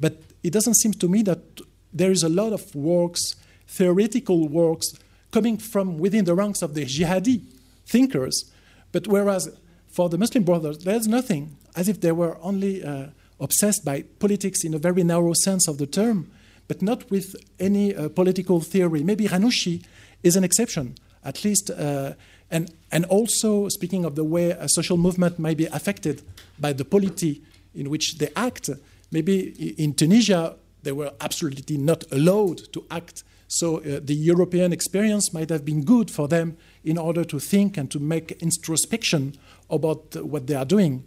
but 0.00 0.22
it 0.42 0.52
doesn't 0.52 0.74
seem 0.74 0.92
to 0.94 1.08
me 1.08 1.22
that 1.22 1.60
there 1.92 2.10
is 2.10 2.22
a 2.22 2.28
lot 2.28 2.52
of 2.52 2.74
works, 2.74 3.36
theoretical 3.66 4.48
works, 4.48 4.94
coming 5.30 5.58
from 5.58 5.98
within 5.98 6.24
the 6.24 6.34
ranks 6.34 6.62
of 6.62 6.74
the 6.74 6.84
jihadi 6.84 7.42
thinkers. 7.86 8.50
But 8.92 9.06
whereas 9.06 9.48
for 9.88 10.08
the 10.08 10.18
Muslim 10.18 10.44
brothers, 10.44 10.78
there's 10.78 11.06
nothing, 11.06 11.56
as 11.76 11.88
if 11.88 12.00
they 12.00 12.12
were 12.12 12.38
only 12.42 12.82
uh, 12.82 13.08
obsessed 13.38 13.84
by 13.84 14.02
politics 14.18 14.64
in 14.64 14.74
a 14.74 14.78
very 14.78 15.02
narrow 15.04 15.32
sense 15.34 15.68
of 15.68 15.78
the 15.78 15.86
term, 15.86 16.30
but 16.68 16.82
not 16.82 17.10
with 17.10 17.34
any 17.58 17.94
uh, 17.94 18.08
political 18.08 18.60
theory. 18.60 19.02
Maybe 19.02 19.26
Ghannouchi 19.26 19.84
is 20.22 20.36
an 20.36 20.44
exception, 20.44 20.94
at 21.24 21.44
least. 21.44 21.70
Uh, 21.70 22.14
and, 22.50 22.72
and 22.90 23.04
also, 23.06 23.68
speaking 23.68 24.04
of 24.04 24.14
the 24.14 24.24
way 24.24 24.50
a 24.50 24.68
social 24.68 24.96
movement 24.96 25.38
might 25.38 25.56
be 25.56 25.66
affected 25.66 26.22
by 26.58 26.72
the 26.72 26.84
polity 26.84 27.42
in 27.74 27.90
which 27.90 28.18
they 28.18 28.28
act, 28.36 28.70
maybe 29.10 29.74
in 29.78 29.94
Tunisia, 29.94 30.56
they 30.82 30.92
were 30.92 31.12
absolutely 31.20 31.76
not 31.76 32.04
allowed 32.12 32.72
to 32.72 32.84
act. 32.90 33.24
So 33.48 33.78
uh, 33.78 34.00
the 34.02 34.14
European 34.14 34.72
experience 34.72 35.34
might 35.34 35.50
have 35.50 35.64
been 35.64 35.84
good 35.84 36.10
for 36.10 36.28
them 36.28 36.56
in 36.84 36.96
order 36.96 37.24
to 37.24 37.40
think 37.40 37.76
and 37.76 37.90
to 37.90 37.98
make 37.98 38.32
introspection 38.40 39.34
about 39.68 40.16
what 40.16 40.46
they 40.46 40.54
are 40.54 40.64
doing. 40.64 41.04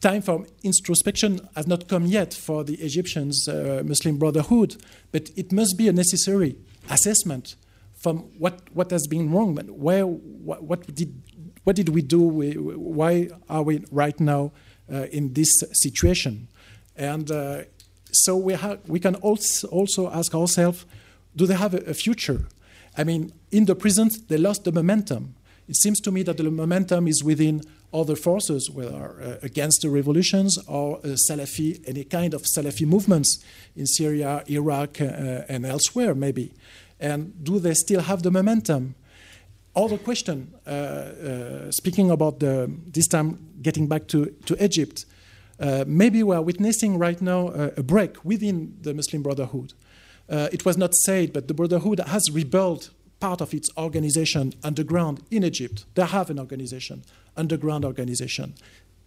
Time 0.00 0.20
for 0.20 0.44
introspection 0.62 1.40
has 1.54 1.66
not 1.66 1.88
come 1.88 2.04
yet 2.04 2.34
for 2.34 2.64
the 2.64 2.74
Egyptians, 2.74 3.48
uh, 3.48 3.82
Muslim 3.84 4.18
Brotherhood, 4.18 4.76
but 5.10 5.30
it 5.36 5.52
must 5.52 5.78
be 5.78 5.88
a 5.88 5.92
necessary 5.92 6.56
assessment 6.90 7.56
from 7.94 8.18
what, 8.38 8.60
what 8.74 8.90
has 8.90 9.06
been 9.06 9.32
wrong, 9.32 9.54
but 9.54 9.70
where, 9.70 10.06
what, 10.06 10.62
what, 10.62 10.94
did, 10.94 11.18
what 11.64 11.76
did 11.76 11.88
we 11.88 12.02
do, 12.02 12.20
why 12.20 13.28
are 13.48 13.62
we 13.62 13.82
right 13.90 14.20
now 14.20 14.52
uh, 14.92 15.06
in 15.10 15.32
this 15.32 15.48
situation? 15.72 16.46
And 16.96 17.30
uh, 17.30 17.62
so 18.12 18.36
we, 18.36 18.54
ha- 18.54 18.78
we 18.86 19.00
can 19.00 19.14
also, 19.16 19.68
also 19.68 20.10
ask 20.10 20.34
ourselves, 20.34 20.84
do 21.34 21.46
they 21.46 21.54
have 21.54 21.74
a, 21.74 21.78
a 21.90 21.94
future? 21.94 22.46
I 22.96 23.04
mean, 23.04 23.32
in 23.50 23.66
the 23.66 23.74
present, 23.74 24.28
they 24.28 24.38
lost 24.38 24.64
the 24.64 24.72
momentum. 24.72 25.34
It 25.68 25.76
seems 25.76 26.00
to 26.00 26.12
me 26.12 26.22
that 26.22 26.36
the 26.36 26.50
momentum 26.50 27.08
is 27.08 27.22
within 27.22 27.62
other 27.92 28.16
forces, 28.16 28.70
whether 28.70 29.20
uh, 29.20 29.36
against 29.42 29.82
the 29.82 29.90
revolutions 29.90 30.58
or 30.66 30.98
uh, 30.98 31.16
Salafi, 31.28 31.82
any 31.86 32.04
kind 32.04 32.34
of 32.34 32.42
Salafi 32.42 32.86
movements 32.86 33.44
in 33.74 33.86
Syria, 33.86 34.44
Iraq, 34.48 35.00
uh, 35.00 35.42
and 35.48 35.66
elsewhere, 35.66 36.14
maybe 36.14 36.52
and 37.00 37.32
do 37.44 37.58
they 37.58 37.74
still 37.74 38.00
have 38.00 38.22
the 38.22 38.30
momentum? 38.30 38.94
Other 39.74 39.98
question, 39.98 40.54
uh, 40.66 40.70
uh, 40.70 41.70
speaking 41.70 42.10
about 42.10 42.40
the, 42.40 42.70
this 42.86 43.06
time 43.06 43.38
getting 43.60 43.86
back 43.86 44.06
to, 44.08 44.26
to 44.46 44.64
Egypt, 44.64 45.04
uh, 45.58 45.84
maybe 45.86 46.22
we 46.22 46.34
are 46.34 46.42
witnessing 46.42 46.98
right 46.98 47.20
now 47.20 47.48
a, 47.48 47.72
a 47.78 47.82
break 47.82 48.24
within 48.24 48.76
the 48.82 48.92
Muslim 48.94 49.22
Brotherhood. 49.22 49.72
Uh, 50.28 50.48
it 50.52 50.64
was 50.64 50.76
not 50.76 50.94
said, 50.94 51.32
but 51.32 51.48
the 51.48 51.54
Brotherhood 51.54 52.00
has 52.00 52.30
rebuilt 52.30 52.90
part 53.20 53.40
of 53.40 53.54
its 53.54 53.70
organization 53.78 54.52
underground 54.62 55.22
in 55.30 55.44
Egypt. 55.44 55.84
They 55.94 56.04
have 56.04 56.30
an 56.30 56.38
organization, 56.38 57.04
underground 57.36 57.84
organization, 57.84 58.54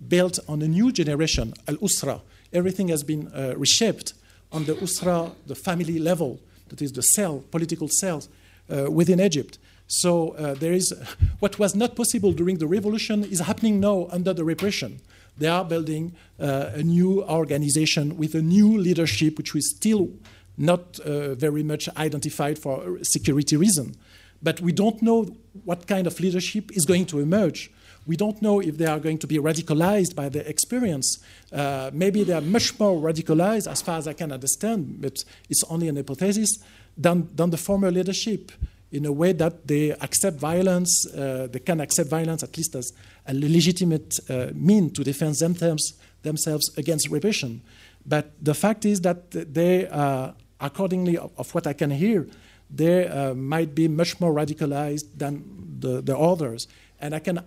built 0.07 0.39
on 0.47 0.61
a 0.61 0.67
new 0.67 0.91
generation, 0.91 1.53
Al 1.67 1.75
Usra. 1.75 2.21
Everything 2.51 2.87
has 2.87 3.03
been 3.03 3.27
uh, 3.27 3.53
reshaped 3.55 4.13
on 4.51 4.65
the 4.65 4.73
Usra, 4.75 5.31
the 5.45 5.55
family 5.55 5.99
level 5.99 6.39
that 6.69 6.81
is 6.81 6.91
the 6.91 7.01
cell, 7.01 7.43
political 7.51 7.87
cells 7.87 8.29
uh, 8.69 8.89
within 8.89 9.19
Egypt. 9.19 9.57
So 9.87 10.29
uh, 10.31 10.53
there 10.53 10.73
is 10.73 10.93
what 11.39 11.59
was 11.59 11.75
not 11.75 11.95
possible 11.95 12.31
during 12.31 12.57
the 12.57 12.67
revolution 12.67 13.23
is 13.23 13.39
happening 13.39 13.79
now 13.79 14.07
under 14.11 14.33
the 14.33 14.43
repression. 14.43 15.01
They 15.39 15.47
are 15.47 15.65
building 15.65 16.15
uh, 16.39 16.71
a 16.75 16.83
new 16.83 17.23
organization 17.23 18.17
with 18.17 18.35
a 18.35 18.41
new 18.41 18.77
leadership, 18.77 19.37
which 19.37 19.55
is 19.55 19.73
still 19.75 20.09
not 20.57 20.99
uh, 20.99 21.35
very 21.35 21.63
much 21.63 21.87
identified 21.97 22.59
for 22.59 22.99
security 23.01 23.55
reason. 23.55 23.95
But 24.43 24.61
we 24.61 24.71
don't 24.73 25.01
know 25.01 25.27
what 25.63 25.87
kind 25.87 26.07
of 26.07 26.19
leadership 26.19 26.71
is 26.75 26.85
going 26.85 27.05
to 27.07 27.19
emerge. 27.19 27.71
We 28.05 28.17
don't 28.17 28.41
know 28.41 28.59
if 28.59 28.77
they 28.77 28.85
are 28.85 28.99
going 28.99 29.17
to 29.19 29.27
be 29.27 29.37
radicalized 29.37 30.15
by 30.15 30.29
the 30.29 30.47
experience. 30.47 31.19
Uh, 31.51 31.91
maybe 31.93 32.23
they 32.23 32.33
are 32.33 32.41
much 32.41 32.77
more 32.79 32.99
radicalized, 32.99 33.69
as 33.71 33.81
far 33.81 33.97
as 33.97 34.07
I 34.07 34.13
can 34.13 34.31
understand, 34.31 35.01
but 35.01 35.23
it's 35.49 35.63
only 35.69 35.87
an 35.87 35.95
hypothesis, 35.95 36.59
than, 36.97 37.29
than 37.35 37.49
the 37.49 37.57
former 37.57 37.91
leadership 37.91 38.51
in 38.91 39.05
a 39.05 39.11
way 39.11 39.33
that 39.33 39.67
they 39.67 39.91
accept 39.91 40.37
violence, 40.37 41.05
uh, 41.13 41.47
they 41.51 41.59
can 41.59 41.79
accept 41.79 42.09
violence 42.09 42.43
at 42.43 42.57
least 42.57 42.75
as 42.75 42.91
a 43.29 43.33
legitimate 43.33 44.19
uh, 44.29 44.47
mean 44.53 44.89
to 44.91 45.03
defend 45.03 45.35
themselves, 45.35 45.93
themselves 46.23 46.75
against 46.77 47.09
repression. 47.09 47.61
But 48.05 48.31
the 48.41 48.55
fact 48.55 48.85
is 48.85 49.01
that 49.01 49.31
they, 49.31 49.87
uh, 49.87 50.31
accordingly 50.59 51.17
of, 51.17 51.31
of, 51.37 51.53
what 51.53 51.67
I 51.67 51.73
can 51.73 51.91
hear, 51.91 52.27
they 52.69 53.07
uh, 53.07 53.33
might 53.35 53.75
be 53.75 53.87
much 53.87 54.19
more 54.19 54.33
radicalized 54.33 55.05
than 55.15 55.43
the, 55.79 56.01
the 56.01 56.17
others. 56.17 56.67
And 56.99 57.13
I 57.13 57.19
can, 57.19 57.39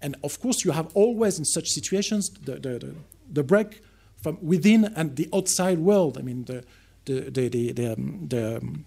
and 0.00 0.16
of 0.24 0.40
course, 0.40 0.64
you 0.64 0.70
have 0.70 0.88
always 0.94 1.38
in 1.38 1.44
such 1.44 1.68
situations 1.68 2.30
the, 2.30 2.54
the, 2.54 2.78
the, 2.78 2.94
the 3.30 3.42
break 3.42 3.82
from 4.22 4.38
within 4.40 4.84
and 4.96 5.16
the 5.16 5.28
outside 5.34 5.78
world. 5.78 6.16
I 6.18 6.22
mean, 6.22 6.44
the, 6.44 6.64
the, 7.04 7.30
the, 7.30 7.48
the, 7.48 7.72
the, 7.72 7.92
um, 7.92 8.26
the 8.28 8.56
um, 8.56 8.84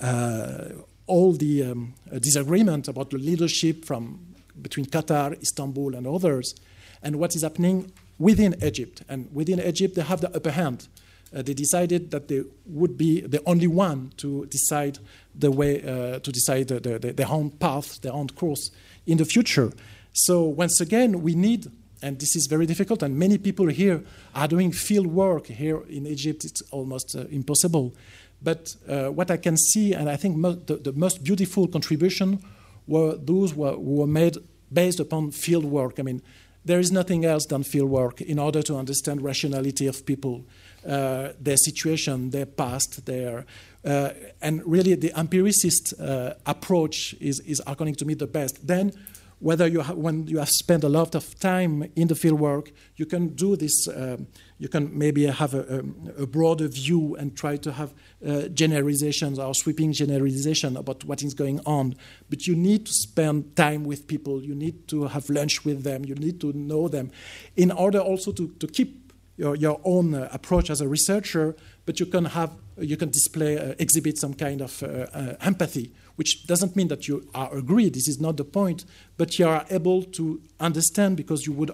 uh, 0.00 0.68
all 1.06 1.32
the 1.32 1.62
um, 1.64 1.94
disagreement 2.20 2.88
about 2.88 3.10
the 3.10 3.18
leadership 3.18 3.84
from 3.84 4.31
between 4.60 4.86
Qatar, 4.86 5.40
Istanbul, 5.40 5.94
and 5.94 6.06
others, 6.06 6.54
and 7.02 7.16
what 7.16 7.34
is 7.34 7.42
happening 7.42 7.92
within 8.18 8.54
Egypt. 8.62 9.02
And 9.08 9.28
within 9.32 9.60
Egypt, 9.60 9.94
they 9.94 10.02
have 10.02 10.20
the 10.20 10.34
upper 10.34 10.50
hand. 10.50 10.88
Uh, 11.34 11.42
they 11.42 11.54
decided 11.54 12.10
that 12.10 12.28
they 12.28 12.42
would 12.66 12.98
be 12.98 13.22
the 13.22 13.42
only 13.46 13.66
one 13.66 14.12
to 14.18 14.46
decide 14.46 14.98
the 15.34 15.50
way 15.50 15.82
uh, 15.82 16.18
to 16.18 16.30
decide 16.30 16.68
the, 16.68 16.78
the, 16.78 17.12
their 17.12 17.28
own 17.28 17.50
path, 17.50 18.00
their 18.02 18.12
own 18.12 18.28
course 18.28 18.70
in 19.06 19.16
the 19.16 19.24
future. 19.24 19.72
So 20.12 20.42
once 20.42 20.80
again, 20.80 21.22
we 21.22 21.34
need, 21.34 21.70
and 22.02 22.18
this 22.20 22.36
is 22.36 22.46
very 22.50 22.66
difficult, 22.66 23.02
and 23.02 23.18
many 23.18 23.38
people 23.38 23.66
here 23.68 24.04
are 24.34 24.46
doing 24.46 24.72
field 24.72 25.06
work 25.06 25.46
here 25.46 25.82
in 25.88 26.06
Egypt. 26.06 26.44
It's 26.44 26.62
almost 26.70 27.16
uh, 27.16 27.20
impossible. 27.30 27.94
But 28.42 28.74
uh, 28.88 29.08
what 29.08 29.30
I 29.30 29.36
can 29.36 29.56
see, 29.56 29.94
and 29.94 30.10
I 30.10 30.16
think 30.16 30.36
the, 30.66 30.76
the, 30.76 30.92
most 30.92 31.22
beautiful 31.22 31.68
contribution 31.68 32.42
were 32.86 33.16
those 33.16 33.54
were, 33.54 33.76
were 33.76 34.06
made 34.06 34.36
based 34.72 35.00
upon 35.00 35.30
field 35.30 35.64
work. 35.64 35.98
I 35.98 36.02
mean, 36.02 36.22
there 36.64 36.78
is 36.78 36.92
nothing 36.92 37.24
else 37.24 37.46
than 37.46 37.62
field 37.62 37.90
work 37.90 38.20
in 38.20 38.38
order 38.38 38.62
to 38.62 38.76
understand 38.76 39.22
rationality 39.22 39.86
of 39.86 40.06
people, 40.06 40.44
uh, 40.86 41.30
their 41.40 41.56
situation, 41.56 42.30
their 42.30 42.46
past, 42.46 43.04
their 43.04 43.44
uh, 43.84 44.10
and 44.40 44.62
really 44.64 44.94
the 44.94 45.12
empiricist 45.18 45.92
uh, 46.00 46.34
approach 46.46 47.14
is, 47.20 47.40
is 47.40 47.60
according 47.66 47.96
to 47.96 48.04
me 48.04 48.14
the 48.14 48.28
best. 48.28 48.64
Then 48.64 48.92
whether 49.40 49.66
you 49.66 49.82
ha- 49.82 49.94
when 49.94 50.28
you 50.28 50.38
have 50.38 50.50
spent 50.50 50.84
a 50.84 50.88
lot 50.88 51.16
of 51.16 51.38
time 51.40 51.90
in 51.96 52.06
the 52.06 52.14
field 52.14 52.38
work, 52.38 52.70
you 52.96 53.06
can 53.06 53.28
do 53.28 53.56
this. 53.56 53.88
Um, 53.88 54.28
you 54.62 54.68
can 54.68 54.96
maybe 54.96 55.26
have 55.26 55.54
a, 55.54 55.82
a, 56.18 56.22
a, 56.22 56.26
broader 56.28 56.68
view 56.68 57.16
and 57.16 57.36
try 57.36 57.56
to 57.56 57.72
have 57.72 57.92
uh, 58.24 58.42
generalizations 58.42 59.36
or 59.36 59.52
sweeping 59.56 59.92
generalization 59.92 60.76
about 60.76 61.02
what 61.04 61.20
is 61.20 61.34
going 61.34 61.58
on. 61.66 61.96
But 62.30 62.46
you 62.46 62.54
need 62.54 62.86
to 62.86 62.92
spend 62.92 63.56
time 63.56 63.82
with 63.82 64.06
people. 64.06 64.40
You 64.40 64.54
need 64.54 64.86
to 64.86 65.08
have 65.08 65.28
lunch 65.28 65.64
with 65.64 65.82
them. 65.82 66.04
You 66.04 66.14
need 66.14 66.40
to 66.42 66.52
know 66.52 66.86
them, 66.86 67.10
in 67.56 67.72
order 67.72 67.98
also 67.98 68.30
to, 68.30 68.54
to 68.60 68.68
keep 68.68 69.12
your, 69.36 69.56
your 69.56 69.80
own 69.82 70.14
uh, 70.14 70.28
approach 70.30 70.70
as 70.70 70.80
a 70.80 70.86
researcher. 70.86 71.56
But 71.84 71.98
you 71.98 72.06
can 72.06 72.26
have 72.26 72.52
you 72.78 72.96
can 72.96 73.10
display 73.10 73.58
uh, 73.58 73.74
exhibit 73.80 74.16
some 74.16 74.34
kind 74.34 74.60
of 74.60 74.80
uh, 74.84 74.86
uh, 74.86 75.34
empathy 75.40 75.92
which 76.16 76.46
doesn't 76.46 76.76
mean 76.76 76.88
that 76.88 77.08
you 77.08 77.26
are 77.34 77.54
agreed, 77.56 77.94
this 77.94 78.08
is 78.08 78.20
not 78.20 78.36
the 78.36 78.44
point, 78.44 78.84
but 79.16 79.38
you 79.38 79.48
are 79.48 79.64
able 79.70 80.02
to 80.02 80.40
understand 80.60 81.16
because 81.16 81.46
you 81.46 81.52
would 81.52 81.70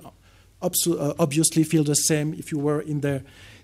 obviously 0.61 1.65
feel 1.65 1.85
the 1.85 1.95
same 1.95 2.35
if 2.35 2.53
you 2.53 2.59
were 2.59 2.81
in 2.81 3.01
their, 3.01 3.23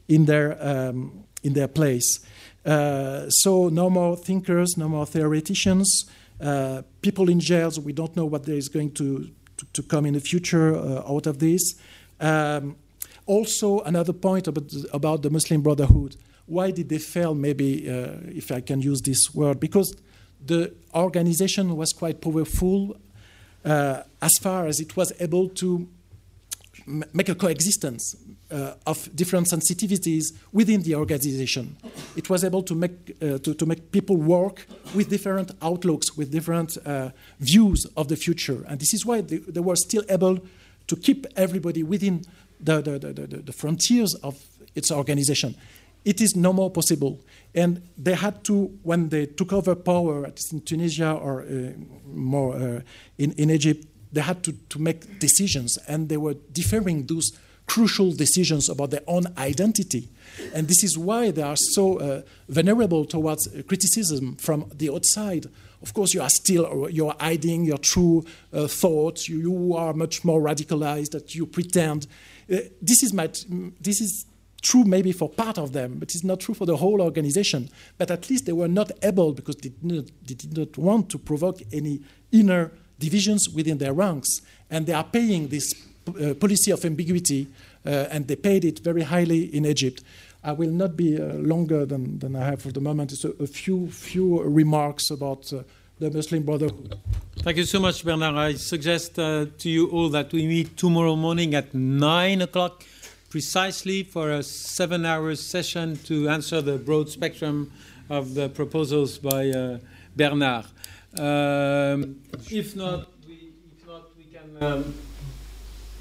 in 0.08 0.26
their, 0.26 0.56
um, 0.60 1.24
in 1.42 1.52
their 1.52 1.68
place. 1.68 2.20
Uh, 2.64 3.28
so, 3.28 3.68
no 3.68 3.90
more 3.90 4.16
thinkers, 4.16 4.76
no 4.76 4.88
more 4.88 5.06
theoreticians. 5.06 6.04
Uh, 6.40 6.82
people 7.02 7.28
in 7.28 7.40
jails, 7.40 7.78
we 7.78 7.92
don't 7.92 8.16
know 8.16 8.24
what 8.24 8.44
there 8.44 8.56
is 8.56 8.68
going 8.68 8.90
to, 8.92 9.30
to, 9.56 9.66
to 9.72 9.82
come 9.82 10.06
in 10.06 10.14
the 10.14 10.20
future 10.20 10.74
uh, 10.74 11.02
out 11.06 11.26
of 11.26 11.38
this. 11.38 11.74
Um, 12.20 12.76
also, 13.26 13.80
another 13.80 14.12
point 14.12 14.48
about, 14.48 14.72
about 14.92 15.22
the 15.22 15.30
Muslim 15.30 15.62
Brotherhood. 15.62 16.16
Why 16.46 16.70
did 16.70 16.88
they 16.88 16.98
fail, 16.98 17.34
maybe, 17.34 17.88
uh, 17.88 18.16
if 18.28 18.52
I 18.52 18.60
can 18.60 18.80
use 18.80 19.00
this 19.00 19.34
word? 19.34 19.60
Because 19.60 19.96
the 20.44 20.74
organization 20.94 21.76
was 21.76 21.92
quite 21.92 22.20
powerful 22.20 22.96
uh, 23.64 24.02
as 24.20 24.32
far 24.42 24.66
as 24.66 24.78
it 24.80 24.96
was 24.96 25.12
able 25.20 25.48
to 25.48 25.88
make 26.86 27.28
a 27.28 27.34
coexistence 27.34 28.16
uh, 28.50 28.74
of 28.86 29.08
different 29.14 29.46
sensitivities 29.46 30.24
within 30.52 30.82
the 30.82 30.94
organization. 30.94 31.76
It 32.16 32.28
was 32.28 32.44
able 32.44 32.62
to 32.62 32.74
make, 32.74 33.16
uh, 33.22 33.38
to, 33.38 33.54
to, 33.54 33.66
make 33.66 33.90
people 33.90 34.16
work 34.16 34.66
with 34.94 35.08
different 35.08 35.52
outlooks, 35.62 36.16
with 36.16 36.30
different 36.30 36.76
uh, 36.84 37.10
views 37.40 37.86
of 37.96 38.08
the 38.08 38.16
future. 38.16 38.64
And 38.68 38.78
this 38.78 38.92
is 38.92 39.06
why 39.06 39.22
they, 39.22 39.38
they, 39.38 39.60
were 39.60 39.76
still 39.76 40.04
able 40.08 40.40
to 40.86 40.96
keep 40.96 41.26
everybody 41.36 41.82
within 41.82 42.24
the, 42.60 42.80
the, 42.80 42.98
the, 42.98 43.26
the 43.38 43.52
frontiers 43.52 44.14
of 44.22 44.38
its 44.74 44.90
organization. 44.90 45.54
It 46.04 46.20
is 46.20 46.36
no 46.36 46.52
more 46.52 46.70
possible. 46.70 47.24
And 47.54 47.82
they 47.96 48.14
had 48.14 48.44
to, 48.44 48.78
when 48.82 49.08
they 49.08 49.26
took 49.26 49.52
over 49.52 49.74
power 49.74 50.26
in 50.52 50.60
Tunisia 50.60 51.12
or 51.12 51.42
uh, 51.42 51.72
more 52.06 52.56
uh, 52.56 52.80
in, 53.16 53.32
in 53.32 53.50
Egypt, 53.50 53.86
they 54.14 54.20
had 54.20 54.42
to, 54.44 54.52
to 54.52 54.78
make 54.78 55.18
decisions, 55.18 55.78
and 55.88 56.08
they 56.08 56.16
were 56.16 56.34
deferring 56.52 57.06
those 57.06 57.32
crucial 57.66 58.12
decisions 58.12 58.68
about 58.68 58.90
their 58.90 59.02
own 59.06 59.26
identity. 59.38 60.08
And 60.54 60.68
this 60.68 60.84
is 60.84 60.98
why 60.98 61.30
they 61.30 61.42
are 61.42 61.56
so 61.56 61.98
uh, 61.98 62.22
vulnerable 62.48 63.04
towards 63.04 63.48
criticism 63.66 64.36
from 64.36 64.70
the 64.74 64.90
outside. 64.90 65.46
Of 65.82 65.94
course, 65.94 66.14
you 66.14 66.22
are 66.22 66.30
still 66.30 66.88
you 66.90 67.08
are 67.08 67.16
hiding 67.20 67.64
your 67.64 67.78
true 67.78 68.24
uh, 68.52 68.66
thoughts. 68.66 69.28
You, 69.28 69.38
you, 69.38 69.74
are 69.74 69.92
much 69.92 70.24
more 70.24 70.40
radicalized. 70.40 71.10
That 71.10 71.34
you 71.34 71.46
pretend. 71.46 72.06
Uh, 72.50 72.56
this 72.80 73.02
is 73.02 73.12
my, 73.12 73.26
this 73.80 74.00
is 74.00 74.26
true 74.62 74.84
maybe 74.84 75.12
for 75.12 75.28
part 75.28 75.58
of 75.58 75.72
them, 75.72 75.98
but 75.98 76.14
it's 76.14 76.24
not 76.24 76.40
true 76.40 76.54
for 76.54 76.66
the 76.66 76.76
whole 76.76 77.00
organization. 77.00 77.68
But 77.98 78.10
at 78.10 78.30
least 78.30 78.46
they 78.46 78.52
were 78.52 78.68
not 78.68 78.90
able, 79.02 79.32
because 79.32 79.56
they 79.56 79.68
did 79.68 79.84
not, 79.84 80.04
they 80.26 80.34
did 80.34 80.56
not 80.56 80.78
want 80.78 81.10
to 81.10 81.18
provoke 81.18 81.60
any 81.72 82.02
inner 82.32 82.72
divisions 82.98 83.48
within 83.48 83.78
their 83.78 83.92
ranks. 83.92 84.40
And 84.70 84.86
they 84.86 84.92
are 84.92 85.04
paying 85.04 85.48
this 85.48 85.74
uh, 86.08 86.34
policy 86.34 86.70
of 86.70 86.84
ambiguity, 86.84 87.48
uh, 87.86 88.06
and 88.10 88.26
they 88.28 88.36
paid 88.36 88.64
it 88.64 88.80
very 88.80 89.02
highly 89.02 89.44
in 89.54 89.66
Egypt. 89.66 90.02
I 90.42 90.52
will 90.52 90.70
not 90.70 90.96
be 90.96 91.20
uh, 91.20 91.34
longer 91.34 91.86
than, 91.86 92.18
than 92.18 92.36
I 92.36 92.44
have 92.44 92.60
for 92.60 92.72
the 92.72 92.80
moment. 92.80 93.12
It's 93.12 93.24
a, 93.24 93.30
a 93.40 93.46
few, 93.46 93.90
few 93.90 94.42
remarks 94.42 95.10
about 95.10 95.50
uh, 95.52 95.62
the 95.98 96.10
Muslim 96.10 96.42
Brotherhood. 96.42 96.98
Thank 97.38 97.56
you 97.56 97.64
so 97.64 97.80
much, 97.80 98.04
Bernard. 98.04 98.34
I 98.34 98.54
suggest 98.54 99.18
uh, 99.18 99.46
to 99.58 99.70
you 99.70 99.88
all 99.88 100.08
that 100.10 100.32
we 100.32 100.46
meet 100.46 100.76
tomorrow 100.76 101.16
morning 101.16 101.54
at 101.54 101.72
9 101.72 102.42
o'clock 102.42 102.84
precisely 103.34 104.04
for 104.04 104.30
a 104.30 104.42
seven 104.44 105.04
hour 105.04 105.34
session 105.34 105.96
to 106.04 106.28
answer 106.28 106.60
the 106.60 106.78
broad 106.78 107.08
spectrum 107.08 107.72
of 108.08 108.34
the 108.34 108.48
proposals 108.48 109.18
by 109.18 109.48
uh, 109.50 109.78
Bernard. 110.16 110.66
Um, 111.16 112.20
if 112.50 112.74
not, 112.76 113.08
we, 113.26 113.52
if 113.72 113.86
not, 113.86 114.02
we 114.16 114.24
can. 114.24 114.62
Um, 114.62 114.82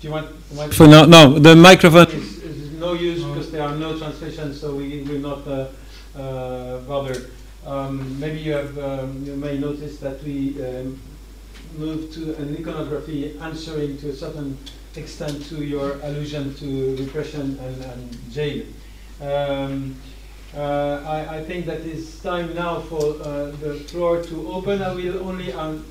do 0.02 0.08
you 0.08 0.12
want 0.12 0.50
the 0.50 0.56
microphone? 0.56 0.90
No, 0.90 1.06
no, 1.06 1.40
the 1.40 1.56
microphone 1.56 2.08
is, 2.08 2.44
is 2.44 2.72
no 2.72 2.94
use 2.94 3.24
because 3.24 3.52
there 3.52 3.64
are 3.64 3.76
no 3.76 3.98
translations, 3.98 4.60
so 4.60 4.76
we 4.76 5.04
will 5.04 5.20
not 5.20 5.48
uh, 5.48 5.68
uh, 6.18 6.80
bother. 6.80 7.30
Um, 7.66 8.20
maybe 8.20 8.40
you 8.40 8.52
have 8.54 8.78
um, 8.78 9.24
you 9.24 9.36
may 9.36 9.58
notice 9.58 9.98
that 10.00 10.22
we 10.24 10.62
um, 10.66 11.00
moved 11.78 12.14
to 12.14 12.36
an 12.36 12.56
iconography 12.58 13.38
answering 13.40 13.98
to 14.00 14.10
a 14.10 14.14
certain 14.14 14.58
extent 14.96 15.46
to 15.46 15.64
your 15.64 15.94
allusion 16.02 16.54
to 16.56 16.96
repression 16.98 17.58
and, 17.60 17.84
and 17.84 18.32
jail. 18.32 18.64
Uh, 20.56 21.02
I, 21.08 21.38
I, 21.38 21.44
think 21.44 21.66
that 21.66 21.82
it's 21.82 22.20
time 22.22 22.54
now 22.54 22.80
for 22.82 23.20
uh, 23.24 23.50
the 23.60 23.74
floor 23.88 24.22
to 24.22 24.52
open. 24.52 24.84
I 24.84 24.94
will 24.94 25.28
only, 25.28 25.52
um, 25.52 25.84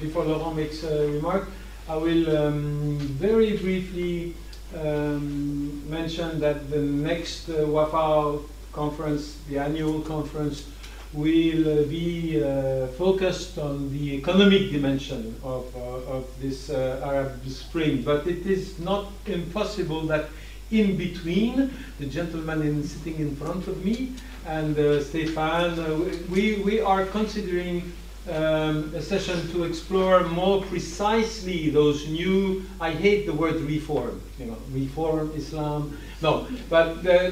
before 0.00 0.24
Laurent 0.24 0.56
makes 0.56 0.82
a 0.84 1.10
remark, 1.12 1.50
I 1.86 1.96
will 1.96 2.34
um, 2.34 2.96
very 2.98 3.58
briefly 3.58 4.34
um, 4.74 5.88
mention 5.90 6.40
that 6.40 6.70
the 6.70 6.80
next 6.80 7.50
uh, 7.50 7.66
WAFAW 7.66 8.42
conference, 8.72 9.36
the 9.50 9.58
annual 9.58 10.00
conference, 10.00 10.66
will 11.12 11.80
uh, 11.80 11.82
be 11.84 12.42
uh, 12.42 12.86
focused 12.98 13.58
on 13.58 13.92
the 13.92 14.14
economic 14.14 14.70
dimension 14.72 15.36
of, 15.44 15.76
of 15.76 16.24
this 16.40 16.70
Arab 16.70 17.46
Spring. 17.46 18.00
But 18.00 18.26
it 18.26 18.46
is 18.46 18.78
not 18.78 19.12
impossible 19.26 20.06
that 20.06 20.30
in 20.70 20.96
between, 20.96 21.72
the 21.98 22.06
gentleman 22.06 22.62
in, 22.62 22.82
sitting 22.82 23.16
in 23.16 23.34
front 23.36 23.66
of 23.68 23.84
me 23.84 24.12
and 24.46 24.76
uh, 24.78 25.00
Stéphane, 25.00 25.78
uh, 25.78 26.16
we, 26.30 26.56
we 26.56 26.80
are 26.80 27.04
considering 27.06 27.92
um, 28.28 28.92
a 28.94 29.02
session 29.02 29.48
to 29.52 29.64
explore 29.64 30.24
more 30.24 30.62
precisely 30.62 31.70
those 31.70 32.08
new. 32.08 32.64
I 32.80 32.90
hate 32.90 33.26
the 33.26 33.32
word 33.32 33.56
reform. 33.56 34.20
You 34.38 34.46
know, 34.46 34.56
reform 34.72 35.32
Islam. 35.36 35.96
No, 36.22 36.48
but 36.68 37.04
the 37.04 37.30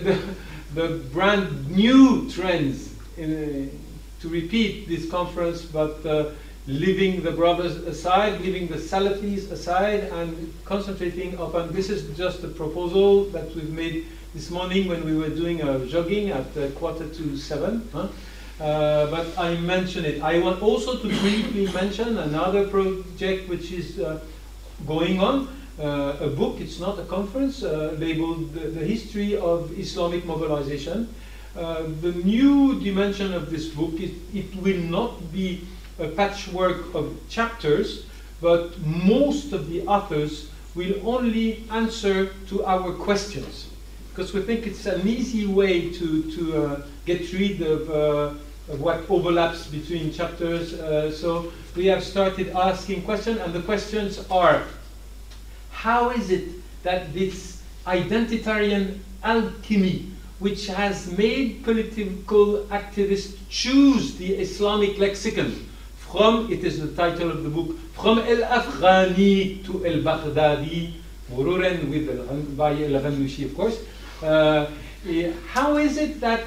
the, 0.74 0.80
the 0.80 0.98
brand 1.12 1.70
new 1.70 2.30
trends. 2.30 2.94
In, 3.16 3.70
uh, 3.70 3.78
to 4.24 4.30
repeat 4.30 4.88
this 4.88 5.10
conference, 5.10 5.66
but 5.66 6.04
uh, 6.06 6.30
leaving 6.66 7.22
the 7.22 7.30
brothers 7.30 7.76
aside, 7.76 8.40
leaving 8.40 8.66
the 8.68 8.76
Salafis 8.76 9.50
aside, 9.50 10.04
and 10.04 10.52
concentrating 10.64 11.34
upon 11.34 11.72
this 11.72 11.90
is 11.90 12.16
just 12.16 12.42
a 12.42 12.48
proposal 12.48 13.24
that 13.26 13.54
we've 13.54 13.70
made 13.70 14.06
this 14.34 14.50
morning 14.50 14.88
when 14.88 15.04
we 15.04 15.16
were 15.16 15.28
doing 15.28 15.60
a 15.60 15.86
jogging 15.86 16.30
at 16.30 16.56
uh, 16.56 16.68
quarter 16.70 17.06
to 17.08 17.36
seven. 17.36 17.86
Huh? 17.92 18.08
Uh, 18.60 19.10
but 19.10 19.26
I 19.36 19.56
mention 19.56 20.04
it. 20.04 20.22
I 20.22 20.38
want 20.38 20.62
also 20.62 20.96
to 20.96 21.08
briefly 21.08 21.70
mention 21.72 22.18
another 22.18 22.66
project 22.68 23.48
which 23.48 23.70
is 23.72 24.00
uh, 24.00 24.20
going 24.86 25.20
on. 25.20 25.48
Uh, 25.78 26.16
a 26.20 26.28
book, 26.28 26.60
it's 26.60 26.78
not 26.78 26.98
a 27.00 27.04
conference, 27.04 27.64
uh, 27.64 27.96
labeled 27.98 28.54
the, 28.54 28.68
the, 28.68 28.86
History 28.86 29.36
of 29.36 29.76
Islamic 29.76 30.24
Mobilization. 30.24 31.12
Uh, 31.56 31.82
the 32.00 32.12
new 32.12 32.78
dimension 32.80 33.34
of 33.34 33.50
this 33.50 33.66
book, 33.66 33.94
it, 33.94 34.12
it 34.32 34.54
will 34.54 34.78
not 34.78 35.32
be 35.32 35.66
a 35.98 36.08
patchwork 36.08 36.94
of 36.94 37.16
chapters, 37.28 38.06
but 38.40 38.78
most 38.80 39.52
of 39.52 39.68
the 39.68 39.86
authors 39.86 40.50
will 40.74 40.94
only 41.08 41.64
answer 41.70 42.32
to 42.48 42.64
our 42.64 42.92
questions 42.92 43.68
because 44.14 44.32
we 44.32 44.40
think 44.42 44.64
it's 44.64 44.86
an 44.86 45.06
easy 45.08 45.44
way 45.44 45.90
to, 45.90 46.30
to 46.30 46.56
uh, 46.56 46.82
get 47.04 47.32
rid 47.32 47.60
of, 47.62 47.90
uh, 47.90 48.72
of, 48.72 48.80
what 48.80 49.10
overlaps 49.10 49.66
between 49.66 50.12
chapters. 50.12 50.74
Uh, 50.74 51.10
so 51.10 51.52
we 51.74 51.86
have 51.86 52.02
started 52.02 52.50
asking 52.50 53.02
questions, 53.02 53.40
and 53.40 53.52
the 53.52 53.62
questions 53.62 54.24
are 54.30 54.62
how 55.72 56.10
is 56.10 56.30
it 56.30 56.44
that 56.84 57.12
this 57.12 57.60
identitarian 57.88 58.98
alchemy, 59.24 60.12
which 60.38 60.68
has 60.68 61.10
made 61.18 61.64
political 61.64 62.62
activists 62.70 63.36
choose 63.50 64.16
the 64.16 64.34
Islamic 64.34 64.96
lexicon, 64.96 65.68
from, 66.14 66.52
it 66.52 66.62
is 66.62 66.80
the 66.80 66.94
title 66.94 67.28
of 67.28 67.42
the 67.42 67.48
book, 67.48 67.76
from 67.92 68.20
al-Afghani 68.20 69.64
to 69.66 69.84
al-Baghdadi, 69.84 70.92
Mururan 71.32 71.90
with 71.90 72.56
by 72.56 72.70
al-Ghannouchi, 72.70 73.46
of 73.46 73.54
course. 73.56 73.82
Uh, 74.22 74.70
eh, 75.08 75.32
how 75.50 75.76
is 75.76 75.96
it 75.96 76.20
that 76.20 76.44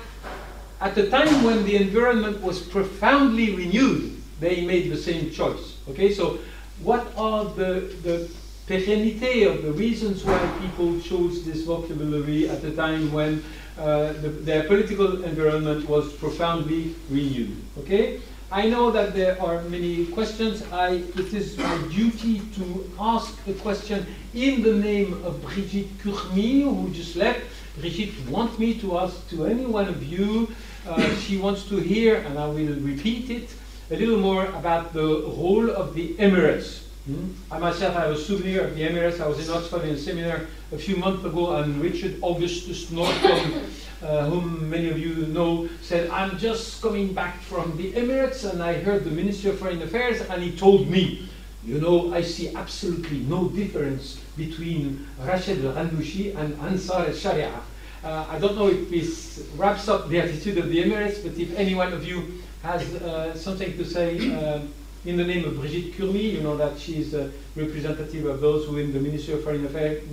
at 0.79 0.95
the 0.95 1.09
time 1.09 1.43
when 1.43 1.65
the 1.65 1.75
environment 1.75 2.41
was 2.41 2.61
profoundly 2.61 3.55
renewed, 3.55 4.15
they 4.39 4.65
made 4.65 4.89
the 4.89 4.95
same 4.95 5.31
choice? 5.31 5.75
Okay, 5.89 6.13
so 6.13 6.39
what 6.81 7.05
are 7.17 7.43
the, 7.43 7.91
the 8.03 8.29
pérennité 8.69 9.53
of 9.53 9.63
the 9.63 9.73
reasons 9.73 10.23
why 10.23 10.39
people 10.61 10.97
chose 11.01 11.43
this 11.43 11.65
vocabulary 11.65 12.47
at 12.47 12.63
a 12.63 12.71
time 12.71 13.11
when 13.11 13.43
uh, 13.77 14.13
the, 14.13 14.29
their 14.47 14.63
political 14.63 15.25
environment 15.25 15.89
was 15.89 16.13
profoundly 16.13 16.95
renewed? 17.09 17.57
Okay? 17.79 18.21
I 18.49 18.69
know 18.69 18.91
that 18.91 19.13
there 19.13 19.41
are 19.41 19.61
many 19.63 20.05
questions. 20.05 20.63
I, 20.71 21.03
it 21.17 21.33
is 21.33 21.57
my 21.57 21.77
duty 21.89 22.39
to 22.55 22.89
ask 22.97 23.35
a 23.45 23.53
question 23.53 24.07
in 24.33 24.61
the 24.61 24.73
name 24.73 25.21
of 25.25 25.41
Brigitte 25.41 25.97
Curmi, 25.97 26.61
who 26.61 26.89
just 26.93 27.17
left. 27.17 27.41
Brigitte 27.81 28.13
wants 28.29 28.57
me 28.57 28.75
to 28.75 28.99
ask 28.99 29.29
to 29.31 29.47
any 29.47 29.65
one 29.65 29.89
of 29.89 30.01
you. 30.01 30.47
Uh, 30.87 31.13
she 31.15 31.37
wants 31.37 31.67
to 31.67 31.75
hear, 31.75 32.19
and 32.21 32.39
I 32.39 32.47
will 32.47 32.73
repeat 32.79 33.29
it, 33.29 33.49
a 33.91 33.97
little 33.97 34.17
more 34.17 34.45
about 34.45 34.93
the 34.93 35.03
role 35.03 35.69
of 35.69 35.93
the 35.93 36.13
Emirates. 36.13 36.83
Hmm? 37.05 37.31
I 37.51 37.59
myself 37.59 37.95
have 37.95 38.11
a 38.11 38.17
souvenir 38.17 38.61
of 38.61 38.75
the 38.75 38.87
Emirates. 38.87 39.19
I 39.19 39.27
was 39.27 39.45
in 39.45 39.53
Oxford 39.53 39.83
in 39.83 39.95
a 39.95 39.97
seminar 39.97 40.47
a 40.71 40.77
few 40.77 40.95
months 40.95 41.25
ago, 41.25 41.57
and 41.57 41.81
Richard 41.81 42.15
Augustus 42.23 42.91
Norton 42.91 43.65
uh, 44.03 44.29
whom 44.29 44.69
many 44.69 44.89
of 44.89 44.99
you 44.99 45.27
know, 45.27 45.69
said, 45.81 46.09
I'm 46.09 46.37
just 46.37 46.81
coming 46.81 47.13
back 47.13 47.41
from 47.41 47.75
the 47.77 47.93
Emirates 47.93 48.49
and 48.49 48.61
I 48.61 48.73
heard 48.73 49.03
the 49.03 49.11
Minister 49.11 49.51
of 49.51 49.59
Foreign 49.59 49.81
Affairs 49.81 50.21
and 50.21 50.41
he 50.41 50.55
told 50.55 50.87
me, 50.87 51.29
you 51.63 51.81
know, 51.81 52.13
I 52.13 52.21
see 52.21 52.55
absolutely 52.55 53.19
no 53.19 53.49
difference 53.49 54.21
between 54.37 55.07
Rashid 55.19 55.65
al-Ghannouchi 55.65 56.35
and 56.35 56.59
Ansar 56.61 57.07
al-Sharia. 57.07 57.59
Uh, 58.03 58.25
I 58.29 58.39
don't 58.39 58.55
know 58.55 58.67
if 58.67 58.89
this 58.89 59.49
wraps 59.57 59.89
up 59.89 60.07
the 60.07 60.19
attitude 60.19 60.59
of 60.59 60.69
the 60.69 60.83
Emirates, 60.83 61.23
but 61.23 61.37
if 61.37 61.57
any 61.57 61.75
one 61.75 61.91
of 61.91 62.07
you 62.07 62.41
has 62.63 62.83
uh, 63.01 63.35
something 63.35 63.75
to 63.77 63.83
say 63.83 64.15
uh, 64.35 64.61
in 65.05 65.17
the 65.17 65.25
name 65.25 65.45
of 65.45 65.55
Brigitte 65.59 65.95
Curmi, 65.97 66.33
you 66.33 66.41
know 66.41 66.55
that 66.55 66.77
she's 66.79 67.13
a 67.13 67.31
representative 67.55 68.25
of 68.25 68.39
those 68.39 68.67
who 68.67 68.77
in 68.77 68.93
the 68.93 68.99
Ministry 68.99 69.33
of 69.33 69.43
Foreign 69.43 69.65
Affairs 69.65 70.03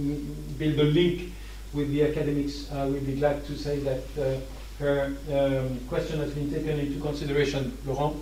build 0.58 0.78
a 0.78 0.84
link 0.84 1.33
with 1.75 1.91
the 1.91 2.05
academics, 2.05 2.70
uh, 2.70 2.89
we'd 2.91 3.07
be 3.07 3.17
glad 3.17 3.44
to 3.47 3.57
say 3.57 3.78
that 3.81 4.05
uh, 4.19 4.41
her 4.78 5.17
um, 5.33 5.78
question 5.89 6.19
has 6.20 6.33
been 6.33 6.51
taken 6.51 6.78
into 6.78 7.01
consideration. 7.01 7.77
Laurent? 7.85 8.17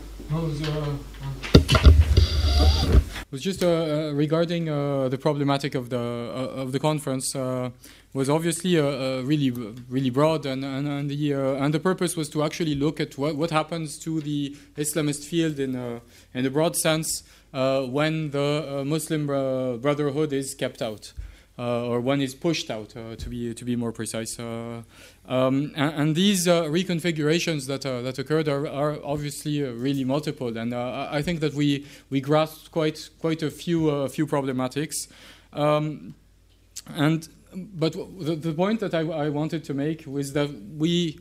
was 3.33 3.43
just 3.43 3.65
uh, 3.65 3.67
uh, 3.67 4.13
regarding 4.13 4.69
uh, 4.69 5.09
the 5.09 5.17
problematic 5.17 5.75
of 5.75 5.89
the 5.89 5.99
uh, 5.99 6.61
of 6.63 6.73
the 6.73 6.79
conference 6.79 7.35
was 8.13 8.29
obviously 8.29 8.77
really 8.77 9.51
really 9.89 10.11
broad 10.11 10.45
and 10.45 10.63
and, 10.65 10.87
and 10.87 11.11
the 11.11 11.33
and 11.33 11.73
the 11.73 11.81
purpose 11.81 12.15
was 12.15 12.29
to 12.29 12.43
actually 12.43 12.75
look 12.75 13.01
at 13.01 13.17
what, 13.17 13.35
what 13.37 13.51
happens 13.51 13.99
to 13.99 14.21
the 14.21 14.55
Islamist 14.77 15.25
field 15.25 15.59
in 15.59 16.01
in 16.35 16.47
a 16.47 16.51
broad 16.51 16.77
sense 16.77 17.23
when 17.53 18.31
the 18.31 18.83
Muslim 18.87 19.27
Brotherhood 19.27 20.33
is 20.33 20.55
kept 20.55 20.83
out. 20.83 21.13
Uh, 21.59 21.87
or 21.87 22.01
one 22.01 22.23
is 22.23 22.35
pushed 22.35 22.71
out, 22.71 22.97
uh, 22.97 23.15
to 23.15 23.29
be 23.29 23.53
to 23.53 23.65
be 23.65 23.77
more 23.77 23.93
precise. 23.93 24.39
Uh, 24.39 24.83
um, 25.29 25.71
and, 25.77 25.95
and, 25.95 26.17
these 26.17 26.47
reconfigurations 26.47 27.67
that 27.67 27.83
that 27.83 28.19
occurred 28.19 28.49
are, 28.49 28.67
are 28.67 28.99
obviously 29.05 29.63
really 29.63 30.03
multiple, 30.03 30.57
and 30.57 30.75
I 30.75 31.21
think 31.21 31.41
that 31.41 31.53
we 31.53 31.87
we 32.09 32.23
grasped 32.23 32.73
quite 32.73 33.11
quite 33.21 33.43
a 33.43 33.51
few 33.51 34.09
few 34.09 34.27
problematics. 34.27 35.09
Um, 35.53 36.15
and 36.89 37.29
but 37.55 37.93
the, 37.93 38.35
the 38.35 38.53
point 38.53 38.81
that 38.81 38.95
I, 38.95 39.01
I, 39.01 39.29
wanted 39.29 39.65
to 39.65 39.75
make 39.75 40.05
was 40.07 40.33
that 40.33 40.51
we 40.77 41.21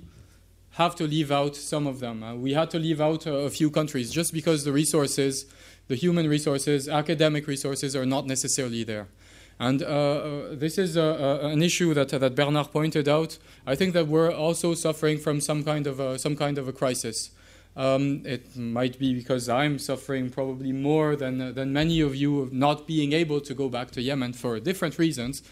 have 0.72 0.96
to 0.96 1.04
leave 1.06 1.32
out 1.32 1.56
some 1.56 1.88
of 1.88 2.00
them. 2.00 2.24
Uh, 2.24 2.36
we 2.36 2.54
had 2.54 2.70
to 2.72 2.80
leave 2.80 3.02
out 3.02 3.26
a, 3.26 3.34
a, 3.34 3.50
few 3.50 3.70
countries 3.70 4.12
just 4.12 4.34
because 4.34 4.64
the 4.64 4.72
resources, 4.72 5.46
the 5.88 5.96
human 5.96 6.30
resources, 6.30 6.88
academic 6.88 7.48
resources 7.48 7.96
are 7.96 8.06
not 8.06 8.26
necessarily 8.26 8.84
there. 8.84 9.08
And 9.62 9.84
uh, 9.84 9.86
uh, 9.86 10.42
this 10.54 10.80
is 10.80 10.98
an 10.98 11.62
issue 11.62 11.94
that, 11.94 12.10
that 12.10 12.34
Bernard 12.34 12.72
pointed 12.72 13.08
out. 13.08 13.38
I 13.68 13.76
think 13.76 13.94
that 13.94 14.08
we're 14.08 14.34
also 14.34 14.74
suffering 14.74 15.20
from 15.20 15.40
some 15.40 15.64
kind 15.64 15.86
of 15.86 16.00
a, 16.00 16.18
some 16.18 16.36
kind 16.36 16.58
of 16.58 16.68
a 16.68 16.74
crisis. 16.74 17.30
Um, 17.78 18.24
it 18.26 18.56
might 18.56 18.98
be 18.98 19.14
because 19.14 19.48
I'm 19.50 19.78
suffering 19.78 20.32
probably 20.32 20.72
more 20.72 21.16
than, 21.16 21.54
than 21.54 21.72
many 21.72 22.02
of 22.02 22.16
you 22.16 22.42
of 22.42 22.52
not 22.52 22.88
being 22.88 23.14
able 23.14 23.40
to 23.40 23.54
go 23.54 23.70
back 23.70 23.92
to 23.92 24.02
Yemen 24.02 24.34
for 24.34 24.60
different 24.60 24.98
reasons. 24.98 25.44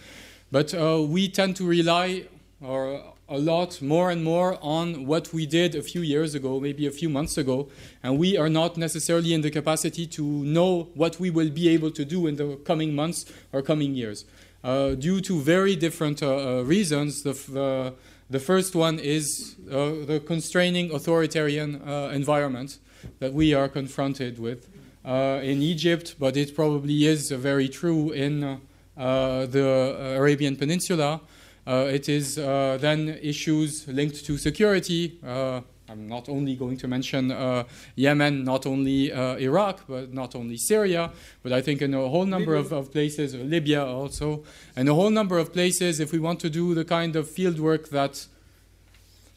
But 0.52 0.74
uh, 0.74 1.04
we 1.08 1.30
tend 1.30 1.56
to 1.58 1.68
rely 1.68 2.26
or 2.62 3.14
a 3.30 3.38
lot 3.38 3.82
more 3.82 4.10
and 4.10 4.24
more 4.24 4.58
on 4.62 5.06
what 5.06 5.32
we 5.32 5.46
did 5.46 5.76
a 5.76 5.82
few 5.82 6.02
years 6.02 6.34
ago, 6.36 6.60
maybe 6.60 6.88
a 6.88 6.92
few 6.92 7.10
months 7.10 7.38
ago, 7.38 7.70
and 8.02 8.18
we 8.18 8.38
are 8.38 8.50
not 8.50 8.76
necessarily 8.76 9.34
in 9.34 9.42
the 9.42 9.52
capacity 9.52 10.08
to 10.08 10.24
know 10.24 10.90
what 10.96 11.20
we 11.20 11.30
will 11.30 11.50
be 11.50 11.70
able 11.70 11.92
to 11.92 12.04
do 12.04 12.28
in 12.28 12.36
the 12.36 12.56
coming 12.66 12.96
months 12.96 13.26
or 13.54 13.62
coming 13.62 13.94
years. 13.94 14.26
Uh, 14.64 14.96
due 14.96 15.22
to 15.22 15.40
very 15.40 15.76
different 15.76 16.22
uh, 16.22 16.60
uh 16.60 16.64
reasons, 16.64 17.24
the, 17.24 17.32
uh, 17.32 17.92
the 18.30 18.40
first 18.40 18.76
one 18.76 19.00
is 19.00 19.56
uh, 19.72 19.92
the 20.06 20.22
constraining 20.26 20.92
authoritarian 20.92 21.82
uh, 21.88 22.10
environment 22.14 22.78
that 23.20 23.34
we 23.34 23.54
are 23.54 23.70
confronted 23.70 24.40
with 24.40 24.68
in 25.06 25.62
Egypt, 25.62 26.16
but 26.20 26.36
it 26.36 26.54
probably 26.54 27.06
is 27.06 27.32
very 27.32 27.70
true 27.70 28.12
in 28.12 28.60
the 28.96 30.16
Arabian 30.18 30.56
Peninsula. 30.56 31.22
Uh, 31.70 31.86
it 31.86 32.10
is 32.10 32.40
uh, 32.40 32.80
then 32.82 33.20
issues 33.22 33.88
linked 33.88 34.26
to 34.26 34.40
security. 34.40 35.20
Uh, 35.24 35.62
I'm 35.88 36.08
not 36.08 36.28
only 36.28 36.56
going 36.56 36.78
to 36.78 36.88
mention 36.88 37.32
uh, 37.32 37.64
Yemen, 37.96 38.44
not 38.44 38.66
only 38.66 39.12
uh, 39.12 39.36
Iraq, 39.36 39.82
but 39.88 40.12
not 40.12 40.34
only 40.34 40.58
Syria, 40.58 41.12
but 41.44 41.52
I 41.52 41.62
think 41.62 41.84
in 41.84 41.94
a 41.94 42.08
whole 42.08 42.26
number 42.26 42.56
of, 42.56 42.72
of, 42.72 42.92
places, 42.92 43.36
Libya 43.36 43.86
also, 43.86 44.44
and 44.76 44.90
a 44.90 44.96
whole 44.96 45.12
number 45.12 45.38
of 45.38 45.54
places, 45.54 46.00
if 46.00 46.12
we 46.12 46.18
want 46.18 46.40
to 46.40 46.50
do 46.50 46.74
the 46.74 46.86
kind 46.86 47.16
of 47.16 47.30
field 47.30 47.60
work 47.60 47.90
that 47.90 48.26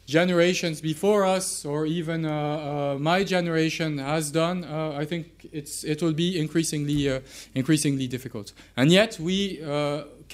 generations 0.07 0.81
before 0.81 1.25
us, 1.25 1.65
or 1.65 1.85
even 1.85 2.25
uh, 2.25 2.97
my 2.99 3.23
generation 3.23 3.99
has 3.99 4.31
done, 4.31 4.63
I 4.63 5.05
think 5.05 5.49
it 5.51 6.01
will 6.01 6.13
be 6.13 6.39
increasingly, 6.39 7.21
increasingly 7.53 8.07
difficult. 8.07 8.53
And 8.75 8.91
yet 8.91 9.19
we 9.19 9.61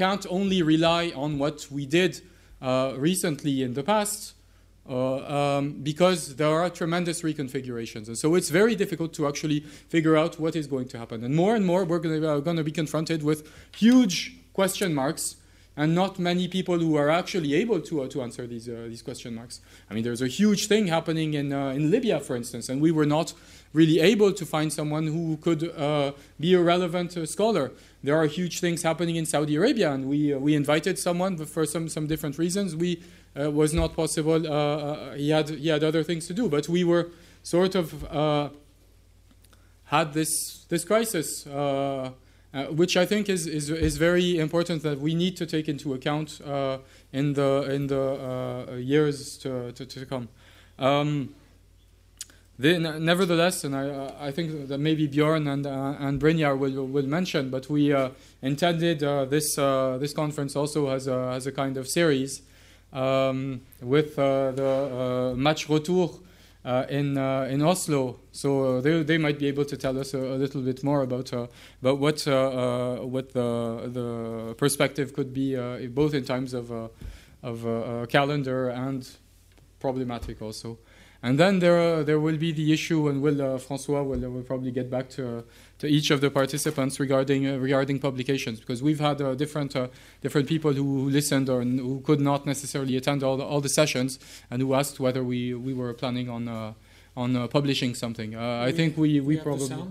can't 0.03 0.25
only 0.29 0.59
rely 0.63 1.03
on 1.23 1.37
what 1.37 1.67
we 1.69 1.83
did 1.85 2.21
uh, 2.61 2.93
recently 2.97 3.55
in 3.61 3.73
the 3.73 3.83
past. 3.83 4.33
uh, 4.89 5.57
um, 5.57 5.73
because 5.83 6.35
there 6.35 6.49
are 6.49 6.69
tremendous 6.69 7.21
reconfigurations. 7.21 8.07
And 8.07 8.17
so 8.17 8.35
it's 8.35 8.49
very 8.49 8.75
difficult 8.75 9.13
to 9.13 9.27
actually 9.27 9.59
figure 9.59 10.17
out 10.17 10.39
what 10.39 10.55
is 10.55 10.65
going 10.67 10.87
to 10.89 10.97
happen. 10.97 11.23
And 11.23 11.35
more 11.35 11.55
and 11.55 11.65
more, 11.65 11.85
we're 11.85 11.99
going 11.99 12.57
to 12.57 12.63
be 12.63 12.71
confronted 12.71 13.21
with 13.23 13.47
huge 13.75 14.35
question 14.53 14.93
marks 14.93 15.35
and 15.79 15.95
not 15.95 16.19
many 16.19 16.49
people 16.49 16.77
who 16.77 16.97
are 16.97 17.09
actually 17.09 17.53
able 17.53 17.79
to, 17.79 18.01
uh, 18.01 18.07
to 18.09 18.21
answer 18.21 18.45
these, 18.45 18.67
uh, 18.67 18.87
these 18.89 19.01
question 19.01 19.33
marks. 19.33 19.61
I 19.89 19.93
mean, 19.93 20.03
there's 20.03 20.21
a 20.21 20.27
huge 20.27 20.67
thing 20.67 20.87
happening 20.87 21.35
in, 21.35 21.53
uh, 21.53 21.69
in 21.69 21.89
Libya, 21.89 22.19
for 22.19 22.35
instance, 22.35 22.67
and 22.67 22.81
we 22.81 22.91
were 22.91 23.05
not 23.05 23.33
really 23.71 24.01
able 24.01 24.33
to 24.33 24.45
find 24.45 24.73
someone 24.73 25.07
who 25.07 25.37
could 25.37 25.63
uh, 25.77 26.11
be 26.37 26.53
a 26.53 26.61
relevant 26.61 27.15
uh, 27.15 27.25
scholar. 27.25 27.71
There 28.03 28.17
are 28.17 28.25
huge 28.25 28.59
things 28.59 28.83
happening 28.83 29.15
in 29.15 29.25
Saudi 29.25 29.55
Arabia, 29.55 29.93
and 29.93 30.09
we, 30.09 30.33
we 30.35 30.53
invited 30.53 30.99
someone, 30.99 31.37
but 31.37 31.47
for 31.47 31.65
some, 31.65 31.87
some 31.87 32.07
different 32.07 32.37
reasons, 32.37 32.75
we 32.75 33.01
uh, 33.39 33.49
was 33.49 33.73
not 33.73 33.95
possible. 33.95 34.45
Uh, 34.45 34.49
uh, 34.49 35.13
he 35.13 35.29
had 35.29 35.47
he 35.49 35.69
had 35.69 35.83
other 35.83 36.03
things 36.03 36.27
to 36.27 36.33
do, 36.33 36.49
but 36.49 36.67
we 36.67 36.83
were 36.83 37.07
sort 37.43 37.75
of 37.75 38.03
uh, 38.11 38.49
had 39.85 40.11
this 40.13 40.65
this 40.67 40.83
crisis, 40.83 41.45
uh, 42.53 42.57
uh, 42.57 42.65
which 42.65 42.97
I 42.97 43.05
think 43.05 43.29
is, 43.29 43.47
is 43.47 43.69
is 43.69 43.97
very 43.97 44.39
important 44.39 44.83
that 44.83 44.99
we 44.99 45.13
need 45.13 45.37
to 45.37 45.45
take 45.45 45.67
into 45.67 45.93
account 45.93 46.39
in 47.11 47.33
the 47.33 47.67
in 47.71 47.87
the 47.87 48.81
years 48.81 49.37
to, 49.39 49.71
to, 49.71 49.85
to 49.85 50.05
come. 50.05 50.29
Um, 50.77 51.35
the, 52.57 52.77
nevertheless, 52.77 53.63
and 53.63 53.73
I, 53.73 54.27
I 54.27 54.31
think 54.31 54.67
that 54.67 54.79
maybe 54.79 55.07
Bjorn 55.07 55.47
and 55.47 55.65
uh, 55.65 55.95
and 55.99 56.19
Brynjar 56.19 56.57
will 56.57 56.85
will 56.85 57.07
mention, 57.07 57.49
but 57.49 57.69
we 57.69 57.93
uh, 57.93 58.09
intended 58.41 59.03
uh, 59.03 59.25
this 59.25 59.55
this 59.55 60.13
conference 60.13 60.55
also 60.55 60.89
as 60.89 61.07
a 61.07 61.31
as 61.35 61.47
a 61.47 61.51
kind 61.51 61.77
of 61.77 61.87
series 61.87 62.41
um, 62.93 63.61
with 63.81 64.17
uh, 64.17 64.51
the 64.51 65.31
uh, 65.33 65.35
match 65.35 65.69
retour 65.69 66.09
uh, 66.09 66.28
Uh, 66.69 66.85
in 66.87 67.17
uh, 67.17 67.47
in 67.49 67.63
Oslo. 67.63 68.19
So 68.31 68.77
uh, 68.77 68.81
they 68.81 69.01
they 69.01 69.17
might 69.17 69.39
be 69.39 69.47
able 69.47 69.65
to 69.65 69.75
tell 69.75 69.97
us 69.97 70.13
a, 70.13 70.19
a 70.19 70.37
little 70.37 70.61
bit 70.61 70.83
more 70.83 71.01
about 71.01 71.33
about 71.33 71.97
what 71.97 72.27
what 73.09 73.33
the 73.33 73.89
the 73.91 74.53
perspective 74.55 75.13
could 75.13 75.33
be 75.33 75.55
both 75.87 76.13
in 76.13 76.23
terms 76.23 76.53
of 76.53 76.71
of 77.41 78.07
calendar 78.09 78.69
and 78.69 79.09
problematic 79.79 80.43
also. 80.43 80.77
And 81.21 81.37
then 81.37 81.59
there, 81.59 81.79
uh, 81.79 82.03
there 82.03 82.19
will 82.19 82.37
be 82.37 82.53
the 82.53 82.71
issue, 82.71 83.09
and 83.09 83.21
will 83.21 83.41
uh, 83.41 83.57
Francois 83.57 84.03
will, 84.03 84.19
will 84.31 84.43
probably 84.43 84.71
get 84.71 84.89
back 84.89 85.09
to, 85.11 85.39
uh, 85.39 85.41
to 85.79 85.87
each 85.87 86.11
of 86.11 86.21
the 86.21 86.31
participants 86.31 86.97
regarding 86.99 87.59
regarding 87.59 87.99
publications, 87.99 88.59
because 88.61 88.81
we've 88.81 89.01
had 89.01 89.17
different 89.37 89.75
different 90.21 90.47
people 90.47 90.71
who 90.71 91.09
listened 91.09 91.49
or 91.49 91.61
who 91.61 91.99
could 92.01 92.21
not 92.21 92.45
necessarily 92.45 92.95
attend 92.95 93.21
all 93.21 93.35
the, 93.35 93.43
all 93.43 93.59
the 93.59 93.69
sessions, 93.69 94.17
and 94.49 94.61
who 94.61 94.73
asked 94.73 94.99
whether 94.99 95.21
we, 95.21 95.53
we 95.53 95.73
were 95.73 95.93
planning 95.93 96.29
on 96.29 96.75
on 97.17 97.35
uh, 97.35 97.47
publishing 97.47 97.95
something. 97.95 98.35
Uh, 98.35 98.63
I 98.65 98.71
think 98.71 98.97
we 98.97 99.19
we, 99.19 99.35
we 99.35 99.37
probably. 99.37 99.67
Huh? 99.67 99.85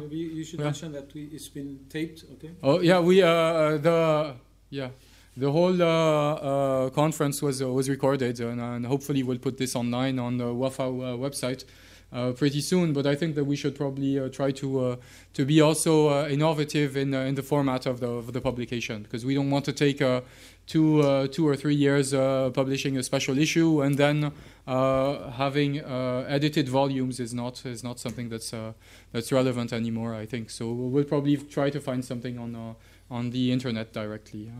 Maybe 0.00 0.16
you 0.16 0.44
should 0.44 0.60
yeah. 0.60 0.66
mention 0.66 0.92
that 0.92 1.12
we, 1.14 1.24
it's 1.32 1.48
been 1.48 1.80
taped. 1.88 2.24
Okay. 2.34 2.50
Oh 2.62 2.80
yeah, 2.80 3.00
we 3.00 3.22
uh, 3.22 3.78
the 3.78 4.34
yeah 4.70 4.90
the 5.36 5.50
whole 5.50 5.82
uh, 5.82 5.86
uh, 5.86 6.90
conference 6.90 7.42
was 7.42 7.60
uh, 7.60 7.68
was 7.68 7.88
recorded, 7.88 8.38
and, 8.40 8.60
and, 8.60 8.86
hopefully 8.86 9.22
we'll 9.22 9.38
put 9.38 9.58
this 9.58 9.74
online 9.74 10.18
on 10.18 10.38
the 10.38 10.44
WAFAW 10.44 11.18
website. 11.18 11.64
Uh, 12.12 12.30
pretty 12.30 12.60
soon. 12.60 12.92
But 12.92 13.06
I 13.08 13.16
think 13.16 13.34
that 13.34 13.44
we 13.44 13.56
should 13.56 13.74
probably 13.74 14.20
uh, 14.20 14.28
try 14.28 14.52
to 14.52 14.84
uh, 14.84 14.96
to 15.32 15.44
be 15.44 15.60
also 15.60 16.28
innovative 16.28 16.96
in 16.96 17.12
in 17.12 17.34
the 17.34 17.42
format 17.42 17.86
of 17.86 17.98
the 17.98 18.06
of 18.06 18.32
the 18.32 18.40
publication 18.40 19.02
because 19.02 19.24
we 19.24 19.34
don't 19.34 19.50
want 19.50 19.64
to 19.64 19.72
take 19.72 19.98
two 20.66 21.28
two 21.32 21.48
or 21.48 21.56
three 21.56 21.74
years 21.74 22.12
publishing 22.12 22.96
a 22.96 23.02
special 23.02 23.36
issue 23.36 23.82
and 23.82 23.98
then 23.98 24.30
having 24.66 25.80
edited 25.80 26.68
volumes 26.68 27.18
is 27.18 27.34
not 27.34 27.66
is 27.66 27.82
not 27.82 27.98
something 27.98 28.28
that's 28.28 28.54
that's 29.10 29.32
relevant 29.32 29.72
anymore. 29.72 30.14
I 30.14 30.26
think 30.26 30.50
so. 30.50 30.72
We'll 30.72 31.02
probably 31.02 31.36
try 31.36 31.68
to 31.70 31.80
find 31.80 32.04
something 32.04 32.38
on 32.38 32.76
on 33.10 33.30
the 33.30 33.50
internet 33.50 33.92
directly 33.92 34.52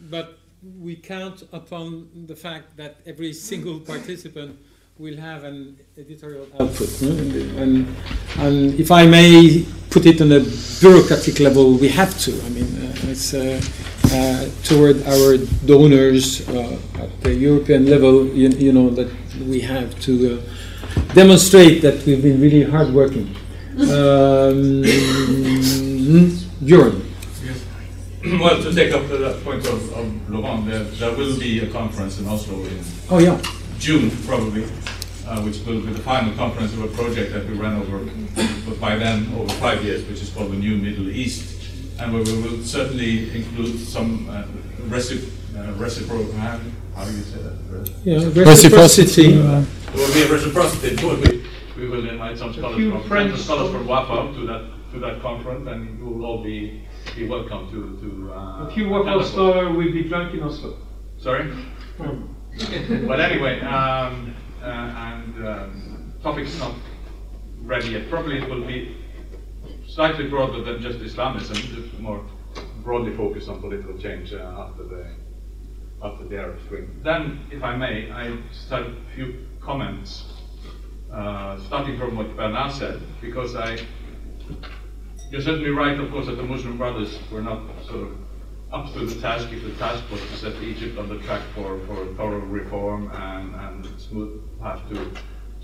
but 0.00 0.38
we 0.80 0.96
count 0.96 1.44
upon 1.52 2.08
the 2.26 2.36
fact 2.36 2.76
that 2.76 2.96
every 3.06 3.32
single 3.32 3.80
participant 3.80 4.58
will 4.98 5.16
have 5.16 5.44
an 5.44 5.78
editorial 5.96 6.46
output. 6.58 7.02
No? 7.02 7.10
And, 7.62 7.86
and, 8.38 8.80
if 8.80 8.90
I 8.90 9.06
may 9.06 9.64
put 9.90 10.06
it 10.06 10.20
on 10.20 10.32
a 10.32 10.40
bureaucratic 10.80 11.38
level, 11.38 11.74
we 11.74 11.88
have 11.88 12.18
to. 12.20 12.32
I 12.32 12.48
mean, 12.48 12.64
uh, 12.64 13.10
it's 13.10 13.32
uh, 13.32 13.60
uh, 14.12 14.48
toward 14.64 15.06
our 15.06 15.36
donors 15.66 16.48
uh, 16.48 16.78
at 16.98 17.20
the 17.22 17.32
European 17.32 17.86
level, 17.86 18.26
you, 18.26 18.48
you, 18.48 18.72
know, 18.72 18.90
that 18.90 19.08
we 19.46 19.60
have 19.60 19.98
to 20.00 20.38
uh, 20.38 21.14
demonstrate 21.14 21.80
that 21.82 22.04
we've 22.04 22.22
been 22.22 22.40
really 22.40 22.64
hardworking. 22.64 23.34
Um, 23.78 24.82
Bjorn. 26.64 27.07
well, 28.40 28.60
to 28.60 28.74
take 28.74 28.92
up 28.92 29.08
the 29.08 29.40
point 29.44 29.64
of, 29.66 29.92
of 29.92 30.30
Laurent, 30.30 30.66
there, 30.66 30.82
there, 30.82 31.14
will 31.14 31.38
be 31.38 31.60
a 31.60 31.70
conference 31.70 32.18
in 32.18 32.26
Oslo 32.26 32.64
in 32.64 32.80
oh, 33.10 33.18
yeah. 33.18 33.40
June, 33.78 34.10
probably, 34.26 34.64
uh, 35.26 35.40
which 35.42 35.60
will 35.64 35.80
be 35.80 35.92
the 35.92 36.00
final 36.00 36.34
conference 36.34 36.72
of 36.72 36.82
a 36.82 36.88
project 36.88 37.32
that 37.32 37.46
we 37.46 37.54
ran 37.54 37.80
over, 37.80 37.98
but 38.66 38.80
by 38.80 38.96
then 38.96 39.32
over 39.34 39.52
five 39.54 39.84
years, 39.84 40.04
which 40.08 40.20
is 40.20 40.30
called 40.30 40.50
the 40.50 40.56
New 40.56 40.76
Middle 40.78 41.08
East, 41.08 41.62
and 42.00 42.12
where 42.12 42.24
we 42.24 42.42
will 42.42 42.62
certainly 42.64 43.30
include 43.36 43.78
some 43.78 44.28
uh, 44.28 44.42
recip- 44.88 45.30
uh, 45.56 45.72
reciprocal, 45.74 46.32
how 46.32 46.58
do 47.04 47.12
you 47.12 47.22
say 47.22 47.38
that? 47.38 47.92
Yeah, 48.04 48.42
reciprocity. 48.42 49.40
Uh, 49.40 49.64
there 49.92 50.06
will 50.06 50.14
be 50.14 50.22
a 50.22 50.32
reciprocity. 50.32 50.96
We, 51.06 51.46
we 51.76 51.88
will 51.88 52.08
invite 52.08 52.36
some 52.36 52.52
scholars 52.52 52.90
from, 52.90 53.02
French 53.04 53.38
scholars 53.38 53.70
from 53.70 53.86
WAFAW 53.86 54.34
to 54.34 54.46
that 54.46 54.64
to 54.92 54.98
that 55.00 55.20
conference, 55.22 55.68
and 55.68 55.98
you 55.98 56.06
will 56.06 56.24
all 56.24 56.42
be 56.42 56.82
be 57.18 57.26
welcome 57.26 57.68
to. 57.70 57.98
to 58.00 58.32
uh, 58.32 58.66
a 58.66 58.70
few 58.72 58.84
WAFAW 58.84 59.24
scholars 59.24 59.76
will 59.76 59.92
be 59.92 60.04
drunk 60.04 60.34
in 60.34 60.42
Oslo. 60.42 60.78
Sorry? 61.18 61.52
but 61.98 63.20
anyway, 63.20 63.60
um, 63.60 64.36
uh, 64.62 64.66
and 64.66 65.48
um, 65.48 66.14
topic's 66.22 66.56
not 66.60 66.74
ready 67.62 67.88
yet. 67.88 68.08
Probably 68.08 68.38
it 68.38 68.48
will 68.48 68.64
be 68.64 68.96
slightly 69.88 70.28
broader 70.28 70.62
than 70.62 70.80
just 70.80 71.00
Islamism, 71.00 71.56
just 71.56 71.98
more 71.98 72.24
broadly 72.84 73.16
focused 73.16 73.48
on 73.48 73.60
political 73.60 73.98
change 73.98 74.32
uh, 74.32 74.54
after 74.56 74.84
the 74.84 75.06
after 76.04 76.24
the 76.24 76.36
Arab 76.36 76.60
Spring. 76.66 77.00
Then, 77.02 77.40
if 77.50 77.64
I 77.64 77.74
may, 77.74 78.12
I 78.12 78.38
start 78.52 78.86
a 78.86 79.14
few 79.16 79.44
comments, 79.60 80.34
uh, 81.12 81.58
starting 81.66 81.98
from 81.98 82.14
what 82.16 82.36
Bernard 82.36 82.70
said, 82.70 83.02
because 83.20 83.56
I 83.56 83.80
you're 85.30 85.42
certainly 85.42 85.70
right, 85.70 85.98
of 85.98 86.10
course, 86.10 86.26
that 86.26 86.36
the 86.36 86.42
Muslim 86.42 86.78
Brothers 86.78 87.18
were 87.30 87.42
not 87.42 87.62
sort 87.86 88.02
of 88.02 88.16
up 88.72 88.92
to 88.92 89.06
the 89.06 89.20
task 89.20 89.48
if 89.52 89.62
the 89.62 89.72
task 89.72 90.04
was 90.10 90.20
to 90.20 90.36
set 90.36 90.62
Egypt 90.62 90.98
on 90.98 91.08
the 91.08 91.18
track 91.18 91.42
for, 91.54 91.78
for 91.86 92.06
thorough 92.14 92.38
reform 92.38 93.10
and, 93.12 93.54
and 93.54 94.00
smooth 94.00 94.40
path 94.60 94.80
to, 94.88 95.12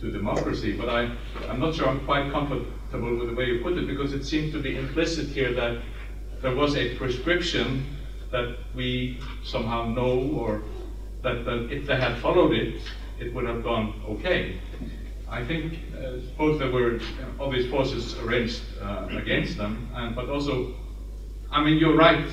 to 0.01 0.11
democracy. 0.11 0.77
But 0.77 0.89
I, 0.89 1.17
I'm 1.49 1.61
not 1.61 1.75
sure 1.75 1.89
I'm 1.89 2.05
quite 2.05 2.31
comfortable 2.31 3.17
with 3.17 3.29
the 3.29 3.35
way 3.35 3.47
you 3.47 3.63
put 3.63 3.79
it 3.79 3.87
because 3.87 4.13
it 4.13 4.25
seems 4.25 4.53
to 4.53 4.61
be 4.61 4.77
implicit 4.77 5.29
here 5.29 5.53
that 5.55 5.83
there 6.43 6.55
was 6.55 6.77
a 6.77 6.97
prescription 6.97 7.87
that 8.31 8.57
we 8.75 9.19
somehow 9.45 9.87
know 9.87 10.31
or 10.37 10.63
that, 11.23 11.45
that 11.45 11.71
if 11.71 11.87
they 11.87 11.97
had 11.97 12.19
followed 12.19 12.53
it, 12.53 12.83
it 13.19 13.33
would 13.35 13.47
have 13.47 13.63
gone 13.63 14.03
okay. 14.09 14.61
I 15.35 15.45
think 15.45 15.81
uh, 15.99 16.19
both 16.39 16.61
there 16.61 16.71
were 16.71 17.01
obvious 17.41 17.69
forces 17.69 18.17
arranged 18.21 18.63
uh, 18.81 19.09
against 19.11 19.57
them, 19.57 19.91
and, 19.93 20.15
but 20.15 20.29
also, 20.29 20.73
I 21.51 21.65
mean, 21.65 21.77
you're 21.79 21.97
right, 21.97 22.25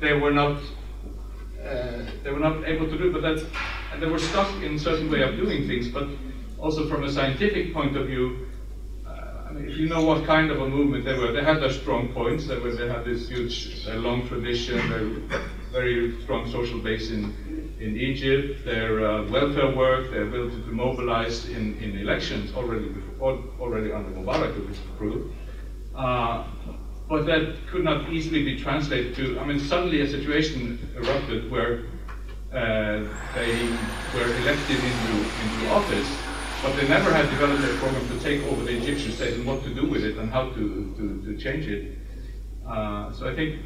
they 0.00 0.14
were 0.14 0.32
not 0.32 0.60
uh, 1.64 2.02
they 2.24 2.32
were 2.32 2.40
not 2.40 2.66
able 2.66 2.88
to 2.88 2.98
do 2.98 3.10
it, 3.10 3.12
but 3.12 3.22
that's 3.22 3.44
and 3.92 4.02
they 4.02 4.08
were 4.08 4.18
stuck 4.18 4.50
in 4.64 4.80
certain 4.80 5.08
way 5.12 5.22
of 5.22 5.36
doing 5.36 5.68
things. 5.68 5.86
But 5.88 6.08
also 6.58 6.88
from 6.88 7.04
a 7.04 7.12
scientific 7.12 7.72
point 7.72 7.96
of 7.96 8.06
view, 8.08 8.48
uh, 9.06 9.48
I 9.48 9.52
mean, 9.52 9.68
you 9.68 9.88
know 9.88 10.02
what 10.04 10.26
kind 10.26 10.50
of 10.50 10.60
a 10.60 10.68
movement 10.68 11.04
they 11.04 11.16
were, 11.16 11.30
they 11.30 11.44
had 11.44 11.60
their 11.62 11.72
strong 11.72 12.12
points. 12.12 12.48
They 12.48 12.58
were 12.58 12.74
they 12.74 12.88
had 12.88 13.04
this 13.04 13.28
huge, 13.28 13.86
long 13.86 14.26
tradition, 14.26 14.80
very, 14.88 15.22
very 15.70 16.20
strong 16.22 16.50
social 16.50 16.80
base 16.80 17.10
in 17.10 17.32
in 17.80 17.96
Egypt, 17.96 18.64
their 18.64 19.06
uh, 19.06 19.24
welfare 19.30 19.74
work, 19.74 20.10
their 20.10 20.24
ability 20.24 20.60
to 20.62 20.72
mobilize 20.72 21.48
in, 21.48 21.76
in 21.78 21.98
elections 21.98 22.52
already 22.54 22.88
before, 22.88 23.42
already 23.58 23.90
under 23.90 24.10
Mubarak, 24.10 24.70
is 24.70 24.78
proved. 24.98 25.32
Uh, 25.94 26.44
but 27.08 27.24
that 27.26 27.56
could 27.70 27.82
not 27.82 28.12
easily 28.12 28.44
be 28.44 28.60
translated 28.60 29.16
to, 29.16 29.40
I 29.40 29.44
mean, 29.46 29.58
suddenly 29.58 30.02
a 30.02 30.08
situation 30.08 30.78
erupted 30.94 31.50
where 31.50 31.84
uh, 32.52 33.04
they 33.34 33.78
were 34.12 34.36
elected 34.36 34.84
into, 34.84 35.32
into 35.40 35.68
office, 35.68 36.06
but 36.62 36.76
they 36.76 36.86
never 36.86 37.12
had 37.12 37.30
developed 37.30 37.64
a 37.64 37.78
program 37.78 38.06
to 38.08 38.20
take 38.22 38.42
over 38.44 38.62
the 38.62 38.76
Egyptian 38.76 39.12
state 39.12 39.34
and 39.34 39.46
what 39.46 39.64
to 39.64 39.74
do 39.74 39.86
with 39.86 40.04
it 40.04 40.18
and 40.18 40.30
how 40.30 40.50
to, 40.50 40.94
to, 40.98 41.22
to 41.24 41.38
change 41.38 41.66
it. 41.66 41.96
Uh, 42.68 43.10
so 43.12 43.26
I 43.26 43.34
think 43.34 43.62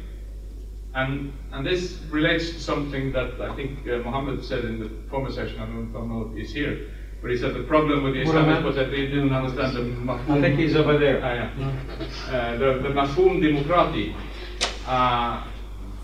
and, 0.95 1.33
and 1.51 1.65
this 1.65 1.99
relates 2.09 2.51
to 2.51 2.59
something 2.59 3.11
that 3.11 3.39
I 3.41 3.53
think 3.55 3.87
uh, 3.87 3.97
Mohammed 3.97 4.43
said 4.43 4.65
in 4.65 4.79
the 4.79 4.89
former 5.09 5.31
session, 5.31 5.59
I 5.59 5.65
don't, 5.65 5.91
don't 5.91 6.09
know 6.09 6.29
if 6.31 6.37
he's 6.37 6.53
here, 6.53 6.87
But 7.21 7.31
he 7.31 7.37
said 7.37 7.53
the 7.53 7.63
problem 7.63 8.03
with 8.03 8.13
the 8.13 8.23
Islamists 8.23 8.63
was 8.63 8.75
that 8.75 8.91
they 8.91 9.07
didn't 9.07 9.33
understand 9.33 9.75
the 9.75 9.81
mafhum. 9.81 10.37
I 10.37 10.41
think 10.41 10.59
he's 10.59 10.75
over 10.75 10.97
there. 10.97 11.19
Ah, 11.23 11.33
yeah. 11.33 12.35
Uh, 12.37 12.57
the, 12.57 12.79
the 12.83 12.89
mafhum 12.89 13.41
democrati. 13.41 14.13
Uh, 14.85 15.43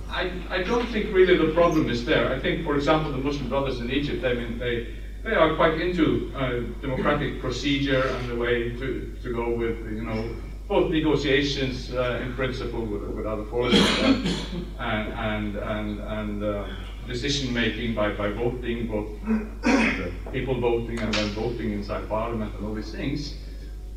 I, 0.09 0.31
I 0.49 0.63
don't 0.63 0.87
think 0.89 1.13
really 1.13 1.37
the 1.37 1.53
problem 1.53 1.89
is 1.89 2.03
there. 2.05 2.33
I 2.33 2.39
think, 2.39 2.65
for 2.65 2.75
example, 2.75 3.11
the 3.11 3.19
Muslim 3.19 3.47
brothers 3.49 3.79
in 3.79 3.91
Egypt, 3.91 4.25
I 4.25 4.33
mean, 4.33 4.57
they, 4.57 4.95
they 5.23 5.35
are 5.35 5.55
quite 5.55 5.79
into 5.79 6.33
uh, 6.35 6.61
democratic 6.81 7.39
procedure 7.39 8.01
and 8.01 8.29
the 8.29 8.35
way 8.35 8.71
to, 8.71 9.15
to 9.23 9.33
go 9.33 9.53
with, 9.55 9.77
you 9.91 10.03
know, 10.03 10.35
both 10.71 10.89
negotiations 10.89 11.93
uh, 11.93 12.21
in 12.23 12.33
principle 12.33 12.85
with, 12.85 13.03
with 13.09 13.25
other 13.25 13.43
forces 13.43 13.85
and, 13.99 14.25
and, 14.79 15.11
and, 15.11 15.57
and, 15.57 15.99
and 15.99 16.43
uh, 16.45 16.65
decision 17.05 17.53
making 17.53 17.93
by, 17.93 18.13
by 18.13 18.29
voting, 18.29 18.87
both 18.87 19.09
people 20.31 20.57
voting 20.61 20.97
and 21.01 21.13
then 21.13 21.27
voting 21.31 21.73
inside 21.73 22.07
parliament 22.07 22.55
and 22.55 22.65
all 22.65 22.73
these 22.73 22.93
things. 22.93 23.35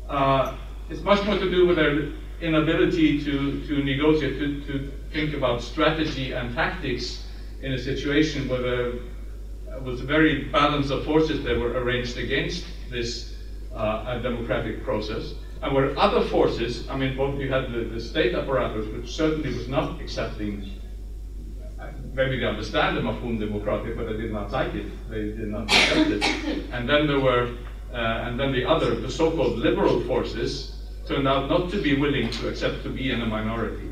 Uh, 0.09 0.57
it's 0.89 1.01
much 1.01 1.25
more 1.25 1.37
to 1.37 1.49
do 1.49 1.65
with 1.65 1.77
their 1.77 2.11
inability 2.41 3.23
to, 3.23 3.65
to 3.67 3.81
negotiate, 3.81 4.37
to, 4.37 4.61
to 4.65 4.91
think 5.13 5.33
about 5.33 5.61
strategy 5.61 6.33
and 6.33 6.53
tactics 6.53 7.23
in 7.61 7.71
a 7.71 7.79
situation 7.79 8.49
where 8.49 8.61
there 8.61 8.91
was 9.81 10.01
a 10.01 10.03
very 10.03 10.49
balance 10.49 10.89
of 10.89 11.05
forces 11.05 11.41
that 11.45 11.57
were 11.57 11.71
arranged 11.81 12.17
against 12.17 12.65
this 12.91 13.33
uh, 13.73 14.19
democratic 14.19 14.83
process. 14.83 15.35
And 15.61 15.73
where 15.73 15.97
other 15.97 16.21
forces, 16.27 16.87
I 16.89 16.97
mean, 16.97 17.15
both 17.17 17.39
you 17.39 17.51
had 17.51 17.71
the, 17.71 17.85
the 17.85 17.99
state 17.99 18.35
apparatus, 18.35 18.87
which 18.93 19.11
certainly 19.11 19.53
was 19.53 19.67
not 19.67 19.99
accepting, 20.01 20.79
maybe 22.13 22.39
they 22.39 22.45
understand 22.45 22.97
the 22.97 23.01
mafhum 23.01 23.39
democratic, 23.39 23.97
but 23.97 24.07
they 24.07 24.17
did 24.17 24.31
not 24.31 24.51
like 24.51 24.73
it, 24.73 25.09
they 25.09 25.23
did 25.23 25.47
not 25.47 25.63
accept 25.63 26.09
it. 26.09 26.65
And 26.71 26.87
then 26.87 27.07
there 27.07 27.19
were, 27.19 27.55
uh, 27.93 27.97
and 27.97 28.39
then 28.39 28.51
the 28.51 28.65
other, 28.65 28.95
the 28.95 29.09
so-called 29.09 29.57
liberal 29.57 30.01
forces, 30.01 30.75
turned 31.07 31.27
out 31.27 31.49
not 31.49 31.69
to 31.71 31.81
be 31.81 31.99
willing 31.99 32.29
to 32.31 32.47
accept 32.49 32.83
to 32.83 32.89
be 32.89 33.11
in 33.11 33.21
a 33.21 33.25
minority. 33.25 33.91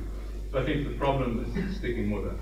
So 0.51 0.59
I 0.59 0.66
think 0.66 0.88
the 0.88 0.95
problem 0.95 1.45
is 1.56 1.77
sticking 1.77 2.08
more 2.08 2.22
there. 2.24 2.33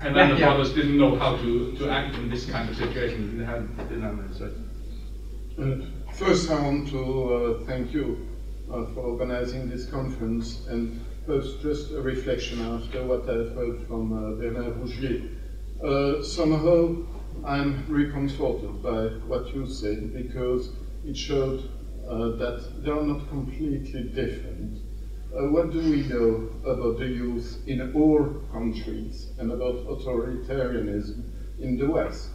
And 0.00 0.14
then 0.14 0.36
Yeah, 0.36 0.56
the 0.56 0.62
yeah. 0.68 0.74
didn't 0.74 0.98
know 0.98 1.16
how 1.16 1.36
to, 1.36 1.72
to 1.78 1.88
act 1.88 2.14
in 2.16 2.28
this 2.28 2.46
kind 2.46 2.68
of 2.68 2.76
situation. 2.76 3.38
They 3.38 3.44
had, 3.44 3.76
didn't 3.88 4.02
have 4.02 4.18
an 4.18 4.26
insight. 4.26 4.52
Uh, 5.56 5.76
First, 6.14 6.50
I 6.50 6.60
want 6.60 6.88
to 6.88 7.34
uh, 7.34 7.64
thank 7.64 7.92
you 7.92 8.26
uh, 8.68 8.86
for 8.86 9.00
organizing 9.00 9.68
this 9.68 9.84
conference, 9.88 10.66
and 10.68 11.00
first, 11.26 11.60
just 11.60 11.92
a 11.92 12.00
reflection 12.00 12.60
after 12.60 13.04
what 13.04 13.22
I've 13.28 13.54
heard 13.54 13.86
from 13.86 14.10
Bernard 14.38 14.76
Rougier. 14.76 16.24
Somehow, 16.24 16.96
I'm 17.44 17.84
reconforted 17.88 18.82
by 18.82 19.06
what 19.28 19.54
you 19.54 19.66
said 19.66 20.12
because 20.12 20.70
it 21.04 21.16
showed 21.16 21.68
that 22.04 22.82
they 22.84 22.90
are 22.90 23.02
not 23.02 23.28
completely 23.28 24.04
different. 24.04 24.78
Uh, 25.34 25.50
what 25.50 25.72
do 25.72 25.78
we 25.78 26.02
know 26.02 26.48
about 26.64 26.98
the 26.98 27.06
youth 27.06 27.62
in 27.66 27.92
all 27.92 28.24
countries 28.52 29.32
and 29.38 29.50
about 29.50 29.86
authoritarianism 29.86 31.24
in 31.60 31.76
the 31.76 31.88
West? 31.88 32.30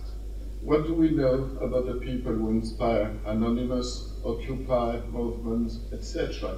What 0.61 0.85
do 0.87 0.93
we 0.93 1.11
know 1.11 1.49
about 1.61 1.85
the 1.85 1.95
people 1.95 2.33
who 2.33 2.49
inspire 2.49 3.17
Anonymous, 3.25 4.11
Occupy 4.25 4.99
movements, 5.09 5.79
etc.? 5.93 6.57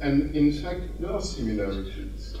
And 0.00 0.34
in 0.36 0.52
fact, 0.52 1.00
there 1.00 1.10
are 1.10 1.20
similarities. 1.20 2.36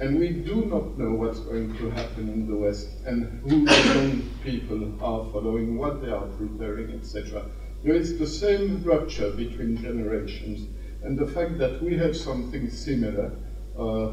And 0.00 0.18
we 0.18 0.30
do 0.30 0.64
not 0.64 0.98
know 0.98 1.12
what's 1.14 1.38
going 1.38 1.76
to 1.76 1.90
happen 1.90 2.28
in 2.28 2.48
the 2.48 2.56
West 2.56 2.88
and 3.06 3.40
who 3.42 3.64
the 3.64 3.92
young 3.94 4.22
people 4.42 4.92
are 5.00 5.30
following, 5.30 5.78
what 5.78 6.02
they 6.02 6.10
are 6.10 6.26
preparing, 6.26 6.98
etc. 6.98 7.44
There 7.84 7.94
is 7.94 8.18
the 8.18 8.26
same 8.26 8.82
rupture 8.82 9.30
between 9.30 9.76
generations, 9.76 10.66
and 11.04 11.16
the 11.16 11.28
fact 11.28 11.58
that 11.58 11.80
we 11.80 11.96
have 11.98 12.16
something 12.16 12.68
similar 12.70 13.36
uh, 13.78 14.10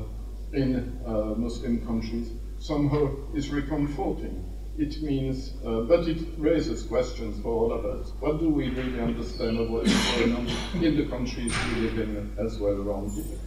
in 0.53 1.01
uh, 1.05 1.33
Muslim 1.35 1.83
countries 1.83 2.31
somehow 2.59 3.15
is 3.33 3.49
reconforting. 3.49 4.43
It 4.77 5.01
means, 5.01 5.53
uh, 5.65 5.81
but 5.81 6.07
it 6.07 6.19
raises 6.37 6.83
questions 6.83 7.41
for 7.41 7.49
all 7.49 7.71
of 7.73 7.83
us. 7.83 8.11
What 8.19 8.39
do 8.39 8.49
we 8.49 8.69
really 8.69 8.99
understand 9.01 9.57
of 9.57 9.71
what 9.71 9.87
is 9.87 10.05
going 10.15 10.35
on 10.35 10.47
in 10.83 10.95
the 10.95 11.05
countries 11.07 11.51
we 11.73 11.81
live 11.81 11.97
in 11.97 12.35
as 12.37 12.59
well 12.59 12.73
around 12.73 13.09
here? 13.11 13.39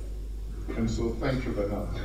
And 0.76 0.91
so, 0.91 1.10
thank 1.20 1.44
you 1.44 1.52
very 1.52 1.68
much. 1.68 1.97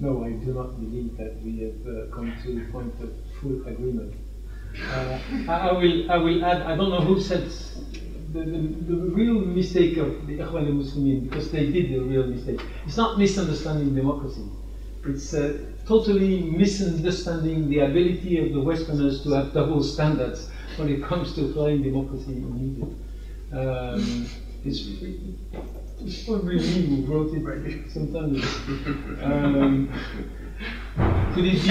No, 0.00 0.24
I 0.24 0.30
do 0.30 0.52
not 0.52 0.80
believe 0.80 1.16
that 1.16 1.40
we 1.42 1.60
have 1.60 1.86
uh, 1.86 2.12
come 2.12 2.34
to 2.42 2.62
a 2.62 2.72
point 2.72 2.94
of 3.00 3.10
full 3.40 3.66
agreement. 3.68 4.14
Uh, 4.92 5.18
I, 5.48 5.68
I 5.68 5.72
will, 5.72 6.10
I 6.10 6.16
will 6.16 6.44
add, 6.44 6.62
I 6.62 6.76
don't 6.76 6.90
know 6.90 7.00
who 7.00 7.20
said 7.20 7.50
the, 8.32 8.40
the, 8.40 8.58
the 8.58 8.96
real 9.14 9.40
mistake 9.40 9.96
of 9.96 10.26
the 10.26 10.38
Ikhwan 10.38 10.66
al-Muslimin, 10.66 11.28
because 11.28 11.50
they 11.50 11.70
did 11.70 11.90
the 11.92 12.00
real 12.00 12.26
mistake. 12.26 12.60
It's 12.86 12.96
not 12.96 13.18
misunderstanding 13.18 13.94
democracy. 13.94 14.44
It's 15.04 15.32
uh, 15.32 15.58
totally 15.86 16.42
misunderstanding 16.42 17.70
the 17.70 17.80
ability 17.80 18.38
of 18.44 18.52
the 18.52 18.60
Westerners 18.60 19.22
to 19.24 19.30
have 19.30 19.52
double 19.52 19.82
standards 19.82 20.50
when 20.76 20.88
it 20.88 21.02
comes 21.02 21.34
to 21.34 21.46
applying 21.46 21.82
democracy 21.82 22.32
in 22.32 22.76
Egypt. 22.76 22.94
Um, 23.52 24.26
it's, 24.64 24.80
it's 26.00 26.24
probably 26.24 26.56
me 26.56 27.04
who 27.04 27.12
wrote 27.12 27.32
it 27.32 27.90
sometimes. 27.90 28.44
Um, 29.22 29.90
could 31.32 31.44
it 31.44 31.62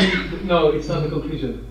be? 0.42 0.46
No, 0.46 0.70
it's 0.70 0.88
not 0.88 1.06
a 1.06 1.10
conclusion. 1.10 1.68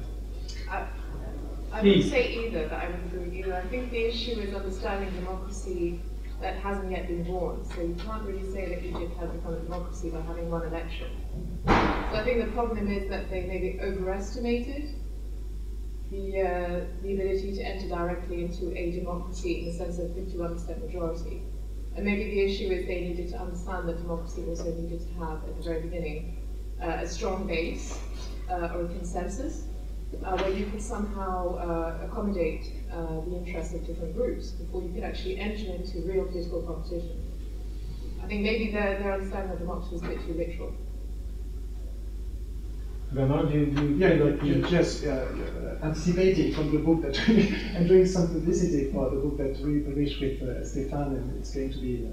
I, 1.77 1.83
wouldn't 1.83 2.11
say 2.11 2.47
either 2.47 2.69
that 2.69 2.85
I 2.85 2.87
would 2.87 3.05
agree 3.05 3.25
with 3.27 3.35
you. 3.35 3.55
I 3.55 3.61
think 3.67 3.91
the 3.91 4.07
issue 4.07 4.41
is 4.41 4.55
understanding 4.55 5.11
democracy 5.15 6.01
that 6.41 6.57
hasn't 6.57 6.91
yet 6.91 7.07
been 7.07 7.23
born. 7.25 7.67
So 7.67 7.83
you 7.83 7.95
can't 8.03 8.23
really 8.23 8.51
say 8.51 8.67
that 8.71 8.83
Egypt 8.83 9.19
has 9.19 9.31
become 9.31 9.55
a 9.55 9.61
democracy 9.61 10.09
by 10.09 10.23
having 10.23 10.51
one 10.51 10.67
election. 10.67 11.09
So 11.67 11.73
I 11.73 12.23
think 12.25 12.47
the 12.47 12.51
problem 12.53 12.91
is 12.91 13.11
that 13.11 13.29
they 13.29 13.43
maybe 13.43 13.79
overestimated 13.83 14.95
the, 16.11 16.41
uh, 16.41 16.85
the 17.03 17.13
ability 17.13 17.57
to 17.57 17.63
enter 17.63 17.89
directly 17.89 18.45
into 18.45 18.75
a 18.75 18.93
democracy 18.93 19.61
in 19.61 19.67
the 19.67 19.73
sense 19.73 19.99
of 19.99 20.09
51% 20.13 20.81
majority. 20.81 21.43
And 21.95 22.07
maybe 22.07 22.25
the 22.25 22.41
issue 22.41 22.73
is 22.73 22.87
they 22.87 23.03
needed 23.03 23.29
to 23.33 23.39
understand 23.39 23.87
that 23.89 23.99
democracy 23.99 24.45
also 24.49 24.73
needed 24.73 25.01
to 25.01 25.13
have, 25.19 25.45
at 25.45 25.57
the 25.59 25.63
very 25.63 25.83
beginning, 25.83 26.39
uh, 26.83 27.01
a 27.03 27.07
strong 27.07 27.47
base 27.47 27.99
uh, 28.49 28.71
or 28.75 28.87
a 28.87 28.89
consensus 28.89 29.65
uh, 30.25 30.37
where 30.39 30.51
you 30.51 30.65
could 30.65 30.83
somehow 30.83 31.55
uh, 31.55 31.99
accommodate 32.03 32.71
uh, 32.91 33.21
the 33.21 33.35
interests 33.37 33.75
of 33.75 33.85
different 33.87 34.15
groups 34.15 34.51
before 34.53 34.83
you 34.83 34.91
could 34.91 35.05
actually 35.05 35.39
enter 35.39 35.73
into 35.73 36.01
real 36.01 36.25
political 36.25 36.61
competition. 36.61 37.17
I 38.23 38.27
think 38.27 38.43
maybe 38.43 38.67
their, 38.67 38.95
their 38.97 39.13
understanding 39.13 39.53
of 39.53 39.59
democracy 39.59 39.93
was 39.93 40.03
a 40.03 40.07
bit 40.07 40.21
too 40.21 40.35
literal. 40.35 40.73
Bernard, 43.13 43.49
do 43.49 43.55
you, 43.55 43.67
you 43.67 43.97
Yeah, 43.97 44.09
feel 44.09 44.19
like 44.19 44.43
like 44.43 44.43
you- 44.43 44.63
just 44.63 45.05
uh, 45.05 45.09
uh, 45.09 45.77
anticipating 45.83 46.51
from 46.51 46.71
the 46.71 46.79
book 46.79 47.01
that 47.03 47.17
and 47.75 47.87
doing 47.87 48.05
some 48.07 48.29
publicity 48.29 48.85
for 48.85 49.09
the 49.09 49.17
book 49.17 49.37
that 49.37 49.59
we 49.61 49.79
published 49.81 50.21
with 50.21 50.43
uh, 50.43 50.61
Stéphane, 50.63 51.15
and 51.17 51.37
it's 51.37 51.51
going 51.51 51.71
to 51.71 51.79
be. 51.79 52.05
Uh, 52.05 52.09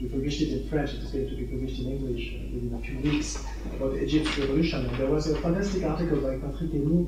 we 0.00 0.08
published 0.08 0.40
it 0.40 0.48
in 0.48 0.68
French. 0.68 0.94
It's 0.94 1.10
going 1.10 1.28
to 1.28 1.36
be 1.36 1.44
published 1.44 1.80
in 1.80 1.90
English 1.90 2.32
within 2.52 2.74
a 2.74 2.84
few 2.84 2.98
weeks 3.00 3.44
about 3.74 3.92
the 3.92 4.02
Egypt's 4.02 4.36
revolution. 4.38 4.86
And 4.86 4.96
there 4.96 5.10
was 5.10 5.28
a 5.28 5.38
fantastic 5.40 5.84
article 5.84 6.20
by 6.20 6.38
Patrick 6.38 6.72
Haenni 6.72 7.06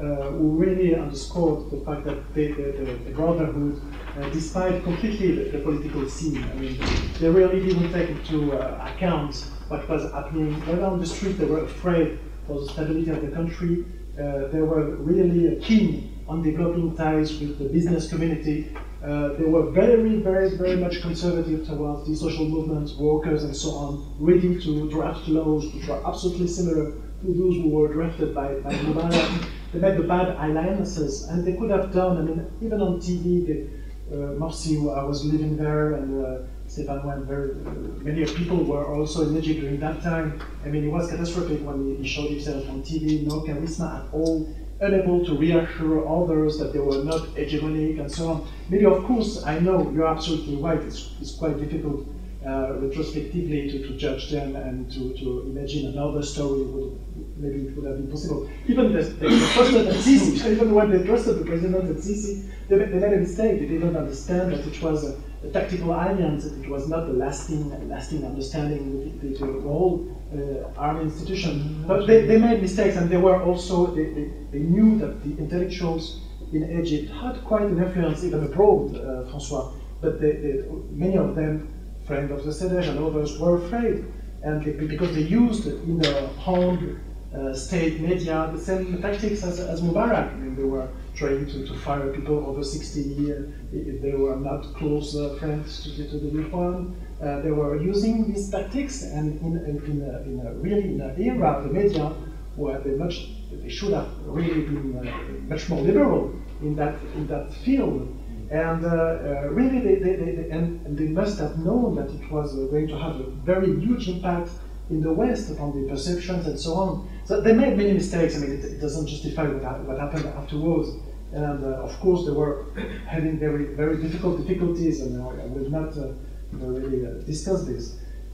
uh, 0.00 0.30
who 0.30 0.56
really 0.56 0.94
underscored 0.94 1.70
the 1.70 1.84
fact 1.84 2.04
that 2.06 2.34
they, 2.34 2.48
the, 2.52 2.72
the, 2.72 2.84
the 3.04 3.10
Brotherhood, 3.10 3.82
uh, 4.16 4.28
despite 4.30 4.82
completely 4.82 5.32
the, 5.32 5.50
the 5.50 5.58
political 5.58 6.08
scene, 6.08 6.42
I 6.42 6.54
mean, 6.54 6.80
they 7.18 7.28
really 7.28 7.60
didn't 7.60 7.92
take 7.92 8.08
into 8.08 8.52
uh, 8.52 8.90
account 8.94 9.44
what 9.68 9.86
was 9.88 10.10
happening. 10.12 10.54
When 10.66 10.82
on 10.82 10.98
the 11.00 11.06
street, 11.06 11.32
they 11.32 11.44
were 11.44 11.64
afraid 11.64 12.18
for 12.46 12.60
the 12.60 12.68
stability 12.68 13.10
of 13.10 13.20
the 13.20 13.30
country. 13.30 13.84
Uh, 14.18 14.48
they 14.48 14.62
were 14.62 14.96
really 14.96 15.60
keen 15.60 16.24
on 16.26 16.42
developing 16.42 16.96
ties 16.96 17.38
with 17.38 17.58
the 17.58 17.66
business 17.66 18.08
community. 18.08 18.74
Uh, 19.02 19.32
they 19.38 19.44
were 19.44 19.70
very, 19.70 20.16
very, 20.20 20.56
very 20.58 20.76
much 20.76 21.00
conservative 21.00 21.66
towards 21.66 22.06
the 22.06 22.14
social 22.14 22.46
movements, 22.46 22.94
workers, 22.96 23.44
and 23.44 23.56
so 23.56 23.70
on, 23.70 24.14
ready 24.18 24.60
to 24.60 24.90
draft 24.90 25.26
laws 25.26 25.72
which 25.72 25.88
were 25.88 26.06
absolutely 26.06 26.46
similar 26.46 26.92
to 27.22 27.26
those 27.26 27.56
who 27.56 27.70
were 27.70 27.88
drafted 27.92 28.34
by, 28.34 28.54
by 28.60 28.72
Mubarak. 28.72 29.48
They 29.72 29.78
made 29.78 29.96
the 29.96 30.02
bad 30.02 30.36
alliances, 30.36 31.28
and 31.28 31.46
they 31.46 31.54
could 31.54 31.70
have 31.70 31.92
done, 31.92 32.18
I 32.18 32.22
mean, 32.22 32.46
even 32.60 32.80
on 32.82 32.98
TV, 32.98 33.46
the, 33.46 33.68
uh, 34.12 34.34
I 34.34 35.04
was 35.04 35.24
living 35.24 35.56
there, 35.56 35.94
and 35.94 36.22
uh, 36.22 36.38
Stéphane 36.68 37.04
went 37.04 37.24
very, 37.24 37.52
uh, 37.52 37.70
many 38.02 38.24
people 38.26 38.58
were 38.64 38.94
also 38.94 39.28
in 39.28 39.36
Egypt 39.36 39.60
during 39.60 39.80
that 39.80 40.02
time. 40.02 40.42
I 40.64 40.68
mean, 40.68 40.84
it 40.84 40.88
was 40.88 41.10
catastrophic 41.10 41.64
when 41.64 41.86
he, 41.86 42.02
he 42.02 42.06
showed 42.06 42.30
himself 42.30 42.68
on 42.68 42.82
TV, 42.82 43.26
no 43.26 43.40
charisma 43.42 44.04
at 44.04 44.12
all, 44.12 44.46
unable 44.80 45.24
to 45.24 45.36
reassure 45.36 46.08
others 46.08 46.58
that 46.58 46.72
they 46.72 46.78
were 46.78 47.04
not 47.04 47.22
hegemonic 47.34 48.00
and 48.00 48.10
so 48.10 48.30
on. 48.30 48.48
Maybe, 48.68 48.86
of 48.86 49.04
course, 49.04 49.44
I 49.44 49.58
know 49.58 49.90
you're 49.90 50.06
absolutely 50.06 50.56
right, 50.56 50.80
it's, 50.80 51.12
it's 51.20 51.34
quite 51.34 51.58
difficult 51.58 52.06
uh, 52.46 52.78
retrospectively 52.78 53.70
to, 53.70 53.86
to 53.86 53.96
judge 53.96 54.30
them 54.30 54.56
and 54.56 54.90
to, 54.92 55.12
to 55.18 55.40
imagine 55.42 55.88
another 55.88 56.22
story 56.22 56.62
would 56.62 56.98
maybe 57.36 57.68
it 57.68 57.76
would 57.76 57.86
have 57.86 57.96
been 57.96 58.10
possible. 58.10 58.48
Even 58.66 58.92
the, 58.92 59.02
they 59.02 59.28
trusted 59.28 59.86
at 59.88 59.94
Sisi, 59.94 60.50
even 60.50 60.74
when 60.74 60.90
they 60.90 61.04
trusted 61.04 61.38
the 61.38 61.44
president 61.44 61.90
at 61.90 61.96
Sisi, 61.96 62.48
they, 62.68 62.78
they 62.78 62.98
made 62.98 63.12
a 63.12 63.16
mistake. 63.16 63.60
They 63.60 63.66
didn't 63.66 63.96
understand 63.96 64.52
that 64.52 64.66
it 64.66 64.82
was 64.82 65.04
a, 65.04 65.16
a 65.42 65.48
tactical 65.48 65.88
alliance, 65.88 66.44
that 66.44 66.62
it 66.62 66.68
was 66.68 66.88
not 66.88 67.08
a 67.08 67.12
lasting, 67.12 67.88
lasting 67.88 68.24
understanding 68.24 68.92
with 68.92 69.20
the, 69.20 69.28
the, 69.28 69.52
the 69.52 69.60
whole 69.60 70.06
uh, 70.34 70.78
army 70.80 71.02
institution. 71.04 71.84
But 71.86 72.06
they, 72.06 72.26
they 72.26 72.38
made 72.38 72.60
mistakes, 72.60 72.96
and 72.96 73.08
they 73.08 73.16
were 73.16 73.40
also 73.42 73.86
they, 73.94 74.06
they, 74.06 74.30
they 74.52 74.58
knew 74.60 74.98
that 74.98 75.22
the 75.22 75.36
intellectuals 75.38 76.20
in 76.52 76.62
Egypt 76.80 77.10
had 77.10 77.42
quite 77.44 77.62
an 77.62 77.78
influence 77.78 78.22
even 78.24 78.44
abroad, 78.44 78.96
uh, 78.96 79.24
Francois. 79.30 79.72
But 80.00 80.20
they, 80.20 80.32
they, 80.32 80.62
many 80.90 81.16
of 81.16 81.34
them, 81.34 81.68
friends 82.06 82.30
of 82.30 82.44
the 82.44 82.50
CEDEJ 82.50 82.90
and 82.90 82.98
others, 82.98 83.38
were 83.38 83.56
afraid, 83.56 84.04
and 84.42 84.62
they, 84.62 84.72
because 84.72 85.14
they 85.14 85.22
used 85.22 85.66
in 85.66 85.98
their 85.98 86.26
home 86.46 87.00
uh, 87.34 87.54
state 87.54 88.00
media 88.00 88.50
the 88.52 88.58
same 88.58 89.00
tactics 89.00 89.42
as, 89.44 89.60
as 89.60 89.80
Mubarak. 89.80 90.32
I 90.32 90.36
mean, 90.36 90.56
they 90.56 90.64
were 90.64 90.88
trying 91.14 91.46
to, 91.46 91.66
to 91.66 91.74
fire 91.74 92.12
people 92.12 92.44
over 92.46 92.62
60 92.62 93.00
years 93.00 93.52
if 93.72 94.00
they 94.00 94.12
were 94.12 94.36
not 94.36 94.62
close 94.74 95.16
uh, 95.16 95.36
friends 95.38 95.82
to 95.84 95.90
the, 95.90 96.08
to 96.08 96.18
the 96.18 96.30
Ikhwan. 96.44 96.94
Uh, 97.22 97.40
they 97.42 97.50
were 97.50 97.76
using 97.80 98.32
these 98.32 98.48
tactics, 98.50 99.02
and 99.02 99.38
in, 99.42 99.56
in, 99.68 99.76
in, 99.90 100.02
a, 100.02 100.22
in 100.22 100.46
a 100.46 100.52
really 100.54 100.94
in 100.94 101.00
an 101.00 101.20
era 101.20 101.50
of 101.52 101.64
the 101.64 101.70
media 101.70 102.14
where 102.56 102.78
they 102.80 102.90
much 102.92 103.28
they 103.52 103.68
should 103.68 103.92
have 103.92 104.08
really 104.24 104.62
been 104.62 104.96
uh, 104.96 105.02
much 105.48 105.68
more 105.68 105.80
liberal 105.82 106.32
in 106.62 106.74
that 106.76 106.94
in 107.14 107.26
that 107.26 107.52
field. 107.52 108.16
And 108.50 108.84
uh, 108.84 108.88
uh, 108.88 109.48
really, 109.50 109.78
they, 109.78 109.94
they, 109.94 110.16
they, 110.16 110.32
they- 110.32 110.50
and, 110.50 110.84
and 110.84 110.98
they 110.98 111.06
must 111.06 111.38
have 111.38 111.56
known 111.58 111.94
that 111.94 112.10
it 112.10 112.28
was 112.32 112.56
uh, 112.56 112.62
going 112.72 112.88
to 112.88 112.98
have 112.98 113.14
a 113.20 113.24
very 113.44 113.78
huge 113.78 114.08
impact 114.08 114.50
in 114.90 115.00
the 115.00 115.12
West 115.12 115.50
upon 115.52 115.70
the 115.80 115.88
perceptions 115.88 116.46
and 116.48 116.58
so 116.58 116.74
on. 116.74 117.08
So 117.30 117.40
they 117.40 117.52
made 117.52 117.76
many 117.76 117.92
mistakes. 117.92 118.34
I 118.36 118.40
mean, 118.40 118.50
it, 118.58 118.64
it 118.64 118.80
doesn't 118.80 119.06
justify 119.06 119.44
what, 119.46 119.62
what 119.86 120.00
happened 120.00 120.26
afterwards. 120.36 120.88
And 121.32 121.64
uh, 121.64 121.86
of 121.86 121.92
course, 122.00 122.26
they 122.26 122.32
were 122.32 122.66
having 123.06 123.38
very, 123.38 123.66
very 123.82 124.02
difficult 124.02 124.44
difficulties, 124.44 125.00
and 125.00 125.12
I 125.22 125.28
I 125.44 125.46
will 125.46 125.70
not 125.70 125.96
uh, 125.96 126.08
really 126.50 127.06
uh, 127.06 127.10
discuss 127.32 127.60
this. 127.66 127.84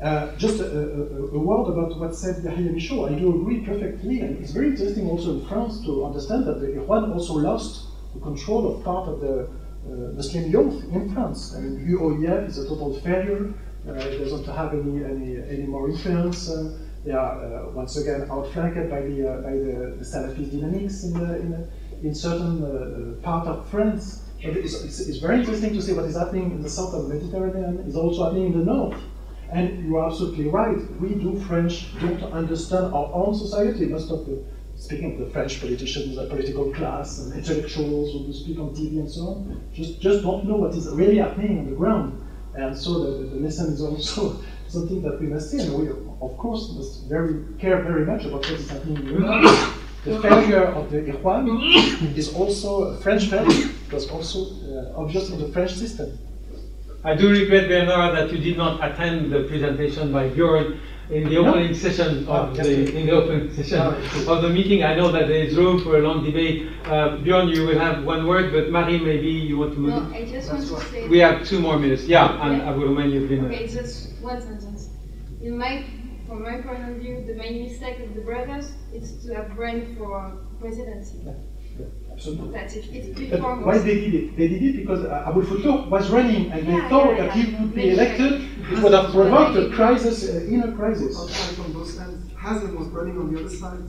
Uh, 0.00 0.34
just 0.36 0.60
a, 0.60 0.65
a, 0.65 1.36
a- 1.36 1.42
word 1.49 1.66
about 1.75 1.91
what 2.00 2.15
said 2.15 2.42
Yahya 2.42 2.70
Michot. 2.73 3.12
I 3.12 3.18
do 3.18 3.26
agree 3.39 3.60
perfectly, 3.70 4.20
and 4.20 4.31
it's 4.42 4.52
very 4.52 4.68
interesting 4.68 5.05
also 5.10 5.28
in 5.36 5.41
France 5.47 5.84
to 5.84 6.07
understand 6.08 6.47
that 6.47 6.58
the 6.62 6.81
also 6.89 7.34
lost 7.34 7.70
the 8.15 8.20
control 8.20 8.62
of 8.70 8.83
part 8.83 9.07
of 9.12 9.20
the 9.20 9.34
uh, 9.42 10.15
Muslim 10.20 10.44
youth 10.50 10.76
in 10.97 11.12
France. 11.12 11.55
I 11.55 11.60
mean, 11.60 11.75
UOIF 11.86 12.49
is 12.49 12.57
a 12.65 12.66
total 12.66 12.99
failure. 13.00 13.52
Uh, 13.86 13.92
it 13.92 14.18
doesn't 14.25 14.47
have 14.60 14.73
any, 14.73 15.05
any, 15.05 15.31
any 15.55 15.66
more 15.66 15.84
influence. 15.91 16.49
They 17.07 17.12
are 17.12 17.39
uh, 17.41 17.70
once 17.70 17.97
again 17.97 18.26
outflanked 18.28 18.91
by 18.91 19.01
the, 19.01 19.33
uh, 19.33 19.41
by 19.41 19.52
the, 19.52 19.94
the 19.97 20.05
Salafist 20.05 20.51
dynamics 20.51 21.05
in, 21.05 21.12
the, 21.15 21.39
in, 21.39 21.51
the, 21.52 21.68
in 22.02 22.12
certain 22.12 22.65
uh, 22.65 23.23
part 23.23 23.47
of 23.47 23.68
France. 23.68 24.23
But 24.43 24.57
it's, 24.57 24.83
it's, 24.83 24.99
it's 24.99 25.18
very 25.18 25.39
interesting 25.39 25.73
to 25.75 25.81
see 25.81 25.93
what 25.93 26.05
is 26.07 26.17
happening 26.17 26.51
in 26.51 26.62
the 26.62 26.68
south 26.68 26.94
of 26.94 27.09
the 27.09 27.15
Mediterranean, 27.15 27.78
is 27.86 27.94
also 27.94 28.25
happening 28.25 28.47
in 28.47 28.59
the 28.59 28.65
north. 28.65 29.01
And 29.52 29.86
you 29.86 29.97
are 29.97 30.10
absolutely 30.10 30.49
right. 30.49 30.78
We 31.01 31.10
do 31.10 31.39
French 31.47 31.97
don't 32.01 32.25
understand 32.33 32.93
our 32.93 33.09
own 33.15 33.36
society. 33.36 33.86
Most 33.86 34.10
of 34.10 34.26
the 34.26 34.43
speaking 34.75 35.12
of 35.12 35.26
the 35.26 35.33
French 35.33 35.60
politicians, 35.60 36.17
the 36.17 36.26
political 36.26 36.73
class, 36.73 37.20
and 37.20 37.33
intellectuals 37.33 38.12
who 38.12 38.33
speak 38.33 38.59
on 38.59 38.70
TV 38.70 38.99
and 38.99 39.09
so 39.09 39.20
on, 39.28 39.62
just 39.73 40.01
just 40.01 40.25
don't 40.25 40.44
know 40.47 40.57
what 40.57 40.75
is 40.75 40.89
really 40.89 41.18
happening 41.18 41.60
on 41.60 41.67
the 41.70 41.76
ground. 41.76 42.20
And 42.57 42.76
so 42.76 43.05
the, 43.05 43.10
the, 43.18 43.25
the 43.35 43.36
lesson 43.36 43.73
is 43.73 43.81
also 43.81 44.43
something 44.67 45.02
that 45.02 45.20
we 45.20 45.28
must 45.28 45.52
see. 45.52 45.60
And 45.60 45.73
we, 45.75 46.06
of 46.20 46.36
course, 46.39 46.73
must 46.77 47.09
very 47.09 47.35
care 47.59 47.83
very 47.83 48.05
much 48.07 48.25
about 48.25 48.41
what 48.41 48.51
is 48.51 48.69
happening 48.70 48.97
in 48.99 49.07
Europe. 49.20 49.73
The 50.07 50.20
failure 50.20 50.67
of 50.67 50.89
the 50.93 50.99
Ikhwan 51.01 51.49
is 52.17 52.33
also 52.33 52.85
a 52.95 52.97
French 52.99 53.27
failure. 53.27 53.69
It 53.89 53.93
was 53.93 54.09
also 54.09 54.39
uh, 54.62 55.01
obvious 55.03 55.31
in 55.31 55.41
the 55.41 55.49
French 55.49 55.73
system. 55.75 56.17
I 57.03 57.15
do 57.17 57.28
regret, 57.28 57.67
Bernard, 57.69 58.15
that 58.17 58.31
you 58.33 58.39
did 58.39 58.57
not 58.57 58.78
attend 58.89 59.33
the 59.33 59.43
presentation 59.51 60.12
by 60.12 60.28
Björn 60.31 60.78
in 61.11 61.25
the 61.28 61.35
No. 61.43 61.49
opening 61.51 61.75
session 61.75 62.25
Ah, 62.28 62.47
of 62.51 62.57
yes, 62.57 62.67
the 62.67 62.99
in 62.99 63.07
the 63.07 63.12
opening 63.12 63.51
session 63.53 63.78
Ah, 63.81 64.33
of 64.33 64.43
the 64.43 64.49
meeting. 64.49 64.85
I 64.85 64.95
know 64.95 65.11
that 65.11 65.27
there 65.27 65.43
is 65.43 65.57
room 65.57 65.81
for 65.83 65.97
a 65.99 66.03
long 66.03 66.23
debate. 66.25 66.69
Uh, 66.85 67.19
Björn, 67.25 67.53
you 67.55 67.67
will 67.67 67.78
have 67.78 68.05
one 68.05 68.27
word, 68.28 68.53
but 68.53 68.70
Marie, 68.70 68.99
maybe 69.03 69.28
you 69.51 69.59
want 69.59 69.73
to 69.75 69.81
move. 69.81 69.91
No, 70.11 70.17
I 70.17 70.25
just 70.25 70.53
want 70.53 70.62
to 70.62 70.81
say. 70.91 71.09
We 71.09 71.19
have 71.19 71.45
two 71.45 71.59
more 71.59 71.78
minutes. 71.81 72.05
Yeah, 72.07 72.31
and 72.47 72.59
Yeah. 72.59 72.69
I 72.69 72.70
will 72.77 72.86
remind 72.93 73.11
you. 73.12 73.27
Been, 73.27 73.45
Okay, 73.47 73.67
just 73.67 74.15
one 74.23 74.41
sentence. 74.41 74.91
In 75.43 75.59
my, 75.59 75.85
from 76.27 76.43
my 76.43 76.61
point 76.61 76.89
of 76.89 76.97
view, 76.97 77.25
the 77.27 77.35
main 77.35 77.63
mistake 77.65 78.01
of 78.01 78.15
the 78.15 78.21
brothers 78.21 78.73
is 78.93 79.25
to 79.25 79.35
have 79.35 79.57
run 79.57 79.95
for 79.97 80.33
presidency. 80.61 81.21
Absolutely. 82.11 82.53
That's 82.53 82.75
it. 82.77 82.87
It's 82.91 83.09
But 83.31 83.31
before 83.37 83.57
why 83.59 83.79
they 83.79 83.95
did 83.97 84.15
it? 84.15 84.37
They 84.37 84.49
did 84.49 84.63
it 84.63 84.77
because 84.79 85.05
uh, 85.05 85.25
Aboul 85.27 85.43
Fotouh 85.45 85.91
was 85.91 86.09
running 86.11 86.51
and 86.51 86.67
they 86.67 86.89
thought 86.89 87.11
yeah, 87.17 87.27
that 87.27 87.33
he 87.33 87.55
would 87.55 87.75
be 87.75 87.83
Maybe. 87.83 87.91
elected. 87.91 88.33
It 88.73 88.79
would 88.83 88.95
have 88.95 89.11
provoked 89.13 89.57
a 89.57 89.71
crisis, 89.77 90.29
uh, 90.29 90.41
inner 90.49 90.73
crisis. 90.75 91.19
outside 91.19 91.57
from 91.57 91.73
both 91.75 91.91
sides. 91.91 92.25
Hazm 92.33 92.75
was 92.79 92.89
running 92.89 93.19
on 93.19 93.33
the 93.33 93.41
other 93.41 93.51
side. 93.51 93.81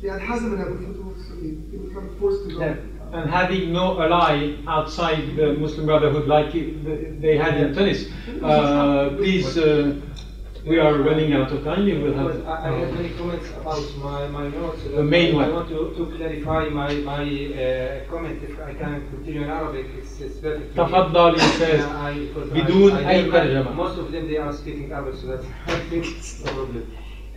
They 0.00 0.08
had 0.08 0.20
Hazm 0.20 0.52
and 0.52 0.60
Abu 0.60 0.78
Futuh, 0.78 1.28
so 1.28 1.34
they, 1.34 1.50
they 1.70 1.78
were 1.78 1.92
kind 1.94 2.08
of 2.08 2.18
forced 2.18 2.48
to 2.48 2.54
go. 2.54 2.60
Yeah. 2.60 2.76
And 3.12 3.30
having 3.30 3.72
no 3.72 4.00
ally 4.00 4.56
outside 4.68 5.36
the 5.36 5.54
Muslim 5.54 5.86
Brotherhood 5.86 6.26
like 6.28 6.52
they 6.52 7.36
had 7.36 7.56
in 7.56 7.74
Tunis, 7.74 8.08
uh, 8.42 9.10
please, 9.16 9.56
uh, 9.56 9.94
we 10.65 10.77
are 10.79 10.93
running 11.09 11.33
out 11.33 11.51
of 11.51 11.63
time. 11.63 11.87
You 11.87 11.97
will 12.03 12.13
have. 12.13 12.45
But 12.45 12.47
I, 12.47 12.69
I 12.69 12.79
have 12.79 12.93
many 12.93 13.09
comments 13.19 13.47
about 13.59 13.83
my, 14.07 14.27
my 14.27 14.47
notes. 14.49 14.83
The 14.83 15.03
main 15.03 15.33
I 15.33 15.37
one. 15.39 15.53
want 15.55 15.69
to, 15.69 15.79
to 15.97 16.03
clarify 16.17 16.69
my, 16.69 16.91
my 17.11 17.23
uh, 17.23 18.09
comment. 18.11 18.37
If 18.43 18.59
I 18.69 18.73
can 18.81 18.93
continue 19.09 19.43
in 19.43 19.49
Arabic, 19.49 19.87
it's, 19.99 20.21
it's 20.21 20.37
better. 20.43 20.59
for 20.59 20.85
me. 20.85 20.91
تفضل 20.91 21.33
يا 21.33 21.45
أستاذ. 21.45 21.79
Yeah, 21.79 22.05
I- 22.07 22.27
because 22.33 22.49
بدون 22.53 22.91
I- 22.91 23.03
I 23.03 23.09
أي 23.09 23.23
hear 23.25 23.33
ترجمة. 23.33 23.75
Most 23.75 23.97
of 23.97 24.11
them 24.11 24.27
they 24.29 24.37
are 24.37 24.53
speaking 24.53 24.91
Arabic, 24.91 25.15
so 25.21 25.27
that's 25.27 25.45
I 25.67 25.79
think 25.89 26.05
it's 26.05 26.45
no 26.45 26.51
problem. 26.51 26.83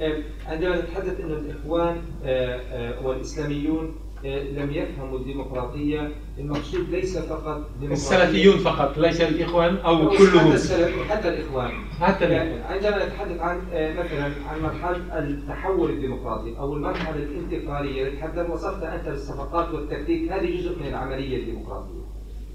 آه، 0.00 0.23
عندما 0.47 0.76
نتحدث 0.81 1.20
أن 1.20 1.31
الإخوان 1.31 2.02
آه، 2.24 2.60
آه، 2.73 3.06
والإسلاميون 3.06 3.84
آه، 3.86 4.07
لم 4.23 4.72
يفهموا 4.72 5.17
الديمقراطية. 5.19 6.11
المقصود 6.38 6.89
ليس 6.89 7.17
فقط 7.17 7.69
السلفيون 7.81 8.57
فقط 8.57 8.98
ليس 8.98 9.22
الإخوان 9.22 9.77
أو 9.77 10.09
حتى 10.09 10.17
كلهم. 10.17 10.51
السلف 10.51 11.11
حتى 11.11 11.30
الإخوان. 11.30 11.72
حتى 12.01 12.25
يعني 12.25 12.56
الإخوان. 12.56 12.73
عندما 12.73 13.06
نتحدث 13.06 13.39
عن 13.39 13.61
آه، 13.73 13.93
مثلا 13.93 14.23
عن 14.49 14.61
مرحلة 14.64 15.19
التحول 15.19 15.89
الديمقراطي 15.89 16.57
أو 16.59 16.73
المرحلة 16.73 17.15
الانتقالية 17.15 18.09
نتحدث 18.09 18.49
وصفت 18.49 18.83
أنت 18.83 19.09
بالصفقات 19.09 19.73
والتكتيك 19.73 20.31
هذه 20.31 20.61
جزء 20.61 20.80
من 20.80 20.88
العملية 20.88 21.38
الديمقراطية. 21.38 21.99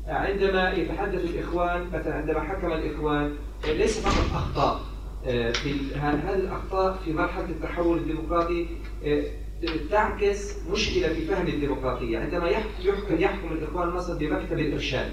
آه، 0.08 0.12
عندما 0.12 0.72
يتحدث 0.72 1.24
الإخوان 1.24 1.86
مثلا 1.92 2.14
عندما 2.14 2.40
حكم 2.40 2.72
الإخوان 2.72 3.32
آه، 3.68 3.72
ليس 3.72 4.00
فقط 4.00 4.36
أخطاء 4.36 4.80
آه، 5.26 5.52
في 5.52 5.94
هذه 5.94 6.34
الأخطاء 6.34 6.98
في 7.04 7.12
مرحلة 7.12 7.44
التحول 7.44 7.98
الديمقراطي 7.98 8.66
آه، 9.04 9.22
تعكس 9.90 10.56
مشكلة 10.72 11.08
في 11.08 11.24
فهم 11.24 11.46
الديمقراطية 11.46 12.18
عندما 12.18 12.48
يح- 12.48 12.66
يحكم 12.84 13.14
يحكم 13.18 13.52
الإخوان 13.52 13.88
مصر 13.88 14.14
بمكتب 14.18 14.58
الإرشاد. 14.58 15.08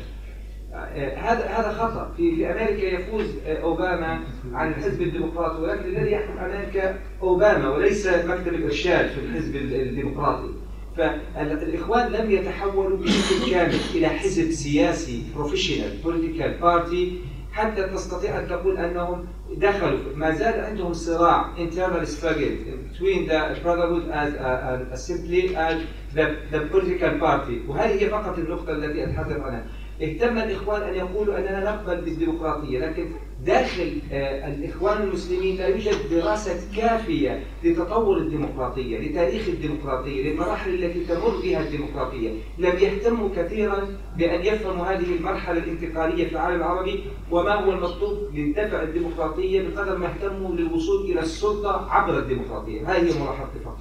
آه، 0.74 1.16
هذا 1.18 1.46
هذا 1.48 1.74
خطأ. 1.74 2.14
في 2.18 2.36
في 2.36 2.52
أمريكا 2.52 2.86
يفوز 2.86 3.26
آه، 3.46 3.62
أوباما 3.62 4.20
عن 4.54 4.68
الحزب 4.72 5.02
الديمقراطي 5.02 5.62
ولكن 5.62 5.84
الذي 5.90 6.12
يحكم 6.12 6.38
أمريكا 6.38 7.00
أوباما 7.22 7.70
وليس 7.70 8.08
مكتب 8.08 8.54
الإرشاد 8.54 9.10
في 9.10 9.20
الحزب 9.20 9.56
ال- 9.56 9.74
الديمقراطي. 9.82 10.50
فالإخوان 10.98 12.12
لم 12.12 12.32
يتحولوا 12.32 12.98
بشكل 12.98 13.52
كامل 13.52 13.76
إلى 13.96 14.08
حزب 14.10 14.52
سياسي 14.52 15.24
بروفيشنال 15.36 15.98
بوليتيكال 16.04 16.58
بارتي 16.62 17.22
حتى 17.52 17.84
تستطيع 17.84 18.40
أن 18.40 18.48
تقول 18.48 18.78
أنهم 18.78 19.26
دخلوا 19.58 20.00
ما 20.16 20.32
زال 20.32 20.60
عندهم 20.60 20.94
صراع 20.94 21.46
internal 21.58 22.06
struggle 22.06 22.56
between 22.92 23.28
the 23.28 23.60
brotherhood 23.64 24.10
as 24.12 24.34
a, 24.34 24.88
a, 24.90 24.94
a 24.94 24.98
simply 24.98 25.56
as 25.56 25.82
the, 26.14 26.36
the 26.52 26.60
political 26.72 27.20
party. 27.20 27.62
وهذه 27.68 28.02
هي 28.02 28.10
فقط 28.10 28.38
النقطة 28.38 28.72
التي 28.72 29.04
أتحدث 29.04 29.40
عنها. 29.40 29.66
اهتم 30.02 30.38
الإخوان 30.38 30.82
أن 30.82 30.96
يقولوا 30.96 31.38
أننا 31.38 31.64
نقبل 31.72 32.02
بالديمقراطية 32.02 32.80
لكن 32.80 33.12
داخل 33.46 33.92
آه، 34.12 34.48
الإخوان 34.48 35.02
المسلمين 35.02 35.58
لا 35.58 35.68
يوجد 35.68 35.96
دراسة 36.12 36.76
كافية 36.76 37.44
لتطور 37.64 38.18
الديمقراطية 38.18 39.00
لتاريخ 39.00 39.48
الديمقراطية 39.48 40.30
للمراحل 40.30 40.74
التي 40.74 41.06
تمر 41.06 41.30
بها 41.44 41.62
الديمقراطية. 41.62 42.30
لم 42.58 42.80
يهتموا 42.80 43.30
كثيرا 43.36 43.88
بأن 44.18 44.46
يفهموا 44.46 44.86
هذه 44.86 45.16
المرحلة 45.20 45.58
الانتقالية 45.58 46.28
في 46.28 46.32
العالم 46.32 46.56
العربي 46.56 47.04
وما 47.32 47.54
هو 47.54 47.72
المطلوب 47.72 48.18
لدفع 48.36 48.84
الديمقراطية 48.84 49.62
بقدر 49.62 49.98
ما 49.98 50.08
اهتموا 50.08 50.56
للوصول 50.56 51.12
إلى 51.12 51.20
السلطة 51.20 51.88
عبر 51.92 52.20
الديمقراطية. 52.20 52.82
هذه 52.82 52.98
هي 52.98 53.20
ملاحظتي 53.20 53.60
فقط. 53.66 53.80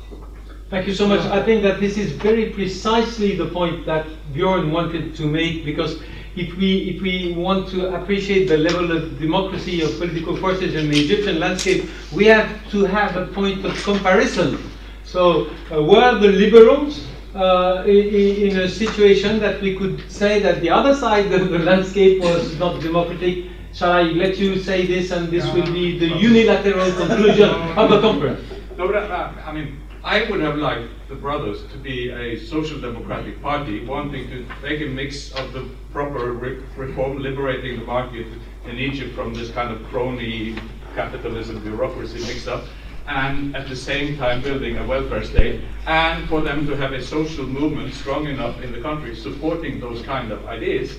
Thank 0.71 0.87
you 0.87 0.95
so 0.95 1.09
much. 1.09 1.23
I 1.39 1.43
think 1.43 1.65
that 1.65 1.81
this 1.81 1.99
is 1.99 2.13
very 2.13 2.47
precisely 2.51 3.35
the 3.35 3.47
point 3.47 3.87
that 3.87 4.07
Bjorn 4.33 4.71
wanted 4.71 5.17
to 5.17 5.25
make 5.27 5.65
because 5.65 5.93
if 6.37 6.57
we 6.57 6.91
if 6.91 7.03
we 7.03 7.33
want 7.33 7.69
to 7.69 7.95
appreciate 7.95 8.47
the 8.47 8.57
level 8.57 8.93
of 8.93 9.19
democracy 9.19 9.83
of 9.83 9.97
political 9.99 10.37
forces 10.37 10.75
in 10.75 10.91
the 10.91 10.99
Egyptian 10.99 11.41
landscape, 11.41 11.89
we 12.13 12.27
have 12.27 12.49
to 12.71 12.85
have 12.85 13.17
a 13.17 13.27
point 13.27 13.65
of 13.65 13.75
comparison. 13.83 14.59
So, 15.05 15.51
uh, 15.73 15.83
were 15.83 16.19
the 16.19 16.29
liberals 16.29 17.05
uh, 17.35 17.83
in, 17.87 18.51
in 18.51 18.59
a 18.61 18.69
situation 18.69 19.41
that 19.41 19.61
we 19.61 19.77
could 19.77 20.09
say 20.11 20.39
that 20.41 20.61
the 20.61 20.71
other 20.71 20.95
side 20.95 21.33
of 21.33 21.51
the 21.51 21.59
landscape 21.59 22.21
was 22.23 22.57
not 22.59 22.81
democratic? 22.81 23.47
Shall 23.73 23.93
I 23.93 24.03
let 24.03 24.37
you 24.39 24.59
say 24.59 24.87
this, 24.87 25.11
and 25.13 25.31
this 25.31 25.45
will 25.53 25.67
be 25.73 25.99
the 25.99 26.09
unilateral 26.19 26.93
conclusion 26.93 27.51
of 27.51 27.91
the 27.91 28.01
conference? 28.01 28.41
No, 28.77 28.89
but 28.89 29.11
uh, 29.11 29.33
I 29.47 29.53
mean, 29.53 29.79
I 30.03 30.31
would 30.31 30.41
have 30.41 30.57
liked 30.57 30.89
the 31.09 31.15
brothers 31.15 31.63
to 31.73 31.77
be 31.77 32.11
a 32.11 32.39
social 32.39 32.81
democratic 32.81 33.43
party, 33.43 33.85
wanting 33.85 34.31
to 34.31 34.47
make 34.63 34.81
a 34.81 34.87
mix 34.87 35.31
of 35.33 35.53
the 35.53 35.69
proper 35.93 36.33
re- 36.33 36.63
reform, 36.75 37.19
liberating 37.19 37.81
the 37.81 37.85
market 37.85 38.27
in 38.67 38.79
Egypt 38.79 39.15
from 39.15 39.35
this 39.35 39.51
kind 39.51 39.71
of 39.71 39.87
crony 39.89 40.57
capitalism 40.95 41.61
bureaucracy 41.63 42.19
mix 42.21 42.47
up, 42.47 42.65
and 43.09 43.55
at 43.55 43.69
the 43.69 43.77
same 43.77 44.17
time 44.17 44.41
building 44.41 44.79
a 44.79 44.87
welfare 44.87 45.23
state, 45.23 45.61
and 45.87 46.27
for 46.31 46.41
them 46.41 46.67
to 46.67 46.75
have 46.77 46.93
a 46.93 47.03
social 47.03 47.47
movement 47.47 47.93
strong 47.93 48.27
enough 48.27 48.59
in 48.63 48.73
the 48.73 48.81
country 48.81 49.15
supporting 49.15 49.81
those 49.81 50.03
kind 50.03 50.33
of 50.33 50.47
ideas. 50.47 50.97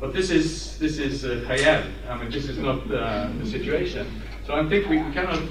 But 0.00 0.14
this 0.14 0.30
is 0.30 0.78
this 0.78 0.98
is 0.98 1.24
uh. 1.24 1.44
I 2.08 2.16
mean, 2.16 2.30
this 2.30 2.48
is 2.48 2.56
not 2.56 2.90
uh, 2.90 3.28
the 3.38 3.44
situation. 3.44 4.22
So 4.46 4.54
I 4.54 4.66
think 4.66 4.88
we 4.88 4.98
cannot 5.12 5.42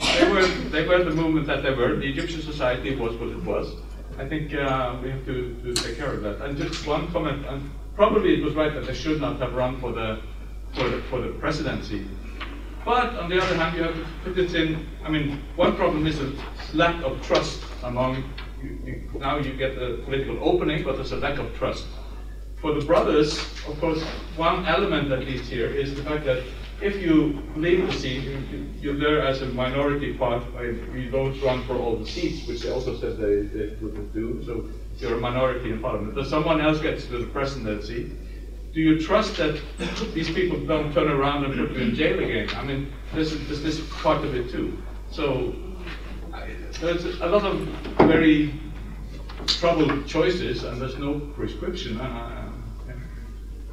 they 0.00 0.30
were 0.30 0.46
they 0.70 0.86
were 0.86 1.04
the 1.04 1.10
movement 1.10 1.46
that 1.46 1.62
they 1.62 1.70
were. 1.70 1.96
The 1.96 2.08
Egyptian 2.08 2.42
society 2.42 2.94
was 2.94 3.16
what 3.16 3.30
it 3.30 3.42
was. 3.44 3.74
I 4.18 4.28
think 4.28 4.54
uh, 4.54 4.96
we 5.02 5.10
have 5.10 5.24
to, 5.26 5.54
to 5.64 5.74
take 5.74 5.96
care 5.96 6.12
of 6.12 6.22
that. 6.22 6.40
And 6.42 6.56
just 6.56 6.86
one 6.86 7.10
comment, 7.12 7.46
and 7.46 7.70
probably 7.94 8.34
it 8.34 8.44
was 8.44 8.54
right 8.54 8.72
that 8.74 8.86
they 8.86 8.94
should 8.94 9.20
not 9.20 9.38
have 9.40 9.54
run 9.54 9.80
for 9.80 9.92
the 9.92 10.20
for 10.74 10.88
the, 10.88 11.02
for 11.10 11.20
the 11.20 11.28
presidency. 11.28 12.06
But 12.84 13.14
on 13.16 13.28
the 13.28 13.42
other 13.42 13.56
hand, 13.56 13.76
you 13.76 13.82
have 13.82 13.94
to 13.94 14.06
put 14.24 14.38
it 14.38 14.54
in. 14.54 14.86
I 15.04 15.10
mean, 15.10 15.42
one 15.56 15.76
problem 15.76 16.06
is 16.06 16.18
a 16.20 16.32
lack 16.74 17.02
of 17.04 17.20
trust 17.22 17.62
among. 17.82 18.24
You, 18.62 18.78
you, 18.84 19.18
now 19.18 19.38
you 19.38 19.52
get 19.54 19.76
a 19.76 19.98
political 20.04 20.38
opening, 20.42 20.84
but 20.84 20.96
there's 20.96 21.12
a 21.12 21.16
lack 21.16 21.38
of 21.38 21.54
trust. 21.56 21.86
For 22.60 22.74
the 22.74 22.84
brothers, 22.84 23.38
of 23.66 23.78
course, 23.80 24.02
one 24.36 24.66
element 24.66 25.08
that 25.08 25.20
leads 25.20 25.48
here 25.48 25.68
is 25.68 25.94
the 25.94 26.02
fact 26.02 26.24
that 26.26 26.42
if 26.82 26.96
you 27.02 27.42
leave 27.56 27.86
the 27.86 27.92
seat, 27.92 28.22
you- 28.24 28.66
you're 28.80 28.94
there 28.98 29.20
as 29.20 29.42
a 29.42 29.46
minority 29.46 30.14
part, 30.14 30.42
you 30.94 31.10
don't 31.10 31.40
run 31.42 31.62
for 31.64 31.74
all 31.74 31.96
the 31.96 32.06
seats, 32.06 32.46
which 32.48 32.60
they 32.62 32.70
also 32.70 32.96
said 32.98 33.18
they, 33.18 33.42
they 33.56 33.74
wouldn't 33.80 34.12
do, 34.14 34.42
so 34.44 34.64
you're 34.98 35.16
a 35.18 35.20
minority 35.20 35.70
in 35.70 35.78
parliament. 35.80 36.16
If 36.18 36.26
someone 36.26 36.60
else 36.60 36.80
gets 36.80 37.06
to 37.06 37.18
the 37.18 37.26
presidency, 37.26 38.10
do 38.72 38.80
you 38.80 38.98
trust 39.00 39.36
that 39.38 39.58
these 40.14 40.30
people 40.30 40.58
don't 40.60 40.92
turn 40.92 41.08
around 41.08 41.44
and 41.44 41.54
put 41.54 41.76
you 41.76 41.82
in 41.88 41.94
jail 41.94 42.18
again? 42.18 42.48
I 42.56 42.64
mean, 42.64 42.92
this 43.14 43.32
is, 43.32 43.48
this, 43.48 43.60
this 43.60 43.80
part 44.02 44.24
of 44.24 44.34
it 44.34 44.50
too. 44.50 44.78
So, 45.10 45.54
I- 46.32 46.48
there's 46.80 47.04
a 47.20 47.26
lot 47.26 47.44
of 47.44 47.58
very 48.06 48.54
troubled 49.46 50.06
choices, 50.06 50.64
and 50.64 50.80
there's 50.80 50.96
no 50.98 51.18
prescription. 51.36 52.00
Uh, 52.00 52.39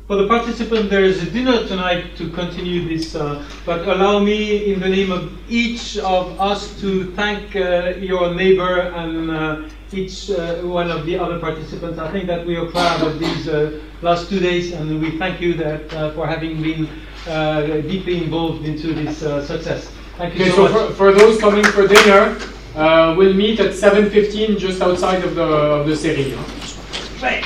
For 0.07 0.15
the 0.15 0.25
participant, 0.25 0.89
there 0.89 1.03
is 1.03 1.21
a 1.21 1.29
dinner 1.29 1.67
tonight 1.67 2.15
to 2.15 2.29
continue 2.29 2.87
this, 2.87 3.13
uh, 3.13 3.43
but 3.65 3.85
allow 3.85 4.19
me, 4.19 4.71
in 4.71 4.79
the 4.79 4.87
name 4.87 5.11
of 5.11 5.33
each 5.49 5.97
of 5.97 6.39
us, 6.39 6.79
to 6.79 7.11
thank 7.11 7.57
uh, 7.57 7.93
your 7.99 8.33
neighbor 8.33 8.79
and 8.95 9.29
uh, 9.29 9.69
each 9.91 10.31
uh, 10.31 10.61
one 10.61 10.89
of 10.89 11.05
the 11.05 11.19
other 11.19 11.39
participants. 11.39 11.99
I 11.99 12.09
think 12.09 12.25
that 12.27 12.45
we 12.45 12.55
are 12.55 12.67
proud 12.67 13.01
of 13.01 13.19
these 13.19 13.49
uh, 13.49 13.81
last 14.01 14.29
two 14.29 14.39
days, 14.39 14.71
and 14.71 15.01
we 15.01 15.17
thank 15.17 15.41
you 15.41 15.55
that 15.55 15.93
uh, 15.93 16.13
for 16.13 16.25
having 16.25 16.61
been 16.61 16.87
uh, 17.27 17.81
deeply 17.81 18.23
involved 18.23 18.63
into 18.63 18.93
this 18.93 19.23
uh, 19.23 19.45
success. 19.45 19.91
Thank 20.17 20.35
you 20.35 20.45
Okay, 20.45 20.51
so, 20.51 20.67
so 20.67 20.73
much. 20.73 20.87
for, 20.91 20.93
for 20.95 21.11
those 21.11 21.37
coming 21.37 21.65
for 21.65 21.85
dinner, 21.85 22.39
uh, 22.77 23.13
we'll 23.17 23.33
meet 23.33 23.59
at 23.59 23.73
7.15 23.73 24.57
just 24.57 24.81
outside 24.81 25.25
of 25.25 25.35
the, 25.35 25.43
of 25.43 25.85
the 25.85 25.95
CERI. 25.95 26.31
Right. 27.21 27.43